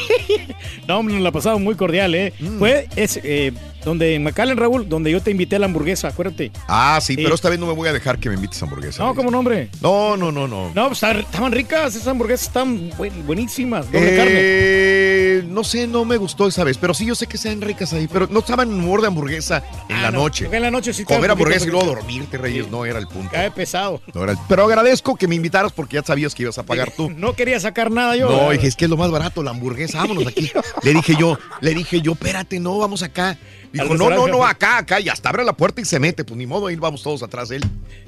no, 0.88 0.98
hombre, 0.98 1.14
nos 1.14 1.24
la 1.24 1.32
pasamos 1.32 1.60
muy 1.60 1.74
cordial, 1.74 2.14
¿eh? 2.14 2.32
Mm. 2.38 2.58
Fue 2.58 2.88
es, 2.96 3.18
eh, 3.22 3.52
donde 3.84 4.14
en 4.14 4.22
McAllen, 4.24 4.56
Raúl, 4.56 4.88
donde 4.88 5.10
yo 5.10 5.20
te 5.22 5.30
invité 5.30 5.56
a 5.56 5.58
la 5.58 5.66
hamburguesa, 5.66 6.08
acuérdate. 6.08 6.50
Ah, 6.68 6.98
sí, 7.02 7.16
pero 7.16 7.28
Sí. 7.30 7.34
esta 7.34 7.50
vez 7.50 7.58
no 7.58 7.66
me 7.66 7.72
voy 7.72 7.88
a 7.88 7.92
dejar 7.92 8.18
que 8.18 8.28
me 8.28 8.34
invites 8.36 8.60
a 8.62 8.64
hamburguesa. 8.66 9.02
No, 9.04 9.14
como 9.14 9.30
nombre. 9.30 9.68
No, 9.80 10.16
no, 10.16 10.32
no, 10.32 10.48
no. 10.48 10.72
No, 10.74 10.88
pues, 10.88 11.02
estaban 11.02 11.52
ricas, 11.52 11.94
esas 11.94 12.08
hamburguesas 12.08 12.46
están 12.48 12.90
buen- 12.96 13.26
buenísimas. 13.26 13.90
Doble 13.90 14.16
carne. 14.16 14.32
Eh, 14.36 15.44
no 15.48 15.64
sé, 15.64 15.86
no 15.86 16.04
me 16.04 16.16
gustó 16.16 16.46
esa 16.46 16.64
vez, 16.64 16.78
pero 16.78 16.94
sí 16.94 17.06
yo 17.06 17.14
sé 17.14 17.26
que 17.26 17.38
sean 17.38 17.60
ricas 17.60 17.92
ahí, 17.92 18.08
pero 18.10 18.26
no 18.30 18.40
estaban 18.40 18.68
en 18.70 18.74
humor 18.78 19.00
de 19.00 19.08
hamburguesa 19.08 19.62
en 19.88 20.00
la 20.02 20.08
Ah, 20.08 20.10
no, 20.10 20.18
noche. 20.20 20.48
en 20.50 20.62
la 20.62 20.70
noche 20.70 20.92
sí 20.92 21.04
Comer 21.04 21.30
hamburguesa 21.30 21.66
y 21.66 21.70
luego 21.70 21.86
dormirte, 21.86 22.38
Reyes, 22.38 22.68
no 22.70 22.84
era 22.84 22.98
el 22.98 23.06
punto. 23.06 23.30
Cae 23.32 23.50
pesado. 23.50 24.00
No 24.14 24.22
era 24.24 24.32
el- 24.32 24.38
Pero 24.48 24.64
agradezco 24.64 25.16
que 25.16 25.28
me 25.28 25.34
invitaras 25.34 25.72
porque 25.72 25.96
ya 25.96 26.02
sabías 26.02 26.34
que 26.34 26.42
ibas 26.44 26.58
a 26.58 26.62
pagar 26.64 26.90
tú. 26.90 27.10
No 27.10 27.34
quería 27.34 27.58
sacar 27.60 27.90
nada 27.90 28.16
yo. 28.16 28.28
No, 28.30 28.50
dije, 28.50 28.66
es 28.66 28.76
que 28.76 28.84
es 28.84 28.90
lo 28.90 28.96
más 28.96 29.10
barato, 29.10 29.42
la 29.42 29.50
hamburguesa, 29.50 29.98
vámonos 29.98 30.26
aquí. 30.26 30.50
le 30.82 30.92
dije 30.94 31.14
yo, 31.18 31.38
le 31.60 31.74
dije 31.74 32.00
yo, 32.00 32.12
espérate, 32.12 32.60
no, 32.60 32.78
vamos 32.78 33.02
acá. 33.02 33.36
Dijo, 33.74 33.96
no, 33.96 34.08
no, 34.08 34.28
no, 34.28 34.46
acá, 34.46 34.78
acá, 34.78 35.00
y 35.00 35.08
hasta 35.08 35.30
abre 35.30 35.44
la 35.44 35.52
puerta 35.52 35.80
y 35.80 35.84
se 35.84 35.98
mete, 35.98 36.22
pues 36.24 36.38
ni 36.38 36.46
modo, 36.46 36.68
ahí 36.68 36.76
vamos 36.76 37.02
todos 37.02 37.24
atrás 37.24 37.48
de 37.48 37.56
él. 37.56 37.64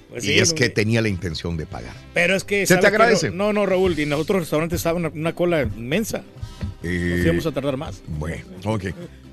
Pues 0.08 0.22
y 0.22 0.28
sí, 0.28 0.38
es 0.38 0.50
no, 0.50 0.54
que 0.54 0.68
tenía 0.68 1.02
la 1.02 1.08
intención 1.08 1.56
de 1.56 1.66
pagar. 1.66 1.92
Pero 2.14 2.36
es 2.36 2.44
que. 2.44 2.64
Se 2.66 2.76
te 2.76 2.86
agradece. 2.86 3.30
No, 3.30 3.52
no, 3.52 3.66
Raúl, 3.66 3.98
y 3.98 4.02
en 4.02 4.12
otros 4.12 4.42
restaurantes 4.42 4.78
estaba 4.78 4.96
una, 4.96 5.08
una 5.08 5.34
cola 5.34 5.62
inmensa. 5.62 6.22
Eh, 6.84 7.14
Nos 7.16 7.26
íbamos 7.26 7.46
a 7.46 7.52
tardar 7.52 7.76
más. 7.76 8.00
Bueno, 8.06 8.44
ok. 8.64 8.84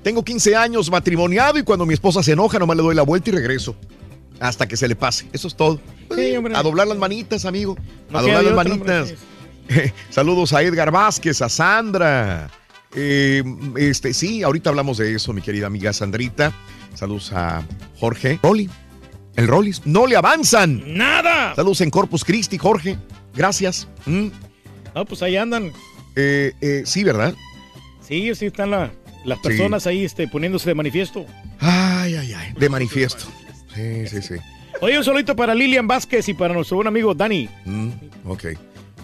Tengo 0.02 0.24
15 0.24 0.56
años 0.56 0.90
matrimoniado 0.90 1.56
y 1.56 1.62
cuando 1.62 1.86
mi 1.86 1.94
esposa 1.94 2.20
se 2.20 2.32
enoja, 2.32 2.58
nomás 2.58 2.76
le 2.76 2.82
doy 2.82 2.96
la 2.96 3.02
vuelta 3.02 3.30
y 3.30 3.32
regreso. 3.32 3.76
Hasta 4.40 4.66
que 4.66 4.76
se 4.76 4.88
le 4.88 4.96
pase. 4.96 5.28
Eso 5.32 5.46
es 5.46 5.54
todo. 5.54 5.80
Sí, 6.16 6.36
hombre. 6.36 6.56
A 6.56 6.62
doblar 6.64 6.88
las 6.88 6.98
manitas, 6.98 7.44
amigo. 7.44 7.76
No 8.10 8.18
a 8.18 8.22
doblar 8.22 8.42
las 8.42 8.52
hombre, 8.56 8.70
manitas. 8.70 9.14
Saludos 10.10 10.52
a 10.52 10.62
Edgar 10.62 10.90
Vázquez, 10.90 11.40
a 11.42 11.48
Sandra. 11.48 12.50
Eh, 12.94 13.42
este, 13.76 14.14
sí, 14.14 14.42
ahorita 14.42 14.70
hablamos 14.70 14.98
de 14.98 15.14
eso, 15.14 15.32
mi 15.32 15.42
querida 15.42 15.66
amiga 15.66 15.92
Sandrita. 15.92 16.52
Saludos 16.94 17.32
a 17.32 17.62
Jorge. 17.98 18.38
Rolly. 18.42 18.68
El 19.36 19.48
Rollis. 19.48 19.82
No 19.84 20.06
le 20.06 20.14
avanzan. 20.16 20.82
¡Nada! 20.96 21.54
Saludos 21.56 21.80
en 21.80 21.90
Corpus 21.90 22.24
Christi, 22.24 22.56
Jorge. 22.56 22.96
Gracias. 23.34 23.88
Mm. 24.06 24.28
No, 24.94 25.04
pues 25.04 25.22
ahí 25.22 25.36
andan. 25.36 25.72
Eh, 26.14 26.52
eh, 26.60 26.82
sí, 26.86 27.02
¿verdad? 27.02 27.34
Sí, 28.00 28.32
sí 28.36 28.46
están 28.46 28.70
la- 28.70 28.92
las 29.24 29.38
Sí. 29.38 29.48
personas 29.48 29.88
ahí 29.88 30.04
este, 30.04 30.28
poniéndose 30.28 30.68
de 30.68 30.74
manifiesto. 30.74 31.26
Ay, 31.58 32.14
ay, 32.14 32.32
ay. 32.32 32.52
De 32.56 32.68
manifiesto. 32.68 33.24
Sí, 33.74 34.06
sí, 34.06 34.22
sí. 34.22 34.34
Oye, 34.80 34.96
un 34.98 35.02
saludito 35.04 35.34
para 35.34 35.52
Lilian 35.52 35.88
Vázquez 35.88 36.28
y 36.28 36.34
para 36.34 36.54
nuestro 36.54 36.76
buen 36.76 36.86
amigo 36.86 37.12
Dani. 37.12 37.48
Mm, 37.64 37.88
ok. 38.26 38.44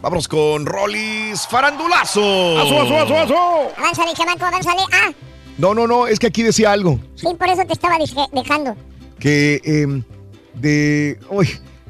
Vámonos 0.02 0.28
con 0.28 0.64
Rollis 0.66 1.46
Farandulazo. 1.46 2.58
¡Aso, 2.58 2.80
aso, 2.82 2.96
aso, 2.98 3.16
aso! 3.18 3.72
Avánzale, 3.76 4.12
chamaco, 4.14 4.44
avánzale. 4.46 4.80
Ah, 4.92 5.10
No, 5.58 5.74
no, 5.74 5.86
no, 5.86 6.06
es 6.06 6.18
que 6.18 6.26
aquí 6.28 6.42
decía 6.42 6.72
algo. 6.72 6.98
sí, 7.14 7.26
por 7.38 7.48
eso 7.48 7.64
te 7.66 7.74
estaba 7.74 7.96
dejando. 8.32 8.76
Que 9.18 9.60
em, 9.64 10.02
de. 10.54 11.18
uy, 11.28 11.48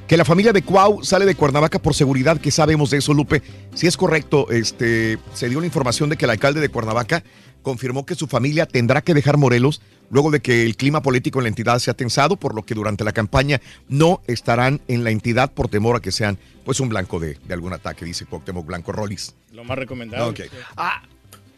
que 0.08 0.16
la 0.16 0.24
familia 0.24 0.52
de 0.52 0.62
Cuau 0.62 1.04
sale 1.04 1.24
de 1.24 1.36
Cuernavaca 1.36 1.78
por 1.78 1.94
seguridad, 1.94 2.40
que 2.40 2.50
sabemos 2.50 2.90
de 2.90 2.98
eso, 2.98 3.14
Lupe. 3.14 3.42
Si 3.74 3.86
es 3.86 3.96
correcto, 3.96 4.50
este, 4.50 5.18
se 5.34 5.48
dio 5.48 5.60
la 5.60 5.66
información 5.66 6.10
de 6.10 6.16
que 6.16 6.24
el 6.24 6.32
alcalde 6.32 6.60
de 6.60 6.68
Cuernavaca 6.68 7.22
confirmó 7.62 8.06
que 8.06 8.14
su 8.14 8.26
familia 8.26 8.66
tendrá 8.66 9.02
que 9.02 9.14
dejar 9.14 9.36
Morelos 9.36 9.80
luego 10.10 10.30
de 10.30 10.40
que 10.40 10.64
el 10.64 10.76
clima 10.76 11.02
político 11.02 11.38
en 11.38 11.44
la 11.44 11.48
entidad 11.48 11.78
se 11.78 11.90
ha 11.90 11.94
tensado, 11.94 12.36
por 12.36 12.54
lo 12.54 12.64
que 12.64 12.74
durante 12.74 13.04
la 13.04 13.12
campaña 13.12 13.60
no 13.88 14.22
estarán 14.26 14.80
en 14.88 15.04
la 15.04 15.10
entidad 15.10 15.52
por 15.52 15.68
temor 15.68 15.96
a 15.96 16.00
que 16.00 16.12
sean 16.12 16.38
pues 16.64 16.80
un 16.80 16.88
blanco 16.88 17.20
de, 17.20 17.38
de 17.44 17.54
algún 17.54 17.72
ataque, 17.72 18.04
dice 18.04 18.26
Cuauhtémoc 18.26 18.66
Blanco 18.66 18.92
Rollis. 18.92 19.34
Lo 19.52 19.64
más 19.64 19.78
recomendado. 19.78 20.30
Ok. 20.30 20.40
Ah, 20.76 21.02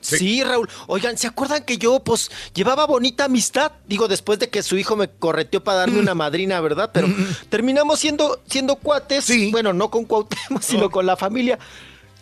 sí. 0.01 0.43
Raúl. 0.45 0.69
Oigan, 0.87 1.17
¿se 1.17 1.27
acuerdan 1.27 1.65
que 1.65 1.79
yo, 1.79 2.01
pues, 2.01 2.31
llevaba 2.55 2.87
bonita 2.87 3.25
amistad? 3.25 3.73
Digo, 3.87 4.09
después 4.09 4.39
de 4.39 4.49
que 4.49 4.63
su 4.63 4.77
hijo 4.77 4.97
me 4.97 5.09
correteó 5.09 5.65
para 5.65 5.79
darme 5.79 5.99
una 5.99 6.15
madrina, 6.15 6.61
¿verdad? 6.61 6.91
Pero 6.93 7.09
terminamos 7.49 8.01
siendo, 8.01 8.43
siendo 8.47 8.77
cuates. 8.77 9.33
Bueno, 9.51 9.73
no 9.73 9.91
con 9.91 10.05
Cuauhtémoc, 10.05 10.63
sino 10.63 10.91
con 10.91 11.07
la 11.07 11.17
familia. 11.17 11.59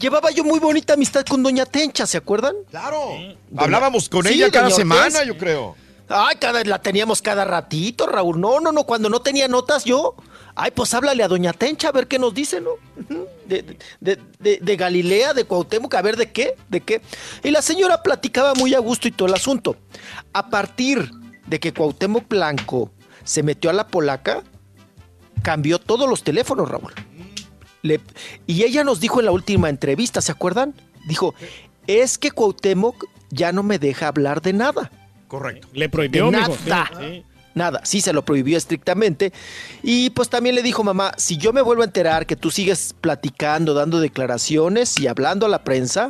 Llevaba 0.01 0.31
yo 0.31 0.45
muy 0.45 0.59
bonita 0.59 0.95
amistad 0.95 1.25
con 1.27 1.43
Doña 1.43 1.67
Tencha, 1.67 2.07
¿se 2.07 2.17
acuerdan? 2.17 2.55
Claro. 2.71 3.13
Hablábamos 3.57 4.09
con 4.09 4.25
Sí, 4.25 4.35
ella 4.35 4.51
cada 4.51 4.65
doña 4.65 4.77
semana, 4.77 5.05
Ortiz. 5.19 5.27
yo 5.27 5.37
creo. 5.39 5.77
Ay, 6.09 6.37
cada, 6.41 6.65
la 6.65 6.81
teníamos 6.81 7.21
cada 7.23 7.45
ratito, 7.45 8.07
Raúl. 8.07 8.41
No, 8.41 8.61
no, 8.61 8.73
no, 8.73 8.85
cuando 8.85 9.09
no 9.11 9.21
tenía 9.21 9.47
notas 9.47 9.85
yo. 9.85 10.15
Ay, 10.57 10.71
pues 10.73 10.93
háblale 10.95 11.23
a 11.23 11.29
Doña 11.29 11.53
Tencha 11.53 11.89
a 11.89 11.93
ver 11.93 12.09
qué 12.09 12.19
nos 12.19 12.35
dice, 12.35 12.61
¿no? 12.61 12.71
De- 13.47 13.77
de- 14.01 14.59
de 14.61 14.77
Galilea, 14.77 15.35
de 15.35 15.45
Cuauhtémoc, 15.45 15.95
a 15.95 16.03
ver 16.03 16.17
de 16.17 16.33
qué, 16.33 16.57
de 16.69 16.81
qué. 16.81 17.03
Y 17.45 17.51
la 17.51 17.63
señora 17.63 18.03
platicaba 18.03 18.55
muy 18.55 18.75
a 18.75 18.79
gusto 18.81 19.07
y 19.07 19.13
todo 19.13 19.29
el 19.29 19.35
asunto. 19.35 19.77
A 20.33 20.49
partir 20.49 21.11
de 21.47 21.61
que 21.61 21.73
Cuauhtémoc 21.73 22.27
Blanco 22.29 22.91
se 23.23 23.43
metió 23.43 23.71
a 23.71 23.73
la 23.75 23.87
polaca, 23.87 24.43
cambió 25.43 25.79
todos 25.79 26.09
los 26.09 26.23
teléfonos, 26.25 26.69
Raúl. 26.69 26.93
Le- 27.83 28.01
y 28.47 28.63
ella 28.65 28.85
nos 28.85 29.01
dijo 29.01 29.21
en 29.21 29.27
la 29.27 29.33
última 29.33 29.69
entrevista, 29.69 30.21
¿se 30.21 30.33
acuerdan? 30.33 30.75
Dijo, 31.07 31.35
es 31.87 32.19
que 32.19 32.31
Cuauhtémoc 32.31 33.07
ya 33.31 33.53
no 33.53 33.63
me 33.63 33.79
deja 33.79 34.09
hablar 34.09 34.43
de 34.43 34.53
nada. 34.53 34.91
Correcto. 35.29 35.69
Le 35.73 35.89
prohibió, 35.89 36.27
De 36.27 36.33
nada. 36.33 36.91
Sí. 37.01 37.25
Nada, 37.53 37.81
sí 37.85 38.01
se 38.01 38.13
lo 38.13 38.25
prohibió 38.25 38.57
estrictamente. 38.57 39.33
Y 39.83 40.11
pues 40.11 40.29
también 40.29 40.55
le 40.55 40.63
dijo, 40.63 40.85
mamá, 40.85 41.13
si 41.17 41.37
yo 41.37 41.53
me 41.53 41.63
vuelvo 41.63 41.83
a 41.83 41.85
enterar 41.87 42.25
que 42.27 42.37
tú 42.37 42.51
sigues 42.51 42.95
platicando, 43.01 43.75
dando 43.75 43.99
declaraciones 44.01 44.99
y 45.01 45.09
hablando 45.09 45.47
a 45.47 45.49
la 45.49 45.65
prensa, 45.65 46.09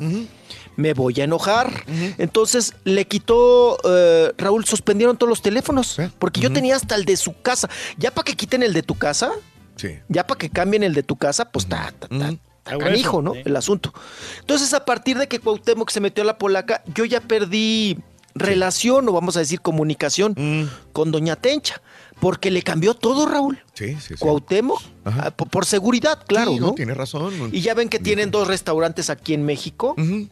me 0.76 0.92
voy 0.92 1.18
a 1.20 1.24
enojar. 1.24 1.84
Entonces 2.18 2.74
le 2.84 3.06
quitó, 3.06 3.78
eh, 3.84 4.32
Raúl, 4.36 4.66
suspendieron 4.66 5.16
todos 5.16 5.30
los 5.30 5.40
teléfonos, 5.42 5.96
porque 6.18 6.40
yo 6.40 6.52
tenía 6.52 6.76
hasta 6.76 6.94
el 6.94 7.04
de 7.06 7.16
su 7.16 7.40
casa. 7.40 7.70
Ya 7.96 8.10
para 8.10 8.24
que 8.24 8.36
quiten 8.36 8.62
el 8.62 8.74
de 8.74 8.82
tu 8.82 8.96
casa, 8.96 9.32
Sí. 9.80 9.98
ya 10.08 10.26
para 10.26 10.38
que 10.38 10.50
cambien 10.50 10.82
el 10.82 10.94
de 10.94 11.02
tu 11.02 11.16
casa, 11.16 11.50
pues 11.50 11.66
ta, 11.66 11.92
ta, 11.98 12.08
ta, 12.08 12.34
ta 12.64 12.78
canijo, 12.78 13.22
¿no? 13.22 13.34
El 13.34 13.56
asunto. 13.56 13.92
Entonces, 14.40 14.74
a 14.74 14.84
partir 14.84 15.16
de 15.18 15.26
que 15.28 15.38
Cuauhtémoc 15.38 15.90
se 15.90 16.00
metió 16.00 16.22
a 16.22 16.26
la 16.26 16.36
polaca, 16.38 16.82
yo 16.94 17.04
ya 17.04 17.20
perdí 17.20 17.98
relación, 18.34 19.08
o 19.08 19.12
vamos 19.12 19.36
a 19.36 19.40
decir 19.40 19.60
comunicación, 19.60 20.70
con 20.92 21.10
Doña 21.10 21.36
Tencha, 21.36 21.80
porque 22.20 22.50
le 22.50 22.62
cambió 22.62 22.94
todo, 22.94 23.26
Raúl. 23.26 23.58
Sí, 23.74 23.94
sí, 23.94 24.08
sí. 24.08 24.14
Cuauhtémoc, 24.18 24.80
ah, 25.04 25.30
por, 25.32 25.48
por 25.48 25.64
seguridad, 25.66 26.22
claro, 26.26 26.52
Sí, 26.52 26.60
¿no? 26.60 26.72
Tiene 26.74 26.94
razón. 26.94 27.32
Y 27.52 27.60
ya 27.62 27.74
ven 27.74 27.88
que 27.88 27.98
tienen 27.98 28.30
dos 28.30 28.46
restaurantes 28.46 29.10
aquí 29.10 29.34
en 29.34 29.44
México 29.44 29.94
eh, 29.98 30.28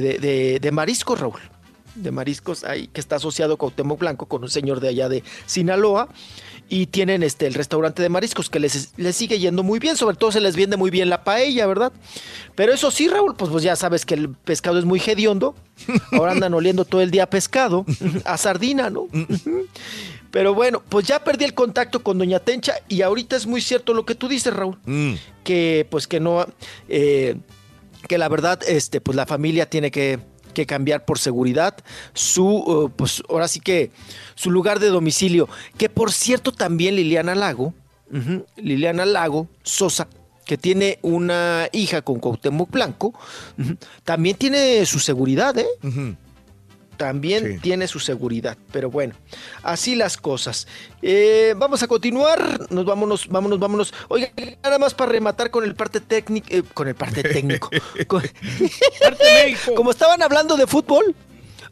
de, 0.00 0.18
de, 0.18 0.58
de 0.60 0.70
marisco, 0.72 1.16
Raúl. 1.16 1.40
de 1.94 2.10
mariscos 2.10 2.64
ahí 2.64 2.86
que 2.88 3.00
está 3.00 3.16
asociado 3.16 3.56
Cuauhtémoc 3.56 3.98
Blanco 3.98 4.26
con 4.26 4.42
un 4.42 4.48
señor 4.50 4.80
de 4.80 4.88
allá 4.88 5.08
de 5.08 5.24
Sinaloa 5.46 6.08
y 6.72 6.86
tienen 6.86 7.22
este 7.22 7.46
el 7.46 7.52
restaurante 7.52 8.00
de 8.00 8.08
mariscos 8.08 8.48
que 8.48 8.58
les, 8.58 8.94
les 8.96 9.14
sigue 9.14 9.38
yendo 9.38 9.62
muy 9.62 9.78
bien, 9.78 9.94
sobre 9.94 10.16
todo 10.16 10.32
se 10.32 10.40
les 10.40 10.56
vende 10.56 10.78
muy 10.78 10.90
bien 10.90 11.10
la 11.10 11.22
paella, 11.22 11.66
¿verdad? 11.66 11.92
Pero 12.54 12.72
eso 12.72 12.90
sí, 12.90 13.08
Raúl, 13.08 13.34
pues, 13.36 13.50
pues 13.50 13.62
ya 13.62 13.76
sabes 13.76 14.06
que 14.06 14.14
el 14.14 14.30
pescado 14.30 14.78
es 14.78 14.86
muy 14.86 14.98
hediondo. 14.98 15.54
Ahora 16.12 16.32
andan 16.32 16.54
oliendo 16.54 16.86
todo 16.86 17.02
el 17.02 17.10
día 17.10 17.24
a 17.24 17.26
pescado, 17.30 17.84
a 18.24 18.38
sardina, 18.38 18.88
¿no? 18.88 19.06
Pero 20.30 20.54
bueno, 20.54 20.82
pues 20.88 21.06
ya 21.06 21.22
perdí 21.22 21.44
el 21.44 21.52
contacto 21.52 22.02
con 22.02 22.16
Doña 22.16 22.40
Tencha 22.40 22.76
y 22.88 23.02
ahorita 23.02 23.36
es 23.36 23.46
muy 23.46 23.60
cierto 23.60 23.92
lo 23.92 24.06
que 24.06 24.14
tú 24.14 24.26
dices, 24.28 24.54
Raúl, 24.54 24.78
Mm. 24.86 25.12
que 25.44 25.86
pues 25.90 26.06
que 26.06 26.20
no, 26.20 26.46
eh, 26.88 27.36
que 28.08 28.16
la 28.16 28.30
verdad, 28.30 28.58
este, 28.66 29.02
pues 29.02 29.14
la 29.14 29.26
familia 29.26 29.68
tiene 29.68 29.90
que, 29.90 30.20
que 30.52 30.66
cambiar 30.66 31.04
por 31.04 31.18
seguridad 31.18 31.76
su, 32.14 32.46
uh, 32.46 32.90
pues 32.90 33.22
ahora 33.28 33.48
sí 33.48 33.60
que 33.60 33.90
su 34.34 34.50
lugar 34.50 34.80
de 34.80 34.88
domicilio, 34.88 35.48
que 35.78 35.88
por 35.88 36.12
cierto 36.12 36.52
también 36.52 36.96
Liliana 36.96 37.34
Lago, 37.34 37.74
Liliana 38.56 39.06
Lago 39.06 39.48
Sosa, 39.62 40.06
que 40.44 40.58
tiene 40.58 40.98
una 41.00 41.68
hija 41.72 42.02
con 42.02 42.18
Cuauhtémoc 42.18 42.70
Blanco, 42.70 43.14
también 44.04 44.36
tiene 44.36 44.84
su 44.84 44.98
seguridad, 44.98 45.56
¿eh? 45.58 45.66
También 46.96 47.60
tiene 47.60 47.88
su 47.88 47.98
seguridad, 47.98 48.56
pero 48.70 48.90
bueno, 48.90 49.14
así 49.62 49.94
las 49.96 50.16
cosas. 50.16 50.68
Eh, 51.00 51.54
vamos 51.56 51.82
a 51.82 51.88
continuar, 51.88 52.68
nos 52.70 52.84
vámonos, 52.84 53.26
vámonos, 53.28 53.58
vámonos. 53.58 53.94
Oiga, 54.08 54.30
nada 54.62 54.78
más 54.78 54.94
para 54.94 55.10
rematar 55.10 55.50
con 55.50 55.64
el 55.64 55.74
parte 55.74 56.00
técnico, 56.00 56.46
eh, 56.50 56.62
con 56.74 56.86
el 56.88 56.94
parte 56.94 57.22
técnico. 57.24 57.70
con- 58.06 58.22
Como 59.76 59.90
estaban 59.90 60.22
hablando 60.22 60.56
de 60.56 60.66
fútbol. 60.66 61.14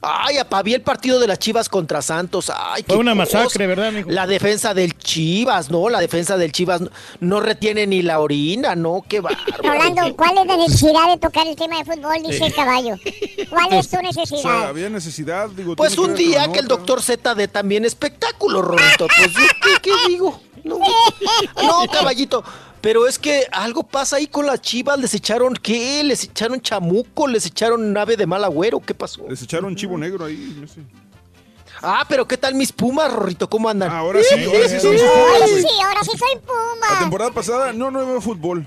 Ay, 0.02 0.38
apaví 0.38 0.72
el 0.72 0.80
partido 0.80 1.20
de 1.20 1.26
las 1.26 1.38
Chivas 1.38 1.68
contra 1.68 2.00
Santos. 2.00 2.50
Ay, 2.54 2.82
Fue 2.86 2.94
qué 2.94 3.00
una 3.00 3.14
cosa. 3.14 3.38
masacre, 3.40 3.66
¿verdad, 3.66 3.92
mijo? 3.92 4.10
La 4.10 4.26
defensa 4.26 4.72
del 4.72 4.96
Chivas, 4.96 5.70
¿no? 5.70 5.90
La 5.90 6.00
defensa 6.00 6.38
del 6.38 6.52
Chivas 6.52 6.80
no, 6.80 6.90
no 7.20 7.40
retiene 7.40 7.86
ni 7.86 8.00
la 8.00 8.18
orina, 8.20 8.74
¿no? 8.74 9.04
Qué 9.06 9.20
bárbaro. 9.20 9.62
Rolando, 9.62 10.16
¿cuál 10.16 10.38
es 10.38 10.46
la 10.46 10.56
necesidad 10.56 11.08
de 11.08 11.18
tocar 11.18 11.46
el 11.46 11.54
tema 11.54 11.78
de 11.78 11.84
fútbol? 11.84 12.14
Dice 12.24 12.38
Sí. 12.38 12.44
el 12.44 12.54
caballo. 12.54 12.96
¿Cuál 13.50 13.72
es 13.74 13.88
tu 13.90 13.96
O 13.98 14.00
sea, 14.00 14.02
necesidad? 14.02 14.68
había 14.68 14.88
necesidad, 14.88 15.48
digo. 15.50 15.76
Pues 15.76 15.98
un 15.98 16.14
que 16.14 16.22
día 16.22 16.50
que 16.50 16.60
el 16.60 16.66
doctor 16.68 17.02
Z 17.02 17.34
dé 17.34 17.48
también 17.48 17.84
espectáculo, 17.84 18.62
Rorito. 18.62 19.06
Pues, 19.06 19.32
¿yo 19.34 19.40
¿qué, 19.62 19.70
qué 19.82 19.92
digo? 20.08 20.40
No, 20.64 20.78
no, 21.62 21.86
caballito. 21.92 22.42
Pero 22.81 23.07
es 23.07 23.18
que 23.18 23.47
algo 23.52 23.83
pasa 23.83 24.17
ahí 24.17 24.26
con 24.26 24.47
las 24.47 24.60
chivas. 24.62 24.99
¿Les 24.99 25.12
echaron 25.15 25.55
qué? 25.55 26.02
¿Les 26.02 26.25
echaron 26.25 26.60
chamuco? 26.60 27.26
¿Les 27.28 27.44
echaron 27.47 27.92
nave 27.92 28.17
de 28.17 28.26
mal 28.26 28.42
agüero? 28.42 28.81
¿Qué 28.81 28.94
pasó? 28.94 29.26
Les 29.28 29.42
echaron 29.42 29.76
chivo 29.76 29.99
negro 29.99 30.25
ahí, 30.25 30.57
no 30.60 30.67
sé. 30.67 30.81
Ah, 31.83 32.05
pero 32.09 32.26
¿qué 32.28 32.36
tal 32.36 32.55
mis 32.55 32.73
pumas, 32.73 33.12
Rorrito? 33.12 33.49
¿Cómo 33.49 33.68
andan? 33.68 33.91
Ahora 33.91 34.20
sí, 34.23 34.34
ahora 34.44 34.68
sí 34.68 34.81
son 34.81 34.94
pumas, 34.97 35.50
sí, 35.50 35.67
ahora 35.84 36.05
sí 36.05 36.10
soy 36.18 36.34
La 36.34 36.41
Puma. 36.41 36.99
temporada 37.00 37.31
pasada 37.31 37.73
no, 37.73 37.91
no 37.91 38.07
veo 38.07 38.20
fútbol. 38.20 38.67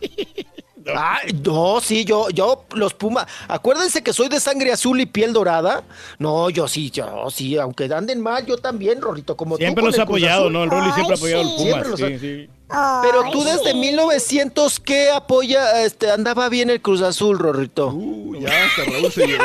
Ah, 0.94 1.18
no, 1.44 1.80
sí, 1.80 2.04
yo, 2.04 2.30
yo, 2.30 2.64
los 2.74 2.94
Pumas. 2.94 3.26
Acuérdense 3.48 4.02
que 4.02 4.12
soy 4.12 4.28
de 4.28 4.40
sangre 4.40 4.72
azul 4.72 5.00
y 5.00 5.06
piel 5.06 5.32
dorada. 5.32 5.84
No, 6.18 6.50
yo 6.50 6.68
sí, 6.68 6.90
yo 6.90 7.28
sí, 7.30 7.56
aunque 7.58 7.84
anden 7.92 8.20
mal, 8.20 8.46
yo 8.46 8.58
también, 8.58 9.00
Rorrito, 9.00 9.36
como 9.36 9.56
tú 9.56 9.62
Siempre 9.62 9.82
con 9.82 9.90
los 9.90 9.98
ha 9.98 10.02
apoyado. 10.02 10.50
¿no? 10.50 10.64
El 10.64 10.70
Rolly 10.70 10.92
siempre 10.92 11.14
ha 11.14 11.18
apoyado 11.18 11.42
al 11.42 11.56
Pumas. 11.56 11.86
los 11.88 12.00
Sí, 12.00 12.18
sí. 12.18 12.48
Pero 12.68 13.30
tú 13.30 13.44
desde 13.44 13.72
sí. 13.72 13.78
1900, 13.78 14.80
¿qué 14.80 15.10
apoya? 15.10 15.84
Este, 15.84 16.10
andaba 16.10 16.48
bien 16.48 16.68
el 16.68 16.80
Cruz 16.80 17.00
Azul, 17.00 17.38
Rorrito. 17.38 17.88
Uh, 17.88 18.34
ya, 18.40 18.48
hasta 18.48 18.90
Raúl 18.90 19.12
se 19.12 19.26
llevó. 19.26 19.44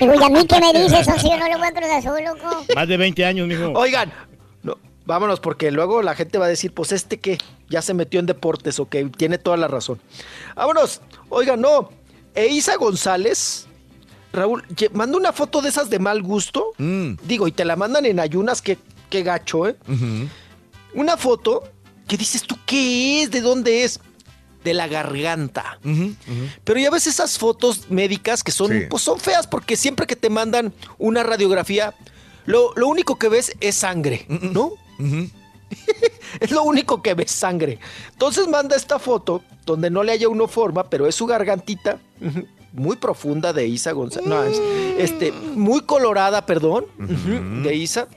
Digo, 0.00 0.14
¿y 0.14 0.22
a 0.22 0.28
mí 0.30 0.46
qué 0.46 0.60
me 0.60 0.72
dices, 0.72 1.04
socio? 1.04 1.30
Yo 1.30 1.38
no 1.38 1.48
le 1.48 1.56
voy 1.56 1.66
a 1.66 1.72
Cruz 1.72 1.90
Azul, 1.90 2.24
loco. 2.24 2.64
Más 2.74 2.88
de 2.88 2.96
20 2.96 3.24
años, 3.24 3.46
mijo. 3.46 3.72
Oigan, 3.74 4.12
vámonos, 5.06 5.40
porque 5.40 5.70
luego 5.70 6.02
la 6.02 6.14
gente 6.14 6.38
va 6.38 6.46
a 6.46 6.48
decir, 6.48 6.72
pues 6.72 6.92
este 6.92 7.18
qué, 7.20 7.38
ya 7.68 7.82
se 7.82 7.94
metió 7.94 8.20
en 8.20 8.26
deportes, 8.26 8.78
ok, 8.78 8.96
tiene 9.16 9.38
toda 9.38 9.56
la 9.56 9.68
razón. 9.68 10.00
Vámonos, 10.56 11.00
oigan, 11.28 11.60
no, 11.60 11.90
Eiza 12.34 12.76
González, 12.76 13.66
Raúl, 14.32 14.64
manda 14.92 15.16
una 15.16 15.32
foto 15.32 15.62
de 15.62 15.68
esas 15.68 15.90
de 15.90 15.98
mal 15.98 16.22
gusto, 16.22 16.72
Mm. 16.78 17.14
digo, 17.24 17.46
y 17.48 17.52
te 17.52 17.64
la 17.64 17.76
mandan 17.76 18.06
en 18.06 18.18
ayunas, 18.20 18.60
qué, 18.62 18.78
qué 19.10 19.22
gacho, 19.22 19.68
¿eh? 19.68 19.76
Ujú. 19.88 20.28
Una 20.94 21.16
foto 21.16 21.62
que 22.08 22.16
dices 22.16 22.42
tú, 22.42 22.56
¿qué 22.66 23.22
es? 23.22 23.30
¿De 23.30 23.40
dónde 23.40 23.84
es? 23.84 24.00
De 24.64 24.74
la 24.74 24.88
garganta. 24.88 25.78
Pero 26.64 26.80
ya 26.80 26.90
ves 26.90 27.06
esas 27.06 27.38
fotos 27.38 27.90
médicas 27.90 28.42
que 28.42 28.50
son, 28.52 28.70
Sí. 28.70 28.86
pues 28.88 29.02
son 29.02 29.20
feas 29.20 29.46
porque 29.46 29.76
siempre 29.76 30.06
que 30.06 30.16
te 30.16 30.30
mandan 30.30 30.72
una 30.98 31.22
radiografía, 31.22 31.94
lo, 32.46 32.72
lo 32.74 32.88
único 32.88 33.18
que 33.18 33.28
ves 33.28 33.52
es 33.60 33.74
sangre, 33.76 34.26
¿no? 34.28 34.72
Es 36.40 36.50
lo 36.50 36.62
único 36.62 37.02
que 37.02 37.14
ves 37.14 37.30
sangre. 37.30 37.78
Entonces 38.12 38.48
manda 38.48 38.76
esta 38.76 38.98
foto 38.98 39.42
donde 39.64 39.90
no 39.90 40.02
le 40.02 40.12
haya 40.12 40.28
uno 40.28 40.48
forma, 40.48 40.84
pero 40.88 41.06
es 41.06 41.14
su 41.14 41.26
gargantita 41.26 41.98
muy 42.72 42.96
profunda 42.96 43.52
de 43.52 43.66
Isa 43.66 43.92
González. 43.92 44.28
No, 44.28 44.42
es, 44.42 44.58
este, 44.98 45.32
muy 45.32 45.82
colorada, 45.82 46.44
perdón, 46.44 46.86
de 46.98 47.74
Isa. 47.74 48.08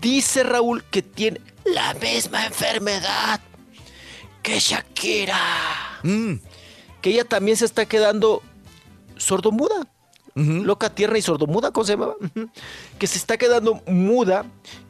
Dice 0.00 0.42
Raúl 0.42 0.84
que 0.84 1.02
tiene 1.02 1.40
la 1.64 1.94
misma 1.94 2.46
enfermedad 2.46 3.40
que 4.42 4.58
Shakira. 4.58 5.38
Mm. 6.02 6.34
Que 7.00 7.10
ella 7.10 7.24
también 7.24 7.56
se 7.56 7.64
está 7.64 7.86
quedando 7.86 8.42
sordomuda. 9.16 9.86
Loca, 10.64 10.90
tierna 10.94 11.18
y 11.18 11.22
sordomuda, 11.22 11.70
¿cómo 11.70 11.84
se 11.84 11.92
llamaba? 11.92 12.14
Que 12.98 13.06
se 13.06 13.18
está 13.18 13.36
quedando 13.36 13.82
muda, 13.86 14.44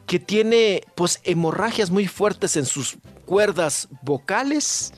que 0.07 0.19
tiene 0.19 0.83
pues 0.95 1.19
hemorragias 1.23 1.89
muy 1.91 2.07
fuertes 2.07 2.55
en 2.57 2.65
sus 2.65 2.97
cuerdas 3.25 3.87
vocales 4.01 4.93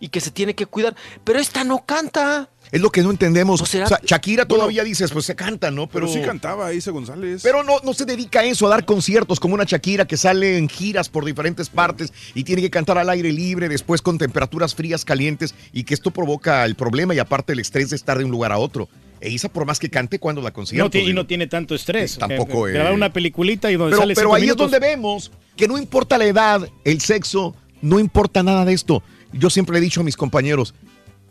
y 0.00 0.08
que 0.08 0.20
se 0.20 0.30
tiene 0.30 0.54
que 0.54 0.66
cuidar. 0.66 0.94
Pero 1.24 1.38
esta 1.38 1.64
no 1.64 1.84
canta. 1.84 2.48
Es 2.70 2.80
lo 2.82 2.90
que 2.90 3.02
no 3.02 3.10
entendemos. 3.10 3.62
O 3.62 3.66
será- 3.66 3.86
sea, 3.86 3.98
Shakira 4.04 4.46
todavía 4.46 4.84
dices, 4.84 5.10
pues 5.10 5.24
se 5.24 5.34
canta, 5.34 5.70
¿no? 5.70 5.86
Pero, 5.88 6.06
Pero, 6.06 6.20
sí 6.20 6.24
cantaba 6.26 6.72
Isa 6.74 6.90
González. 6.90 7.40
Pero 7.42 7.62
no, 7.64 7.78
no 7.82 7.94
se 7.94 8.04
dedica 8.04 8.40
a 8.40 8.44
eso, 8.44 8.66
a 8.66 8.70
dar 8.70 8.84
conciertos 8.84 9.40
como 9.40 9.54
una 9.54 9.64
Shakira 9.64 10.06
que 10.06 10.16
sale 10.18 10.58
en 10.58 10.68
giras 10.68 11.08
por 11.08 11.24
diferentes 11.24 11.68
partes 11.70 12.12
y 12.34 12.44
tiene 12.44 12.60
que 12.60 12.68
cantar 12.70 12.98
al 12.98 13.08
aire 13.10 13.32
libre, 13.32 13.68
después 13.70 14.02
con 14.02 14.18
temperaturas 14.18 14.74
frías, 14.74 15.04
calientes, 15.04 15.54
y 15.72 15.84
que 15.84 15.94
esto 15.94 16.10
provoca 16.10 16.64
el 16.66 16.74
problema 16.74 17.14
y 17.14 17.18
aparte 17.18 17.54
el 17.54 17.60
estrés 17.60 17.90
de 17.90 17.96
estar 17.96 18.18
de 18.18 18.24
un 18.24 18.30
lugar 18.30 18.52
a 18.52 18.58
otro. 18.58 18.88
E 19.20 19.30
Isa, 19.30 19.48
por 19.48 19.66
más 19.66 19.78
que 19.78 19.90
cante, 19.90 20.18
cuando 20.18 20.40
la 20.42 20.52
concierto. 20.52 20.96
No 20.98 21.04
y 21.04 21.12
no 21.12 21.26
tiene 21.26 21.46
tanto 21.46 21.74
estrés. 21.74 22.12
Sí, 22.12 22.18
tampoco, 22.18 22.64
Que- 22.64 22.70
eh. 22.70 22.74
Grabar 22.74 22.92
una 22.92 23.12
peliculita 23.12 23.70
y 23.70 23.76
donde 23.76 23.92
Pero, 23.92 24.02
sale 24.02 24.14
pero 24.14 24.34
ahí 24.34 24.42
minutos. 24.42 24.66
es 24.66 24.70
donde 24.72 24.86
vemos 24.86 25.32
que 25.56 25.66
no 25.68 25.76
importa 25.78 26.18
la 26.18 26.24
edad, 26.26 26.68
el 26.84 27.00
sexo, 27.00 27.54
no 27.82 27.98
importa 27.98 28.42
nada 28.42 28.64
de 28.64 28.72
esto. 28.72 29.02
Yo 29.32 29.50
siempre 29.50 29.78
he 29.78 29.80
dicho 29.80 30.00
a 30.00 30.04
mis 30.04 30.16
compañeros, 30.16 30.74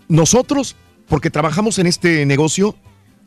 nosotros, 0.07 0.75
porque 1.07 1.29
trabajamos 1.29 1.79
en 1.79 1.87
este 1.87 2.25
negocio, 2.25 2.75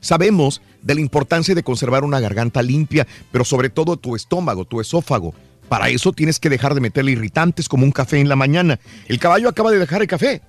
sabemos 0.00 0.62
de 0.82 0.94
la 0.94 1.00
importancia 1.00 1.54
de 1.54 1.62
conservar 1.62 2.04
una 2.04 2.20
garganta 2.20 2.62
limpia, 2.62 3.06
pero 3.32 3.44
sobre 3.44 3.70
todo 3.70 3.96
tu 3.96 4.16
estómago, 4.16 4.64
tu 4.64 4.80
esófago. 4.80 5.34
Para 5.68 5.88
eso 5.88 6.12
tienes 6.12 6.40
que 6.40 6.50
dejar 6.50 6.74
de 6.74 6.80
meterle 6.80 7.12
irritantes 7.12 7.68
como 7.68 7.84
un 7.84 7.92
café 7.92 8.18
en 8.18 8.28
la 8.28 8.36
mañana. 8.36 8.80
El 9.06 9.18
caballo 9.18 9.48
acaba 9.48 9.70
de 9.70 9.78
dejar 9.78 10.02
el 10.02 10.08
café. 10.08 10.40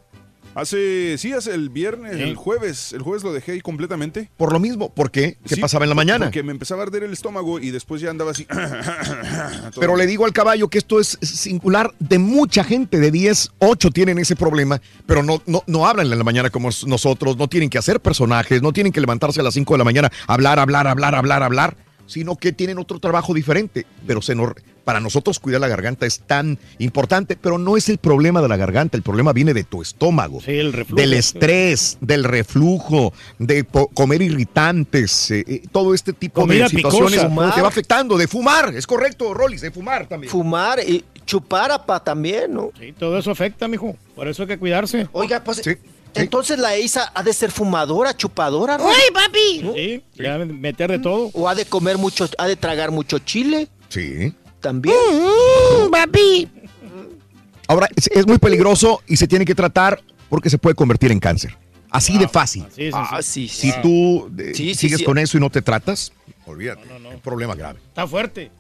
Hace, 0.54 1.18
sí, 1.18 1.32
hace 1.34 1.54
el 1.54 1.70
viernes, 1.70 2.14
el 2.14 2.36
jueves. 2.36 2.94
El 2.94 3.02
jueves 3.02 3.24
lo 3.24 3.32
dejé 3.32 3.54
ahí 3.54 3.62
completamente. 3.62 4.30
Por 4.38 4.52
lo 4.52 4.60
mismo, 4.60 4.94
¿por 4.94 5.10
qué? 5.12 5.38
¿Qué 5.48 5.56
Sí, 5.56 5.62
pasaba 5.62 5.86
en 5.86 5.90
la 5.90 5.96
mañana? 5.96 6.26
Porque 6.26 6.44
me 6.44 6.52
empezaba 6.52 6.82
a 6.82 6.86
arder 6.86 7.04
el 7.04 7.14
estómago 7.14 7.60
y 7.60 7.72
después 7.72 8.02
ya 8.02 8.10
andaba 8.10 8.32
así. 8.32 8.46
Pero 9.80 9.96
le 9.96 10.06
digo 10.08 10.26
al 10.26 10.34
caballo 10.34 10.68
que 10.68 10.78
esto 10.78 11.00
es 11.00 11.18
singular 11.22 11.94
de 12.00 12.20
mucha 12.20 12.64
gente, 12.64 13.00
de 13.00 13.12
10, 13.12 13.52
8 13.60 13.92
tienen 13.92 14.18
ese 14.20 14.36
problema, 14.36 14.82
pero 15.06 15.24
no, 15.24 15.42
no, 15.46 15.64
no 15.68 15.88
hablan 15.88 16.12
en 16.12 16.18
la 16.18 16.24
mañana 16.24 16.50
como 16.50 16.70
nosotros, 16.86 17.38
no 17.38 17.48
tienen 17.48 17.70
que 17.70 17.78
hacer 17.78 18.00
personajes, 18.00 18.62
no 18.62 18.74
tienen 18.74 18.92
que 18.92 19.00
levantarse 19.02 19.40
a 19.40 19.44
las 19.44 19.54
5 19.54 19.74
de 19.74 19.78
la 19.78 19.84
mañana, 19.84 20.12
hablar, 20.28 20.60
hablar, 20.60 20.88
hablar, 20.88 21.16
hablar, 21.16 21.44
hablar, 21.44 21.78
sino 22.12 22.36
que 22.36 22.52
tienen 22.52 22.78
otro 22.78 23.00
trabajo 23.00 23.34
diferente. 23.34 23.86
Pero 24.06 24.22
se 24.22 24.36
nos- 24.36 24.54
para 24.84 25.00
nosotros 25.00 25.40
cuidar 25.40 25.62
la 25.62 25.68
garganta 25.68 26.06
es 26.08 26.20
tan 26.22 26.58
importante, 26.80 27.38
pero 27.38 27.58
no 27.60 27.78
es 27.78 27.88
el 27.88 28.00
problema 28.00 28.42
de 28.42 28.48
la 28.48 28.58
garganta, 28.58 28.98
el 28.98 29.04
problema 29.04 29.32
viene 29.32 29.54
de 29.54 29.64
tu 29.64 29.82
estómago, 29.82 30.40
del 30.42 31.14
estrés, 31.14 31.98
del 32.02 32.24
reflujo, 32.24 33.14
de 33.38 33.64
comer 33.94 34.24
irritantes, 34.24 35.32
eh, 35.32 35.44
eh, 35.48 35.62
todo 35.72 35.94
este 35.94 36.14
tipo 36.14 36.42
Comida 36.42 36.64
de 36.64 36.70
situaciones 36.70 37.24
picosa. 37.24 37.56
que 37.56 37.62
va 37.62 37.68
afectando, 37.68 38.18
de 38.18 38.28
fumar, 38.28 38.74
es 38.76 38.88
correcto, 38.88 39.34
Rollis, 39.34 39.62
de 39.62 39.72
fumar 39.72 40.08
también. 40.08 40.32
Fumar 40.32 40.80
y 40.86 41.06
chupar 41.26 41.72
apa 41.72 42.04
también, 42.04 42.54
¿no? 42.54 42.72
Sí, 42.80 42.92
todo 42.98 43.18
eso 43.18 43.32
afecta, 43.32 43.68
mijo. 43.68 43.96
Por 44.16 44.28
eso 44.28 44.42
hay 44.44 44.48
que 44.50 44.58
cuidarse. 44.58 45.08
Oiga, 45.14 45.44
pues 45.44 45.62
entonces 46.16 46.60
la 46.60 46.78
Isa 46.78 47.12
ha 47.14 47.24
de 47.24 47.34
ser 47.34 47.52
fumadora, 47.52 48.16
chupadora. 48.16 48.78
¿no? 48.78 48.86
¡Uy, 48.86 48.94
papi! 49.14 49.72
Sí, 49.76 50.04
ya 50.24 50.38
meter 50.40 50.92
de 50.92 51.00
todo. 51.00 51.30
O 51.34 51.48
ha 51.48 51.56
de 51.56 51.66
comer 51.66 51.98
mucho, 51.98 52.28
ha 52.38 52.48
de 52.48 52.56
tragar 52.56 52.92
mucho 52.92 53.20
chile. 53.20 53.68
Sí. 53.90 54.34
También. 54.60 54.96
papi! 55.92 56.48
Ahora, 57.68 57.88
es, 57.96 58.08
es 58.14 58.28
muy 58.28 58.38
peligroso 58.38 59.02
y 59.08 59.18
se 59.18 59.28
tiene 59.28 59.46
que 59.46 59.56
tratar 59.56 60.02
porque 60.30 60.50
se 60.50 60.58
puede 60.58 60.76
convertir 60.76 61.12
en 61.12 61.20
cáncer. 61.20 61.58
Así 61.90 62.18
de 62.18 62.28
fácil. 62.28 62.66
Sí, 62.74 62.86
sí, 62.86 62.92
Ah, 62.94 63.20
sí. 63.22 63.48
sí, 63.48 63.62
sí. 63.62 63.72
Si 63.72 63.82
tú 63.82 64.30
eh, 64.38 64.52
Sí, 64.54 64.70
sí, 64.70 64.76
sigues 64.76 65.00
sí. 65.00 65.04
con 65.06 65.18
eso 65.18 65.38
y 65.38 65.42
no 65.42 65.50
te 65.50 65.62
tratas, 65.62 66.12
olvídate. 66.46 66.84
Un 67.14 67.20
problema 67.22 67.54
grave. 67.56 67.80
Está 67.88 68.08
fuerte. 68.08 68.52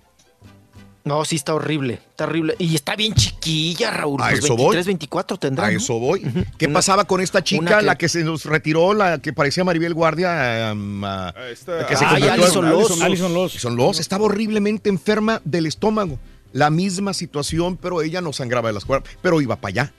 No, 1.03 1.25
sí 1.25 1.35
está 1.35 1.55
horrible, 1.55 1.95
está 2.11 2.25
horrible. 2.25 2.55
Y 2.59 2.75
está 2.75 2.95
bien 2.95 3.13
chiquilla, 3.15 3.89
Raúl. 3.89 4.21
A 4.21 4.30
pues 4.30 4.43
eso 4.43 4.55
23, 4.55 4.85
voy. 4.85 4.91
24 4.93 5.38
tendrá. 5.38 5.67
A 5.67 5.71
¿no? 5.71 5.77
eso 5.77 5.97
voy. 5.99 6.21
¿Qué 6.59 6.65
Una- 6.67 6.75
pasaba 6.75 7.05
con 7.05 7.21
esta 7.21 7.43
chica, 7.43 7.80
que- 7.80 7.85
la 7.85 7.97
que 7.97 8.07
se 8.07 8.23
nos 8.23 8.45
retiró, 8.45 8.93
la 8.93 9.17
que 9.19 9.33
parecía 9.33 9.63
Maribel 9.63 9.93
Guardia? 9.95 10.71
um, 10.73 11.03
ah, 11.03 11.33
la 11.35 11.88
que 11.88 11.95
se 11.97 12.05
Ay, 12.05 12.21
convirtió 12.21 12.33
en- 12.35 12.41
Alison 12.41 12.69
Loss. 12.69 13.01
Alison 13.01 13.33
Loss. 13.33 13.51
Alison 13.53 13.75
Loss. 13.75 13.99
Estaba 13.99 14.25
horriblemente 14.25 14.89
enferma 14.89 15.41
del 15.43 15.65
estómago. 15.65 16.19
La 16.53 16.69
misma 16.69 17.13
situación, 17.13 17.77
pero 17.77 18.01
ella 18.01 18.21
no 18.21 18.31
sangraba 18.33 18.69
de 18.69 18.73
las 18.73 18.85
cuerdas, 18.85 19.09
pero 19.21 19.41
iba 19.41 19.55
para 19.55 19.69
allá. 19.83 19.93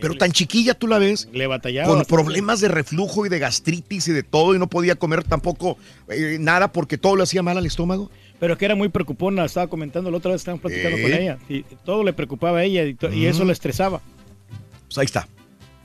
Pero 0.00 0.14
tan 0.16 0.30
chiquilla 0.30 0.74
tú 0.74 0.86
la 0.86 0.98
ves, 0.98 1.28
Le 1.32 1.48
batallaba. 1.48 1.88
con 1.88 1.98
bastante. 1.98 2.22
problemas 2.22 2.60
de 2.60 2.68
reflujo 2.68 3.26
y 3.26 3.28
de 3.28 3.40
gastritis 3.40 4.06
y 4.06 4.12
de 4.12 4.22
todo, 4.22 4.54
y 4.54 4.58
no 4.58 4.68
podía 4.68 4.94
comer 4.94 5.24
tampoco 5.24 5.76
eh, 6.08 6.36
nada 6.38 6.70
porque 6.72 6.98
todo 6.98 7.16
le 7.16 7.24
hacía 7.24 7.42
mal 7.42 7.58
al 7.58 7.66
estómago. 7.66 8.08
Pero 8.38 8.52
es 8.52 8.58
que 8.58 8.64
era 8.64 8.74
muy 8.74 8.88
preocupona, 8.88 9.44
estaba 9.44 9.66
comentando, 9.66 10.10
la 10.10 10.18
otra 10.18 10.32
vez 10.32 10.42
estábamos 10.42 10.62
platicando 10.62 11.00
con 11.02 11.12
ella. 11.12 11.38
Y 11.48 11.62
todo 11.84 12.04
le 12.04 12.12
preocupaba 12.12 12.58
a 12.58 12.64
ella 12.64 12.84
y, 12.84 13.26
eso 13.26 13.44
le 13.44 13.52
estresaba. 13.52 14.00
Pues 14.86 14.98
ahí 14.98 15.06
está. 15.06 15.26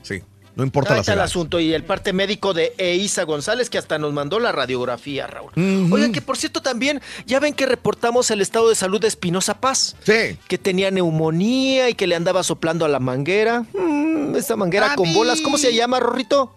Sí, 0.02 0.22
no 0.54 0.62
importa 0.62 0.90
Ahí 0.90 0.98
la 0.98 1.00
está 1.00 1.12
el 1.14 1.20
asunto 1.20 1.58
y 1.58 1.74
el 1.74 1.82
parte 1.82 2.12
médico 2.12 2.54
de 2.54 2.74
Eiza 2.78 3.24
González 3.24 3.70
que 3.70 3.78
hasta 3.78 3.98
nos 3.98 4.12
mandó 4.12 4.38
la 4.38 4.52
radiografía, 4.52 5.26
Raúl. 5.26 5.50
Oigan, 5.92 6.12
que 6.12 6.20
por 6.20 6.36
cierto 6.36 6.62
también, 6.62 7.00
ya 7.26 7.40
ven 7.40 7.54
que 7.54 7.66
reportamos 7.66 8.30
el 8.30 8.40
estado 8.40 8.68
de 8.68 8.76
salud 8.76 9.00
de 9.00 9.08
Espinosa 9.08 9.60
Paz. 9.60 9.96
Sí. 10.04 10.38
Que 10.46 10.58
tenía 10.58 10.92
neumonía 10.92 11.90
y 11.90 11.94
que 11.94 12.06
le 12.06 12.14
andaba 12.14 12.44
soplando 12.44 12.84
a 12.84 12.88
la 12.88 13.00
manguera. 13.00 13.64
Mm, 13.72 14.36
esa 14.36 14.54
manguera 14.54 14.94
con 14.94 15.12
bolas, 15.12 15.40
¿cómo 15.40 15.58
se 15.58 15.74
llama, 15.74 15.98
Rorrito? 15.98 16.54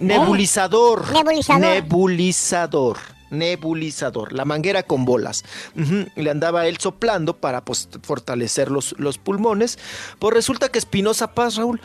Nebulizador. 0.00 1.12
Nebulizador. 1.12 1.60
Nebulizador. 1.60 3.17
Nebulizador, 3.30 4.32
la 4.32 4.44
manguera 4.44 4.82
con 4.82 5.04
bolas. 5.04 5.44
Le 6.14 6.30
andaba 6.30 6.66
él 6.66 6.78
soplando 6.78 7.36
para 7.36 7.64
pues, 7.64 7.88
fortalecer 8.02 8.70
los, 8.70 8.94
los 8.98 9.18
pulmones. 9.18 9.78
Pues 10.18 10.34
resulta 10.34 10.68
que 10.68 10.78
Espinosa 10.78 11.34
Paz, 11.34 11.56
Raúl, 11.56 11.80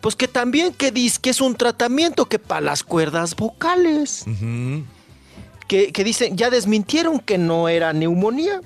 pues 0.00 0.16
que 0.16 0.28
también 0.28 0.74
que 0.74 0.90
dice 0.90 1.18
que 1.20 1.30
es 1.30 1.40
un 1.40 1.56
tratamiento 1.56 2.26
que 2.26 2.38
para 2.38 2.60
las 2.60 2.82
cuerdas 2.82 3.34
vocales. 3.36 4.24
Que, 5.66 5.92
que 5.92 6.04
dicen, 6.04 6.36
ya 6.36 6.50
desmintieron 6.50 7.18
que 7.18 7.38
no 7.38 7.68
era 7.68 7.92
neumonía. 7.92 8.60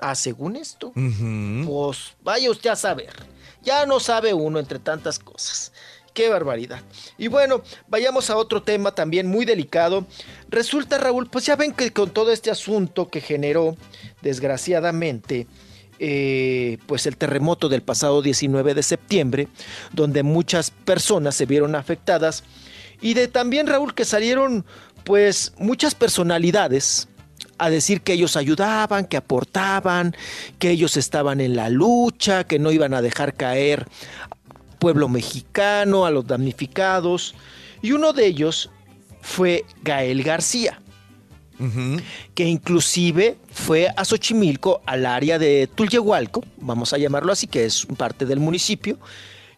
Ah, 0.00 0.14
según 0.14 0.56
esto. 0.56 0.92
Pues 0.94 2.14
vaya 2.22 2.50
usted 2.50 2.70
a 2.70 2.76
saber. 2.76 3.14
Ya 3.62 3.86
no 3.86 4.00
sabe 4.00 4.34
uno 4.34 4.58
entre 4.58 4.78
tantas 4.78 5.18
cosas. 5.18 5.72
Qué 6.16 6.30
barbaridad. 6.30 6.80
Y 7.18 7.28
bueno, 7.28 7.60
vayamos 7.88 8.30
a 8.30 8.38
otro 8.38 8.62
tema 8.62 8.94
también 8.94 9.26
muy 9.26 9.44
delicado. 9.44 10.06
Resulta, 10.48 10.96
Raúl, 10.96 11.28
pues 11.28 11.44
ya 11.44 11.56
ven 11.56 11.74
que 11.74 11.92
con 11.92 12.08
todo 12.08 12.32
este 12.32 12.50
asunto 12.50 13.10
que 13.10 13.20
generó, 13.20 13.76
desgraciadamente, 14.22 15.46
eh, 15.98 16.78
pues 16.86 17.04
el 17.04 17.18
terremoto 17.18 17.68
del 17.68 17.82
pasado 17.82 18.22
19 18.22 18.72
de 18.72 18.82
septiembre, 18.82 19.48
donde 19.92 20.22
muchas 20.22 20.70
personas 20.70 21.34
se 21.34 21.44
vieron 21.44 21.74
afectadas, 21.74 22.44
y 23.02 23.12
de 23.12 23.28
también, 23.28 23.66
Raúl, 23.66 23.94
que 23.94 24.06
salieron 24.06 24.64
pues 25.04 25.52
muchas 25.58 25.94
personalidades 25.94 27.08
a 27.58 27.70
decir 27.70 28.02
que 28.02 28.12
ellos 28.12 28.36
ayudaban, 28.36 29.06
que 29.06 29.16
aportaban, 29.16 30.14
que 30.58 30.70
ellos 30.70 30.96
estaban 30.96 31.40
en 31.40 31.56
la 31.56 31.70
lucha, 31.70 32.44
que 32.44 32.58
no 32.58 32.70
iban 32.70 32.94
a 32.94 33.02
dejar 33.02 33.34
caer 33.34 33.86
pueblo 34.86 35.08
mexicano, 35.08 36.06
a 36.06 36.12
los 36.12 36.28
damnificados. 36.28 37.34
Y 37.82 37.90
uno 37.90 38.12
de 38.12 38.24
ellos 38.24 38.70
fue 39.20 39.64
Gael 39.82 40.22
García, 40.22 40.80
que 42.36 42.44
inclusive 42.44 43.36
fue 43.50 43.88
a 43.96 44.04
Xochimilco, 44.04 44.82
al 44.86 45.04
área 45.04 45.40
de 45.40 45.68
Tulyehualco, 45.74 46.44
vamos 46.58 46.92
a 46.92 46.98
llamarlo 46.98 47.32
así, 47.32 47.48
que 47.48 47.64
es 47.64 47.84
parte 47.96 48.26
del 48.26 48.38
municipio, 48.38 48.96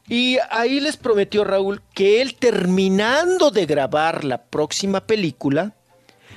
y 0.09 0.39
ahí 0.49 0.81
les 0.81 0.97
prometió 0.97 1.45
Raúl 1.45 1.83
que 1.93 2.23
él 2.23 2.35
terminando 2.35 3.51
de 3.51 3.67
grabar 3.67 4.25
la 4.25 4.45
próxima 4.45 5.07
película, 5.07 5.77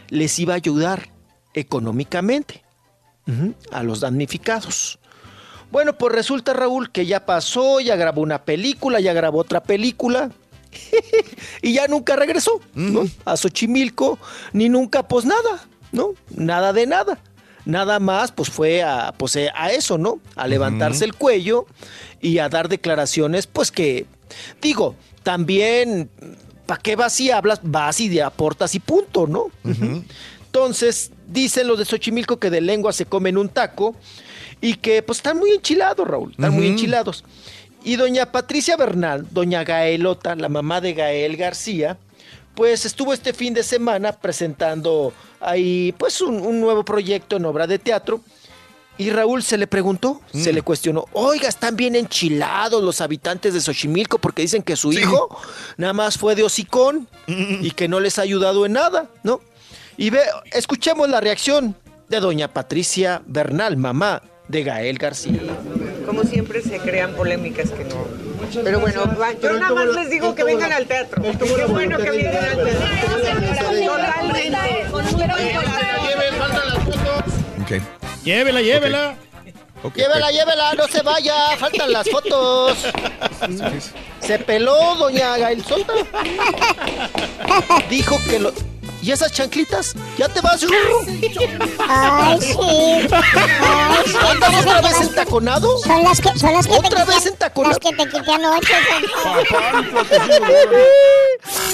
les 0.09 0.37
iba 0.37 0.53
a 0.53 0.57
ayudar 0.57 1.07
económicamente 1.53 2.61
a 3.71 3.83
los 3.83 4.01
damnificados. 4.01 4.99
Bueno, 5.71 5.97
pues 5.97 6.13
resulta 6.13 6.53
Raúl 6.53 6.91
que 6.91 7.05
ya 7.05 7.25
pasó, 7.25 7.79
ya 7.79 7.95
grabó 7.95 8.21
una 8.21 8.43
película, 8.43 8.99
ya 8.99 9.13
grabó 9.13 9.39
otra 9.39 9.63
película 9.63 10.29
y 11.61 11.73
ya 11.73 11.87
nunca 11.87 12.15
regresó 12.15 12.59
¿no? 12.75 13.03
a 13.25 13.37
Xochimilco, 13.37 14.19
ni 14.51 14.67
nunca 14.67 15.07
pues 15.07 15.25
nada, 15.25 15.65
¿no? 15.91 16.13
Nada 16.29 16.73
de 16.73 16.87
nada. 16.87 17.19
Nada 17.63 17.99
más 17.99 18.31
pues 18.31 18.49
fue 18.49 18.83
a, 18.83 19.13
pues, 19.17 19.35
eh, 19.35 19.49
a 19.55 19.71
eso, 19.71 19.97
¿no? 19.97 20.19
A 20.35 20.47
levantarse 20.47 21.05
el 21.05 21.13
cuello 21.13 21.67
y 22.19 22.39
a 22.39 22.49
dar 22.49 22.67
declaraciones 22.67 23.47
pues 23.47 23.71
que, 23.71 24.07
digo, 24.61 24.95
también, 25.23 26.09
¿para 26.65 26.81
qué 26.81 26.95
vas 26.95 27.19
y 27.21 27.31
hablas? 27.31 27.59
Vas 27.63 27.99
y 27.99 28.19
aportas 28.19 28.75
y 28.75 28.79
punto, 28.79 29.27
¿no? 29.27 29.47
Entonces, 30.45 31.11
dicen 31.27 31.67
los 31.67 31.77
de 31.77 31.85
Xochimilco 31.85 32.39
que 32.39 32.49
de 32.49 32.61
lengua 32.61 32.91
se 32.91 33.05
comen 33.05 33.37
un 33.37 33.47
taco 33.47 33.95
y 34.61 34.75
que 34.75 35.01
pues 35.01 35.17
están 35.17 35.37
muy 35.37 35.51
enchilados, 35.51 36.07
Raúl, 36.07 36.31
están 36.31 36.53
muy 36.53 36.67
enchilados. 36.67 37.25
Y 37.83 37.95
doña 37.95 38.31
Patricia 38.31 38.77
Bernal, 38.77 39.25
doña 39.31 39.63
Gaelota, 39.63 40.35
la 40.35 40.49
mamá 40.49 40.79
de 40.79 40.93
Gael 40.93 41.35
García, 41.35 41.97
pues 42.53 42.85
estuvo 42.85 43.11
este 43.11 43.33
fin 43.33 43.55
de 43.55 43.63
semana 43.63 44.11
presentando 44.11 45.13
ahí 45.39 45.93
pues 45.97 46.21
un, 46.21 46.39
un 46.41 46.61
nuevo 46.61 46.85
proyecto 46.85 47.37
en 47.37 47.45
obra 47.45 47.65
de 47.65 47.79
teatro. 47.79 48.21
Y 48.97 49.09
Raúl 49.09 49.41
se 49.41 49.57
le 49.57 49.65
preguntó, 49.65 50.21
se 50.31 50.53
le 50.53 50.61
cuestionó, 50.61 51.05
oiga, 51.13 51.47
están 51.47 51.75
bien 51.75 51.95
enchilados 51.95 52.83
los 52.83 53.01
habitantes 53.01 53.51
de 53.55 53.61
Xochimilco 53.61 54.19
porque 54.19 54.43
dicen 54.43 54.61
que 54.61 54.75
su 54.75 54.93
hijo 54.93 55.35
nada 55.77 55.93
más 55.93 56.19
fue 56.19 56.35
de 56.35 56.43
hocicón 56.43 57.07
y 57.25 57.71
que 57.71 57.87
no 57.87 57.99
les 57.99 58.19
ha 58.19 58.21
ayudado 58.21 58.63
en 58.63 58.73
nada, 58.73 59.09
¿no? 59.23 59.41
Y 59.97 60.11
ve, 60.11 60.21
escuchemos 60.51 61.09
la 61.09 61.19
reacción 61.19 61.73
de 62.09 62.19
doña 62.19 62.53
Patricia 62.53 63.23
Bernal, 63.25 63.75
mamá 63.75 64.21
de 64.51 64.63
Gael 64.63 64.97
García. 64.97 65.39
Como 66.05 66.23
siempre 66.23 66.61
se 66.61 66.77
crean 66.79 67.13
polémicas 67.13 67.71
que 67.71 67.85
no. 67.85 68.05
Pero 68.63 68.81
bueno, 68.81 69.03
yo 69.41 69.53
nada 69.53 69.73
más 69.73 69.87
les 69.87 70.09
digo 70.09 70.35
que 70.35 70.43
vengan 70.43 70.73
al 70.73 70.85
teatro. 70.85 71.23
Qué 71.23 71.65
bueno 71.65 71.97
que 71.97 72.11
vengan 72.11 72.35
al 72.35 72.57
teatro. 72.57 72.91
Ok. 77.61 77.81
Llévela, 78.25 78.61
llévela. 78.61 79.15
Llévela, 79.95 80.31
llévela, 80.31 80.73
no 80.75 80.87
se 80.87 81.01
vaya, 81.01 81.57
faltan 81.57 81.91
las 81.91 82.07
fotos. 82.09 82.77
Se 84.19 84.37
peló 84.37 84.95
doña 84.95 85.37
Gael 85.37 85.63
Sota. 85.63 85.93
Dijo 87.89 88.19
que 88.29 88.39
lo... 88.39 88.53
¿Y 89.01 89.11
esas 89.11 89.31
chanclitas? 89.31 89.95
¿Ya 90.17 90.29
te 90.29 90.41
vas? 90.41 90.61
Ay, 90.63 91.19
sí. 91.31 91.37
Ay, 91.89 92.39
sí. 92.41 93.07
¿Andas 94.29 94.55
otra 94.61 94.81
vez 94.81 95.01
entaconado? 95.01 95.77
Son 95.79 96.03
las 96.03 96.21
que, 96.21 96.37
son 96.37 96.53
las 96.53 96.67
que 96.67 96.73
¿Otra 96.73 97.05
te 97.05 97.11
vez 97.11 97.25
entaconado? 97.25 97.69
las 97.71 97.79
que 97.79 97.95
te 97.95 98.09
quité 98.09 98.31
anoche. 98.31 98.73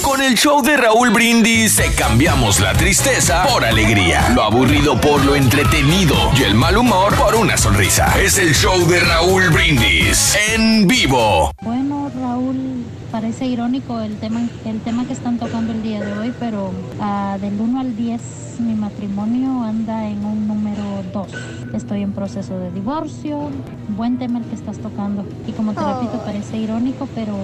Con 0.01 0.21
el 0.21 0.35
show 0.35 0.61
de 0.63 0.77
Raúl 0.77 1.09
Brindis 1.09 1.75
te 1.75 1.91
cambiamos 1.93 2.59
la 2.61 2.73
tristeza 2.73 3.43
por 3.47 3.65
alegría, 3.65 4.29
lo 4.33 4.43
aburrido 4.43 4.99
por 5.01 5.23
lo 5.25 5.35
entretenido 5.35 6.15
y 6.37 6.43
el 6.43 6.55
mal 6.55 6.77
humor 6.77 7.13
por 7.15 7.35
una 7.35 7.57
sonrisa. 7.57 8.17
Es 8.21 8.37
el 8.37 8.55
show 8.55 8.87
de 8.87 9.01
Raúl 9.01 9.49
Brindis 9.49 10.35
en 10.53 10.87
vivo. 10.87 11.51
Bueno, 11.61 12.09
Raúl, 12.15 12.85
parece 13.19 13.47
irónico 13.47 13.99
el 13.99 14.15
tema, 14.17 14.41
el 14.63 14.79
tema 14.81 15.07
que 15.07 15.13
están 15.13 15.39
tocando 15.39 15.73
el 15.73 15.81
día 15.81 16.05
de 16.05 16.19
hoy, 16.19 16.31
pero 16.39 16.71
ah, 16.99 17.39
del 17.41 17.59
1 17.59 17.79
al 17.79 17.95
10 17.95 18.21
mi 18.59 18.75
matrimonio 18.75 19.63
anda 19.63 20.07
en 20.07 20.23
un 20.23 20.47
número 20.47 20.83
2. 21.11 21.27
Estoy 21.73 22.03
en 22.03 22.11
proceso 22.11 22.59
de 22.59 22.71
divorcio. 22.71 23.49
Buen 23.97 24.19
tema 24.19 24.37
el 24.37 24.45
que 24.45 24.53
estás 24.53 24.77
tocando. 24.77 25.25
Y 25.47 25.53
como 25.53 25.73
te 25.73 25.79
repito, 25.79 26.21
parece 26.23 26.57
irónico, 26.57 27.09
pero 27.15 27.35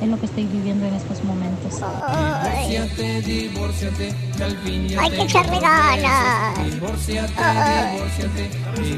es 0.00 0.08
lo 0.08 0.18
que 0.18 0.26
estoy 0.26 0.44
viviendo 0.44 0.86
en 0.86 0.94
estos 0.94 1.22
momentos. 1.24 1.74
Divórciate, 1.74 3.22
divórciate, 3.22 4.14
que 4.36 4.44
al 4.44 4.56
fin 4.58 4.88
ya 4.88 5.02
Hay 5.02 5.10
que 5.10 5.22
echarle 5.22 5.60
ganas. 5.60 6.58
Ay. 7.36 8.02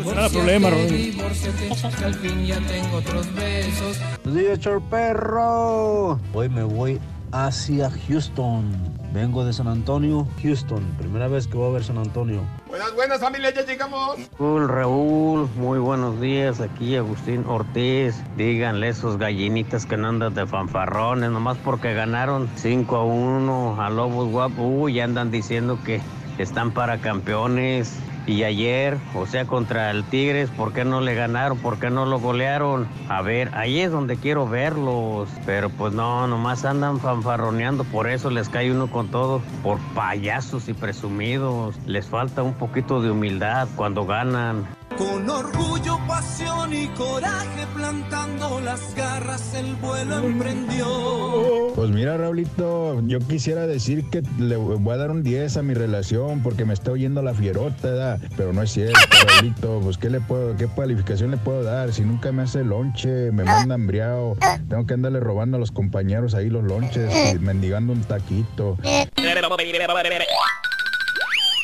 Nada 0.04 0.28
problema, 0.30 0.70
Raúl. 0.70 0.88
Que 0.88 2.04
al 2.04 2.14
fin 2.14 2.46
ya 2.46 2.58
tengo 2.60 2.96
otros 2.96 3.32
besos. 3.34 3.98
Buenos 4.24 4.42
días, 4.42 4.82
perro. 4.90 6.18
Hoy 6.32 6.48
me 6.48 6.62
voy 6.62 7.00
hacia 7.32 7.90
Houston. 8.08 8.95
Vengo 9.16 9.46
de 9.46 9.54
San 9.54 9.66
Antonio, 9.66 10.28
Houston. 10.42 10.84
Primera 10.98 11.26
vez 11.26 11.46
que 11.46 11.56
voy 11.56 11.70
a 11.70 11.72
ver 11.72 11.82
San 11.82 11.96
Antonio. 11.96 12.42
Buenas, 12.68 12.94
buenas 12.94 13.18
familia, 13.18 13.50
ya 13.50 13.64
llegamos. 13.64 14.18
Raúl, 14.38 14.68
Raúl, 14.68 15.48
muy 15.56 15.78
buenos 15.78 16.20
días. 16.20 16.60
Aquí 16.60 16.96
Agustín 16.96 17.42
Ortiz. 17.46 18.14
Díganle 18.36 18.90
esos 18.90 19.16
gallinitas 19.16 19.86
que 19.86 19.96
no 19.96 20.08
andan 20.08 20.34
de 20.34 20.46
fanfarrones, 20.46 21.30
nomás 21.30 21.56
porque 21.64 21.94
ganaron 21.94 22.50
5 22.56 22.94
a 22.94 23.04
1 23.06 23.80
a 23.80 23.88
Lobos 23.88 24.28
Guapo. 24.28 24.64
Uy, 24.64 24.92
ya 24.92 25.04
andan 25.04 25.30
diciendo 25.30 25.78
que 25.82 26.02
están 26.36 26.72
para 26.72 26.98
campeones. 26.98 27.98
Y 28.26 28.42
ayer, 28.42 28.98
o 29.14 29.24
sea, 29.26 29.46
contra 29.46 29.90
el 29.92 30.02
Tigres, 30.04 30.50
¿por 30.50 30.72
qué 30.72 30.84
no 30.84 31.00
le 31.00 31.14
ganaron? 31.14 31.58
¿Por 31.58 31.78
qué 31.78 31.90
no 31.90 32.06
lo 32.06 32.18
golearon? 32.18 32.88
A 33.08 33.22
ver, 33.22 33.50
ahí 33.54 33.80
es 33.80 33.92
donde 33.92 34.16
quiero 34.16 34.48
verlos. 34.48 35.28
Pero 35.46 35.70
pues 35.70 35.94
no, 35.94 36.26
nomás 36.26 36.64
andan 36.64 36.98
fanfarroneando, 36.98 37.84
por 37.84 38.08
eso 38.08 38.30
les 38.30 38.48
cae 38.48 38.72
uno 38.72 38.90
con 38.90 39.08
todo, 39.12 39.40
por 39.62 39.78
payasos 39.94 40.68
y 40.68 40.74
presumidos. 40.74 41.76
Les 41.86 42.06
falta 42.06 42.42
un 42.42 42.54
poquito 42.54 43.00
de 43.00 43.12
humildad 43.12 43.68
cuando 43.76 44.04
ganan. 44.04 44.66
Con 44.98 45.28
orgullo, 45.28 45.98
pasión 46.06 46.72
y 46.72 46.86
coraje, 46.88 47.66
plantando 47.74 48.60
las 48.60 48.94
garras, 48.94 49.54
el 49.54 49.74
vuelo 49.76 50.18
emprendió. 50.18 51.72
Pues 51.74 51.90
mira, 51.90 52.16
Raulito, 52.16 53.02
yo 53.06 53.18
quisiera 53.18 53.66
decir 53.66 54.08
que 54.08 54.22
le 54.38 54.56
voy 54.56 54.94
a 54.94 54.96
dar 54.96 55.10
un 55.10 55.22
10 55.22 55.58
a 55.58 55.62
mi 55.62 55.74
relación 55.74 56.42
porque 56.42 56.64
me 56.64 56.72
está 56.72 56.92
oyendo 56.92 57.20
la 57.20 57.34
fierota, 57.34 57.88
¿verdad? 57.88 58.18
pero 58.38 58.54
no 58.54 58.62
es 58.62 58.72
cierto, 58.72 58.98
Raulito. 59.28 59.80
Pues 59.82 59.98
¿qué 59.98 60.08
le 60.08 60.20
puedo, 60.20 60.56
qué 60.56 60.66
calificación 60.66 61.30
le 61.30 61.36
puedo 61.36 61.62
dar? 61.62 61.92
Si 61.92 62.02
nunca 62.02 62.32
me 62.32 62.42
hace 62.42 62.64
lonche, 62.64 63.30
me 63.32 63.44
manda 63.44 63.74
hambriado, 63.74 64.36
tengo 64.68 64.86
que 64.86 64.94
andarle 64.94 65.20
robando 65.20 65.58
a 65.58 65.60
los 65.60 65.72
compañeros 65.72 66.34
ahí 66.34 66.48
los 66.48 66.64
lonches 66.64 67.34
y 67.34 67.38
mendigando 67.38 67.92
un 67.92 68.02
taquito. 68.02 68.78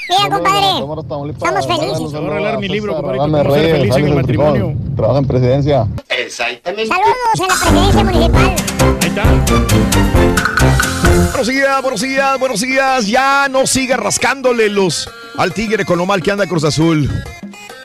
Mira, 0.09 0.37
compadre. 0.37 1.31
Estamos 1.31 1.67
felices. 1.67 1.99
Voy 1.99 2.15
a 2.15 2.21
regalar 2.21 2.59
mi 2.59 2.69
libro, 2.69 2.97
compadre, 2.97 3.73
feliz 3.73 3.97
en 3.97 4.07
el 4.07 4.15
matrimonio. 4.15 4.75
Trabaja 4.97 5.19
en 5.19 5.27
presidencia. 5.27 5.87
Saludos 6.31 6.91
a 6.91 7.47
la 7.47 7.55
presidencia 7.61 8.05
municipal. 8.05 8.57
Buenos 11.33 11.49
días, 11.49 11.83
buenos 11.83 12.01
días, 12.01 12.39
buenos 12.39 12.61
días. 12.61 13.07
Ya 13.07 13.49
no 13.49 13.67
siga 13.67 13.97
rascándole 13.97 14.69
los 14.69 15.09
al 15.37 15.53
tigre 15.53 15.85
con 15.85 15.99
lo 15.99 16.07
mal 16.07 16.23
que 16.23 16.31
anda 16.31 16.47
Cruz 16.47 16.65
Azul. 16.65 17.11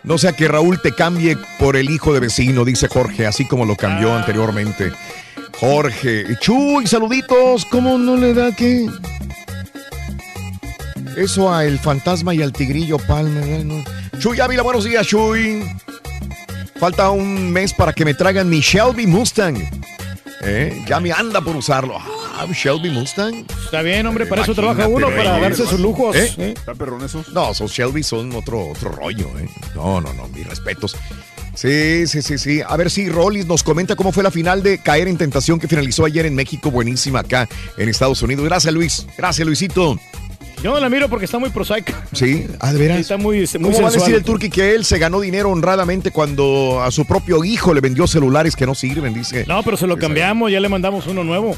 No 0.03 0.17
sea 0.17 0.33
que 0.33 0.47
Raúl 0.47 0.81
te 0.81 0.93
cambie 0.93 1.37
por 1.59 1.75
el 1.75 1.89
hijo 1.89 2.13
de 2.13 2.19
vecino, 2.21 2.63
dice 2.63 2.87
Jorge, 2.87 3.27
así 3.27 3.45
como 3.45 3.65
lo 3.65 3.75
cambió 3.75 4.13
anteriormente. 4.13 4.91
Jorge, 5.59 6.37
Chuy, 6.39 6.87
saluditos. 6.87 7.65
¿Cómo 7.65 7.97
no 7.97 8.15
le 8.15 8.33
da 8.33 8.55
que 8.55 8.87
eso 11.17 11.53
a 11.53 11.65
el 11.65 11.79
fantasma 11.79 12.33
y 12.33 12.41
al 12.41 12.53
tigrillo 12.53 12.97
Palmer? 12.99 13.43
eh, 13.43 13.63
no. 13.63 13.83
Chuy 14.19 14.39
Ávila, 14.39 14.61
buenos 14.63 14.83
días, 14.85 15.05
Chuy. 15.05 15.63
Falta 16.79 17.09
un 17.09 17.51
mes 17.51 17.73
para 17.73 17.91
que 17.93 18.05
me 18.05 18.13
traigan 18.13 18.49
mi 18.49 18.59
Shelby 18.61 19.07
Mustang. 19.07 19.57
Eh, 20.41 20.83
Ya 20.87 20.99
me 20.99 21.11
anda 21.11 21.41
por 21.41 21.55
usarlo. 21.55 21.97
Ah, 21.99 22.45
Shelby 22.53 22.91
Mustang. 22.91 23.45
Está 23.65 23.81
bien, 23.81 24.05
hombre, 24.05 24.27
para 24.27 24.43
eso 24.43 24.53
trabaja 24.53 24.87
uno, 24.87 25.07
para 25.09 25.37
Reyes. 25.39 25.57
darse 25.57 25.65
sus 25.67 25.79
lujos. 25.79 26.15
¿Eh? 26.15 26.31
¿eh? 26.37 26.53
¿Está 26.55 26.75
perrón 26.75 27.03
eso? 27.03 27.23
No, 27.33 27.51
esos 27.51 27.71
Shelby 27.71 28.03
son 28.03 28.31
otro, 28.35 28.67
otro 28.69 28.91
rollo, 28.91 29.27
¿eh? 29.39 29.49
No, 29.75 29.99
no, 29.99 30.13
no, 30.13 30.27
mis 30.27 30.45
respetos. 30.45 30.95
Sí, 31.55 32.05
sí, 32.05 32.21
sí, 32.21 32.37
sí. 32.37 32.61
A 32.65 32.77
ver 32.77 32.91
si 32.91 33.09
Rollis 33.09 33.47
nos 33.47 33.63
comenta 33.63 33.95
cómo 33.95 34.11
fue 34.11 34.21
la 34.21 34.29
final 34.29 34.61
de 34.61 34.77
Caer 34.77 35.07
en 35.07 35.17
Tentación 35.17 35.59
que 35.59 35.67
finalizó 35.67 36.05
ayer 36.05 36.27
en 36.27 36.35
México. 36.35 36.69
Buenísima 36.69 37.21
acá 37.21 37.49
en 37.77 37.89
Estados 37.89 38.21
Unidos. 38.21 38.45
Gracias, 38.45 38.71
Luis. 38.71 39.07
Gracias, 39.17 39.43
Luisito. 39.47 39.99
Yo 40.63 40.73
no 40.73 40.79
la 40.79 40.89
miro 40.89 41.07
porque 41.07 41.25
está 41.25 41.37
muy 41.37 41.49
prosaica. 41.51 42.05
Sí, 42.13 42.47
ah, 42.59 42.73
de 42.73 42.79
veras. 42.79 42.97
Sí, 42.97 43.01
está 43.01 43.17
muy, 43.17 43.37
muy 43.37 43.47
¿Cómo 43.47 43.63
va 43.63 43.69
a 43.69 43.91
sensual. 43.91 43.93
decir 43.93 44.15
el 44.15 44.23
Turqui 44.23 44.49
que 44.49 44.73
él 44.73 44.85
se 44.85 44.97
ganó 44.97 45.19
dinero 45.19 45.51
honradamente 45.51 46.11
cuando 46.11 46.81
a 46.81 46.89
su 46.91 47.05
propio 47.05 47.43
hijo 47.43 47.73
le 47.73 47.81
vendió 47.81 48.07
celulares 48.07 48.55
que 48.55 48.65
no 48.65 48.73
sirven? 48.73 49.13
Dice. 49.13 49.45
No, 49.47 49.61
pero 49.63 49.77
se 49.77 49.85
lo 49.85 49.97
cambiamos, 49.97 50.51
ya 50.51 50.59
le 50.59 50.67
mandamos 50.67 51.05
uno 51.07 51.23
nuevo. 51.23 51.55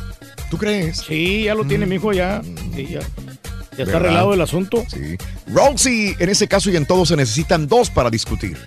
¿Tú 0.51 0.57
crees? 0.57 0.97
Sí, 0.97 1.43
ya 1.43 1.55
lo 1.55 1.63
tiene 1.63 1.85
mi 1.85 1.95
hijo 1.95 2.11
ya. 2.11 2.41
Sí, 2.75 2.87
ya. 2.87 2.99
Ya 3.77 3.85
está 3.85 3.97
arreglado 3.97 4.33
el 4.33 4.41
asunto. 4.41 4.83
Sí. 4.91 5.15
Roxy, 5.47 6.13
en 6.19 6.29
ese 6.29 6.49
caso 6.49 6.69
y 6.69 6.75
en 6.75 6.85
todo 6.85 7.05
se 7.05 7.15
necesitan 7.15 7.67
dos 7.67 7.89
para 7.89 8.09
discutir. 8.09 8.57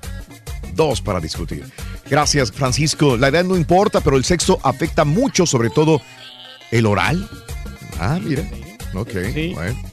Dos 0.74 1.02
para 1.02 1.20
discutir. 1.20 1.64
Gracias, 2.08 2.50
Francisco. 2.50 3.18
La 3.18 3.28
edad 3.28 3.44
no 3.44 3.56
importa, 3.56 4.00
pero 4.00 4.16
el 4.16 4.24
sexo 4.24 4.58
afecta 4.62 5.04
mucho, 5.04 5.44
sobre 5.44 5.68
todo 5.68 6.00
el 6.70 6.86
oral. 6.86 7.28
Ah, 8.00 8.18
mira. 8.22 8.42
Ok, 8.94 9.10
bueno. 9.54 9.91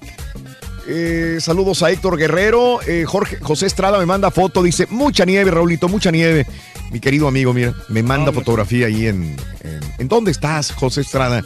Eh, 0.91 1.37
saludos 1.39 1.83
a 1.83 1.91
Héctor 1.91 2.17
Guerrero. 2.17 2.79
Eh, 2.87 3.05
Jorge 3.05 3.37
José 3.39 3.67
Estrada 3.67 3.99
me 3.99 4.05
manda 4.07 4.31
foto. 4.31 4.63
Dice, 4.63 4.87
mucha 4.89 5.23
nieve, 5.23 5.51
Raulito, 5.51 5.87
mucha 5.87 6.09
nieve. 6.09 6.47
Mi 6.91 6.99
querido 6.99 7.27
amigo, 7.27 7.53
mira, 7.53 7.75
me 7.89 8.01
manda 8.01 8.31
fotografía 8.31 8.87
ahí 8.87 9.05
en, 9.05 9.35
en... 9.63 9.79
¿En 9.99 10.07
dónde 10.07 10.31
estás, 10.31 10.71
José 10.71 11.01
Estrada? 11.01 11.43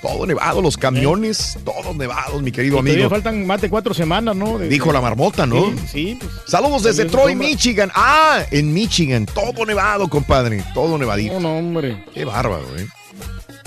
Todo 0.00 0.24
nevado, 0.24 0.62
los 0.62 0.76
camiones, 0.78 1.58
todos 1.64 1.94
nevados, 1.96 2.40
mi 2.40 2.52
querido 2.52 2.76
Y 2.76 2.78
amigo. 2.78 3.10
faltan 3.10 3.46
más 3.46 3.60
de 3.60 3.68
cuatro 3.68 3.92
semanas, 3.92 4.34
¿no? 4.36 4.56
De- 4.58 4.68
Dijo 4.68 4.92
la 4.92 5.00
marmota, 5.00 5.44
¿no? 5.46 5.66
Sí, 5.66 5.76
sí, 5.92 6.18
pues. 6.20 6.32
Saludos 6.46 6.84
desde 6.84 7.04
Troy, 7.06 7.32
sombra. 7.32 7.48
Michigan. 7.48 7.90
Ah, 7.94 8.42
en 8.50 8.72
Michigan. 8.72 9.26
Todo 9.26 9.66
nevado, 9.66 10.08
compadre. 10.08 10.64
Todo 10.72 10.96
nevadito. 10.96 11.34
No, 11.34 11.40
no, 11.40 11.58
hombre. 11.58 12.02
Qué 12.14 12.24
bárbaro, 12.24 12.64
¿eh? 12.78 12.86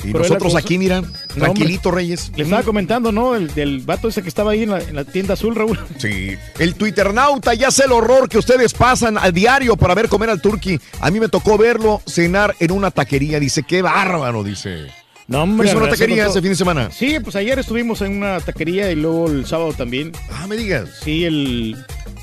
Y 0.04 0.12
Pero 0.12 0.24
es 0.24 0.30
nosotros 0.30 0.56
aquí, 0.56 0.78
mira, 0.78 1.04
tranquilito. 1.34 1.92
Reyes. 1.92 2.32
Le 2.36 2.44
estaba 2.44 2.64
comentando, 2.64 3.12
¿no? 3.12 3.36
El, 3.36 3.54
del 3.54 3.80
vato 3.82 4.08
ese 4.08 4.22
que 4.22 4.30
estaba 4.30 4.52
ahí 4.52 4.64
en 4.64 4.70
la, 4.70 4.80
en 4.80 4.96
la 4.96 5.04
tienda 5.04 5.34
azul, 5.34 5.56
Raúl. 5.56 5.80
Sí. 5.98 6.36
El 6.58 6.76
Twitternauta 6.76 7.54
ya 7.54 7.72
sé 7.72 7.86
el 7.86 7.92
horror 7.92 8.30
que 8.30 8.38
ustedes 8.38 8.74
pasan 8.74 9.18
a 9.18 9.32
diario 9.32 9.76
para 9.76 9.96
ver 9.96 10.08
comer 10.08 10.30
al 10.30 10.42
turqui. 10.42 10.80
A 11.02 11.12
mí 11.12 11.20
me 11.20 11.30
tocó 11.30 11.58
verlo 11.58 12.02
cenar 12.08 12.56
en 12.60 12.72
una 12.72 12.92
taquería. 12.92 13.40
Dice, 13.40 13.64
qué 13.64 13.82
bárbaro, 13.82 14.44
dice. 14.44 14.88
No, 15.28 15.44
hombre. 15.44 15.68
¿Fuiste 15.68 15.78
a 15.78 15.84
una 15.84 15.92
taquería 15.92 16.28
ese 16.28 16.42
fin 16.42 16.50
de 16.50 16.56
semana? 16.56 16.90
Sí, 16.92 17.20
pues 17.20 17.36
ayer 17.36 17.60
estuvimos 17.60 18.02
en 18.02 18.18
una 18.18 18.40
taquería 18.40 18.92
y 18.92 18.96
luego 18.96 19.28
el 19.28 19.46
sábado 19.46 19.74
también. 19.74 20.12
Ah, 20.32 20.48
me 20.48 20.58
digas. 20.58 20.90
Sí, 21.04 21.24
el 21.24 21.78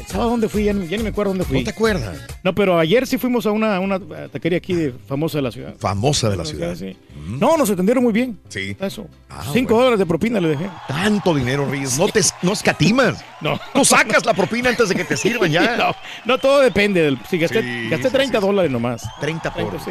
sábado 0.06 0.30
dónde 0.30 0.48
fui, 0.48 0.64
ya, 0.64 0.72
ni 0.72 0.86
ya 0.86 0.96
ni 0.96 1.02
me 1.02 1.08
acuerdo 1.10 1.30
dónde 1.30 1.44
fui. 1.44 1.58
¿No 1.58 1.64
te 1.64 1.70
acuerdas? 1.70 2.18
No, 2.42 2.54
pero 2.54 2.78
ayer 2.78 3.06
sí 3.06 3.18
fuimos 3.18 3.46
a 3.46 3.50
una, 3.50 3.78
una 3.80 3.98
taquería 4.28 4.58
aquí 4.58 4.74
de, 4.74 4.92
famosa 4.92 5.38
de 5.38 5.42
la 5.42 5.50
ciudad. 5.52 5.74
Famosa 5.78 6.30
de 6.30 6.36
la 6.36 6.44
ciudad. 6.44 6.74
Sí. 6.74 6.96
No, 7.28 7.56
nos 7.56 7.70
atendieron 7.70 8.04
muy 8.04 8.12
bien. 8.12 8.38
Sí. 8.48 8.76
Eso. 8.80 9.06
Ah, 9.28 9.42
Cinco 9.52 9.74
bueno. 9.74 9.84
dólares 9.84 9.98
de 9.98 10.06
propina 10.06 10.40
le 10.40 10.48
dejé. 10.48 10.70
Tanto 10.88 11.34
dinero, 11.34 11.68
Reyes. 11.68 11.98
No 11.98 12.08
te 12.08 12.20
no 12.42 12.52
escatimas. 12.52 13.24
No. 13.38 13.60
Tú 13.74 13.84
sacas 13.84 14.24
la 14.24 14.32
propina 14.32 14.70
antes 14.70 14.88
de 14.88 14.94
que 14.94 15.04
te 15.04 15.14
sirvan 15.16 15.50
ya. 15.50 15.76
No, 15.76 15.94
no, 16.24 16.38
todo 16.38 16.60
depende. 16.60 17.02
Del, 17.02 17.18
sí, 17.28 17.36
gasté, 17.38 17.60
Sí, 17.60 17.88
gasté 17.90 18.08
sí, 18.08 18.14
30 18.14 18.40
dólares 18.40 18.70
nomás. 18.70 19.06
30 19.20 19.52
por. 19.52 19.76
30, 19.76 19.84
sí. 19.84 19.90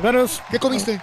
Bueno, 0.00 0.24
¿Qué 0.50 0.58
comiste? 0.58 0.98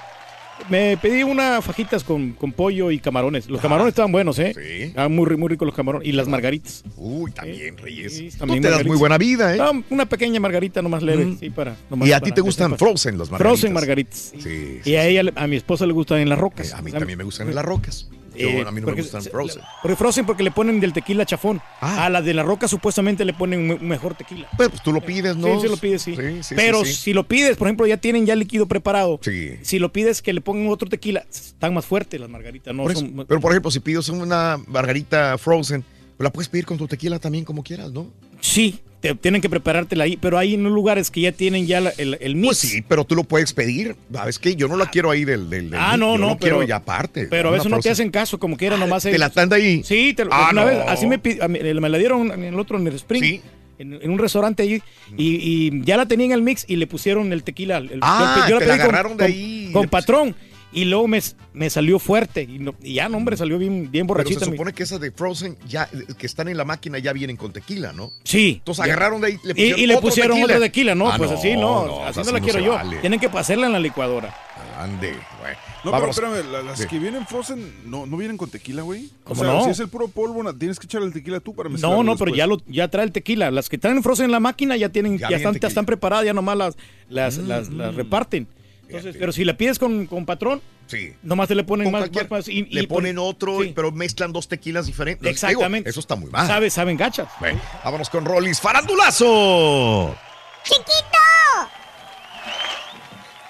Me 0.69 0.97
pedí 0.97 1.23
unas 1.23 1.63
fajitas 1.63 2.03
con, 2.03 2.31
con 2.33 2.51
pollo 2.51 2.89
y 2.91 2.99
camarones. 2.99 3.49
Los 3.49 3.61
camarones 3.61 3.91
estaban 3.91 4.11
buenos, 4.11 4.39
¿eh? 4.39 4.53
Sí. 4.55 4.83
Estaban 4.83 5.13
muy, 5.13 5.25
ri- 5.25 5.37
muy 5.37 5.49
ricos 5.49 5.65
los 5.65 5.75
camarones. 5.75 6.07
Y 6.07 6.11
las 6.11 6.27
margaritas. 6.27 6.83
Uy, 6.97 7.31
también, 7.31 7.77
Reyes. 7.77 8.15
Sí, 8.15 8.29
Tú 8.31 8.37
también 8.39 8.63
te 8.63 8.69
das 8.69 8.85
muy 8.85 8.97
buena 8.97 9.17
vida, 9.17 9.53
¿eh? 9.53 9.57
No, 9.57 9.83
una 9.89 10.05
pequeña 10.05 10.39
margarita 10.39 10.81
nomás 10.81 11.03
leve, 11.03 11.25
Mm. 11.25 11.39
sí, 11.39 11.49
para. 11.49 11.75
nomás 11.89 12.07
Y 12.07 12.13
a 12.13 12.19
ti 12.19 12.31
te 12.31 12.41
gustan 12.41 12.71
para- 12.71 12.79
frozen 12.79 13.17
las 13.17 13.29
margaritas. 13.29 13.59
Frozen 13.59 13.73
margaritas. 13.73 14.33
Sí. 14.39 14.79
Y 14.85 14.95
a 14.95 15.05
ella, 15.05 15.31
a 15.35 15.47
mi 15.47 15.55
esposa 15.57 15.85
le 15.85 15.93
gustan 15.93 16.19
en 16.19 16.29
las 16.29 16.39
rocas. 16.39 16.73
A 16.73 16.81
mí 16.81 16.91
también 16.91 17.17
me 17.17 17.23
gustan 17.25 17.47
en 17.49 17.55
las 17.55 17.65
rocas. 17.65 18.09
Yo, 18.37 18.47
Eh, 18.49 18.61
a 18.61 18.71
mí 18.71 18.81
no 18.81 18.81
me 18.81 18.81
porque 18.81 19.01
gustan 19.01 19.21
se- 19.21 19.29
frozen. 19.29 19.61
Porque 19.81 19.95
Frozen 19.95 20.25
porque 20.25 20.43
le 20.43 20.51
ponen 20.51 20.79
del 20.79 20.93
tequila 20.93 21.25
chafón. 21.25 21.61
A 21.81 22.09
la 22.09 22.21
de 22.21 22.33
la 22.33 22.43
roca 22.43 22.67
supuestamente 22.67 23.23
le 23.25 23.33
ponen 23.33 23.59
un 23.61 23.67
me- 23.67 23.79
mejor 23.79 24.15
tequila. 24.15 24.47
Pues, 24.57 24.69
pues 24.69 24.81
tú 24.81 24.91
lo 24.91 25.01
pides, 25.01 25.35
¿no? 25.35 25.55
Sí, 25.55 25.61
sí 25.61 25.67
lo 25.69 25.77
pides, 25.77 26.01
sí. 26.01 26.15
Sí, 26.15 26.43
sí, 26.43 26.55
Pero 26.55 26.83
sí, 26.85 26.93
si 26.93 27.13
lo 27.13 27.27
pides, 27.27 27.57
por 27.57 27.67
ejemplo, 27.67 27.87
ya 27.87 27.97
tienen 27.97 28.25
ya 28.25 28.35
líquido 28.35 28.65
preparado. 28.67 29.19
Sí. 29.21 29.53
Si 29.61 29.79
lo 29.79 29.91
pides 29.93 30.21
que 30.21 30.33
le 30.33 30.41
pongan 30.41 30.67
otro 30.69 30.87
tequila, 30.89 31.25
están 31.31 31.73
más 31.73 31.85
fuertes 31.85 32.19
las 32.19 32.29
margaritas. 32.29 32.73
No 32.75 32.83
Por 32.83 32.91
eso. 32.91 33.01
son- 33.01 33.25
Pero 33.27 33.39
por 33.39 33.51
ejemplo, 33.51 33.71
si 33.71 33.79
pides 33.79 34.09
una 34.09 34.57
margarita 34.67 35.37
frozen, 35.37 35.83
la 36.19 36.31
puedes 36.31 36.49
pedir 36.49 36.65
con 36.65 36.77
tu 36.77 36.87
tequila 36.87 37.19
también 37.19 37.43
como 37.45 37.63
quieras, 37.63 37.91
¿no? 37.91 38.07
Sí, 38.39 38.79
te- 39.09 39.15
tienen 39.15 39.41
que 39.41 39.49
preparártela 39.49 40.03
ahí, 40.05 40.17
pero 40.17 40.37
hay 40.37 40.53
en 40.53 40.63
lugares 40.63 41.11
que 41.11 41.21
ya 41.21 41.31
tienen 41.31 41.67
ya 41.67 41.81
la- 41.81 41.93
el, 41.97 42.17
el 42.21 42.35
mix. 42.35 42.45
Pues 42.47 42.57
sí, 42.57 42.81
pero 42.87 43.03
tú 43.05 43.15
lo 43.15 43.23
puedes 43.23 43.53
pedir. 43.53 43.95
¿Sabes 44.13 44.39
qué? 44.39 44.55
Yo 44.55 44.67
no 44.67 44.77
la 44.77 44.89
quiero 44.89 45.11
ahí 45.11 45.25
del. 45.25 45.49
del, 45.49 45.69
del 45.69 45.79
Ah, 45.79 45.97
no, 45.97 46.13
yo 46.13 46.17
no, 46.17 46.27
lo 46.29 46.37
quiero 46.37 46.57
pero- 46.57 46.67
ya 46.67 46.77
aparte. 46.77 47.27
Pero 47.27 47.49
a 47.49 47.51
veces 47.53 47.69
no 47.69 47.79
te 47.79 47.89
hacen 47.89 48.09
caso, 48.11 48.39
como 48.39 48.57
quiera, 48.57 48.77
nomás. 48.77 49.03
¿Te 49.03 49.17
la 49.17 49.27
están 49.27 49.49
de 49.49 49.55
ahí? 49.55 49.83
Sí, 49.83 50.13
te, 50.13 50.23
Ah, 50.31 50.49
una 50.51 50.61
no. 50.61 50.67
vez, 50.67 50.79
así 50.87 51.05
me, 51.07 51.17
mí- 51.17 51.59
me 51.79 51.89
la 51.89 51.97
dieron 51.97 52.31
en 52.31 52.43
el 52.43 52.59
otro, 52.59 52.77
en 52.79 52.87
el 52.87 52.95
Spring. 52.95 53.39
En, 53.77 53.91
en 54.01 54.09
un 54.09 54.17
restaurante 54.17 54.63
allí 54.63 54.81
y, 55.17 55.35
y 55.67 55.81
ya 55.83 55.97
la 55.97 56.05
tenían 56.05 56.31
el 56.31 56.41
mix 56.41 56.63
y 56.65 56.77
le 56.77 56.87
pusieron 56.87 57.33
el 57.33 57.43
tequila. 57.43 57.79
el- 57.79 57.99
Ah, 58.01 58.47
yo, 58.49 58.57
te 58.57 58.67
la 58.67 58.75
agarraron 58.75 59.17
de 59.17 59.25
ahí 59.25 59.69
Con 59.73 59.81
le 59.81 59.87
patrón. 59.89 60.33
Y 60.75 60.85
luego 60.85 61.07
me, 61.07 61.21
me 61.53 61.69
salió 61.69 61.99
fuerte. 61.99 62.43
Y, 62.43 62.59
no- 62.59 62.75
y 62.83 62.95
ya, 62.95 63.07
no, 63.07 63.15
hombre, 63.17 63.37
salió 63.37 63.57
bien, 63.57 63.89
bien 63.89 64.05
Pero 64.05 64.07
borrachita. 64.07 64.41
se 64.41 64.51
mi- 64.51 64.57
supone 64.57 64.73
que 64.73 64.83
esas 64.83 64.99
de 64.99 65.09
Frozen 65.11 65.57
ya 65.67 65.89
que 66.17 66.25
están 66.25 66.49
en 66.49 66.57
la 66.57 66.65
máquina 66.65 66.99
ya 66.99 67.13
vienen 67.13 67.37
con 67.37 67.53
tequila, 67.53 67.93
¿no? 67.93 68.11
Sí. 68.25 68.55
Entonces 68.59 68.85
Ya. 68.85 68.91
agarraron 68.93 69.21
de 69.21 69.27
ahí, 69.27 69.39
le 69.43 69.51
Y- 69.51 69.53
pusieron 69.55 69.79
y, 69.79 69.87
le 69.87 69.93
otro 69.95 70.01
pusieron 70.09 70.31
tequila. 70.37 70.53
otro 70.55 70.65
tequila, 70.65 70.95
¿no? 70.95 71.09
Ah, 71.09 71.15
pues 71.17 71.31
así 71.31 71.53
no, 71.55 71.87
no, 71.87 72.03
así 72.05 72.19
así 72.19 72.27
no 72.27 72.33
la 72.33 72.39
no 72.39 72.43
quiero 72.43 72.59
se 72.59 72.65
yo. 72.65 72.71
vale. 72.73 72.97
Tienen 72.97 73.19
que 73.21 73.29
pasarla 73.29 73.67
en 73.67 73.71
la 73.73 73.79
licuadora. 73.79 74.35
Ande, 74.77 75.11
güey. 75.39 75.53
No, 75.85 75.91
Vámonos. 75.91 76.15
pero 76.19 76.35
espérame, 76.35 76.51
la- 76.51 76.61
las 76.63 76.79
Sí. 76.79 76.87
que 76.87 76.99
vienen 76.99 77.25
Frozen 77.25 77.89
no, 77.89 78.05
no 78.05 78.17
vienen 78.17 78.35
con 78.35 78.49
tequila, 78.49 78.81
güey. 78.81 79.05
O 79.23 79.29
¿Cómo 79.29 79.43
sea, 79.43 79.53
no? 79.53 79.63
si 79.63 79.69
es 79.69 79.79
el 79.79 79.87
puro 79.87 80.09
polvo, 80.09 80.53
tienes 80.55 80.77
que 80.79 80.87
echarle 80.87 81.07
el 81.07 81.13
tequila 81.13 81.39
tú 81.39 81.55
para 81.55 81.69
mezclarlo 81.69 81.97
No, 81.97 82.03
no, 82.03 82.17
pero 82.17 82.35
ya 82.35 82.47
lo 82.47 82.57
ya 82.67 82.89
trae 82.89 83.05
el 83.05 83.11
tequila. 83.13 83.49
Las 83.51 83.69
que 83.69 83.77
traen 83.77 84.03
frozen 84.03 84.25
en 84.25 84.31
la 84.31 84.41
máquina 84.41 84.75
ya 84.75 84.89
tienen, 84.89 85.17
Ya 85.17 85.29
ya, 85.29 85.37
están, 85.37 85.53
tequila. 85.53 85.67
están 85.69 85.85
preparadas, 85.85 86.25
ya 86.25 86.33
nomás 86.33 86.57
las, 86.57 86.75
las, 87.07 87.37
Mm, 87.37 87.47
las, 87.47 87.69
las 87.69 87.95
reparten. 87.95 88.47
Entonces, 88.87 89.15
pero 89.19 89.31
si 89.31 89.43
la 89.43 89.57
pides 89.57 89.79
con, 89.79 90.05
con 90.07 90.25
patrón, 90.25 90.61
Sí. 90.87 91.13
nomás 91.23 91.47
te 91.47 91.55
le 91.55 91.63
ponen 91.63 91.91
Con 91.91 91.99
más, 91.99 92.09
más- 92.29 92.47
y- 92.47 92.63
le 92.65 92.83
y 92.83 92.87
ponen 92.87 93.15
pon- 93.15 93.25
otro, 93.27 93.61
sí. 93.63 93.73
pero 93.75 93.91
mezclan 93.91 94.31
dos 94.31 94.47
tequilas 94.47 94.85
diferentes. 94.85 95.27
Exactamente. 95.29 95.89
Digo, 95.89 95.89
eso 95.89 95.99
está 95.99 96.15
muy 96.15 96.29
mal. 96.29 96.45
Sabe, 96.45 96.69
saben 96.69 96.95
gachas. 96.97 97.27
Bueno, 97.39 97.59
vámonos 97.83 98.09
con 98.09 98.25
Rollis 98.25 98.59
Farandulazo. 98.61 100.15
¡Chiquito! 100.63 100.93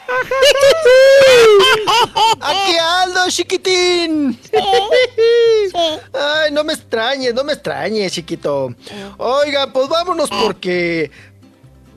¡Aquí 2.42 2.76
ando, 3.04 3.30
chiquitín! 3.30 4.40
Ay, 6.14 6.52
no 6.52 6.64
me 6.64 6.74
extrañes, 6.74 7.34
no 7.34 7.44
me 7.44 7.54
extrañes, 7.54 8.12
chiquito. 8.14 8.74
Oiga, 9.18 9.72
pues 9.72 9.88
vámonos 9.90 10.30
porque. 10.30 11.12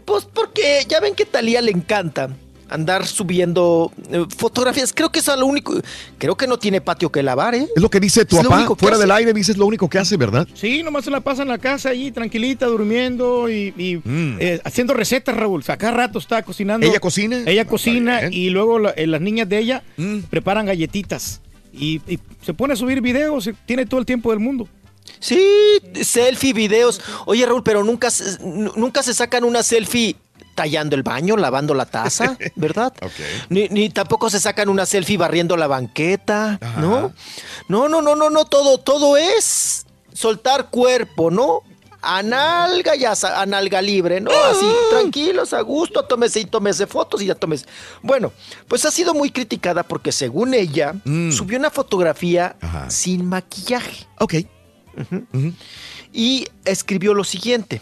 Pues 0.04 0.24
porque 0.24 0.84
ya 0.88 1.00
ven 1.00 1.14
que 1.14 1.26
Talía 1.26 1.60
le 1.60 1.70
encanta 1.70 2.30
andar 2.68 3.06
subiendo 3.06 3.92
eh, 4.10 4.24
fotografías. 4.36 4.92
Creo 4.92 5.10
que 5.10 5.18
es 5.20 5.26
lo 5.26 5.46
único. 5.46 5.74
Creo 6.18 6.36
que 6.36 6.46
no 6.46 6.58
tiene 6.58 6.80
patio 6.80 7.10
que 7.10 7.22
lavar, 7.22 7.54
¿eh? 7.54 7.68
Es 7.74 7.82
lo 7.82 7.90
que 7.90 8.00
dice 8.00 8.24
tu 8.24 8.36
papá. 8.36 8.66
Fuera 8.76 8.96
hace. 8.96 9.02
del 9.02 9.10
aire 9.12 9.32
dices 9.32 9.56
lo 9.56 9.66
único 9.66 9.88
que 9.88 9.98
hace, 9.98 10.16
¿verdad? 10.16 10.46
Sí, 10.54 10.82
nomás 10.82 11.04
se 11.04 11.10
la 11.10 11.20
pasa 11.20 11.42
en 11.42 11.48
la 11.48 11.58
casa 11.58 11.90
allí, 11.90 12.10
tranquilita, 12.12 12.66
durmiendo 12.66 13.48
y, 13.50 13.72
y, 13.76 14.00
eh, 14.40 14.60
haciendo 14.64 14.94
recetas, 14.94 15.36
Raúl. 15.36 15.60
O 15.60 15.64
sea, 15.64 15.76
cada 15.76 15.92
rato 15.92 16.18
está 16.18 16.42
cocinando. 16.42 16.86
Mm. 16.86 16.90
¿Ella 16.90 17.00
cocina? 17.00 17.42
Ella 17.46 17.62
Ah, 17.62 17.66
cocina 17.66 18.20
bien. 18.20 18.32
y 18.32 18.50
luego 18.50 18.78
la- 18.78 18.90
eh, 18.90 19.06
las 19.06 19.20
niñas 19.20 19.48
de 19.48 19.58
ella 19.58 19.82
Mm. 19.96 20.20
preparan 20.30 20.66
galletitas. 20.66 21.40
Y, 21.72 22.00
y 22.08 22.18
se 22.44 22.54
pone 22.54 22.72
a 22.72 22.76
subir 22.76 23.00
videos, 23.00 23.48
tiene 23.66 23.86
todo 23.86 24.00
el 24.00 24.06
tiempo 24.06 24.30
del 24.30 24.40
mundo. 24.40 24.68
Sí, 25.20 25.40
selfie, 26.02 26.52
videos. 26.52 27.00
Oye, 27.26 27.44
Raúl, 27.46 27.62
pero 27.62 27.82
nunca, 27.82 28.08
nunca 28.76 29.02
se 29.02 29.14
sacan 29.14 29.42
una 29.44 29.62
selfie 29.62 30.16
tallando 30.58 30.96
el 30.96 31.04
baño, 31.04 31.36
lavando 31.36 31.72
la 31.72 31.86
taza, 31.86 32.36
¿verdad? 32.56 32.92
Ni, 33.48 33.68
ni 33.68 33.90
tampoco 33.90 34.28
se 34.28 34.40
sacan 34.40 34.68
una 34.68 34.86
selfie 34.86 35.16
barriendo 35.16 35.56
la 35.56 35.68
banqueta, 35.68 36.58
¿no? 36.80 37.12
No, 37.68 37.88
no, 37.88 38.02
no, 38.02 38.16
no, 38.16 38.28
no, 38.28 38.44
todo, 38.44 38.78
todo 38.78 39.16
es 39.16 39.86
soltar 40.12 40.68
cuerpo, 40.70 41.30
¿no? 41.30 41.62
Analga 42.02 42.96
ya, 42.96 43.12
analga 43.36 43.80
libre, 43.80 44.20
¿no? 44.20 44.32
Así, 44.32 44.66
tranquilos, 44.90 45.52
a 45.52 45.60
gusto, 45.60 46.04
tómese 46.06 46.40
y 46.40 46.46
tómese 46.46 46.88
fotos 46.88 47.22
y 47.22 47.26
ya 47.26 47.36
tómese. 47.36 47.66
Bueno, 48.02 48.32
pues 48.66 48.84
ha 48.84 48.90
sido 48.90 49.14
muy 49.14 49.30
criticada 49.30 49.84
porque 49.84 50.10
según 50.10 50.54
ella, 50.54 50.92
subió 51.30 51.56
una 51.56 51.70
fotografía 51.70 52.56
sin 52.88 53.26
maquillaje. 53.26 54.08
Ok. 54.18 54.34
Y 56.12 56.48
escribió 56.64 57.14
lo 57.14 57.22
siguiente: 57.22 57.80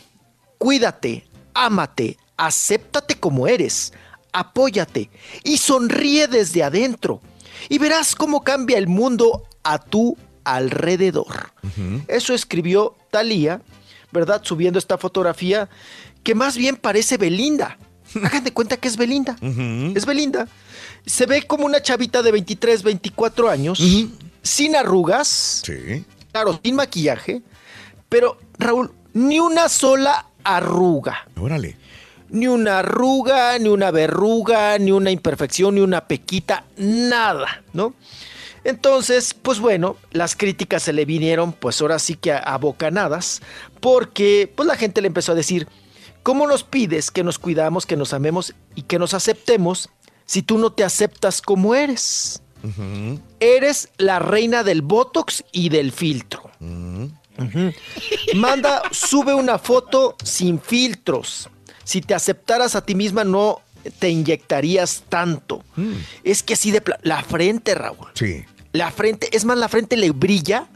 Cuídate, 0.58 1.26
ámate, 1.54 2.18
acéptate 2.36 3.18
como 3.18 3.46
eres, 3.46 3.92
apóyate 4.32 5.10
y 5.44 5.58
sonríe 5.58 6.28
desde 6.28 6.62
adentro. 6.62 7.20
Y 7.68 7.78
verás 7.78 8.14
cómo 8.14 8.44
cambia 8.44 8.78
el 8.78 8.86
mundo 8.86 9.44
a 9.62 9.78
tu 9.78 10.16
alrededor. 10.44 11.52
Eso 12.06 12.34
escribió 12.34 12.96
Talía, 13.10 13.60
¿verdad? 14.12 14.42
Subiendo 14.44 14.78
esta 14.78 14.98
fotografía 14.98 15.68
que 16.22 16.34
más 16.34 16.56
bien 16.56 16.76
parece 16.76 17.16
Belinda. 17.16 17.78
Hagan 18.22 18.44
de 18.44 18.52
cuenta 18.52 18.76
que 18.76 18.88
es 18.88 18.96
Belinda. 18.96 19.36
Es 19.94 20.06
Belinda. 20.06 20.48
Se 21.04 21.26
ve 21.26 21.42
como 21.42 21.66
una 21.66 21.82
chavita 21.82 22.22
de 22.22 22.32
23, 22.32 22.82
24 22.82 23.48
años, 23.48 23.82
sin 24.42 24.76
arrugas. 24.76 25.62
Claro, 26.32 26.60
sin 26.62 26.76
maquillaje. 26.76 27.42
Pero, 28.08 28.38
Raúl, 28.58 28.92
ni 29.14 29.40
una 29.40 29.68
sola 29.68 30.26
arruga. 30.44 31.26
Órale. 31.40 31.76
Ni 32.28 32.46
una 32.46 32.80
arruga, 32.80 33.58
ni 33.58 33.68
una 33.68 33.90
verruga, 33.90 34.78
ni 34.78 34.92
una 34.92 35.10
imperfección, 35.10 35.76
ni 35.76 35.80
una 35.80 36.06
pequita, 36.06 36.64
nada, 36.76 37.62
¿no? 37.72 37.94
Entonces, 38.64 39.32
pues 39.32 39.60
bueno, 39.60 39.96
las 40.10 40.34
críticas 40.34 40.82
se 40.82 40.92
le 40.92 41.04
vinieron, 41.04 41.52
pues 41.52 41.80
ahora 41.80 42.00
sí 42.00 42.16
que 42.16 42.32
a, 42.32 42.38
a 42.38 42.58
bocanadas, 42.58 43.40
porque 43.80 44.52
pues 44.54 44.66
la 44.66 44.76
gente 44.76 45.00
le 45.00 45.06
empezó 45.06 45.32
a 45.32 45.36
decir, 45.36 45.68
¿cómo 46.24 46.48
nos 46.48 46.64
pides 46.64 47.12
que 47.12 47.22
nos 47.22 47.38
cuidamos, 47.38 47.86
que 47.86 47.96
nos 47.96 48.12
amemos 48.12 48.54
y 48.74 48.82
que 48.82 48.98
nos 48.98 49.14
aceptemos 49.14 49.88
si 50.24 50.42
tú 50.42 50.58
no 50.58 50.72
te 50.72 50.82
aceptas 50.82 51.40
como 51.40 51.76
eres? 51.76 52.42
Eres 53.38 53.90
la 53.96 54.18
reina 54.18 54.64
del 54.64 54.82
Botox 54.82 55.44
y 55.52 55.68
del 55.68 55.92
filtro. 55.92 56.50
Manda, 58.34 58.82
sube 58.90 59.34
una 59.34 59.58
foto 59.58 60.16
sin 60.24 60.60
filtros. 60.60 61.48
Si 61.86 62.00
te 62.02 62.12
aceptaras 62.14 62.74
a 62.74 62.84
ti 62.84 62.94
misma, 62.94 63.24
no 63.24 63.60
te 64.00 64.10
inyectarías 64.10 65.04
tanto. 65.08 65.62
Es 66.24 66.42
que 66.42 66.54
así 66.54 66.70
de 66.72 66.82
la 67.02 67.22
frente, 67.22 67.74
Raúl. 67.74 68.08
Sí. 68.14 68.44
La 68.72 68.90
frente, 68.90 69.28
es 69.34 69.44
más, 69.44 69.56
la 69.56 69.68
frente 69.68 69.96
le 69.96 70.10
brilla 70.10 70.66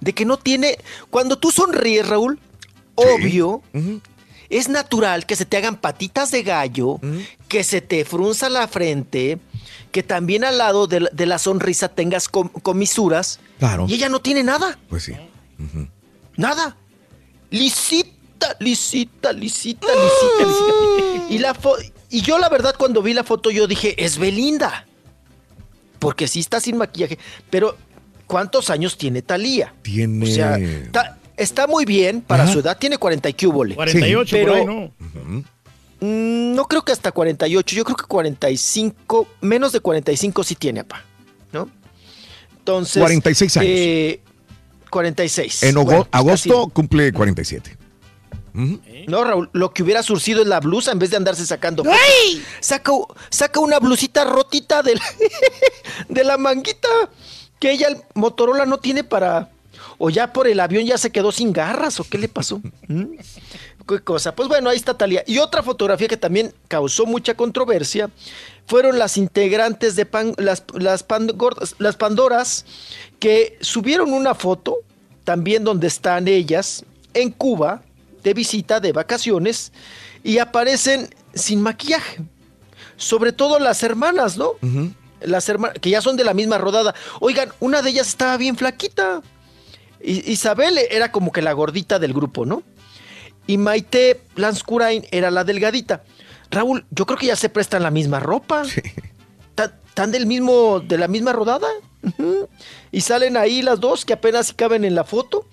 de 0.00 0.12
que 0.12 0.24
no 0.26 0.36
tiene. 0.38 0.76
Cuando 1.08 1.38
tú 1.38 1.50
sonríes, 1.52 2.06
Raúl, 2.08 2.38
obvio, 2.96 3.62
es 4.50 4.68
natural 4.68 5.24
que 5.24 5.36
se 5.36 5.44
te 5.46 5.56
hagan 5.56 5.76
patitas 5.76 6.32
de 6.32 6.42
gallo, 6.42 7.00
que 7.48 7.62
se 7.64 7.80
te 7.80 8.04
frunza 8.04 8.48
la 8.50 8.66
frente, 8.66 9.38
que 9.92 10.02
también 10.02 10.42
al 10.44 10.58
lado 10.58 10.86
de 10.88 11.00
la, 11.00 11.10
de 11.12 11.26
la 11.26 11.38
sonrisa 11.38 11.88
tengas 11.88 12.28
com- 12.28 12.48
comisuras. 12.50 13.38
Claro. 13.60 13.86
Y 13.88 13.94
ella 13.94 14.08
no 14.08 14.20
tiene 14.20 14.42
nada. 14.42 14.76
Pues 14.88 15.04
sí. 15.04 15.12
Nada. 16.36 16.76
Lisita, 17.50 18.10
lisita, 18.58 19.32
lisita, 19.32 19.86
lisita, 19.88 20.44
lisita. 20.46 21.26
Y, 21.32 21.38
la 21.38 21.54
fo- 21.54 21.76
y 22.10 22.22
yo 22.22 22.38
la 22.38 22.48
verdad 22.48 22.74
cuando 22.78 23.02
vi 23.02 23.14
la 23.14 23.24
foto 23.24 23.50
yo 23.50 23.66
dije, 23.66 23.94
es 24.02 24.18
Belinda. 24.18 24.86
Porque 25.98 26.26
sí 26.28 26.40
está 26.40 26.60
sin 26.60 26.76
maquillaje. 26.78 27.18
Pero, 27.50 27.76
¿cuántos 28.26 28.70
años 28.70 28.96
tiene 28.96 29.22
Talía? 29.22 29.74
Tiene. 29.82 30.24
O 30.24 30.32
sea, 30.34 30.58
ta- 30.92 31.18
está 31.36 31.66
muy 31.66 31.84
bien 31.84 32.22
para 32.22 32.44
Ajá. 32.44 32.52
su 32.52 32.60
edad, 32.60 32.78
tiene 32.78 32.96
40 32.98 33.28
y 33.28 33.34
cúbole. 33.34 33.74
48 33.74 34.36
pero, 34.36 34.52
por 34.52 34.56
ahí, 34.60 34.66
¿no? 34.66 34.92
mm, 36.00 36.54
no 36.54 36.66
creo 36.66 36.82
que 36.84 36.92
hasta 36.92 37.12
48, 37.12 37.76
yo 37.76 37.84
creo 37.84 37.96
que 37.96 38.04
45, 38.04 39.28
menos 39.42 39.72
de 39.72 39.80
45 39.80 40.42
sí 40.44 40.54
tiene, 40.54 40.80
apa, 40.80 41.04
¿no? 41.52 41.68
Entonces... 42.58 43.00
46 43.02 43.56
años. 43.58 43.70
eh, 43.70 44.20
46. 44.90 45.62
En 45.64 45.74
Bueno, 45.74 45.90
pues 45.90 46.08
agosto 46.12 46.60
casi. 46.64 46.70
cumple 46.72 47.12
47. 47.12 47.76
No, 48.52 49.24
Raúl, 49.24 49.50
lo 49.52 49.72
que 49.72 49.82
hubiera 49.82 50.02
surcido 50.02 50.40
es 50.42 50.46
la 50.48 50.60
blusa 50.60 50.92
en 50.92 50.98
vez 50.98 51.10
de 51.10 51.16
andarse 51.16 51.46
sacando. 51.46 51.84
fotos. 51.84 51.98
Saca, 52.60 52.92
saca 53.30 53.60
una 53.60 53.78
blusita 53.78 54.24
rotita 54.24 54.82
de 54.82 54.94
la, 54.96 55.04
de 56.08 56.24
la 56.24 56.36
manguita 56.38 56.88
que 57.58 57.70
ella, 57.72 57.88
el 57.88 57.98
Motorola, 58.14 58.66
no 58.66 58.78
tiene 58.78 59.04
para. 59.04 59.50
O 59.98 60.08
ya 60.10 60.32
por 60.32 60.48
el 60.48 60.60
avión 60.60 60.84
ya 60.86 60.96
se 60.96 61.10
quedó 61.10 61.30
sin 61.30 61.52
garras, 61.52 62.00
o 62.00 62.04
qué 62.04 62.16
le 62.18 62.28
pasó. 62.28 62.60
¿Mm? 62.88 63.04
¿Qué 63.88 63.98
cosa? 64.00 64.34
Pues 64.34 64.48
bueno, 64.48 64.70
ahí 64.70 64.76
está 64.76 64.96
Talía. 64.96 65.24
Y 65.26 65.38
otra 65.38 65.62
fotografía 65.62 66.06
que 66.08 66.16
también 66.16 66.54
causó 66.68 67.06
mucha 67.06 67.34
controversia 67.34 68.08
fueron 68.66 68.98
las 68.98 69.16
integrantes 69.16 69.96
de 69.96 70.06
Pan- 70.06 70.34
las, 70.38 70.62
las, 70.74 71.06
Pandor- 71.06 71.74
las 71.78 71.96
Pandoras 71.96 72.64
que 73.18 73.58
subieron 73.60 74.12
una 74.12 74.34
foto 74.34 74.76
también 75.24 75.64
donde 75.64 75.88
están 75.88 76.28
ellas 76.28 76.84
en 77.14 77.30
Cuba 77.32 77.82
de 78.22 78.34
visita, 78.34 78.80
de 78.80 78.92
vacaciones, 78.92 79.72
y 80.22 80.38
aparecen 80.38 81.08
sin 81.34 81.60
maquillaje. 81.62 82.22
Sobre 82.96 83.32
todo 83.32 83.58
las 83.58 83.82
hermanas, 83.82 84.36
¿no? 84.36 84.52
Las 85.22 85.48
hermanas, 85.48 85.78
que 85.80 85.90
ya 85.90 86.00
son 86.02 86.16
de 86.16 86.24
la 86.24 86.34
misma 86.34 86.58
rodada. 86.58 86.94
Oigan, 87.20 87.50
una 87.60 87.82
de 87.82 87.90
ellas 87.90 88.08
estaba 88.08 88.36
bien 88.36 88.56
flaquita. 88.56 89.22
I- 90.02 90.30
Isabel 90.32 90.78
era 90.90 91.10
como 91.12 91.32
que 91.32 91.42
la 91.42 91.52
gordita 91.52 91.98
del 91.98 92.12
grupo, 92.12 92.44
¿no? 92.46 92.62
Y 93.46 93.56
Maite 93.58 94.20
Lanscurain 94.36 95.06
era 95.10 95.30
la 95.30 95.44
delgadita. 95.44 96.04
Raúl, 96.50 96.84
yo 96.90 97.06
creo 97.06 97.18
que 97.18 97.26
ya 97.26 97.36
se 97.36 97.48
prestan 97.48 97.82
la 97.82 97.90
misma 97.90 98.20
ropa. 98.20 98.62
Ta- 99.54 99.78
¿Tan 99.94 100.10
del 100.12 100.26
mismo, 100.26 100.80
de 100.80 100.98
la 100.98 101.08
misma 101.08 101.32
rodada? 101.32 101.68
Y 102.92 103.00
salen 103.02 103.36
ahí 103.36 103.60
las 103.62 103.80
dos 103.80 104.04
que 104.04 104.12
apenas 104.14 104.48
si 104.48 104.54
caben 104.54 104.84
en 104.84 104.94
la 104.94 105.04
foto. 105.04 105.46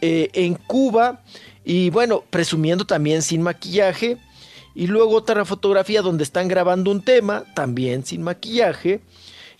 eh, 0.00 0.30
en 0.32 0.54
Cuba. 0.54 1.22
Y 1.64 1.90
bueno, 1.90 2.24
presumiendo 2.30 2.84
también 2.84 3.22
sin 3.22 3.42
maquillaje. 3.42 4.16
Y 4.74 4.86
luego 4.86 5.16
otra 5.16 5.44
fotografía 5.44 6.02
donde 6.02 6.24
están 6.24 6.48
grabando 6.48 6.90
un 6.90 7.02
tema, 7.02 7.44
también 7.54 8.04
sin 8.04 8.22
maquillaje. 8.22 9.00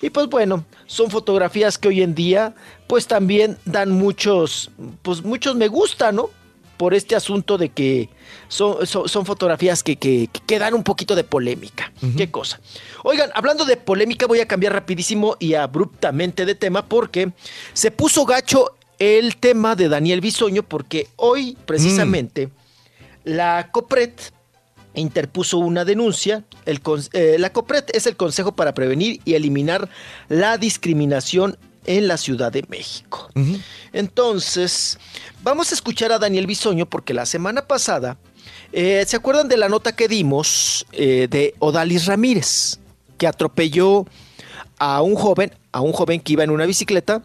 Y 0.01 0.11
pues 0.11 0.29
bueno, 0.29 0.65
son 0.87 1.11
fotografías 1.11 1.77
que 1.77 1.89
hoy 1.89 2.03
en 2.03 2.15
día 2.15 2.55
pues 2.87 3.07
también 3.07 3.59
dan 3.65 3.91
muchos, 3.91 4.71
pues 5.03 5.23
muchos 5.23 5.57
me 5.57 5.69
gusta, 5.69 6.11
¿no? 6.11 6.31
Por 6.79 6.95
este 6.95 7.15
asunto 7.15 7.59
de 7.59 7.69
que 7.69 8.09
son, 8.49 8.87
son, 8.87 9.07
son 9.07 9.27
fotografías 9.27 9.83
que, 9.83 9.97
que, 9.97 10.31
que 10.47 10.59
dan 10.59 10.73
un 10.73 10.83
poquito 10.83 11.15
de 11.15 11.25
polémica. 11.25 11.93
Qué 12.17 12.31
cosa. 12.31 12.59
Oigan, 13.05 13.31
hablando 13.35 13.67
de 13.67 13.77
polémica, 13.77 14.27
voy 14.27 14.41
a 14.41 14.49
cambiar 14.49 14.73
rapidísimo 14.73 15.37
y 15.39 15.53
abruptamente 15.53 16.47
de 16.47 16.55
tema 16.55 16.87
porque 16.87 17.33
se 17.75 17.91
puso 17.91 18.25
gacho 18.25 18.77
el 19.01 19.37
tema 19.37 19.75
de 19.75 19.89
Daniel 19.89 20.21
Bisoño 20.21 20.63
porque 20.63 21.09
hoy 21.17 21.57
precisamente 21.67 22.51
la 23.25 23.71
COPRED 23.73 24.13
interpuso 24.95 25.59
una 25.59 25.85
denuncia. 25.85 26.45
El 26.67 26.81
eh, 27.13 27.37
la 27.39 27.53
COPRED 27.53 27.85
es 27.95 28.07
el 28.07 28.17
Consejo 28.17 28.53
para 28.53 28.75
Prevenir 28.75 29.21
y 29.25 29.35
Eliminar 29.35 29.89
la 30.29 30.59
Discriminación 30.59 31.57
en 31.87 32.09
la 32.09 32.19
Ciudad 32.19 32.53
de 32.53 32.63
México. 32.69 33.31
Entonces, 33.93 34.99
vamos 35.43 35.73
a 35.73 35.75
escuchar 35.75 36.13
a 36.13 36.19
Daniel 36.19 36.47
Bisoño 36.47 36.85
porque 36.85 37.15
la 37.15 37.25
semana 37.25 37.67
pasada, 37.67 38.19
eh, 38.73 39.03
¿se 39.07 39.17
acuerdan 39.17 39.49
de 39.49 39.57
la 39.57 39.71
nota 39.71 39.93
que 39.93 40.07
dimos 40.07 40.87
eh, 40.93 41.27
de 41.31 41.55
Odalis 41.59 42.05
Ramírez, 42.05 42.79
que 43.17 43.27
atropelló 43.27 44.05
a 44.81 45.03
un 45.03 45.15
joven, 45.15 45.55
a 45.73 45.83
un 45.83 45.93
joven 45.93 46.21
que 46.21 46.33
iba 46.33 46.43
en 46.43 46.51
una 46.51 46.65
bicicleta 46.67 47.23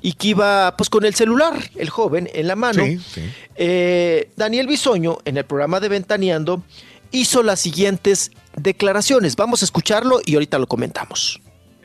y 0.00 0.14
que 0.14 0.28
iba 0.28 0.74
pues 0.76 0.88
con 0.90 1.04
el 1.04 1.14
celular, 1.14 1.52
el 1.76 1.90
joven, 1.90 2.28
en 2.32 2.48
la 2.48 2.56
mano? 2.56 2.82
Sí, 2.84 2.98
sí. 2.98 3.30
Eh, 3.54 4.30
Daniel 4.36 4.66
Bisoño, 4.66 5.18
en 5.26 5.36
el 5.36 5.44
programa 5.44 5.80
de 5.80 5.88
Ventaneando, 5.90 6.62
hizo 7.10 7.42
las 7.42 7.60
siguientes 7.60 8.32
declaraciones. 8.56 9.36
Vamos 9.36 9.62
a 9.62 9.66
escucharlo 9.66 10.20
y 10.24 10.34
ahorita 10.34 10.58
lo 10.58 10.66
comentamos. 10.66 11.40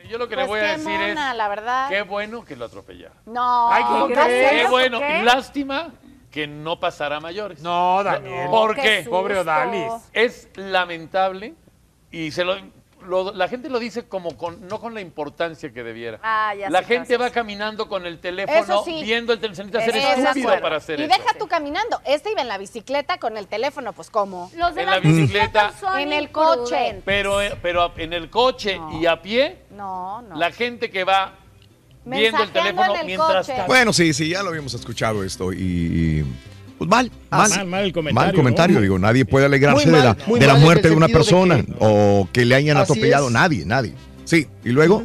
Yo 0.09 0.17
lo 0.17 0.27
que 0.27 0.35
Pues 0.35 0.47
le 0.47 0.49
voy 0.49 0.59
a 0.59 0.63
qué 0.63 0.69
decir 0.69 0.85
mona, 0.99 1.31
es, 1.31 1.37
la 1.37 1.47
verdad. 1.49 1.89
qué 1.89 2.01
bueno 2.01 2.43
que 2.43 2.55
lo 2.55 2.65
atropellaron. 2.65 3.15
No, 3.27 3.71
Ay, 3.71 3.83
¿cómo? 3.83 4.07
Qué 4.07 4.61
¿por 4.63 4.71
bueno. 4.71 4.99
qué? 4.99 5.19
Y 5.19 5.23
lástima 5.23 5.93
que 6.31 6.47
no 6.47 6.79
pasara 6.79 7.17
a 7.17 7.19
mayores. 7.19 7.59
No, 7.61 8.03
Daniel. 8.03 8.47
¿Por 8.49 8.75
Qué. 8.75 9.05
Pobre 9.07 9.37
Odalis. 9.37 9.91
Es 10.13 10.47
lamentable 10.55 11.53
y 12.09 12.31
se 12.31 12.43
lo, 12.43 12.55
lo- 13.05 13.33
la 13.33 13.47
gente 13.47 13.69
lo 13.69 13.79
dice 13.79 14.07
como 14.07 14.37
con, 14.37 14.67
no 14.67 14.79
con 14.79 14.93
la 14.93 15.01
importancia 15.01 15.71
que 15.71 15.83
debiera. 15.83 16.19
Ah, 16.23 16.53
ya 16.55 16.69
la 16.69 16.79
sé 16.79 16.85
gente 16.85 17.17
va 17.17 17.29
caminando 17.29 17.87
con 17.87 18.05
el 18.05 18.19
teléfono 18.19 18.83
sí. 18.83 19.01
viendo 19.03 19.33
el 19.33 19.39
teléfono. 19.39 19.69
Se 19.69 19.71
necesita 19.71 19.85
ser 19.85 19.95
Eso 19.95 20.21
de 20.21 20.27
estúpido 20.29 20.61
para 20.61 20.77
hacer 20.77 20.99
y 20.99 21.03
eso. 21.03 21.13
deja 21.17 21.37
tú 21.37 21.47
caminando. 21.47 22.01
Este 22.05 22.31
iba 22.31 22.41
en 22.41 22.47
la 22.47 22.57
bicicleta 22.57 23.17
con 23.19 23.37
el 23.37 23.47
teléfono, 23.47 23.93
pues 23.93 24.09
¿cómo? 24.09 24.51
Los 24.55 24.75
de 24.75 24.81
En 24.83 24.89
la 24.89 24.99
bicicleta. 24.99 25.73
son 25.79 25.99
En 25.99 26.13
el 26.13 26.31
coche. 26.31 27.01
Pero, 27.05 27.41
eh, 27.41 27.57
pero 27.61 27.91
en 27.97 28.13
el 28.13 28.29
coche 28.29 28.79
y 28.99 29.05
a 29.05 29.21
pie, 29.21 29.59
No, 29.71 30.21
no. 30.21 30.35
la 30.35 30.51
gente 30.51 30.89
que 30.91 31.03
va 31.03 31.33
viendo 32.05 32.41
el 32.43 32.51
teléfono 32.51 32.93
en 32.95 32.99
el 33.01 33.05
mientras 33.05 33.35
coche. 33.45 33.47
camina. 33.47 33.65
Bueno, 33.67 33.93
sí, 33.93 34.13
sí, 34.13 34.29
ya 34.29 34.41
lo 34.43 34.49
habíamos 34.49 34.73
escuchado 34.73 35.23
esto 35.23 35.53
y... 35.53 36.25
pues 36.79 36.89
mal, 36.89 37.11
mal, 37.29 37.49
mal, 37.49 37.67
mal 37.67 37.83
el 37.83 37.93
comentario, 37.93 38.25
Mal 38.27 38.33
comentario, 38.35 38.75
¿no? 38.77 38.81
digo, 38.81 38.97
nadie 38.97 39.23
puede 39.25 39.45
alegrarse 39.45 39.91
de 39.91 39.99
la, 39.99 40.15
de 40.15 40.47
la 40.47 40.55
muerte 40.55 40.89
de 40.89 40.95
una 40.95 41.05
de 41.07 41.13
persona 41.13 41.63
o 41.79 42.27
que 42.33 42.43
le 42.45 42.55
hayan 42.55 42.77
atropellado, 42.77 43.27
es. 43.27 43.33
nadie, 43.33 43.65
nadie. 43.67 43.93
Sí, 44.25 44.47
y 44.65 44.69
luego... 44.69 45.03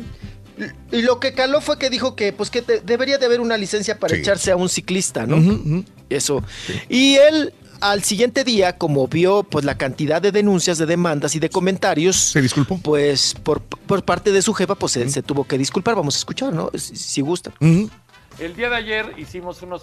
Y 0.93 1.03
lo 1.03 1.19
que 1.19 1.35
caló 1.35 1.61
fue 1.61 1.79
que 1.79 1.91
dijo 1.91 2.15
que 2.15 2.33
pues 2.33 2.49
que 2.49 2.63
te- 2.63 2.81
debería 2.81 3.19
de 3.19 3.27
haber 3.27 3.41
una 3.41 3.57
licencia 3.57 3.99
para 3.99 4.15
Sí. 4.15 4.21
echarse 4.21 4.53
a 4.53 4.57
un 4.57 4.69
ciclista, 4.69 5.27
¿no? 5.27 5.85
Eso. 6.09 6.45
Y 6.89 7.17
él 7.17 7.53
al 7.81 8.05
siguiente 8.05 8.45
día, 8.45 8.79
como 8.79 9.09
vio 9.09 9.43
pues 9.43 9.65
la 9.65 9.77
cantidad 9.77 10.23
de 10.23 10.31
denuncias, 10.31 10.79
de 10.79 10.87
demandas 10.87 11.35
y 11.35 11.41
de 11.41 11.51
comentarios, 11.51 12.15
se 12.17 12.41
disculpó. 12.41 12.79
Pues 12.79 13.35
por, 13.43 13.63
por 13.63 14.05
parte 14.05 14.31
de 14.31 14.43
su 14.43 14.55
jefa, 14.55 14.77
pues 14.77 14.97
él 14.97 15.11
se 15.11 15.23
tuvo 15.25 15.43
que 15.45 15.59
disculpar. 15.59 15.97
Vamos 15.97 16.15
a 16.15 16.19
escuchar, 16.19 16.53
¿no? 16.53 16.71
Si, 16.79 16.95
si 16.95 17.21
gustan. 17.21 17.53
El 18.39 18.55
día 18.55 18.71
de 18.71 18.77
ayer 18.77 19.13
hicimos 19.19 19.61
unos 19.63 19.83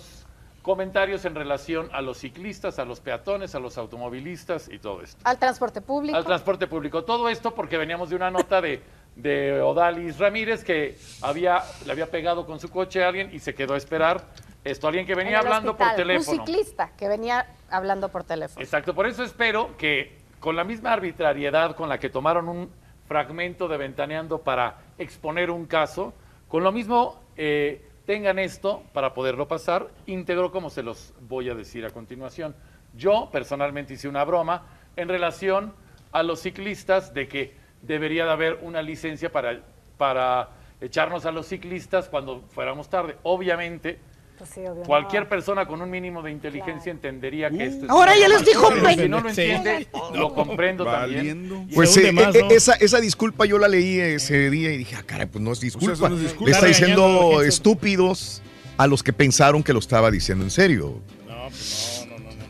comentarios 0.61 1.25
en 1.25 1.35
relación 1.35 1.89
a 1.91 2.01
los 2.01 2.19
ciclistas, 2.19 2.77
a 2.79 2.85
los 2.85 2.99
peatones, 2.99 3.55
a 3.55 3.59
los 3.59 3.77
automovilistas 3.77 4.69
y 4.69 4.79
todo 4.79 5.01
esto. 5.01 5.19
Al 5.23 5.37
transporte 5.39 5.81
público. 5.81 6.15
Al 6.17 6.25
transporte 6.25 6.67
público. 6.67 7.03
Todo 7.03 7.29
esto 7.29 7.55
porque 7.55 7.77
veníamos 7.77 8.09
de 8.09 8.15
una 8.15 8.29
nota 8.29 8.61
de, 8.61 8.81
de 9.15 9.59
Odalis 9.61 10.19
Ramírez 10.19 10.63
que 10.63 10.97
había, 11.21 11.63
le 11.85 11.91
había 11.91 12.09
pegado 12.11 12.45
con 12.45 12.59
su 12.59 12.69
coche 12.69 13.03
a 13.03 13.07
alguien 13.07 13.29
y 13.33 13.39
se 13.39 13.55
quedó 13.55 13.73
a 13.73 13.77
esperar 13.77 14.23
esto. 14.63 14.87
Alguien 14.87 15.05
que 15.05 15.13
En 15.13 15.19
venía 15.19 15.39
hablando 15.39 15.71
hospital. 15.71 15.89
por 15.89 15.95
teléfono. 15.97 16.41
Un 16.41 16.47
ciclista 16.47 16.91
que 16.95 17.07
venía 17.07 17.47
hablando 17.69 18.09
por 18.09 18.23
teléfono. 18.23 18.63
Exacto, 18.63 18.93
por 18.93 19.07
eso 19.07 19.23
espero 19.23 19.75
que 19.77 20.19
con 20.39 20.55
la 20.55 20.63
misma 20.63 20.93
arbitrariedad 20.93 21.75
con 21.75 21.89
la 21.89 21.99
que 21.99 22.09
tomaron 22.09 22.49
un 22.49 22.69
fragmento 23.07 23.67
de 23.67 23.77
Ventaneando 23.77 24.39
para 24.39 24.77
exponer 24.97 25.49
un 25.51 25.65
caso, 25.65 26.13
con 26.47 26.63
lo 26.63 26.71
mismo 26.71 27.19
eh, 27.35 27.87
tengan 28.11 28.39
esto 28.39 28.83
para 28.91 29.13
poderlo 29.13 29.47
pasar 29.47 29.87
íntegro 30.05 30.51
como 30.51 30.69
se 30.69 30.83
los 30.83 31.13
voy 31.29 31.49
a 31.49 31.55
decir 31.55 31.85
a 31.85 31.91
continuación. 31.91 32.53
Yo 32.93 33.29
personalmente 33.31 33.93
hice 33.93 34.09
una 34.09 34.25
broma 34.25 34.65
en 34.97 35.07
relación 35.07 35.73
a 36.11 36.21
los 36.21 36.41
ciclistas 36.41 37.13
de 37.13 37.29
que 37.29 37.55
debería 37.81 38.25
de 38.25 38.31
haber 38.31 38.59
una 38.63 38.81
licencia 38.81 39.31
para, 39.31 39.61
para 39.97 40.49
echarnos 40.81 41.25
a 41.25 41.31
los 41.31 41.45
ciclistas 41.45 42.09
cuando 42.09 42.41
fuéramos 42.49 42.89
tarde. 42.89 43.15
Obviamente, 43.23 44.01
Pues 44.41 44.53
sí, 44.55 44.61
obvio, 44.61 44.81
Cualquier 44.85 45.21
no. 45.23 45.29
persona 45.29 45.67
con 45.67 45.83
un 45.83 45.89
mínimo 45.91 46.23
de 46.23 46.31
inteligencia 46.31 46.91
entendería 46.91 47.51
que 47.51 47.63
esto 47.63 47.85
es 47.85 47.91
Ahora 47.91 48.17
ya 48.17 48.27
les 48.27 48.43
dijo 48.43 48.69
Si 48.97 49.07
no 49.07 49.19
lo 49.21 49.29
Sí. 49.31 49.41
entiende, 49.41 49.87
lo 50.15 50.33
comprendo 50.33 50.83
también. 50.83 51.67
Pues 51.75 51.95
eh, 51.97 52.09
eh, 52.09 52.31
eh, 52.33 52.47
esa, 52.49 52.73
esa 52.73 52.99
disculpa 52.99 53.45
yo 53.45 53.59
la 53.59 53.67
leí 53.67 53.99
ese 53.99 54.49
día 54.49 54.73
y 54.73 54.77
dije, 54.79 54.95
ah, 54.95 55.03
caray, 55.05 55.27
pues 55.27 55.43
no 55.43 55.51
es 55.51 55.59
disculpa. 55.59 55.93
eso 55.93 56.09
no 56.09 56.15
es 56.15 56.23
disculpa. 56.23 56.45
Le 56.45 56.51
está 56.53 56.65
diciendo 56.65 57.43
estúpidos 57.43 58.41
a 58.77 58.87
los 58.87 59.03
que 59.03 59.13
pensaron 59.13 59.61
que 59.61 59.73
lo 59.73 59.79
estaba 59.79 60.09
diciendo 60.09 60.43
en 60.43 60.49
serio. 60.49 60.99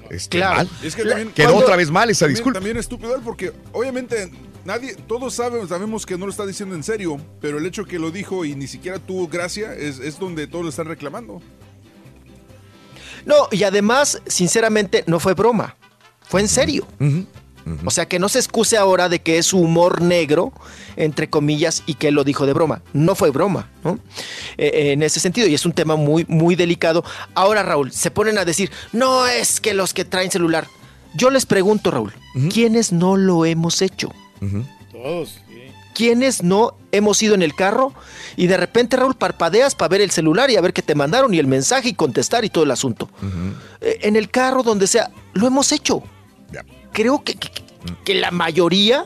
Este, 0.10 0.40
mal. 0.40 0.70
Es 0.82 0.96
que 0.96 1.04
también- 1.04 1.32
Quedó 1.34 1.48
cuando- 1.48 1.64
otra 1.66 1.76
vez 1.76 1.92
mal 1.92 2.10
esa 2.10 2.20
también- 2.22 2.36
disculpa. 2.36 2.60
También 2.60 2.78
estúpido 2.78 3.16
él, 3.16 3.22
porque 3.24 3.52
obviamente 3.74 4.30
nadie, 4.64 4.96
todos 5.08 5.34
sabemos, 5.34 5.68
sabemos 5.70 6.06
que 6.06 6.18
no 6.18 6.26
lo 6.26 6.32
está 6.32 6.46
diciendo 6.46 6.74
en 6.74 6.84
serio, 6.84 7.18
pero 7.42 7.58
el 7.58 7.66
hecho 7.66 7.84
que 7.86 8.00
lo 8.00 8.12
dijo 8.12 8.46
y 8.46 8.56
ni 8.56 8.68
siquiera 8.68 8.98
tuvo 9.00 9.28
gracia 9.28 9.74
es, 9.74 10.00
es 10.00 10.20
donde 10.20 10.48
todos 10.48 10.64
lo 10.64 10.70
están 10.70 10.88
reclamando. 10.88 11.42
No, 13.26 13.48
y 13.52 13.64
además, 13.64 14.22
sinceramente, 14.28 15.04
no 15.08 15.20
fue 15.20 15.34
broma. 15.34 15.76
Fue 16.22 16.42
en 16.42 16.48
serio. 16.48 16.88
O 17.86 17.92
sea, 17.92 18.08
que 18.08 18.20
no 18.20 18.28
se 18.28 18.40
excuse 18.40 18.76
ahora 18.76 19.08
de 19.08 19.20
que 19.20 19.38
es 19.38 19.54
humor 19.54 20.02
negro, 20.02 20.52
entre 20.96 21.30
comillas, 21.30 21.84
y 21.86 21.94
que 21.94 22.08
él 22.08 22.16
lo 22.16 22.24
dijo 22.24 22.46
de 22.46 22.54
broma. 22.54 22.82
No 22.94 23.16
fue 23.16 23.30
broma, 23.30 23.70
¿no? 23.84 24.00
Eh, 24.58 24.72
eh, 24.74 24.92
en 24.94 25.04
ese 25.04 25.20
sentido, 25.20 25.48
y 25.48 25.54
es 25.54 25.66
un 25.66 25.72
tema 25.72 25.96
muy, 25.96 26.26
muy 26.28 26.56
delicado. 26.56 27.04
Ahora, 27.36 27.64
Raúl, 27.64 27.92
se 27.92 28.10
ponen 28.12 28.38
a 28.38 28.46
decir, 28.46 28.72
no 28.94 29.28
es 29.28 29.60
que 29.62 29.74
los 29.74 29.94
que 29.94 30.06
traen 30.06 30.32
celular. 30.32 30.68
Yo 31.14 31.30
les 31.30 31.46
pregunto, 31.46 31.92
Raúl, 31.92 32.14
¿quiénes 32.52 32.92
no 32.92 33.18
lo 33.18 33.46
hemos 33.46 33.82
hecho? 33.82 34.12
Todos. 34.92 35.40
¿Quiénes 36.02 36.42
no 36.42 36.76
hemos 36.92 37.22
ido 37.22 37.36
en 37.36 37.44
el 37.44 37.54
carro 37.54 37.94
y 38.36 38.48
de 38.48 38.58
repente, 38.58 38.98
Raúl, 38.98 39.14
parpadeas 39.14 39.76
para 39.76 39.90
ver 39.90 40.02
el 40.02 40.10
celular 40.10 40.50
y 40.50 40.56
a 40.56 40.62
ver 40.62 40.74
qué 40.74 40.82
te 40.82 40.96
mandaron 40.96 41.32
y 41.32 41.38
el 41.38 41.46
mensaje 41.46 41.90
y 41.90 41.94
contestar 41.94 42.44
y 42.44 42.50
todo 42.50 42.64
el 42.64 42.72
asunto? 42.72 43.08
Eh, 43.82 44.00
en 44.02 44.16
el 44.16 44.32
carro, 44.32 44.64
donde 44.64 44.88
sea, 44.88 45.12
lo 45.34 45.46
hemos 45.46 45.72
hecho. 45.72 46.02
Creo 46.92 47.24
que, 47.24 47.36
que- 47.36 47.52
que 48.04 48.16
la 48.16 48.32
mayoría 48.32 49.06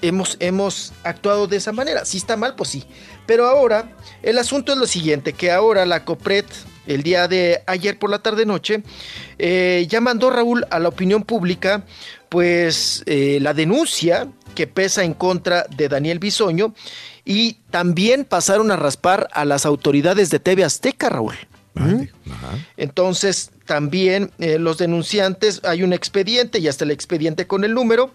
hemos, 0.00 0.38
hemos 0.40 0.94
actuado 1.04 1.46
de 1.46 1.58
esa 1.58 1.72
manera. 1.72 2.06
Si 2.06 2.16
está 2.16 2.34
mal, 2.38 2.54
pues 2.54 2.70
sí. 2.70 2.84
Pero 3.26 3.46
ahora, 3.46 3.94
el 4.22 4.38
asunto 4.38 4.72
es 4.72 4.78
lo 4.78 4.86
siguiente, 4.86 5.34
que 5.34 5.50
ahora 5.52 5.84
la 5.84 6.06
COPRED, 6.06 6.46
el 6.86 7.02
día 7.02 7.28
de 7.28 7.62
ayer 7.66 7.98
por 7.98 8.08
la 8.08 8.20
tarde-noche, 8.20 8.82
eh, 9.38 9.86
ya 9.86 10.00
mandó 10.00 10.30
Raúl 10.30 10.64
a 10.70 10.78
la 10.78 10.88
opinión 10.88 11.24
pública, 11.24 11.84
pues 12.30 13.02
eh, 13.04 13.38
la 13.42 13.52
denuncia 13.52 14.28
que 14.60 14.66
pesa 14.66 15.04
en 15.04 15.14
contra 15.14 15.64
de 15.74 15.88
Daniel 15.88 16.18
Bisoño 16.18 16.74
y 17.24 17.54
también 17.70 18.26
pasaron 18.26 18.70
a 18.70 18.76
raspar 18.76 19.26
a 19.32 19.46
las 19.46 19.64
autoridades 19.64 20.28
de 20.28 20.38
TV 20.38 20.64
Azteca, 20.64 21.08
Raúl. 21.08 21.34
¿Mm? 21.72 22.02
Entonces, 22.76 23.52
también 23.64 24.32
eh, 24.38 24.58
los 24.58 24.76
denunciantes, 24.76 25.62
hay 25.64 25.82
un 25.82 25.94
expediente, 25.94 26.58
y 26.58 26.68
hasta 26.68 26.84
el 26.84 26.90
expediente 26.90 27.46
con 27.46 27.64
el 27.64 27.72
número, 27.72 28.12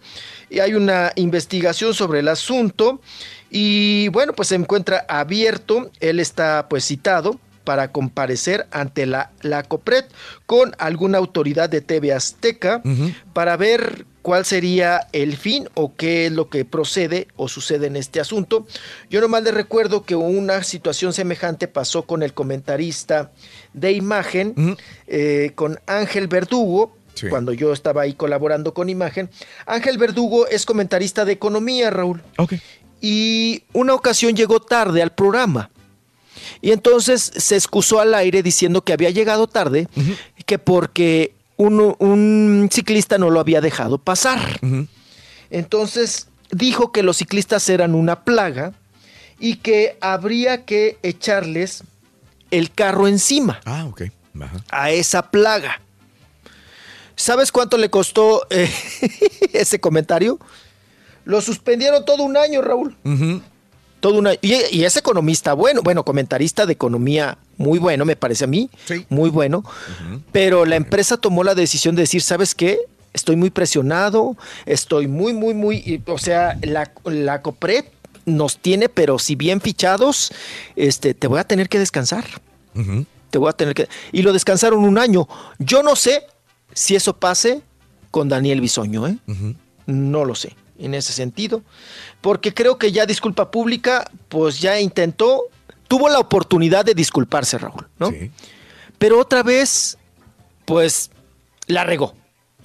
y 0.52 0.60
hay 0.60 0.76
una 0.76 1.14
investigación 1.16 1.96
sobre 1.96 2.20
el 2.20 2.28
asunto, 2.28 3.02
y 3.50 4.10
bueno, 4.10 4.34
pues 4.34 4.50
se 4.50 4.56
encuentra 4.56 5.04
abierto, 5.10 5.90
él 6.00 6.20
está 6.20 6.68
pues 6.70 6.86
citado 6.86 7.40
para 7.66 7.92
comparecer 7.92 8.68
ante 8.72 9.06
la, 9.06 9.32
la 9.42 9.64
COPRED 9.64 10.06
con 10.46 10.74
alguna 10.78 11.18
autoridad 11.18 11.70
de 11.70 11.82
TV 11.82 12.14
Azteca 12.14 12.82
para 13.34 13.58
ver 13.58 14.06
cuál 14.22 14.46
sería 14.46 15.08
el 15.12 15.36
fin 15.38 15.68
o 15.74 15.94
qué 15.96 16.28
es 16.28 16.32
lo 16.32 16.50
que 16.50 16.64
procede 16.66 17.28
o 17.36 17.48
sucede 17.48 17.88
en 17.88 17.96
este 17.96 18.20
asunto. 18.20 18.66
Yo 19.10 19.20
nomás 19.22 19.44
les 19.44 19.54
recuerdo 19.54 20.04
que 20.04 20.16
una 20.16 20.64
situación 20.64 21.12
semejante 21.14 21.68
pasó 21.68 22.04
con 22.04 22.24
el 22.24 22.34
comentarista 22.34 23.32
de 23.74 23.92
imagen, 23.92 24.78
eh, 25.08 25.52
con 25.56 25.80
Ángel 25.88 26.28
Verdugo, 26.28 26.96
Sí. 27.16 27.30
cuando 27.30 27.54
yo 27.54 27.72
estaba 27.72 28.02
ahí 28.02 28.14
colaborando 28.14 28.74
con 28.74 28.90
imagen. 28.90 29.30
Ángel 29.66 29.98
Verdugo 29.98 30.48
es 30.48 30.66
comentarista 30.66 31.24
de 31.24 31.32
economía, 31.32 31.90
Raúl. 31.90 32.22
Y 33.00 33.64
una 33.74 33.94
ocasión 33.94 34.36
llegó 34.36 34.60
tarde 34.60 35.02
al 35.02 35.14
programa. 35.14 35.70
Y 36.62 36.72
entonces 36.72 37.32
se 37.36 37.56
excusó 37.56 38.00
al 38.00 38.14
aire 38.14 38.44
diciendo 38.44 38.82
que 38.84 38.94
había 38.94 39.10
llegado 39.10 39.48
tarde, 39.48 39.88
que 40.46 40.60
porque 40.60 41.34
un, 41.58 41.96
un 42.00 42.70
ciclista 42.72 43.18
no 43.18 43.30
lo 43.30 43.40
había 43.40 43.62
dejado 43.62 43.98
pasar. 43.98 44.60
Entonces 45.50 46.28
dijo 46.52 46.92
que 46.92 47.04
los 47.04 47.18
ciclistas 47.18 47.68
eran 47.70 47.96
una 47.96 48.24
plaga 48.24 48.74
y 49.40 49.58
que 49.58 49.98
habría 50.02 50.66
que 50.66 50.98
echarles 51.04 51.84
el 52.52 52.72
carro 52.72 53.08
encima 53.08 53.60
Ah, 53.66 53.86
ok. 53.86 54.04
Ajá. 54.42 54.58
a 54.70 54.92
esa 54.92 55.30
plaga. 55.32 55.82
¿Sabes 57.18 57.52
cuánto 57.52 57.78
le 57.78 57.90
costó 57.90 58.46
eh, 58.50 58.70
ese 59.54 59.80
comentario? 59.80 60.40
Lo 61.24 61.42
suspendieron 61.42 62.04
todo 62.06 62.24
un 62.24 62.36
año, 62.38 62.62
Raúl. 62.62 62.96
Todo 64.06 64.20
un 64.20 64.28
año. 64.28 64.38
Y, 64.44 64.54
y 64.70 64.84
es 64.84 64.96
economista 64.98 65.54
bueno, 65.54 65.82
bueno, 65.82 66.06
comentarista 66.06 66.68
de 66.68 66.74
economía 66.74 67.40
muy 67.58 67.80
bueno, 67.80 68.06
me 68.06 68.16
parece 68.16 68.44
a 68.44 68.48
mí. 68.48 68.70
Muy 69.10 69.32
bueno. 69.32 69.64
Pero 70.32 70.64
la 70.64 70.76
empresa 70.76 71.18
tomó 71.18 71.44
la 71.44 71.56
decisión 71.56 71.96
de 71.96 72.04
decir, 72.04 72.22
¿sabes 72.22 72.54
qué? 72.54 72.78
Estoy 73.14 73.36
muy 73.36 73.50
presionado, 73.50 74.38
estoy 74.68 75.08
muy, 75.08 75.34
muy, 75.34 75.56
muy... 75.56 75.78
y, 75.78 76.04
O 76.06 76.20
sea, 76.20 76.60
la, 76.62 76.92
la 77.06 77.42
COPRED 77.42 77.86
nos 78.26 78.60
tiene, 78.60 78.90
pero 78.90 79.18
si 79.18 79.36
bien 79.36 79.60
fichados, 79.60 80.32
este, 80.76 81.16
te 81.16 81.26
voy 81.26 81.40
a 81.40 81.44
tener 81.44 81.68
que 81.68 81.80
descansar. 81.80 82.26
Te 83.32 83.40
voy 83.40 83.50
a 83.50 83.54
tener 83.54 83.74
que... 83.74 83.90
Y 84.12 84.22
lo 84.22 84.34
descansaron 84.34 84.84
un 84.86 85.00
año. 85.00 85.28
Yo 85.58 85.82
no 85.82 85.96
sé 85.96 86.28
si 86.76 86.96
eso 86.96 87.18
pase 87.18 87.64
con 88.12 88.30
Daniel 88.30 88.62
Bisoño, 88.62 89.08
¿eh? 89.08 89.18
No 89.88 90.26
lo 90.26 90.36
sé, 90.36 90.56
en 90.80 90.94
ese 90.94 91.14
sentido. 91.14 91.62
Porque 92.22 92.54
creo 92.54 92.78
que 92.78 92.92
ya 92.92 93.06
disculpa 93.06 93.52
pública, 93.52 94.10
pues 94.30 94.60
ya 94.60 94.80
intentó, 94.80 95.44
tuvo 95.88 96.10
la 96.10 96.20
oportunidad 96.20 96.86
de 96.86 96.94
disculparse, 96.94 97.58
Raúl, 97.58 97.88
¿no? 98.00 98.12
Pero 98.98 99.20
otra 99.20 99.44
vez, 99.44 99.98
pues, 100.66 101.12
la 101.68 101.84
regó. 101.84 102.14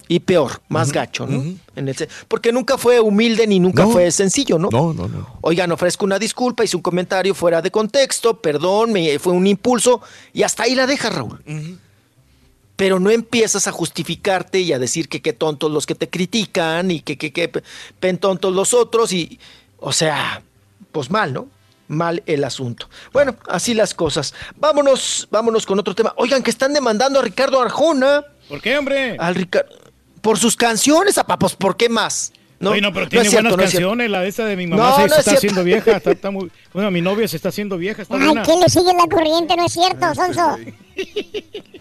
Y 0.07 0.19
peor, 0.19 0.61
más 0.67 0.91
gacho, 0.91 1.25
¿no? 1.25 1.41
En 1.73 1.87
el 1.87 1.95
porque 2.27 2.51
nunca 2.51 2.77
fue 2.77 2.99
humilde 2.99 3.47
ni 3.47 3.59
nunca 3.59 3.83
No. 3.83 3.91
fue 3.91 4.11
sencillo, 4.11 4.59
¿no? 4.59 4.67
No, 4.69 4.93
no, 4.93 5.07
no. 5.07 5.37
Oigan, 5.39 5.71
ofrezco 5.71 6.03
una 6.03 6.19
disculpa, 6.19 6.65
hice 6.65 6.75
un 6.75 6.81
comentario 6.81 7.33
fuera 7.33 7.61
de 7.61 7.71
contexto, 7.71 8.41
perdón, 8.41 8.91
me, 8.91 9.19
fue 9.19 9.31
un 9.31 9.47
impulso, 9.47 10.01
y 10.33 10.43
hasta 10.43 10.63
ahí 10.63 10.75
la 10.75 10.85
deja, 10.85 11.09
Raúl. 11.09 11.41
Pero 12.81 12.99
no 12.99 13.11
empiezas 13.11 13.67
a 13.67 13.71
justificarte 13.71 14.59
y 14.59 14.73
a 14.73 14.79
decir 14.79 15.07
que 15.07 15.21
qué 15.21 15.33
tontos 15.33 15.69
los 15.69 15.85
que 15.85 15.93
te 15.93 16.09
critican 16.09 16.89
y 16.89 17.01
que 17.01 17.15
qué 17.15 17.31
que, 17.31 17.47
pen 17.99 18.17
tontos 18.17 18.55
los 18.55 18.73
otros, 18.73 19.13
y, 19.13 19.39
o 19.77 19.93
sea, 19.93 20.41
pues 20.91 21.11
mal, 21.11 21.31
¿no? 21.31 21.47
Mal 21.87 22.23
el 22.25 22.43
asunto. 22.43 22.89
Bueno, 23.13 23.35
así 23.47 23.75
las 23.75 23.93
cosas. 23.93 24.33
Vámonos, 24.55 25.27
vámonos 25.29 25.67
con 25.67 25.77
otro 25.77 25.93
tema. 25.93 26.11
Oigan, 26.17 26.41
que 26.41 26.49
están 26.49 26.73
demandando 26.73 27.19
a 27.19 27.21
Ricardo 27.21 27.61
Arjona. 27.61 28.25
¿Por 28.49 28.59
qué, 28.59 28.75
hombre? 28.75 29.15
Al 29.19 29.35
Ricardo. 29.35 29.69
Por 30.21 30.39
sus 30.39 30.55
canciones, 30.55 31.19
a 31.19 31.23
pues, 31.23 31.55
¿por 31.55 31.77
qué 31.77 31.87
más? 31.87 32.33
No, 32.61 32.75
no 32.75 32.93
pero 32.93 33.09
tiene 33.09 33.25
cierto, 33.27 33.49
buenas 33.49 33.51
no 33.51 33.63
canciones. 33.71 34.09
La 34.09 34.21
de 34.21 34.27
esa 34.29 34.45
de 34.45 34.55
mi 34.55 34.67
No, 34.67 34.77
mamá 34.77 34.95
se, 34.95 35.01
no 35.01 35.07
se 35.07 35.13
es 35.13 35.19
está 35.19 35.21
cierto. 35.31 35.37
haciendo 35.37 35.63
vieja. 35.63 35.97
Está, 35.97 36.11
está 36.11 36.31
muy, 36.31 36.51
bueno, 36.73 36.91
mi 36.91 37.01
novia 37.01 37.27
se 37.27 37.35
está 37.35 37.49
haciendo 37.49 37.77
vieja. 37.77 38.03
Está 38.03 38.15
Ay, 38.15 38.25
buena. 38.25 38.43
¿qué 38.43 38.55
le 38.55 38.69
sigue 38.69 38.93
la 38.93 39.07
corriente? 39.09 39.55
No 39.57 39.65
es 39.65 39.73
cierto, 39.73 40.13
Sonso. 40.15 40.57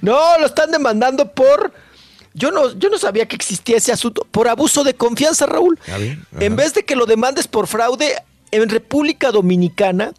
No, 0.00 0.38
lo 0.38 0.46
están 0.46 0.70
demandando 0.70 1.32
por. 1.32 1.72
Yo 2.34 2.50
no, 2.50 2.72
yo 2.78 2.88
no 2.88 2.98
sabía 2.98 3.26
que 3.26 3.36
existía 3.36 3.76
ese 3.76 3.92
asunto. 3.92 4.26
Por 4.30 4.48
abuso 4.48 4.84
de 4.84 4.94
confianza, 4.94 5.46
Raúl. 5.46 5.78
En 6.40 6.56
vez 6.56 6.74
de 6.74 6.84
que 6.84 6.96
lo 6.96 7.06
demandes 7.06 7.46
por 7.46 7.66
fraude, 7.66 8.14
en 8.50 8.68
República 8.68 9.30
Dominicana 9.30 10.12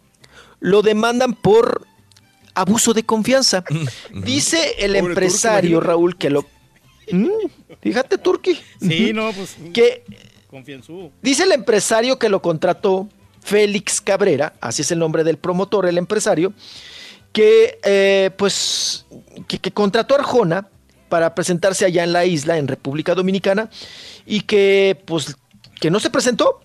lo 0.60 0.82
demandan 0.82 1.34
por 1.34 1.86
abuso 2.54 2.94
de 2.94 3.04
confianza. 3.04 3.64
Dice 4.12 4.76
el 4.78 4.92
Pobre 4.92 5.08
empresario, 5.10 5.80
Raúl, 5.80 6.16
que 6.16 6.30
lo. 6.30 6.46
Mm, 7.10 7.28
fíjate, 7.80 8.18
Turki. 8.18 8.58
Sí, 8.80 9.12
no, 9.12 9.32
pues. 9.32 9.56
Que 9.72 10.04
Confianzú. 10.48 11.10
Dice 11.22 11.42
el 11.44 11.52
empresario 11.52 12.18
que 12.18 12.28
lo 12.28 12.40
contrató, 12.40 13.08
Félix 13.42 14.00
Cabrera, 14.00 14.54
así 14.60 14.82
es 14.82 14.90
el 14.92 14.98
nombre 15.00 15.24
del 15.24 15.36
promotor, 15.36 15.86
el 15.86 15.98
empresario, 15.98 16.52
que 17.32 17.78
eh, 17.82 18.30
pues 18.36 19.06
que, 19.48 19.58
que 19.58 19.72
contrató 19.72 20.14
a 20.14 20.18
Arjona 20.18 20.68
para 21.08 21.34
presentarse 21.34 21.84
allá 21.84 22.04
en 22.04 22.12
la 22.12 22.24
isla, 22.24 22.56
en 22.58 22.68
República 22.68 23.14
Dominicana, 23.14 23.68
y 24.26 24.42
que 24.42 24.96
pues 25.04 25.36
que 25.80 25.90
no 25.90 25.98
se 26.00 26.10
presentó, 26.10 26.60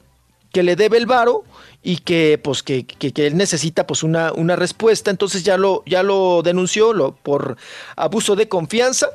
que 0.53 0.63
le 0.63 0.75
debe 0.75 0.97
el 0.97 1.05
varo 1.07 1.43
y 1.83 1.97
que 1.97 2.39
pues 2.41 2.61
que, 2.63 2.85
que- 2.85 3.11
que 3.11 3.27
él 3.27 3.35
necesita 3.37 3.85
pues 3.87 4.03
una, 4.03 4.31
una 4.33 4.55
respuesta, 4.55 5.09
entonces 5.11 5.43
ya 5.43 5.57
lo, 5.57 5.83
ya 5.85 6.03
lo 6.03 6.41
denunció 6.43 6.93
lo, 6.93 7.15
por 7.15 7.57
abuso 7.95 8.35
de 8.35 8.47
confianza. 8.47 9.09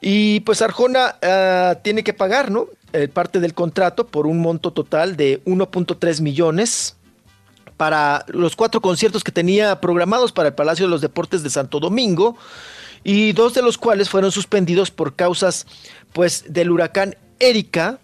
Y 0.00 0.40
pues 0.40 0.62
Arjona 0.62 1.16
ah, 1.22 1.76
tiene 1.82 2.02
que 2.02 2.12
pagar, 2.14 2.50
¿no? 2.50 2.66
Eh, 2.92 3.06
parte 3.08 3.38
del 3.40 3.54
contrato 3.54 4.06
por 4.06 4.26
un 4.26 4.38
monto 4.40 4.72
total 4.72 5.16
de 5.16 5.42
1.3 5.44 6.20
millones 6.20 6.96
para 7.76 8.24
los 8.28 8.56
cuatro 8.56 8.80
conciertos 8.80 9.22
que 9.24 9.32
tenía 9.32 9.80
programados 9.80 10.32
para 10.32 10.48
el 10.48 10.54
Palacio 10.54 10.86
de 10.86 10.90
los 10.90 11.00
Deportes 11.00 11.42
de 11.42 11.50
Santo 11.50 11.80
Domingo 11.80 12.36
y 13.04 13.32
dos 13.32 13.54
de 13.54 13.62
los 13.62 13.78
cuales 13.78 14.10
fueron 14.10 14.32
suspendidos 14.32 14.90
por 14.90 15.14
causas 15.14 15.66
pues 16.12 16.44
del 16.48 16.70
huracán 16.70 17.16
Erika, 17.38 17.98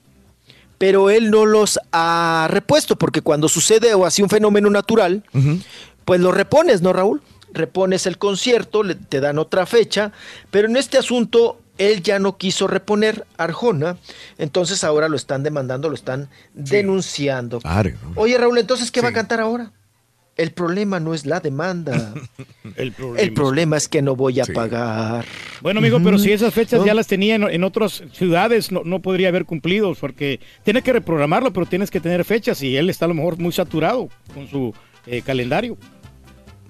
pero 0.78 1.10
él 1.10 1.30
no 1.30 1.44
los 1.44 1.78
ha 1.92 2.46
repuesto 2.50 2.96
porque 2.96 3.20
cuando 3.22 3.48
sucede 3.48 3.92
o 3.94 4.06
así 4.06 4.22
un 4.22 4.30
fenómeno 4.30 4.70
natural, 4.70 5.24
pues 6.04 6.20
lo 6.20 6.30
repones, 6.32 6.80
¿no, 6.80 6.92
Raúl? 6.92 7.20
Repones 7.52 8.06
el 8.06 8.16
concierto, 8.18 8.82
le- 8.82 8.94
te 8.94 9.20
dan 9.20 9.38
otra 9.38 9.66
fecha, 9.66 10.12
pero 10.50 10.68
en 10.68 10.76
este 10.76 10.96
asunto 10.96 11.60
él 11.78 12.02
ya 12.02 12.18
no 12.18 12.36
quiso 12.36 12.66
reponer 12.66 13.26
Arjona, 13.36 13.96
entonces 14.38 14.84
ahora 14.84 15.08
lo 15.08 15.16
están 15.16 15.42
demandando, 15.42 15.88
lo 15.88 15.94
están 15.94 16.28
denunciando. 16.54 17.60
Oye, 18.14 18.38
Raúl, 18.38 18.58
entonces, 18.58 18.90
¿qué 18.90 19.00
va 19.00 19.08
a 19.08 19.12
cantar 19.12 19.40
ahora? 19.40 19.72
El 20.36 20.52
problema 20.52 21.00
no 21.00 21.14
es 21.14 21.24
la 21.24 21.40
demanda. 21.40 22.12
El 22.76 22.92
problema. 22.92 23.20
El 23.20 23.32
problema 23.32 23.76
es 23.78 23.88
que 23.88 24.02
no 24.02 24.16
voy 24.16 24.38
a 24.40 24.44
pagar. 24.44 25.24
Bueno, 25.62 25.78
amigo, 25.78 25.98
pero 26.04 26.18
si 26.18 26.30
esas 26.30 26.52
fechas 26.52 26.80
¿No? 26.80 26.86
ya 26.86 26.92
las 26.92 27.06
tenía 27.06 27.36
en, 27.36 27.44
en 27.44 27.64
otras 27.64 28.02
ciudades, 28.12 28.70
no, 28.70 28.82
no 28.84 29.00
podría 29.00 29.28
haber 29.28 29.46
cumplido, 29.46 29.94
porque 29.94 30.40
tienes 30.62 30.82
que 30.82 30.92
reprogramarlo, 30.92 31.54
pero 31.54 31.64
tienes 31.64 31.90
que 31.90 32.00
tener 32.00 32.22
fechas 32.26 32.62
y 32.62 32.76
él 32.76 32.90
está 32.90 33.06
a 33.06 33.08
lo 33.08 33.14
mejor 33.14 33.38
muy 33.38 33.52
saturado 33.52 34.10
con 34.34 34.46
su 34.46 34.74
eh, 35.06 35.22
calendario. 35.22 35.78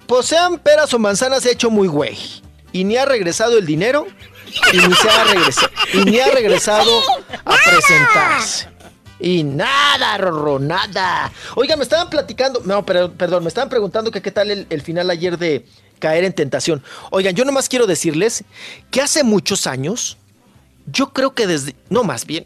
Pues 0.05 0.27
sean 0.27 0.59
peras 0.59 0.93
o 0.93 0.99
manzanas, 0.99 1.43
se 1.43 1.49
ha 1.49 1.51
hecho 1.51 1.69
muy 1.69 1.89
güey. 1.89 2.17
Y 2.71 2.85
ni 2.85 2.95
ha 2.95 3.05
regresado 3.05 3.57
el 3.57 3.65
dinero, 3.65 4.07
y 4.73 4.77
ni 4.77 4.93
se 4.93 5.09
ha 5.09 5.23
regresado, 5.25 5.69
y 5.93 5.97
ni 6.05 6.19
ha 6.19 6.27
regresado 6.31 7.01
a 7.45 7.55
presentarse. 7.65 8.67
Y 9.19 9.43
nada, 9.43 10.17
Rorro, 10.17 10.59
nada. 10.59 11.31
Oigan, 11.55 11.79
me 11.79 11.83
estaban 11.83 12.09
platicando, 12.09 12.61
no, 12.65 12.85
pero, 12.85 13.11
perdón, 13.11 13.43
me 13.43 13.49
estaban 13.49 13.69
preguntando 13.69 14.11
que 14.11 14.21
qué 14.21 14.31
tal 14.31 14.51
el, 14.51 14.67
el 14.69 14.81
final 14.81 15.09
ayer 15.09 15.37
de 15.39 15.65
Caer 15.99 16.23
en 16.23 16.33
Tentación. 16.33 16.83
Oigan, 17.09 17.33
yo 17.35 17.43
nomás 17.43 17.67
quiero 17.67 17.87
decirles 17.87 18.43
que 18.91 19.01
hace 19.01 19.23
muchos 19.23 19.65
años, 19.65 20.17
yo 20.85 21.13
creo 21.13 21.33
que 21.33 21.47
desde, 21.47 21.75
no 21.89 22.03
más 22.03 22.25
bien, 22.27 22.45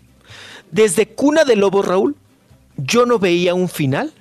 desde 0.72 1.08
Cuna 1.10 1.44
de 1.44 1.58
Lobo, 1.58 1.82
Raúl, 1.82 2.16
yo 2.78 3.06
no 3.06 3.20
veía 3.20 3.54
un 3.54 3.68
final 3.68 4.14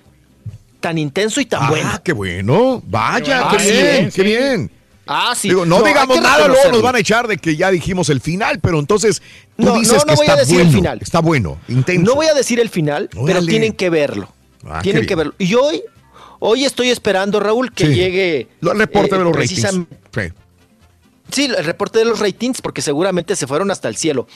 tan 0.80 0.98
intenso 0.98 1.40
y 1.40 1.46
tan 1.46 1.68
bueno. 1.68 1.88
Ah, 1.92 2.00
qué 2.02 2.12
bueno. 2.12 2.82
Vaya, 2.84 3.42
Ah, 3.48 3.56
qué 3.56 3.62
bien, 3.70 3.86
¿eh? 3.86 4.04
qué 4.06 4.10
Sí. 4.10 4.22
bien. 4.22 4.70
Ah, 5.12 5.34
sí. 5.36 5.48
Digo, 5.48 5.66
no, 5.66 5.82
digamos 5.82 6.16
que 6.16 6.22
nada, 6.22 6.46
luego 6.46 6.70
nos 6.70 6.82
van 6.82 6.94
a 6.94 7.00
echar 7.00 7.26
de 7.26 7.36
que 7.36 7.56
ya 7.56 7.68
dijimos 7.72 8.08
el 8.10 8.20
final, 8.20 8.60
pero 8.60 8.78
entonces 8.78 9.20
tú 9.56 9.64
No, 9.64 9.74
dices 9.78 9.94
no, 9.94 10.00
que 10.04 10.10
no 10.12 10.16
voy 10.16 10.26
está 10.26 10.32
a 10.34 10.36
decir 10.36 10.54
bueno. 10.54 10.70
el 10.70 10.76
final. 10.76 10.98
Está 11.02 11.18
bueno, 11.20 11.58
intenso. 11.66 12.02
No 12.08 12.14
voy 12.14 12.26
a 12.26 12.34
decir 12.34 12.60
el 12.60 12.68
final, 12.68 13.08
pero 13.26 13.44
tienen 13.44 13.72
que 13.72 13.90
verlo. 13.90 14.32
Ah, 14.64 14.80
tienen 14.82 15.06
que 15.06 15.16
verlo. 15.16 15.34
Y 15.38 15.52
hoy, 15.54 15.82
hoy 16.38 16.64
estoy 16.64 16.90
esperando, 16.90 17.40
Raúl, 17.40 17.72
que 17.72 17.86
Sí. 17.86 17.94
llegue. 17.94 18.48
El 18.62 18.78
reporte 18.78 19.16
eh, 19.16 19.18
de 19.18 19.24
los 19.24 19.34
ratings. 19.34 19.68
Sí. 20.14 20.20
Sí, 21.32 21.44
el 21.46 21.64
reporte 21.64 21.98
de 22.00 22.04
los 22.04 22.18
ratings, 22.20 22.60
porque 22.60 22.80
seguramente 22.82 23.34
se 23.36 23.46
fueron 23.46 23.70
hasta 23.72 23.88
el 23.88 23.96
cielo. 23.96 24.26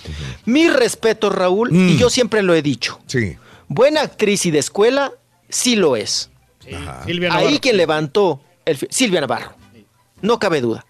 Mi 0.45 0.69
respeto, 0.69 1.31
Raúl, 1.31 1.71
Mm. 1.73 1.89
y 1.91 1.97
yo 1.99 2.11
siempre 2.11 2.43
lo 2.43 2.53
he 2.55 2.63
dicho. 2.63 3.01
Sí. 3.07 3.37
Buena 3.69 4.01
actriz 4.03 4.45
y 4.47 4.51
de 4.51 4.59
escuela, 4.61 5.13
sí 5.49 5.77
lo 5.77 5.95
es. 5.97 6.31
Silvia 7.07 7.35
Ahí 7.35 7.59
quien 7.59 7.77
levantó, 7.77 8.41
el 8.65 8.79
Silvia 8.91 9.21
Navarro. 9.21 9.55
No 10.23 10.39
cabe 10.39 10.61
duda. 10.61 10.85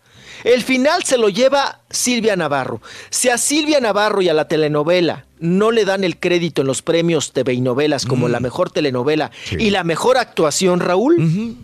El 0.45 0.63
final 0.63 1.05
se 1.05 1.17
lo 1.17 1.29
lleva 1.31 1.81
Silvia 1.91 2.37
Navarro. 2.37 2.83
Si 3.09 3.31
a 3.31 3.39
Silvia 3.39 3.81
Navarro 3.81 4.21
y 4.21 4.29
a 4.29 4.35
la 4.35 4.47
telenovela 4.47 5.25
no 5.39 5.71
le 5.71 5.85
dan 5.87 6.05
el 6.05 6.19
crédito 6.19 6.61
en 6.61 6.67
los 6.67 6.83
premios 6.83 7.33
TV 7.33 7.55
y 7.55 7.61
novelas 7.61 8.05
como 8.05 8.29
Mm. 8.29 8.33
la 8.33 8.41
mejor 8.41 8.71
telenovela 8.71 9.31
y 9.59 9.71
la 9.71 9.85
mejor 9.85 10.19
actuación, 10.19 10.81
Raúl, 10.81 11.57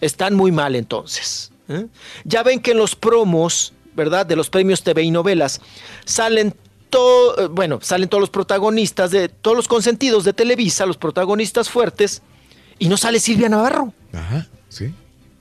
están 0.00 0.34
muy 0.34 0.52
mal 0.52 0.76
entonces. 0.76 1.50
¿eh? 1.68 1.86
Ya 2.24 2.42
ven 2.42 2.60
que 2.60 2.72
en 2.72 2.78
los 2.78 2.94
promos, 2.94 3.72
¿verdad? 3.94 4.26
De 4.26 4.36
los 4.36 4.50
premios 4.50 4.82
TV 4.82 5.02
y 5.02 5.10
novelas 5.10 5.60
salen 6.04 6.54
todo, 6.90 7.44
eh, 7.44 7.48
bueno, 7.50 7.78
salen 7.80 8.08
todos 8.08 8.20
los 8.20 8.30
protagonistas 8.30 9.12
de 9.12 9.28
todos 9.28 9.56
los 9.56 9.68
consentidos 9.68 10.24
de 10.24 10.32
Televisa, 10.32 10.84
los 10.84 10.96
protagonistas 10.98 11.70
fuertes, 11.70 12.20
y 12.78 12.88
no 12.88 12.96
sale 12.96 13.20
Silvia 13.20 13.48
Navarro. 13.48 13.94
Ajá, 14.12 14.46
sí. 14.68 14.92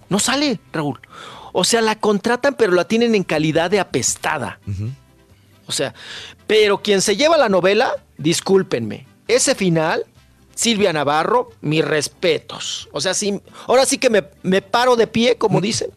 No 0.09 0.19
sale, 0.19 0.59
Raúl. 0.71 0.99
O 1.53 1.63
sea, 1.63 1.81
la 1.81 1.99
contratan, 1.99 2.55
pero 2.55 2.73
la 2.73 2.85
tienen 2.85 3.15
en 3.15 3.23
calidad 3.23 3.71
de 3.71 3.79
apestada. 3.79 4.59
O 5.65 5.71
sea, 5.71 5.93
pero 6.47 6.81
quien 6.81 7.01
se 7.01 7.15
lleva 7.15 7.37
la 7.37 7.49
novela, 7.49 7.95
discúlpenme, 8.17 9.05
ese 9.27 9.55
final, 9.55 10.05
Silvia 10.55 10.91
Navarro, 10.91 11.51
mis 11.61 11.85
respetos. 11.85 12.89
O 12.91 12.99
sea, 12.99 13.13
sí, 13.13 13.41
ahora 13.67 13.85
sí 13.85 13.97
que 13.97 14.09
me, 14.09 14.23
me 14.43 14.61
paro 14.61 14.95
de 14.95 15.07
pie, 15.07 15.37
como 15.37 15.61
dicen, 15.61 15.91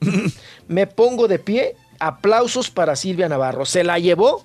me 0.69 0.87
pongo 0.87 1.27
de 1.27 1.39
pie, 1.39 1.75
aplausos 1.99 2.71
para 2.71 2.97
Silvia 2.97 3.29
Navarro. 3.29 3.65
Se 3.65 3.83
la 3.83 3.99
llevó 3.99 4.45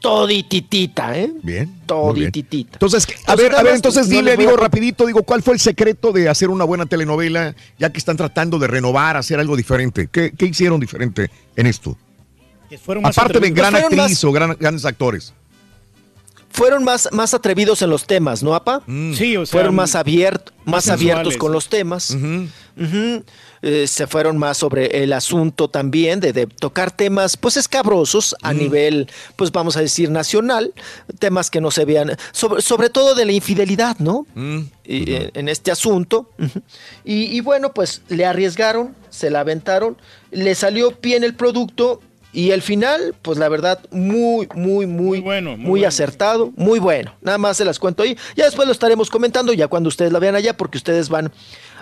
todititita, 0.00 1.18
¿eh? 1.18 1.32
Bien. 1.42 1.80
Todititita. 1.86 2.74
Entonces, 2.74 3.06
a 3.26 3.34
Pues 3.34 3.38
ver, 3.38 3.54
a 3.54 3.62
ver, 3.62 3.72
más, 3.72 3.74
entonces 3.76 4.08
no 4.08 4.16
dile, 4.16 4.32
a 4.32 4.36
digo 4.36 4.56
rapidito, 4.56 5.06
digo, 5.06 5.22
¿cuál 5.22 5.42
fue 5.42 5.54
el 5.54 5.60
secreto 5.60 6.12
de 6.12 6.28
hacer 6.28 6.50
una 6.50 6.64
buena 6.64 6.86
telenovela, 6.86 7.54
ya 7.78 7.90
que 7.90 7.98
están 7.98 8.16
tratando 8.16 8.58
de 8.58 8.66
renovar, 8.66 9.16
hacer 9.16 9.38
algo 9.40 9.56
diferente? 9.56 10.08
¿Qué, 10.10 10.32
qué 10.36 10.46
hicieron 10.46 10.80
diferente 10.80 11.30
en 11.56 11.66
esto? 11.66 11.96
fueron 12.82 13.02
más 13.04 13.16
Aparte 13.16 13.34
de 13.34 13.38
atrevidos. 13.38 13.56
gran 13.70 13.72
Fueron 13.82 14.00
actriz 14.00 14.24
o 14.24 14.32
gran- 14.32 14.56
grandes 14.58 14.84
actores. 14.84 15.32
fueron 16.50 16.84
más, 16.84 17.08
más 17.12 17.32
atrevidos 17.34 17.80
en 17.82 17.90
los 17.90 18.06
temas, 18.06 18.42
¿no, 18.42 18.54
apa? 18.54 18.82
Sí, 18.86 19.36
o 19.36 19.44
sea, 19.46 19.52
fueron 19.52 19.74
más, 19.74 19.94
abiert- 19.94 20.50
más 20.64 20.86
más 20.86 20.88
abiertos 20.88 21.36
con 21.36 21.52
los 21.52 21.68
temas. 21.68 22.16
Eh, 23.62 23.86
se 23.86 24.06
fueron 24.06 24.38
más 24.38 24.58
sobre 24.58 25.02
el 25.02 25.12
asunto 25.12 25.68
también 25.68 26.20
de, 26.20 26.32
de 26.32 26.46
tocar 26.46 26.90
temas 26.90 27.36
pues 27.36 27.56
escabrosos 27.56 28.36
a 28.42 28.52
nivel, 28.52 29.08
pues 29.36 29.50
vamos 29.52 29.76
a 29.76 29.80
decir, 29.80 30.10
nacional, 30.10 30.72
temas 31.18 31.50
que 31.50 31.60
no 31.60 31.70
se 31.70 31.84
vean, 31.84 32.16
sobre, 32.32 32.62
sobre 32.62 32.90
todo 32.90 33.14
de 33.14 33.24
la 33.24 33.32
infidelidad, 33.32 33.98
¿no? 33.98 34.26
Y, 34.84 35.10
eh, 35.10 35.30
en 35.34 35.48
este 35.48 35.70
asunto. 35.70 36.30
Y, 37.04 37.36
y 37.36 37.40
bueno, 37.40 37.72
pues 37.72 38.02
le 38.08 38.24
arriesgaron, 38.24 38.94
se 39.10 39.30
la 39.30 39.40
aventaron, 39.40 39.96
le 40.30 40.54
salió 40.54 40.96
bien 41.00 41.24
el 41.24 41.34
producto 41.34 42.00
y 42.36 42.50
el 42.50 42.60
final, 42.60 43.14
pues 43.22 43.38
la 43.38 43.48
verdad, 43.48 43.80
muy, 43.90 44.46
muy, 44.54 44.84
muy, 44.86 44.86
muy, 44.86 45.20
bueno. 45.20 45.88
acertado, 45.88 46.52
muy 46.54 46.78
bueno. 46.78 47.14
Nada 47.22 47.38
más 47.38 47.56
se 47.56 47.64
las 47.64 47.78
cuento 47.78 48.02
ahí. 48.02 48.14
Ya 48.36 48.44
después 48.44 48.66
lo 48.66 48.72
estaremos 48.72 49.08
comentando, 49.08 49.54
ya 49.54 49.68
cuando 49.68 49.88
ustedes 49.88 50.12
la 50.12 50.18
vean 50.18 50.34
allá, 50.34 50.54
porque 50.54 50.76
ustedes 50.76 51.08
van 51.08 51.32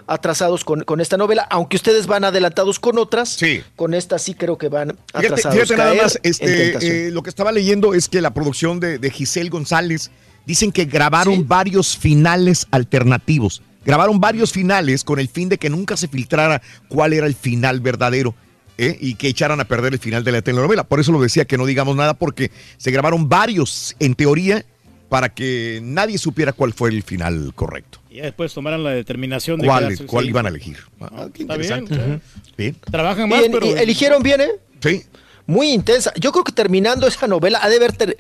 atrasados 0.06 0.64
con, 0.64 0.82
con 0.82 1.00
esta 1.00 1.16
novela, 1.16 1.46
aunque 1.50 1.76
ustedes 1.76 2.06
van 2.06 2.24
adelantados 2.24 2.78
con 2.78 2.98
otras, 2.98 3.38
con 3.76 3.94
esta 3.94 4.18
sí 4.18 4.34
creo 4.34 4.58
que 4.58 4.68
van 4.68 4.96
Fíjate, 5.08 5.26
atrasados. 5.26 5.54
fíjate 5.54 5.76
nada 5.76 5.90
Caer 5.90 6.02
más, 6.02 6.20
este, 6.22 7.06
eh, 7.06 7.10
lo 7.10 7.22
que 7.22 7.30
estaba 7.30 7.52
leyendo 7.52 7.94
es 7.94 8.08
que 8.08 8.20
la 8.20 8.32
producción 8.32 8.80
de, 8.80 8.98
de 8.98 9.10
Giselle 9.10 9.50
González 9.50 10.10
dicen 10.46 10.72
que 10.72 10.84
grabaron 10.84 11.48
varios 11.48 11.96
finales 11.96 12.66
alternativos. 12.70 13.62
Grabaron 13.84 14.18
varios 14.18 14.52
finales 14.52 15.04
con 15.04 15.18
el 15.18 15.28
fin 15.28 15.48
de 15.48 15.58
que 15.58 15.68
nunca 15.68 15.96
se 15.96 16.08
filtrara 16.08 16.62
cuál 16.88 17.12
era 17.12 17.26
el 17.26 17.34
final 17.34 17.80
verdadero. 17.80 18.34
¿eh? 18.78 18.96
Y 19.00 19.14
que 19.16 19.28
echaran 19.28 19.60
a 19.60 19.64
perder 19.66 19.92
el 19.92 19.98
final 19.98 20.24
de 20.24 20.32
la 20.32 20.42
telenovela. 20.42 20.84
Por 20.84 21.00
eso 21.00 21.12
lo 21.12 21.20
decía 21.20 21.44
que 21.44 21.58
no 21.58 21.66
digamos 21.66 21.94
nada, 21.96 22.14
porque 22.14 22.50
se 22.76 22.90
grabaron 22.90 23.28
varios, 23.28 23.94
en 24.00 24.14
teoría, 24.14 24.64
para 25.08 25.28
que 25.28 25.80
nadie 25.82 26.18
supiera 26.18 26.52
cuál 26.52 26.72
fue 26.72 26.90
el 26.90 27.02
final 27.02 27.52
correcto. 27.54 28.00
Y 28.14 28.18
ya 28.18 28.22
después 28.26 28.54
tomaran 28.54 28.84
la 28.84 28.90
determinación 28.90 29.58
de 29.58 29.66
¿Cuál, 29.66 30.06
cuál 30.06 30.26
iban 30.26 30.46
a 30.46 30.48
elegir? 30.48 30.78
Ah, 31.00 31.26
qué 31.34 31.42
Está 31.42 31.56
bien, 31.56 31.80
interesante. 31.80 31.94
está 31.94 32.06
bien. 32.06 32.22
Bien. 32.56 32.76
Trabajan 32.88 33.26
Y 33.26 33.30
más, 33.30 33.42
en- 33.42 33.50
pero... 33.50 33.66
y 33.66 33.70
eligieron 33.70 34.22
bien, 34.22 34.40
¿eh? 34.40 34.50
Sí. 34.80 35.02
Muy 35.46 35.72
intensa. 35.72 36.12
Yo 36.20 36.30
creo 36.30 36.44
que 36.44 36.52
terminando 36.52 37.08
esa 37.08 37.26
novela 37.26 37.58
ha 37.60 37.68
de 37.68 37.74
haber, 37.74 37.92
ter- 37.92 38.16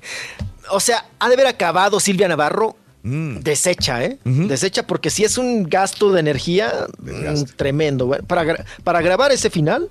o 0.72 0.80
sea, 0.80 1.06
ha 1.20 1.28
de 1.28 1.34
haber 1.34 1.46
acabado 1.46 2.00
Silvia 2.00 2.26
Navarro 2.26 2.76
Mm. 3.04 3.40
deshecha, 3.40 4.02
¿eh? 4.02 4.18
Deshecha 4.24 4.84
porque 4.86 5.10
si 5.10 5.24
es 5.24 5.36
un 5.38 5.64
gasto 5.68 6.10
de 6.10 6.18
energía 6.20 6.86
mm, 6.98 7.44
tremendo. 7.54 8.08
Para, 8.26 8.44
gra- 8.44 8.64
para 8.82 9.00
grabar 9.02 9.30
ese 9.30 9.48
final, 9.50 9.90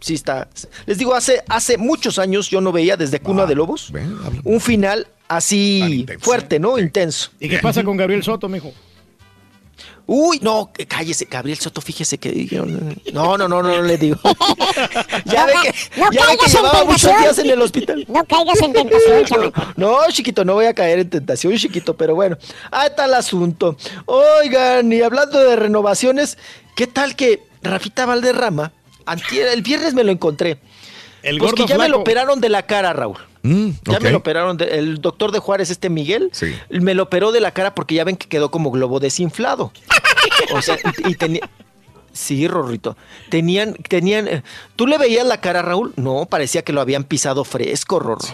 sí 0.00 0.12
está. 0.14 0.48
Les 0.84 0.98
digo, 0.98 1.14
hace, 1.14 1.42
hace 1.48 1.78
muchos 1.78 2.18
años 2.18 2.50
yo 2.50 2.60
no 2.60 2.70
veía 2.72 2.96
desde 2.98 3.20
Cuna 3.20 3.46
de 3.46 3.54
Lobos 3.54 3.92
un 4.44 4.60
final 4.60 5.06
así 5.28 6.04
fuerte, 6.18 6.58
¿no? 6.58 6.78
Intenso. 6.80 7.30
¿Y 7.40 7.48
qué 7.48 7.58
pasa 7.60 7.82
con 7.84 7.96
Gabriel 7.96 8.22
Soto, 8.24 8.48
mijo? 8.48 8.72
Uy, 10.10 10.38
no, 10.40 10.72
que 10.72 10.86
cállese, 10.86 11.26
Gabriel 11.30 11.58
Soto, 11.58 11.82
fíjese 11.82 12.16
que 12.16 12.30
dijeron. 12.30 12.98
No, 13.12 13.36
no, 13.36 13.46
no, 13.46 13.62
no, 13.62 13.76
no 13.76 13.82
le 13.82 13.98
digo. 13.98 14.18
ya 15.26 15.44
ve 15.44 15.52
que, 15.62 16.00
no 16.00 16.10
ya 16.10 16.26
ve 16.26 16.38
que 16.42 16.50
llevaba 16.50 16.82
muchos 16.84 17.10
días 17.18 17.38
en 17.38 17.50
el 17.50 17.60
hospital. 17.60 18.06
No 18.08 18.24
caigas 18.24 18.58
en 18.62 18.72
tentación, 18.72 19.24
chamaco. 19.26 19.62
No, 19.76 19.98
chiquito, 20.10 20.46
no 20.46 20.54
voy 20.54 20.64
a 20.64 20.72
caer 20.72 21.00
en 21.00 21.10
tentación, 21.10 21.54
chiquito, 21.58 21.94
pero 21.94 22.14
bueno, 22.14 22.38
ahí 22.70 22.88
está 22.88 23.04
el 23.04 23.12
asunto. 23.12 23.76
Oigan, 24.06 24.90
y 24.90 25.02
hablando 25.02 25.40
de 25.44 25.56
renovaciones, 25.56 26.38
¿qué 26.74 26.86
tal 26.86 27.14
que 27.14 27.42
Rafita 27.62 28.06
Valderrama, 28.06 28.72
antier- 29.04 29.52
el 29.52 29.60
viernes 29.60 29.92
me 29.92 30.04
lo 30.04 30.10
encontré? 30.12 30.58
El 31.22 31.36
pues 31.36 31.52
que 31.52 31.62
gordo 31.64 31.74
ya 31.74 31.78
me 31.78 31.90
lo 31.90 31.98
operaron 31.98 32.40
de 32.40 32.48
la 32.48 32.62
cara, 32.62 32.94
Raúl. 32.94 33.18
Mm, 33.42 33.70
Ya 33.84 34.00
me 34.00 34.10
lo 34.10 34.18
operaron, 34.18 34.56
de- 34.56 34.78
el 34.78 35.00
doctor 35.00 35.32
de 35.32 35.38
Juárez, 35.38 35.70
este 35.70 35.88
Miguel, 35.90 36.30
Sí. 36.32 36.54
me 36.70 36.94
lo 36.94 37.04
operó 37.04 37.32
de 37.32 37.40
la 37.40 37.52
cara 37.52 37.74
porque 37.74 37.94
ya 37.94 38.04
ven 38.04 38.16
que 38.16 38.28
quedó 38.28 38.50
como 38.50 38.70
globo 38.70 39.00
desinflado. 39.00 39.72
O 40.52 40.62
sea, 40.62 40.76
y, 41.04 41.10
y 41.10 41.14
tenía... 41.14 41.48
Sí, 42.12 42.48
Rorrito. 42.48 42.96
Tenían, 43.28 43.74
tenían... 43.74 44.26
eh, 44.26 44.42
¿Tú 44.76 44.86
le 44.86 44.98
veías 44.98 45.24
la 45.26 45.40
cara, 45.40 45.62
Raúl? 45.62 45.92
No, 45.96 46.26
parecía 46.26 46.62
que 46.62 46.72
lo 46.72 46.80
habían 46.80 47.04
pisado 47.04 47.44
fresco, 47.44 47.98
Rorro. 48.00 48.26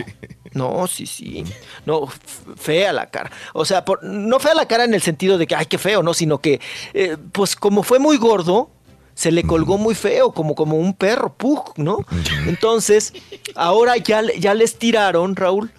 No, 0.53 0.87
sí, 0.87 1.07
sí. 1.07 1.45
No, 1.85 2.09
fea 2.57 2.93
la 2.93 3.11
cara. 3.11 3.31
O 3.53 3.65
sea, 3.65 3.85
por- 3.85 4.03
no 4.03 4.39
fea 4.39 4.55
la 4.55 4.67
cara 4.67 4.85
en 4.85 4.95
el 4.95 5.03
sentido 5.03 5.37
de 5.37 5.47
que, 5.47 5.55
ay, 5.55 5.67
qué 5.67 5.77
feo, 5.79 6.03
¿no? 6.03 6.15
Sino 6.15 6.39
que, 6.41 6.61
eh, 6.95 7.17
pues 7.33 7.57
como 7.57 7.83
fue 7.83 7.99
muy 7.99 8.17
gordo, 8.17 8.71
se 9.15 9.31
le 9.33 9.45
colgó 9.45 9.79
muy 9.79 9.95
feo, 9.95 10.33
como, 10.33 10.55
como 10.55 10.77
un 10.77 10.93
perro, 10.95 11.33
pug, 11.35 11.73
¿no? 11.77 11.99
Entonces, 12.47 13.13
ahora 13.55 13.97
ya, 13.97 14.23
le- 14.23 14.39
ya 14.41 14.55
le 14.55 14.65
estiraron, 14.65 15.37
Raúl. 15.37 15.71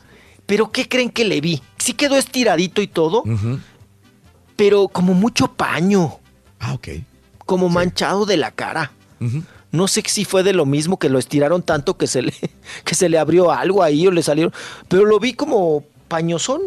Pero 0.45 0.71
¿qué 0.71 0.87
creen 0.87 1.09
que 1.09 1.25
le 1.25 1.41
vi? 1.41 1.61
Sí 1.77 1.93
quedó 1.93 2.15
estiradito 2.17 2.81
y 2.81 2.87
todo, 2.87 3.23
pero 4.55 4.87
como 4.87 5.13
mucho 5.13 5.47
paño. 5.47 6.19
Ah, 6.59 6.73
ok. 6.73 6.87
Como 7.45 7.69
manchado 7.69 8.25
de 8.25 8.37
la 8.37 8.51
cara. 8.51 8.91
No 9.71 9.87
sé 9.87 10.03
si 10.07 10.23
fue 10.23 10.43
de 10.43 10.53
lo 10.53 10.65
mismo 10.65 10.97
que 10.99 11.09
lo 11.09 11.19
estiraron 11.19 11.61
tanto 11.63 11.97
que 11.97 12.07
se 12.07 12.21
le, 12.21 12.33
que 12.85 12.95
se 12.95 13.09
le 13.09 13.17
abrió 13.17 13.51
algo 13.51 13.83
ahí 13.83 14.07
o 14.07 14.11
le 14.11 14.23
salieron. 14.23 14.53
Pero 14.87 15.05
lo 15.05 15.19
vi 15.19 15.33
como 15.33 15.83
pañosón 16.07 16.61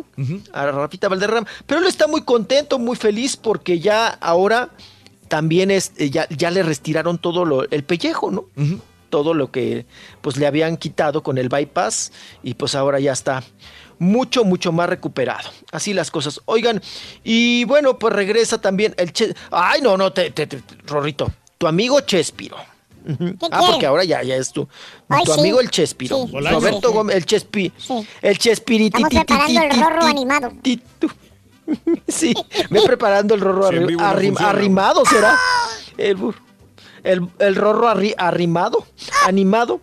a 0.52 0.66
Rafita 0.66 1.08
Valderrama. 1.08 1.46
Pero 1.66 1.80
él 1.80 1.86
está 1.86 2.06
muy 2.08 2.22
contento, 2.22 2.78
muy 2.78 2.96
feliz 2.96 3.36
porque 3.36 3.78
ya 3.80 4.08
ahora 4.08 4.70
también 5.28 5.70
es, 5.70 5.92
eh, 5.96 6.10
ya, 6.10 6.26
ya 6.30 6.50
le 6.50 6.62
retiraron 6.62 7.18
todo 7.18 7.44
lo, 7.44 7.68
el 7.70 7.84
pellejo, 7.84 8.30
¿no? 8.30 8.46
Todo 9.10 9.32
lo 9.32 9.50
que 9.50 9.86
pues 10.20 10.36
le 10.36 10.46
habían 10.46 10.76
quitado 10.76 11.22
con 11.22 11.38
el 11.38 11.48
bypass 11.48 12.12
y 12.42 12.54
pues 12.54 12.74
ahora 12.74 13.00
ya 13.00 13.12
está 13.12 13.42
mucho, 13.98 14.44
mucho 14.44 14.70
más 14.70 14.88
recuperado. 14.88 15.48
Así 15.72 15.94
las 15.94 16.10
cosas. 16.10 16.40
Oigan, 16.44 16.82
y 17.24 17.64
bueno, 17.64 17.98
pues 17.98 18.12
regresa 18.12 18.60
también 18.60 18.94
el 18.98 19.12
Che... 19.12 19.34
Ay, 19.50 19.80
no, 19.80 19.96
no, 19.96 20.12
te, 20.12 20.30
te- 20.30 20.46
te- 20.46 20.62
Rorrito, 20.86 21.30
tu 21.56 21.66
amigo 21.66 22.00
Chespiro. 22.00 22.56
Ah, 23.08 23.14
quiere? 23.16 23.38
porque 23.70 23.86
ahora 23.86 24.04
ya, 24.04 24.22
ya 24.22 24.36
es 24.36 24.52
tu, 24.52 24.68
Ay, 25.08 25.24
tu 25.24 25.32
sí. 25.32 25.40
amigo 25.40 25.60
el 25.60 25.70
Chespiro. 25.70 26.26
Sí, 26.26 26.32
Roberto 26.50 26.88
sí. 26.88 26.94
Gómez, 26.94 27.16
el 27.16 27.24
Chespi. 27.24 27.72
Sí. 27.78 28.06
El 28.20 28.36
Chespiriti. 28.38 29.02
Estamos 29.02 29.24
preparando 29.24 29.62
el 29.62 29.80
rorro 29.80 30.04
animado. 30.04 30.52
Sí, 32.08 32.34
ve 32.70 32.80
preparando 32.84 33.34
el 33.34 33.40
rorro 33.40 33.70
arri- 33.70 33.96
arrim- 33.98 34.36
arrimado, 34.40 35.04
¿será? 35.04 35.36
El, 35.98 36.16
bur- 36.16 36.36
el, 37.02 37.26
el 37.40 37.56
rorro 37.56 37.88
arri- 37.88 38.14
arrimado, 38.16 38.86
animado. 39.26 39.80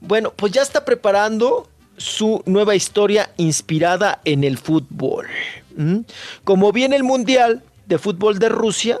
Bueno, 0.00 0.32
pues 0.34 0.52
ya 0.52 0.62
está 0.62 0.84
preparando 0.84 1.68
su 1.96 2.42
nueva 2.46 2.74
historia 2.76 3.30
inspirada 3.36 4.20
en 4.24 4.44
el 4.44 4.58
fútbol. 4.58 5.26
¿Mm? 5.76 6.00
Como 6.44 6.70
viene 6.72 6.94
el 6.96 7.02
Mundial 7.02 7.62
de 7.86 7.98
Fútbol 7.98 8.38
de 8.38 8.48
Rusia, 8.48 8.98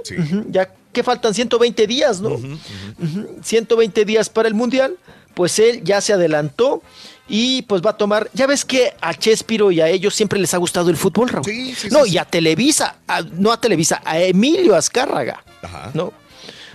ya 0.48 0.70
que 0.92 1.02
faltan 1.04 1.34
120 1.34 1.86
días, 1.86 2.20
¿no? 2.20 2.30
Ujú, 2.30 2.58
120 3.42 4.04
días 4.04 4.28
para 4.28 4.48
el 4.48 4.54
Mundial, 4.54 4.96
pues 5.34 5.58
él 5.58 5.82
ya 5.84 6.00
se 6.00 6.12
adelantó 6.14 6.82
y 7.28 7.62
pues 7.62 7.82
va 7.82 7.90
a 7.90 7.96
tomar, 7.96 8.30
ya 8.34 8.46
ves 8.46 8.64
que 8.64 8.92
a 9.00 9.14
Chespiro 9.14 9.70
y 9.72 9.80
a 9.80 9.88
ellos 9.88 10.14
siempre 10.14 10.38
les 10.38 10.54
ha 10.54 10.58
gustado 10.58 10.90
el 10.90 10.96
fútbol, 10.96 11.28
Raúl. 11.28 11.46
no, 11.90 12.06
y 12.06 12.18
a 12.18 12.24
Televisa, 12.24 12.96
a- 13.08 13.22
no 13.22 13.52
a 13.52 13.60
Televisa, 13.60 14.00
a 14.04 14.18
Emilio 14.20 14.74
Azcárraga, 14.76 15.42
¿no? 15.94 16.12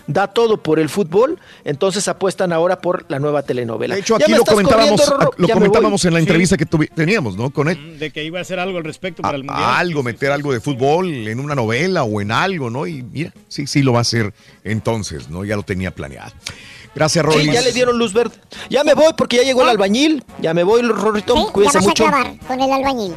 Da 0.08 0.28
todo 0.28 0.62
por 0.62 0.80
el 0.80 0.90
fútbol, 0.90 1.40
entonces 1.64 2.08
apuestan 2.08 2.52
ahora 2.52 2.82
por 2.82 3.06
la 3.08 3.20
nueva 3.20 3.44
telenovela. 3.44 3.94
De 3.94 4.02
hecho, 4.02 4.16
aquí 4.16 4.32
lo 4.34 4.44
comentábamos, 4.44 5.08
Rorro, 5.08 5.32
lo 5.38 5.48
comentábamos 5.48 6.04
en 6.04 6.14
la 6.14 6.20
Sí. 6.20 6.24
entrevista 6.24 6.58
que 6.58 6.66
teníamos, 6.66 7.38
¿no? 7.38 7.52
Con 7.52 7.70
él. 7.70 7.98
De 8.00 8.10
que 8.12 8.24
iba 8.24 8.40
a 8.40 8.42
hacer 8.42 8.60
algo 8.60 8.80
al 8.80 8.84
respecto 8.84 9.22
para 9.22 9.38
el 9.38 9.44
Mundial. 9.46 9.64
algo, 9.64 10.04
meter 10.04 10.32
algo 10.32 10.52
de 10.52 10.60
fútbol 10.60 11.08
en 11.28 11.40
una 11.40 11.54
novela 11.56 12.04
o 12.04 12.20
en 12.20 12.32
algo, 12.32 12.70
¿no? 12.70 12.88
Y 12.88 13.04
mira, 13.04 13.32
sí, 13.48 13.68
sí 13.68 13.84
lo 13.84 13.94
va 13.94 14.00
a 14.00 14.02
hacer 14.02 14.34
entonces, 14.66 15.30
¿no? 15.30 15.46
Ya 15.46 15.56
lo 15.56 15.64
tenía 15.64 15.92
planeado. 15.92 16.32
Gracias, 16.94 17.26
Sí, 17.26 17.32
Rolis. 17.32 17.54
ya 17.54 17.62
le 17.62 17.72
dieron 17.72 17.98
luz 17.98 18.14
verde. 18.14 18.36
Ya 18.70 18.84
me 18.84 18.94
voy 18.94 19.14
porque 19.18 19.38
ya 19.38 19.44
llegó 19.44 19.64
el 19.64 19.70
albañil. 19.70 20.24
Ya 20.40 20.54
me 20.54 20.64
voy, 20.64 20.82
Rorrito. 20.82 21.36
¿Sí? 21.36 21.46
Cuídese 21.54 21.78
vas 21.80 21.88
a 21.88 21.94
clavar 21.94 22.38
con 22.48 22.60
el 22.62 22.72
albañil. 22.72 23.16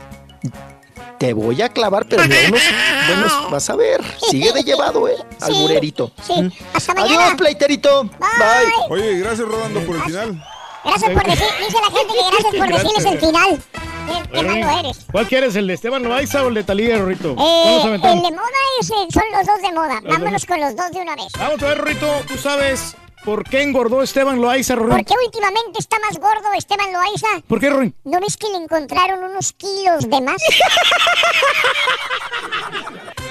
Te 1.18 1.32
voy 1.32 1.60
a 1.62 1.68
clavar, 1.68 2.06
pero 2.08 2.22
unos 2.24 2.36
buenos. 3.08 3.50
Vas 3.50 3.70
a 3.70 3.76
ver. 3.76 4.02
Sigue 4.30 4.52
de 4.52 4.62
llevado, 4.62 5.08
¿eh? 5.08 5.16
Alburerito. 5.40 6.10
Sí. 6.26 6.34
Hasta 6.72 6.94
mañana. 6.94 7.24
Adiós, 7.26 7.34
pleiterito. 7.38 8.04
Bye. 8.04 8.72
Oye, 8.90 9.18
gracias, 9.18 9.46
Rodando, 9.48 9.80
por 9.80 9.96
el 9.96 10.02
final. 10.02 10.44
Gracias 10.84 11.10
por 11.12 11.24
decir, 11.24 11.46
dice 11.60 11.78
la 11.80 11.98
gente 11.98 12.12
que 12.12 12.30
gracias 12.30 12.54
por 12.54 12.68
decirles 12.68 13.04
el 13.12 13.18
final. 13.18 13.62
Qué, 14.06 14.28
qué 14.38 14.42
malo 14.42 14.80
eres. 14.80 14.98
¿Cuál 15.10 15.26
quieres, 15.26 15.56
el 15.56 15.66
de 15.66 15.74
Esteban 15.74 16.02
Loaiza 16.02 16.42
o 16.44 16.48
el 16.48 16.54
de 16.54 16.64
Talía, 16.64 16.98
Rorrito? 16.98 17.34
¿Cuál 17.34 17.46
Eh, 17.48 17.80
nos 17.84 17.94
el 17.94 18.00
de 18.22 18.30
moda 18.32 18.60
es, 18.80 18.90
eh, 18.90 18.94
son 19.10 19.22
los 19.32 19.46
dos 19.46 19.62
de 19.62 19.72
moda. 19.72 20.00
Vámonos 20.04 20.44
con 20.44 20.60
los 20.60 20.76
dos 20.76 20.90
de 20.90 20.98
una 21.00 21.16
vez. 21.16 21.26
Vamos 21.38 21.62
a 21.62 21.66
ver, 21.68 21.78
Rorrito, 21.78 22.06
tú 22.28 22.36
sabes 22.36 22.94
por 23.24 23.44
qué 23.44 23.62
engordó 23.62 24.02
Esteban 24.02 24.40
Loaiza, 24.40 24.74
¿Por 24.76 24.88
Rorrito. 24.88 25.14
qué 25.14 25.24
últimamente 25.24 25.78
está 25.78 25.98
más 26.00 26.18
gordo 26.18 26.52
Esteban 26.56 26.92
Loaiza? 26.92 27.26
¿Por 27.46 27.60
qué, 27.60 27.70
Rorín? 27.70 27.94
¿No 28.04 28.20
ves 28.20 28.36
que 28.36 28.48
le 28.48 28.56
encontraron 28.58 29.24
unos 29.24 29.52
kilos 29.52 30.08
de 30.08 30.20
más? 30.20 30.42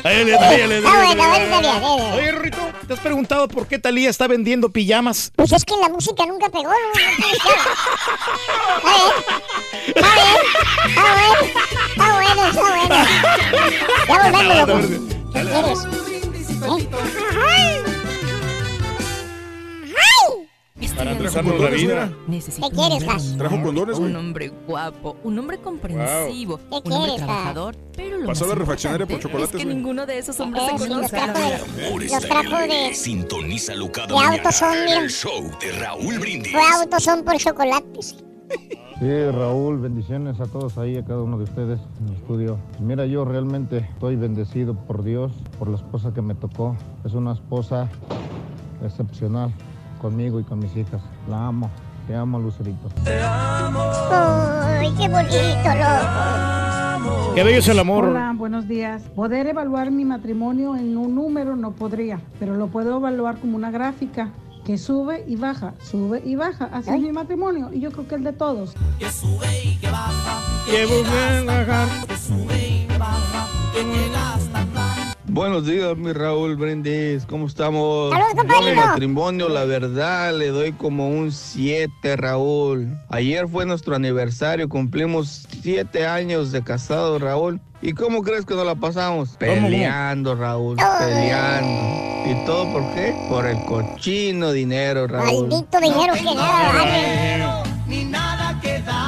Bueno, 0.04 0.38
bueno. 0.38 2.14
Oye, 2.14 2.32
Rorrito, 2.34 2.58
¿te 2.86 2.94
has 2.94 3.00
preguntado 3.00 3.48
por 3.48 3.68
qué 3.68 3.80
Talía 3.80 4.10
está 4.10 4.28
vendiendo 4.28 4.70
pijamas? 4.70 5.32
Pues 5.34 5.54
es 5.54 5.64
que 5.64 5.78
la 5.78 5.88
música 5.88 6.26
nunca 6.26 6.50
pegó. 6.50 6.70
No. 6.70 6.74
Está 9.88 10.10
bien. 10.14 10.38
Está 11.90 12.14
bueno. 12.14 12.46
Está 12.48 12.62
bueno. 12.62 12.96
Ya 14.08 14.14
volvemos, 14.24 14.44
loco. 14.58 14.76
¿Qué 15.34 15.42
quieres? 15.42 15.80
¿Eh? 16.64 16.90
Para 20.96 21.18
trajo 21.18 21.50
condones, 21.50 21.82
mira. 21.82 22.12
Necesito 22.28 22.70
¿Qué 22.70 22.76
quieres, 22.76 23.04
un 23.04 23.10
hombre 23.10 23.14
Gas? 23.14 23.36
Trajo 23.38 23.62
condones, 23.64 24.00
güey. 24.00 24.12
Un 24.12 24.16
hombre 24.18 24.52
guapo, 24.68 25.16
un 25.24 25.40
hombre 25.40 25.58
comprensivo, 25.58 26.58
¿Qué 26.58 26.82
un 26.86 26.92
hombre 26.94 27.16
trabajador, 27.18 27.76
pero 27.96 28.18
lo 28.20 28.28
Pasó 28.28 28.46
más 28.46 28.50
la 28.50 28.56
refaccionaria 28.60 29.06
por 29.08 29.20
chocolates, 29.20 29.56
es 29.56 29.58
que 29.60 29.64
güey. 29.66 29.76
ninguno 29.76 30.06
de 30.06 30.18
esos 30.20 30.40
hombres 30.40 30.64
Eh, 30.64 30.66
se 30.66 30.72
los 30.78 30.88
conoce 30.88 31.18
a 31.18 31.28
la 31.28 31.34
trajo 31.34 31.46
vida. 31.48 31.58
de, 31.98 32.08
los 32.08 32.20
trajo 32.28 32.58
de, 32.68 32.94
Sintonízalo 32.94 33.92
cada 33.92 34.08
de 34.08 34.14
mañana. 34.14 34.36
autos 34.36 34.56
son, 34.56 34.72
mira. 34.86 35.00
El 35.02 35.10
show 35.10 35.52
de 35.60 35.72
Raúl 35.80 36.20
Brindis. 36.20 36.52
Fue 36.52 36.62
autos 36.82 37.04
son 37.04 37.24
por 37.24 37.38
chocolates. 37.38 38.16
Sí, 39.00 39.26
Raúl, 39.32 39.80
bendiciones 39.80 40.40
a 40.40 40.46
todos 40.46 40.78
ahí, 40.78 40.96
a 40.98 41.04
cada 41.04 41.22
uno 41.24 41.38
de 41.38 41.44
ustedes 41.46 41.80
en 42.00 42.08
el 42.10 42.14
estudio. 42.16 42.58
Mira, 42.80 43.06
yo 43.06 43.26
realmente 43.26 43.78
estoy 43.80 44.16
bendecido 44.16 44.76
por 44.76 45.04
Dios, 45.04 45.32
por 45.60 45.68
la 45.70 45.76
esposa 45.78 46.14
que 46.14 46.22
me 46.22 46.36
tocó. 46.36 46.78
Es 47.04 47.14
una 47.14 47.34
esposa 47.34 47.90
excepcional 48.86 49.52
conmigo 50.04 50.40
y 50.42 50.44
con 50.44 50.60
mis 50.60 50.76
hijas. 50.76 51.02
La 51.30 51.48
amo, 51.48 51.72
te 52.06 52.14
amo, 52.14 52.38
Lucerito. 52.38 52.90
Ay, 54.12 54.94
qué 55.00 55.08
bonito, 55.08 55.70
loco. 55.80 57.32
Qué 57.34 57.44
bello 57.44 57.60
es 57.60 57.68
el 57.70 57.80
amor. 57.80 58.10
Hola, 58.10 58.34
buenos 58.36 58.68
días. 58.68 59.02
Poder 59.16 59.48
evaluar 59.48 59.92
mi 59.92 60.04
matrimonio 60.04 60.76
en 60.76 60.98
un 60.98 61.16
número 61.16 61.56
no 61.56 61.72
podría, 61.72 62.20
pero 62.38 62.56
lo 62.56 62.68
puedo 62.68 62.98
evaluar 62.98 63.40
como 63.40 63.56
una 63.56 63.72
gráfica 63.72 64.30
que 64.66 64.78
sube 64.78 65.24
y 65.26 65.38
baja, 65.38 65.74
sube 65.82 66.22
y 66.24 66.36
baja. 66.36 66.70
Así 66.74 66.90
es 66.90 67.00
mi 67.00 67.14
matrimonio 67.14 67.72
y 67.74 67.80
yo 67.80 67.92
creo 67.92 68.06
que 68.08 68.16
el 68.16 68.24
de 68.26 68.34
todos. 68.34 68.76
Que 69.00 70.86
busquen 70.86 71.46
bajar. 71.46 71.88
Buenos 75.34 75.66
días, 75.66 75.98
mi 75.98 76.14
Raúl 76.14 76.56
Brindis. 76.58 77.26
¿Cómo 77.26 77.48
estamos? 77.48 78.12
Saludos, 78.12 78.36
Yo 78.48 78.70
mi 78.70 78.76
matrimonio, 78.76 79.50
la 79.50 79.66
verdad, 79.66 80.32
le 80.32 80.50
doy 80.50 80.74
como 80.74 81.10
un 81.10 81.32
7, 81.32 82.16
Raúl. 82.18 82.96
Ayer 83.10 83.48
fue 83.48 83.66
nuestro 83.66 83.96
aniversario, 83.96 84.70
cumplimos 84.70 85.48
7 85.64 86.06
años 86.06 86.52
de 86.52 86.64
casado, 86.64 87.18
Raúl. 87.18 87.60
¿Y 87.82 87.94
cómo 87.94 88.22
crees 88.22 88.46
que 88.46 88.54
nos 88.54 88.68
la 88.68 88.76
pasamos? 88.76 89.30
Peleando, 89.40 90.36
Raúl, 90.36 90.78
peleando. 91.00 92.30
¿Y 92.30 92.46
todo 92.46 92.72
por 92.72 92.94
qué? 92.94 93.16
Por 93.28 93.48
el 93.48 93.58
cochino 93.66 94.52
dinero, 94.52 95.08
Raúl. 95.08 95.50
Maldito 95.50 95.80
dinero 95.80 96.14
que 96.14 96.36
nada 96.36 96.74
vale. 96.74 98.33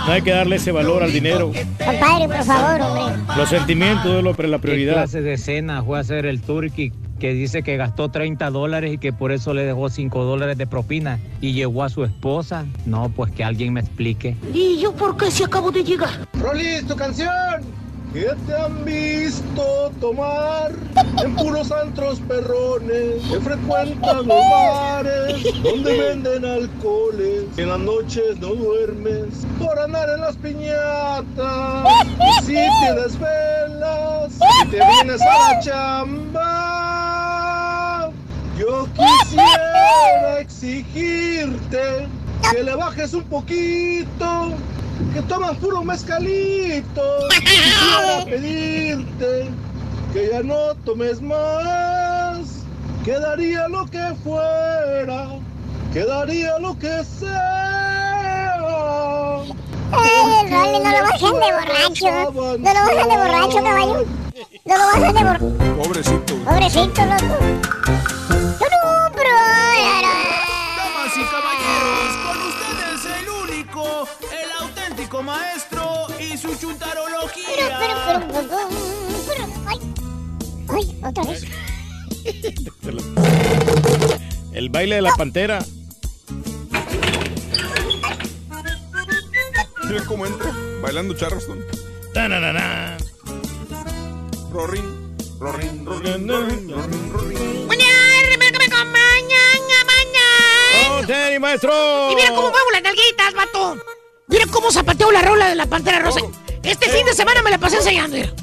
No 0.05 0.11
hay 0.11 0.21
que 0.21 0.31
darle 0.31 0.57
ese 0.57 0.71
valor 0.71 1.01
al 1.03 1.11
dinero. 1.11 1.51
Compadre, 1.83 2.27
por 2.27 2.43
favor, 2.43 2.81
hombre. 2.81 3.23
Los 3.37 3.49
sentimientos 3.49 4.05
es 4.17 4.23
lo- 4.23 4.31
la 4.31 4.57
¿Qué 4.57 4.61
prioridad. 4.61 4.93
clase 4.93 5.21
de 5.21 5.37
cena 5.37 5.83
fue 5.83 5.97
a 5.97 6.01
hacer 6.01 6.25
el 6.27 6.41
turqui 6.41 6.91
que 7.19 7.33
dice 7.33 7.63
que 7.63 7.75
gastó 7.77 8.09
30 8.09 8.49
dólares 8.51 8.93
y 8.93 8.97
que 8.99 9.13
por 9.13 9.31
eso 9.31 9.53
le 9.53 9.63
dejó 9.63 9.89
5 9.89 10.23
dólares 10.23 10.57
de 10.57 10.67
propina 10.67 11.17
y 11.41 11.53
llevó 11.53 11.83
a 11.83 11.89
su 11.89 12.03
esposa? 12.03 12.65
No, 12.85 13.09
pues 13.09 13.31
que 13.31 13.43
alguien 13.43 13.73
me 13.73 13.79
explique. 13.79 14.35
¿Y 14.53 14.79
yo 14.79 14.93
por 14.93 15.17
qué 15.17 15.31
si 15.31 15.43
acabo 15.43 15.71
de 15.71 15.83
llegar? 15.83 16.27
Rolis, 16.39 16.85
tu 16.85 16.95
canción. 16.95 17.29
¿Qué 18.15 18.31
te 18.47 18.55
han 18.55 18.85
visto 18.85 19.91
tomar 19.99 20.71
en 21.21 21.35
puros 21.35 21.69
antros 21.69 22.21
perrones 22.21 23.21
que 23.29 23.41
frecuentan 23.41 24.25
los 24.25 24.39
bares 24.51 25.43
donde 25.61 25.99
venden 25.99 26.45
alcoholes? 26.45 27.43
En 27.57 27.67
las 27.71 27.79
noches 27.79 28.39
no 28.39 28.55
duermes 28.55 29.45
por 29.59 29.77
andar 29.77 30.09
en 30.11 30.21
las 30.21 30.37
piñatas. 30.37 32.07
Y 32.21 32.31
si 32.45 32.53
tienes 32.53 33.19
velas 33.19 34.39
y 34.63 34.67
te 34.69 34.77
vienes 34.77 35.21
a 35.21 35.51
la 35.51 35.59
chamba, 35.59 36.53
yo 38.57 38.87
quisiera 38.93 40.39
exigirte 40.39 42.07
que 42.49 42.63
le 42.63 42.75
bajes 42.75 43.13
un 43.13 43.25
poquito 43.25 44.53
que 45.13 45.21
tomas 45.23 45.57
puro 45.57 45.83
mezcalito. 45.83 47.01
Quisiera 47.29 48.25
pedirte 48.25 49.49
que 50.13 50.29
ya 50.31 50.41
no 50.43 50.75
tomes 50.85 51.21
más. 51.21 52.63
Quedaría 53.03 53.67
lo 53.67 53.85
que 53.85 54.15
fuera, 54.23 55.27
quedaría 55.93 56.57
lo 56.59 56.77
que 56.79 57.03
sea. 57.03 57.65
Eh, 59.93 60.49
Rolly, 60.49 60.79
no 60.79 60.91
lo 60.91 61.01
bajen 61.03 61.33
de 61.33 61.49
borracho. 61.53 62.09
No 62.57 62.73
lo 62.73 62.79
bajen 62.81 63.07
de 63.07 63.15
borracho, 63.15 63.57
caballo. 63.63 64.05
No 64.65 64.73
lo 64.75 64.85
bajen 64.87 65.13
de 65.13 65.23
borracho. 65.23 65.47
Pobrecito. 65.77 66.33
Pobrecito, 66.43 67.01
loco. 67.05 67.35
No, 68.59 68.79
pero... 69.15 69.33
Damas 70.75 71.13
y 71.15 71.23
caballeros, 71.29 72.11
con 72.25 72.37
ustedes 72.49 73.01
el 73.19 73.25
único, 73.29 73.83
el 74.31 74.44
maestro 75.23 76.07
y 76.19 76.37
su 76.37 76.53
chuntarología. 76.55 77.47
Pero, 77.55 77.69
pero, 77.79 77.95
pero, 78.07 78.21
pero, 78.27 78.47
pero, 79.27 79.43
ay, 79.67 79.79
ay, 80.69 80.99
otra 81.03 81.23
vez. 81.23 81.43
El 84.53 84.69
baile 84.69 84.95
de 84.95 85.01
la 85.01 85.11
pantera. 85.15 85.63
Mira 89.87 90.03
cómo 90.05 90.25
entra, 90.25 90.51
bailando 90.81 91.13
Charleston. 91.13 91.63
Tananana. 92.13 92.97
Rorín, 94.51 95.15
rorín, 95.39 95.85
rorín, 95.85 96.27
rorín. 96.27 96.73
¡Oh, 100.87 101.01
Terry, 101.05 101.39
maestro! 101.39 102.11
Y 102.11 102.15
mira 102.15 102.29
cómo 102.29 102.49
muevo 102.49 102.71
las 102.71 102.81
nalguitas, 102.81 103.33
vato. 103.33 103.77
Mira 104.27 104.45
cómo 104.51 104.71
zapateo 104.71 105.11
la 105.11 105.21
rola 105.21 105.47
de 105.49 105.55
la 105.55 105.65
Pantera 105.67 105.99
Rosa. 105.99 106.21
Este 106.63 106.89
fin 106.89 107.05
de 107.05 107.13
semana 107.13 107.41
me 107.43 107.51
la 107.51 107.57
pasé 107.59 107.77
enseñando. 107.77 108.17
mira. 108.17 108.33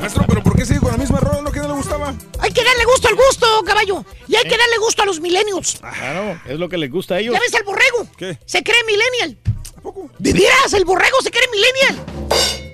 Maestro, 0.00 0.24
pero 0.28 0.42
¿por 0.42 0.56
qué 0.56 0.66
sigue 0.66 0.80
con 0.80 0.90
la 0.92 0.98
misma 0.98 1.20
rola? 1.20 1.40
¿No 1.42 1.50
que 1.50 1.60
no 1.60 1.68
le 1.68 1.74
gustaba? 1.74 2.14
Hay 2.38 2.52
que 2.52 2.62
darle 2.64 2.84
gusto 2.84 3.08
al 3.08 3.14
gusto, 3.14 3.46
caballo. 3.64 4.04
Y 4.28 4.36
hay 4.36 4.44
que 4.44 4.56
darle 4.56 4.78
gusto 4.78 5.02
a 5.02 5.06
los 5.06 5.20
millennials. 5.20 5.78
Claro, 5.80 6.40
es 6.46 6.58
lo 6.58 6.68
que 6.68 6.76
les 6.76 6.90
gusta 6.90 7.14
a 7.14 7.20
ellos. 7.20 7.34
¿Ya 7.34 7.40
ves 7.40 7.54
el 7.54 7.64
borrego? 7.64 8.06
¿Qué? 8.16 8.38
Se 8.44 8.62
cree 8.62 8.82
millennial. 8.84 9.38
¿De 10.18 10.32
veras? 10.32 10.72
¿El 10.74 10.84
borrego 10.84 11.20
se 11.22 11.30
cree 11.30 11.48
millennial? 11.50 12.04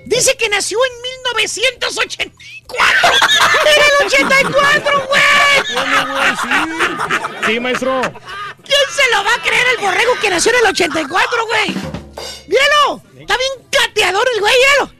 Dice 0.09 0.35
que 0.37 0.49
nació 0.49 0.79
en 0.83 0.91
1984. 1.23 3.11
¡Era 3.75 3.85
el 3.85 4.07
84, 4.07 5.07
güey! 5.07 5.21
Sí, 7.45 7.59
maestro. 7.59 8.01
¿Quién 8.01 8.85
se 8.91 9.03
lo 9.15 9.23
va 9.23 9.35
a 9.35 9.41
creer 9.43 9.67
el 9.75 9.77
borrego 9.77 10.15
que 10.19 10.31
nació 10.31 10.51
en 10.51 10.57
el 10.61 10.65
84, 10.71 11.45
güey? 11.45 11.75
¡Míralo! 12.47 13.03
Está 13.19 13.37
bien 13.37 13.51
cateador 13.69 14.27
el 14.33 14.39
güey, 14.41 14.55
míralo. 14.57 14.91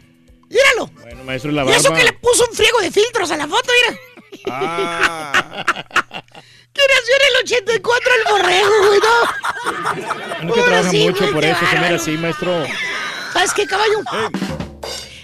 Míralo. 0.48 0.86
Bueno, 1.02 1.24
maestro, 1.24 1.52
la 1.54 1.66
Y 1.66 1.70
eso 1.72 1.90
barba. 1.90 1.98
que 1.98 2.04
le 2.04 2.14
puso 2.14 2.46
un 2.48 2.56
friego 2.56 2.80
de 2.80 2.92
filtros 2.92 3.32
a 3.32 3.38
la 3.38 3.48
foto, 3.48 3.72
mira. 3.88 4.00
Ah. 4.52 5.32
Que 6.72 6.82
nació 6.88 7.16
en 7.16 7.22
el 7.30 7.36
84 7.46 8.14
el 8.14 8.24
borrego, 8.32 8.74
güey, 8.88 9.00
no. 9.00 9.16
Uno 10.44 10.54
que 10.54 10.62
trabaja 10.62 10.90
sí, 10.92 11.04
mucho 11.04 11.22
güey, 11.22 11.34
por 11.34 11.46
eso, 11.46 11.66
se 11.68 11.76
mira 11.80 11.96
así, 11.96 12.12
maestro. 12.12 12.64
¿Sabes 13.34 13.54
qué, 13.56 13.66
caballo? 13.66 14.02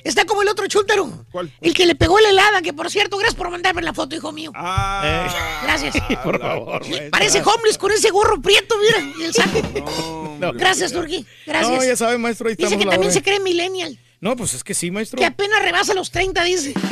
Está 0.06 0.24
como 0.26 0.44
el 0.44 0.48
otro 0.48 0.68
chúntaro. 0.68 1.26
¿Cuál? 1.32 1.52
El 1.62 1.74
que 1.74 1.88
le 1.88 1.96
pegó 1.96 2.20
la 2.20 2.30
helada, 2.30 2.62
que 2.62 2.74
por 2.74 2.92
cierto, 2.92 3.18
gracias 3.18 3.36
por 3.36 3.50
mandarme 3.50 3.82
la 3.82 3.92
foto, 3.92 4.16
hijo 4.16 4.32
mío. 4.32 4.52
Ah, 4.54 5.60
Gracias. 5.64 5.96
Por 6.24 6.40
favor. 6.40 6.84
Parece 7.10 7.42
homeless 7.42 7.80
con 7.80 7.92
ese 7.92 8.12
gorro 8.12 8.40
prieto, 8.40 8.76
mira, 8.78 9.14
y 9.20 9.24
el 9.24 9.34
saco. 9.34 10.38
Gracias, 10.54 10.94
Turquí. 10.94 11.26
Gracias. 11.48 11.72
No, 11.76 11.84
ya 11.84 11.96
sabe, 11.96 12.20
maestro, 12.20 12.48
ahí 12.50 12.56
Dice 12.56 12.78
que 12.78 12.86
también 12.86 13.12
se 13.12 13.24
cree 13.24 13.40
millennial. 13.40 14.00
No, 14.22 14.36
pues 14.36 14.54
es 14.54 14.64
que 14.64 14.76
sí, 14.76 14.92
maestro. 14.92 15.18
Que 15.18 15.26
apenas 15.26 15.62
rebasa 15.64 15.96
los 15.96 16.12
30, 16.12 16.44
dice. 16.44 16.74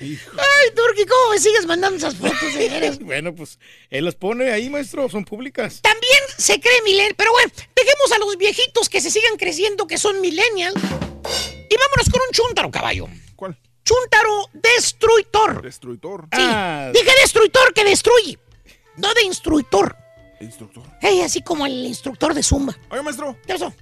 Ay, 0.00 0.70
Turqui, 0.74 1.04
¿cómo 1.04 1.30
me 1.30 1.38
sigues 1.38 1.66
mandando 1.66 1.98
esas 1.98 2.16
fotos 2.16 2.54
de? 2.54 2.98
Bueno, 3.04 3.34
pues 3.34 3.58
él 3.90 4.06
las 4.06 4.14
pone 4.14 4.50
ahí, 4.50 4.70
maestro, 4.70 5.08
son 5.10 5.24
públicas. 5.26 5.80
También 5.82 6.20
se 6.38 6.58
cree 6.58 6.82
millennial. 6.82 7.14
Pero 7.16 7.32
bueno, 7.32 7.50
dejemos 7.76 8.12
a 8.12 8.18
los 8.18 8.36
viejitos 8.38 8.88
que 8.88 9.02
se 9.02 9.10
sigan 9.10 9.36
creciendo 9.36 9.86
que 9.86 9.98
son 9.98 10.20
millennials. 10.20 10.80
Y 11.24 11.76
vámonos 11.76 12.08
con 12.10 12.20
un 12.26 12.32
chúntaro, 12.32 12.70
caballo. 12.70 13.06
¿Cuál? 13.36 13.58
Chúntaro 13.84 14.50
destructor. 14.52 15.62
Destructor. 15.62 16.22
Sí, 16.32 16.38
Ah. 16.40 16.90
dije 16.92 17.10
destructor 17.22 17.72
que 17.74 17.84
destruye. 17.84 18.38
No 18.96 19.12
de 19.14 19.22
instructor. 19.22 19.96
Instructor. 20.40 20.84
Ey, 21.02 21.20
así 21.22 21.42
como 21.42 21.66
el 21.66 21.84
instructor 21.86 22.34
de 22.34 22.42
Zumba. 22.42 22.76
Oye, 22.90 23.02
maestro. 23.02 23.36
¿Qué 23.46 23.54
pasó? 23.54 23.72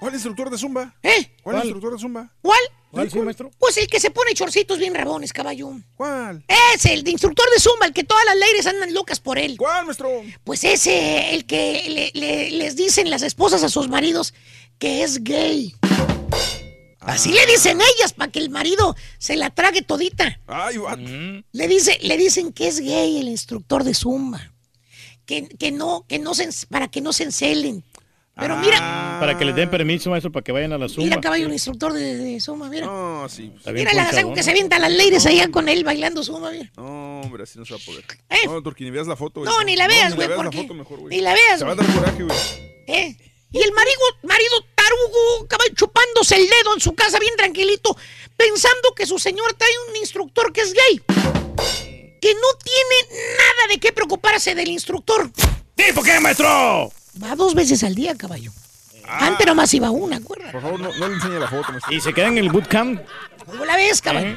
¿Cuál 0.00 0.14
instructor 0.14 0.48
de 0.50 0.56
Zumba? 0.58 0.94
¿Eh? 1.02 1.30
¿Cuál, 1.42 1.54
¿Cuál? 1.56 1.64
instructor 1.66 1.92
de 1.92 1.98
Zumba? 1.98 2.32
¿Cuál? 2.40 2.58
¿Cuál, 2.90 3.10
sí, 3.10 3.18
maestro? 3.20 3.50
Pues 3.58 3.76
el 3.76 3.86
que 3.86 4.00
se 4.00 4.10
pone 4.10 4.32
chorcitos 4.34 4.78
bien 4.78 4.94
rabones, 4.94 5.32
caballo. 5.32 5.72
¿Cuál? 5.94 6.42
Ese, 6.74 6.92
el 6.94 7.04
de 7.04 7.10
instructor 7.12 7.46
de 7.54 7.60
Zumba, 7.60 7.86
el 7.86 7.92
que 7.92 8.02
todas 8.02 8.24
las 8.24 8.36
ladies 8.36 8.66
andan 8.66 8.92
locas 8.94 9.20
por 9.20 9.38
él. 9.38 9.56
¿Cuál, 9.58 9.84
maestro? 9.86 10.08
Pues 10.42 10.64
ese, 10.64 11.34
el 11.34 11.44
que 11.46 11.84
le- 11.88 12.20
le- 12.20 12.50
les 12.50 12.74
dicen 12.76 13.10
las 13.10 13.22
esposas 13.22 13.62
a 13.62 13.68
sus 13.68 13.88
maridos 13.88 14.32
que 14.78 15.02
es 15.02 15.22
gay. 15.22 15.74
Así 17.00 17.32
le 17.32 17.44
dicen 17.46 17.78
ellas, 17.80 18.12
para 18.12 18.30
que 18.30 18.38
el 18.38 18.50
marido 18.50 18.94
se 19.18 19.36
la 19.36 19.50
trague 19.50 19.82
todita. 19.82 20.38
Ay, 20.46 20.76
what? 20.78 20.98
Le, 20.98 21.68
dice, 21.68 21.98
le 22.02 22.16
dicen 22.18 22.52
que 22.52 22.68
es 22.68 22.80
gay 22.80 23.18
el 23.18 23.28
instructor 23.28 23.84
de 23.84 23.94
Zumba. 23.94 24.52
Que, 25.24 25.48
que 25.48 25.70
no, 25.72 26.04
que 26.08 26.18
no 26.18 26.34
se, 26.34 26.48
para 26.68 26.88
que 26.88 27.00
no 27.00 27.12
se 27.12 27.22
encelen. 27.24 27.84
Pero 28.36 28.56
mira, 28.56 29.18
Para 29.20 29.36
que 29.36 29.44
les 29.44 29.54
den 29.54 29.68
permiso, 29.70 30.08
maestro, 30.08 30.32
para 30.32 30.42
que 30.42 30.50
vayan 30.50 30.72
a 30.72 30.78
la 30.78 30.88
suma. 30.88 31.04
mira 31.04 31.20
caballo, 31.20 31.46
el 31.46 31.52
instructor 31.52 31.92
de, 31.92 32.16
de 32.16 32.40
Zumba, 32.40 32.70
mira. 32.70 32.86
No, 32.86 33.28
sí. 33.28 33.52
Mira 33.66 33.92
la 33.92 34.04
ponchadón. 34.06 34.34
que 34.34 34.42
se 34.42 34.50
avientan 34.50 34.80
las 34.80 34.92
ladies 34.92 35.26
allá 35.26 35.50
con 35.50 35.68
él 35.68 35.84
bailando 35.84 36.22
Zumba, 36.24 36.50
mira. 36.50 36.70
No, 36.76 37.20
hombre, 37.20 37.42
así 37.42 37.58
no 37.58 37.66
se 37.66 37.74
va 37.74 37.80
a 37.80 37.84
poder. 37.84 38.04
¿Eh? 38.30 38.36
No, 38.46 38.62
Turki, 38.62 38.84
ni 38.84 38.90
veas 38.90 39.06
la 39.06 39.16
foto. 39.16 39.44
No, 39.44 39.52
güey. 39.52 39.66
ni 39.66 39.76
la 39.76 39.86
veas, 39.88 40.10
ni 40.10 40.16
güey, 40.16 40.28
la 40.28 40.34
veas 40.34 40.38
la 40.38 40.50
porque- 40.50 40.62
foto 40.62 40.74
mejor, 40.74 41.00
güey. 41.00 41.16
ni 41.16 41.22
la 41.22 41.34
veas, 41.34 41.58
Se 41.58 41.64
va 41.66 41.72
a 41.72 41.74
dar 41.74 41.86
coraje, 41.94 42.22
güey. 42.22 42.38
¿Eh? 42.86 43.16
Y 43.52 43.58
el 43.62 43.72
marido, 43.72 44.00
marido 44.22 44.54
tarugo, 44.90 45.46
caballo, 45.46 45.74
chupándose 45.74 46.36
el 46.36 46.48
dedo 46.48 46.74
en 46.74 46.80
su 46.80 46.94
casa 46.94 47.18
bien 47.18 47.34
tranquilito, 47.36 47.96
pensando 48.36 48.94
que 48.94 49.06
su 49.06 49.18
señor 49.18 49.54
trae 49.54 49.70
un 49.88 49.96
instructor 49.96 50.52
que 50.52 50.62
es 50.62 50.72
gay. 50.72 51.00
Que 52.20 52.34
no 52.34 52.48
tiene 52.62 53.22
nada 53.38 53.68
de 53.70 53.78
qué 53.78 53.92
preocuparse 53.92 54.54
del 54.54 54.68
instructor. 54.68 55.30
¿Tipo 55.74 56.02
qué, 56.02 56.20
maestro? 56.20 56.92
Va 57.22 57.34
dos 57.34 57.54
veces 57.54 57.82
al 57.82 57.94
día, 57.94 58.14
caballo. 58.16 58.52
Ah. 59.06 59.26
Antes 59.26 59.46
nomás 59.46 59.72
iba 59.72 59.90
una, 59.90 60.16
acuérdate. 60.16 60.52
Por 60.52 60.62
favor, 60.62 60.80
no, 60.80 60.92
no 60.92 61.08
le 61.08 61.14
enseñe 61.14 61.38
la 61.38 61.48
foto, 61.48 61.72
maestro. 61.72 61.92
Y 61.92 62.00
se 62.00 62.12
quedan 62.12 62.32
en 62.32 62.44
el 62.44 62.50
bootcamp. 62.50 63.00
¿Cómo 63.46 63.64
la 63.64 63.76
ves, 63.76 64.02
caballo? 64.02 64.36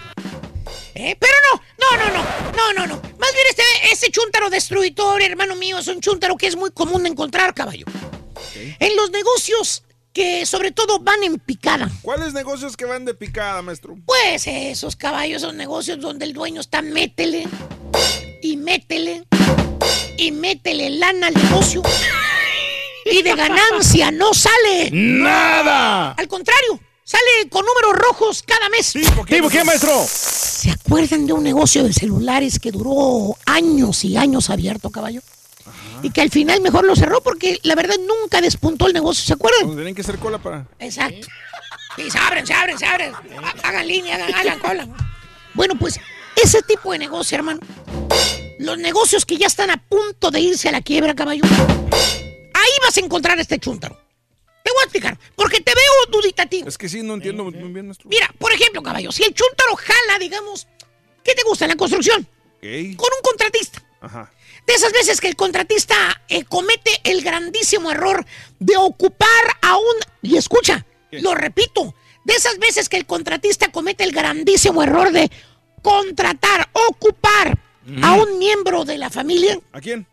¿Eh? 0.95 1.17
Pero 1.19 1.33
no, 1.51 1.97
no, 1.97 2.05
no, 2.05 2.13
no, 2.13 2.23
no, 2.51 2.73
no, 2.73 2.87
no. 2.87 3.01
Más 3.17 3.33
bien 3.33 3.45
este, 3.49 3.63
este 3.91 4.11
chúntaro 4.11 4.49
destruidor, 4.49 5.21
hermano 5.21 5.55
mío, 5.55 5.79
es 5.79 5.87
un 5.87 5.99
chúntaro 5.99 6.37
que 6.37 6.47
es 6.47 6.55
muy 6.55 6.71
común 6.71 7.03
de 7.03 7.09
encontrar, 7.09 7.53
caballo. 7.53 7.85
En 8.79 8.95
los 8.95 9.11
negocios 9.11 9.83
que 10.13 10.45
sobre 10.45 10.71
todo 10.71 10.99
van 10.99 11.23
en 11.23 11.39
picada. 11.39 11.89
¿Cuáles 12.01 12.33
negocios 12.33 12.77
que 12.77 12.85
van 12.85 13.03
de 13.03 13.13
picada, 13.13 13.61
maestro? 13.61 13.97
Pues 14.05 14.45
esos 14.47 14.95
caballos 14.95 15.41
son 15.41 15.57
negocios 15.57 15.99
donde 15.99 16.25
el 16.25 16.33
dueño 16.33 16.61
está 16.61 16.81
métele 16.81 17.47
y 18.41 18.57
métele 18.57 19.25
y 20.17 20.31
métele 20.31 20.91
lana 20.91 21.27
al 21.27 21.33
negocio 21.33 21.81
y 23.05 23.21
de 23.21 23.35
ganancia 23.35 24.11
no 24.11 24.33
sale 24.33 24.89
¡Nada! 24.91 26.11
Al 26.11 26.27
contrario, 26.27 26.79
sale 27.03 27.49
con 27.49 27.65
números 27.65 28.07
rojos 28.07 28.43
cada 28.43 28.69
mes. 28.69 28.93
¿Tipo 28.93 29.49
qué, 29.49 29.63
maestro? 29.63 30.05
¿Se 30.07 30.69
acuerdan 30.69 31.25
de 31.25 31.33
un 31.33 31.43
negocio 31.43 31.83
de 31.83 31.91
celulares 31.91 32.59
que 32.59 32.71
duró 32.71 33.35
años 33.45 34.05
y 34.05 34.15
años 34.15 34.49
abierto, 34.49 34.89
caballo? 34.91 35.21
Y 36.03 36.11
que 36.11 36.21
al 36.21 36.29
final 36.29 36.61
mejor 36.61 36.85
lo 36.85 36.95
cerró 36.95 37.21
porque 37.23 37.59
la 37.63 37.73
verdad 37.75 37.95
nunca 37.97 38.41
despuntó 38.41 38.87
el 38.87 38.93
negocio, 38.93 39.23
¿se 39.25 39.33
acuerdan? 39.33 39.61
Donde 39.61 39.77
tienen 39.81 39.95
que 39.95 40.01
hacer 40.01 40.19
cola 40.19 40.37
para. 40.37 40.67
Exacto. 40.79 41.27
Sí, 41.95 42.11
se 42.11 42.17
abren, 42.19 42.45
se 42.45 42.53
abren, 42.53 42.77
se 42.77 42.85
abren. 42.85 43.13
Ha- 43.13 43.67
Hagan 43.67 43.87
línea, 43.87 44.15
hagan, 44.15 44.35
hagan 44.35 44.59
cola. 44.59 44.87
Bueno, 45.53 45.75
pues 45.79 45.99
ese 46.35 46.61
tipo 46.63 46.91
de 46.91 46.99
negocio, 46.99 47.37
hermano. 47.37 47.59
Los 48.59 48.77
negocios 48.77 49.25
que 49.25 49.37
ya 49.37 49.47
están 49.47 49.69
a 49.71 49.77
punto 49.77 50.29
de 50.29 50.39
irse 50.39 50.69
a 50.69 50.71
la 50.71 50.81
quiebra, 50.81 51.15
caballo. 51.15 51.43
Ahí 51.45 52.71
vas 52.81 52.97
a 52.97 52.99
encontrar 52.99 53.39
este 53.39 53.59
chúntaro. 53.59 53.95
Te 54.63 54.71
voy 54.71 54.81
a 54.81 54.83
explicar, 54.83 55.17
porque 55.35 55.59
te 55.61 55.73
veo 55.73 56.19
duditativo. 56.21 56.67
Es 56.67 56.77
que 56.77 56.87
sí, 56.89 57.01
no 57.03 57.15
entiendo 57.15 57.43
muy 57.45 57.53
bien, 57.53 57.87
maestro. 57.87 58.09
Mira, 58.09 58.33
por 58.39 58.51
ejemplo, 58.53 58.81
caballo, 58.81 59.11
si 59.11 59.23
el 59.23 59.33
chúntaro 59.33 59.75
jala, 59.75 60.19
digamos, 60.19 60.67
¿qué 61.23 61.33
te 61.35 61.43
gusta? 61.43 61.67
La 61.67 61.75
construcción. 61.75 62.25
Con 62.61 63.09
un 63.13 63.21
contratista. 63.23 63.83
Ajá. 64.01 64.31
De 64.67 64.73
esas 64.73 64.93
veces 64.93 65.19
que 65.19 65.27
el 65.27 65.35
contratista 65.35 65.95
eh, 66.29 66.45
comete 66.45 66.91
el 67.03 67.21
grandísimo 67.21 67.91
error 67.91 68.25
de 68.59 68.77
ocupar 68.77 69.57
a 69.61 69.77
un... 69.77 69.95
Y 70.21 70.37
escucha, 70.37 70.85
lo 71.11 71.35
repito, 71.35 71.93
de 72.23 72.33
esas 72.33 72.57
veces 72.59 72.87
que 72.87 72.97
el 72.97 73.05
contratista 73.05 73.71
comete 73.71 74.03
el 74.03 74.11
grandísimo 74.11 74.81
error 74.81 75.11
de 75.11 75.29
contratar, 75.81 76.69
ocupar 76.89 77.59
a 78.01 78.13
un 78.13 78.39
miembro 78.39 78.85
de 78.85 78.97
la 78.97 79.09
familia. 79.09 79.59
¿A 79.73 79.81
quién? 79.81 80.07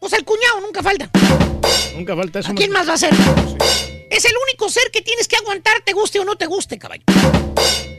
Pues 0.00 0.12
al 0.12 0.24
cuñado, 0.24 0.60
nunca 0.60 0.82
falta. 0.82 1.08
Nunca 1.94 2.16
falta 2.16 2.40
eso. 2.40 2.50
¿A 2.50 2.54
quién 2.54 2.72
más 2.72 2.88
va 2.88 2.94
a 2.94 2.98
ser? 2.98 3.14
Es 4.10 4.24
el 4.24 4.34
único 4.48 4.68
ser 4.68 4.90
que 4.92 5.02
tienes 5.02 5.28
que 5.28 5.36
aguantar, 5.36 5.80
te 5.84 5.92
guste 5.92 6.18
o 6.18 6.24
no 6.24 6.36
te 6.36 6.46
guste, 6.46 6.78
caballo. 6.78 7.04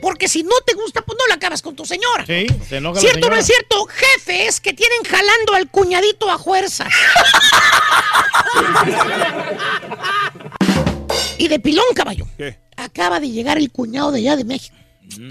Porque 0.06 0.28
si 0.28 0.44
no 0.44 0.52
te 0.64 0.74
gusta, 0.74 1.02
pues 1.02 1.18
no 1.18 1.26
la 1.26 1.34
acabas 1.34 1.62
con 1.62 1.74
tu 1.74 1.84
señora. 1.84 2.24
Sí, 2.24 2.46
se 2.68 2.76
enoja 2.76 2.94
la 2.94 3.00
¿Cierto 3.00 3.26
o 3.26 3.30
no 3.30 3.34
es 3.34 3.44
cierto? 3.44 3.86
Jefes 3.86 4.60
que 4.60 4.72
tienen 4.72 5.02
jalando 5.02 5.54
al 5.54 5.68
cuñadito 5.68 6.30
a 6.30 6.38
fuerzas. 6.38 6.86
y 11.38 11.48
de 11.48 11.58
pilón, 11.58 11.86
caballo. 11.96 12.24
¿Qué? 12.38 12.56
Acaba 12.76 13.18
de 13.18 13.30
llegar 13.30 13.58
el 13.58 13.72
cuñado 13.72 14.12
de 14.12 14.20
allá 14.20 14.36
de 14.36 14.44
México. 14.44 14.76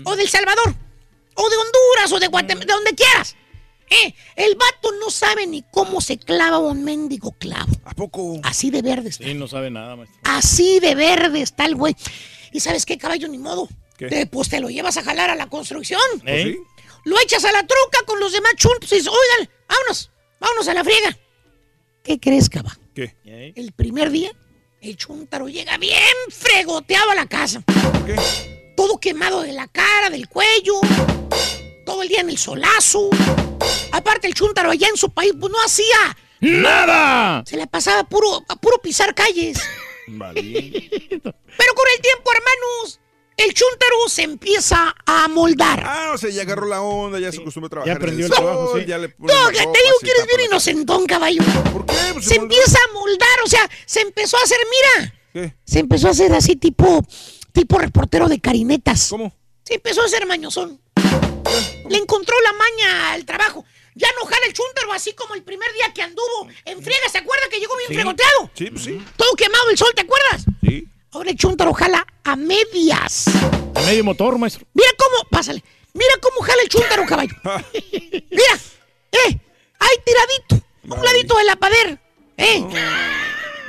O 0.04 0.18
del 0.18 0.28
Salvador. 0.28 0.76
O 1.36 1.50
de 1.50 1.56
Honduras. 1.56 2.12
O 2.12 2.20
de 2.20 2.28
Guatemala. 2.28 2.66
De 2.66 2.74
donde 2.74 2.96
quieras. 2.96 3.38
Eh, 3.90 4.14
el 4.36 4.56
vato 4.56 4.92
no 5.00 5.10
sabe 5.10 5.48
ni 5.48 5.64
cómo 5.72 6.02
se 6.02 6.18
clava 6.18 6.60
un 6.60 6.84
mendigo 6.84 7.32
clavo. 7.32 7.72
¿A 7.86 7.94
poco? 7.94 8.42
Así 8.44 8.72
de 8.72 8.82
verde 8.82 9.08
está. 9.08 9.24
Sí, 9.24 9.36
no 9.36 9.48
sabe 9.48 9.72
nada, 9.72 9.96
maestro. 9.96 10.20
Así 10.26 10.82
de 10.82 10.96
verde 10.96 11.40
está 11.40 11.66
el 11.66 11.76
güey. 11.76 11.96
¿Y 12.52 12.60
sabes 12.60 12.86
qué, 12.86 12.98
caballo? 12.98 13.30
Ni 13.30 13.38
modo. 13.38 13.70
¿Qué? 13.98 14.08
Te- 14.08 14.26
pues 14.28 14.50
te 14.50 14.60
lo 14.60 14.70
llevas 14.70 14.98
a 14.98 15.04
jalar 15.04 15.30
a 15.30 15.36
la 15.36 15.48
construcción. 15.48 16.00
¿Eh? 16.26 16.44
¿Sí? 16.56 16.60
Lo 17.06 17.20
echas 17.20 17.46
a 17.46 17.52
la 17.52 17.66
troca 17.66 18.00
con 18.06 18.20
los 18.20 18.32
demás 18.34 18.54
chuntos 18.58 18.92
y 18.92 18.96
dices, 18.96 19.08
oigan, 19.12 19.50
vámonos, 19.70 20.12
vámonos 20.40 20.68
a 20.68 20.74
la 20.74 20.84
friega. 20.84 21.18
¿Qué 22.04 22.20
crees, 22.20 22.50
caba? 22.50 22.78
¿Qué? 22.94 23.16
El 23.56 23.72
primer 23.74 24.10
día, 24.10 24.32
el 24.82 24.98
chuntaro 24.98 25.48
llega 25.48 25.78
bien 25.78 26.02
fregoteado 26.30 27.12
a 27.12 27.16
la 27.16 27.28
casa. 27.28 27.64
qué? 28.06 28.16
Todo 28.76 29.00
quemado 29.00 29.42
de 29.42 29.54
la 29.54 29.68
cara, 29.68 30.10
del 30.10 30.28
cuello, 30.28 30.80
todo 31.86 32.02
el 32.04 32.10
día 32.10 32.22
en 32.22 32.30
el 32.30 32.38
solazo. 32.38 33.10
Aparte, 33.92 34.28
el 34.28 34.34
chuntaro 34.34 34.72
allá 34.72 34.88
en 34.90 34.98
su 34.98 35.10
país, 35.12 35.34
pues 35.40 35.52
no 35.52 35.58
hacía 35.64 36.18
¡Nada! 36.42 37.44
Se 37.48 37.56
le 37.58 37.66
pasaba 37.68 38.04
puro, 38.04 38.44
a 38.50 38.56
puro 38.58 38.78
pisar 38.80 39.16
calles. 39.16 39.58
Pero 40.08 41.74
con 41.74 41.86
el 41.96 42.02
tiempo, 42.02 42.32
hermanos, 42.34 43.00
el 43.38 43.54
chuntaro 43.54 43.96
se 44.10 44.24
empieza 44.24 44.96
a 45.06 45.28
moldar. 45.28 45.84
Ah, 45.86 46.12
o 46.14 46.18
sea, 46.18 46.30
ya 46.30 46.44
agarró 46.44 46.68
la 46.68 46.82
onda, 46.82 47.20
ya 47.20 47.32
se 47.32 47.40
acostumbró 47.42 47.68
a 47.68 47.70
trabajar. 47.70 47.94
Ya 47.94 47.98
aprendió 47.98 48.26
en 48.26 48.32
el 48.32 48.38
trabajo, 48.38 48.72
sol, 48.72 48.82
sí. 48.82 48.88
Ya 48.88 48.98
le 48.98 49.08
No, 49.18 49.28
que 49.50 49.58
te 49.58 49.64
ropa, 49.66 49.80
digo 49.84 49.98
que 50.02 50.10
eres 50.12 50.28
bien 50.28 50.42
inocentón, 50.50 51.06
caballo. 51.06 51.42
¿Por 51.74 51.86
qué? 51.86 51.96
Pues 52.14 52.26
Se 52.26 52.36
empieza 52.36 52.78
a 52.90 52.94
moldar, 52.94 53.42
o 53.44 53.48
sea, 53.48 53.70
se 53.86 54.02
empezó 54.02 54.38
a 54.38 54.42
hacer, 54.42 54.58
mira, 54.70 55.14
¿Qué? 55.34 55.54
se 55.66 55.80
empezó 55.80 56.08
a 56.08 56.12
hacer 56.12 56.34
así 56.34 56.56
tipo, 56.56 57.06
tipo 57.52 57.78
reportero 57.78 58.28
de 58.30 58.40
carinetas. 58.40 59.08
¿Cómo? 59.10 59.36
Se 59.64 59.76
empezó 59.76 60.02
a 60.02 60.06
hacer 60.06 60.26
mañosón. 60.26 60.80
Le 61.90 61.98
encontró 61.98 62.36
la 62.42 62.54
maña 62.54 63.12
al 63.14 63.26
trabajo. 63.26 63.66
Ya 63.96 64.08
no 64.20 64.26
jala 64.26 64.46
el 64.48 64.54
chúntaro 64.54 64.92
así 64.92 65.14
como 65.14 65.36
el 65.36 65.44
primer 65.44 65.72
día 65.74 65.94
que 65.94 66.02
anduvo 66.02 66.48
en 66.66 66.82
friega. 66.84 67.08
¿Se 67.12 67.18
acuerda 67.20 67.46
que 67.50 67.60
llegó 67.60 67.76
bien 67.78 67.88
Sí. 67.90 67.94
fregoteado? 67.96 68.52
Sí, 68.54 68.66
pues 68.72 68.84
sí. 68.84 69.02
Todo 69.16 69.34
quemado 69.36 69.70
el 69.70 69.78
sol, 69.78 69.92
¿te 69.96 70.02
acuerdas? 70.02 70.46
Sí. 70.62 70.88
Ahora 71.16 71.30
el 71.30 71.38
chúntaro 71.38 71.74
jala 71.74 72.06
a 72.26 72.36
medias. 72.36 73.28
A 73.74 73.82
medio 73.84 74.04
motor, 74.04 74.38
maestro. 74.38 74.68
Mira 74.74 74.90
cómo, 74.98 75.30
pásale. 75.30 75.64
Mira 75.94 76.14
cómo 76.22 76.42
jala 76.42 76.62
el 76.62 76.68
chúntaro, 76.68 77.06
caballo. 77.06 77.34
Mira, 77.42 78.60
eh, 79.14 79.40
ahí 79.80 79.96
tiradito, 80.06 80.68
a 80.90 80.94
un 80.94 81.06
ladito 81.06 81.38
de 81.38 81.44
la 81.46 81.56
pader. 81.56 82.00
Eh. 82.36 82.60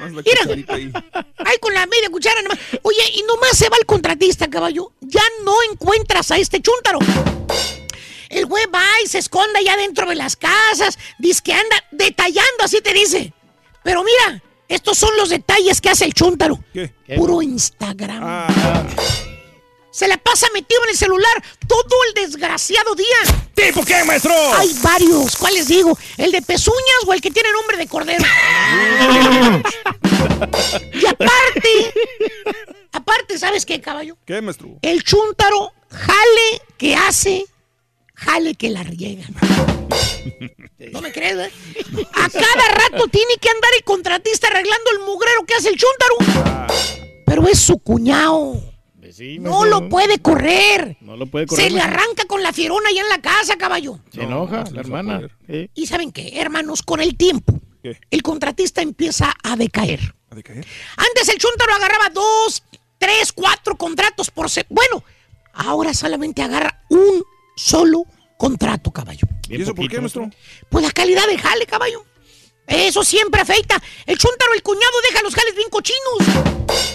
Más 0.00 0.12
la 0.12 0.22
Mira. 0.22 0.64
ahí. 0.74 0.92
Ay, 1.38 1.56
con 1.60 1.72
la 1.72 1.86
media 1.86 2.10
cuchara 2.10 2.42
nomás. 2.42 2.58
Oye, 2.82 3.12
y 3.14 3.22
nomás 3.22 3.56
se 3.56 3.68
va 3.68 3.76
el 3.76 3.86
contratista, 3.86 4.50
caballo. 4.50 4.90
Ya 5.00 5.22
no 5.44 5.54
encuentras 5.70 6.32
a 6.32 6.38
este 6.38 6.60
chúntaro. 6.60 6.98
El 8.28 8.46
güey 8.46 8.66
va 8.74 8.88
y 9.04 9.06
se 9.06 9.18
esconde 9.18 9.60
allá 9.60 9.76
dentro 9.76 10.08
de 10.08 10.16
las 10.16 10.34
casas. 10.34 10.98
Dice 11.20 11.42
que 11.44 11.52
anda 11.52 11.76
detallando, 11.92 12.64
así 12.64 12.80
te 12.80 12.92
dice. 12.92 13.32
Pero 13.84 14.02
mira, 14.02 14.42
estos 14.68 14.98
son 14.98 15.16
los 15.16 15.28
detalles 15.28 15.80
que 15.80 15.90
hace 15.90 16.04
el 16.04 16.14
chúntaro. 16.14 16.58
¿Qué? 16.72 16.92
Puro 17.16 17.42
Instagram. 17.42 18.20
Ah, 18.22 18.84
Se 19.90 20.06
la 20.08 20.16
pasa 20.18 20.46
metido 20.52 20.82
en 20.84 20.90
el 20.90 20.96
celular 20.96 21.42
todo 21.66 21.96
el 22.08 22.14
desgraciado 22.24 22.94
día. 22.94 23.06
¿Tipo 23.54 23.82
qué, 23.84 24.04
maestro? 24.04 24.34
Hay 24.56 24.74
varios. 24.82 25.36
¿Cuáles 25.36 25.68
digo? 25.68 25.96
¿El 26.18 26.32
de 26.32 26.42
pezuñas 26.42 27.04
o 27.06 27.12
el 27.14 27.20
que 27.20 27.30
tiene 27.30 27.50
nombre 27.52 27.76
de 27.78 27.86
cordero? 27.86 28.24
y 30.92 31.06
aparte, 31.06 31.92
aparte, 32.92 33.38
¿sabes 33.38 33.64
qué, 33.64 33.80
caballo? 33.80 34.16
¿Qué, 34.26 34.42
maestro? 34.42 34.78
El 34.82 35.02
chúntaro 35.02 35.72
jale 35.90 36.62
que 36.76 36.94
hace, 36.94 37.44
jale 38.14 38.54
que 38.54 38.68
la 38.70 38.82
riega. 38.82 39.24
¿No 40.92 41.00
me 41.00 41.12
crees, 41.12 41.36
eh? 41.36 41.50
A 42.12 42.28
cada 42.28 42.68
rato 42.74 43.08
tiene 43.08 43.36
que 43.40 43.48
andar 43.48 43.70
el 43.76 43.84
contratista 43.84 44.48
arreglando 44.48 44.90
el 44.92 45.00
mugrero 45.00 45.44
que 45.46 45.54
hace 45.54 45.68
el 45.68 45.76
chúntaro. 45.76 46.16
Pero 47.26 47.48
es 47.48 47.58
su 47.58 47.78
cuñado. 47.78 48.60
No 49.40 49.64
lo 49.64 49.88
puede 49.88 50.18
correr. 50.18 50.96
No 51.00 51.16
lo 51.16 51.26
puede 51.26 51.46
correr. 51.46 51.66
Se 51.66 51.70
le 51.70 51.80
arranca 51.80 52.24
con 52.26 52.42
la 52.42 52.52
fierona 52.52 52.88
allá 52.88 53.02
en 53.02 53.08
la 53.08 53.20
casa, 53.20 53.56
caballo. 53.56 54.00
Se 54.12 54.22
enoja 54.22 54.64
la 54.72 54.80
hermana. 54.80 55.28
¿Y 55.74 55.86
saben 55.86 56.12
qué, 56.12 56.40
hermanos? 56.40 56.82
Con 56.82 57.00
el 57.00 57.16
tiempo, 57.16 57.60
¿Qué? 57.82 57.98
el 58.10 58.22
contratista 58.22 58.82
empieza 58.82 59.34
a 59.42 59.56
decaer. 59.56 60.14
¿A 60.30 60.34
decaer? 60.34 60.66
Antes 60.96 61.28
el 61.28 61.38
chúntaro 61.38 61.74
agarraba 61.74 62.10
dos, 62.10 62.62
tres, 62.98 63.32
cuatro 63.32 63.76
contratos 63.76 64.30
por 64.30 64.50
se... 64.50 64.66
Bueno, 64.68 65.04
ahora 65.54 65.94
solamente 65.94 66.42
agarra 66.42 66.84
un 66.90 67.22
solo 67.56 68.04
contrato, 68.36 68.90
caballo. 68.90 69.26
¿Y 69.48 69.60
eso 69.60 69.74
por 69.74 69.88
qué, 69.88 70.00
maestro? 70.00 70.30
Pues 70.68 70.84
la 70.84 70.90
calidad 70.90 71.26
del 71.26 71.40
jale, 71.40 71.66
caballo. 71.66 72.04
Eso 72.66 73.04
siempre 73.04 73.40
afecta. 73.40 73.80
El 74.06 74.18
chúntaro, 74.18 74.52
el 74.54 74.62
cuñado, 74.62 74.92
deja 75.08 75.22
los 75.22 75.34
jales 75.34 75.54
bien 75.54 75.68
cochinos. 75.70 76.18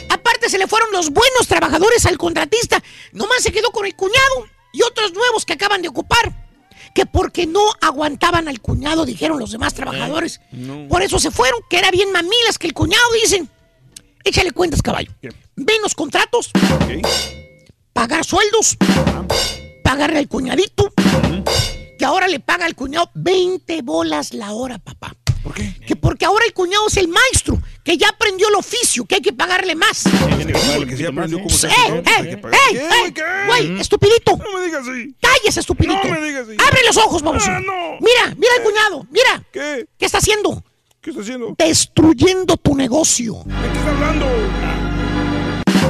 Aparte 0.10 0.50
se 0.50 0.58
le 0.58 0.68
fueron 0.68 0.92
los 0.92 1.10
buenos 1.10 1.48
trabajadores 1.48 2.06
al 2.06 2.18
contratista. 2.18 2.84
Nomás 3.14 3.42
se 3.42 3.52
quedó 3.52 3.72
con 3.72 3.86
el 3.86 3.96
cuñado 3.96 4.48
y 4.74 4.82
otros 4.84 5.14
nuevos 5.14 5.46
que 5.46 5.54
acaban 5.54 5.82
de 5.82 5.88
ocupar. 5.88 6.50
Que 6.94 7.06
porque 7.06 7.48
no 7.48 7.62
aguantaban 7.80 8.50
al 8.50 8.60
cuñado, 8.60 9.06
dijeron 9.06 9.40
los 9.40 9.52
demás 9.52 9.74
trabajadores. 9.74 10.42
No. 10.52 10.90
Por 10.90 11.02
eso 11.02 11.20
se 11.20 11.32
fueron, 11.32 11.62
que 11.70 11.78
era 11.78 11.90
bien 11.90 12.12
mamilas 12.12 12.58
que 12.60 12.68
el 12.68 12.74
cuñado, 12.74 13.04
dicen. 13.22 13.50
Échale 14.26 14.52
cuentas, 14.52 14.82
caballo. 14.82 15.12
¿Qué? 15.22 15.30
Menos 15.56 15.96
contratos, 15.96 16.52
pagar 17.94 18.26
sueldos, 18.26 18.78
pagarle 19.84 20.20
al 20.20 20.28
cuñadito, 20.28 20.94
que 21.98 22.06
ahora 22.06 22.28
le 22.28 22.40
paga 22.40 22.66
al 22.66 22.76
cuñado 22.76 23.12
20 23.14 23.82
bolas 23.84 24.34
la 24.34 24.54
hora, 24.54 24.80
papá. 24.80 25.16
¿Por 25.44 25.54
qué? 25.54 25.74
Que 25.86 25.96
porque 25.96 26.26
ahora 26.26 26.46
el 26.46 26.54
cuñado 26.54 26.88
es 26.88 26.98
el 26.98 27.08
maestro, 27.08 27.62
que 27.84 27.98
ya 27.98 28.10
aprendió 28.10 28.48
el 28.50 28.56
oficio, 28.56 29.06
que 29.06 29.16
hay 29.16 29.22
que 29.22 29.34
pagarle 29.34 29.76
más. 29.76 30.06
¡Eh, 30.06 30.10
eh, 30.10 31.24
¿Qué, 31.24 31.40
ey! 32.22 32.42
güey? 32.42 33.68
Güey, 33.68 33.82
estupidito. 33.82 34.38
No 34.38 34.60
me 34.60 34.66
digas 34.66 34.88
así. 34.88 35.16
Cállese, 35.22 35.60
estupidito. 35.60 36.04
No 36.04 36.20
me 36.20 36.28
digas 36.28 36.48
así. 36.48 36.58
Abre 36.60 36.82
los 36.86 36.98
ojos, 36.98 37.22
vamos. 37.22 37.44
Ah, 37.48 37.60
no. 37.60 37.98
Mira, 38.00 38.36
mira 38.36 38.54
el 38.58 38.64
cuñado, 38.64 39.08
mira. 39.10 39.44
¿Qué? 39.52 39.86
¿Qué 39.98 40.06
está 40.06 40.20
haciendo? 40.20 40.64
¿Qué 41.02 41.10
está 41.10 41.22
haciendo? 41.22 41.56
Destruyendo 41.58 42.58
tu 42.58 42.76
negocio. 42.76 43.44
¿De 43.46 43.70
qué 43.72 43.78
está 43.78 43.92
hablando? 43.92 44.26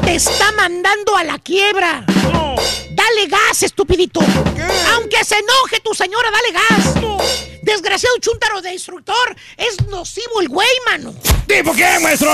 Te 0.04 0.16
está 0.16 0.52
mandando 0.54 1.16
a 1.16 1.24
la 1.24 1.40
quiebra. 1.40 2.06
No. 2.32 2.56
Dale 2.92 3.28
gas, 3.28 3.64
estupidito. 3.64 4.20
qué? 4.56 4.64
Aunque 4.94 5.24
se 5.24 5.36
enoje 5.36 5.80
tu 5.84 5.94
señora, 5.94 6.30
dale 6.32 6.52
gas. 6.52 7.22
Desgraciado 7.62 8.16
chúntaro 8.20 8.62
de 8.62 8.74
instructor. 8.74 9.36
Es 9.58 9.86
nocivo 9.88 10.42
el 10.42 10.50
güey, 10.50 10.68
mano. 10.86 11.14
¿Tipo 11.48 11.74
qué, 11.74 12.00
maestro? 12.02 12.30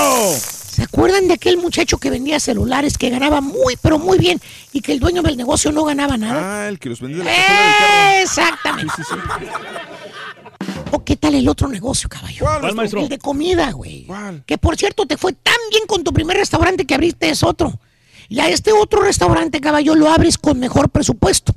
¿Se 0.77 0.83
acuerdan 0.83 1.27
de 1.27 1.33
aquel 1.33 1.57
muchacho 1.57 1.97
que 1.97 2.09
vendía 2.09 2.39
celulares 2.39 2.97
que 2.97 3.09
ganaba 3.09 3.41
muy, 3.41 3.77
pero 3.81 3.97
muy 3.97 4.19
bien 4.19 4.39
y 4.73 4.81
que 4.81 4.91
el 4.91 4.99
dueño 4.99 5.23
del 5.23 5.35
negocio 5.35 5.71
no 5.71 5.83
ganaba 5.83 6.17
nada? 6.17 6.65
Ah, 6.65 6.67
el 6.69 6.77
que 6.77 6.89
los 6.89 7.01
vendía. 7.01 8.21
Exactamente. 8.21 8.93
Sí, 8.97 9.03
sí, 9.09 9.15
sí. 9.15 9.96
¿O 10.91 11.03
qué 11.03 11.15
tal 11.15 11.35
el 11.35 11.47
otro 11.49 11.67
negocio, 11.67 12.09
caballo? 12.09 12.39
¿Cuál, 12.39 12.61
¿Cuál, 12.61 12.75
maestro? 12.75 13.01
El 13.01 13.09
de 13.09 13.17
comida, 13.17 13.71
güey. 13.71 14.05
¿Cuál? 14.05 14.43
Que 14.45 14.57
por 14.57 14.77
cierto 14.77 15.05
te 15.05 15.17
fue 15.17 15.33
tan 15.33 15.55
bien 15.69 15.83
con 15.87 16.03
tu 16.03 16.13
primer 16.13 16.37
restaurante 16.37 16.85
que 16.85 16.95
abriste 16.95 17.29
es 17.29 17.43
otro. 17.43 17.79
Y 18.29 18.39
a 18.39 18.49
este 18.49 18.71
otro 18.71 19.01
restaurante, 19.01 19.61
caballo, 19.61 19.95
lo 19.95 20.09
abres 20.09 20.37
con 20.37 20.59
mejor 20.59 20.89
presupuesto. 20.89 21.53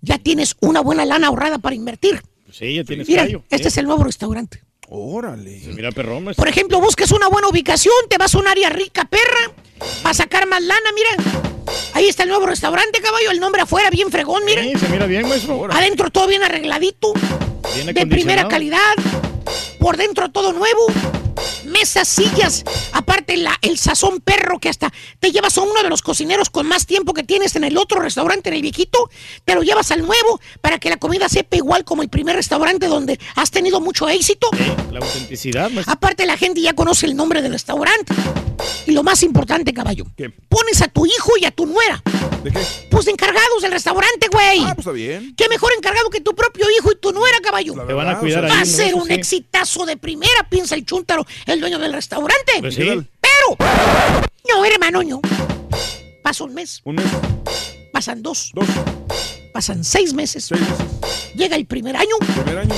Ya 0.00 0.18
tienes 0.18 0.56
una 0.60 0.80
buena 0.80 1.04
lana 1.04 1.28
ahorrada 1.28 1.58
para 1.58 1.74
invertir. 1.74 2.22
Sí, 2.50 2.74
ya 2.76 2.84
tienes 2.84 3.08
Mira, 3.08 3.24
callo. 3.24 3.44
este 3.50 3.68
es 3.68 3.76
el 3.76 3.86
nuevo 3.86 4.04
restaurante. 4.04 4.62
Órale. 4.90 5.60
Mira, 5.74 5.92
perrón, 5.92 6.24
maestro. 6.24 6.42
Por 6.42 6.48
ejemplo, 6.48 6.80
busques 6.80 7.10
una 7.12 7.28
buena 7.28 7.48
ubicación, 7.48 7.94
te 8.08 8.16
vas 8.16 8.34
a 8.34 8.38
un 8.38 8.48
área 8.48 8.70
rica, 8.70 9.04
perra, 9.04 9.52
para 10.02 10.14
sacar 10.14 10.46
más 10.48 10.62
lana, 10.62 10.90
mira. 10.94 11.10
Ahí 11.92 12.08
está 12.08 12.22
el 12.22 12.30
nuevo 12.30 12.46
restaurante, 12.46 13.00
caballo, 13.00 13.30
el 13.30 13.40
nombre 13.40 13.62
afuera, 13.62 13.90
bien 13.90 14.10
fregón, 14.10 14.44
mira. 14.46 14.62
Sí, 14.62 14.72
se 14.78 14.88
mira 14.88 15.06
bien, 15.06 15.28
maestro. 15.28 15.68
Adentro 15.70 16.10
todo 16.10 16.26
bien 16.26 16.42
arregladito, 16.42 17.12
Bien 17.74 17.94
de 17.94 18.06
primera 18.06 18.48
calidad. 18.48 18.94
Por 19.78 19.96
dentro 19.96 20.30
todo 20.30 20.52
nuevo. 20.52 20.86
Mesas, 21.64 22.08
sillas. 22.08 22.64
Aparte 22.92 23.36
la, 23.36 23.56
el 23.62 23.78
sazón 23.78 24.20
perro 24.20 24.58
que 24.58 24.68
hasta 24.68 24.92
te 25.20 25.30
llevas 25.30 25.56
a 25.58 25.62
uno 25.62 25.82
de 25.82 25.88
los 25.88 26.02
cocineros 26.02 26.50
con 26.50 26.66
más 26.66 26.86
tiempo 26.86 27.14
que 27.14 27.22
tienes 27.22 27.56
en 27.56 27.64
el 27.64 27.76
otro 27.76 28.00
restaurante, 28.00 28.48
en 28.48 28.56
el 28.56 28.62
viejito. 28.62 29.10
Te 29.44 29.54
lo 29.54 29.62
llevas 29.62 29.90
al 29.90 30.00
nuevo 30.06 30.40
para 30.60 30.78
que 30.78 30.90
la 30.90 30.96
comida 30.96 31.28
sepa 31.28 31.56
igual 31.56 31.84
como 31.84 32.02
el 32.02 32.08
primer 32.08 32.36
restaurante 32.36 32.86
donde 32.86 33.18
has 33.36 33.50
tenido 33.50 33.80
mucho 33.80 34.08
éxito. 34.08 34.48
La 34.90 35.00
autenticidad. 35.00 35.70
Aparte 35.86 36.26
la 36.26 36.36
gente 36.36 36.60
ya 36.60 36.74
conoce 36.74 37.06
el 37.06 37.16
nombre 37.16 37.42
del 37.42 37.52
restaurante. 37.52 38.14
Y 38.86 38.92
lo 38.92 39.02
más 39.02 39.22
importante, 39.22 39.72
caballo. 39.72 40.06
¿Qué? 40.16 40.30
Pones 40.30 40.82
a 40.82 40.88
tu 40.88 41.06
hijo 41.06 41.32
y 41.40 41.44
a 41.44 41.50
tu 41.50 41.66
nuera. 41.66 42.02
¿De 42.42 42.50
qué? 42.50 42.58
Pues 42.90 43.04
de 43.04 43.12
encargados 43.12 43.62
del 43.62 43.70
restaurante, 43.70 44.28
güey. 44.32 44.60
Ah, 44.64 44.74
pues 44.74 44.78
está 44.78 44.92
bien. 44.92 45.34
¿Qué 45.36 45.48
mejor 45.48 45.72
encargado 45.76 46.08
que 46.10 46.20
tu 46.20 46.34
propio 46.34 46.66
hijo 46.76 46.90
y 46.92 46.96
tu 46.96 47.12
nuera, 47.12 47.38
caballo? 47.40 47.74
Te 47.86 47.92
van 47.92 48.08
a 48.08 48.18
cuidar 48.18 48.44
o 48.44 48.48
sea, 48.48 48.56
Va 48.56 48.62
a 48.62 48.64
ser 48.64 48.94
un 48.94 49.06
sí. 49.06 49.12
exitazo 49.14 49.86
de 49.86 49.96
primera, 49.96 50.48
piensa 50.48 50.74
el 50.74 50.84
chúntaro, 50.84 51.24
el 51.46 51.60
dueño 51.60 51.78
del 51.78 51.92
restaurante. 51.92 52.52
Pues 52.60 52.74
sí. 52.74 52.82
Pero, 52.82 53.56
no, 54.48 54.64
hermano, 54.64 55.02
no. 55.02 55.20
Pasa 56.22 56.44
un 56.44 56.54
mes, 56.54 56.80
Un 56.84 56.96
mes, 56.96 57.06
pasan 57.92 58.22
dos, 58.22 58.50
dos, 58.54 58.66
pasan 59.52 59.82
seis 59.84 60.12
meses. 60.12 60.44
seis 60.44 60.60
meses. 60.60 60.86
Llega 61.34 61.56
el 61.56 61.66
primer 61.66 61.96
año 61.96 62.16
Primer 62.44 62.58
año. 62.58 62.74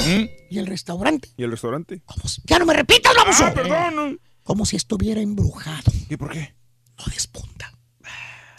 y 0.50 0.58
el 0.58 0.66
restaurante, 0.66 1.30
¿Y 1.36 1.42
el 1.44 1.50
restaurante? 1.50 2.02
como 2.04 2.28
si- 2.28 2.42
ya 2.44 2.58
no 2.58 2.66
me 2.66 2.74
repitas, 2.74 3.12
vamos. 3.16 3.40
Ah, 3.40 3.52
perdón. 3.54 4.20
Como 4.44 4.66
si 4.66 4.76
estuviera 4.76 5.20
embrujado. 5.20 5.90
¿Y 6.08 6.16
por 6.16 6.30
qué? 6.32 6.54
No 6.98 7.04
despunta. 7.12 7.72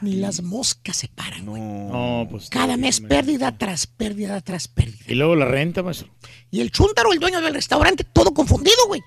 Ni 0.02 0.16
las 0.16 0.42
moscas 0.42 0.98
se 0.98 1.08
paran, 1.10 1.46
güey. 1.46 1.62
No, 1.62 2.28
pues. 2.30 2.50
Cada 2.50 2.76
mes 2.76 3.02
pérdida 3.02 3.56
tras 3.58 3.86
pérdida 3.86 4.42
tras 4.42 4.68
pérdida. 4.68 5.06
Y 5.08 5.14
luego 5.14 5.36
la 5.36 5.46
renta, 5.46 5.84
maestro. 5.84 6.10
Y 6.50 6.62
el 6.62 6.72
chúntaro, 6.72 7.14
el 7.14 7.20
dueño 7.20 7.40
del 7.40 7.54
restaurante, 7.54 8.04
todo 8.04 8.34
confundido, 8.34 8.78
güey. 8.88 9.02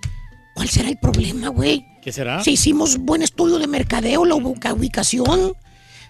¿Cuál 0.55 0.69
será 0.71 0.89
el 0.89 0.99
problema, 0.99 1.49
güey? 1.49 1.85
¿Qué 2.03 2.13
será? 2.13 2.43
Si 2.43 2.53
hicimos 2.53 2.99
buen 2.99 3.23
estudio 3.23 3.59
de 3.59 3.67
mercadeo, 3.67 4.25
la 4.25 4.35
ubica- 4.37 4.73
ubicación. 4.73 5.55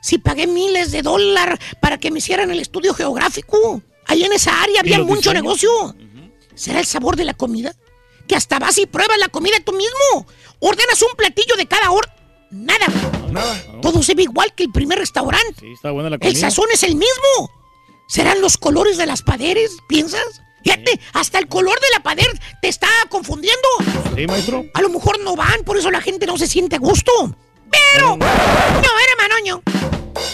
Si 0.00 0.18
pagué 0.18 0.46
miles 0.46 0.92
de 0.92 1.02
dólares 1.02 1.58
para 1.80 1.98
que 1.98 2.10
me 2.10 2.18
hicieran 2.18 2.50
el 2.50 2.60
estudio 2.60 2.92
geográfico. 2.94 3.80
Ahí 4.06 4.22
en 4.24 4.32
esa 4.34 4.62
área 4.62 4.80
había 4.80 4.98
mucho 4.98 5.30
diseños? 5.30 5.42
negocio. 5.42 5.96
¿Será 6.54 6.78
el 6.80 6.86
sabor 6.86 7.16
de 7.16 7.24
la 7.24 7.32
comida? 7.34 7.74
Que 8.28 8.36
hasta 8.36 8.58
vas 8.58 8.76
y 8.78 8.86
pruebas 8.86 9.18
la 9.18 9.28
comida 9.28 9.56
tú 9.64 9.72
mismo. 9.72 10.26
Ordenas 10.60 11.00
un 11.02 11.16
platillo 11.16 11.56
de 11.56 11.66
cada 11.66 11.90
hora. 11.90 12.14
Nada. 12.50 12.86
Nada. 13.32 13.80
Todo 13.80 14.02
se 14.02 14.14
ve 14.14 14.22
igual 14.24 14.54
que 14.54 14.64
el 14.64 14.72
primer 14.72 14.98
restaurante. 14.98 15.54
Sí, 15.60 15.72
está 15.72 15.90
buena 15.90 16.10
la 16.10 16.18
comida. 16.18 16.30
El 16.30 16.36
sazón 16.36 16.66
es 16.72 16.82
el 16.82 16.94
mismo. 16.96 17.50
¿Serán 18.08 18.40
los 18.42 18.58
colores 18.58 18.98
de 18.98 19.06
las 19.06 19.22
paredes? 19.22 19.72
¿Piensas? 19.88 20.22
Fíjate, 20.64 20.98
hasta 21.12 21.38
el 21.38 21.46
color 21.46 21.78
de 21.78 21.86
la 21.92 22.02
pared 22.02 22.26
te 22.62 22.68
está 22.68 22.88
confundiendo. 23.10 23.68
Sí, 24.16 24.26
maestro. 24.26 24.64
A 24.72 24.80
lo 24.80 24.88
mejor 24.88 25.20
no 25.20 25.36
van, 25.36 25.62
por 25.62 25.76
eso 25.76 25.90
la 25.90 26.00
gente 26.00 26.26
no 26.26 26.38
se 26.38 26.46
siente 26.46 26.76
a 26.76 26.78
gusto. 26.78 27.12
Pero, 27.70 28.16
no, 28.16 28.26
hermano, 28.26 29.34
no. 29.46 29.62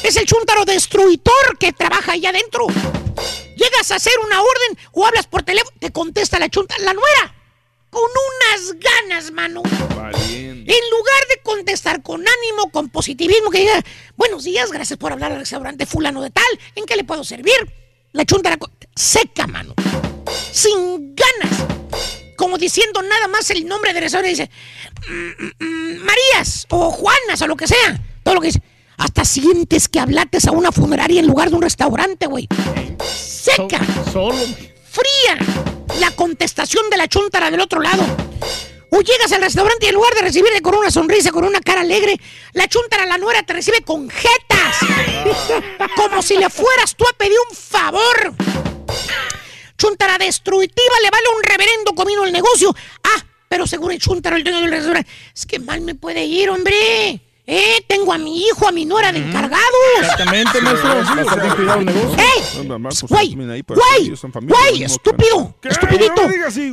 Es 0.03 0.17
el 0.17 0.27
chúntaro 0.27 0.65
destructor 0.65 1.59
que 1.59 1.73
trabaja 1.73 2.13
ahí 2.13 2.25
adentro. 2.27 2.67
Llegas 3.57 3.91
a 3.91 3.97
hacer 3.97 4.13
una 4.25 4.41
orden 4.41 4.79
o 4.93 5.07
hablas 5.07 5.27
por 5.27 5.43
teléfono, 5.43 5.77
te 5.79 5.91
contesta 5.91 6.39
la 6.39 6.49
chunta, 6.49 6.77
la 6.79 6.95
nuera. 6.95 7.35
Con 7.91 8.03
unas 8.03 8.79
ganas, 8.79 9.33
mano. 9.33 9.63
Valiente. 9.97 10.73
En 10.73 10.91
lugar 10.91 11.27
de 11.29 11.43
contestar 11.43 12.03
con 12.03 12.21
ánimo, 12.21 12.71
con 12.71 12.89
positivismo, 12.89 13.51
que 13.51 13.59
diga, 13.59 13.83
buenos 14.17 14.45
días, 14.45 14.71
gracias 14.71 14.99
por 14.99 15.13
hablar 15.13 15.33
al 15.33 15.41
restaurante 15.41 15.87
fulano 15.87 16.23
de 16.23 16.31
tal, 16.31 16.61
¿en 16.77 16.85
qué 16.85 16.95
le 16.95 17.05
puedo 17.05 17.25
servir? 17.25 17.57
La 18.13 18.25
chunta 18.25 18.51
la 18.51 18.59
seca, 18.95 19.47
mano. 19.47 19.75
Sin 20.53 21.15
ganas. 21.15 21.65
Como 22.37 22.57
diciendo 22.59 23.03
nada 23.03 23.29
más 23.29 23.51
el 23.51 23.67
nombre 23.67 23.93
del 23.93 24.03
restaurante. 24.05 24.31
Dice, 24.31 24.51
"Mm, 25.09 25.45
mm, 25.45 25.65
mm, 25.65 26.05
Marías 26.05 26.67
o 26.71 26.91
Juanas 26.91 27.41
o 27.43 27.47
lo 27.47 27.57
que 27.57 27.67
sea. 27.67 28.01
Todo 28.23 28.35
lo 28.35 28.41
que 28.41 28.49
dice. 28.49 28.63
Hasta 28.99 29.25
sientes 29.25 29.89
que 29.89 29.99
hablates 30.01 30.47
a 30.47 30.53
una 30.53 30.73
funeraria 30.73 31.21
en 31.21 31.27
lugar 31.27 31.49
de 31.51 31.57
un 31.57 31.63
restaurante, 31.63 32.27
güey. 32.27 32.49
Seca. 33.07 33.81
Solo. 34.13 34.35
Fría. 34.91 35.39
La 36.01 36.11
contestación 36.13 36.89
de 36.91 36.97
la 36.97 37.09
chuntara 37.09 37.51
del 37.51 37.61
otro 37.61 37.81
lado. 37.81 38.03
O 38.93 39.01
llegas 39.01 39.31
al 39.33 39.41
restaurante 39.43 39.87
y 39.87 39.89
en 39.89 39.95
lugar 39.95 40.13
de 40.15 40.23
recibirle 40.23 40.61
con 40.61 40.75
una 40.75 40.91
sonrisa, 40.91 41.31
con 41.31 41.45
una 41.45 41.61
cara 41.61 41.83
alegre, 41.83 42.19
la 42.55 42.67
chuntara, 42.69 43.07
la 43.07 43.19
nuera, 43.19 43.43
te 43.45 43.53
recibe 43.53 43.83
con 43.83 44.11
jetas. 44.11 44.77
Como 45.97 46.21
si 46.23 46.37
le 46.37 46.51
fueras 46.51 46.95
tú 46.97 47.05
a 47.09 47.13
pedir 47.17 47.37
un 47.49 47.57
favor. 47.57 48.35
Chuntara 49.81 50.19
destructiva, 50.19 50.95
le 51.03 51.11
vale 51.11 51.25
un 51.35 51.43
reverendo 51.43 51.95
comino 51.95 52.27
el 52.27 52.33
negocio. 52.33 52.75
Ah, 53.03 53.25
pero 53.49 53.67
seguro 53.67 53.95
el 53.95 53.99
chuntara, 53.99 54.37
el 54.37 54.45
dueño 54.45 54.61
del 54.61 54.73
restaurante. 54.73 55.11
Es 55.35 55.47
que 55.47 55.59
mal 55.59 55.81
me 55.81 55.95
puede 55.95 56.23
ir, 56.23 56.51
hombre. 56.51 57.23
Eh, 57.53 57.85
tengo 57.89 58.13
a 58.13 58.19
mi 58.19 58.43
hijo, 58.43 58.69
a 58.69 58.71
mi 58.71 58.85
nuera 58.85 59.11
de 59.11 59.19
encargados. 59.19 59.65
Exactamente, 60.01 60.61
maestro. 60.61 60.93
¡Ey! 62.17 62.69
Pues, 62.81 63.03
Güey, 63.03 63.35
güey, 63.35 63.65
güey, 64.47 64.85
estúpido, 64.85 65.55
¿Qué? 65.61 65.71
estupidito. 65.71 66.23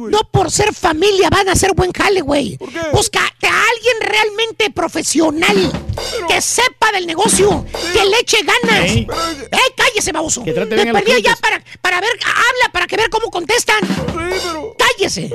No 0.09 0.19
por 0.31 0.51
ser 0.51 0.75
familia 0.75 1.29
van 1.31 1.49
a 1.49 1.53
hacer 1.53 1.73
buen 1.75 1.91
jale, 1.91 2.21
güey. 2.21 2.59
Busca 2.93 3.21
a 3.21 3.63
alguien 3.71 3.95
realmente 4.01 4.69
profesional, 4.69 5.71
que 6.27 6.41
sepa 6.41 6.91
del 6.91 7.07
negocio, 7.07 7.65
que 7.93 8.05
le 8.05 8.19
eche 8.19 8.37
ganas. 8.43 8.91
Ey. 8.91 9.07
¡Eh, 9.51 9.57
cállese, 9.75 10.11
baboso! 10.11 10.43
Que 10.43 10.53
trate 10.53 10.75
Me 10.75 10.83
bien 10.83 10.89
a 10.89 10.93
los 10.93 11.01
perdí 11.01 11.21
ya 11.23 11.35
para, 11.37 11.63
para 11.81 12.01
ver, 12.01 12.11
habla, 12.23 12.71
para 12.71 12.85
que 12.85 12.97
ver 12.97 13.09
cómo 13.09 13.31
contestan. 13.31 13.79
¡Cállese! 14.77 15.31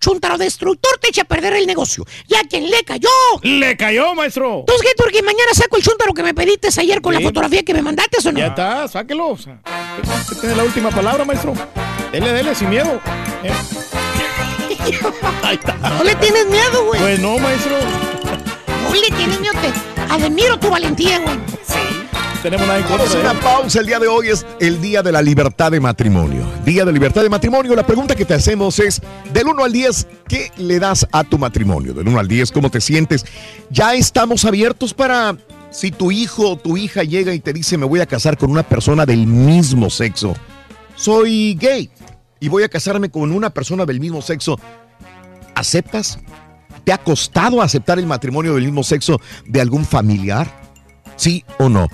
Chuntaro 0.00 0.38
destructor 0.38 0.98
te 1.00 1.08
echa 1.08 1.22
a 1.22 1.24
perder 1.24 1.54
el 1.54 1.66
negocio. 1.66 2.04
Y 2.28 2.34
a 2.34 2.42
quien 2.42 2.70
le 2.70 2.84
cayó. 2.84 3.08
Le 3.42 3.76
cayó, 3.76 4.14
maestro. 4.14 4.64
¿Qué, 4.86 4.94
Turki? 4.94 5.22
Mañana 5.22 5.52
saco 5.54 5.76
el 5.76 5.82
chuntaro 5.82 6.14
que 6.14 6.22
me 6.22 6.34
pediste 6.34 6.68
ayer 6.80 7.00
con 7.00 7.14
la 7.14 7.20
fotografía 7.20 7.62
que 7.62 7.74
me 7.74 7.82
mandaste, 7.82 8.16
¿o 8.28 8.32
no? 8.32 8.38
Ya 8.38 8.46
está, 8.48 8.88
sáquelo. 8.88 9.28
O 9.28 9.36
sea, 9.38 9.58
la 10.56 10.64
última 10.64 10.90
palabra, 10.90 11.24
maestro. 11.24 11.54
Dele, 12.12 12.32
dele, 12.32 12.54
sin 12.54 12.70
miedo. 12.70 13.00
Eh. 13.42 13.52
Ahí 15.42 15.56
está. 15.56 15.74
No 15.74 16.04
le 16.04 16.14
tienes 16.16 16.46
miedo, 16.46 16.84
güey. 16.86 17.00
Pues 17.00 17.18
no, 17.20 17.38
maestro. 17.38 17.76
No 18.84 18.94
le 18.94 19.16
tienes 19.16 19.40
miedo. 19.40 19.54
Te 19.60 20.24
admiro 20.24 20.58
tu 20.58 20.70
valentía, 20.70 21.18
güey. 21.18 21.36
Tenemos 22.42 22.66
nada 22.66 22.78
en 22.78 22.84
Vamos 22.88 23.14
a 23.14 23.18
una 23.18 23.30
él. 23.32 23.38
pausa. 23.38 23.80
El 23.80 23.86
día 23.86 23.98
de 23.98 24.06
hoy 24.06 24.28
es 24.28 24.46
el 24.60 24.80
Día 24.80 25.02
de 25.02 25.10
la 25.10 25.22
Libertad 25.22 25.70
de 25.70 25.80
Matrimonio. 25.80 26.44
Día 26.64 26.84
de 26.84 26.92
Libertad 26.92 27.22
de 27.22 27.28
Matrimonio. 27.28 27.74
La 27.74 27.86
pregunta 27.86 28.14
que 28.14 28.24
te 28.24 28.34
hacemos 28.34 28.78
es, 28.78 29.00
del 29.32 29.48
1 29.48 29.64
al 29.64 29.72
10, 29.72 30.06
¿qué 30.28 30.52
le 30.56 30.78
das 30.78 31.06
a 31.12 31.24
tu 31.24 31.38
matrimonio? 31.38 31.94
Del 31.94 32.06
1 32.08 32.18
al 32.18 32.28
10, 32.28 32.52
¿cómo 32.52 32.70
te 32.70 32.80
sientes? 32.80 33.24
Ya 33.70 33.94
estamos 33.94 34.44
abiertos 34.44 34.94
para, 34.94 35.36
si 35.70 35.90
tu 35.90 36.12
hijo 36.12 36.50
o 36.50 36.56
tu 36.56 36.76
hija 36.76 37.02
llega 37.02 37.34
y 37.34 37.40
te 37.40 37.52
dice, 37.52 37.78
me 37.78 37.86
voy 37.86 38.00
a 38.00 38.06
casar 38.06 38.36
con 38.36 38.50
una 38.50 38.62
persona 38.62 39.06
del 39.06 39.26
mismo 39.26 39.90
sexo. 39.90 40.34
Soy 40.94 41.54
gay 41.54 41.90
y 42.38 42.48
voy 42.48 42.62
a 42.62 42.68
casarme 42.68 43.10
con 43.10 43.32
una 43.32 43.50
persona 43.50 43.84
del 43.84 44.00
mismo 44.00 44.22
sexo. 44.22 44.58
¿Aceptas? 45.54 46.18
¿Te 46.84 46.92
ha 46.92 46.98
costado 46.98 47.60
aceptar 47.60 47.98
el 47.98 48.06
matrimonio 48.06 48.54
del 48.54 48.64
mismo 48.64 48.84
sexo 48.84 49.20
de 49.46 49.60
algún 49.60 49.84
familiar? 49.84 50.48
¿Sí 51.16 51.44
o 51.58 51.68
no? 51.68 51.88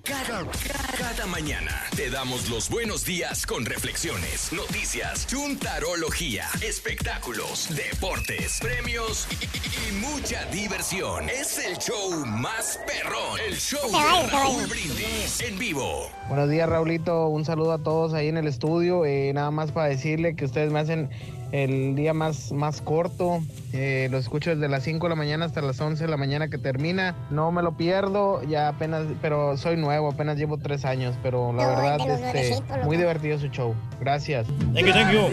Cada 0.03 0.45
mañana 1.23 1.71
te 1.95 2.11
damos 2.11 2.49
los 2.49 2.69
buenos 2.69 3.03
días 3.03 3.47
con 3.47 3.65
reflexiones, 3.65 4.51
noticias, 4.53 5.25
chuntarología, 5.25 6.45
espectáculos, 6.61 7.67
deportes, 7.75 8.59
premios 8.61 9.27
y, 9.31 9.45
y- 9.45 9.89
y 9.89 10.01
mucha 10.05 10.45
diversión. 10.51 11.27
Es 11.29 11.57
el 11.65 11.77
show 11.79 12.23
más 12.27 12.79
perrón, 12.85 13.39
el 13.49 13.55
show 13.55 13.89
de 13.91 14.27
Raúl 14.29 14.67
Brindis 14.67 15.41
en 15.41 15.57
vivo. 15.57 16.11
Buenos 16.27 16.47
días, 16.49 16.69
Raulito. 16.69 17.27
Un 17.27 17.43
saludo 17.43 17.71
a 17.73 17.79
todos 17.79 18.13
ahí 18.13 18.27
en 18.27 18.37
el 18.37 18.47
estudio. 18.47 19.03
Eh, 19.05 19.31
nada 19.33 19.49
más 19.49 19.71
para 19.71 19.87
decirle 19.87 20.35
que 20.35 20.45
ustedes 20.45 20.71
me 20.71 20.79
hacen 20.79 21.09
el 21.51 21.95
día 21.95 22.13
más, 22.13 22.51
más 22.51 22.81
corto. 22.81 23.41
Eh, 23.73 24.09
lo 24.11 24.17
escucho 24.19 24.51
desde 24.51 24.67
las 24.67 24.83
5 24.83 25.05
de 25.07 25.09
la 25.09 25.15
mañana 25.15 25.45
hasta 25.45 25.61
las 25.61 25.79
11 25.81 26.03
de 26.03 26.09
la 26.09 26.17
mañana 26.17 26.49
que 26.49 26.57
termina. 26.59 27.15
No 27.31 27.51
me 27.51 27.63
lo 27.63 27.77
pierdo, 27.77 28.43
ya 28.43 28.67
apenas, 28.67 29.05
pero 29.21 29.57
soy 29.57 29.77
nuevo, 29.77 30.09
apenas 30.11 30.37
llevo 30.37 30.57
tres 30.57 30.85
años. 30.85 31.04
Pero 31.21 31.53
la 31.53 31.63
No, 31.63 31.69
verdad, 31.69 32.09
este, 32.35 32.61
muy 32.83 32.97
divertido 32.97 33.37
su 33.39 33.47
show. 33.47 33.73
Gracias. 33.99 34.47
Thank 34.73 34.85
you, 34.87 34.93
thank 34.93 35.11
you. 35.11 35.29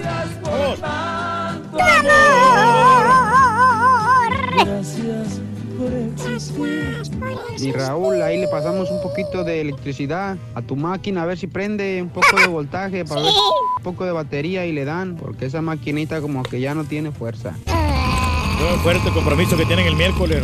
Y 7.59 7.73
Raúl, 7.73 8.23
ahí 8.23 8.39
le 8.39 8.49
pasamos 8.49 8.91
un 8.91 9.03
poquito 9.03 9.45
de 9.45 9.61
electricidad 9.61 10.37
a 10.55 10.63
tu 10.63 10.77
máquina, 10.77 11.23
a 11.23 11.27
ver 11.27 11.39
si 11.39 11.47
prende 11.47 12.01
un 12.03 12.09
poco 12.09 12.39
de 12.39 12.47
voltaje, 12.47 13.05
para 13.05 13.23
ver 13.23 13.31
un 13.79 13.83
poco 13.83 14.05
de 14.05 14.13
batería 14.13 14.67
y 14.67 14.73
le 14.73 14.85
dan, 14.85 15.17
porque 15.17 15.47
esa 15.47 15.63
maquinita 15.63 16.21
como 16.21 16.43
que 16.43 16.61
ya 16.61 16.75
no 16.75 16.85
tiene 16.85 17.11
fuerza. 17.13 17.55
Qué 17.67 18.79
fuerte 18.83 19.11
compromiso 19.11 19.57
que 19.57 19.65
tienen 19.67 19.87
el 19.87 19.97
miércoles. 19.97 20.43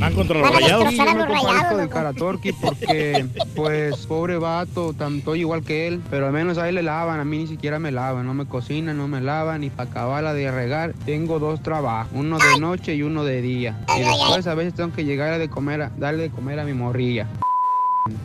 Van 0.00 0.14
contra 0.14 0.38
los 0.38 0.48
Sí, 0.48 0.54
rayados. 0.54 0.94
yo 0.94 1.04
me 1.14 1.26
compadezco 1.26 1.76
del 1.78 1.88
Karatorki 1.88 2.52
porque, 2.52 3.26
pues, 3.54 4.06
pobre 4.06 4.36
vato, 4.36 4.94
estoy 4.98 5.40
igual 5.40 5.62
que 5.62 5.86
él, 5.86 6.02
pero 6.10 6.26
al 6.26 6.32
menos 6.32 6.58
a 6.58 6.68
él 6.68 6.74
le 6.74 6.82
lavan, 6.82 7.18
a 7.18 7.24
mí 7.24 7.38
ni 7.38 7.46
siquiera 7.46 7.78
me 7.78 7.90
lavan, 7.92 8.26
no 8.26 8.34
me 8.34 8.44
cocinan, 8.46 8.98
no 8.98 9.08
me 9.08 9.20
lavan, 9.20 9.64
y 9.64 9.70
para 9.70 9.88
acabarla 9.90 10.34
de 10.34 10.50
regar, 10.50 10.92
tengo 11.06 11.38
dos 11.38 11.62
trabajos, 11.62 12.12
uno 12.14 12.38
de 12.38 12.60
noche 12.60 12.94
y 12.94 13.02
uno 13.02 13.24
de 13.24 13.40
día. 13.40 13.84
Y 13.96 14.00
después 14.00 14.46
a 14.46 14.54
veces 14.54 14.74
tengo 14.74 14.92
que 14.92 15.04
llegar 15.04 15.32
a 15.32 15.38
de 15.38 15.48
comer, 15.48 15.82
a- 15.82 15.90
darle 15.96 16.24
de 16.24 16.30
comer 16.30 16.60
a 16.60 16.64
mi 16.64 16.74
morrilla. 16.74 17.26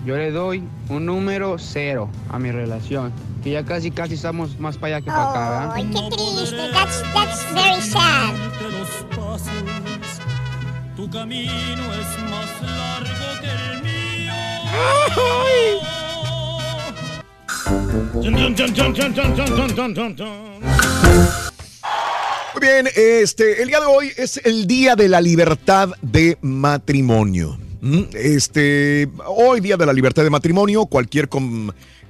Yo 0.05 0.15
le 0.17 0.29
doy 0.31 0.63
un 0.89 1.05
número 1.05 1.57
cero 1.57 2.09
a 2.29 2.37
mi 2.37 2.51
relación, 2.51 3.11
que 3.43 3.51
ya 3.51 3.63
casi 3.63 3.89
casi 3.91 4.13
estamos 4.15 4.59
más 4.59 4.77
para 4.77 4.97
allá 4.97 5.05
que 5.05 5.09
para 5.11 5.29
acá, 5.31 5.49
¿verdad? 5.49 5.71
Ay, 5.75 5.85
qué 5.85 6.15
triste. 6.15 6.57
That's, 6.73 7.03
that's 7.13 7.53
very 7.55 7.81
sad. 7.81 8.35
Tu 11.01 11.09
camino 11.09 11.93
es 11.95 12.09
más 12.29 12.61
largo 12.61 13.29
que 13.41 13.49
el 13.49 13.81
mío. 13.81 14.33
Muy 22.53 22.61
bien, 22.61 22.87
este, 22.95 23.63
el 23.63 23.69
día 23.69 23.79
de 23.79 23.85
hoy 23.87 24.11
es 24.15 24.39
el 24.43 24.67
Día 24.67 24.95
de 24.95 25.09
la 25.09 25.21
Libertad 25.21 25.89
de 26.03 26.37
Matrimonio. 26.41 27.57
¿Mm? 27.81 28.01
Este, 28.13 29.09
hoy 29.25 29.59
día 29.59 29.77
de 29.77 29.87
la 29.87 29.93
libertad 29.93 30.21
de 30.21 30.29
matrimonio, 30.29 30.85
cualquier 30.85 31.27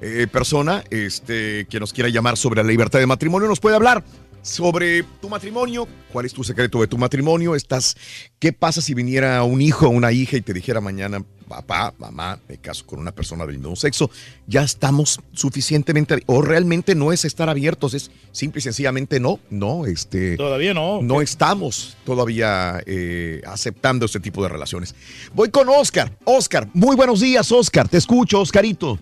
eh, 0.01 0.27
persona 0.29 0.83
este, 0.89 1.65
que 1.69 1.79
nos 1.79 1.93
quiera 1.93 2.09
llamar 2.09 2.35
sobre 2.35 2.61
la 2.61 2.67
libertad 2.67 2.99
de 2.99 3.07
matrimonio 3.07 3.47
nos 3.47 3.61
puede 3.61 3.77
hablar 3.77 4.03
sobre 4.41 5.03
tu 5.21 5.29
matrimonio, 5.29 5.87
cuál 6.11 6.25
es 6.25 6.33
tu 6.33 6.43
secreto 6.43 6.81
de 6.81 6.87
tu 6.87 6.97
matrimonio, 6.97 7.55
estás, 7.55 7.95
qué 8.39 8.53
pasa 8.53 8.81
si 8.81 8.93
viniera 8.93 9.43
un 9.43 9.61
hijo 9.61 9.87
o 9.87 9.89
una 9.89 10.11
hija 10.11 10.37
y 10.37 10.41
te 10.41 10.53
dijera 10.53 10.81
mañana, 10.81 11.23
papá, 11.47 11.93
mamá, 11.97 12.39
me 12.47 12.57
caso 12.57 12.85
con 12.85 12.99
una 12.99 13.11
persona 13.11 13.45
del 13.45 13.57
mismo 13.57 13.75
sexo, 13.75 14.09
ya 14.47 14.63
estamos 14.63 15.19
suficientemente, 15.33 16.23
o 16.25 16.41
realmente 16.41 16.95
no 16.95 17.11
es 17.11 17.25
estar 17.25 17.49
abiertos, 17.49 17.93
es 17.93 18.11
simple 18.31 18.59
y 18.59 18.61
sencillamente 18.61 19.19
no, 19.19 19.39
no, 19.49 19.85
este... 19.85 20.37
Todavía 20.37 20.73
no. 20.73 21.01
No 21.01 21.21
estamos 21.21 21.97
todavía 22.05 22.81
eh, 22.85 23.41
aceptando 23.45 24.05
este 24.05 24.19
tipo 24.19 24.41
de 24.41 24.49
relaciones. 24.49 24.95
Voy 25.33 25.49
con 25.49 25.69
Oscar. 25.69 26.17
Oscar, 26.23 26.67
muy 26.73 26.95
buenos 26.95 27.19
días, 27.19 27.51
Oscar. 27.51 27.87
Te 27.87 27.97
escucho, 27.97 28.41
Oscarito. 28.41 28.97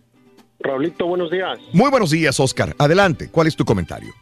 Raulito, 0.60 1.06
buenos 1.06 1.32
días. 1.32 1.58
Muy 1.72 1.90
buenos 1.90 2.12
días, 2.12 2.38
Oscar. 2.40 2.76
Adelante, 2.78 3.30
¿cuál 3.30 3.48
es 3.48 3.56
tu 3.56 3.64
comentario? 3.64 4.14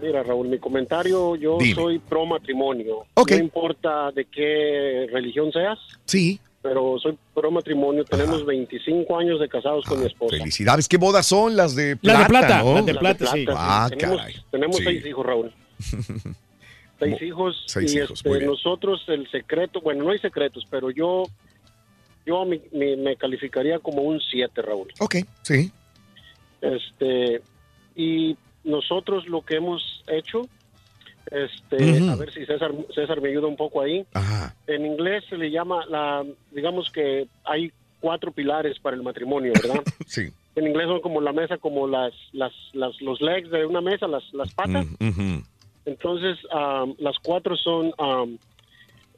Mira, 0.00 0.22
Raúl, 0.22 0.48
mi 0.48 0.58
comentario, 0.58 1.36
yo 1.36 1.58
Dime. 1.58 1.74
soy 1.74 1.98
pro 1.98 2.24
matrimonio. 2.26 3.04
Ok. 3.14 3.32
No 3.32 3.36
importa 3.38 4.10
de 4.12 4.24
qué 4.24 5.06
religión 5.12 5.52
seas, 5.52 5.78
Sí. 6.06 6.40
pero 6.62 6.98
soy 6.98 7.18
pro 7.34 7.50
matrimonio. 7.50 8.04
Tenemos 8.04 8.44
25 8.46 9.18
años 9.18 9.38
de 9.40 9.48
casados 9.48 9.84
con 9.84 10.00
mi 10.00 10.06
esposa. 10.06 10.36
Felicidades. 10.38 10.88
¿Qué 10.88 10.96
bodas 10.96 11.26
son 11.26 11.56
las 11.56 11.74
de 11.76 11.98
Las 12.02 12.16
plata? 12.16 12.22
de 12.22 12.28
plata, 12.28 12.62
¿no? 12.64 12.74
las 12.76 12.86
de 12.86 12.94
plata, 12.94 13.26
sí. 13.26 13.44
Ah, 13.50 13.88
tenemos 13.90 14.18
caray. 14.20 14.34
tenemos 14.50 14.76
Sí. 14.76 14.84
seis 14.84 15.06
hijos, 15.06 15.26
Raúl. 15.26 15.52
Seis 16.98 17.22
hijos. 17.22 17.62
seis 17.66 17.94
y 17.94 17.98
hijos, 17.98 18.10
este, 18.18 18.28
muy 18.28 18.38
bien. 18.40 18.50
nosotros 18.50 19.02
el 19.08 19.26
secreto, 19.30 19.80
bueno, 19.80 20.04
no 20.04 20.10
hay 20.10 20.18
secretos, 20.18 20.64
pero 20.68 20.90
yo 20.90 21.22
yo 22.26 22.44
me, 22.44 22.60
me- 22.72 22.96
me 22.98 23.16
calificaría 23.16 23.78
como 23.78 24.02
un 24.02 24.20
7, 24.20 24.60
Raúl. 24.60 24.92
Ok, 24.98 25.16
sí. 25.40 25.72
Este, 26.60 27.40
y 27.96 28.36
nosotros 28.64 29.26
lo 29.28 29.42
que 29.42 29.56
hemos 29.56 30.02
hecho, 30.06 30.42
este, 31.30 32.08
a 32.08 32.16
ver 32.16 32.32
si 32.32 32.44
César, 32.46 32.72
César 32.94 33.20
me 33.20 33.28
ayuda 33.28 33.46
un 33.46 33.56
poco 33.56 33.82
ahí. 33.82 34.04
Ajá. 34.14 34.54
En 34.66 34.84
inglés 34.86 35.24
se 35.28 35.36
le 35.36 35.50
llama 35.50 35.84
la, 35.86 36.24
digamos 36.50 36.90
que 36.90 37.28
hay 37.44 37.72
cuatro 38.00 38.32
pilares 38.32 38.78
para 38.80 38.96
el 38.96 39.02
matrimonio, 39.02 39.52
¿verdad? 39.54 39.82
Sí. 40.06 40.30
En 40.56 40.66
inglés 40.66 40.88
son 40.88 41.00
como 41.00 41.20
la 41.20 41.32
mesa, 41.32 41.58
como 41.58 41.86
las, 41.86 42.12
las, 42.32 42.52
las 42.72 43.00
los 43.00 43.20
legs 43.20 43.48
de 43.50 43.64
una 43.64 43.80
mesa, 43.80 44.08
las, 44.08 44.24
las 44.34 44.52
patas. 44.52 44.84
Mm. 44.98 45.38
Entonces, 45.84 46.38
um, 46.52 46.94
las 46.98 47.16
cuatro 47.22 47.56
son, 47.56 47.92
um, 47.98 48.36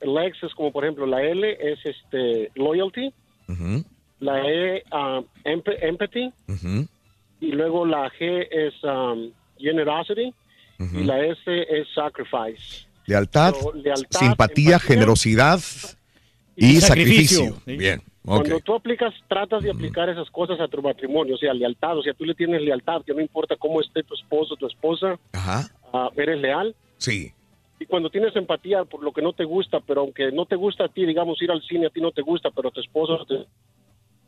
legs 0.03 0.43
es 0.43 0.53
como 0.55 0.71
por 0.73 0.85
ejemplo 0.85 1.07
la 1.07 1.23
L 1.23 1.57
es 1.59 1.79
este 1.85 2.51
loyalty, 2.55 3.13
Ujú, 3.49 3.83
la 4.21 4.41
E 4.47 4.85
um, 4.93 5.25
emp- 5.45 5.79
empathy 5.81 6.33
y 7.43 7.51
luego 7.53 7.85
la 7.85 8.09
G 8.13 8.47
es 8.51 8.73
um, 8.85 9.33
generosity 9.59 10.33
y 10.79 11.05
la 11.05 11.25
S 11.27 11.43
es 11.47 11.87
sacrifice. 11.95 12.87
Lealtad, 13.07 13.55
So, 13.55 13.73
lealtad, 13.73 14.19
simpatía, 14.21 14.79
generosidad 14.79 15.59
y, 16.57 16.77
sacrificio. 16.81 17.57
Bien. 17.67 18.01
Cuando 18.25 18.61
tú 18.61 18.75
aplicas, 18.75 19.13
tratas 19.29 19.65
de 19.65 19.71
aplicar 19.73 20.09
esas 20.09 20.31
cosas 20.31 20.61
a 20.61 20.69
tu 20.69 20.81
matrimonio, 20.81 21.35
o 21.35 21.39
sea, 21.39 21.53
lealtad, 21.53 21.99
o 21.99 22.03
sea, 22.03 22.15
tú 22.15 22.25
le 22.25 22.35
tienes 22.35 22.63
lealtad, 22.63 23.03
que 23.05 23.13
no 23.13 23.21
importa 23.21 23.57
cómo 23.57 23.81
esté 23.81 24.05
tu 24.05 24.15
esposo, 24.15 24.55
tu 24.55 24.67
esposa, 24.69 25.19
Ajá. 25.33 25.69
ah, 25.93 26.09
eres 26.17 26.41
leal. 26.41 26.75
Sí. 26.99 27.33
Y 27.81 27.87
cuando 27.87 28.11
tienes 28.11 28.35
empatía 28.37 28.85
por 28.85 29.03
lo 29.03 29.13
que 29.13 29.23
no 29.23 29.33
te 29.33 29.43
gusta, 29.45 29.81
pero 29.81 30.03
aunque 30.03 30.31
no 30.31 30.47
te 30.47 30.55
gusta 30.55 30.85
a 30.85 30.89
ti, 30.89 31.05
digamos, 31.05 31.43
ir 31.43 31.51
al 31.51 31.63
cine, 31.63 31.87
a 31.87 31.91
ti 31.91 32.01
no 32.01 32.13
te 32.13 32.23
gusta, 32.23 32.51
pero 32.53 32.71
tu 32.71 32.81
esposo, 32.81 33.25
te, 33.27 33.39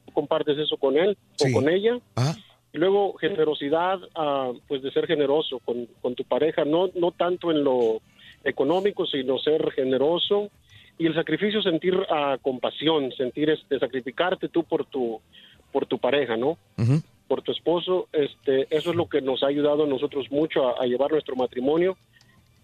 tú 0.07 0.13
compartes 0.13 0.59
eso 0.59 0.77
con 0.77 0.97
él 0.97 1.17
Sí. 1.37 1.51
o 1.51 1.53
con 1.55 1.69
ella. 1.69 1.99
Ah. 2.17 2.35
Y 2.75 2.79
luego 2.79 3.15
generosidad, 3.15 4.01
ah, 4.17 4.53
pues 4.67 4.83
de 4.83 4.91
ser 4.91 5.07
generoso 5.07 5.61
con, 5.61 5.87
con 6.03 6.15
tu 6.17 6.25
pareja, 6.25 6.65
no, 6.65 6.91
no 6.97 7.13
tanto 7.13 7.53
en 7.53 7.63
lo 7.63 8.03
económico, 8.43 9.07
sino 9.07 9.39
ser 9.39 9.71
generoso. 9.71 10.51
Y 10.99 11.07
el 11.07 11.15
sacrificio, 11.15 11.63
sentir 11.63 11.95
ah, 12.11 12.37
compasión, 12.43 13.13
sentir 13.13 13.49
este, 13.51 13.79
sacrificarte 13.79 14.49
tú 14.49 14.65
por 14.65 14.85
tu, 14.87 15.21
por 15.73 15.87
tu 15.87 15.99
pareja, 15.99 16.37
¿no? 16.37 16.59
Ujú. 16.77 17.01
por 17.29 17.43
tu 17.43 17.53
esposo, 17.53 18.09
este, 18.13 18.67
eso 18.71 18.91
es 18.91 18.97
lo 18.97 19.09
que 19.09 19.23
nos 19.23 19.43
ha 19.43 19.47
ayudado 19.47 19.85
a 19.85 19.87
nosotros 19.87 20.31
mucho 20.31 20.69
a, 20.69 20.83
a 20.83 20.87
llevar 20.87 21.11
nuestro 21.13 21.37
matrimonio. 21.37 21.97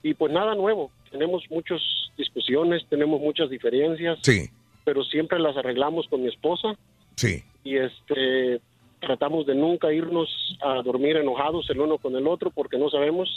Y 0.02 0.14
pues 0.14 0.32
nada 0.32 0.54
nuevo, 0.54 0.90
tenemos 1.10 1.44
muchas 1.50 1.80
discusiones, 2.16 2.84
tenemos 2.88 3.20
muchas 3.20 3.48
diferencias, 3.48 4.18
Sí, 4.22 4.50
pero 4.84 5.04
siempre 5.04 5.38
las 5.38 5.56
arreglamos 5.56 6.06
con 6.08 6.22
mi 6.22 6.28
esposa 6.28 6.76
sí. 7.16 7.42
y 7.64 7.76
este 7.76 8.60
tratamos 9.00 9.46
de 9.46 9.54
nunca 9.54 9.92
irnos 9.92 10.28
a 10.62 10.82
dormir 10.82 11.16
enojados 11.16 11.68
el 11.70 11.80
uno 11.80 11.98
con 11.98 12.14
el 12.16 12.26
otro 12.26 12.50
porque 12.50 12.78
no 12.78 12.90
sabemos 12.90 13.28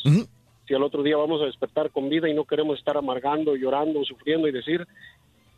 si 0.67 0.73
al 0.73 0.83
otro 0.83 1.03
día 1.03 1.17
vamos 1.17 1.41
a 1.41 1.45
despertar 1.45 1.89
con 1.91 2.09
vida 2.09 2.29
y 2.29 2.33
no 2.33 2.45
queremos 2.45 2.77
estar 2.79 2.97
amargando, 2.97 3.55
llorando, 3.55 4.03
sufriendo 4.03 4.47
y 4.47 4.51
decir 4.51 4.85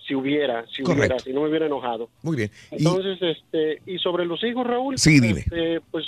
si 0.08 0.14
hubiera, 0.16 0.66
si 0.68 0.84
hubiera, 0.84 1.18
si 1.20 1.34
no 1.34 1.42
me 1.42 1.50
hubiera 1.50 1.66
enojado. 1.66 2.10
Muy 2.22 2.38
bien. 2.38 2.52
Y- 2.72 2.76
Entonces, 2.78 3.18
este, 3.22 3.82
y 3.88 3.98
sobre 3.98 4.26
los 4.26 4.44
hijos, 4.44 4.66
Raúl, 4.66 4.98
Sí, 5.00 5.20
dime. 5.20 5.40
este, 5.40 5.82
pues 5.92 6.06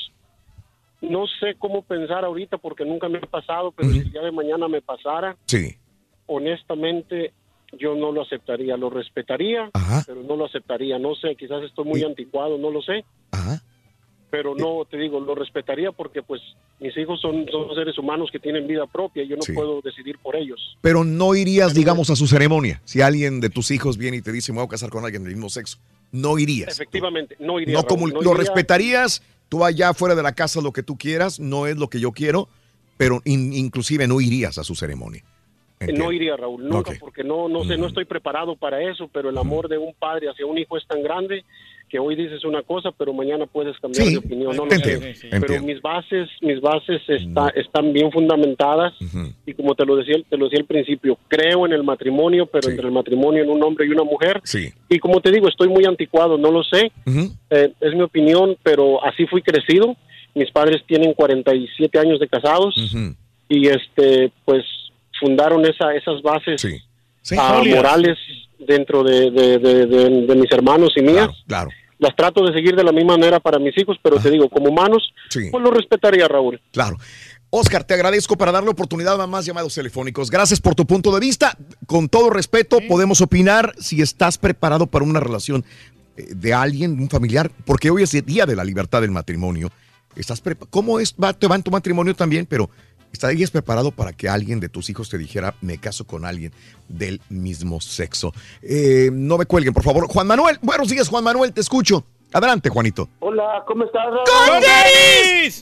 no 1.02 1.26
sé 1.40 1.56
cómo 1.58 1.82
pensar 1.82 2.24
ahorita 2.24 2.58
porque 2.60 2.86
nunca 2.86 3.10
me 3.10 3.18
ha 3.18 3.22
pasado, 3.22 3.72
pero 3.72 3.90
si 3.90 4.00
el 4.00 4.12
día 4.12 4.22
de 4.22 4.32
mañana 4.32 4.68
me 4.68 4.82
pasara, 4.82 5.36
sí. 5.46 5.76
honestamente 6.28 7.34
yo 7.74 7.96
no 7.96 8.12
lo 8.12 8.22
aceptaría, 8.22 8.78
lo 8.78 8.90
respetaría, 8.90 9.70
Ajá. 9.74 10.04
pero 10.08 10.22
no 10.24 10.36
lo 10.36 10.46
aceptaría, 10.46 10.98
no 11.00 11.16
sé, 11.16 11.36
quizás 11.36 11.64
estoy 11.64 11.86
muy 11.86 12.04
anticuado, 12.04 12.58
no 12.58 12.70
lo 12.72 12.82
sé. 12.82 13.04
Ajá. 13.32 13.62
Pero 14.30 14.56
no, 14.56 14.84
te 14.90 14.98
digo, 14.98 15.22
lo 15.22 15.36
respetaría 15.36 15.94
porque 15.94 16.22
pues 16.22 16.42
mis 16.82 16.96
hijos 16.98 17.22
son, 17.22 17.46
son 17.50 17.74
seres 17.76 17.98
humanos 17.98 18.30
que 18.30 18.40
tienen 18.40 18.68
vida 18.68 18.86
propia 18.86 19.24
y 19.24 19.30
yo 19.30 19.38
no 19.38 19.42
Sí. 19.42 19.54
puedo 19.54 19.80
decidir 19.82 20.18
por 20.20 20.36
ellos. 20.36 20.78
Pero 20.82 21.06
no 21.06 21.34
irías, 21.34 21.74
digamos, 21.74 22.10
a 22.10 22.16
su 22.18 22.28
ceremonia. 22.28 22.82
Si 22.84 23.00
alguien 23.02 23.40
de 23.40 23.50
tus 23.50 23.72
hijos 23.72 23.98
viene 23.98 24.18
y 24.18 24.22
te 24.22 24.34
dice, 24.34 24.52
me 24.52 24.58
voy 24.60 24.66
a 24.66 24.70
casar 24.70 24.90
con 24.90 25.06
alguien 25.06 25.24
del 25.24 25.34
mismo 25.34 25.48
sexo, 25.50 25.78
no 26.12 26.38
irías. 26.38 26.70
Efectivamente, 26.74 27.38
no 27.40 27.58
iría. 27.60 27.76
No 27.76 27.84
Raúl, 27.88 28.14
no 28.14 28.22
lo 28.22 28.32
iría. 28.32 28.38
respetarías, 28.44 29.24
tú 29.48 29.64
allá 29.64 29.94
fuera 29.94 30.14
de 30.14 30.24
la 30.24 30.34
casa 30.34 30.60
lo 30.62 30.74
que 30.74 30.84
tú 30.84 30.98
quieras, 30.98 31.40
no 31.40 31.66
es 31.66 31.78
lo 31.78 31.88
que 31.90 32.02
yo 32.02 32.12
quiero, 32.12 32.50
pero 32.98 33.22
in- 33.24 33.54
inclusive 33.54 34.08
no 34.10 34.20
irías 34.20 34.58
a 34.58 34.64
su 34.66 34.76
ceremonia. 34.76 35.24
No 35.96 36.12
iría, 36.12 36.36
Raúl, 36.36 36.68
nunca, 36.68 36.92
porque 37.00 37.24
no, 37.24 37.48
no 37.48 37.64
sé, 37.64 37.78
no 37.78 37.86
estoy 37.86 38.06
preparado 38.06 38.56
para 38.56 38.82
eso, 38.82 39.08
pero 39.14 39.30
el 39.30 39.38
amor 39.38 39.70
de 39.70 39.78
un 39.78 39.94
padre 39.94 40.28
hacia 40.28 40.44
un 40.46 40.58
hijo 40.58 40.76
es 40.76 40.86
tan 40.88 41.04
grande 41.04 41.46
que 41.90 42.00
hoy 42.00 42.16
dices 42.16 42.44
una 42.44 42.64
cosa, 42.64 42.92
pero 42.92 43.14
mañana 43.14 43.46
puedes 43.46 43.78
cambiar 43.80 44.06
Sí, 44.08 44.12
de 44.14 44.18
opinión. 44.18 44.56
No 44.56 44.64
lo 44.66 44.70
te 44.70 44.78
sé. 45.16 45.30
Pero 45.30 45.62
mis 45.64 45.82
bases, 45.82 46.28
mis 46.42 46.60
bases 46.60 47.02
está- 47.08 47.50
están 47.56 47.94
bien 47.94 48.12
fundamentadas 48.12 48.94
y 49.46 49.54
como 49.54 49.74
te 49.74 49.86
lo 49.86 49.96
decía, 49.96 50.16
te 50.30 50.36
lo 50.38 50.46
decía 50.46 50.60
al 50.60 50.66
principio, 50.66 51.18
creo 51.30 51.66
en 51.66 51.74
el 51.74 51.84
matrimonio, 51.84 52.46
pero 52.46 52.70
entre 52.70 52.88
el 52.88 52.92
matrimonio 52.92 53.44
en 53.44 53.50
un 53.50 53.64
hombre 53.64 53.86
y 53.86 53.90
una 53.90 54.04
mujer. 54.04 54.42
Sí. 54.44 54.70
Y 54.90 55.00
como 55.00 55.22
te 55.22 55.32
digo, 55.32 55.48
estoy 55.48 55.70
muy 55.70 55.86
anticuado, 55.86 56.38
no 56.38 56.52
lo 56.52 56.64
sé, 56.64 56.92
eh, 57.50 57.72
es 57.80 57.94
mi 57.94 58.02
opinión, 58.02 58.58
pero 58.64 59.04
así 59.06 59.26
fui 59.28 59.42
crecido. 59.42 59.96
Mis 60.36 60.52
padres 60.52 60.84
tienen 60.86 61.14
47 61.14 61.98
años 62.00 62.20
de 62.20 62.28
casados 62.28 62.76
y 63.50 63.68
este, 63.70 64.32
pues 64.46 64.64
fundaron 65.20 65.66
esa, 65.66 65.96
esas 65.96 66.22
bases 66.22 66.62
ah, 67.38 67.56
Sólidas. 67.58 67.78
morales 67.78 68.18
dentro 68.60 69.04
de, 69.04 69.32
de- 69.32 69.60
de- 69.60 69.86
de- 69.86 70.26
de 70.28 70.36
mis 70.36 70.52
hermanos 70.52 70.92
y 70.96 71.02
mías. 71.02 71.30
Claro. 71.48 71.70
Las 72.00 72.16
trato 72.16 72.46
de 72.46 72.54
seguir 72.54 72.76
de 72.76 72.84
la 72.84 72.92
misma 72.92 73.18
manera 73.18 73.40
para 73.40 73.58
mis 73.60 73.76
hijos, 73.78 73.98
pero 74.04 74.20
te 74.20 74.30
digo, 74.30 74.50
como 74.50 74.70
humanos, 74.70 75.12
Sí. 75.30 75.48
pues 75.52 75.64
lo 75.64 75.72
respetaría, 75.72 76.28
Raúl. 76.28 76.62
Claro. 76.72 76.98
Oscar, 77.50 77.84
te 77.86 77.94
agradezco 77.94 78.38
para 78.38 78.52
darle 78.52 78.70
oportunidad 78.70 79.20
a 79.22 79.26
más 79.26 79.46
llamados 79.46 79.74
telefónicos. 79.74 80.30
Gracias 80.30 80.60
por 80.60 80.76
tu 80.76 80.86
punto 80.86 81.14
de 81.14 81.20
vista. 81.22 81.58
Con 81.86 82.10
todo 82.10 82.30
respeto, 82.30 82.80
podemos 82.88 83.22
opinar 83.22 83.74
si 83.80 84.02
estás 84.02 84.38
preparado 84.38 84.86
para 84.86 85.06
una 85.06 85.20
relación 85.22 85.64
eh, 86.18 86.26
de 86.36 86.54
alguien, 86.54 87.00
un 87.00 87.10
familiar, 87.10 87.50
porque 87.66 87.90
hoy 87.90 88.04
es 88.04 88.14
el 88.14 88.26
día 88.26 88.46
de 88.46 88.56
la 88.56 88.64
libertad 88.66 89.02
del 89.02 89.12
matrimonio. 89.12 89.72
¿Estás 90.16 90.44
¿Cómo 90.70 91.00
es? 91.00 91.16
Va, 91.16 91.32
te 91.34 91.48
va 91.48 91.56
en 91.56 91.64
tu 91.64 91.72
matrimonio 91.72 92.14
también, 92.16 92.46
pero 92.48 92.70
¿estarías 93.18 93.50
preparado 93.52 93.92
para 93.92 94.14
que 94.14 94.30
alguien 94.30 94.60
de 94.60 94.70
tus 94.70 94.90
hijos 94.92 95.10
te 95.10 95.18
dijera, 95.18 95.56
me 95.62 95.80
caso 95.80 96.06
con 96.06 96.24
alguien 96.24 96.52
del 96.88 97.20
mismo 97.30 97.82
sexo? 97.82 98.32
Eh, 98.62 99.10
no 99.12 99.38
me 99.40 99.46
cuelguen, 99.46 99.74
por 99.74 99.84
favor. 99.84 100.08
Juan 100.08 100.28
Manuel, 100.28 100.60
buenos 100.62 100.88
días, 100.90 101.10
Juan 101.10 101.24
Manuel, 101.24 101.52
te 101.52 101.62
escucho. 101.62 102.04
Adelante, 102.34 102.70
Juanito. 102.70 103.08
Hola, 103.20 103.64
¿cómo 103.66 103.86
estás, 103.86 104.06
Raúl? 104.06 104.64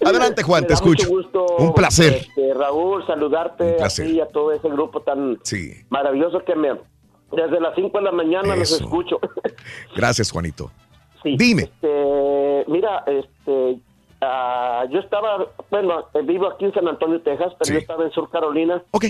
Adelante, 0.06 0.44
Juan, 0.44 0.64
Me 0.64 0.68
te 0.68 0.74
da 0.74 0.80
mucho 0.82 0.92
escucho. 1.04 1.10
gusto, 1.10 1.46
Un 1.60 1.74
placer. 1.74 2.14
este, 2.28 2.54
Raúl, 2.54 3.06
saludarte 3.06 3.64
Un 3.64 3.78
placer. 3.78 4.06
a 4.06 4.10
ti 4.10 4.16
y 4.16 4.20
a 4.20 4.28
todo 4.28 4.52
ese 4.52 4.68
grupo 4.70 5.02
tan 5.02 5.40
maravilloso 5.90 6.44
que 6.46 6.56
me... 6.56 6.70
Desde 7.32 7.60
las 7.60 7.74
5 7.76 7.98
de 7.98 8.04
la 8.04 8.12
mañana 8.12 8.56
los 8.56 8.72
Eso. 8.72 8.84
escucho. 8.84 9.20
Gracias, 9.96 10.32
Juanito. 10.32 10.72
Sí. 11.24 11.36
Dime. 11.38 11.64
Este, 11.64 12.66
mira, 12.68 13.04
este, 13.08 13.80
ah, 14.22 14.86
yo 14.90 15.00
estaba, 15.00 15.46
bueno, 15.70 16.06
vivo 16.24 16.48
aquí 16.48 16.66
en 16.66 16.74
San 16.74 16.88
Antonio, 16.88 17.22
Texas, 17.22 17.54
pero 17.60 17.74
yo 17.74 17.80
estaba 17.80 18.04
en 18.04 18.12
Sur 18.12 18.30
Carolina. 18.30 18.82
Ok. 18.92 19.06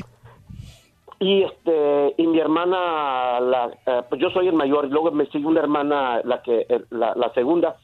Y 1.20 1.44
este, 1.44 2.14
y 2.18 2.28
mi 2.28 2.40
hermana, 2.40 3.40
la, 3.40 3.72
eh, 3.86 4.02
pues 4.10 4.20
yo 4.22 4.30
soy 4.32 4.48
el 4.50 4.54
mayor, 4.54 4.86
y 4.86 4.90
luego 4.90 5.12
me 5.12 5.26
sigue 5.28 5.46
una 5.48 5.62
hermana, 5.62 6.22
la 6.26 6.42
que, 6.42 6.66
eh, 6.68 6.82
la, 6.90 7.14
la 7.16 7.34
segunda, 7.34 7.78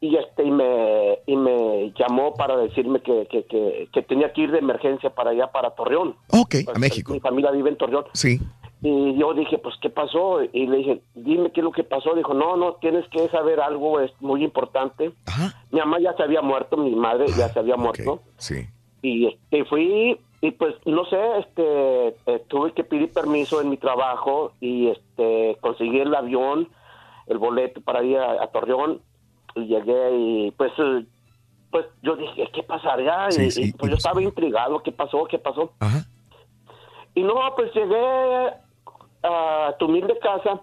y 0.00 0.14
este, 0.16 0.44
y 0.44 0.50
me, 0.50 1.18
y 1.26 1.34
me 1.34 1.92
llamó 1.98 2.34
para 2.34 2.56
decirme 2.58 3.00
que, 3.00 3.26
que, 3.30 3.44
que, 3.46 3.88
que 3.90 4.02
tenía 4.02 4.32
que 4.34 4.42
ir 4.42 4.50
de 4.52 4.58
emergencia 4.58 5.08
para 5.10 5.30
allá, 5.30 5.46
para 5.50 5.70
Torreón. 5.70 6.14
Ok, 6.30 6.56
a 6.60 6.64
Pues, 6.66 6.78
México. 6.78 7.12
Mi 7.14 7.20
familia 7.20 7.50
vive 7.50 7.70
en 7.70 7.76
Torreón. 7.78 8.04
Sí. 8.12 8.38
Y 8.82 9.18
yo 9.18 9.32
dije, 9.32 9.58
pues, 9.58 9.74
¿qué 9.80 9.88
pasó? 9.88 10.42
Y 10.52 10.66
le 10.66 10.76
dije, 10.78 11.02
dime 11.14 11.50
qué 11.50 11.60
es 11.60 11.64
lo 11.64 11.72
que 11.72 11.82
pasó. 11.82 12.14
Dijo, 12.14 12.34
no, 12.34 12.56
no, 12.56 12.74
tienes 12.74 13.08
que 13.08 13.28
saber 13.28 13.60
algo, 13.60 14.00
es 14.00 14.12
muy 14.20 14.44
importante. 14.44 15.12
Mi 15.70 15.80
mamá 15.80 15.98
ya 15.98 16.14
se 16.14 16.22
había 16.22 16.42
muerto, 16.42 16.76
mi 16.76 16.94
madre 16.94 17.26
ya 17.28 17.48
se 17.48 17.58
había 17.58 17.76
muerto. 17.76 18.20
Sí. 18.36 18.66
Y 19.02 19.26
este, 19.26 19.64
fui, 19.64 20.20
y 20.42 20.50
pues, 20.52 20.74
no 20.84 21.04
sé, 21.06 21.38
este, 21.38 22.08
eh, 22.26 22.44
tuve 22.48 22.72
que 22.72 22.84
pedir 22.84 23.12
permiso 23.12 23.60
en 23.60 23.70
mi 23.70 23.76
trabajo 23.78 24.52
y 24.60 24.88
este, 24.88 25.56
conseguí 25.60 26.00
el 26.00 26.14
avión, 26.14 26.68
el 27.26 27.38
boleto 27.38 27.80
para 27.80 28.04
ir 28.04 28.18
a, 28.18 28.42
a 28.42 28.46
Torreón. 28.48 29.00
Y 29.54 29.68
llegué 29.68 30.14
y 30.14 30.50
pues 30.50 30.70
eh, 30.76 31.06
pues 31.70 31.86
yo 32.02 32.14
dije, 32.16 32.46
¿qué 32.52 32.62
pasará? 32.62 33.30
Sí, 33.30 33.44
y, 33.44 33.50
sí, 33.50 33.62
y, 33.68 33.72
pues 33.72 33.90
yo 33.90 33.96
estaba 33.96 34.22
intrigado, 34.22 34.82
¿qué 34.82 34.92
pasó? 34.92 35.24
¿Qué 35.24 35.38
pasó? 35.38 35.72
Ajá. 35.80 36.04
Y 37.14 37.22
no, 37.22 37.34
pues 37.56 37.72
llegué 37.74 38.50
a 39.26 39.76
tu 39.78 39.86
humilde 39.86 40.18
casa 40.18 40.60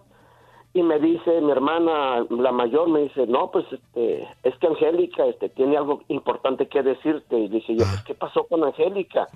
y 0.74 0.82
me 0.82 1.00
dice 1.00 1.40
mi 1.42 1.52
hermana, 1.52 2.26
la 2.30 2.52
mayor, 2.52 2.90
me 2.90 3.02
dice, 3.02 3.28
no, 3.28 3.52
pues 3.52 3.66
este, 3.72 4.28
es 4.44 4.56
que 4.58 4.68
Angélica 4.68 5.26
este, 5.28 5.50
tiene 5.50 5.78
algo 5.78 6.02
importante 6.08 6.68
que 6.68 6.82
decirte. 6.82 7.38
Y 7.38 7.48
dice 7.48 7.76
yo, 7.76 7.86
pues, 7.86 8.04
¿qué 8.06 8.16
pasó 8.16 8.46
con 8.48 8.64
Angélica? 8.64 9.28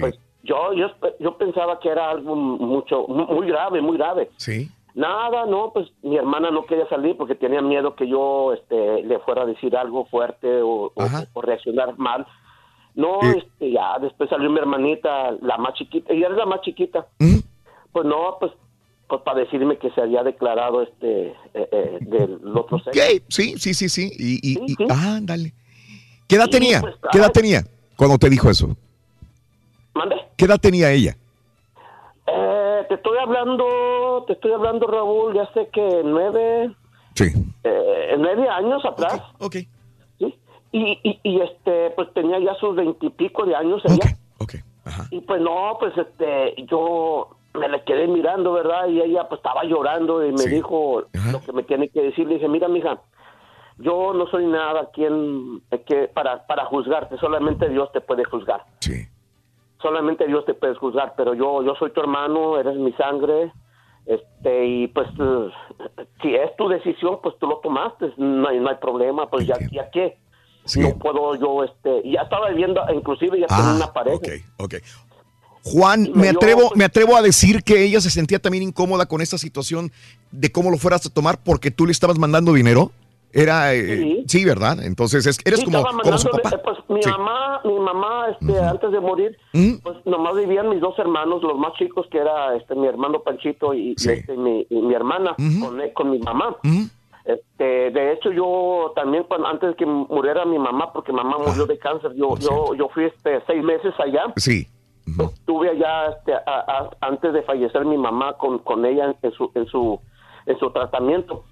Pues 0.00 0.18
yo, 0.44 0.72
yo, 0.74 0.86
yo 1.18 1.36
pensaba 1.36 1.80
que 1.80 1.88
era 1.88 2.10
algo 2.10 2.36
mucho, 2.36 3.06
mu- 3.08 3.26
muy 3.26 3.48
grave, 3.48 3.80
muy 3.80 3.96
grave. 3.96 4.30
Sí. 4.36 4.70
Nada, 4.94 5.44
no, 5.46 5.72
pues 5.72 5.88
mi 6.02 6.16
hermana 6.16 6.50
no 6.50 6.64
quería 6.66 6.88
salir 6.88 7.16
porque 7.16 7.34
tenía 7.36 7.62
miedo 7.62 7.94
que 7.94 8.06
yo 8.08 8.52
este, 8.52 9.02
le 9.02 9.18
fuera 9.20 9.42
a 9.42 9.46
decir 9.46 9.76
algo 9.76 10.04
fuerte 10.06 10.62
o, 10.62 10.86
o- 10.86 10.92
o 11.32 11.42
reaccionar 11.42 11.98
mal. 11.98 12.26
No, 12.94 13.18
este, 13.38 13.70
ya, 13.72 13.98
después 14.00 14.28
salió 14.30 14.50
mi 14.50 14.58
hermanita, 14.58 15.32
la 15.42 15.56
más 15.58 15.74
chiquita, 15.74 16.12
ella 16.12 16.28
es 16.28 16.34
la 16.36 16.46
más 16.46 16.60
chiquita. 16.62 17.06
Pues 17.92 18.06
no, 18.06 18.36
pues, 18.38 18.52
pues 19.08 19.22
para 19.22 19.40
decirme 19.40 19.78
que 19.78 19.90
se 19.90 20.00
había 20.00 20.22
declarado 20.22 20.82
este 20.82 21.28
eh, 21.28 21.34
eh, 21.72 21.98
del 22.00 22.40
otro 22.56 22.78
sexo. 22.78 23.00
Sí, 23.28 23.54
sí, 23.58 23.74
sí, 23.74 23.88
sí. 23.88 24.10
Y, 24.18 24.52
y, 24.52 24.72
y- 24.72 24.76
ah, 24.90 25.18
dale. 25.22 25.52
¿Qué 26.28 26.36
edad 26.36 26.44
Sí, 26.44 26.50
tenía? 26.52 26.80
pues, 26.80 26.94
¿Qué 27.10 27.18
edad 27.18 27.32
tenía 27.32 27.62
cuando 27.96 28.16
te 28.18 28.30
dijo 28.30 28.48
eso? 28.48 28.76
¿Mande? 29.94 30.16
¿Qué 30.36 30.44
edad 30.44 30.58
tenía 30.60 30.92
ella? 30.92 31.16
Eh, 32.26 32.84
te 32.88 32.94
estoy 32.94 33.18
hablando, 33.18 34.24
te 34.28 34.34
estoy 34.34 34.52
hablando, 34.52 34.86
Raúl, 34.86 35.34
ya 35.34 35.50
sé 35.52 35.68
que 35.72 36.02
nueve, 36.04 36.72
Sí. 37.14 37.24
eh, 37.64 38.14
nueve 38.16 38.48
años 38.48 38.84
atrás. 38.84 39.20
Ok. 39.40 39.56
¿Sí? 40.18 40.34
Y, 40.72 40.98
y, 41.02 41.18
y, 41.24 41.40
este, 41.40 41.90
pues 41.96 42.12
tenía 42.14 42.38
ya 42.38 42.54
sus 42.54 42.76
veintipico 42.76 43.44
de 43.44 43.56
años 43.56 43.82
ella. 43.84 44.16
Y 45.10 45.20
pues 45.20 45.40
no, 45.40 45.76
pues 45.78 45.92
este, 45.98 46.54
yo 46.66 47.30
me 47.54 47.68
la 47.68 47.82
quedé 47.84 48.06
mirando, 48.06 48.52
¿verdad? 48.52 48.88
Y 48.88 49.00
ella 49.00 49.28
pues 49.28 49.38
estaba 49.40 49.64
llorando 49.64 50.24
y 50.24 50.32
me 50.32 50.44
dijo 50.46 51.04
lo 51.32 51.40
que 51.40 51.52
me 51.52 51.62
tiene 51.64 51.88
que 51.88 52.00
decir. 52.02 52.26
Le 52.28 52.34
dije, 52.34 52.48
mira, 52.48 52.68
mija, 52.68 53.00
yo 53.78 54.12
no 54.14 54.26
soy 54.28 54.46
nada 54.46 54.90
quien 54.92 55.62
que 55.86 56.08
para, 56.08 56.46
para 56.46 56.64
juzgarte, 56.66 57.16
solamente 57.18 57.68
Dios 57.68 57.90
te 57.92 58.00
puede 58.00 58.24
juzgar. 58.24 58.64
Sí. 58.80 59.06
Solamente 59.82 60.26
Dios 60.26 60.44
te 60.44 60.54
puede 60.54 60.74
juzgar, 60.74 61.14
pero 61.16 61.34
yo, 61.34 61.62
yo 61.62 61.74
soy 61.76 61.90
tu 61.90 62.00
hermano, 62.00 62.58
eres 62.58 62.76
mi 62.76 62.92
sangre, 62.92 63.50
este, 64.04 64.66
y 64.66 64.88
pues 64.88 65.08
si 66.20 66.34
es 66.34 66.54
tu 66.56 66.68
decisión, 66.68 67.18
pues 67.22 67.34
tú 67.38 67.46
lo 67.46 67.56
tomaste, 67.58 68.12
no 68.18 68.48
hay, 68.48 68.60
no 68.60 68.68
hay 68.68 68.76
problema, 68.76 69.28
pues 69.30 69.46
ya, 69.46 69.56
ya 69.72 69.90
qué. 69.90 70.18
No 70.76 70.90
puedo 70.98 71.34
yo, 71.36 71.64
este, 71.64 72.02
ya 72.10 72.20
estaba 72.22 72.50
viviendo, 72.50 72.82
inclusive 72.92 73.40
ya 73.40 73.46
tenía 73.46 73.70
Ah, 73.70 73.76
una 73.76 73.92
pareja. 73.92 74.16
ok, 74.18 74.28
ok. 74.58 74.74
Juan, 75.62 76.08
me 76.14 76.28
atrevo, 76.28 76.70
me 76.74 76.84
atrevo 76.84 77.16
a 77.16 77.22
decir 77.22 77.62
que 77.62 77.84
ella 77.84 78.00
se 78.00 78.10
sentía 78.10 78.38
también 78.38 78.62
incómoda 78.64 79.06
con 79.06 79.20
esta 79.20 79.36
situación 79.38 79.92
de 80.30 80.50
cómo 80.50 80.70
lo 80.70 80.78
fueras 80.78 81.04
a 81.06 81.10
tomar 81.10 81.38
porque 81.42 81.70
tú 81.70 81.86
le 81.86 81.92
estabas 81.92 82.18
mandando 82.18 82.52
dinero. 82.52 82.92
Era, 83.32 83.72
eh, 83.74 84.24
sí. 84.26 84.44
¿verdad? 84.44 84.82
Entonces 84.82 85.24
es- 85.24 85.38
eres 85.44 85.60
Sí, 85.60 85.64
como, 85.66 85.78
su 86.18 86.28
papá. 86.30 86.50
Pues 86.64 86.78
mi 86.88 87.00
Sí. 87.00 87.08
mamá, 87.10 87.60
mi 87.64 87.78
mamá, 87.78 88.26
este, 88.30 88.58
antes 88.58 88.90
de 88.90 88.98
morir, 89.00 89.36
pues 89.52 89.96
nomás 90.04 90.34
vivían 90.34 90.68
mis 90.68 90.80
dos 90.80 90.98
hermanos, 90.98 91.40
los 91.42 91.56
más 91.56 91.72
chicos, 91.74 92.06
que 92.10 92.18
era 92.18 92.56
este 92.56 92.74
mi 92.74 92.88
hermano 92.88 93.20
Panchito 93.22 93.72
y, 93.72 93.90
y, 93.90 93.94
este, 94.10 94.36
mi, 94.36 94.66
y 94.68 94.74
mi 94.82 94.94
hermana, 94.94 95.36
con, 95.94 96.10
mi 96.10 96.18
mamá. 96.18 96.56
Este, 97.24 97.90
de 97.90 98.12
hecho, 98.14 98.32
yo 98.32 98.92
también, 98.96 99.24
cuando, 99.28 99.46
antes 99.46 99.76
que 99.76 99.86
muriera 99.86 100.44
mi 100.44 100.58
mamá, 100.58 100.92
porque 100.92 101.12
mamá 101.12 101.36
murió 101.38 101.66
de 101.66 101.78
cáncer, 101.78 102.12
yo, 102.16 102.36
yo, 102.38 102.74
yo 102.74 102.88
fui 102.88 103.04
este, 103.04 103.40
seis 103.46 103.62
meses 103.62 103.92
allá. 103.98 104.32
Sí. 104.36 104.66
Estuve 105.18 105.70
allá 105.70 106.06
este, 106.16 106.34
a- 106.34 106.40
a- 106.46 106.90
antes 107.00 107.32
de 107.32 107.42
fallecer 107.42 107.84
mi 107.84 107.96
mamá 107.98 108.34
con, 108.34 108.58
con 108.60 108.84
ella 108.84 109.14
en 109.22 109.32
su, 109.32 109.50
en 109.54 109.66
su, 109.66 110.00
en 110.46 110.58
su 110.58 110.70
tratamiento. 110.70 111.44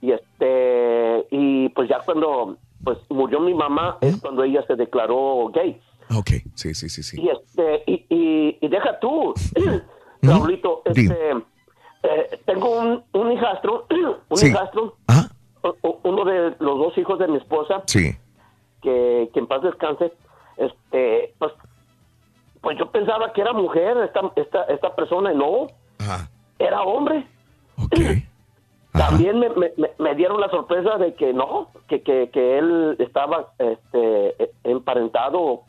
Y 0.00 0.12
este, 0.12 1.26
y 1.30 1.68
pues 1.70 1.88
ya 1.88 2.00
cuando 2.04 2.56
pues 2.84 2.98
murió 3.08 3.40
mi 3.40 3.54
mamá 3.54 3.98
es 4.00 4.20
cuando 4.20 4.44
ella 4.44 4.62
se 4.66 4.76
declaró 4.76 5.48
gay. 5.52 5.80
Ok, 6.16 6.30
sí, 6.54 6.74
sí, 6.74 6.88
sí, 6.88 7.02
sí. 7.02 7.20
Y 7.20 7.28
este, 7.30 7.82
y, 7.86 8.04
y, 8.08 8.58
y 8.60 8.68
deja 8.68 8.98
tú, 9.00 9.34
Raulito, 10.22 10.82
este, 10.84 11.30
eh, 12.02 12.40
tengo 12.44 12.78
un, 12.78 13.02
un 13.12 13.32
hijastro, 13.32 13.86
un 14.28 14.36
Sí. 14.36 14.48
hijastro, 14.48 14.94
uno 16.04 16.24
de 16.24 16.50
los 16.60 16.78
dos 16.78 16.96
hijos 16.98 17.18
de 17.18 17.26
mi 17.28 17.38
esposa, 17.38 17.82
Sí. 17.86 18.12
que, 18.82 19.30
que 19.32 19.40
en 19.40 19.46
paz 19.48 19.62
descanse, 19.62 20.12
este, 20.58 21.34
pues, 21.38 21.52
pues 22.60 22.78
yo 22.78 22.90
pensaba 22.90 23.32
que 23.32 23.40
era 23.40 23.52
mujer 23.52 23.96
esta, 23.98 24.20
esta, 24.36 24.62
esta 24.64 24.94
persona 24.94 25.32
y 25.32 25.36
no, 25.36 25.66
era 26.58 26.82
hombre. 26.82 27.26
También 28.92 29.38
me, 29.38 29.48
me- 29.98 30.14
dieron 30.14 30.40
la 30.40 30.48
sorpresa 30.48 30.96
de 30.96 31.14
que 31.14 31.34
no, 31.34 31.68
que, 31.86 32.00
que, 32.02 32.30
que 32.30 32.58
él 32.58 32.96
estaba 32.98 33.52
este, 33.58 34.42
eh, 34.42 34.50
emparentado 34.64 35.60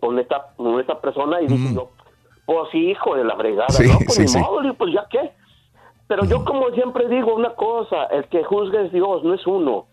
con 0.00 0.18
esta, 0.18 0.48
con 0.56 0.80
esta 0.80 1.00
persona 1.00 1.40
y 1.40 1.46
dije 1.46 1.72
yo, 1.74 1.90
pues 2.44 2.68
sí, 2.72 2.90
hijo 2.90 3.14
de 3.14 3.22
la 3.24 3.36
fregada, 3.36 3.68
Sí, 3.68 3.86
¿no? 3.86 3.98
Pues 3.98 4.14
sí, 4.14 4.22
ni 4.22 4.28
sí. 4.28 4.38
modo, 4.40 4.60
digo, 4.60 4.74
pues 4.74 4.92
ya 4.92 5.06
qué. 5.08 5.30
Pero 6.08 6.24
yo 6.24 6.44
como 6.44 6.68
siempre 6.70 7.06
digo 7.08 7.32
una 7.34 7.54
cosa, 7.54 8.06
el 8.06 8.24
que 8.24 8.42
juzga 8.42 8.82
es 8.82 8.92
Dios, 8.92 9.22
no 9.22 9.34
es 9.34 9.46
uno. 9.46 9.86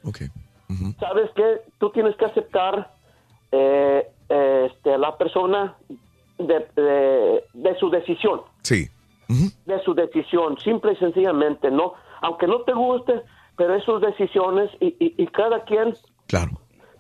¿Sabes 1.00 1.30
qué? 1.36 1.62
Tú 1.78 1.92
tienes 1.92 2.16
que 2.16 2.26
aceptar 2.26 2.92
eh, 3.52 4.10
este, 4.30 4.98
la 4.98 5.18
persona 5.18 5.76
de, 6.38 6.66
de- 6.76 7.44
de 7.54 7.80
su 7.80 7.90
decisión, 7.90 8.42
Sí. 8.62 8.88
de 9.28 9.84
su 9.84 9.94
decisión, 9.94 10.58
simple 10.64 10.94
y 10.94 10.96
sencillamente, 10.98 11.70
¿no? 11.72 11.94
Aunque 12.22 12.48
no 12.48 12.62
te 12.62 12.74
guste, 12.74 13.22
pero 13.58 13.76
es 13.76 13.84
sus 13.84 14.02
decisiones 14.02 14.70
y, 14.80 14.88
y- 15.00 15.16
y 15.18 15.28
cada 15.28 15.64
quien 15.66 15.94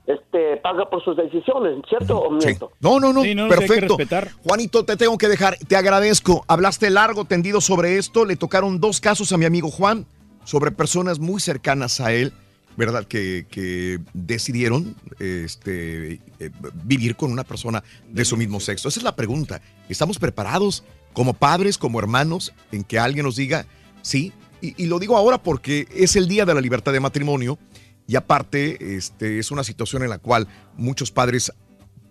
este, 0.08 0.58
paga 0.58 0.90
por 0.90 1.04
sus 1.04 1.16
decisiones, 1.16 1.84
¿cierto 1.88 2.18
o 2.20 2.32
miento? 2.32 2.72
No, 2.80 3.00
no, 3.00 3.14
no, 3.14 3.22
Sí, 3.22 3.36
no, 3.36 3.44
sí 3.44 3.50
que 3.50 3.56
perfecto. 3.58 3.98
respetar. 3.98 4.30
Juanito, 4.44 4.84
te 4.84 4.98
tengo 4.98 5.18
que 5.20 5.28
dejar, 5.28 5.56
te 5.68 5.76
agradezco. 5.76 6.44
Hablaste 6.48 6.90
largo, 6.90 7.26
tendido 7.26 7.62
sobre 7.62 7.98
esto. 7.98 8.26
Le 8.26 8.36
tocaron 8.36 8.80
dos 8.80 9.00
casos 9.02 9.32
a 9.34 9.38
mi 9.38 9.46
amigo 9.46 9.70
Juan 9.70 10.06
sobre 10.46 10.72
personas 10.72 11.20
muy 11.20 11.40
cercanas 11.40 12.02
a 12.02 12.12
él, 12.12 12.34
¿verdad? 12.78 13.06
Que, 13.06 13.46
que 13.50 14.00
decidieron 14.14 14.96
este, 15.20 16.22
eh, 16.40 16.52
vivir 16.84 17.16
con 17.16 17.32
una 17.32 17.44
persona 17.44 17.84
de 18.10 18.26
su 18.26 18.38
mismo 18.38 18.60
sexo. 18.60 18.88
Esa 18.88 19.00
es 19.00 19.04
la 19.04 19.16
pregunta. 19.16 19.62
¿Estamos 19.90 20.18
preparados 20.20 20.84
como 21.14 21.34
padres, 21.34 21.78
como 21.78 22.00
hermanos, 22.00 22.54
en 22.72 22.84
que 22.84 23.00
alguien 23.00 23.26
nos 23.26 23.36
diga 23.36 23.66
sí? 24.02 24.32
Y, 24.62 24.82
y 24.82 24.88
lo 24.88 25.00
digo 25.00 25.18
ahora 25.18 25.42
porque 25.42 25.88
es 25.94 26.16
el 26.16 26.28
día 26.28 26.46
de 26.46 26.54
la 26.54 26.62
libertad 26.62 26.94
de 26.94 27.00
matrimonio. 27.00 27.60
Y 28.08 28.16
aparte, 28.16 28.96
este, 28.96 29.40
es 29.40 29.52
una 29.52 29.64
situación 29.64 30.04
en 30.04 30.10
la 30.10 30.18
cual 30.18 30.48
muchos 30.76 31.12
padres 31.12 31.54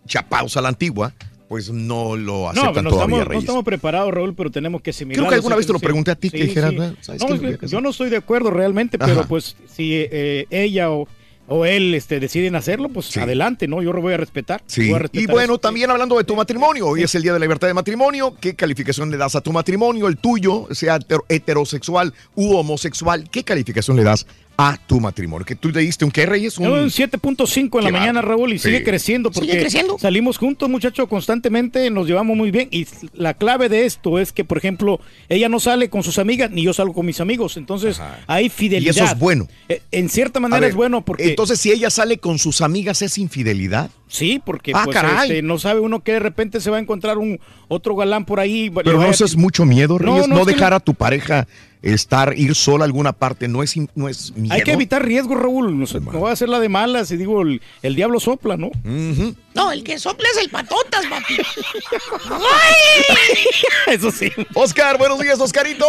chapados 0.06 0.56
a 0.56 0.60
la 0.60 0.68
antigua, 0.68 1.14
pues 1.48 1.70
no 1.70 2.14
lo 2.16 2.40
No, 2.42 2.48
aceptan 2.50 2.84
no 2.84 2.90
todavía, 2.90 3.16
estamos, 3.16 3.18
no 3.18 3.24
Reyes. 3.24 3.44
estamos 3.44 3.64
preparados, 3.64 4.12
Raúl, 4.12 4.34
pero 4.34 4.50
tenemos 4.50 4.82
que 4.82 4.90
asimilar. 4.90 5.18
Creo 5.20 5.28
que 5.30 5.34
alguna 5.36 5.56
vez 5.56 5.66
te 5.66 5.72
lo 5.72 5.78
pregunté 5.78 6.10
a 6.10 6.14
ti, 6.14 6.30
que 6.30 6.44
dijeras, 6.44 6.74
"Bueno, 6.74 6.94
¿sabes 7.00 7.22
No, 7.22 7.40
qué? 7.58 7.66
yo 7.66 7.80
no 7.80 7.90
estoy 7.90 8.10
de 8.10 8.16
acuerdo 8.18 8.50
realmente, 8.50 8.98
pero 8.98 9.12
Ajá. 9.20 9.26
pues 9.28 9.56
si 9.74 9.94
eh, 9.94 10.46
ella 10.50 10.90
o, 10.90 11.08
o 11.50 11.64
él 11.64 11.94
este, 11.94 12.20
deciden 12.20 12.54
hacerlo, 12.56 12.90
pues 12.90 13.16
adelante, 13.16 13.66
¿no? 13.66 13.80
Yo 13.80 13.94
lo 13.94 14.02
voy 14.02 14.12
a 14.12 14.18
respetar. 14.18 14.62
Sí, 14.66 14.90
voy 14.90 15.00
a 15.00 15.08
y 15.12 15.24
bueno, 15.26 15.54
eso. 15.54 15.58
también 15.60 15.90
hablando 15.90 16.18
de 16.18 16.24
tu 16.24 16.36
matrimonio, 16.36 16.86
hoy 16.88 17.02
es 17.04 17.14
el 17.14 17.22
Día 17.22 17.32
de 17.32 17.38
la 17.38 17.44
Libertad 17.46 17.66
de 17.66 17.72
Matrimonio, 17.72 18.36
¿qué 18.38 18.54
calificación 18.54 19.10
le 19.10 19.16
das 19.16 19.34
a 19.34 19.40
tu 19.40 19.50
matrimonio, 19.50 20.08
el 20.08 20.18
tuyo, 20.18 20.66
sea 20.72 20.98
heter- 20.98 21.24
heterosexual 21.30 22.12
u 22.34 22.54
homosexual? 22.56 23.30
¿Qué 23.30 23.42
calificación 23.44 23.96
le 23.96 24.04
das 24.04 24.26
a 24.60 24.76
tu 24.88 24.98
matrimonio? 25.00 25.46
Que 25.46 25.54
tú 25.54 25.70
le 25.70 25.80
diste 25.80 26.04
un 26.04 26.10
qué, 26.10 26.26
Reyes? 26.26 26.58
Un, 26.58 26.66
un 26.66 26.88
7.5 26.90 27.78
en 27.78 27.84
la 27.84 27.90
Qué 27.90 27.92
mañana. 27.96 28.20
Raúl, 28.22 28.52
y 28.52 28.58
Sí. 28.58 28.64
sigue 28.68 28.82
creciendo 28.82 29.30
porque 29.30 29.48
¿Sigue 29.50 29.60
creciendo? 29.62 29.96
salimos 30.00 30.36
juntos, 30.36 30.68
muchachos, 30.68 31.06
constantemente, 31.08 31.88
nos 31.90 32.08
llevamos 32.08 32.36
muy 32.36 32.50
bien. 32.50 32.66
Y 32.72 32.86
la 33.14 33.34
clave 33.34 33.68
de 33.68 33.86
esto 33.86 34.18
es 34.18 34.32
que, 34.32 34.44
por 34.44 34.58
ejemplo, 34.58 35.00
ella 35.28 35.48
no 35.48 35.60
sale 35.60 35.88
con 35.88 36.02
sus 36.02 36.18
amigas, 36.18 36.50
ni 36.50 36.62
yo 36.64 36.72
salgo 36.72 36.92
con 36.92 37.06
mis 37.06 37.20
amigos. 37.20 37.56
Entonces, 37.56 38.00
hay 38.26 38.48
fidelidad. 38.48 38.94
Y 38.94 38.98
eso 38.98 39.04
es 39.04 39.18
bueno. 39.18 39.46
Eh, 39.68 39.80
En 39.92 40.08
cierta 40.08 40.40
manera 40.40 40.60
ver, 40.60 40.70
es 40.70 40.74
bueno 40.74 41.04
porque... 41.04 41.28
Entonces, 41.30 41.60
si 41.60 41.70
ella 41.70 41.88
sale 41.88 42.18
con 42.18 42.38
sus 42.38 42.60
amigas, 42.60 43.00
¿es 43.02 43.16
infidelidad? 43.16 43.90
Sí, 44.08 44.40
porque 44.44 44.72
Ah, 44.74 44.82
pues, 44.84 44.96
este, 45.22 45.42
no 45.42 45.58
sabe 45.58 45.80
uno 45.80 46.00
que 46.02 46.12
de 46.12 46.18
repente 46.18 46.60
se 46.60 46.70
va 46.70 46.78
a 46.78 46.80
encontrar 46.80 47.18
un 47.18 47.38
otro 47.68 47.94
galán 47.94 48.24
por 48.24 48.40
ahí. 48.40 48.70
Pero 48.70 48.94
no 48.98 49.06
eso 49.06 49.24
es 49.24 49.36
mucho 49.36 49.64
miedo, 49.66 49.98
No, 50.00 50.14
Reyes, 50.14 50.28
no, 50.28 50.44
dejar 50.46 50.72
a 50.74 50.80
tu 50.80 50.94
pareja 50.94 51.46
estar, 51.82 52.36
ir 52.36 52.54
sola 52.54 52.84
a 52.84 52.86
alguna 52.86 53.12
parte, 53.12 53.48
no 53.48 53.62
es, 53.62 53.74
no 53.94 54.08
es 54.08 54.34
miedo. 54.36 54.54
Hay 54.54 54.62
que 54.62 54.72
evitar 54.72 55.04
riesgos, 55.04 55.40
Raúl. 55.40 55.78
No, 55.78 55.86
sé, 55.86 56.00
no 56.00 56.10
voy 56.12 56.30
a 56.30 56.32
hacer 56.32 56.48
la 56.48 56.60
de 56.60 56.68
malas 56.68 57.10
y 57.10 57.16
digo, 57.16 57.42
el, 57.42 57.60
el 57.82 57.94
diablo 57.94 58.20
sopla, 58.20 58.56
¿no? 58.56 58.70
No, 59.54 59.72
el 59.72 59.82
que 59.84 59.98
sopla 59.98 60.28
es 60.30 60.38
el 60.42 60.50
patotas, 60.50 61.06
papi. 61.06 61.36
Eso 63.86 64.10
sí. 64.10 64.30
Oscar, 64.54 64.98
buenos 64.98 65.18
días, 65.20 65.40
Oscarito. 65.40 65.86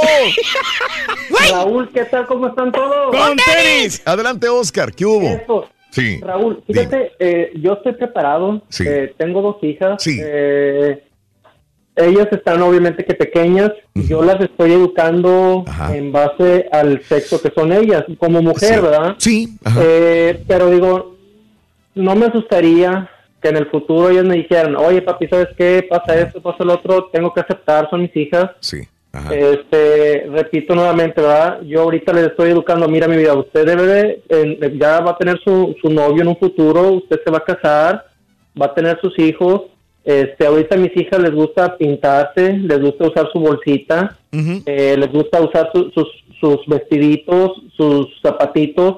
Raúl, 1.52 1.90
¿qué 1.94 2.06
tal? 2.06 2.26
¿Cómo 2.28 2.48
están 2.48 2.72
todos? 2.72 3.16
¡Con 3.16 3.38
tenis! 3.38 4.02
Adelante, 4.06 4.48
Oscar, 4.48 4.94
¿qué 4.94 5.06
hubo? 5.06 5.28
Eso. 5.28 5.66
Sí. 5.92 6.20
Raúl, 6.22 6.64
fíjate, 6.68 7.14
eh, 7.20 7.52
yo 7.56 7.74
estoy 7.74 7.94
preparado. 7.94 8.62
Sí. 8.70 8.84
eh, 8.88 9.14
tengo 9.18 9.42
dos 9.42 9.58
hijas. 9.64 10.02
Sí. 10.02 10.20
eh, 10.22 11.04
ellas 12.00 12.28
están 12.32 12.62
obviamente 12.62 13.04
que 13.06 13.14
pequeñas. 13.14 13.72
Yo 13.94 14.24
las 14.24 14.40
estoy 14.42 14.72
educando 14.74 15.66
en 15.94 16.12
base 16.12 16.68
al 16.72 17.02
sexo 17.04 17.42
que 17.42 17.52
son 17.54 17.72
ellas, 17.72 18.04
como 18.18 18.42
mujer, 18.42 18.76
Sí. 18.76 18.82
¿verdad? 18.82 19.16
Sí. 19.18 19.58
Eh, 19.80 20.44
pero 20.48 20.70
digo, 20.70 21.16
no 21.96 22.16
me 22.16 22.28
asustaría 22.28 23.10
que 23.42 23.50
en 23.50 23.58
el 23.58 23.68
futuro 23.68 24.10
ellas 24.10 24.26
me 24.26 24.36
dijeran, 24.36 24.76
oye 24.76 25.02
papi, 25.02 25.28
¿sabes 25.28 25.48
qué? 25.58 25.86
Pasa 25.90 26.20
esto, 26.20 26.42
pasa 26.42 26.64
lo 26.64 26.74
otro, 26.74 27.10
tengo 27.12 27.34
que 27.34 27.42
aceptar, 27.42 27.90
son 27.90 28.02
mis 28.02 28.16
hijas. 28.16 28.52
Sí. 28.60 28.82
Este, 29.32 30.28
repito 30.30 30.76
nuevamente, 30.76 31.20
¿verdad? 31.22 31.62
Yo 31.64 31.82
ahorita 31.82 32.14
les 32.14 32.28
estoy 32.28 32.52
educando, 32.52 32.88
mira 32.88 33.08
mi 33.08 33.18
vida, 33.18 33.34
usted 33.34 33.66
debe 33.66 33.88
de, 34.30 34.78
ya 34.78 35.00
va 35.00 35.12
a 35.12 35.18
tener 35.18 35.40
su, 35.44 35.76
su 35.82 35.90
novio 35.90 36.22
en 36.22 36.28
un 36.28 36.38
futuro, 36.38 36.92
usted 36.92 37.20
se 37.24 37.32
va 37.32 37.40
a 37.40 37.44
casar, 37.46 38.06
va 38.60 38.68
a 38.68 38.74
tener 38.74 39.00
sus 39.02 39.18
hijos. 39.18 39.64
Este, 40.10 40.48
ahorita 40.48 40.74
a 40.76 40.80
mis 40.80 40.96
hijas 40.98 41.20
les 41.22 41.32
gusta 41.32 41.78
pintarse, 41.78 42.54
les 42.58 42.80
gusta 42.82 43.08
usar 43.08 43.30
su 43.32 43.40
bolsita, 43.40 44.18
eh, 44.66 44.96
les 44.98 45.12
gusta 45.12 45.40
usar 45.40 45.70
su- 45.74 45.92
sus, 45.92 46.08
sus 46.40 46.66
vestiditos, 46.66 47.52
sus 47.78 48.08
zapatitos. 48.22 48.92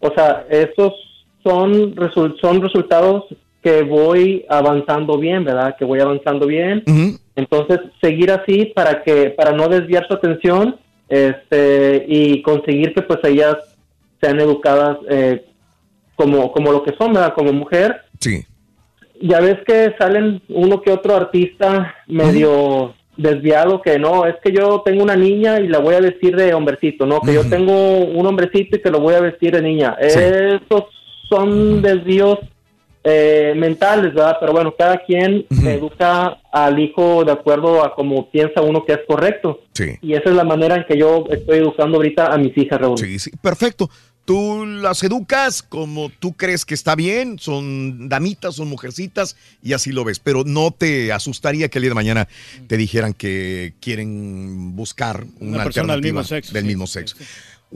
O 0.00 0.12
sea, 0.14 0.44
esos 0.50 0.92
son, 1.42 1.94
son 2.42 2.60
resultados 2.60 3.24
que 3.62 3.82
voy 3.82 4.44
avanzando 4.50 5.16
bien, 5.16 5.44
¿verdad? 5.44 5.76
Que 5.78 5.86
voy 5.86 6.00
avanzando 6.00 6.46
bien. 6.46 6.82
Entonces, 7.36 7.78
seguir 8.02 8.30
así 8.30 8.66
para 8.74 9.02
que 9.02 9.30
para 9.30 9.52
no 9.52 9.68
desviar 9.68 10.06
su 10.06 10.12
atención 10.14 10.76
este 11.08 12.04
y 12.06 12.42
conseguir 12.42 12.92
que 12.94 13.02
pues 13.02 13.20
ellas 13.24 13.56
sean 14.20 14.40
educadas 14.40 14.98
eh, 15.08 15.44
como 16.16 16.52
como 16.52 16.70
lo 16.72 16.82
que 16.82 16.94
son, 16.98 17.12
¿verdad? 17.14 17.32
Como 17.34 17.52
mujer. 17.52 18.02
Sí. 18.20 18.44
Ya 19.26 19.40
ves 19.40 19.56
que 19.66 19.94
salen 19.98 20.42
uno 20.48 20.82
que 20.82 20.92
otro 20.92 21.16
artista 21.16 21.94
medio 22.06 22.94
desviado 23.16 23.80
que 23.80 23.98
no, 23.98 24.26
es 24.26 24.34
que 24.42 24.52
yo 24.52 24.82
tengo 24.84 25.02
una 25.02 25.16
niña 25.16 25.60
y 25.60 25.68
la 25.68 25.78
voy 25.78 25.94
a 25.94 26.00
vestir 26.00 26.36
de 26.36 26.52
hombrecito, 26.52 27.06
no, 27.06 27.20
que 27.20 27.32
yo 27.32 27.48
tengo 27.48 28.00
un 28.00 28.26
hombrecito 28.26 28.76
y 28.76 28.82
que 28.82 28.90
lo 28.90 29.00
voy 29.00 29.14
a 29.14 29.20
vestir 29.20 29.54
de 29.54 29.62
niña. 29.62 29.96
Esos 30.00 30.84
son 31.28 31.80
desvíos 31.80 32.38
eh, 33.02 33.52
mentales, 33.56 34.14
¿verdad? 34.14 34.36
Pero 34.40 34.52
bueno, 34.52 34.74
cada 34.76 34.98
quien 34.98 35.46
educa 35.50 36.38
al 36.50 36.78
hijo 36.78 37.24
de 37.24 37.32
acuerdo 37.32 37.84
a 37.84 37.94
como 37.94 38.30
piensa 38.30 38.62
uno 38.62 38.84
que 38.84 38.94
es 38.94 39.00
correcto. 39.06 39.60
Sí. 39.72 39.96
Y 40.00 40.14
esa 40.14 40.30
es 40.30 40.36
la 40.36 40.44
manera 40.44 40.76
en 40.76 40.84
que 40.84 40.96
yo 40.98 41.24
estoy 41.30 41.58
educando 41.58 41.98
ahorita 41.98 42.32
a 42.32 42.38
mis 42.38 42.56
hijas, 42.56 42.80
Raúl. 42.80 42.98
Sí, 42.98 43.18
sí, 43.18 43.30
perfecto. 43.42 43.88
Tú 44.24 44.64
las 44.64 45.02
educas 45.02 45.62
como 45.62 46.08
tú 46.08 46.32
crees 46.32 46.64
que 46.64 46.74
está 46.74 46.94
bien, 46.94 47.38
son 47.38 48.08
damitas, 48.08 48.56
son 48.56 48.68
mujercitas 48.68 49.36
y 49.62 49.74
así 49.74 49.92
lo 49.92 50.04
ves, 50.04 50.18
pero 50.18 50.44
no 50.44 50.70
te 50.70 51.12
asustaría 51.12 51.68
que 51.68 51.78
el 51.78 51.82
día 51.82 51.90
de 51.90 51.94
mañana 51.94 52.28
te 52.66 52.76
dijeran 52.76 53.12
que 53.12 53.74
quieren 53.80 54.74
buscar 54.76 55.26
una, 55.40 55.56
Una 55.56 55.64
persona 55.64 55.94
del 55.94 56.04
alternativa 56.04 56.20
mismo 56.22 56.28
sexo, 56.28 56.52
del 56.52 56.62
sí, 56.62 56.68
mismo 56.68 56.86
sexo. 56.86 57.16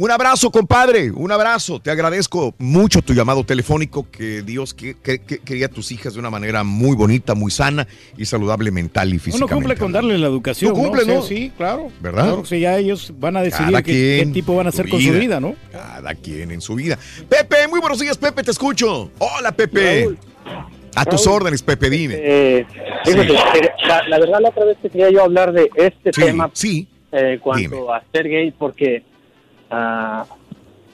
Un 0.00 0.12
abrazo, 0.12 0.52
compadre, 0.52 1.10
un 1.10 1.32
abrazo. 1.32 1.80
Te 1.80 1.90
agradezco 1.90 2.54
mucho 2.58 3.02
tu 3.02 3.14
llamado 3.14 3.42
telefónico, 3.42 4.08
que 4.08 4.42
Dios 4.42 4.72
que, 4.72 4.94
que- 4.94 5.18
que 5.18 5.38
quería 5.40 5.66
a 5.66 5.68
tus 5.68 5.90
hijas 5.90 6.14
de 6.14 6.20
una 6.20 6.30
manera 6.30 6.62
muy 6.62 6.94
bonita, 6.94 7.34
muy 7.34 7.50
sana 7.50 7.84
y 8.16 8.24
saludable 8.24 8.70
mental 8.70 9.08
y 9.08 9.14
Uno 9.14 9.20
físicamente. 9.20 9.54
cumple 9.56 9.76
con 9.76 9.90
darle 9.90 10.16
la 10.16 10.28
educación. 10.28 10.72
Tú 10.72 10.80
cumples, 10.80 11.04
¿no? 11.04 11.14
¿no? 11.14 11.22
Sí, 11.22 11.36
sí, 11.36 11.52
claro. 11.56 11.90
¿Verdad? 12.00 12.22
Claro, 12.26 12.42
que 12.42 12.48
sí, 12.48 12.60
ya 12.60 12.78
ellos 12.78 13.12
van 13.18 13.38
a 13.38 13.42
decidir 13.42 13.72
Cada 13.72 13.82
qué, 13.82 14.30
tipo 14.32 14.54
van 14.54 14.66
a 14.66 14.68
hacer 14.68 14.88
con 14.88 15.00
su 15.02 15.10
vida. 15.12 15.40
¿no? 15.40 15.56
Cada 15.72 16.14
quien 16.14 16.52
en 16.52 16.60
su 16.60 16.76
vida. 16.76 16.96
Pepe, 17.28 17.66
muy 17.68 17.80
buenos 17.80 17.98
días, 17.98 18.16
Pepe, 18.16 18.44
te 18.44 18.52
escucho. 18.52 19.10
Hola, 19.18 19.50
Pepe. 19.50 20.10
A 20.94 21.04
tus 21.06 21.24
Raúl, 21.26 21.38
órdenes, 21.42 21.60
Pepe, 21.62 21.90
dime. 21.90 22.14
Eh, 22.18 22.66
fíjate, 23.04 23.32
eh, 23.32 23.70
la, 23.84 24.06
la 24.08 24.18
verdad 24.20 24.38
la 24.40 24.50
otra 24.50 24.64
vez 24.64 24.76
que 24.80 24.90
quería 24.90 25.10
yo 25.10 25.24
hablar 25.24 25.52
de 25.52 25.68
este 25.74 26.12
Sí, 26.12 26.20
tema 26.22 26.50
sí. 26.54 26.86
eh, 27.10 27.40
cuanto 27.42 27.92
a 27.92 28.00
ser 28.12 28.28
gay 28.28 28.52
porque 28.52 29.02
ah, 29.70 30.24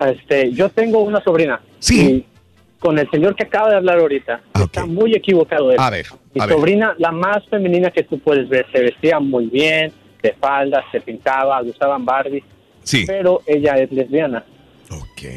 este 0.00 0.52
yo 0.52 0.68
tengo 0.68 1.00
una 1.00 1.22
sobrina 1.22 1.60
sí 1.78 2.24
con 2.78 2.98
el 2.98 3.08
señor 3.10 3.34
que 3.34 3.44
acaba 3.44 3.70
de 3.70 3.76
hablar 3.76 3.98
ahorita 3.98 4.42
está 4.62 4.84
muy 4.84 5.14
equivocado 5.14 5.70
él. 5.72 5.78
A 5.80 5.88
ver, 5.88 6.06
mi 6.34 6.42
a 6.42 6.46
ver. 6.46 6.56
sobrina 6.56 6.94
la 6.98 7.12
más 7.12 7.46
femenina 7.48 7.90
que 7.90 8.02
tú 8.02 8.18
puedes 8.18 8.46
ver 8.48 8.66
se 8.72 8.80
vestía 8.80 9.18
muy 9.20 9.46
bien 9.46 9.92
de 10.22 10.32
falda 10.34 10.82
se 10.92 11.00
pintaba 11.00 11.62
usaban 11.62 12.04
Barbie 12.04 12.44
Sí. 12.82 13.04
pero 13.06 13.40
ella 13.46 13.74
es 13.78 13.90
lesbiana 13.90 14.44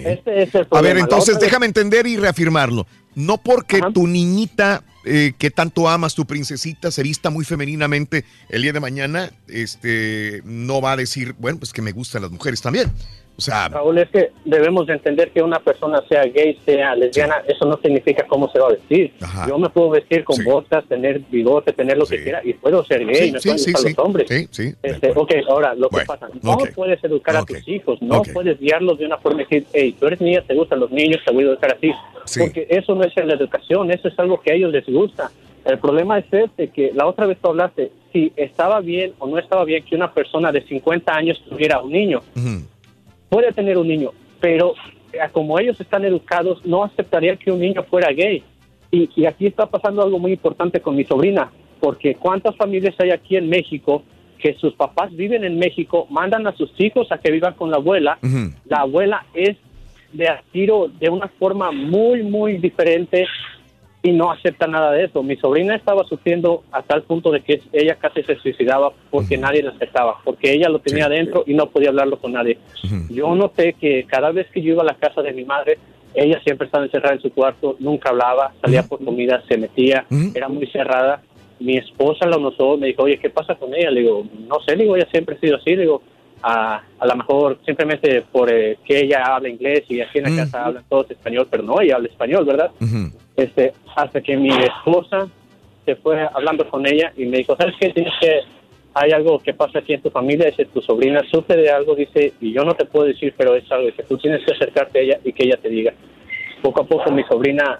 este 0.05 0.43
es 0.43 0.53
el 0.55 0.67
A 0.71 0.81
ver, 0.81 0.97
entonces 0.97 1.35
vez- 1.35 1.41
déjame 1.45 1.65
entender 1.65 2.07
y 2.07 2.17
reafirmarlo. 2.17 2.85
No 3.15 3.37
porque 3.37 3.81
tu 3.93 4.05
niñita 4.07 4.83
eh, 5.05 5.33
que 5.37 5.49
tanto 5.49 5.87
amas, 5.87 6.13
tu 6.13 6.25
princesita, 6.25 6.91
se 6.91 7.01
vista 7.01 7.29
muy 7.29 7.45
femeninamente 7.45 8.25
el 8.49 8.61
día 8.61 8.73
de 8.73 8.79
mañana, 8.79 9.31
este, 9.47 10.41
no 10.43 10.81
va 10.81 10.91
a 10.91 10.95
decir, 10.97 11.33
bueno, 11.39 11.57
pues 11.59 11.71
que 11.73 11.81
me 11.81 11.93
gustan 11.93 12.21
las 12.23 12.31
mujeres 12.31 12.61
también. 12.61 12.91
O 13.37 13.41
sea, 13.41 13.67
Raúl, 13.69 13.99
es 13.99 14.09
que 14.09 14.31
debemos 14.45 14.87
de 14.87 14.93
entender 14.93 15.29
que 15.29 15.43
una 15.43 15.59
persona 15.59 16.01
sea 16.09 16.23
gay, 16.23 16.57
sea 16.65 16.95
lesbiana, 16.95 17.35
eso 17.47 17.65
no 17.65 17.77
significa 17.77 18.25
cómo 18.27 18.49
se 18.51 18.57
va 18.59 18.67
a 18.67 18.71
vestir. 18.71 19.13
Yo 19.47 19.59
me 19.59 19.69
puedo 19.69 19.91
vestir 19.91 20.23
con 20.23 20.43
botas, 20.43 20.83
tener 20.85 21.19
bigote, 21.29 21.71
tener 21.71 21.97
lo 21.99 22.07
que 22.07 22.23
quiera 22.23 22.41
y 22.43 22.53
puedo 22.53 22.83
ser 22.83 23.05
gay, 23.05 23.33
Sí, 23.37 23.39
sí, 23.39 23.57
sí, 23.59 23.71
gustar 23.71 23.77
sí. 23.77 23.89
los 23.95 23.99
hombres. 23.99 24.27
Sí, 24.27 24.47
sí, 24.49 24.73
Este, 24.81 25.11
ok, 25.15 25.33
ahora, 25.47 25.75
lo 25.75 25.87
que 25.89 26.03
pasa, 26.05 26.29
no 26.41 26.57
puedes 26.75 27.03
educar 27.03 27.37
a 27.37 27.45
tus 27.45 27.67
hijos, 27.67 28.01
no 28.01 28.23
puedes 28.23 28.59
guiarlos 28.59 28.97
de 28.97 29.05
una 29.05 29.17
forma 29.17 29.43
y 29.43 29.45
decir, 29.45 29.67
hey, 29.71 29.95
tú 29.99 30.07
eres 30.07 30.19
niña, 30.19 30.41
te 30.41 30.55
gustan 30.55 30.79
los 30.79 30.89
niños, 30.89 31.21
te 31.23 31.31
voy 31.31 31.43
a 31.43 31.47
educar 31.49 31.75
así. 31.75 31.91
Porque 32.39 32.65
eso 32.69 32.95
no 32.95 33.03
es 33.03 33.15
la 33.15 33.35
educación, 33.35 33.91
eso 33.91 34.07
es 34.07 34.17
algo 34.17 34.41
que 34.41 34.51
a 34.51 34.55
ellos 34.55 34.71
les 34.71 34.85
gusta. 34.87 35.29
El 35.63 35.77
problema 35.79 36.17
es 36.17 36.25
este, 36.31 36.69
que 36.69 36.91
la 36.95 37.05
otra 37.05 37.25
vez 37.27 37.37
tú 37.39 37.49
hablaste, 37.49 37.91
si 38.13 38.31
estaba 38.35 38.79
bien 38.79 39.13
o 39.19 39.27
no 39.27 39.37
estaba 39.37 39.63
bien 39.65 39.83
que 39.83 39.95
una 39.95 40.11
persona 40.11 40.51
de 40.51 40.61
50 40.61 41.13
años 41.13 41.43
tuviera 41.47 41.81
un 41.81 41.91
niño 41.91 42.21
puede 43.29 43.51
tener 43.51 43.77
un 43.77 43.87
niño, 43.87 44.11
pero 44.39 44.73
eh, 45.13 45.19
como 45.31 45.59
ellos 45.59 45.79
están 45.79 46.05
educados, 46.05 46.65
no 46.65 46.83
aceptarían 46.83 47.37
que 47.37 47.51
un 47.51 47.59
niño 47.59 47.83
fuera 47.83 48.11
gay. 48.11 48.43
Y, 48.91 49.09
y 49.15 49.25
aquí 49.25 49.47
está 49.47 49.65
pasando 49.65 50.01
algo 50.01 50.19
muy 50.19 50.31
importante 50.31 50.79
con 50.79 50.95
mi 50.95 51.03
sobrina, 51.03 51.51
porque 51.79 52.15
¿cuántas 52.15 52.55
familias 52.55 52.95
hay 52.99 53.11
aquí 53.11 53.35
en 53.35 53.49
México 53.49 54.03
que 54.39 54.53
sus 54.53 54.73
papás 54.73 55.15
viven 55.15 55.43
en 55.43 55.57
México, 55.57 56.07
mandan 56.09 56.47
a 56.47 56.55
sus 56.55 56.71
hijos 56.79 57.11
a 57.11 57.17
que 57.17 57.31
vivan 57.31 57.55
con 57.55 57.71
la 57.71 57.77
abuela? 57.77 58.17
La 58.65 58.81
abuela 58.81 59.25
es 59.33 59.57
de 60.13 60.29
tiro 60.51 60.87
de 60.99 61.09
una 61.09 61.27
forma 61.27 61.71
muy, 61.71 62.23
muy 62.23 62.57
diferente 62.57 63.27
no 64.11 64.31
acepta 64.31 64.67
nada 64.67 64.91
de 64.91 65.05
eso. 65.05 65.23
Mi 65.23 65.35
sobrina 65.37 65.75
estaba 65.75 66.03
sufriendo 66.03 66.63
a 66.71 66.81
tal 66.81 67.03
punto 67.03 67.31
de 67.31 67.41
que 67.41 67.61
ella 67.73 67.95
casi 67.95 68.23
se 68.23 68.35
suicidaba 68.37 68.91
porque 69.09 69.37
nadie 69.37 69.63
la 69.63 69.71
aceptaba, 69.71 70.17
porque 70.23 70.53
ella 70.53 70.69
lo 70.69 70.79
tenía 70.79 71.05
adentro 71.05 71.43
y 71.45 71.53
no 71.53 71.67
podía 71.69 71.89
hablarlo 71.89 72.19
con 72.19 72.33
nadie. 72.33 72.57
Yo 73.09 73.33
noté 73.35 73.73
que 73.73 74.05
cada 74.05 74.31
vez 74.31 74.47
que 74.51 74.61
yo 74.61 74.73
iba 74.73 74.83
a 74.83 74.85
la 74.85 74.95
casa 74.95 75.21
de 75.21 75.33
mi 75.33 75.45
madre, 75.45 75.77
ella 76.13 76.39
siempre 76.43 76.65
estaba 76.65 76.85
encerrada 76.85 77.15
en 77.15 77.21
su 77.21 77.31
cuarto, 77.31 77.75
nunca 77.79 78.09
hablaba, 78.09 78.53
salía 78.61 78.83
por 78.83 79.03
comida, 79.03 79.43
se 79.47 79.57
metía, 79.57 80.05
era 80.33 80.47
muy 80.47 80.67
cerrada. 80.67 81.21
Mi 81.59 81.77
esposa 81.77 82.27
la 82.27 82.37
notó, 82.37 82.77
me 82.77 82.87
dijo, 82.87 83.03
oye, 83.03 83.17
¿qué 83.17 83.29
pasa 83.29 83.55
con 83.55 83.73
ella? 83.73 83.89
Le 83.89 84.01
digo, 84.01 84.25
no 84.47 84.59
sé, 84.61 84.75
le 84.75 84.83
digo, 84.83 84.95
ella 84.95 85.07
siempre 85.11 85.35
ha 85.35 85.39
sido 85.39 85.57
así, 85.57 85.75
le 85.75 85.81
digo, 85.83 86.01
a, 86.41 86.81
a 86.99 87.07
lo 87.07 87.15
mejor 87.15 87.59
simplemente 87.65 88.21
por 88.31 88.51
eh, 88.51 88.77
que 88.85 88.99
ella 88.99 89.23
habla 89.35 89.49
inglés 89.49 89.83
y 89.89 90.01
aquí 90.01 90.19
en 90.19 90.25
la 90.25 90.43
casa 90.43 90.65
hablan 90.65 90.83
todos 90.87 91.09
español, 91.09 91.47
pero 91.49 91.63
no, 91.63 91.81
ella 91.81 91.95
habla 91.95 92.09
español, 92.09 92.45
¿verdad? 92.45 92.71
Este 93.37 93.73
hasta 93.95 94.19
que 94.21 94.35
mi 94.35 94.49
esposa 94.49 95.27
se 95.85 95.95
fue 95.95 96.27
hablando 96.33 96.67
con 96.69 96.85
ella 96.85 97.13
y 97.15 97.25
me 97.25 97.37
dijo, 97.37 97.55
¿sabes 97.55 97.75
qué? 97.79 97.89
Tienes 97.89 98.13
que, 98.19 98.41
hay 98.93 99.11
algo 99.11 99.39
que 99.39 99.53
pasa 99.53 99.79
aquí 99.79 99.93
en 99.93 100.01
tu 100.01 100.09
familia, 100.09 100.47
dice, 100.47 100.65
tu 100.65 100.81
sobrina 100.81 101.21
sufre 101.31 101.55
de 101.55 101.69
algo, 101.69 101.95
dice, 101.95 102.33
y 102.41 102.51
yo 102.51 102.63
no 102.63 102.73
te 102.73 102.85
puedo 102.85 103.05
decir, 103.05 103.33
pero 103.37 103.55
es 103.55 103.71
algo 103.71 103.89
que 103.95 104.03
tú 104.03 104.17
tienes 104.17 104.43
que 104.43 104.51
acercarte 104.51 104.99
a 104.99 105.01
ella 105.01 105.19
y 105.23 105.31
que 105.31 105.43
ella 105.45 105.57
te 105.61 105.69
diga. 105.69 105.93
Poco 106.61 106.81
a 106.81 106.85
poco 106.85 107.11
mi 107.11 107.23
sobrina 107.23 107.79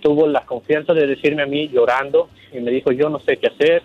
tuvo 0.00 0.26
la 0.26 0.46
confianza 0.46 0.94
de 0.94 1.06
decirme 1.06 1.42
a 1.42 1.46
mí 1.46 1.68
llorando 1.68 2.28
y 2.52 2.60
me 2.60 2.70
dijo, 2.70 2.92
yo 2.92 3.10
no 3.10 3.18
sé 3.20 3.36
qué 3.36 3.48
hacer, 3.48 3.82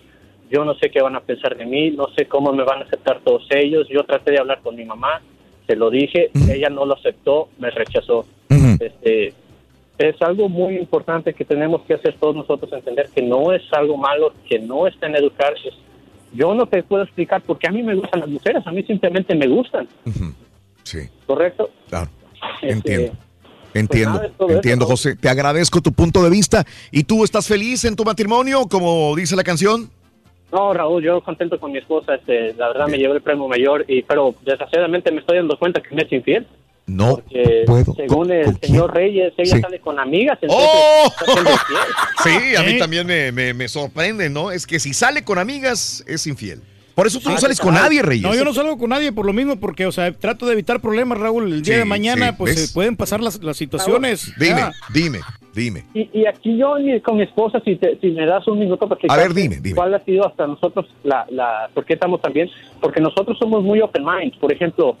yo 0.50 0.64
no 0.64 0.74
sé 0.74 0.90
qué 0.90 1.02
van 1.02 1.16
a 1.16 1.20
pensar 1.20 1.56
de 1.56 1.66
mí, 1.66 1.90
no 1.90 2.08
sé 2.16 2.26
cómo 2.26 2.52
me 2.52 2.64
van 2.64 2.80
a 2.80 2.84
aceptar 2.84 3.20
todos 3.20 3.46
ellos. 3.50 3.86
Yo 3.88 4.04
traté 4.04 4.32
de 4.32 4.38
hablar 4.38 4.60
con 4.62 4.76
mi 4.76 4.84
mamá, 4.84 5.20
se 5.66 5.76
lo 5.76 5.90
dije, 5.90 6.30
ella 6.50 6.70
no 6.70 6.86
lo 6.86 6.94
aceptó, 6.94 7.48
me 7.58 7.70
rechazó. 7.70 8.24
Este, 8.80 9.34
es 9.98 10.20
algo 10.22 10.48
muy 10.48 10.76
importante 10.76 11.34
que 11.34 11.44
tenemos 11.44 11.82
que 11.82 11.94
hacer 11.94 12.16
todos 12.18 12.36
nosotros, 12.36 12.72
entender 12.72 13.08
que 13.14 13.22
no 13.22 13.52
es 13.52 13.62
algo 13.72 13.96
malo, 13.96 14.32
que 14.48 14.58
no 14.58 14.86
está 14.86 15.06
en 15.06 15.16
educarse. 15.16 15.70
Yo 16.32 16.54
no 16.54 16.66
te 16.66 16.82
puedo 16.82 17.02
explicar 17.02 17.42
por 17.42 17.58
qué 17.58 17.68
a 17.68 17.72
mí 17.72 17.82
me 17.82 17.94
gustan 17.94 18.20
las 18.20 18.28
mujeres, 18.28 18.66
a 18.66 18.70
mí 18.70 18.82
simplemente 18.84 19.34
me 19.34 19.48
gustan. 19.48 19.88
Sí. 20.84 21.08
¿Correcto? 21.26 21.70
Claro. 21.88 22.10
Este, 22.62 22.74
Entiendo. 22.74 23.12
Entiendo, 23.74 24.14
nada, 24.14 24.26
es 24.26 24.32
todo 24.32 24.48
eso, 24.48 24.56
entiendo, 24.56 24.84
¿no? 24.84 24.90
José. 24.90 25.16
Te 25.16 25.28
agradezco 25.28 25.80
tu 25.80 25.92
punto 25.92 26.22
de 26.22 26.30
vista. 26.30 26.64
¿Y 26.90 27.04
tú 27.04 27.22
estás 27.22 27.46
feliz 27.46 27.84
en 27.84 27.96
tu 27.96 28.04
matrimonio, 28.04 28.66
como 28.66 29.14
dice 29.14 29.36
la 29.36 29.44
canción? 29.44 29.90
No, 30.50 30.72
Raúl, 30.72 31.02
yo 31.02 31.20
contento 31.20 31.60
con 31.60 31.72
mi 31.72 31.78
esposa, 31.78 32.14
este, 32.14 32.54
la 32.54 32.68
verdad 32.68 32.88
me 32.88 32.96
llevo 32.96 33.14
el 33.14 33.20
premio 33.20 33.46
mayor, 33.48 33.84
y 33.86 34.02
pero 34.02 34.34
desgraciadamente 34.44 35.12
me 35.12 35.20
estoy 35.20 35.36
dando 35.36 35.58
cuenta 35.58 35.82
que 35.82 35.94
me 35.94 36.02
es 36.02 36.12
infiel. 36.12 36.46
No 36.88 37.16
porque 37.16 37.62
puedo. 37.66 37.94
según 37.94 38.32
el 38.32 38.56
señor 38.60 38.94
Reyes, 38.94 39.32
ella 39.36 39.56
Sí. 39.56 39.60
sale 39.60 39.78
con 39.78 39.98
amigas, 40.00 40.38
entonces 40.40 40.68
¡Oh! 40.72 41.12
siendo 41.24 41.50
infiel. 41.50 41.78
Sí, 42.24 42.56
a 42.56 42.62
mí 42.62 42.72
¿Eh? 42.72 42.78
también 42.78 43.06
me, 43.06 43.30
me- 43.30 43.54
me 43.54 43.68
sorprende, 43.68 44.28
¿no? 44.30 44.50
Es 44.50 44.66
que 44.66 44.80
si 44.80 44.92
sale 44.94 45.22
con 45.22 45.38
amigas, 45.38 46.02
es 46.08 46.26
infiel. 46.26 46.62
Por 46.94 47.06
eso 47.06 47.20
tú 47.20 47.30
no 47.30 47.38
sales 47.38 47.60
con 47.60 47.74
nadie, 47.74 48.02
Reyes. 48.02 48.24
No, 48.24 48.34
yo 48.34 48.44
no 48.44 48.52
salgo 48.52 48.76
con 48.76 48.90
nadie 48.90 49.12
por 49.12 49.24
lo 49.24 49.32
mismo, 49.32 49.54
porque, 49.60 49.86
o 49.86 49.92
sea, 49.92 50.10
trato 50.12 50.46
de 50.46 50.54
evitar 50.54 50.80
problemas, 50.80 51.18
Raúl. 51.18 51.44
El 51.52 51.62
día 51.62 51.74
Sí, 51.74 51.78
de 51.78 51.84
mañana, 51.84 52.30
sí, 52.30 52.34
pues, 52.38 52.56
¿ves? 52.56 52.66
se 52.68 52.74
pueden 52.74 52.96
pasar 52.96 53.20
las, 53.20 53.40
las 53.40 53.56
situaciones. 53.56 54.32
Dime, 54.36 54.56
Ya. 54.58 54.72
dime, 54.92 55.20
dime. 55.54 55.84
Y, 55.94 56.10
y 56.12 56.26
aquí 56.26 56.56
yo 56.58 56.76
ni- 56.78 57.00
con 57.00 57.18
mi 57.18 57.22
esposa, 57.22 57.60
si, 57.64 57.76
te- 57.76 58.00
si 58.00 58.08
me 58.08 58.26
das 58.26 58.48
un 58.48 58.58
minuto 58.58 58.88
para 58.88 59.00
A 59.10 59.16
ver, 59.16 59.32
dime, 59.32 59.58
dime. 59.60 59.76
cuál 59.76 59.94
ha 59.94 60.04
sido 60.04 60.26
hasta 60.26 60.48
nosotros, 60.48 60.86
la, 61.04 61.24
la, 61.30 61.70
¿por 61.72 61.84
qué 61.84 61.92
estamos 61.94 62.20
también? 62.20 62.50
Porque 62.80 63.00
nosotros 63.00 63.36
somos 63.38 63.62
muy 63.62 63.80
open 63.80 64.04
mind. 64.04 64.36
Por 64.40 64.52
ejemplo, 64.52 64.96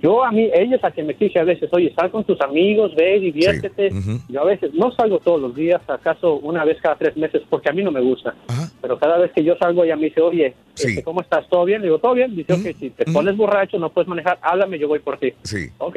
yo 0.00 0.24
a 0.24 0.30
mí, 0.32 0.48
ella 0.54 0.76
es 0.76 0.82
la 0.82 0.90
que 0.90 1.02
me 1.02 1.12
exige 1.12 1.38
a 1.38 1.44
veces, 1.44 1.68
oye, 1.72 1.92
sal 1.94 2.10
con 2.10 2.24
tus 2.24 2.40
amigos, 2.40 2.94
ve, 2.94 3.20
diviértete. 3.20 3.90
Yo 4.28 4.40
a 4.40 4.44
veces 4.44 4.72
no 4.74 4.90
salgo 4.92 5.18
todos 5.18 5.40
los 5.40 5.54
días, 5.54 5.80
acaso 5.88 6.34
una 6.36 6.64
vez 6.64 6.78
cada 6.80 6.96
tres 6.96 7.16
meses, 7.16 7.42
porque 7.48 7.68
a 7.68 7.72
mí 7.72 7.82
no 7.82 7.90
me 7.90 8.00
gusta. 8.00 8.34
Pero 8.80 8.98
cada 8.98 9.18
vez 9.18 9.32
que 9.32 9.44
yo 9.44 9.56
salgo, 9.56 9.84
ella 9.84 9.96
me 9.96 10.06
dice, 10.06 10.20
oye, 10.20 10.54
este, 10.76 11.02
¿cómo 11.02 11.20
estás? 11.20 11.48
¿Todo 11.48 11.64
bien? 11.64 11.80
Le 11.80 11.88
digo, 11.88 11.98
todo 11.98 12.14
bien. 12.14 12.34
Dice, 12.34 12.52
ok, 12.54 12.76
si 12.78 12.90
te 12.90 13.04
pones 13.12 13.36
borracho, 13.36 13.78
no 13.78 13.90
puedes 13.90 14.08
manejar, 14.08 14.38
háblame, 14.42 14.78
yo 14.78 14.88
voy 14.88 15.00
por 15.00 15.18
ti. 15.18 15.32
Sí. 15.42 15.68
Ok. 15.78 15.96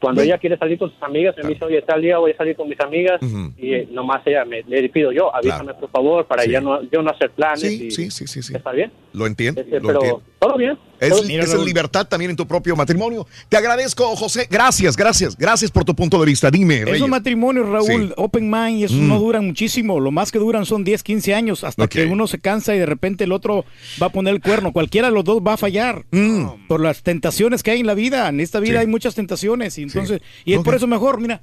Cuando 0.00 0.22
ella 0.22 0.38
quiere 0.38 0.56
salir 0.56 0.78
con 0.78 0.92
sus 0.92 1.02
amigas, 1.02 1.34
me 1.42 1.48
dice, 1.48 1.64
oye, 1.64 1.82
tal 1.82 2.00
día 2.00 2.18
voy 2.18 2.30
a 2.30 2.36
salir 2.36 2.54
con 2.54 2.68
mis 2.68 2.78
amigas. 2.80 3.20
Y 3.56 3.74
eh, 3.74 3.88
nomás 3.90 4.24
ella 4.26 4.44
me, 4.44 4.62
le 4.62 4.88
pido 4.90 5.10
yo, 5.10 5.34
avísame 5.34 5.74
por 5.74 5.90
favor, 5.90 6.24
para 6.24 6.42
Sí. 6.44 6.52
ya 6.52 6.60
no, 6.60 6.80
yo 6.84 7.02
no 7.02 7.10
hacer 7.10 7.30
planes. 7.30 7.62
Sí, 7.62 7.86
y, 7.86 7.90
sí, 7.90 8.08
sí, 8.12 8.28
sí, 8.28 8.40
sí. 8.40 8.54
¿Está 8.54 8.70
bien? 8.70 8.92
Lo 9.12 9.26
entiendo, 9.26 9.60
Este, 9.60 9.80
lo 9.80 9.86
pero 9.88 9.94
entiendo. 9.98 10.22
Todo 10.38 10.56
bien. 10.56 10.78
Es, 11.00 11.12
en 11.28 11.64
libertad 11.64 12.06
también 12.08 12.30
en 12.32 12.36
tu 12.36 12.46
propio 12.46 12.74
matrimonio. 12.74 13.26
Te 13.48 13.56
agradezco, 13.56 14.16
José. 14.16 14.48
Gracias, 14.50 14.96
gracias. 14.96 15.36
Gracias 15.36 15.70
por 15.70 15.84
tu 15.84 15.94
punto 15.94 16.18
de 16.18 16.26
vista. 16.26 16.50
Dime, 16.50 16.80
Reyes. 16.84 16.96
Esos 16.96 17.08
matrimonios, 17.08 17.68
Raúl, 17.68 18.08
Sí. 18.08 18.12
open 18.16 18.50
mind, 18.50 18.84
esos 18.84 18.96
Mm. 18.96 19.08
no 19.08 19.18
duran 19.20 19.46
muchísimo. 19.46 20.00
Lo 20.00 20.10
más 20.10 20.32
que 20.32 20.38
duran 20.40 20.66
son 20.66 20.82
10, 20.82 21.02
15 21.04 21.34
años 21.34 21.62
hasta 21.62 21.86
que 21.86 22.06
uno 22.06 22.26
se 22.26 22.38
cansa 22.40 22.74
y 22.74 22.78
de 22.80 22.86
repente 22.86 23.24
el 23.24 23.32
otro 23.32 23.64
va 24.02 24.06
a 24.06 24.10
poner 24.10 24.34
el 24.34 24.40
cuerno. 24.40 24.72
Cualquiera 24.72 25.08
de 25.08 25.14
los 25.14 25.24
dos 25.24 25.40
va 25.40 25.52
a 25.54 25.56
fallar 25.56 26.04
por 26.66 26.80
las 26.80 27.02
tentaciones 27.02 27.62
que 27.62 27.70
hay 27.70 27.80
en 27.80 27.86
la 27.86 27.94
vida. 27.94 28.28
En 28.28 28.40
esta 28.40 28.58
vida 28.58 28.72
Mm. 28.72 28.74
Sí. 28.74 28.80
hay 28.80 28.86
muchas 28.88 29.14
tentaciones 29.14 29.78
y 29.78 29.82
entonces 29.84 30.20
y 30.44 30.54
es 30.54 30.60
por 30.60 30.74
eso 30.74 30.86
mejor, 30.88 31.20
mira, 31.20 31.40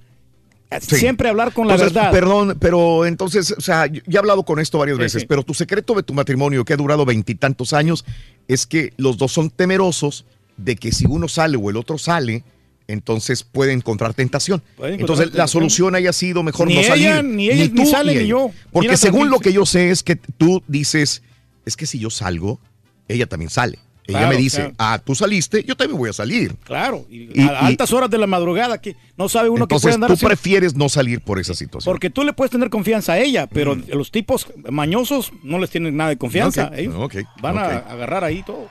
siempre 0.81 1.29
hablar 1.29 1.53
con 1.53 1.67
la 1.67 1.77
verdad. 1.77 2.11
Perdón, 2.11 2.57
pero 2.59 3.05
entonces, 3.05 3.51
o 3.57 3.61
sea, 3.61 3.85
yo 3.87 4.01
ya 4.05 4.17
he 4.17 4.19
hablado 4.19 4.43
con 4.43 4.59
esto 4.59 4.77
varias 4.77 4.97
Sí, 4.97 5.03
veces, 5.03 5.21
sí. 5.21 5.27
pero 5.27 5.43
tu 5.43 5.53
secreto 5.53 5.93
de 5.93 6.03
tu 6.03 6.13
matrimonio, 6.13 6.65
que 6.65 6.73
ha 6.73 6.77
durado 6.77 7.05
veintitantos 7.05 7.73
años, 7.73 8.05
es 8.47 8.65
que 8.65 8.93
los 8.97 9.17
dos 9.17 9.31
son 9.31 9.49
temerosos 9.49 10.25
de 10.57 10.75
que 10.75 10.91
si 10.91 11.05
uno 11.05 11.27
sale 11.27 11.57
o 11.57 11.69
el 11.69 11.77
otro 11.77 11.97
sale, 11.97 12.43
entonces 12.87 13.43
puede 13.43 13.73
encontrar 13.73 14.13
tentación. 14.13 14.61
Puede 14.77 14.93
encontrar 14.93 15.17
Entonces, 15.19 15.37
la 15.37 15.47
solución 15.47 15.95
haya 15.95 16.13
sido 16.13 16.43
mejor 16.43 16.67
Ni 16.67 16.75
no 16.75 16.83
salir. 16.83 17.07
ella, 17.07 17.21
ni 17.23 17.49
ella, 17.49 17.69
ni 17.73 17.85
sale, 17.85 18.15
ni 18.21 18.27
yo. 18.27 18.51
Porque 18.71 18.95
según 18.97 19.29
lo 19.29 19.39
que 19.39 19.51
yo 19.53 19.65
sé 19.65 19.89
es 19.89 20.03
que 20.03 20.15
tú 20.15 20.63
dices, 20.67 21.23
es 21.65 21.75
que 21.75 21.85
si 21.87 21.99
yo 21.99 22.09
salgo, 22.09 22.59
ella 23.07 23.25
también 23.27 23.49
sale. 23.49 23.79
Ella 24.07 24.19
Claro, 24.19 24.29
me 24.35 24.37
dice, 24.37 24.57
claro. 24.57 24.73
ah, 24.77 24.99
tú 25.03 25.15
saliste, 25.15 25.63
yo 25.63 25.75
también 25.75 25.97
voy 25.97 26.09
a 26.09 26.13
salir. 26.13 26.55
Claro, 26.63 27.05
y, 27.09 27.41
Y- 27.41 27.47
a 27.47 27.59
altas 27.65 27.91
horas 27.91 28.09
de 28.09 28.19
la 28.19 28.27
madrugada 28.27 28.79
que 28.79 28.95
no 29.17 29.27
sabe 29.29 29.49
uno 29.49 29.59
que 29.67 29.73
Entonces, 29.73 29.81
puede 29.83 29.93
andar 29.95 30.09
tú 30.09 30.13
así. 30.13 30.25
prefieres 30.25 30.75
no 30.75 30.89
salir 30.89 31.21
por 31.21 31.39
esa 31.39 31.55
situación. 31.55 31.91
Porque 31.91 32.09
tú 32.11 32.23
le 32.23 32.31
puedes 32.33 32.51
tener 32.51 32.69
confianza 32.69 33.13
a 33.13 33.19
ella, 33.19 33.47
pero 33.47 33.75
los 33.75 34.11
tipos 34.11 34.47
mañosos 34.69 35.31
no 35.43 35.57
les 35.57 35.71
tienen 35.71 35.97
nada 35.97 36.11
de 36.11 36.17
confianza. 36.17 36.71
Ellos 36.75 36.93
ok, 36.97 37.15
van 37.41 37.57
a 37.57 37.65
agarrar 37.77 38.23
ahí 38.23 38.43
todo. 38.43 38.69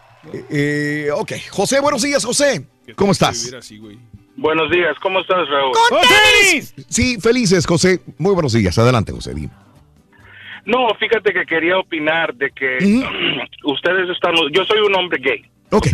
Eh, 0.50 1.08
ok, 1.14 1.32
José, 1.50 1.80
buenos 1.80 2.02
días, 2.02 2.24
José. 2.24 2.64
¿Cómo 2.94 3.12
estás? 3.12 3.50
Buenos 4.36 4.70
días, 4.70 4.96
¿cómo 5.02 5.20
estás, 5.20 5.48
Raúl? 5.48 5.72
Sí, 6.88 7.18
felices, 7.20 7.66
José. 7.66 8.00
Muy 8.18 8.32
buenos 8.34 8.52
días. 8.52 8.76
Adelante, 8.78 9.12
José. 9.12 9.34
dime. 9.34 9.50
No, 10.66 10.88
fíjate 10.98 11.32
que 11.32 11.44
quería 11.44 11.78
opinar 11.78 12.34
de 12.34 12.50
que 12.50 12.78
ustedes 13.64 14.08
están, 14.10 14.34
yo 14.52 14.64
soy 14.64 14.80
un 14.80 14.94
hombre 14.94 15.20
gay, 15.20 15.44
ok, 15.70 15.86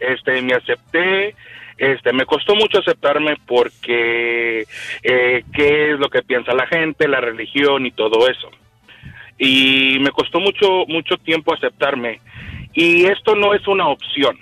este, 0.00 0.42
me 0.42 0.54
acepté, 0.54 1.34
este, 1.78 2.12
me 2.12 2.26
costó 2.26 2.54
mucho 2.54 2.78
aceptarme 2.78 3.36
porque 3.46 4.64
eh, 5.02 5.44
qué 5.54 5.92
es 5.92 5.98
lo 5.98 6.08
que 6.08 6.22
piensa 6.22 6.52
la 6.52 6.66
gente, 6.66 7.08
la 7.08 7.20
religión 7.20 7.86
y 7.86 7.92
todo 7.92 8.28
eso, 8.28 8.50
y 9.38 9.98
me 10.00 10.10
costó 10.10 10.40
mucho, 10.40 10.84
mucho 10.88 11.16
tiempo 11.18 11.54
aceptarme, 11.54 12.20
y 12.74 13.04
esto 13.04 13.36
no 13.36 13.54
es 13.54 13.66
una 13.68 13.88
opción, 13.88 14.36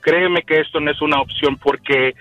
créeme 0.00 0.42
que 0.42 0.60
esto 0.60 0.80
no 0.80 0.90
es 0.90 1.02
una 1.02 1.20
opción 1.20 1.56
porque 1.56 2.14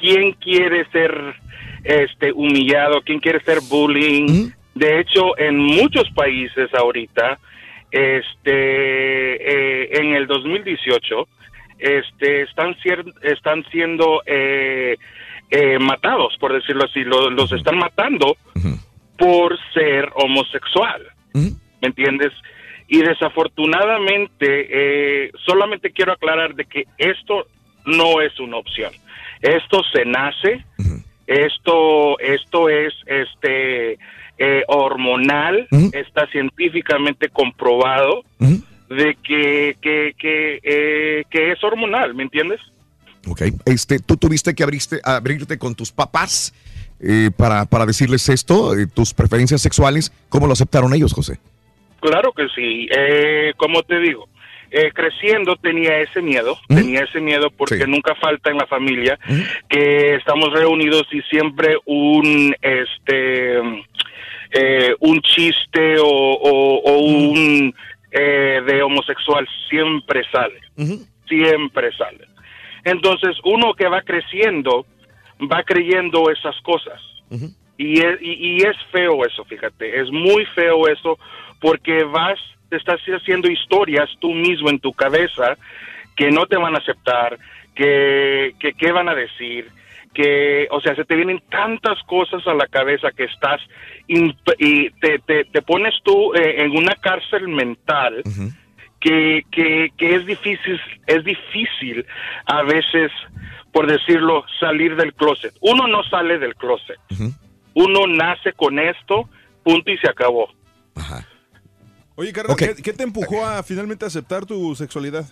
quién 0.00 0.32
quiere 0.32 0.84
ser 0.90 1.36
este 1.84 2.32
humillado, 2.32 3.02
quién 3.02 3.20
quiere 3.20 3.40
ser 3.40 3.58
bullying. 3.68 4.50
De 4.74 5.00
hecho, 5.00 5.36
en 5.38 5.58
muchos 5.58 6.08
países 6.14 6.72
ahorita, 6.74 7.38
este, 7.90 9.84
eh, 9.84 9.88
en 10.00 10.14
el 10.14 10.26
2018, 10.26 11.28
este, 11.78 12.42
están, 12.42 12.76
están 13.22 13.64
siendo 13.70 14.22
eh, 14.26 14.96
eh, 15.50 15.78
matados, 15.78 16.36
por 16.38 16.52
decirlo 16.52 16.84
así, 16.84 17.04
Lo- 17.04 17.30
los 17.30 17.52
están 17.52 17.78
matando 17.78 18.36
por 19.16 19.56
ser 19.72 20.08
homosexual. 20.14 21.02
¿Me 21.80 21.88
entiendes? 21.88 22.32
Y 22.88 22.98
desafortunadamente, 23.02 25.26
eh, 25.26 25.30
solamente 25.46 25.90
quiero 25.92 26.12
aclarar 26.12 26.54
de 26.54 26.64
que 26.64 26.84
esto 26.98 27.46
no 27.86 28.20
es 28.20 28.38
una 28.40 28.56
opción. 28.56 28.92
Esto 29.40 29.82
se 29.92 30.04
nace, 30.04 30.64
esto, 31.26 32.18
esto 32.18 32.68
es 32.68 32.92
este 33.06 33.98
eh, 34.38 34.62
hormonal, 34.68 35.68
está 35.92 36.26
científicamente 36.28 37.28
comprobado 37.28 38.22
de 38.38 39.16
que, 39.22 39.76
que, 39.80 40.14
que, 40.18 40.60
eh, 40.62 41.24
que 41.30 41.52
es 41.52 41.64
hormonal, 41.64 42.14
¿me 42.14 42.24
entiendes? 42.24 42.60
Ok, 43.26 43.42
este, 43.64 43.98
tú 44.00 44.16
tuviste 44.16 44.54
que 44.54 44.62
abriste, 44.62 45.00
abrirte 45.02 45.58
con 45.58 45.74
tus 45.74 45.90
papás 45.90 46.54
eh, 47.00 47.30
para, 47.36 47.64
para 47.64 47.86
decirles 47.86 48.28
esto, 48.28 48.76
eh, 48.76 48.86
tus 48.86 49.14
preferencias 49.14 49.62
sexuales. 49.62 50.12
¿Cómo 50.28 50.46
lo 50.46 50.52
aceptaron 50.52 50.94
ellos, 50.94 51.12
José? 51.12 51.38
Claro 52.00 52.32
que 52.32 52.46
sí. 52.54 52.86
Eh, 52.94 53.54
como 53.56 53.82
te 53.82 53.98
digo, 53.98 54.28
eh, 54.70 54.90
creciendo 54.92 55.56
tenía 55.56 56.00
ese 56.00 56.20
miedo, 56.20 56.58
tenía 56.68 57.04
ese 57.04 57.20
miedo 57.20 57.50
porque 57.50 57.86
nunca 57.86 58.14
falta 58.16 58.50
en 58.50 58.58
la 58.58 58.66
familia 58.66 59.18
que 59.68 60.16
estamos 60.16 60.52
reunidos 60.52 61.06
y 61.12 61.22
siempre 61.22 61.76
un 61.86 62.54
este 62.60 63.58
eh, 64.54 64.94
un 65.00 65.20
chiste 65.20 65.98
o, 65.98 66.06
o- 66.06 66.80
o 66.84 66.98
un 66.98 67.74
eh, 68.12 68.62
de 68.64 68.82
homosexual 68.82 69.46
siempre 69.68 70.22
sale, 70.30 70.60
siempre 71.28 71.90
sale. 71.96 72.24
Entonces 72.84 73.36
uno 73.44 73.74
que 73.74 73.88
va 73.88 74.02
creciendo 74.02 74.86
va 75.50 75.62
creyendo 75.64 76.30
esas 76.30 76.58
cosas. 76.60 77.00
Y 77.76 78.00
es, 78.00 78.22
y, 78.22 78.32
y 78.32 78.56
es 78.58 78.76
feo 78.92 79.24
eso, 79.26 79.44
fíjate, 79.44 80.00
es 80.00 80.08
muy 80.12 80.44
feo 80.54 80.86
eso 80.86 81.18
porque 81.60 82.04
vas, 82.04 82.38
te 82.68 82.76
estás 82.76 83.00
haciendo 83.00 83.50
historias 83.50 84.08
tú 84.20 84.32
mismo 84.32 84.70
en 84.70 84.78
tu 84.78 84.92
cabeza 84.92 85.56
que 86.16 86.30
no 86.30 86.46
te 86.46 86.56
van 86.56 86.76
a 86.76 86.78
aceptar, 86.78 87.36
que, 87.74 88.54
que 88.60 88.74
qué 88.74 88.92
van 88.92 89.08
a 89.08 89.14
decir, 89.16 89.66
que, 90.12 90.68
o 90.70 90.80
sea, 90.80 90.94
se 90.94 91.04
te 91.04 91.16
vienen 91.16 91.42
tantas 91.50 92.00
cosas 92.04 92.46
a 92.46 92.54
la 92.54 92.68
cabeza 92.68 93.10
que 93.10 93.24
estás 93.24 93.60
y 94.06 94.90
te, 94.90 95.18
te, 95.20 95.44
te 95.44 95.62
pones 95.62 95.94
tú 96.02 96.34
eh, 96.34 96.62
en 96.62 96.76
una 96.76 96.94
cárcel 96.96 97.48
mental 97.48 98.22
que, 99.00 99.42
que, 99.50 99.90
que 99.96 100.14
es 100.14 100.26
difícil, 100.26 100.80
es 101.06 101.24
difícil 101.24 102.06
a 102.46 102.62
veces, 102.62 103.10
por 103.72 103.86
decirlo, 103.86 104.44
salir 104.60 104.96
del 104.96 105.14
closet. 105.14 105.54
Uno 105.60 105.86
no 105.86 106.02
sale 106.04 106.38
del 106.38 106.54
closet. 106.54 106.98
Uno 107.74 108.06
nace 108.06 108.52
con 108.52 108.78
esto, 108.78 109.28
punto 109.62 109.90
y 109.90 109.98
se 109.98 110.08
acabó. 110.08 110.48
Oye, 112.16 112.32
Carlos, 112.32 112.56
¿qué, 112.56 112.74
qué 112.76 112.92
te 112.92 113.02
empujó 113.02 113.44
a 113.44 113.62
finalmente 113.62 114.06
aceptar 114.06 114.46
tu 114.46 114.74
sexualidad? 114.76 115.26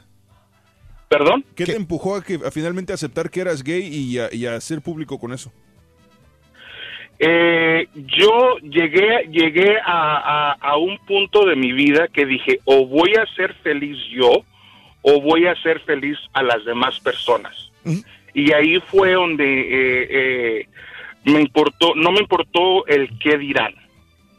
¿Perdón? 1.08 1.44
¿Qué, 1.54 1.66
te 1.66 1.76
empujó 1.76 2.16
a, 2.16 2.24
que, 2.24 2.40
a 2.44 2.50
finalmente 2.50 2.92
aceptar 2.92 3.30
que 3.30 3.42
eras 3.42 3.62
gay 3.62 3.86
y 3.86 4.18
a, 4.18 4.32
y 4.34 4.46
a 4.46 4.58
ser 4.60 4.80
público 4.80 5.18
con 5.18 5.32
eso? 5.32 5.52
Eh, 7.24 7.86
yo 7.94 8.56
llegué, 8.58 9.28
llegué 9.30 9.76
a, 9.78 10.16
a- 10.50 10.52
a 10.60 10.76
un 10.76 10.98
punto 11.06 11.44
de 11.46 11.54
mi 11.54 11.70
vida 11.72 12.08
que 12.08 12.26
dije, 12.26 12.58
o 12.64 12.84
voy 12.86 13.14
a 13.14 13.24
ser 13.36 13.54
feliz 13.62 13.96
yo, 14.10 14.42
o 15.02 15.20
voy 15.20 15.46
a 15.46 15.54
ser 15.62 15.78
feliz 15.80 16.18
a 16.32 16.42
las 16.42 16.64
demás 16.64 16.98
personas. 16.98 17.70
Y 18.34 18.52
ahí 18.52 18.80
fue 18.80 19.12
donde 19.12 19.44
eh, 19.44 20.06
eh, 20.10 20.66
me 21.24 21.40
importó, 21.40 21.94
no 21.94 22.10
me 22.10 22.18
importó 22.20 22.84
el 22.86 23.16
qué 23.20 23.38
dirán. 23.38 23.72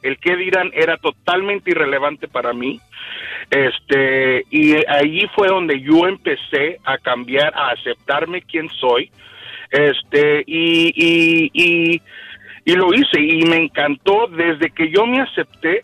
El 0.01 0.17
qué 0.17 0.35
dirán 0.35 0.69
era 0.73 0.97
totalmente 0.97 1.71
irrelevante 1.71 2.27
para 2.27 2.51
mí. 2.51 2.81
Este, 3.49 4.43
y 4.51 4.73
ahí 4.89 5.25
fue 5.35 5.47
donde 5.47 5.79
yo 5.79 6.05
empecé 6.07 6.79
a 6.83 6.97
cambiar, 6.97 7.53
a 7.55 7.69
aceptarme 7.69 8.41
quién 8.41 8.67
soy. 8.69 9.09
Este, 9.71 10.43
y, 10.45 10.91
y, 10.95 11.51
y, 11.53 12.01
y 12.65 12.73
lo 12.73 12.93
hice 12.93 13.19
y 13.19 13.43
me 13.45 13.57
encantó. 13.57 14.27
Desde 14.27 14.71
que 14.71 14.91
yo 14.91 15.05
me 15.05 15.21
acepté, 15.21 15.83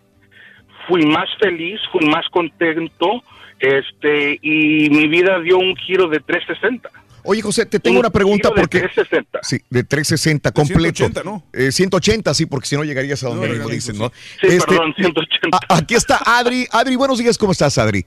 fui 0.88 1.06
más 1.06 1.28
feliz, 1.40 1.80
fui 1.92 2.06
más 2.08 2.26
contento, 2.32 3.24
este, 3.60 4.40
y 4.42 4.90
mi 4.90 5.08
vida 5.08 5.40
dio 5.42 5.58
un 5.58 5.76
giro 5.76 6.08
de 6.08 6.20
360. 6.20 6.90
Oye, 7.24 7.42
José, 7.42 7.66
te 7.66 7.80
tengo 7.82 8.00
una 8.00 8.10
pregunta 8.10 8.48
giro 8.48 8.56
de 8.56 8.62
porque... 8.62 8.80
360. 8.80 9.40
Sí, 9.44 9.58
de 9.70 9.84
360 9.84 10.52
completo. 10.54 10.96
180, 11.06 11.24
¿no? 11.24 11.44
Eh, 11.52 11.72
180, 11.72 12.34
sí, 12.34 12.46
porque 12.46 12.66
si 12.68 12.78
no 12.78 12.84
llegarías 12.86 13.22
a 13.24 13.28
donde 13.28 13.48
No, 13.48 13.54
mismo 13.54 13.68
no, 13.68 13.74
dicen. 13.74 13.98
¿no? 13.98 14.12
Sí, 14.42 14.58
perdón, 14.66 14.94
180. 14.96 15.58
a- 15.70 15.78
aquí 15.78 15.96
está 15.96 16.18
Adri. 16.26 16.66
Adri, 16.72 16.96
buenos 16.96 17.20
días, 17.20 17.38
¿cómo 17.38 17.52
estás, 17.52 17.78
Adri? 17.78 18.06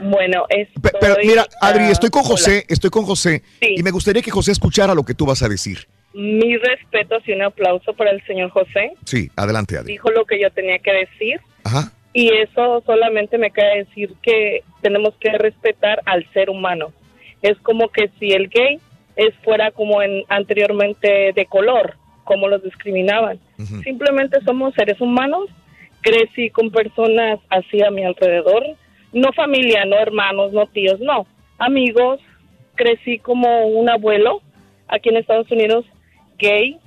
Bueno, 0.00 0.44
estoy... 0.48 0.80
Pe- 0.80 0.92
Pero 1.00 1.16
mira, 1.24 1.44
Adri, 1.60 1.84
ah, 1.84 1.90
estoy 1.90 2.08
con 2.10 2.20
hola. 2.20 2.28
José, 2.30 2.64
estoy 2.68 2.90
con 2.90 3.04
José, 3.04 3.42
Sí. 3.60 3.74
y 3.76 3.82
me 3.82 3.90
gustaría 3.90 4.22
que 4.22 4.30
José 4.30 4.52
escuchara 4.52 4.94
lo 4.94 5.04
que 5.04 5.14
tú 5.14 5.26
vas 5.26 5.42
a 5.42 5.48
decir. 5.48 5.88
Mi 6.14 6.56
respeto 6.56 7.18
y 7.26 7.32
un 7.32 7.42
aplauso 7.42 7.92
para 7.92 8.10
el 8.10 8.24
señor 8.24 8.50
José. 8.50 8.92
Sí, 9.04 9.30
adelante. 9.36 9.82
Dijo 9.84 10.10
lo 10.10 10.24
que 10.24 10.40
yo 10.40 10.50
tenía 10.50 10.78
que 10.78 10.92
decir. 10.92 11.40
Ajá. 11.64 11.92
Y 12.12 12.30
eso 12.30 12.82
solamente 12.86 13.38
me 13.38 13.50
cae 13.50 13.84
decir 13.84 14.14
que 14.22 14.62
tenemos 14.80 15.14
que 15.20 15.30
respetar 15.32 16.00
al 16.06 16.28
ser 16.32 16.50
humano. 16.50 16.92
Es 17.42 17.58
como 17.58 17.88
que 17.90 18.10
si 18.18 18.32
el 18.32 18.48
gay 18.48 18.80
es 19.16 19.34
fuera 19.44 19.70
como 19.70 20.02
en 20.02 20.24
anteriormente 20.28 21.32
de 21.34 21.46
color, 21.46 21.96
como 22.24 22.48
los 22.48 22.62
discriminaban. 22.62 23.38
Simplemente 23.82 24.40
somos 24.44 24.74
seres 24.74 25.00
humanos. 25.00 25.48
Crecí 26.00 26.50
con 26.50 26.70
personas 26.70 27.40
así 27.50 27.82
a 27.82 27.90
mi 27.90 28.04
alrededor, 28.04 28.64
no 29.12 29.32
familia, 29.32 29.84
no 29.84 29.96
hermanos, 29.96 30.52
no 30.52 30.66
tíos, 30.66 31.00
no, 31.00 31.26
amigos. 31.58 32.20
Crecí 32.76 33.18
como 33.18 33.66
un 33.66 33.88
abuelo 33.88 34.40
aquí 34.86 35.08
en 35.08 35.16
Estados 35.16 35.50
Unidos 35.50 35.84
gay. 36.38 36.78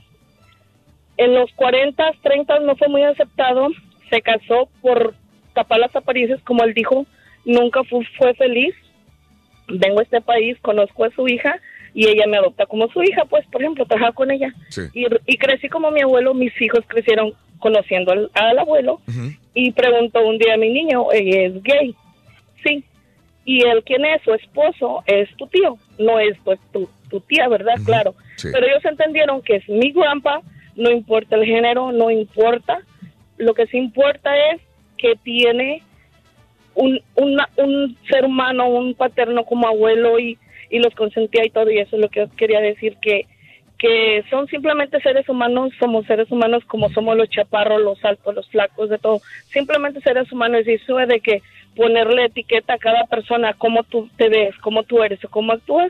En 1.17 1.33
los 1.33 1.51
40, 1.53 2.03
30 2.21 2.59
no 2.61 2.75
fue 2.75 2.87
muy 2.87 3.03
aceptado. 3.03 3.67
Se 4.09 4.21
casó 4.21 4.69
por 4.81 5.13
tapar 5.53 5.79
las 5.79 5.95
apariencias, 5.95 6.41
como 6.43 6.63
él 6.63 6.73
dijo. 6.73 7.05
Nunca 7.45 7.83
fu- 7.83 8.03
fue 8.17 8.33
feliz. 8.35 8.73
Vengo 9.67 9.99
a 9.99 10.03
este 10.03 10.21
país, 10.21 10.57
conozco 10.61 11.05
a 11.05 11.11
su 11.11 11.27
hija 11.27 11.55
y 11.93 12.07
ella 12.07 12.25
me 12.27 12.37
adopta 12.37 12.65
como 12.65 12.87
su 12.89 13.03
hija, 13.03 13.25
pues, 13.25 13.45
por 13.47 13.61
ejemplo, 13.61 13.85
trabajar 13.85 14.13
con 14.13 14.31
ella. 14.31 14.53
Y, 14.93 15.05
y 15.27 15.37
crecí 15.37 15.69
como 15.69 15.91
mi 15.91 16.01
abuelo, 16.01 16.33
mis 16.33 16.53
hijos 16.61 16.81
crecieron 16.87 17.33
conociendo 17.59 18.11
al, 18.11 18.31
al 18.33 18.57
abuelo 18.59 19.01
y 19.53 19.71
preguntó 19.71 20.25
un 20.25 20.37
día 20.39 20.55
a 20.55 20.57
mi 20.57 20.69
niño, 20.71 21.11
¿ella 21.11 21.41
es 21.47 21.63
gay? 21.63 21.95
Sí. 22.65 22.83
Y 23.45 23.61
él, 23.67 23.83
¿quién 23.85 24.03
es? 24.05 24.21
Su 24.23 24.33
esposo 24.33 25.03
es 25.05 25.29
tu 25.37 25.47
tío, 25.47 25.77
no 25.99 26.19
es 26.19 26.37
pues, 26.43 26.59
tu, 26.73 26.89
tu 27.11 27.19
tía, 27.19 27.47
¿verdad? 27.47 27.75
Claro. 27.85 28.15
Sí. 28.37 28.47
Pero 28.51 28.65
ellos 28.65 28.83
entendieron 28.85 29.43
que 29.43 29.57
es 29.57 29.69
mi 29.69 29.91
grandpa, 29.91 30.41
no 30.75 30.89
importa 30.89 31.35
el 31.35 31.45
género, 31.45 31.91
no 31.91 32.09
importa. 32.09 32.79
Lo 33.37 33.53
que 33.53 33.67
sí 33.67 33.77
importa 33.77 34.31
es 34.51 34.61
que 34.97 35.15
tiene 35.23 35.83
un, 36.73 36.99
una- 37.15 37.49
un 37.57 37.95
ser 38.09 38.25
humano, 38.25 38.67
un 38.69 38.93
paterno 38.95 39.43
como 39.43 39.67
abuelo 39.67 40.17
y, 40.19 40.37
y 40.69 40.79
los 40.79 40.95
consentía 40.95 41.45
y 41.45 41.49
todo. 41.49 41.69
Y 41.69 41.79
eso 41.79 41.95
es 41.97 42.01
lo 42.01 42.09
que 42.09 42.21
yo 42.21 42.29
quería 42.35 42.61
decir, 42.61 42.95
que, 43.01 43.25
que 43.77 44.23
son 44.29 44.47
simplemente 44.47 45.01
seres 45.01 45.27
humanos, 45.27 45.71
somos 45.79 46.05
seres 46.05 46.31
humanos 46.31 46.63
como 46.65 46.89
somos 46.91 47.17
los 47.17 47.29
chaparros, 47.29 47.81
los 47.81 48.03
altos, 48.05 48.33
los 48.35 48.47
flacos, 48.49 48.89
de 48.89 48.97
todo. 48.99 49.19
Simplemente 49.51 49.99
seres 50.01 50.31
humanos 50.31 50.61
y 50.67 50.73
eso 50.73 50.95
de 50.95 51.19
que 51.19 51.41
ponerle 51.75 52.25
etiqueta 52.25 52.73
a 52.73 52.77
cada 52.77 53.05
persona, 53.05 53.53
cómo 53.53 53.83
tú 53.83 54.09
te 54.17 54.27
ves, 54.29 54.55
cómo 54.61 54.83
tú 54.83 55.01
eres 55.03 55.23
o 55.23 55.29
cómo 55.29 55.53
actúas, 55.53 55.89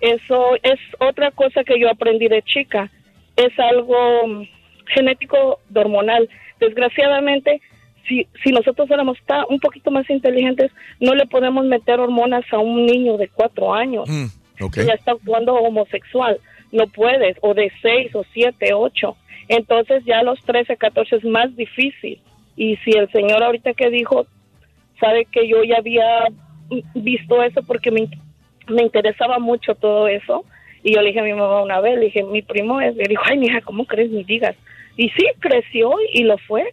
eso 0.00 0.56
es 0.62 0.78
otra 1.00 1.30
cosa 1.32 1.64
que 1.64 1.78
yo 1.78 1.90
aprendí 1.90 2.28
de 2.28 2.42
chica. 2.42 2.90
Es 3.36 3.56
algo 3.58 4.26
mm, 4.26 4.42
genético 4.86 5.60
de 5.68 5.80
hormonal. 5.80 6.28
Desgraciadamente, 6.60 7.60
si, 8.08 8.26
si 8.42 8.50
nosotros 8.52 8.90
éramos 8.90 9.18
ta- 9.26 9.44
un 9.48 9.58
poquito 9.60 9.90
más 9.90 10.08
inteligentes, 10.10 10.70
no 11.00 11.14
le 11.14 11.26
podemos 11.26 11.64
meter 11.66 12.00
hormonas 12.00 12.44
a 12.52 12.58
un 12.58 12.86
niño 12.86 13.16
de 13.18 13.28
cuatro 13.28 13.74
años 13.74 14.08
ya 14.86 14.94
está 14.94 15.12
actuando 15.12 15.54
homosexual. 15.54 16.38
No 16.72 16.86
puedes, 16.88 17.36
o 17.42 17.54
de 17.54 17.70
seis, 17.82 18.14
o 18.14 18.24
siete, 18.32 18.72
ocho. 18.74 19.16
Entonces 19.48 20.04
ya 20.04 20.18
a 20.20 20.22
los 20.22 20.42
13, 20.42 20.76
14 20.76 21.16
es 21.16 21.24
más 21.24 21.54
difícil. 21.56 22.20
Y 22.56 22.76
si 22.78 22.90
el 22.90 23.10
señor 23.12 23.42
ahorita 23.42 23.72
que 23.74 23.88
dijo, 23.90 24.26
sabe 25.00 25.26
que 25.30 25.48
yo 25.48 25.62
ya 25.64 25.76
había 25.78 26.04
visto 26.94 27.42
eso 27.42 27.62
porque 27.62 27.90
me, 27.90 28.08
me 28.68 28.82
interesaba 28.82 29.38
mucho 29.38 29.74
todo 29.74 30.08
eso. 30.08 30.44
Y 30.82 30.94
yo 30.94 31.00
le 31.00 31.08
dije 31.08 31.20
a 31.20 31.24
mi 31.24 31.32
mamá 31.32 31.62
una 31.62 31.80
vez, 31.80 31.98
le 31.98 32.06
dije, 32.06 32.22
mi 32.22 32.42
primo 32.42 32.80
es, 32.80 32.94
le 32.96 33.04
dijo, 33.08 33.22
ay, 33.24 33.38
mija, 33.38 33.60
¿cómo 33.62 33.84
crees? 33.84 34.10
Ni 34.10 34.22
digas. 34.24 34.54
Y 34.96 35.08
sí, 35.10 35.24
creció 35.40 35.92
y 36.12 36.22
lo 36.22 36.38
fue. 36.38 36.72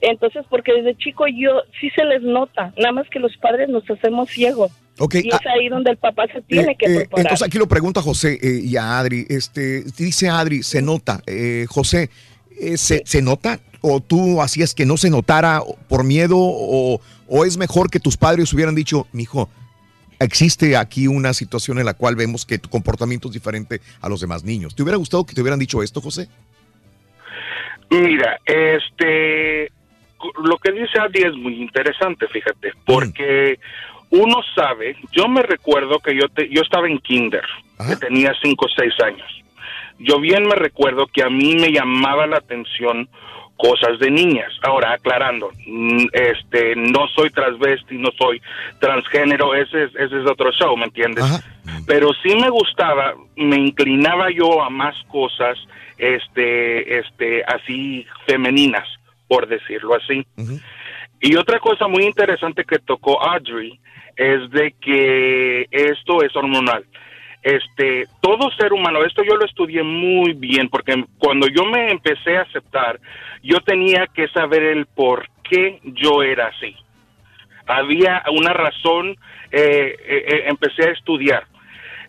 Entonces, 0.00 0.44
porque 0.48 0.72
desde 0.74 0.96
chico 0.96 1.26
yo, 1.26 1.62
sí 1.80 1.90
se 1.90 2.04
les 2.04 2.22
nota, 2.22 2.72
nada 2.76 2.92
más 2.92 3.08
que 3.10 3.18
los 3.18 3.36
padres 3.38 3.68
nos 3.68 3.88
hacemos 3.90 4.28
ciegos. 4.30 4.70
Ok, 5.00 5.16
y 5.16 5.28
es 5.28 5.34
ah, 5.34 5.50
ahí 5.58 5.68
donde 5.68 5.90
el 5.90 5.96
papá 5.96 6.26
se 6.32 6.40
tiene 6.42 6.72
Eh, 6.72 6.76
que 6.78 6.86
eh, 6.86 6.94
preparar. 7.00 7.26
entonces 7.26 7.46
aquí 7.46 7.58
lo 7.58 7.66
pregunta 7.66 8.02
José 8.02 8.38
eh, 8.40 8.60
y 8.62 8.76
a 8.76 8.98
Adri. 8.98 9.26
Este, 9.28 9.82
dice 9.96 10.28
Adri, 10.28 10.62
se 10.62 10.82
nota. 10.82 11.20
Eh, 11.26 11.66
José, 11.68 12.10
eh, 12.60 12.76
¿se, 12.76 13.02
se 13.04 13.22
nota? 13.22 13.60
¿O 13.80 14.00
tú 14.00 14.42
hacías 14.42 14.74
que 14.74 14.86
no 14.86 14.96
se 14.96 15.08
notara 15.10 15.62
por 15.88 16.04
miedo? 16.04 16.36
O, 16.38 17.00
¿O 17.28 17.44
es 17.44 17.56
mejor 17.56 17.90
que 17.90 18.00
tus 18.00 18.16
padres 18.16 18.52
hubieran 18.52 18.74
dicho, 18.74 19.06
mijo, 19.12 19.48
existe 20.18 20.76
aquí 20.76 21.06
una 21.06 21.32
situación 21.34 21.78
en 21.78 21.84
la 21.86 21.94
cual 21.94 22.16
vemos 22.16 22.44
que 22.46 22.58
tu 22.58 22.68
comportamiento 22.68 23.28
es 23.28 23.34
diferente 23.34 23.80
a 24.00 24.08
los 24.08 24.20
demás 24.20 24.42
niños? 24.44 24.74
¿Te 24.74 24.82
hubiera 24.82 24.96
gustado 24.96 25.24
que 25.26 25.34
te 25.34 25.40
hubieran 25.42 25.58
dicho 25.58 25.82
esto, 25.82 26.00
José? 26.00 26.28
Mira, 27.90 28.38
este, 28.44 29.70
lo 30.44 30.56
que 30.58 30.72
dice 30.72 30.98
Adi 31.00 31.20
es 31.22 31.34
muy 31.34 31.54
interesante, 31.62 32.26
fíjate, 32.28 32.72
porque 32.84 33.58
uno 34.10 34.40
sabe, 34.54 34.96
yo 35.12 35.26
me 35.28 35.42
recuerdo 35.42 35.98
que 36.00 36.14
yo, 36.14 36.28
te- 36.28 36.48
yo 36.50 36.62
estaba 36.62 36.86
en 36.86 36.98
kinder, 36.98 37.44
que 37.88 37.96
tenía 37.96 38.32
5 38.42 38.66
o 38.66 38.68
6 38.68 38.92
años. 39.04 39.26
Yo 39.98 40.20
bien 40.20 40.46
me 40.46 40.54
recuerdo 40.54 41.06
que 41.06 41.22
a 41.22 41.30
mí 41.30 41.54
me 41.56 41.72
llamaba 41.72 42.26
la 42.26 42.36
atención 42.36 43.08
cosas 43.58 43.98
de 43.98 44.10
niñas. 44.10 44.50
Ahora, 44.62 44.92
aclarando, 44.92 45.50
mm, 45.66 46.06
este, 46.12 46.74
no 46.76 47.06
soy 47.08 47.28
transvesti, 47.30 47.98
no 47.98 48.08
soy 48.16 48.40
transgénero, 48.80 49.54
ese 49.54 49.84
es, 49.84 49.94
ese 49.96 50.20
es 50.20 50.30
otro 50.30 50.50
show, 50.52 50.76
¿me 50.76 50.84
entiendes? 50.84 51.24
Pero 51.86 52.10
sí 52.22 52.34
me 52.36 52.48
gustaba, 52.48 53.14
me 53.36 53.56
inclinaba 53.56 54.30
yo 54.30 54.62
a 54.62 54.70
más 54.70 54.94
cosas, 55.08 55.58
este, 55.98 56.98
este, 56.98 57.44
así 57.44 58.06
femeninas, 58.26 58.88
por 59.26 59.46
decirlo 59.46 59.94
así. 59.96 60.24
Y 61.20 61.36
otra 61.36 61.58
cosa 61.58 61.88
muy 61.88 62.04
interesante 62.04 62.64
que 62.64 62.78
tocó 62.78 63.20
Audrey 63.20 63.78
es 64.16 64.50
de 64.50 64.74
que 64.80 65.66
esto 65.70 66.22
es 66.22 66.34
hormonal. 66.34 66.84
Este, 67.42 68.06
todo 68.20 68.50
ser 68.52 68.72
humano, 68.72 69.04
esto 69.04 69.22
yo 69.22 69.36
lo 69.36 69.44
estudié 69.44 69.82
muy 69.82 70.32
bien 70.32 70.68
porque 70.68 71.04
cuando 71.18 71.46
yo 71.46 71.64
me 71.64 71.90
empecé 71.90 72.36
a 72.36 72.42
aceptar, 72.42 72.98
yo 73.42 73.60
tenía 73.60 74.06
que 74.12 74.28
saber 74.28 74.62
el 74.62 74.86
por 74.86 75.28
qué 75.48 75.80
yo 75.84 76.22
era 76.22 76.48
así. 76.48 76.74
Había 77.66 78.24
una 78.32 78.52
razón, 78.52 79.10
eh, 79.52 79.96
eh, 80.06 80.24
eh, 80.26 80.44
empecé 80.46 80.88
a 80.88 80.92
estudiar. 80.92 81.44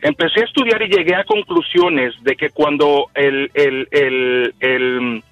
Empecé 0.01 0.41
a 0.41 0.45
estudiar 0.45 0.81
y 0.81 0.89
llegué 0.89 1.15
a 1.15 1.25
conclusiones 1.25 2.15
de 2.23 2.35
que 2.35 2.49
cuando 2.49 3.07
el, 3.13 3.51
el, 3.53 3.87
el, 3.91 4.53
el, 4.61 5.23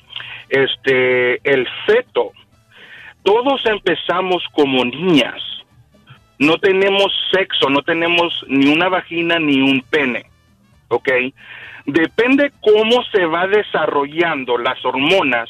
este, 0.49 1.49
el 1.49 1.67
feto, 1.85 2.33
todos 3.23 3.65
empezamos 3.65 4.43
como 4.51 4.83
niñas. 4.83 5.41
No 6.39 6.57
tenemos 6.57 7.11
sexo, 7.31 7.69
no 7.69 7.81
tenemos 7.81 8.45
ni 8.47 8.71
una 8.71 8.89
vagina 8.89 9.39
ni 9.39 9.59
un 9.59 9.81
pene. 9.81 10.25
¿Ok? 10.89 11.09
Depende 11.85 12.51
cómo 12.61 13.03
se 13.11 13.25
va 13.25 13.47
desarrollando 13.47 14.57
las 14.57 14.83
hormonas, 14.83 15.49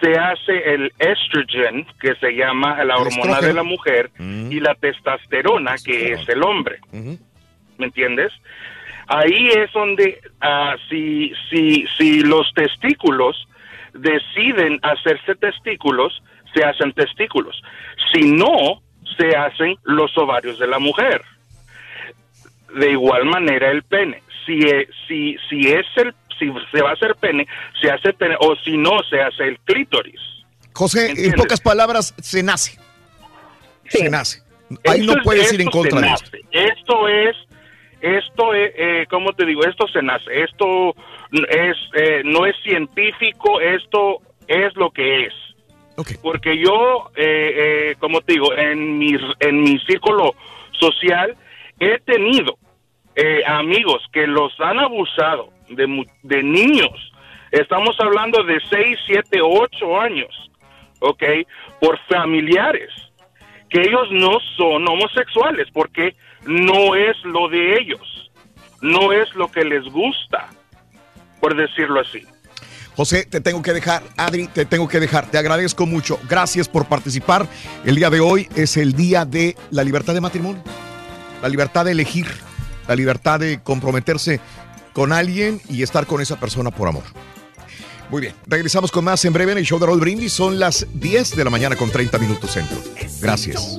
se 0.00 0.18
hace 0.18 0.74
el 0.74 0.92
estrogen, 0.98 1.86
que 2.00 2.14
se 2.16 2.32
llama 2.32 2.82
la 2.84 2.96
hormona 2.96 3.40
de 3.40 3.54
la 3.54 3.62
mujer, 3.62 4.10
y 4.18 4.58
la 4.60 4.74
testosterona, 4.74 5.76
que 5.84 6.12
es 6.12 6.28
el 6.28 6.42
hombre. 6.42 6.80
¿Me 6.92 7.86
entiendes? 7.86 8.32
Ahí 9.06 9.48
es 9.48 9.72
donde 9.72 10.20
ah, 10.40 10.76
si, 10.88 11.32
si, 11.50 11.86
si 11.96 12.20
los 12.20 12.52
testículos 12.54 13.46
deciden 13.92 14.80
hacerse 14.82 15.34
testículos, 15.36 16.22
se 16.54 16.64
hacen 16.64 16.92
testículos. 16.92 17.62
Si 18.12 18.22
no, 18.22 18.82
se 19.16 19.36
hacen 19.36 19.76
los 19.84 20.16
ovarios 20.18 20.58
de 20.58 20.66
la 20.66 20.78
mujer. 20.78 21.22
De 22.74 22.90
igual 22.90 23.24
manera 23.26 23.70
el 23.70 23.82
pene. 23.82 24.22
Si, 24.44 24.52
e- 24.60 24.88
si, 25.08 25.36
si 25.48 25.68
es 25.72 25.86
el 25.96 26.14
si 26.38 26.52
se 26.70 26.82
va 26.82 26.90
a 26.90 26.92
hacer 26.92 27.14
pene, 27.16 27.46
se 27.80 27.90
hace 27.90 28.12
pene, 28.12 28.36
o 28.40 28.54
si 28.56 28.76
no, 28.76 28.90
se 29.08 29.20
hace 29.22 29.44
el 29.48 29.58
clítoris. 29.60 30.20
José, 30.74 31.12
en 31.16 31.32
pocas 31.32 31.60
palabras, 31.60 32.14
se 32.20 32.42
nace. 32.42 32.78
Se 33.88 34.10
nace. 34.10 34.42
Ahí 34.86 35.00
Esto 35.00 35.12
no 35.12 35.18
es- 35.18 35.24
puedes 35.24 35.52
ir 35.54 35.60
en 35.62 35.68
esto 35.68 35.78
contra 35.78 35.98
se 36.00 36.04
de 36.04 36.10
nace. 36.10 36.26
eso. 36.26 36.48
Esto 36.52 37.08
es 37.08 37.36
esto, 38.02 38.54
eh, 38.54 38.72
eh, 38.76 39.06
¿cómo 39.08 39.32
te 39.32 39.46
digo? 39.46 39.64
Esto 39.64 39.88
se 39.88 40.02
nace, 40.02 40.42
esto 40.42 40.94
es, 41.48 41.76
eh, 41.94 42.20
no 42.24 42.44
es 42.44 42.54
científico, 42.62 43.60
esto 43.60 44.18
es 44.46 44.76
lo 44.76 44.90
que 44.90 45.24
es. 45.24 45.32
Porque 46.22 46.58
yo, 46.58 47.10
eh, 47.16 47.90
eh, 47.90 47.96
como 47.98 48.20
te 48.20 48.34
digo, 48.34 48.54
en 48.54 48.98
mi, 48.98 49.16
en 49.40 49.62
mi 49.62 49.78
círculo 49.80 50.34
social 50.72 51.34
he 51.80 51.98
tenido 52.00 52.58
eh, 53.14 53.42
amigos 53.46 54.02
que 54.12 54.26
los 54.26 54.52
han 54.60 54.78
abusado 54.78 55.50
de, 55.68 56.06
de 56.22 56.42
niños. 56.42 57.12
Estamos 57.50 57.96
hablando 58.00 58.42
de 58.42 58.60
6, 58.68 58.98
7, 59.06 59.40
8 59.42 60.00
años, 60.00 60.50
¿ok? 61.00 61.22
Por 61.80 61.98
familiares. 62.08 62.90
Que 63.70 63.80
ellos 63.80 64.08
no 64.10 64.38
son 64.56 64.86
homosexuales 64.86 65.68
porque 65.72 66.14
no 66.46 66.94
es 66.94 67.16
lo 67.24 67.48
de 67.48 67.78
ellos. 67.78 68.30
No 68.82 69.12
es 69.12 69.34
lo 69.34 69.50
que 69.50 69.64
les 69.64 69.84
gusta, 69.84 70.50
por 71.40 71.56
decirlo 71.56 72.00
así. 72.00 72.22
José, 72.96 73.26
te 73.26 73.40
tengo 73.40 73.62
que 73.62 73.72
dejar. 73.74 74.02
Adri, 74.16 74.46
te 74.48 74.64
tengo 74.64 74.88
que 74.88 74.98
dejar. 74.98 75.30
Te 75.30 75.36
agradezco 75.36 75.84
mucho. 75.84 76.18
Gracias 76.28 76.66
por 76.66 76.86
participar. 76.86 77.46
El 77.84 77.96
día 77.96 78.08
de 78.08 78.20
hoy 78.20 78.48
es 78.56 78.76
el 78.78 78.94
día 78.94 79.26
de 79.26 79.54
la 79.70 79.84
libertad 79.84 80.14
de 80.14 80.22
matrimonio. 80.22 80.62
La 81.42 81.48
libertad 81.48 81.84
de 81.84 81.92
elegir. 81.92 82.26
La 82.88 82.96
libertad 82.96 83.40
de 83.40 83.60
comprometerse 83.62 84.40
con 84.94 85.12
alguien 85.12 85.60
y 85.68 85.82
estar 85.82 86.06
con 86.06 86.22
esa 86.22 86.40
persona 86.40 86.70
por 86.70 86.88
amor. 86.88 87.02
Muy 88.08 88.22
bien. 88.22 88.34
Regresamos 88.46 88.90
con 88.90 89.04
más 89.04 89.24
en 89.24 89.32
breve 89.32 89.52
en 89.52 89.58
el 89.58 89.64
show 89.66 89.78
de 89.78 89.84
Roll 89.84 90.00
Brindis. 90.00 90.32
Son 90.32 90.58
las 90.58 90.86
10 90.94 91.36
de 91.36 91.44
la 91.44 91.50
mañana 91.50 91.76
con 91.76 91.90
30 91.90 92.18
minutos 92.18 92.50
centro. 92.52 92.78
Gracias. 93.20 93.78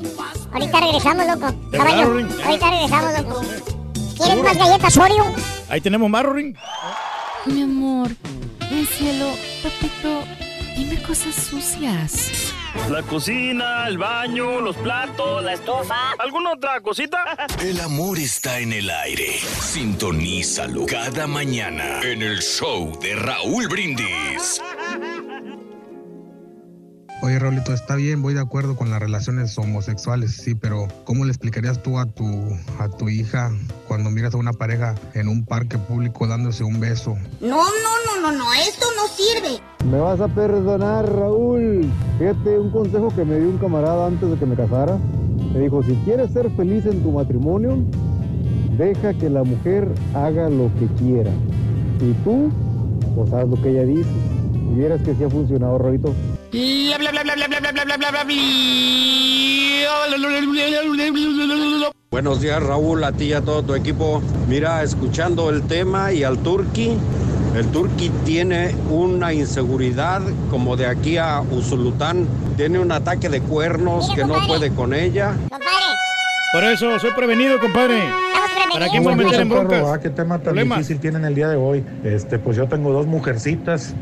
Ahorita 0.52 0.80
regresamos, 0.80 1.26
loco. 1.26 1.72
Caballo, 1.72 2.28
ahorita 2.46 2.70
regresamos, 2.70 3.20
loco. 3.20 3.42
¿Quieres 4.18 4.44
más 4.44 4.58
galletas 4.58 4.98
Oreo? 4.98 5.26
Ahí 5.70 5.82
tenemos 5.82 6.10
más, 6.10 6.24
Rorín. 6.24 6.56
Mi 7.48 7.62
amor, 7.62 8.10
mi 8.70 8.86
cielo, 8.86 9.34
papito, 9.64 10.24
dime 10.76 11.02
cosas 11.02 11.34
sucias. 11.34 12.54
La 12.90 13.02
cocina, 13.02 13.88
el 13.88 13.98
baño, 13.98 14.62
los 14.62 14.76
platos, 14.78 15.44
la 15.44 15.54
estufa. 15.54 16.12
¿Alguna 16.20 16.54
otra 16.54 16.80
cosita? 16.82 17.48
El 17.62 17.80
amor 17.82 18.18
está 18.18 18.60
en 18.60 18.72
el 18.72 18.90
aire. 18.90 19.40
Sintonízalo 19.60 20.86
cada 20.86 21.28
mañana 21.28 22.02
en 22.02 22.22
el 22.22 22.42
show 22.42 22.98
de 23.02 23.16
Raúl 23.16 23.68
Brindis. 23.68 24.62
Oye, 27.28 27.40
Raulito, 27.40 27.74
está 27.74 27.98
bien, 27.98 28.22
voy 28.22 28.34
de 28.34 28.40
acuerdo 28.40 28.78
con 28.78 28.90
las 28.90 29.02
relaciones 29.02 29.58
homosexuales, 29.58 30.32
sí, 30.32 30.56
pero 30.56 30.88
¿cómo 31.04 31.26
le 31.26 31.32
explicarías 31.32 31.84
tú 31.84 32.00
a 32.00 32.06
tu, 32.06 32.26
a 32.80 32.88
tu 32.88 33.10
hija 33.10 33.52
cuando 33.86 34.10
miras 34.10 34.34
a 34.34 34.38
una 34.38 34.54
pareja 34.54 34.96
en 35.14 35.28
un 35.28 35.46
parque 35.46 35.78
público 35.78 36.26
dándose 36.26 36.64
un 36.64 36.80
beso? 36.80 37.18
No, 37.42 37.50
no, 37.50 38.22
no, 38.22 38.22
no, 38.22 38.32
no, 38.32 38.54
esto 38.54 38.86
no 38.96 39.10
sirve. 39.10 39.62
Me 39.92 40.00
vas 40.00 40.22
a 40.22 40.30
perdonar, 40.30 41.06
Raúl. 41.14 41.92
Fíjate, 42.18 42.60
un 42.60 42.72
consejo 42.72 43.10
que 43.14 43.26
me 43.26 43.38
dio 43.38 43.50
un 43.50 43.58
camarada 43.58 44.08
antes 44.08 44.30
de 44.30 44.38
que 44.38 44.46
me 44.46 44.56
casara. 44.56 44.98
Me 45.52 45.60
dijo, 45.60 45.84
si 45.84 45.96
quieres 46.06 46.32
ser 46.32 46.50
feliz 46.52 46.86
en 46.86 47.04
tu 47.04 47.12
matrimonio, 47.12 47.78
deja 48.78 49.14
que 49.16 49.30
la 49.30 49.44
mujer 49.44 49.90
haga 50.14 50.48
lo 50.50 50.72
que 50.80 50.88
quiera. 51.04 51.32
Y 52.00 52.14
tú, 52.24 52.54
pues 53.18 53.34
haz 53.34 53.50
lo 53.50 53.62
que 53.62 53.72
ella 53.72 53.84
dice. 53.84 54.10
Y 54.72 54.76
vieras 54.76 55.02
que 55.02 55.14
sí 55.14 55.26
ha 55.26 55.30
funcionado, 55.30 55.78
Raulito. 55.78 56.14
Bla, 56.50 56.87
Buenos 62.12 62.42
días 62.42 62.62
Raúl, 62.62 63.04
a 63.04 63.12
ti 63.12 63.26
y 63.26 63.34
a 63.34 63.42
todo 63.42 63.64
tu 63.64 63.74
equipo. 63.74 64.22
Mira, 64.48 64.84
escuchando 64.84 65.50
el 65.50 65.64
tema 65.64 66.14
y 66.14 66.24
al 66.24 66.38
Turqui, 66.40 66.96
el 67.56 67.68
Turqui 67.72 68.10
tiene 68.24 68.76
una 68.90 69.34
inseguridad 69.34 70.22
como 70.52 70.76
de 70.76 70.86
aquí 70.86 71.18
a 71.18 71.42
Usulután. 71.42 72.28
Tiene 72.56 72.78
un 72.78 72.92
ataque 72.92 73.30
de 73.30 73.42
cuernos 73.42 74.12
que 74.14 74.24
no 74.24 74.36
puede 74.46 74.72
con 74.72 74.94
ella. 74.94 75.36
Por 76.52 76.64
eso, 76.64 77.00
soy 77.00 77.12
prevenido, 77.16 77.60
compadre. 77.60 78.00
¿Para 78.72 78.90
quién 78.90 79.04
en 79.04 79.54
ah, 79.86 80.00
¿Qué 80.00 80.10
tema 80.12 80.38
tan 80.38 80.56
difícil 80.56 81.00
tienen 81.00 81.26
el 81.26 81.34
día 81.34 81.48
de 81.48 81.56
hoy? 81.56 81.84
Este, 82.04 82.38
pues 82.38 82.56
yo 82.58 82.68
tengo 82.68 82.94
dos 82.94 83.08
mujercitas 83.08 83.96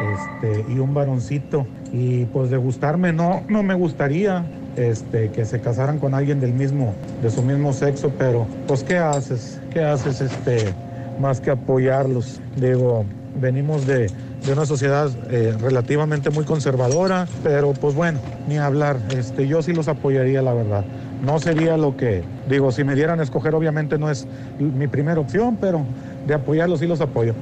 este, 0.00 0.64
y 0.68 0.78
un 0.78 0.94
varoncito. 0.94 1.66
Y 1.92 2.26
pues 2.26 2.50
de 2.50 2.56
gustarme 2.56 3.12
no, 3.12 3.42
no 3.48 3.62
me 3.62 3.74
gustaría 3.74 4.44
este, 4.76 5.30
que 5.30 5.44
se 5.44 5.60
casaran 5.60 5.98
con 5.98 6.14
alguien 6.14 6.40
del 6.40 6.52
mismo, 6.52 6.94
de 7.22 7.30
su 7.30 7.42
mismo 7.42 7.72
sexo, 7.72 8.12
pero 8.18 8.46
pues 8.66 8.84
¿qué 8.84 8.98
haces? 8.98 9.60
¿Qué 9.72 9.82
haces 9.82 10.20
este, 10.20 10.72
más 11.20 11.40
que 11.40 11.50
apoyarlos? 11.50 12.40
Digo, 12.56 13.04
venimos 13.40 13.86
de, 13.86 14.08
de 14.46 14.52
una 14.52 14.66
sociedad 14.66 15.10
eh, 15.30 15.54
relativamente 15.60 16.30
muy 16.30 16.44
conservadora, 16.44 17.26
pero 17.42 17.72
pues 17.72 17.94
bueno, 17.94 18.20
ni 18.46 18.58
hablar. 18.58 18.98
Este, 19.10 19.46
yo 19.46 19.62
sí 19.62 19.72
los 19.72 19.88
apoyaría, 19.88 20.42
la 20.42 20.54
verdad. 20.54 20.84
No 21.24 21.40
sería 21.40 21.76
lo 21.76 21.96
que, 21.96 22.22
digo, 22.48 22.70
si 22.70 22.84
me 22.84 22.94
dieran 22.94 23.18
a 23.20 23.24
escoger, 23.24 23.54
obviamente 23.54 23.98
no 23.98 24.10
es 24.10 24.26
mi 24.58 24.86
primera 24.86 25.20
opción, 25.20 25.58
pero 25.60 25.84
de 26.26 26.34
apoyarlos 26.34 26.80
sí 26.80 26.86
los 26.86 27.00
apoyo. 27.00 27.34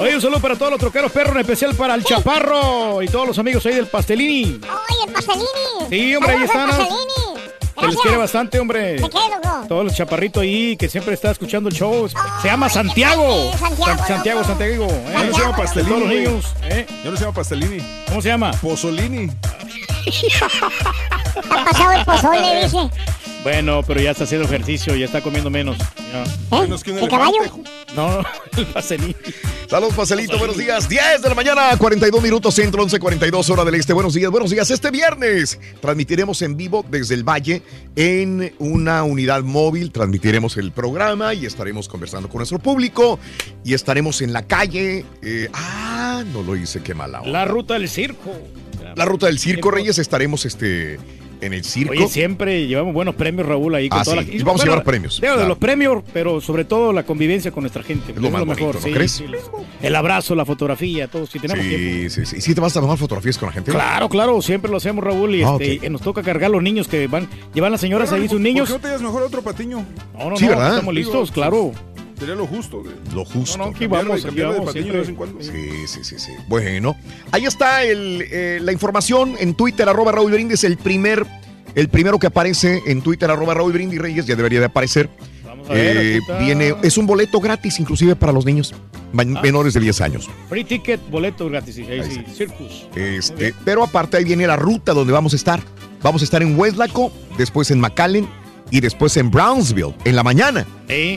Oye, 0.00 0.16
un 0.16 0.20
saludo 0.20 0.40
para 0.40 0.56
todos 0.56 0.72
los 0.72 0.80
troqueros 0.80 1.10
perros, 1.12 1.34
en 1.34 1.40
especial 1.40 1.74
para 1.74 1.94
el 1.94 2.04
Chaparro 2.04 3.00
y 3.02 3.06
todos 3.08 3.26
los 3.28 3.38
amigos 3.38 3.64
ahí 3.66 3.74
del 3.74 3.86
Pastelini. 3.86 4.44
Oye, 4.62 5.04
el 5.06 5.12
pastelini. 5.12 5.46
Sí, 5.88 6.16
hombre, 6.16 6.32
ahí 6.32 6.42
están. 6.44 6.70
Se 7.80 7.86
les 7.86 7.96
quiere 7.96 8.16
bastante, 8.16 8.58
hombre. 8.60 8.94
¿De 8.94 9.08
qué, 9.08 9.18
loco? 9.30 9.66
Todos 9.68 9.84
los 9.84 9.94
chaparritos 9.94 10.42
ahí 10.42 10.76
que 10.76 10.88
siempre 10.88 11.14
está 11.14 11.30
escuchando 11.30 11.68
el 11.68 11.74
show. 11.74 12.08
Se 12.42 12.48
llama 12.48 12.68
Santiago. 12.68 13.50
Santiago, 13.58 13.84
San- 13.96 14.06
Santiago, 14.06 14.44
Santiago. 14.44 14.86
¿eh? 14.86 15.12
Ya 15.12 15.24
no 15.24 15.34
se 15.34 15.40
llama 15.42 15.56
Pastelini. 15.56 15.88
Todos 15.90 16.00
los 16.02 16.10
niños. 16.12 16.44
¿eh? 16.64 16.86
Ya 17.04 17.10
no 17.10 17.16
se 17.16 17.22
llama 17.24 17.34
Pastelini. 17.34 18.04
¿Cómo 18.08 18.22
se 18.22 18.28
llama? 18.28 18.50
Pozzolini. 18.52 19.30
Ha 21.50 21.64
pasado 21.64 21.92
el 21.92 22.04
pozole, 22.04 22.62
dice. 22.64 22.90
Bueno, 23.44 23.82
pero 23.86 24.00
ya 24.00 24.10
está 24.12 24.24
haciendo 24.24 24.46
ejercicio, 24.46 24.96
ya 24.96 25.04
está 25.04 25.20
comiendo 25.20 25.50
menos. 25.50 25.76
Ya. 25.78 26.60
Menos 26.60 26.82
que 26.82 26.92
un 26.92 26.98
¿El 27.02 27.08
caballo? 27.08 27.36
elefante. 27.40 27.70
No, 27.94 28.20
el 28.56 28.66
pastelín. 28.66 29.14
Saludos, 29.68 29.94
Pacelito. 29.94 30.38
Buenos 30.38 30.56
días. 30.56 30.88
10 30.88 31.22
de 31.22 31.28
la 31.28 31.34
mañana, 31.34 31.76
42 31.76 32.22
minutos 32.22 32.54
centro, 32.54 32.82
11, 32.82 32.98
42 32.98 33.50
hora 33.50 33.64
del 33.64 33.74
este. 33.74 33.92
Buenos 33.92 34.14
días, 34.14 34.30
buenos 34.30 34.50
días. 34.50 34.70
Este 34.70 34.90
viernes 34.90 35.60
transmitiremos 35.80 36.40
en 36.42 36.56
vivo 36.56 36.84
desde 36.90 37.14
el 37.14 37.22
Valle 37.22 37.62
en 37.96 38.54
una 38.58 39.04
unidad 39.04 39.42
móvil. 39.42 39.92
Transmitiremos 39.92 40.56
el 40.56 40.72
programa 40.72 41.34
y 41.34 41.46
estaremos 41.46 41.88
conversando 41.88 42.28
con 42.28 42.38
nuestro 42.38 42.58
público 42.58 43.18
y 43.62 43.74
estaremos 43.74 44.22
en 44.22 44.32
la 44.32 44.46
calle. 44.46 45.04
Eh, 45.22 45.48
ah, 45.52 46.24
no 46.32 46.42
lo 46.42 46.56
hice, 46.56 46.82
qué 46.82 46.94
mala 46.94 47.20
onda. 47.20 47.30
La 47.30 47.44
ruta 47.44 47.74
del 47.74 47.88
circo. 47.88 48.32
La 48.96 49.04
ruta 49.04 49.26
del 49.26 49.40
Circo 49.40 49.72
Reyes 49.72 49.98
estaremos 49.98 50.44
este, 50.44 51.00
en 51.44 51.52
el 51.52 51.64
circo. 51.64 51.92
Oye, 51.92 52.08
siempre 52.08 52.66
llevamos 52.66 52.94
buenos 52.94 53.14
premios, 53.14 53.46
Raúl, 53.46 53.74
ahí 53.74 53.88
con 53.88 54.00
Ah, 54.00 54.04
toda 54.04 54.22
sí, 54.22 54.30
la 54.30 54.36
y 54.36 54.42
vamos 54.42 54.60
a 54.62 54.64
llevar 54.64 54.84
premios, 54.84 55.20
digo, 55.20 55.32
de 55.32 55.36
claro. 55.36 55.48
los 55.48 55.58
premios, 55.58 56.02
pero 56.12 56.40
sobre 56.40 56.64
todo 56.64 56.92
la 56.92 57.04
convivencia 57.04 57.50
con 57.50 57.62
nuestra 57.62 57.82
gente. 57.82 58.12
Es 58.12 58.18
lo 58.18 58.30
más 58.30 58.44
bonito, 58.44 58.72
¿no 58.72 58.80
crees? 58.94 59.12
sí, 59.12 59.24
El 59.82 59.96
abrazo, 59.96 60.34
la 60.34 60.44
fotografía, 60.44 61.08
todo. 61.08 61.26
Si 61.26 61.38
tenemos 61.38 61.64
tiempo. 61.64 62.10
Sí, 62.10 62.10
sí, 62.10 62.26
sí. 62.26 62.40
¿Sí 62.40 62.54
te 62.54 62.60
vas 62.60 62.76
a 62.76 62.80
tomar 62.80 62.98
fotografías 62.98 63.38
con 63.38 63.48
la 63.48 63.52
gente? 63.52 63.70
Claro, 63.72 64.08
claro, 64.08 64.40
siempre 64.42 64.70
lo 64.70 64.76
hacemos, 64.78 65.04
Raúl, 65.04 65.34
y 65.34 65.42
Ah, 65.42 65.56
este, 65.60 65.86
y 65.86 65.90
nos 65.90 66.00
toca 66.00 66.22
cargar 66.22 66.50
los 66.50 66.62
niños 66.62 66.88
que 66.88 67.06
van, 67.06 67.28
llevan 67.52 67.72
las 67.72 67.80
señoras 67.80 68.12
ahí 68.12 68.28
sus 68.28 68.40
niños. 68.40 68.70
¿Por 68.70 68.80
qué 68.80 68.88
no 68.88 68.98
te 68.98 69.04
mejor 69.04 69.22
otro 69.22 69.42
patiño? 69.42 69.84
No, 70.18 70.30
no, 70.30 70.36
Sí, 70.36 70.44
no, 70.44 70.50
¿verdad? 70.50 70.70
estamos 70.74 70.94
listos, 70.94 71.30
claro. 71.30 71.72
Sería 72.24 72.34
lo 72.36 72.46
justo. 72.46 72.80
güey. 72.82 72.94
Lo 73.14 73.24
justo. 73.24 73.58
No, 73.58 73.64
no, 73.66 73.70
aquí 73.70 73.86
vamos, 73.86 74.24
aquí 74.24 74.34
de 74.36 74.44
vamos 74.44 74.72
siempre. 74.72 74.92
de 74.92 74.98
vez 75.00 75.08
en 75.08 75.14
cuando. 75.14 75.42
Sí, 75.42 75.86
sí, 75.86 76.00
sí, 76.04 76.18
sí. 76.18 76.32
Bueno, 76.48 76.96
ahí 77.32 77.44
está 77.44 77.82
el, 77.84 78.24
eh, 78.30 78.58
la 78.62 78.72
información 78.72 79.34
en 79.38 79.54
Twitter, 79.54 79.88
arroba 79.88 80.12
Raúl 80.12 80.32
Brindis, 80.32 80.64
el 80.64 80.76
primer, 80.78 81.26
el 81.74 81.88
primero 81.88 82.18
que 82.18 82.26
aparece 82.28 82.82
en 82.86 83.02
Twitter, 83.02 83.30
arroba 83.30 83.54
Raúl 83.54 83.72
Brindis 83.72 84.00
Reyes, 84.00 84.26
ya 84.26 84.34
debería 84.36 84.60
de 84.60 84.66
aparecer. 84.66 85.10
a 85.68 85.72
ver, 85.72 85.96
aquí 85.96 86.06
Eh, 86.32 86.44
viene, 86.44 86.74
es 86.82 86.98
un 86.98 87.06
boleto 87.06 87.40
gratis, 87.40 87.78
inclusive 87.80 88.16
para 88.16 88.32
los 88.32 88.44
niños 88.44 88.74
Ah. 89.16 89.24
menores 89.42 89.72
de 89.74 89.80
10 89.80 90.00
años. 90.00 90.28
Free 90.48 90.64
ticket, 90.64 91.00
boleto 91.08 91.48
gratis, 91.48 91.78
ahí 91.78 92.02
sí, 92.02 92.24
Circus. 92.34 92.86
Este, 92.96 93.54
pero 93.64 93.82
aparte 93.84 94.16
ahí 94.16 94.24
viene 94.24 94.46
la 94.46 94.56
ruta 94.56 94.92
donde 94.92 95.12
vamos 95.12 95.32
a 95.32 95.36
estar. 95.36 95.60
Vamos 96.02 96.20
a 96.20 96.24
estar 96.24 96.42
en 96.42 96.58
Westlaco, 96.58 97.12
después 97.38 97.70
en 97.70 97.80
McAllen 97.80 98.28
y 98.74 98.80
después 98.80 99.16
en 99.16 99.30
Brownsville 99.30 99.94
en 100.04 100.16
la 100.16 100.24
mañana. 100.24 100.66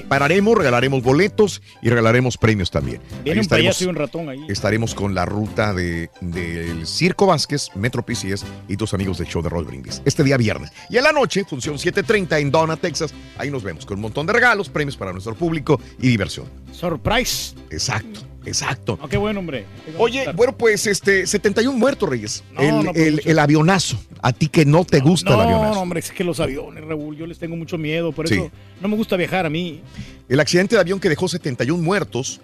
Pararemos, 0.08 0.56
regalaremos 0.56 1.02
boletos 1.02 1.60
y 1.82 1.90
regalaremos 1.90 2.38
premios 2.38 2.70
también. 2.70 3.02
Viene 3.24 3.40
Ahí 3.40 3.44
un 3.44 3.50
payaso 3.50 3.70
estaremos- 3.84 3.90
un 3.90 3.96
ratón 3.96 4.30
ahí. 4.30 4.46
Estaremos 4.48 4.94
con 4.94 5.16
la 5.16 5.26
ruta 5.26 5.74
de- 5.74 6.12
del 6.22 6.86
Circo 6.86 7.26
Vázquez, 7.26 7.70
Metro 7.74 8.06
PCS 8.06 8.46
y 8.68 8.78
tus 8.78 8.94
amigos 8.94 9.18
del 9.18 9.26
show 9.28 9.42
de 9.42 9.50
Roll 9.50 9.66
Brindis. 9.66 10.04
Este 10.06 10.24
día 10.24 10.38
viernes. 10.38 10.72
Y 10.92 10.98
en 10.98 11.04
la 11.04 11.12
noche, 11.12 11.46
función 11.46 11.80
7.30 11.80 12.38
en 12.40 12.52
Donna, 12.52 12.78
Texas. 12.78 13.12
Ahí 13.40 13.50
nos 13.50 13.64
vemos 13.64 13.88
con 13.88 13.96
un 13.98 14.02
montón 14.04 14.28
de 14.28 14.34
regalos, 14.34 14.70
premios 14.70 14.96
para 14.96 15.12
nuestro 15.12 15.34
público 15.34 15.82
y 16.00 16.10
diversión. 16.10 16.46
Surprise. 16.72 17.56
Exacto. 17.72 18.20
Exacto. 18.48 18.98
Ah, 19.02 19.08
qué 19.10 19.18
bueno, 19.18 19.40
hombre. 19.42 19.66
Oye, 19.98 20.26
bueno, 20.36 20.56
pues 20.58 20.88
este, 20.88 21.28
71 21.28 21.78
muertos, 21.78 22.08
Reyes. 22.10 22.44
No, 22.54 22.62
el, 22.62 22.86
no, 22.86 22.94
pues, 22.94 23.26
el- 23.26 23.40
avionazo. 23.40 24.00
A 24.22 24.34
ti 24.34 24.48
que 24.48 24.66
no 24.66 24.84
te 24.86 25.00
gusta 25.00 25.34
el 25.36 25.42
avionazo. 25.42 25.76
no, 25.76 25.82
hombre, 25.82 26.00
es 26.00 26.12
que 26.12 26.24
los 26.24 26.40
aviones, 26.40 26.84
Raúl, 26.86 27.16
yo 27.16 27.28
les 27.28 27.38
tengo 27.38 27.56
mucho 27.56 27.78
miedo, 27.78 28.12
por 28.12 28.28
Sí. 28.28 28.36
eso 28.36 28.52
no 28.82 28.88
me 28.88 28.96
gusta 28.96 29.16
viajar 29.16 29.46
a 29.46 29.50
mí. 29.50 29.82
El 30.30 30.40
accidente 30.40 30.76
de 30.76 30.82
avión 30.82 31.00
que 31.00 31.10
dejó 31.10 31.28
71 31.28 31.84
muertos. 31.84 32.42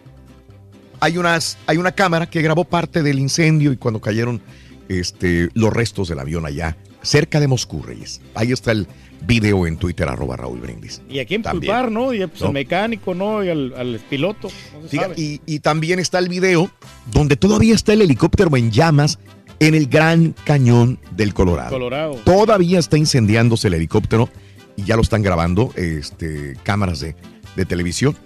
Hay, 0.99 1.17
unas, 1.17 1.57
hay 1.65 1.77
una 1.77 1.91
cámara 1.91 2.29
que 2.29 2.41
grabó 2.41 2.63
parte 2.63 3.03
del 3.03 3.19
incendio 3.19 3.71
y 3.73 3.77
cuando 3.77 3.99
cayeron 3.99 4.41
este, 4.87 5.49
los 5.53 5.73
restos 5.73 6.07
del 6.09 6.19
avión 6.19 6.45
allá, 6.45 6.77
cerca 7.01 7.39
de 7.39 7.47
Moscú, 7.47 7.81
Reyes. 7.83 8.21
Ahí 8.35 8.51
está 8.51 8.71
el 8.71 8.87
video 9.25 9.65
en 9.67 9.77
Twitter, 9.77 10.07
arroba 10.09 10.35
Raúl 10.35 10.59
Brindis. 10.59 11.01
¿Y 11.09 11.19
a 11.19 11.25
quién 11.25 11.41
También. 11.41 11.71
culpar, 11.73 11.91
no? 11.91 12.13
Y 12.13 12.25
pues, 12.27 12.41
No. 12.41 12.47
al 12.47 12.53
mecánico, 12.53 13.13
¿no? 13.13 13.43
Y 13.43 13.49
al, 13.49 13.73
al 13.77 13.99
piloto. 14.09 14.49
No 14.91 14.99
y, 15.15 15.41
y 15.45 15.59
también 15.59 15.99
está 15.99 16.19
el 16.19 16.29
video 16.29 16.69
donde 17.11 17.35
todavía 17.35 17.73
está 17.75 17.93
el 17.93 18.01
helicóptero 18.01 18.55
en 18.57 18.71
llamas 18.71 19.19
en 19.59 19.75
el 19.75 19.87
Gran 19.87 20.35
Cañón 20.43 20.99
del 21.15 21.33
Colorado. 21.33 21.69
Colorado. 21.69 22.15
Todavía 22.25 22.79
está 22.79 22.97
incendiándose 22.97 23.67
el 23.69 23.75
helicóptero 23.75 24.29
y 24.75 24.83
ya 24.83 24.95
lo 24.95 25.01
están 25.01 25.21
grabando 25.21 25.71
este, 25.75 26.57
cámaras 26.63 26.99
de, 26.99 27.15
de 27.55 27.65
televisión. 27.65 28.17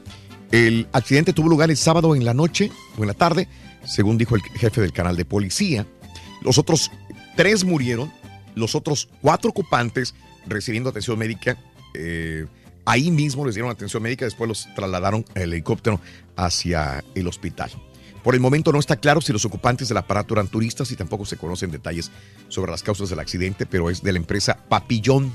El 0.51 0.88
accidente 0.93 1.34
tuvo 1.34 1.50
lugar 1.50 1.69
el 1.69 1.77
sábado 1.77 2.16
en 2.16 2.24
la 2.26 2.34
noche 2.34 2.72
o 2.98 3.01
en 3.01 3.08
la 3.08 3.14
tarde, 3.14 3.48
según 3.85 4.17
dijo 4.17 4.35
el 4.35 4.42
jefe 4.42 4.82
del 4.82 4.93
canal 4.93 5.16
de 5.17 5.26
policía. 5.26 5.85
Los 6.42 6.58
otros 6.58 6.90
tres 7.35 7.66
murieron, 7.66 8.11
los 8.56 8.74
otros 8.74 9.09
cuatro 9.22 9.50
ocupantes 9.51 10.16
recibiendo 10.48 10.90
atención 10.90 11.17
médica. 11.19 11.58
eh, 11.93 12.45
ahí 12.85 13.11
mismo 13.11 13.45
les 13.45 13.56
dieron 13.56 13.69
atención 13.72 14.01
médica, 14.03 14.24
después 14.26 14.48
los 14.48 14.67
trasladaron 14.76 15.26
el 15.35 15.51
helicóptero 15.53 16.00
hacia 16.35 17.03
el 17.16 17.27
hospital. 17.27 17.72
Por 18.24 18.34
el 18.35 18.40
momento 18.42 18.72
no 18.72 18.80
está 18.80 18.98
claro 18.98 19.19
si 19.22 19.32
los 19.34 19.45
ocupantes 19.45 19.88
del 19.88 19.98
aparato 19.98 20.34
eran 20.34 20.48
turistas 20.48 20.92
y 20.92 20.95
tampoco 20.95 21.26
se 21.26 21.38
conocen 21.38 21.72
detalles 21.72 22.11
sobre 22.50 22.72
las 22.72 22.84
causas 22.84 23.09
del 23.09 23.19
accidente, 23.19 23.66
pero 23.66 23.90
es 23.90 24.03
de 24.03 24.11
la 24.11 24.19
empresa 24.19 24.58
Papillon, 24.69 25.32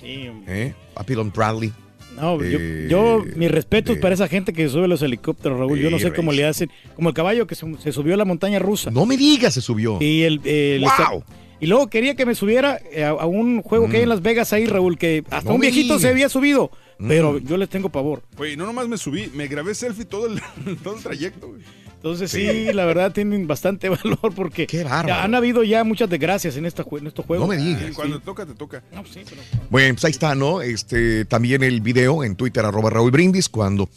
Sí. 0.00 0.28
¿eh? 0.46 0.74
Papillon 0.94 1.30
Bradley. 1.34 1.72
No, 2.16 2.36
yo, 2.42 2.58
Eh, 2.60 2.86
yo 2.90 3.24
mis 3.36 3.50
respetos 3.50 3.96
de- 3.96 4.00
para 4.00 4.14
esa 4.14 4.26
gente 4.28 4.52
que 4.52 4.68
sube 4.68 4.88
los 4.88 5.02
helicópteros, 5.02 5.58
Raúl. 5.58 5.78
yo 5.78 5.90
no 5.90 5.98
sé 5.98 6.12
cómo 6.12 6.32
le 6.32 6.46
hacen. 6.46 6.70
Como 6.96 7.08
el 7.10 7.14
caballo 7.14 7.46
que 7.46 7.54
se, 7.54 7.66
se 7.78 7.92
subió 7.92 8.14
a 8.14 8.16
la 8.16 8.24
montaña 8.24 8.58
rusa. 8.58 8.90
No 8.90 9.04
me 9.06 9.16
digas, 9.16 9.54
se 9.54 9.60
subió. 9.60 9.98
Y 10.00 10.22
el, 10.22 10.40
el- 10.44 10.82
¡Wow! 10.82 11.22
Y 11.60 11.66
luego 11.66 11.88
quería 11.88 12.14
que 12.14 12.24
me 12.24 12.34
subiera 12.34 12.78
eh, 12.92 13.04
a, 13.04 13.10
a 13.10 13.26
un 13.26 13.62
juego 13.62 13.88
que 13.88 13.96
hay 13.96 14.02
en 14.04 14.08
Las 14.08 14.22
Vegas 14.22 14.52
ahí, 14.52 14.66
Raúl, 14.66 14.96
que 14.96 15.24
hasta 15.30 15.40
Mm. 15.42 15.48
No 15.48 15.54
un 15.56 15.60
viejito 15.60 15.98
se 15.98 16.08
había 16.08 16.28
subido. 16.28 16.70
Mm. 16.98 17.08
Pero 17.08 17.38
yo 17.38 17.56
les 17.56 17.68
tengo 17.68 17.88
pavor. 17.88 18.22
Güey, 18.36 18.56
no 18.56 18.64
nomás 18.66 18.86
me 18.88 18.96
subí, 18.98 19.30
me 19.34 19.48
grabé 19.48 19.74
selfie 19.74 20.04
todo 20.04 20.26
el, 20.26 20.40
todo 20.82 20.96
el 20.96 21.02
trayecto. 21.02 21.48
güey. 21.48 21.60
Entonces 21.96 22.30
sí, 22.30 22.72
la 22.72 22.84
verdad 22.84 23.10
tienen 23.12 23.48
bastante 23.48 23.88
valor 23.88 24.32
porque 24.36 24.68
bárbaro. 24.84 25.14
han 25.14 25.34
habido 25.34 25.64
ya 25.64 25.82
muchas 25.82 26.08
desgracias 26.08 26.56
en, 26.56 26.64
esta, 26.64 26.84
en 26.92 27.08
estos 27.08 27.26
juegos. 27.26 27.48
No 27.48 27.52
me 27.52 27.60
digas. 27.60 27.86
Sí, 27.88 27.92
Cuando 27.92 28.20
te 28.20 28.24
toca, 28.24 28.46
te 28.46 28.54
toca. 28.54 28.84
No, 28.94 29.04
sí, 29.04 29.22
pero- 29.28 29.42
Bueno, 29.68 29.94
pues 29.94 30.04
ahí 30.04 30.12
está, 30.12 30.36
¿no? 30.36 30.62
Este, 30.62 31.24
también 31.24 31.64
el 31.64 31.80
video 31.80 32.22
en 32.22 32.36
Twitter, 32.36 32.64
arroba 32.64 32.90
Raúl 32.90 33.10
Brindis, 33.10 33.48
cuando 33.48 33.88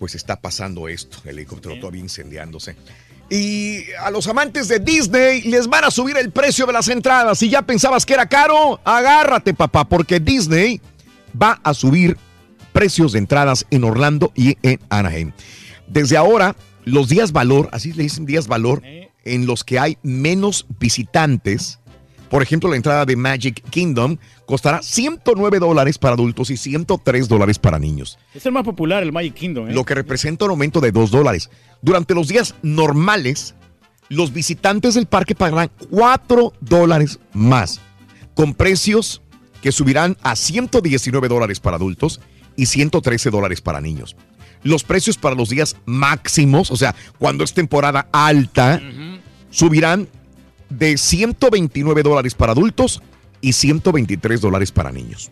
pues 0.00 0.16
está 0.16 0.40
pasando 0.40 0.88
esto, 0.88 1.18
el 1.24 1.38
helicóptero 1.38 1.78
todavía 1.78 2.00
incendiándose. 2.00 2.74
Y 3.30 3.84
a 4.00 4.10
los 4.10 4.26
amantes 4.28 4.68
de 4.68 4.78
Disney 4.78 5.42
les 5.42 5.66
van 5.66 5.84
a 5.84 5.90
subir 5.90 6.16
el 6.16 6.30
precio 6.30 6.66
de 6.66 6.72
las 6.72 6.88
entradas. 6.88 7.38
Si 7.38 7.48
ya 7.48 7.62
pensabas 7.62 8.04
que 8.04 8.14
era 8.14 8.26
caro, 8.26 8.80
agárrate, 8.84 9.54
papá, 9.54 9.84
porque 9.88 10.20
Disney 10.20 10.80
va 11.40 11.60
a 11.62 11.74
subir 11.74 12.16
precios 12.72 13.12
de 13.12 13.20
entradas 13.20 13.66
en 13.70 13.84
Orlando 13.84 14.32
y 14.34 14.58
en 14.62 14.80
Anaheim. 14.90 15.32
Desde 15.86 16.16
ahora, 16.16 16.56
los 16.84 17.08
días 17.08 17.32
valor, 17.32 17.68
así 17.72 17.92
le 17.92 18.02
dicen 18.02 18.26
días 18.26 18.46
valor, 18.46 18.82
en 19.24 19.46
los 19.46 19.64
que 19.64 19.78
hay 19.78 19.96
menos 20.02 20.66
visitantes, 20.78 21.80
por 22.30 22.42
ejemplo, 22.42 22.70
la 22.70 22.76
entrada 22.76 23.04
de 23.04 23.16
Magic 23.16 23.62
Kingdom 23.70 24.16
costará 24.46 24.82
109 24.82 25.58
dólares 25.58 25.98
para 25.98 26.14
adultos 26.14 26.50
y 26.50 26.56
103 26.56 27.28
dólares 27.28 27.58
para 27.58 27.78
niños, 27.78 28.18
Es 28.34 28.44
el 28.46 28.52
más 28.52 28.64
popular, 28.64 29.02
el 29.02 29.12
Magic 29.12 29.34
Kingdom. 29.34 29.68
¿eh? 29.68 29.72
lo 29.72 29.84
que 29.84 29.94
representa 29.94 30.44
un 30.44 30.52
aumento 30.52 30.80
de 30.80 30.92
2 30.92 31.10
dólares. 31.10 31.50
Durante 31.82 32.14
los 32.14 32.28
días 32.28 32.54
normales, 32.62 33.54
los 34.08 34.32
visitantes 34.32 34.94
del 34.94 35.06
parque 35.06 35.34
pagarán 35.34 35.70
4 35.90 36.52
dólares 36.60 37.18
más, 37.32 37.80
con 38.34 38.54
precios 38.54 39.22
que 39.62 39.72
subirán 39.72 40.16
a 40.22 40.36
119 40.36 41.28
dólares 41.28 41.60
para 41.60 41.76
adultos 41.76 42.20
y 42.56 42.66
113 42.66 43.30
dólares 43.30 43.60
para 43.60 43.80
niños. 43.80 44.16
Los 44.62 44.84
precios 44.84 45.18
para 45.18 45.34
los 45.34 45.48
días 45.50 45.76
máximos, 45.84 46.70
o 46.70 46.76
sea, 46.76 46.94
cuando 47.18 47.44
es 47.44 47.52
temporada 47.54 48.08
alta, 48.12 48.80
subirán 49.50 50.08
de 50.78 50.96
129 50.96 52.02
dólares 52.02 52.34
para 52.34 52.52
adultos 52.52 53.02
y 53.40 53.52
123 53.52 54.40
dólares 54.40 54.72
para 54.72 54.90
niños. 54.90 55.30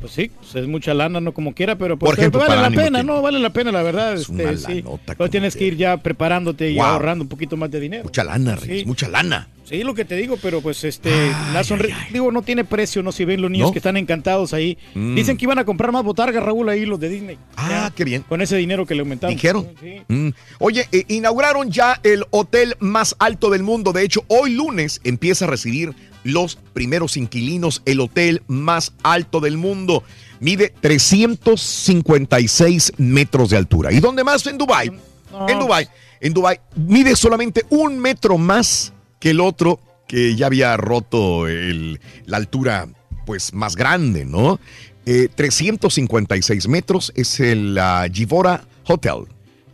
Pues 0.00 0.14
sí, 0.14 0.32
pues 0.36 0.56
es 0.56 0.66
mucha 0.66 0.94
lana, 0.94 1.20
no 1.20 1.32
como 1.32 1.54
quiera, 1.54 1.76
pero 1.78 1.96
pues, 1.96 2.10
Por 2.10 2.18
ejemplo, 2.18 2.40
vale 2.40 2.60
la 2.60 2.70
pena, 2.70 3.02
no, 3.04 3.22
vale 3.22 3.38
la 3.38 3.52
pena, 3.52 3.70
la 3.70 3.82
verdad. 3.82 4.14
Es 4.14 4.28
este, 4.28 4.56
sí. 4.56 4.84
Pero 5.06 5.30
tienes 5.30 5.54
que 5.54 5.64
ir 5.66 5.76
ya 5.76 5.96
preparándote 5.96 6.70
y 6.72 6.74
Wow. 6.76 6.84
ahorrando 6.86 7.22
un 7.22 7.28
poquito 7.28 7.56
más 7.56 7.70
de 7.70 7.78
dinero. 7.78 8.02
Mucha 8.04 8.24
lana, 8.24 8.56
Reyes, 8.56 8.80
Sí. 8.80 8.84
mucha 8.86 9.08
lana. 9.08 9.48
Sí, 9.64 9.84
lo 9.84 9.94
que 9.94 10.04
te 10.04 10.16
digo, 10.16 10.36
pero 10.42 10.60
pues 10.60 10.82
este, 10.82 11.10
la 11.52 11.62
sonri- 11.62 11.94
digo, 12.12 12.32
no 12.32 12.42
tiene 12.42 12.64
precio, 12.64 13.00
no 13.04 13.12
si 13.12 13.24
ven 13.24 13.40
los 13.40 13.50
niños 13.50 13.68
¿No? 13.68 13.72
que 13.72 13.78
están 13.78 13.96
encantados 13.96 14.52
ahí. 14.52 14.76
Mm. 14.94 15.14
Dicen 15.14 15.36
que 15.36 15.44
iban 15.44 15.60
a 15.60 15.64
comprar 15.64 15.92
más 15.92 16.02
botargas, 16.02 16.42
Raúl, 16.42 16.68
ahí 16.68 16.84
los 16.84 16.98
de 16.98 17.08
Disney. 17.08 17.38
Ah, 17.56 17.92
qué 17.94 18.04
bien. 18.04 18.22
Con 18.28 18.42
ese 18.42 18.56
dinero 18.56 18.84
que 18.84 18.94
le 18.96 19.00
aumentaron. 19.02 19.34
Dijeron. 19.36 19.68
Sí. 19.80 20.02
Mm. 20.08 20.30
Oye, 20.58 20.88
eh, 20.90 21.04
inauguraron 21.08 21.70
ya 21.70 22.00
el 22.02 22.24
hotel 22.30 22.74
más 22.80 23.14
alto 23.20 23.50
del 23.50 23.62
mundo. 23.62 23.92
De 23.92 24.02
hecho, 24.02 24.24
hoy 24.26 24.50
lunes 24.52 25.00
empieza 25.04 25.44
a 25.44 25.48
recibir 25.48 25.94
los 26.24 26.56
primeros 26.72 27.16
inquilinos. 27.16 27.82
El 27.84 28.00
hotel 28.00 28.42
más 28.48 28.92
alto 29.02 29.40
del 29.40 29.56
mundo. 29.56 30.02
Mide 30.40 30.72
356 30.80 32.92
metros 32.98 33.50
de 33.50 33.56
altura. 33.56 33.92
¿Y 33.92 34.00
dónde 34.00 34.24
más? 34.24 34.46
En 34.46 34.58
Dubai. 34.58 34.90
No, 35.30 35.48
En 35.48 35.58
Dubai. 35.58 35.88
En 36.20 36.34
Dubai 36.34 36.60
mide 36.76 37.16
solamente 37.16 37.62
un 37.70 37.98
metro 37.98 38.38
más 38.38 38.92
que 39.18 39.30
el 39.30 39.40
otro 39.40 39.80
que 40.06 40.36
ya 40.36 40.46
había 40.46 40.76
roto 40.76 41.48
el- 41.48 42.00
la 42.26 42.36
altura 42.36 42.86
pues 43.26 43.52
más 43.54 43.74
grande, 43.76 44.24
¿no? 44.24 44.60
Eh, 45.06 45.28
356 45.34 46.68
metros 46.68 47.12
es 47.16 47.40
el 47.40 47.78
Givora 48.12 48.64
Hotel. 48.86 49.24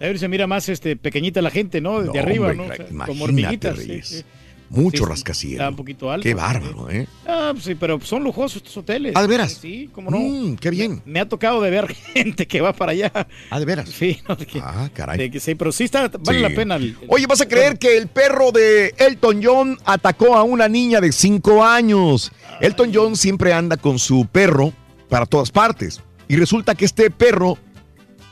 A 0.01 0.05
ver, 0.05 0.19
se 0.19 0.29
mira 0.29 0.47
más 0.47 0.69
este, 0.69 0.97
pequeñita 0.97 1.43
la 1.43 1.51
gente, 1.51 1.81
¿no? 1.81 2.01
Desde 2.01 2.13
No, 2.15 2.21
arriba, 2.21 2.49
hombre, 2.51 2.69
¿no? 2.69 2.73
O 2.73 2.77
sea, 2.77 2.87
como 3.07 3.25
hormiguitas. 3.25 3.77
sí, 3.79 3.87
Reyes. 3.89 4.09
sí. 4.09 4.23
Mucho 4.71 4.99
Sí, 4.99 5.05
sí, 5.05 5.09
rascacielos. 5.09 5.61
Está 5.61 5.69
un 5.71 5.77
poquito 5.77 6.11
alto. 6.11 6.23
Qué 6.23 6.35
bárbaro, 6.35 6.91
¿eh? 6.91 7.07
Ah, 7.27 7.51
pues 7.53 7.65
sí, 7.65 7.75
pero 7.75 7.99
son 8.03 8.23
lujosos 8.23 8.57
estos 8.59 8.77
hoteles. 8.77 9.13
Ah, 9.17 9.23
¿de 9.23 9.27
veras? 9.29 9.53
Sí, 9.61 9.89
cómo 9.93 10.11
no. 10.11 10.19
Mm, 10.19 10.57
qué 10.57 10.71
bien. 10.71 11.03
Me 11.07 11.21
ha 11.21 11.29
tocado 11.29 11.61
de 11.63 11.71
ver 11.71 11.89
gente 12.15 12.47
que 12.47 12.61
va 12.61 12.73
para 12.73 12.93
allá. 12.93 13.11
Ah, 13.51 13.59
¿de 13.59 13.65
veras? 13.65 13.89
Sí, 13.89 14.19
no, 14.29 14.37
de 14.37 14.47
que- 14.47 14.61
Ah, 14.63 14.91
caray. 14.93 15.19
de 15.19 15.31
que 15.31 15.41
sí, 15.41 15.55
pero 15.55 15.73
sí 15.73 15.85
está, 15.85 16.09
vale 16.09 16.39
Sí. 16.39 16.43
la 16.43 16.51
pena. 16.55 16.77
el- 16.77 16.97
Oye, 17.09 17.27
¿vas 17.27 17.41
a 17.41 17.49
creer 17.49 17.79
que 17.79 17.97
el 17.97 18.09
perro 18.09 18.53
de 18.53 18.95
Elton 18.99 19.41
John 19.43 19.79
atacó 19.85 20.35
a 20.37 20.43
una 20.43 20.69
niña 20.69 21.01
de 21.01 21.13
5 21.13 21.65
años? 21.65 22.31
Elton 22.61 22.91
John 22.93 23.17
siempre 23.17 23.53
anda 23.53 23.77
con 23.77 23.99
su 23.99 24.27
perro 24.31 24.73
para 25.09 25.25
todas 25.27 25.51
partes. 25.51 26.01
Y 26.29 26.37
resulta 26.37 26.75
que 26.75 26.85
este 26.85 27.11
perro, 27.11 27.57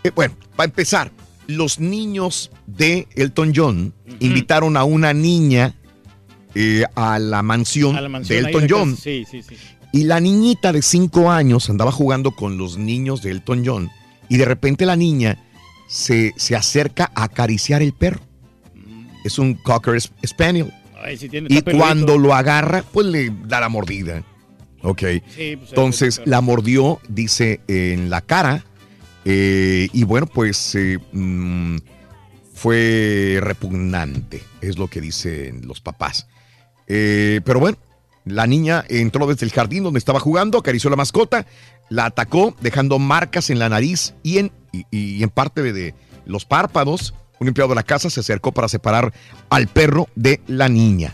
eh, 0.05 0.11
bueno, 0.15 0.35
para 0.55 0.67
empezar, 0.67 1.11
los 1.47 1.79
niños 1.81 2.51
de 2.67 3.07
Elton 3.15 3.53
John 3.55 3.95
invitaron 4.19 4.77
a 4.77 4.85
una 4.85 5.15
niña 5.15 5.75
eh, 6.59 6.85
a 6.95 7.19
la 7.19 7.43
mansión, 7.43 7.95
a 7.97 8.01
la 8.01 8.09
mansión 8.09 8.43
de 8.43 8.49
Elton 8.51 8.67
John. 8.69 8.91
casa. 8.93 9.03
Sí, 9.03 9.25
sí, 9.31 9.43
sí. 9.43 9.57
Y 9.93 10.05
la 10.05 10.21
niñita 10.21 10.73
de 10.73 10.83
5 10.83 11.31
años 11.31 11.69
andaba 11.71 11.93
jugando 11.93 12.31
con 12.33 12.59
los 12.59 12.77
niños 12.79 13.23
de 13.23 13.31
Elton 13.31 13.63
John 13.65 13.91
y 14.29 14.37
de 14.37 14.45
repente 14.45 14.85
la 14.87 14.97
niña 14.97 15.39
se, 15.89 16.33
se 16.37 16.57
acerca 16.57 17.11
a 17.15 17.25
acariciar 17.25 17.83
el 17.83 17.93
perro. 17.93 18.21
Es 19.25 19.39
un 19.39 19.55
Cocker 19.55 20.01
Spaniel. 20.27 20.73
Ay, 21.03 21.17
sí 21.17 21.29
tiene, 21.29 21.47
Y 21.51 21.61
peludito. 21.63 21.79
cuando 21.85 22.19
lo 22.19 22.35
agarra, 22.35 22.83
pues 22.93 23.07
le 23.07 23.33
da 23.45 23.61
la 23.61 23.69
mordida. 23.69 24.23
Ok. 24.83 25.03
Sí, 25.35 25.57
pues, 25.57 25.69
Entonces 25.71 26.21
la 26.25 26.41
mordió, 26.41 27.01
dice, 27.09 27.61
en 27.69 28.09
la 28.11 28.21
cara. 28.21 28.65
eh, 29.25 29.89
y 29.93 30.05
bueno, 30.05 30.27
pues 30.27 30.75
eh, 30.75 30.99
mm, 31.13 31.77
fue 32.55 33.39
repugnante, 33.41 34.43
es 34.61 34.79
lo 34.79 34.89
que 34.89 35.01
dicen 35.01 35.63
los 35.67 35.81
papás. 35.81 36.27
Eh, 36.87 37.41
pero 37.45 37.61
bueno, 37.61 37.77
la 38.25 38.47
niña 38.47 38.85
entró 38.89 39.27
desde 39.27 39.47
el 39.47 39.53
jardín 39.53 39.85
donde 39.85 39.99
estaba 39.99 40.21
jugando, 40.21 40.59
acarició 40.59 40.91
la 40.91 40.97
mascota, 40.97 41.47
la 41.89 42.07
atacó, 42.07 42.57
dejando 42.61 42.99
marcas 42.99 43.51
en 43.51 43.59
la 43.59 43.69
nariz 43.69 44.15
y 44.23 44.39
en, 44.39 44.53
y, 44.73 44.85
y 44.91 45.23
en 45.23 45.31
parte 45.31 45.63
de, 45.63 45.73
de 45.73 45.95
los 46.25 46.45
párpados. 46.45 47.15
Un 47.39 47.49
empleado 47.49 47.69
de 47.69 47.75
la 47.75 47.83
casa 47.83 48.09
se 48.09 48.21
acercó 48.21 48.51
para 48.53 48.67
separar 48.69 49.13
al 49.51 49.69
perro 49.69 50.09
de 50.15 50.41
la 50.47 50.69
niña. 50.69 51.13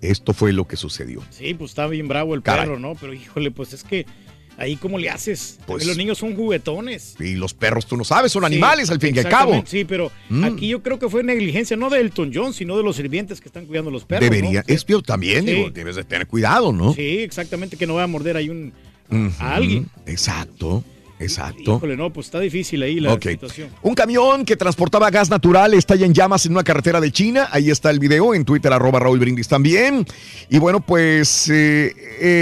Esto 0.00 0.32
fue 0.32 0.52
lo 0.52 0.66
que 0.66 0.76
sucedió. 0.76 1.22
Sí, 1.30 1.52
pues 1.54 1.72
está 1.72 1.86
bien 1.88 2.08
bravo 2.08 2.34
el 2.34 2.42
Caray. 2.42 2.64
perro, 2.66 2.78
¿no? 2.78 2.94
Pero 2.94 3.12
híjole, 3.12 3.50
pues 3.50 3.72
es 3.74 3.84
que 3.84 4.06
ahí 4.58 4.76
cómo 4.76 4.98
le 4.98 5.08
haces. 5.08 5.58
Pues- 5.66 5.86
los 5.86 5.96
niños 5.96 6.18
son 6.18 6.34
juguetones. 6.36 7.14
Y 7.20 7.34
los 7.36 7.54
perros, 7.54 7.86
tú 7.86 7.96
no 7.96 8.04
sabes, 8.04 8.32
son 8.32 8.42
Sí, 8.42 8.46
animales 8.46 8.90
al 8.90 9.00
fin 9.00 9.14
y 9.14 9.18
al 9.20 9.28
cabo. 9.28 9.62
Sí, 9.66 9.84
pero 9.84 10.10
Mm. 10.28 10.44
aquí 10.44 10.68
yo 10.68 10.82
creo 10.82 10.98
que 10.98 11.08
fue 11.08 11.22
negligencia, 11.22 11.76
no 11.76 11.88
de 11.90 12.00
Elton 12.00 12.32
John, 12.34 12.52
sino 12.52 12.76
de 12.76 12.82
los 12.82 12.96
sirvientes 12.96 13.40
que 13.40 13.48
están 13.48 13.66
cuidando 13.66 13.90
a 13.90 13.92
los 13.92 14.04
perros. 14.04 14.28
Debería, 14.28 14.64
¿no? 14.66 14.74
es 14.74 14.84
yo 14.84 15.00
también, 15.00 15.44
Sí. 15.46 15.52
digo, 15.54 15.70
debes 15.70 15.96
de 15.96 16.04
tener 16.04 16.26
cuidado, 16.26 16.72
¿no? 16.72 16.92
Sí, 16.92 17.18
exactamente, 17.20 17.76
que 17.76 17.86
no 17.86 17.94
va 17.94 18.02
a 18.02 18.06
morder 18.08 18.36
ahí 18.36 18.48
un, 18.50 18.72
a 19.38 19.54
alguien. 19.54 19.88
Exacto, 20.06 20.82
exacto. 21.20 21.76
Híjole, 21.76 21.96
no, 21.96 22.12
pues 22.12 22.26
está 22.26 22.40
difícil 22.40 22.82
ahí 22.82 23.00
la 23.00 23.18
situación. 23.20 23.70
Un 23.82 23.94
camión 23.94 24.44
que 24.44 24.56
transportaba 24.56 25.10
gas 25.10 25.30
natural 25.30 25.72
está 25.74 25.94
ya 25.96 26.04
en 26.06 26.12
llamas 26.14 26.44
en 26.46 26.52
una 26.52 26.62
carretera 26.64 27.00
de 27.00 27.10
China. 27.12 27.48
Ahí 27.50 27.70
está 27.70 27.90
el 27.90 27.98
video 28.00 28.34
en 28.34 28.44
Twitter, 28.44 28.72
arroba 28.72 28.98
Raúl 29.00 29.18
Brindis 29.18 29.48
también. 29.48 30.04
Y 30.50 30.58
bueno, 30.58 30.80
pues 30.80 31.48
eh, 31.50 31.92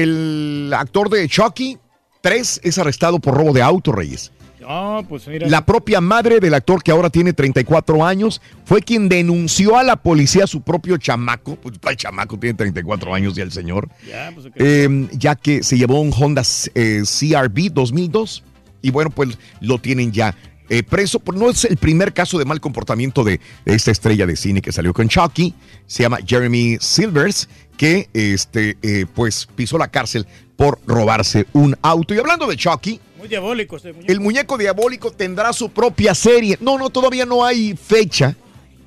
el 0.00 0.72
actor 0.74 1.08
de 1.10 1.28
Chucky 1.28 1.78
3 2.26 2.60
es 2.64 2.78
arrestado 2.78 3.20
por 3.20 3.34
robo 3.34 3.52
de 3.52 3.62
auto, 3.62 3.92
Reyes. 3.92 4.32
No, 4.60 5.06
pues 5.08 5.28
mira. 5.28 5.46
La 5.48 5.64
propia 5.64 6.00
madre 6.00 6.40
del 6.40 6.54
actor, 6.54 6.82
que 6.82 6.90
ahora 6.90 7.08
tiene 7.08 7.32
34 7.32 8.04
años, 8.04 8.42
fue 8.64 8.82
quien 8.82 9.08
denunció 9.08 9.78
a 9.78 9.84
la 9.84 9.94
policía 9.94 10.42
a 10.42 10.46
su 10.48 10.60
propio 10.60 10.96
chamaco. 10.96 11.54
Pues 11.54 11.76
el 11.88 11.96
chamaco 11.96 12.36
tiene 12.36 12.54
34 12.54 13.14
años 13.14 13.36
ya 13.36 13.44
el 13.44 13.52
señor. 13.52 13.88
Ya, 14.04 14.32
pues. 14.34 14.48
Eh, 14.56 15.08
ya 15.12 15.36
que 15.36 15.62
se 15.62 15.78
llevó 15.78 16.00
un 16.00 16.12
Honda 16.12 16.42
eh, 16.74 17.02
CRV 17.04 17.72
2002 17.72 18.42
y 18.82 18.90
bueno, 18.90 19.10
pues 19.10 19.38
lo 19.60 19.78
tienen 19.78 20.10
ya 20.10 20.34
eh, 20.68 20.82
preso. 20.82 21.20
Pues 21.20 21.38
no 21.38 21.48
es 21.48 21.64
el 21.64 21.76
primer 21.76 22.12
caso 22.12 22.40
de 22.40 22.44
mal 22.44 22.60
comportamiento 22.60 23.22
de, 23.22 23.40
de 23.64 23.74
esta 23.76 23.92
estrella 23.92 24.26
de 24.26 24.34
cine 24.34 24.62
que 24.62 24.72
salió 24.72 24.92
con 24.92 25.08
Chucky. 25.08 25.54
Se 25.86 26.02
llama 26.02 26.18
Jeremy 26.26 26.78
Silvers, 26.80 27.48
que 27.76 28.08
este, 28.14 28.76
eh, 28.82 29.06
pues 29.14 29.48
pisó 29.54 29.78
la 29.78 29.88
cárcel 29.88 30.26
por 30.56 30.78
robarse 30.86 31.46
un 31.52 31.76
auto. 31.82 32.14
Y 32.14 32.18
hablando 32.18 32.46
de 32.46 32.56
Chucky, 32.56 33.00
Muy 33.18 33.28
diabólico 33.28 33.76
este 33.76 33.92
muñeco. 33.92 34.12
el 34.12 34.20
muñeco 34.20 34.58
diabólico 34.58 35.10
tendrá 35.10 35.52
su 35.52 35.70
propia 35.70 36.14
serie. 36.14 36.56
No, 36.60 36.78
no, 36.78 36.90
todavía 36.90 37.26
no 37.26 37.44
hay 37.44 37.76
fecha, 37.76 38.34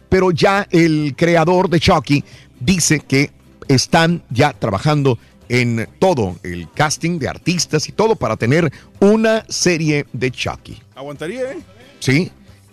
pero 0.09 0.31
ya 0.31 0.67
el 0.71 1.13
creador 1.15 1.69
de 1.69 1.79
Chucky 1.79 2.23
dice 2.59 2.99
que 2.99 3.31
están 3.67 4.23
ya 4.29 4.53
trabajando 4.53 5.19
en 5.47 5.87
todo 5.99 6.35
el 6.43 6.67
casting 6.71 7.17
de 7.19 7.27
artistas 7.27 7.87
y 7.87 7.91
todo 7.91 8.15
para 8.15 8.35
tener 8.37 8.71
una 8.99 9.45
serie 9.49 10.05
de 10.13 10.31
Chucky. 10.31 10.79
Aguantaría, 10.95 11.51
¿eh? 11.51 11.59
¿Sí? 11.99 12.31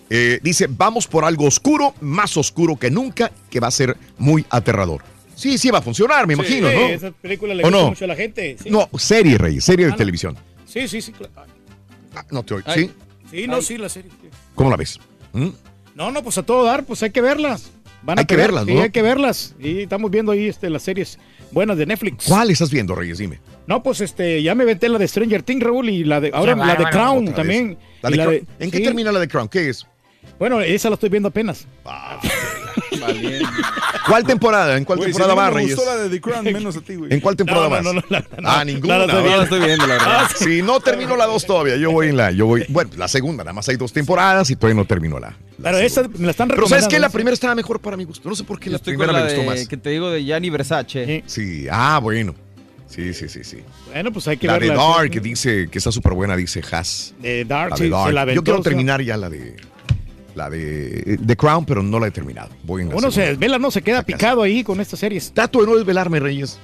Eh, 0.08 0.39
dice, 0.42 0.68
vamos 0.70 1.07
por 1.07 1.25
algo 1.25 1.47
oscuro, 1.47 1.94
más 2.00 2.36
oscuro 2.36 2.76
que 2.76 2.91
nunca, 2.91 3.33
que 3.50 3.60
va 3.60 3.68
a 3.68 3.73
ser 3.73 3.97
muy 4.18 4.44
aterrador. 4.50 5.02
Sí, 5.36 5.56
sí 5.58 5.70
va 5.70 5.78
a 5.78 5.82
funcionar, 5.82 6.26
me 6.26 6.34
Sí, 6.34 6.40
imagino, 6.40 6.68
sí, 6.70 6.74
¿no? 6.74 6.86
Esa 6.89 7.10
película 7.12 7.55
le 7.55 7.62
¿O 7.62 7.66
gusta 7.66 7.82
no? 7.82 7.89
mucho 7.90 8.05
a 8.05 8.08
la 8.08 8.16
gente. 8.16 8.56
Sí. 8.60 8.70
No, 8.70 8.89
serie, 8.98 9.39
Reyes, 9.39 9.62
serie 9.62 9.84
de 9.86 9.90
Ah, 9.92 9.94
no. 9.94 9.98
televisión. 9.98 10.36
Sí, 10.66 10.89
sí, 10.89 11.00
sí. 11.00 11.12
claro. 11.12 11.32
Ah, 12.15 12.24
no 12.31 12.42
te 12.42 12.55
oigo. 12.55 12.66
Ay. 12.68 12.86
¿Sí? 12.86 12.90
Sí, 13.31 13.47
no, 13.47 13.60
sí, 13.62 13.76
la 13.78 13.89
serie. 13.89 14.10
sí. 14.10 14.28
¿Cómo 14.55 14.70
la 14.70 14.76
ves? 14.76 14.98
¿Mm? 15.32 15.48
No, 15.94 16.10
no, 16.10 16.23
pues 16.23 16.39
a 16.39 16.42
todo 16.42 16.65
dar, 16.65 16.84
pues 16.84 17.02
hay 17.02 17.10
que 17.10 17.20
verlas. 17.20 17.70
Van 18.02 18.18
a 18.18 18.20
Hay 18.20 18.26
que 18.26 18.34
pegar, 18.36 18.48
verlas, 18.50 18.66
sí, 18.66 18.74
¿no? 18.74 18.82
hay 18.82 18.90
que 18.90 19.02
verlas. 19.02 19.55
Y 19.58 19.82
estamos 19.82 20.10
viendo 20.10 20.32
ahí 20.32 20.47
este, 20.48 20.70
las 20.70 20.82
series 20.82 21.18
buenas 21.50 21.76
de 21.76 21.86
Netflix. 21.86 22.24
¿Cuál 22.26 22.50
estás 22.50 22.70
viendo, 22.70 22.94
Reyes? 22.94 23.18
Dime. 23.18 23.40
No, 23.66 23.82
pues 23.82 24.00
este, 24.00 24.42
ya 24.42 24.55
me 24.55 24.65
venté 24.65 24.89
la 24.89 24.98
de 24.98 25.08
Stranger 25.08 25.42
Things, 25.42 25.62
Raúl, 25.62 25.89
y 25.90 26.05
la 26.05 26.20
de, 26.20 26.31
ahora 26.32 26.55
la 26.55 26.76
de. 26.76 26.84
Crown 26.84 27.34
también. 27.34 27.76
La 28.02 28.10
de 28.10 28.16
Crown. 28.16 28.48
¿En 28.60 28.70
qué 28.70 28.78
sí. 28.78 28.84
termina 28.84 29.10
la 29.12 29.18
de 29.18 29.28
Crown? 29.28 29.48
¿Qué 29.48 29.68
es? 29.68 29.86
Bueno, 30.38 30.60
esa 30.60 30.88
la 30.90 30.94
estoy 30.94 31.08
viendo 31.08 31.28
apenas. 31.28 31.66
¿Cuál 34.06 34.24
temporada? 34.24 34.76
¿En 34.76 34.84
cuál 34.84 34.98
Güey, 34.98 35.12
si 35.12 35.18
temporada 35.18 35.32
a 35.32 35.36
mí 35.36 35.40
va, 35.50 35.55
me 35.55 35.62
Reyes? 35.62 35.76
gustó 35.76 35.90
la 35.94 36.02
de 36.02 36.10
The 36.10 36.20
Crown, 36.20 36.44
menos 36.44 36.76
a 36.76 36.80
ti, 36.80 36.94
güey. 36.94 37.12
¿En 37.12 37.20
cuál 37.20 37.36
temporada 37.36 37.68
No, 37.68 37.70
no, 37.70 37.76
vas? 37.76 37.84
no, 37.84 37.92
no, 37.94 38.02
la- 38.08 38.20
no. 38.40 38.48
ah, 38.48 38.64
ninguna. 38.64 38.98
No 38.98 39.06
la 39.06 39.12
estoy 39.12 39.22
viendo. 39.22 39.30
No 39.30 39.36
la 39.38 39.42
estoy 39.44 39.60
viendo, 39.60 39.86
la 39.86 39.94
verdad. 39.94 40.18
Ah, 40.22 40.28
sí, 40.36 40.62
no 40.62 40.80
termino 40.80 41.16
la 41.16 41.26
dos 41.26 41.44
todavía. 41.46 41.76
Yo 41.76 41.90
voy 41.90 42.08
en 42.08 42.16
la, 42.16 42.30
yo 42.30 42.46
voy, 42.46 42.64
bueno, 42.68 42.90
la 42.96 43.08
segunda, 43.08 43.44
nada 43.44 43.52
más 43.55 43.68
hay 43.68 43.76
dos 43.76 43.92
temporadas 43.92 44.50
y 44.50 44.56
todavía 44.56 44.80
no 44.80 44.86
termino 44.86 45.18
la. 45.18 45.36
Pero 45.62 45.78
esa 45.78 46.02
me 46.02 46.26
la 46.26 46.30
están 46.30 46.48
Pero 46.48 46.62
recomendando. 46.62 46.68
sabes 46.68 46.88
que 46.88 46.98
la 47.00 47.08
primera 47.08 47.34
estaba 47.34 47.55
mejor 47.55 47.80
para 47.80 47.96
mi 47.96 48.05
gusto. 48.05 48.28
No 48.28 48.36
sé 48.36 48.44
por 48.44 48.60
qué 48.60 48.70
la 48.70 48.76
Estoy 48.76 48.92
primera 48.92 49.12
con 49.12 49.20
me 49.22 49.26
la 49.28 49.34
gustó 49.34 49.50
de- 49.50 49.58
más. 49.60 49.68
que 49.68 49.76
te 49.76 49.90
digo 49.90 50.10
de 50.10 50.24
Gianni 50.24 50.50
Versace. 50.50 51.22
Sí, 51.26 51.66
ah, 51.70 51.98
bueno. 52.02 52.34
Sí, 52.88 53.12
sí, 53.14 53.28
sí, 53.28 53.42
sí. 53.42 53.58
Bueno, 53.86 54.12
pues 54.12 54.28
hay 54.28 54.36
que 54.36 54.46
La 54.46 54.58
de. 54.60 54.68
Dark, 54.68 55.10
que 55.10 55.18
dice 55.20 55.68
que 55.70 55.78
está 55.78 55.90
súper 55.90 56.12
buena, 56.12 56.36
dice 56.36 56.62
Haas. 56.70 57.14
De 57.20 57.44
Dark, 57.44 57.70
La 57.70 57.76
sí, 57.76 57.82
se 57.84 58.12
la 58.12 58.32
Yo 58.32 58.44
quiero 58.44 58.62
terminar 58.62 59.02
ya 59.02 59.16
la 59.16 59.28
de 59.28 59.56
la 60.36 60.50
de 60.50 61.18
The 61.26 61.36
Crown, 61.36 61.65
pero 61.65 61.82
no 61.82 61.98
la 61.98 62.08
he 62.08 62.10
terminado. 62.10 62.50
Voy 62.62 62.82
en 62.82 62.90
la 62.90 62.97
Uno 62.97 63.10
se 63.10 63.23
desvela, 63.23 63.58
no 63.58 63.70
se 63.70 63.82
queda 63.82 64.02
picado 64.02 64.42
ahí 64.42 64.62
con 64.62 64.81
estas 64.81 65.00
series. 65.00 65.32
Trato 65.32 65.60
de 65.60 65.66
no 65.66 65.76
desvelarme, 65.76 66.20
Reyes. 66.20 66.58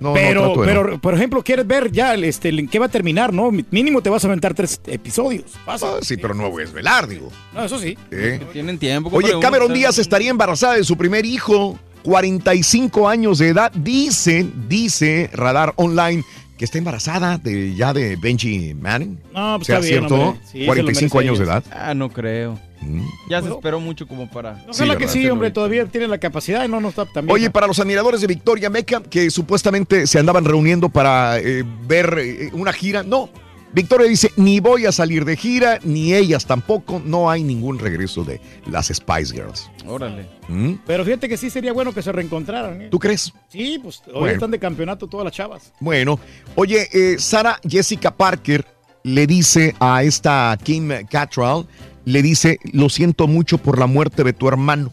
No, 0.00 0.14
pero, 0.14 0.46
no, 0.56 0.62
pero, 0.62 0.90
no. 0.92 0.98
por 1.00 1.12
ejemplo, 1.14 1.42
quieres 1.44 1.66
ver 1.66 1.92
ya 1.92 2.14
este, 2.14 2.48
en 2.48 2.68
qué 2.68 2.78
va 2.78 2.86
a 2.86 2.88
terminar, 2.88 3.34
¿no? 3.34 3.50
Mínimo 3.70 4.00
te 4.00 4.08
vas 4.08 4.24
a 4.24 4.28
aventar 4.28 4.54
tres 4.54 4.80
episodios. 4.86 5.44
Fácil. 5.66 5.88
Ah, 5.92 5.98
sí, 6.00 6.16
pero 6.16 6.32
no 6.34 6.50
voy 6.50 6.62
a 6.62 6.64
desvelar, 6.64 7.06
digo. 7.06 7.30
No, 7.54 7.64
eso 7.66 7.78
sí. 7.78 7.98
¿eh? 8.10 8.40
Tienen 8.50 8.78
tiempo. 8.78 9.10
Oye, 9.12 9.38
Cameron 9.42 9.66
uno- 9.66 9.74
Díaz 9.74 9.98
estaría 9.98 10.30
embarazada 10.30 10.76
de 10.76 10.84
su 10.84 10.96
primer 10.96 11.26
hijo, 11.26 11.78
45 12.02 13.10
años 13.10 13.38
de 13.38 13.48
edad. 13.48 13.70
Dice, 13.72 14.46
dice 14.68 15.28
Radar 15.34 15.74
Online 15.76 16.24
que 16.56 16.66
está 16.66 16.76
embarazada 16.76 17.38
de 17.38 17.74
ya 17.74 17.92
de 17.94 18.16
Benji 18.16 18.74
Manning. 18.74 19.18
No, 19.34 19.56
pues 19.56 19.66
¿Sea 19.66 19.76
está 19.78 19.86
bien, 19.88 19.98
cierto? 20.00 20.14
hombre. 20.14 20.40
Sí, 20.44 20.52
se 20.52 20.58
lo 20.60 20.66
45 20.66 21.16
merece 21.16 21.28
años 21.28 21.38
de 21.38 21.44
edad. 21.46 21.64
Ah, 21.70 21.94
no 21.94 22.10
creo. 22.10 22.58
Mm. 22.80 23.02
Ya 23.28 23.42
se 23.42 23.48
esperó 23.50 23.78
mucho 23.80 24.06
como 24.06 24.28
para. 24.28 24.62
Ojalá 24.68 24.94
que 24.94 25.00
¿verdad? 25.00 25.12
sí, 25.12 25.28
hombre, 25.28 25.50
todavía 25.50 25.84
tiene 25.86 26.08
la 26.08 26.18
capacidad 26.18 26.64
y 26.64 26.68
no, 26.68 26.80
no 26.80 26.88
está 26.88 27.04
también. 27.06 27.34
Oye, 27.34 27.50
para 27.50 27.66
los 27.66 27.78
admiradores 27.78 28.20
de 28.20 28.26
Victoria 28.26 28.68
Beckham, 28.70 29.02
que 29.04 29.30
supuestamente 29.30 30.06
se 30.06 30.18
andaban 30.18 30.44
reuniendo 30.44 30.88
para 30.88 31.38
eh, 31.38 31.64
ver 31.86 32.16
eh, 32.18 32.50
una 32.52 32.72
gira, 32.72 33.02
no. 33.02 33.28
Victoria 33.72 34.08
dice, 34.08 34.32
ni 34.36 34.58
voy 34.58 34.86
a 34.86 34.90
salir 34.90 35.24
de 35.24 35.36
gira, 35.36 35.78
ni 35.84 36.12
ellas 36.12 36.44
tampoco, 36.44 37.00
no 37.04 37.30
hay 37.30 37.44
ningún 37.44 37.78
regreso 37.78 38.24
de 38.24 38.40
las 38.66 38.88
Spice 38.88 39.32
Girls. 39.32 39.70
Órale. 39.86 40.28
¿Mm? 40.48 40.72
Pero 40.84 41.04
fíjate 41.04 41.28
que 41.28 41.36
sí 41.36 41.50
sería 41.50 41.72
bueno 41.72 41.92
que 41.92 42.02
se 42.02 42.10
reencontraran. 42.10 42.82
¿eh? 42.82 42.88
¿Tú 42.90 42.98
crees? 42.98 43.32
Sí, 43.48 43.78
pues 43.80 44.02
hoy 44.08 44.12
Bueno. 44.20 44.34
están 44.34 44.50
de 44.50 44.58
campeonato 44.58 45.06
todas 45.06 45.24
las 45.24 45.32
chavas. 45.34 45.72
Bueno, 45.78 46.18
oye, 46.56 46.88
eh, 46.92 47.16
Sara 47.20 47.60
Jessica 47.62 48.10
Parker 48.10 48.66
le 49.04 49.26
dice 49.28 49.74
a 49.78 50.02
esta 50.02 50.58
Kim 50.62 50.90
Cattrall, 51.08 51.64
le 52.10 52.22
dice, 52.22 52.58
lo 52.72 52.88
siento 52.88 53.26
mucho 53.26 53.58
por 53.58 53.78
la 53.78 53.86
muerte 53.86 54.22
de 54.24 54.32
tu 54.32 54.48
hermano. 54.48 54.92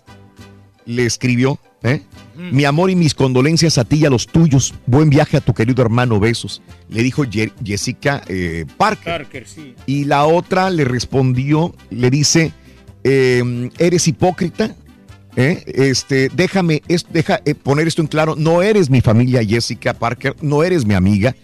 Le 0.86 1.06
escribió, 1.06 1.60
¿eh? 1.84 2.02
Mi 2.38 2.64
amor 2.66 2.90
y 2.90 2.96
mis 2.96 3.14
condolencias 3.14 3.78
a 3.78 3.84
ti 3.84 3.98
y 3.98 4.06
a 4.06 4.10
los 4.10 4.28
tuyos. 4.28 4.74
Buen 4.86 5.10
viaje 5.10 5.36
a 5.38 5.42
tu 5.42 5.54
querido 5.54 5.82
hermano, 5.82 6.20
besos. 6.20 6.62
Le 6.90 7.04
dijo 7.04 7.24
Ye- 7.26 7.52
Jessica 7.64 8.22
eh, 8.28 8.66
Parker. 8.78 9.18
Parker, 9.24 9.48
sí. 9.48 9.74
Y 9.86 10.06
la 10.06 10.26
otra 10.26 10.70
le 10.70 10.86
respondió, 10.86 11.76
le 11.90 12.10
dice, 12.10 12.54
eh, 13.04 13.70
eres 13.80 14.08
hipócrita. 14.08 14.76
¿eh? 15.36 15.64
Este, 15.68 16.30
déjame 16.34 16.84
es- 16.88 17.06
deja, 17.12 17.42
eh, 17.44 17.54
poner 17.56 17.88
esto 17.88 18.02
en 18.02 18.08
claro. 18.08 18.36
No 18.38 18.62
eres 18.62 18.90
mi 18.90 19.02
familia, 19.02 19.44
Jessica 19.44 19.94
Parker. 19.94 20.36
No 20.42 20.64
eres 20.64 20.86
mi 20.86 20.94
amiga. 20.94 21.36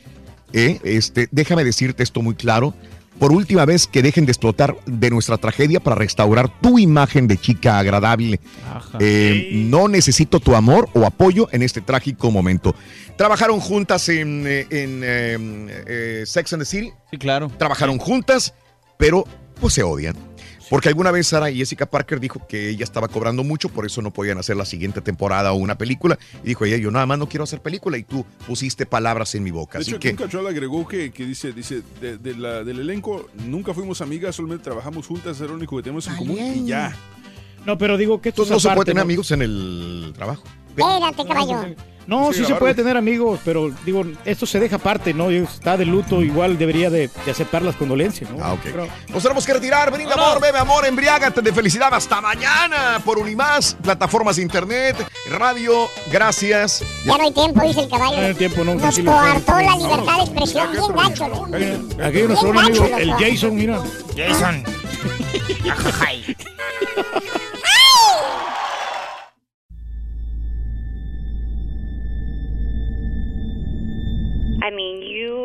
¿eh? 0.54 0.80
Este, 0.84 1.28
déjame 1.32 1.64
decirte 1.66 2.04
esto 2.04 2.22
muy 2.22 2.36
claro. 2.36 2.74
Por 3.20 3.32
última 3.32 3.66
vez 3.66 3.88
que 3.88 4.02
dejen 4.02 4.26
de 4.26 4.32
explotar 4.32 4.76
de 4.86 5.10
nuestra 5.10 5.38
tragedia 5.38 5.80
para 5.80 5.96
restaurar 5.96 6.50
tu 6.60 6.80
imagen 6.80 7.28
de 7.28 7.38
chica 7.38 7.80
agradable. 7.80 8.40
Eh, 9.00 9.52
no 9.54 9.88
necesito 9.88 10.40
tu 10.40 10.56
amor 10.56 10.90
o 10.94 11.06
apoyo 11.06 11.48
en 11.52 11.62
este 11.62 11.82
trágico 11.82 12.32
momento. 12.32 12.76
Trabajaron 13.16 13.60
juntas 13.60 14.10
en, 14.10 14.46
eh, 14.48 14.66
en, 14.70 15.02
eh, 15.04 15.84
eh, 15.88 16.24
Sex 16.26 16.54
and 16.54 16.64
the 16.64 16.66
City. 16.66 16.92
Sí, 17.12 17.18
claro. 17.18 17.50
Trabajaron 17.58 17.98
juntas, 17.98 18.54
pero 18.98 19.26
pues 19.60 19.74
se 19.74 19.84
odian. 19.84 20.16
Porque 20.70 20.90
alguna 20.90 21.12
vez 21.12 21.28
Sara 21.28 21.52
Jessica 21.52 21.86
Parker 21.86 22.20
dijo 22.20 22.46
que 22.48 22.70
ella 22.70 22.84
estaba 22.84 23.08
cobrando 23.08 23.44
mucho, 23.44 23.70
por 23.70 23.86
eso 23.86 24.02
no 24.02 24.12
podían 24.12 24.38
hacer 24.38 24.56
la 24.56 24.66
siguiente 24.66 25.02
temporada 25.02 25.52
o 25.54 25.56
una 25.56 25.78
película. 25.78 26.18
Y 26.44 26.48
dijo 26.48 26.66
ella, 26.66 26.78
yo 26.78 26.90
nada 26.90 27.06
más 27.06 27.20
no 27.20 27.28
quiero 27.30 27.44
hacer 27.44 27.62
película 27.62 27.98
y 27.98 28.04
tú 28.04 28.26
pusiste 28.48 28.86
palabras 28.86 29.36
en 29.36 29.44
mi 29.44 29.52
boca. 29.52 29.78
De 29.78 29.82
Así 29.84 29.92
hecho, 29.92 30.00
que 30.00 30.10
Kim 30.10 30.18
Cattrall 30.18 30.48
agregó 30.48 30.88
que, 30.88 31.12
que 31.12 31.26
dice, 31.26 31.52
dice 31.54 31.82
de, 32.02 32.18
de 32.18 32.36
la- 32.36 32.64
del 32.64 32.80
elenco 32.80 33.30
nunca 33.46 33.74
fuimos 33.74 34.02
amigas, 34.02 34.36
solamente 34.36 34.64
trabajamos 34.64 35.06
juntas, 35.08 35.38
era 35.40 35.50
lo 35.50 35.56
único 35.56 35.76
que 35.78 35.84
tenemos 35.84 36.08
en 36.08 36.16
común 36.16 36.38
y 36.40 36.66
ya. 36.68 36.96
No, 37.66 37.78
pero 37.78 37.98
digo 37.98 38.22
que 38.22 38.30
esto 38.30 38.44
entonces 38.44 38.64
no 38.66 38.70
se 38.72 38.76
puede 38.76 38.86
tener 38.88 38.98
¿no? 39.04 39.08
amigos 39.08 39.32
en 39.32 39.42
el 39.42 40.12
trabajo. 40.16 40.44
Espérate, 40.76 41.26
caballo. 41.28 41.76
No, 42.08 42.34
Sí, 42.34 42.40
sí 42.40 42.46
se 42.46 42.56
puede 42.56 42.74
tener 42.74 42.98
amigos, 42.98 43.40
pero 43.46 43.72
digo, 43.86 44.04
esto 44.26 44.46
se 44.46 44.60
deja 44.60 44.76
aparte, 44.76 45.14
¿no? 45.14 45.30
Está 45.30 45.78
de 45.78 45.86
luto, 45.86 46.22
igual 46.22 46.58
debería 46.58 46.90
de, 46.90 47.10
de 47.26 47.32
aceptar 47.32 47.62
las 47.62 47.76
condolencias, 47.76 48.30
¿no? 48.30 48.44
Ah, 48.44 48.54
ok. 48.54 48.60
Pero- 48.64 48.88
Nos 49.10 49.24
tenemos 49.24 49.46
que 49.46 49.54
retirar. 49.54 49.92
Brinda 49.92 50.14
amor, 50.16 50.42
bebe 50.42 50.58
amor, 50.60 50.86
embriágate 50.86 51.42
de 51.42 51.54
felicidad. 51.54 51.94
Hasta 51.94 52.20
mañana 52.22 53.02
por 53.06 53.18
Unimás, 53.18 53.78
plataformas 53.82 54.36
de 54.36 54.42
internet, 54.42 54.96
radio. 55.30 55.88
Gracias. 56.12 56.84
Ya 57.06 57.18
no 57.18 57.24
hay 57.24 57.32
tiempo, 57.32 57.62
dice 57.66 57.82
el 57.82 57.90
caballo. 57.90 58.18
No 58.18 58.24
hay 58.28 58.34
tiempo, 58.34 58.64
no, 58.64 58.76
Nos 58.76 59.00
coartó 59.00 59.60
la 59.62 59.76
libertad 59.78 60.16
de 60.18 60.24
expresión 60.24 60.72
bien 60.72 60.96
gacho. 60.96 61.28
¿no? 61.28 61.46
Aquí 62.06 62.18
hay 62.18 62.28
nuestro 62.28 62.60
amigo, 62.60 62.86
el. 62.98 63.12
Jason, 63.14 63.56
mira. 63.56 63.82
Jason. 64.16 64.64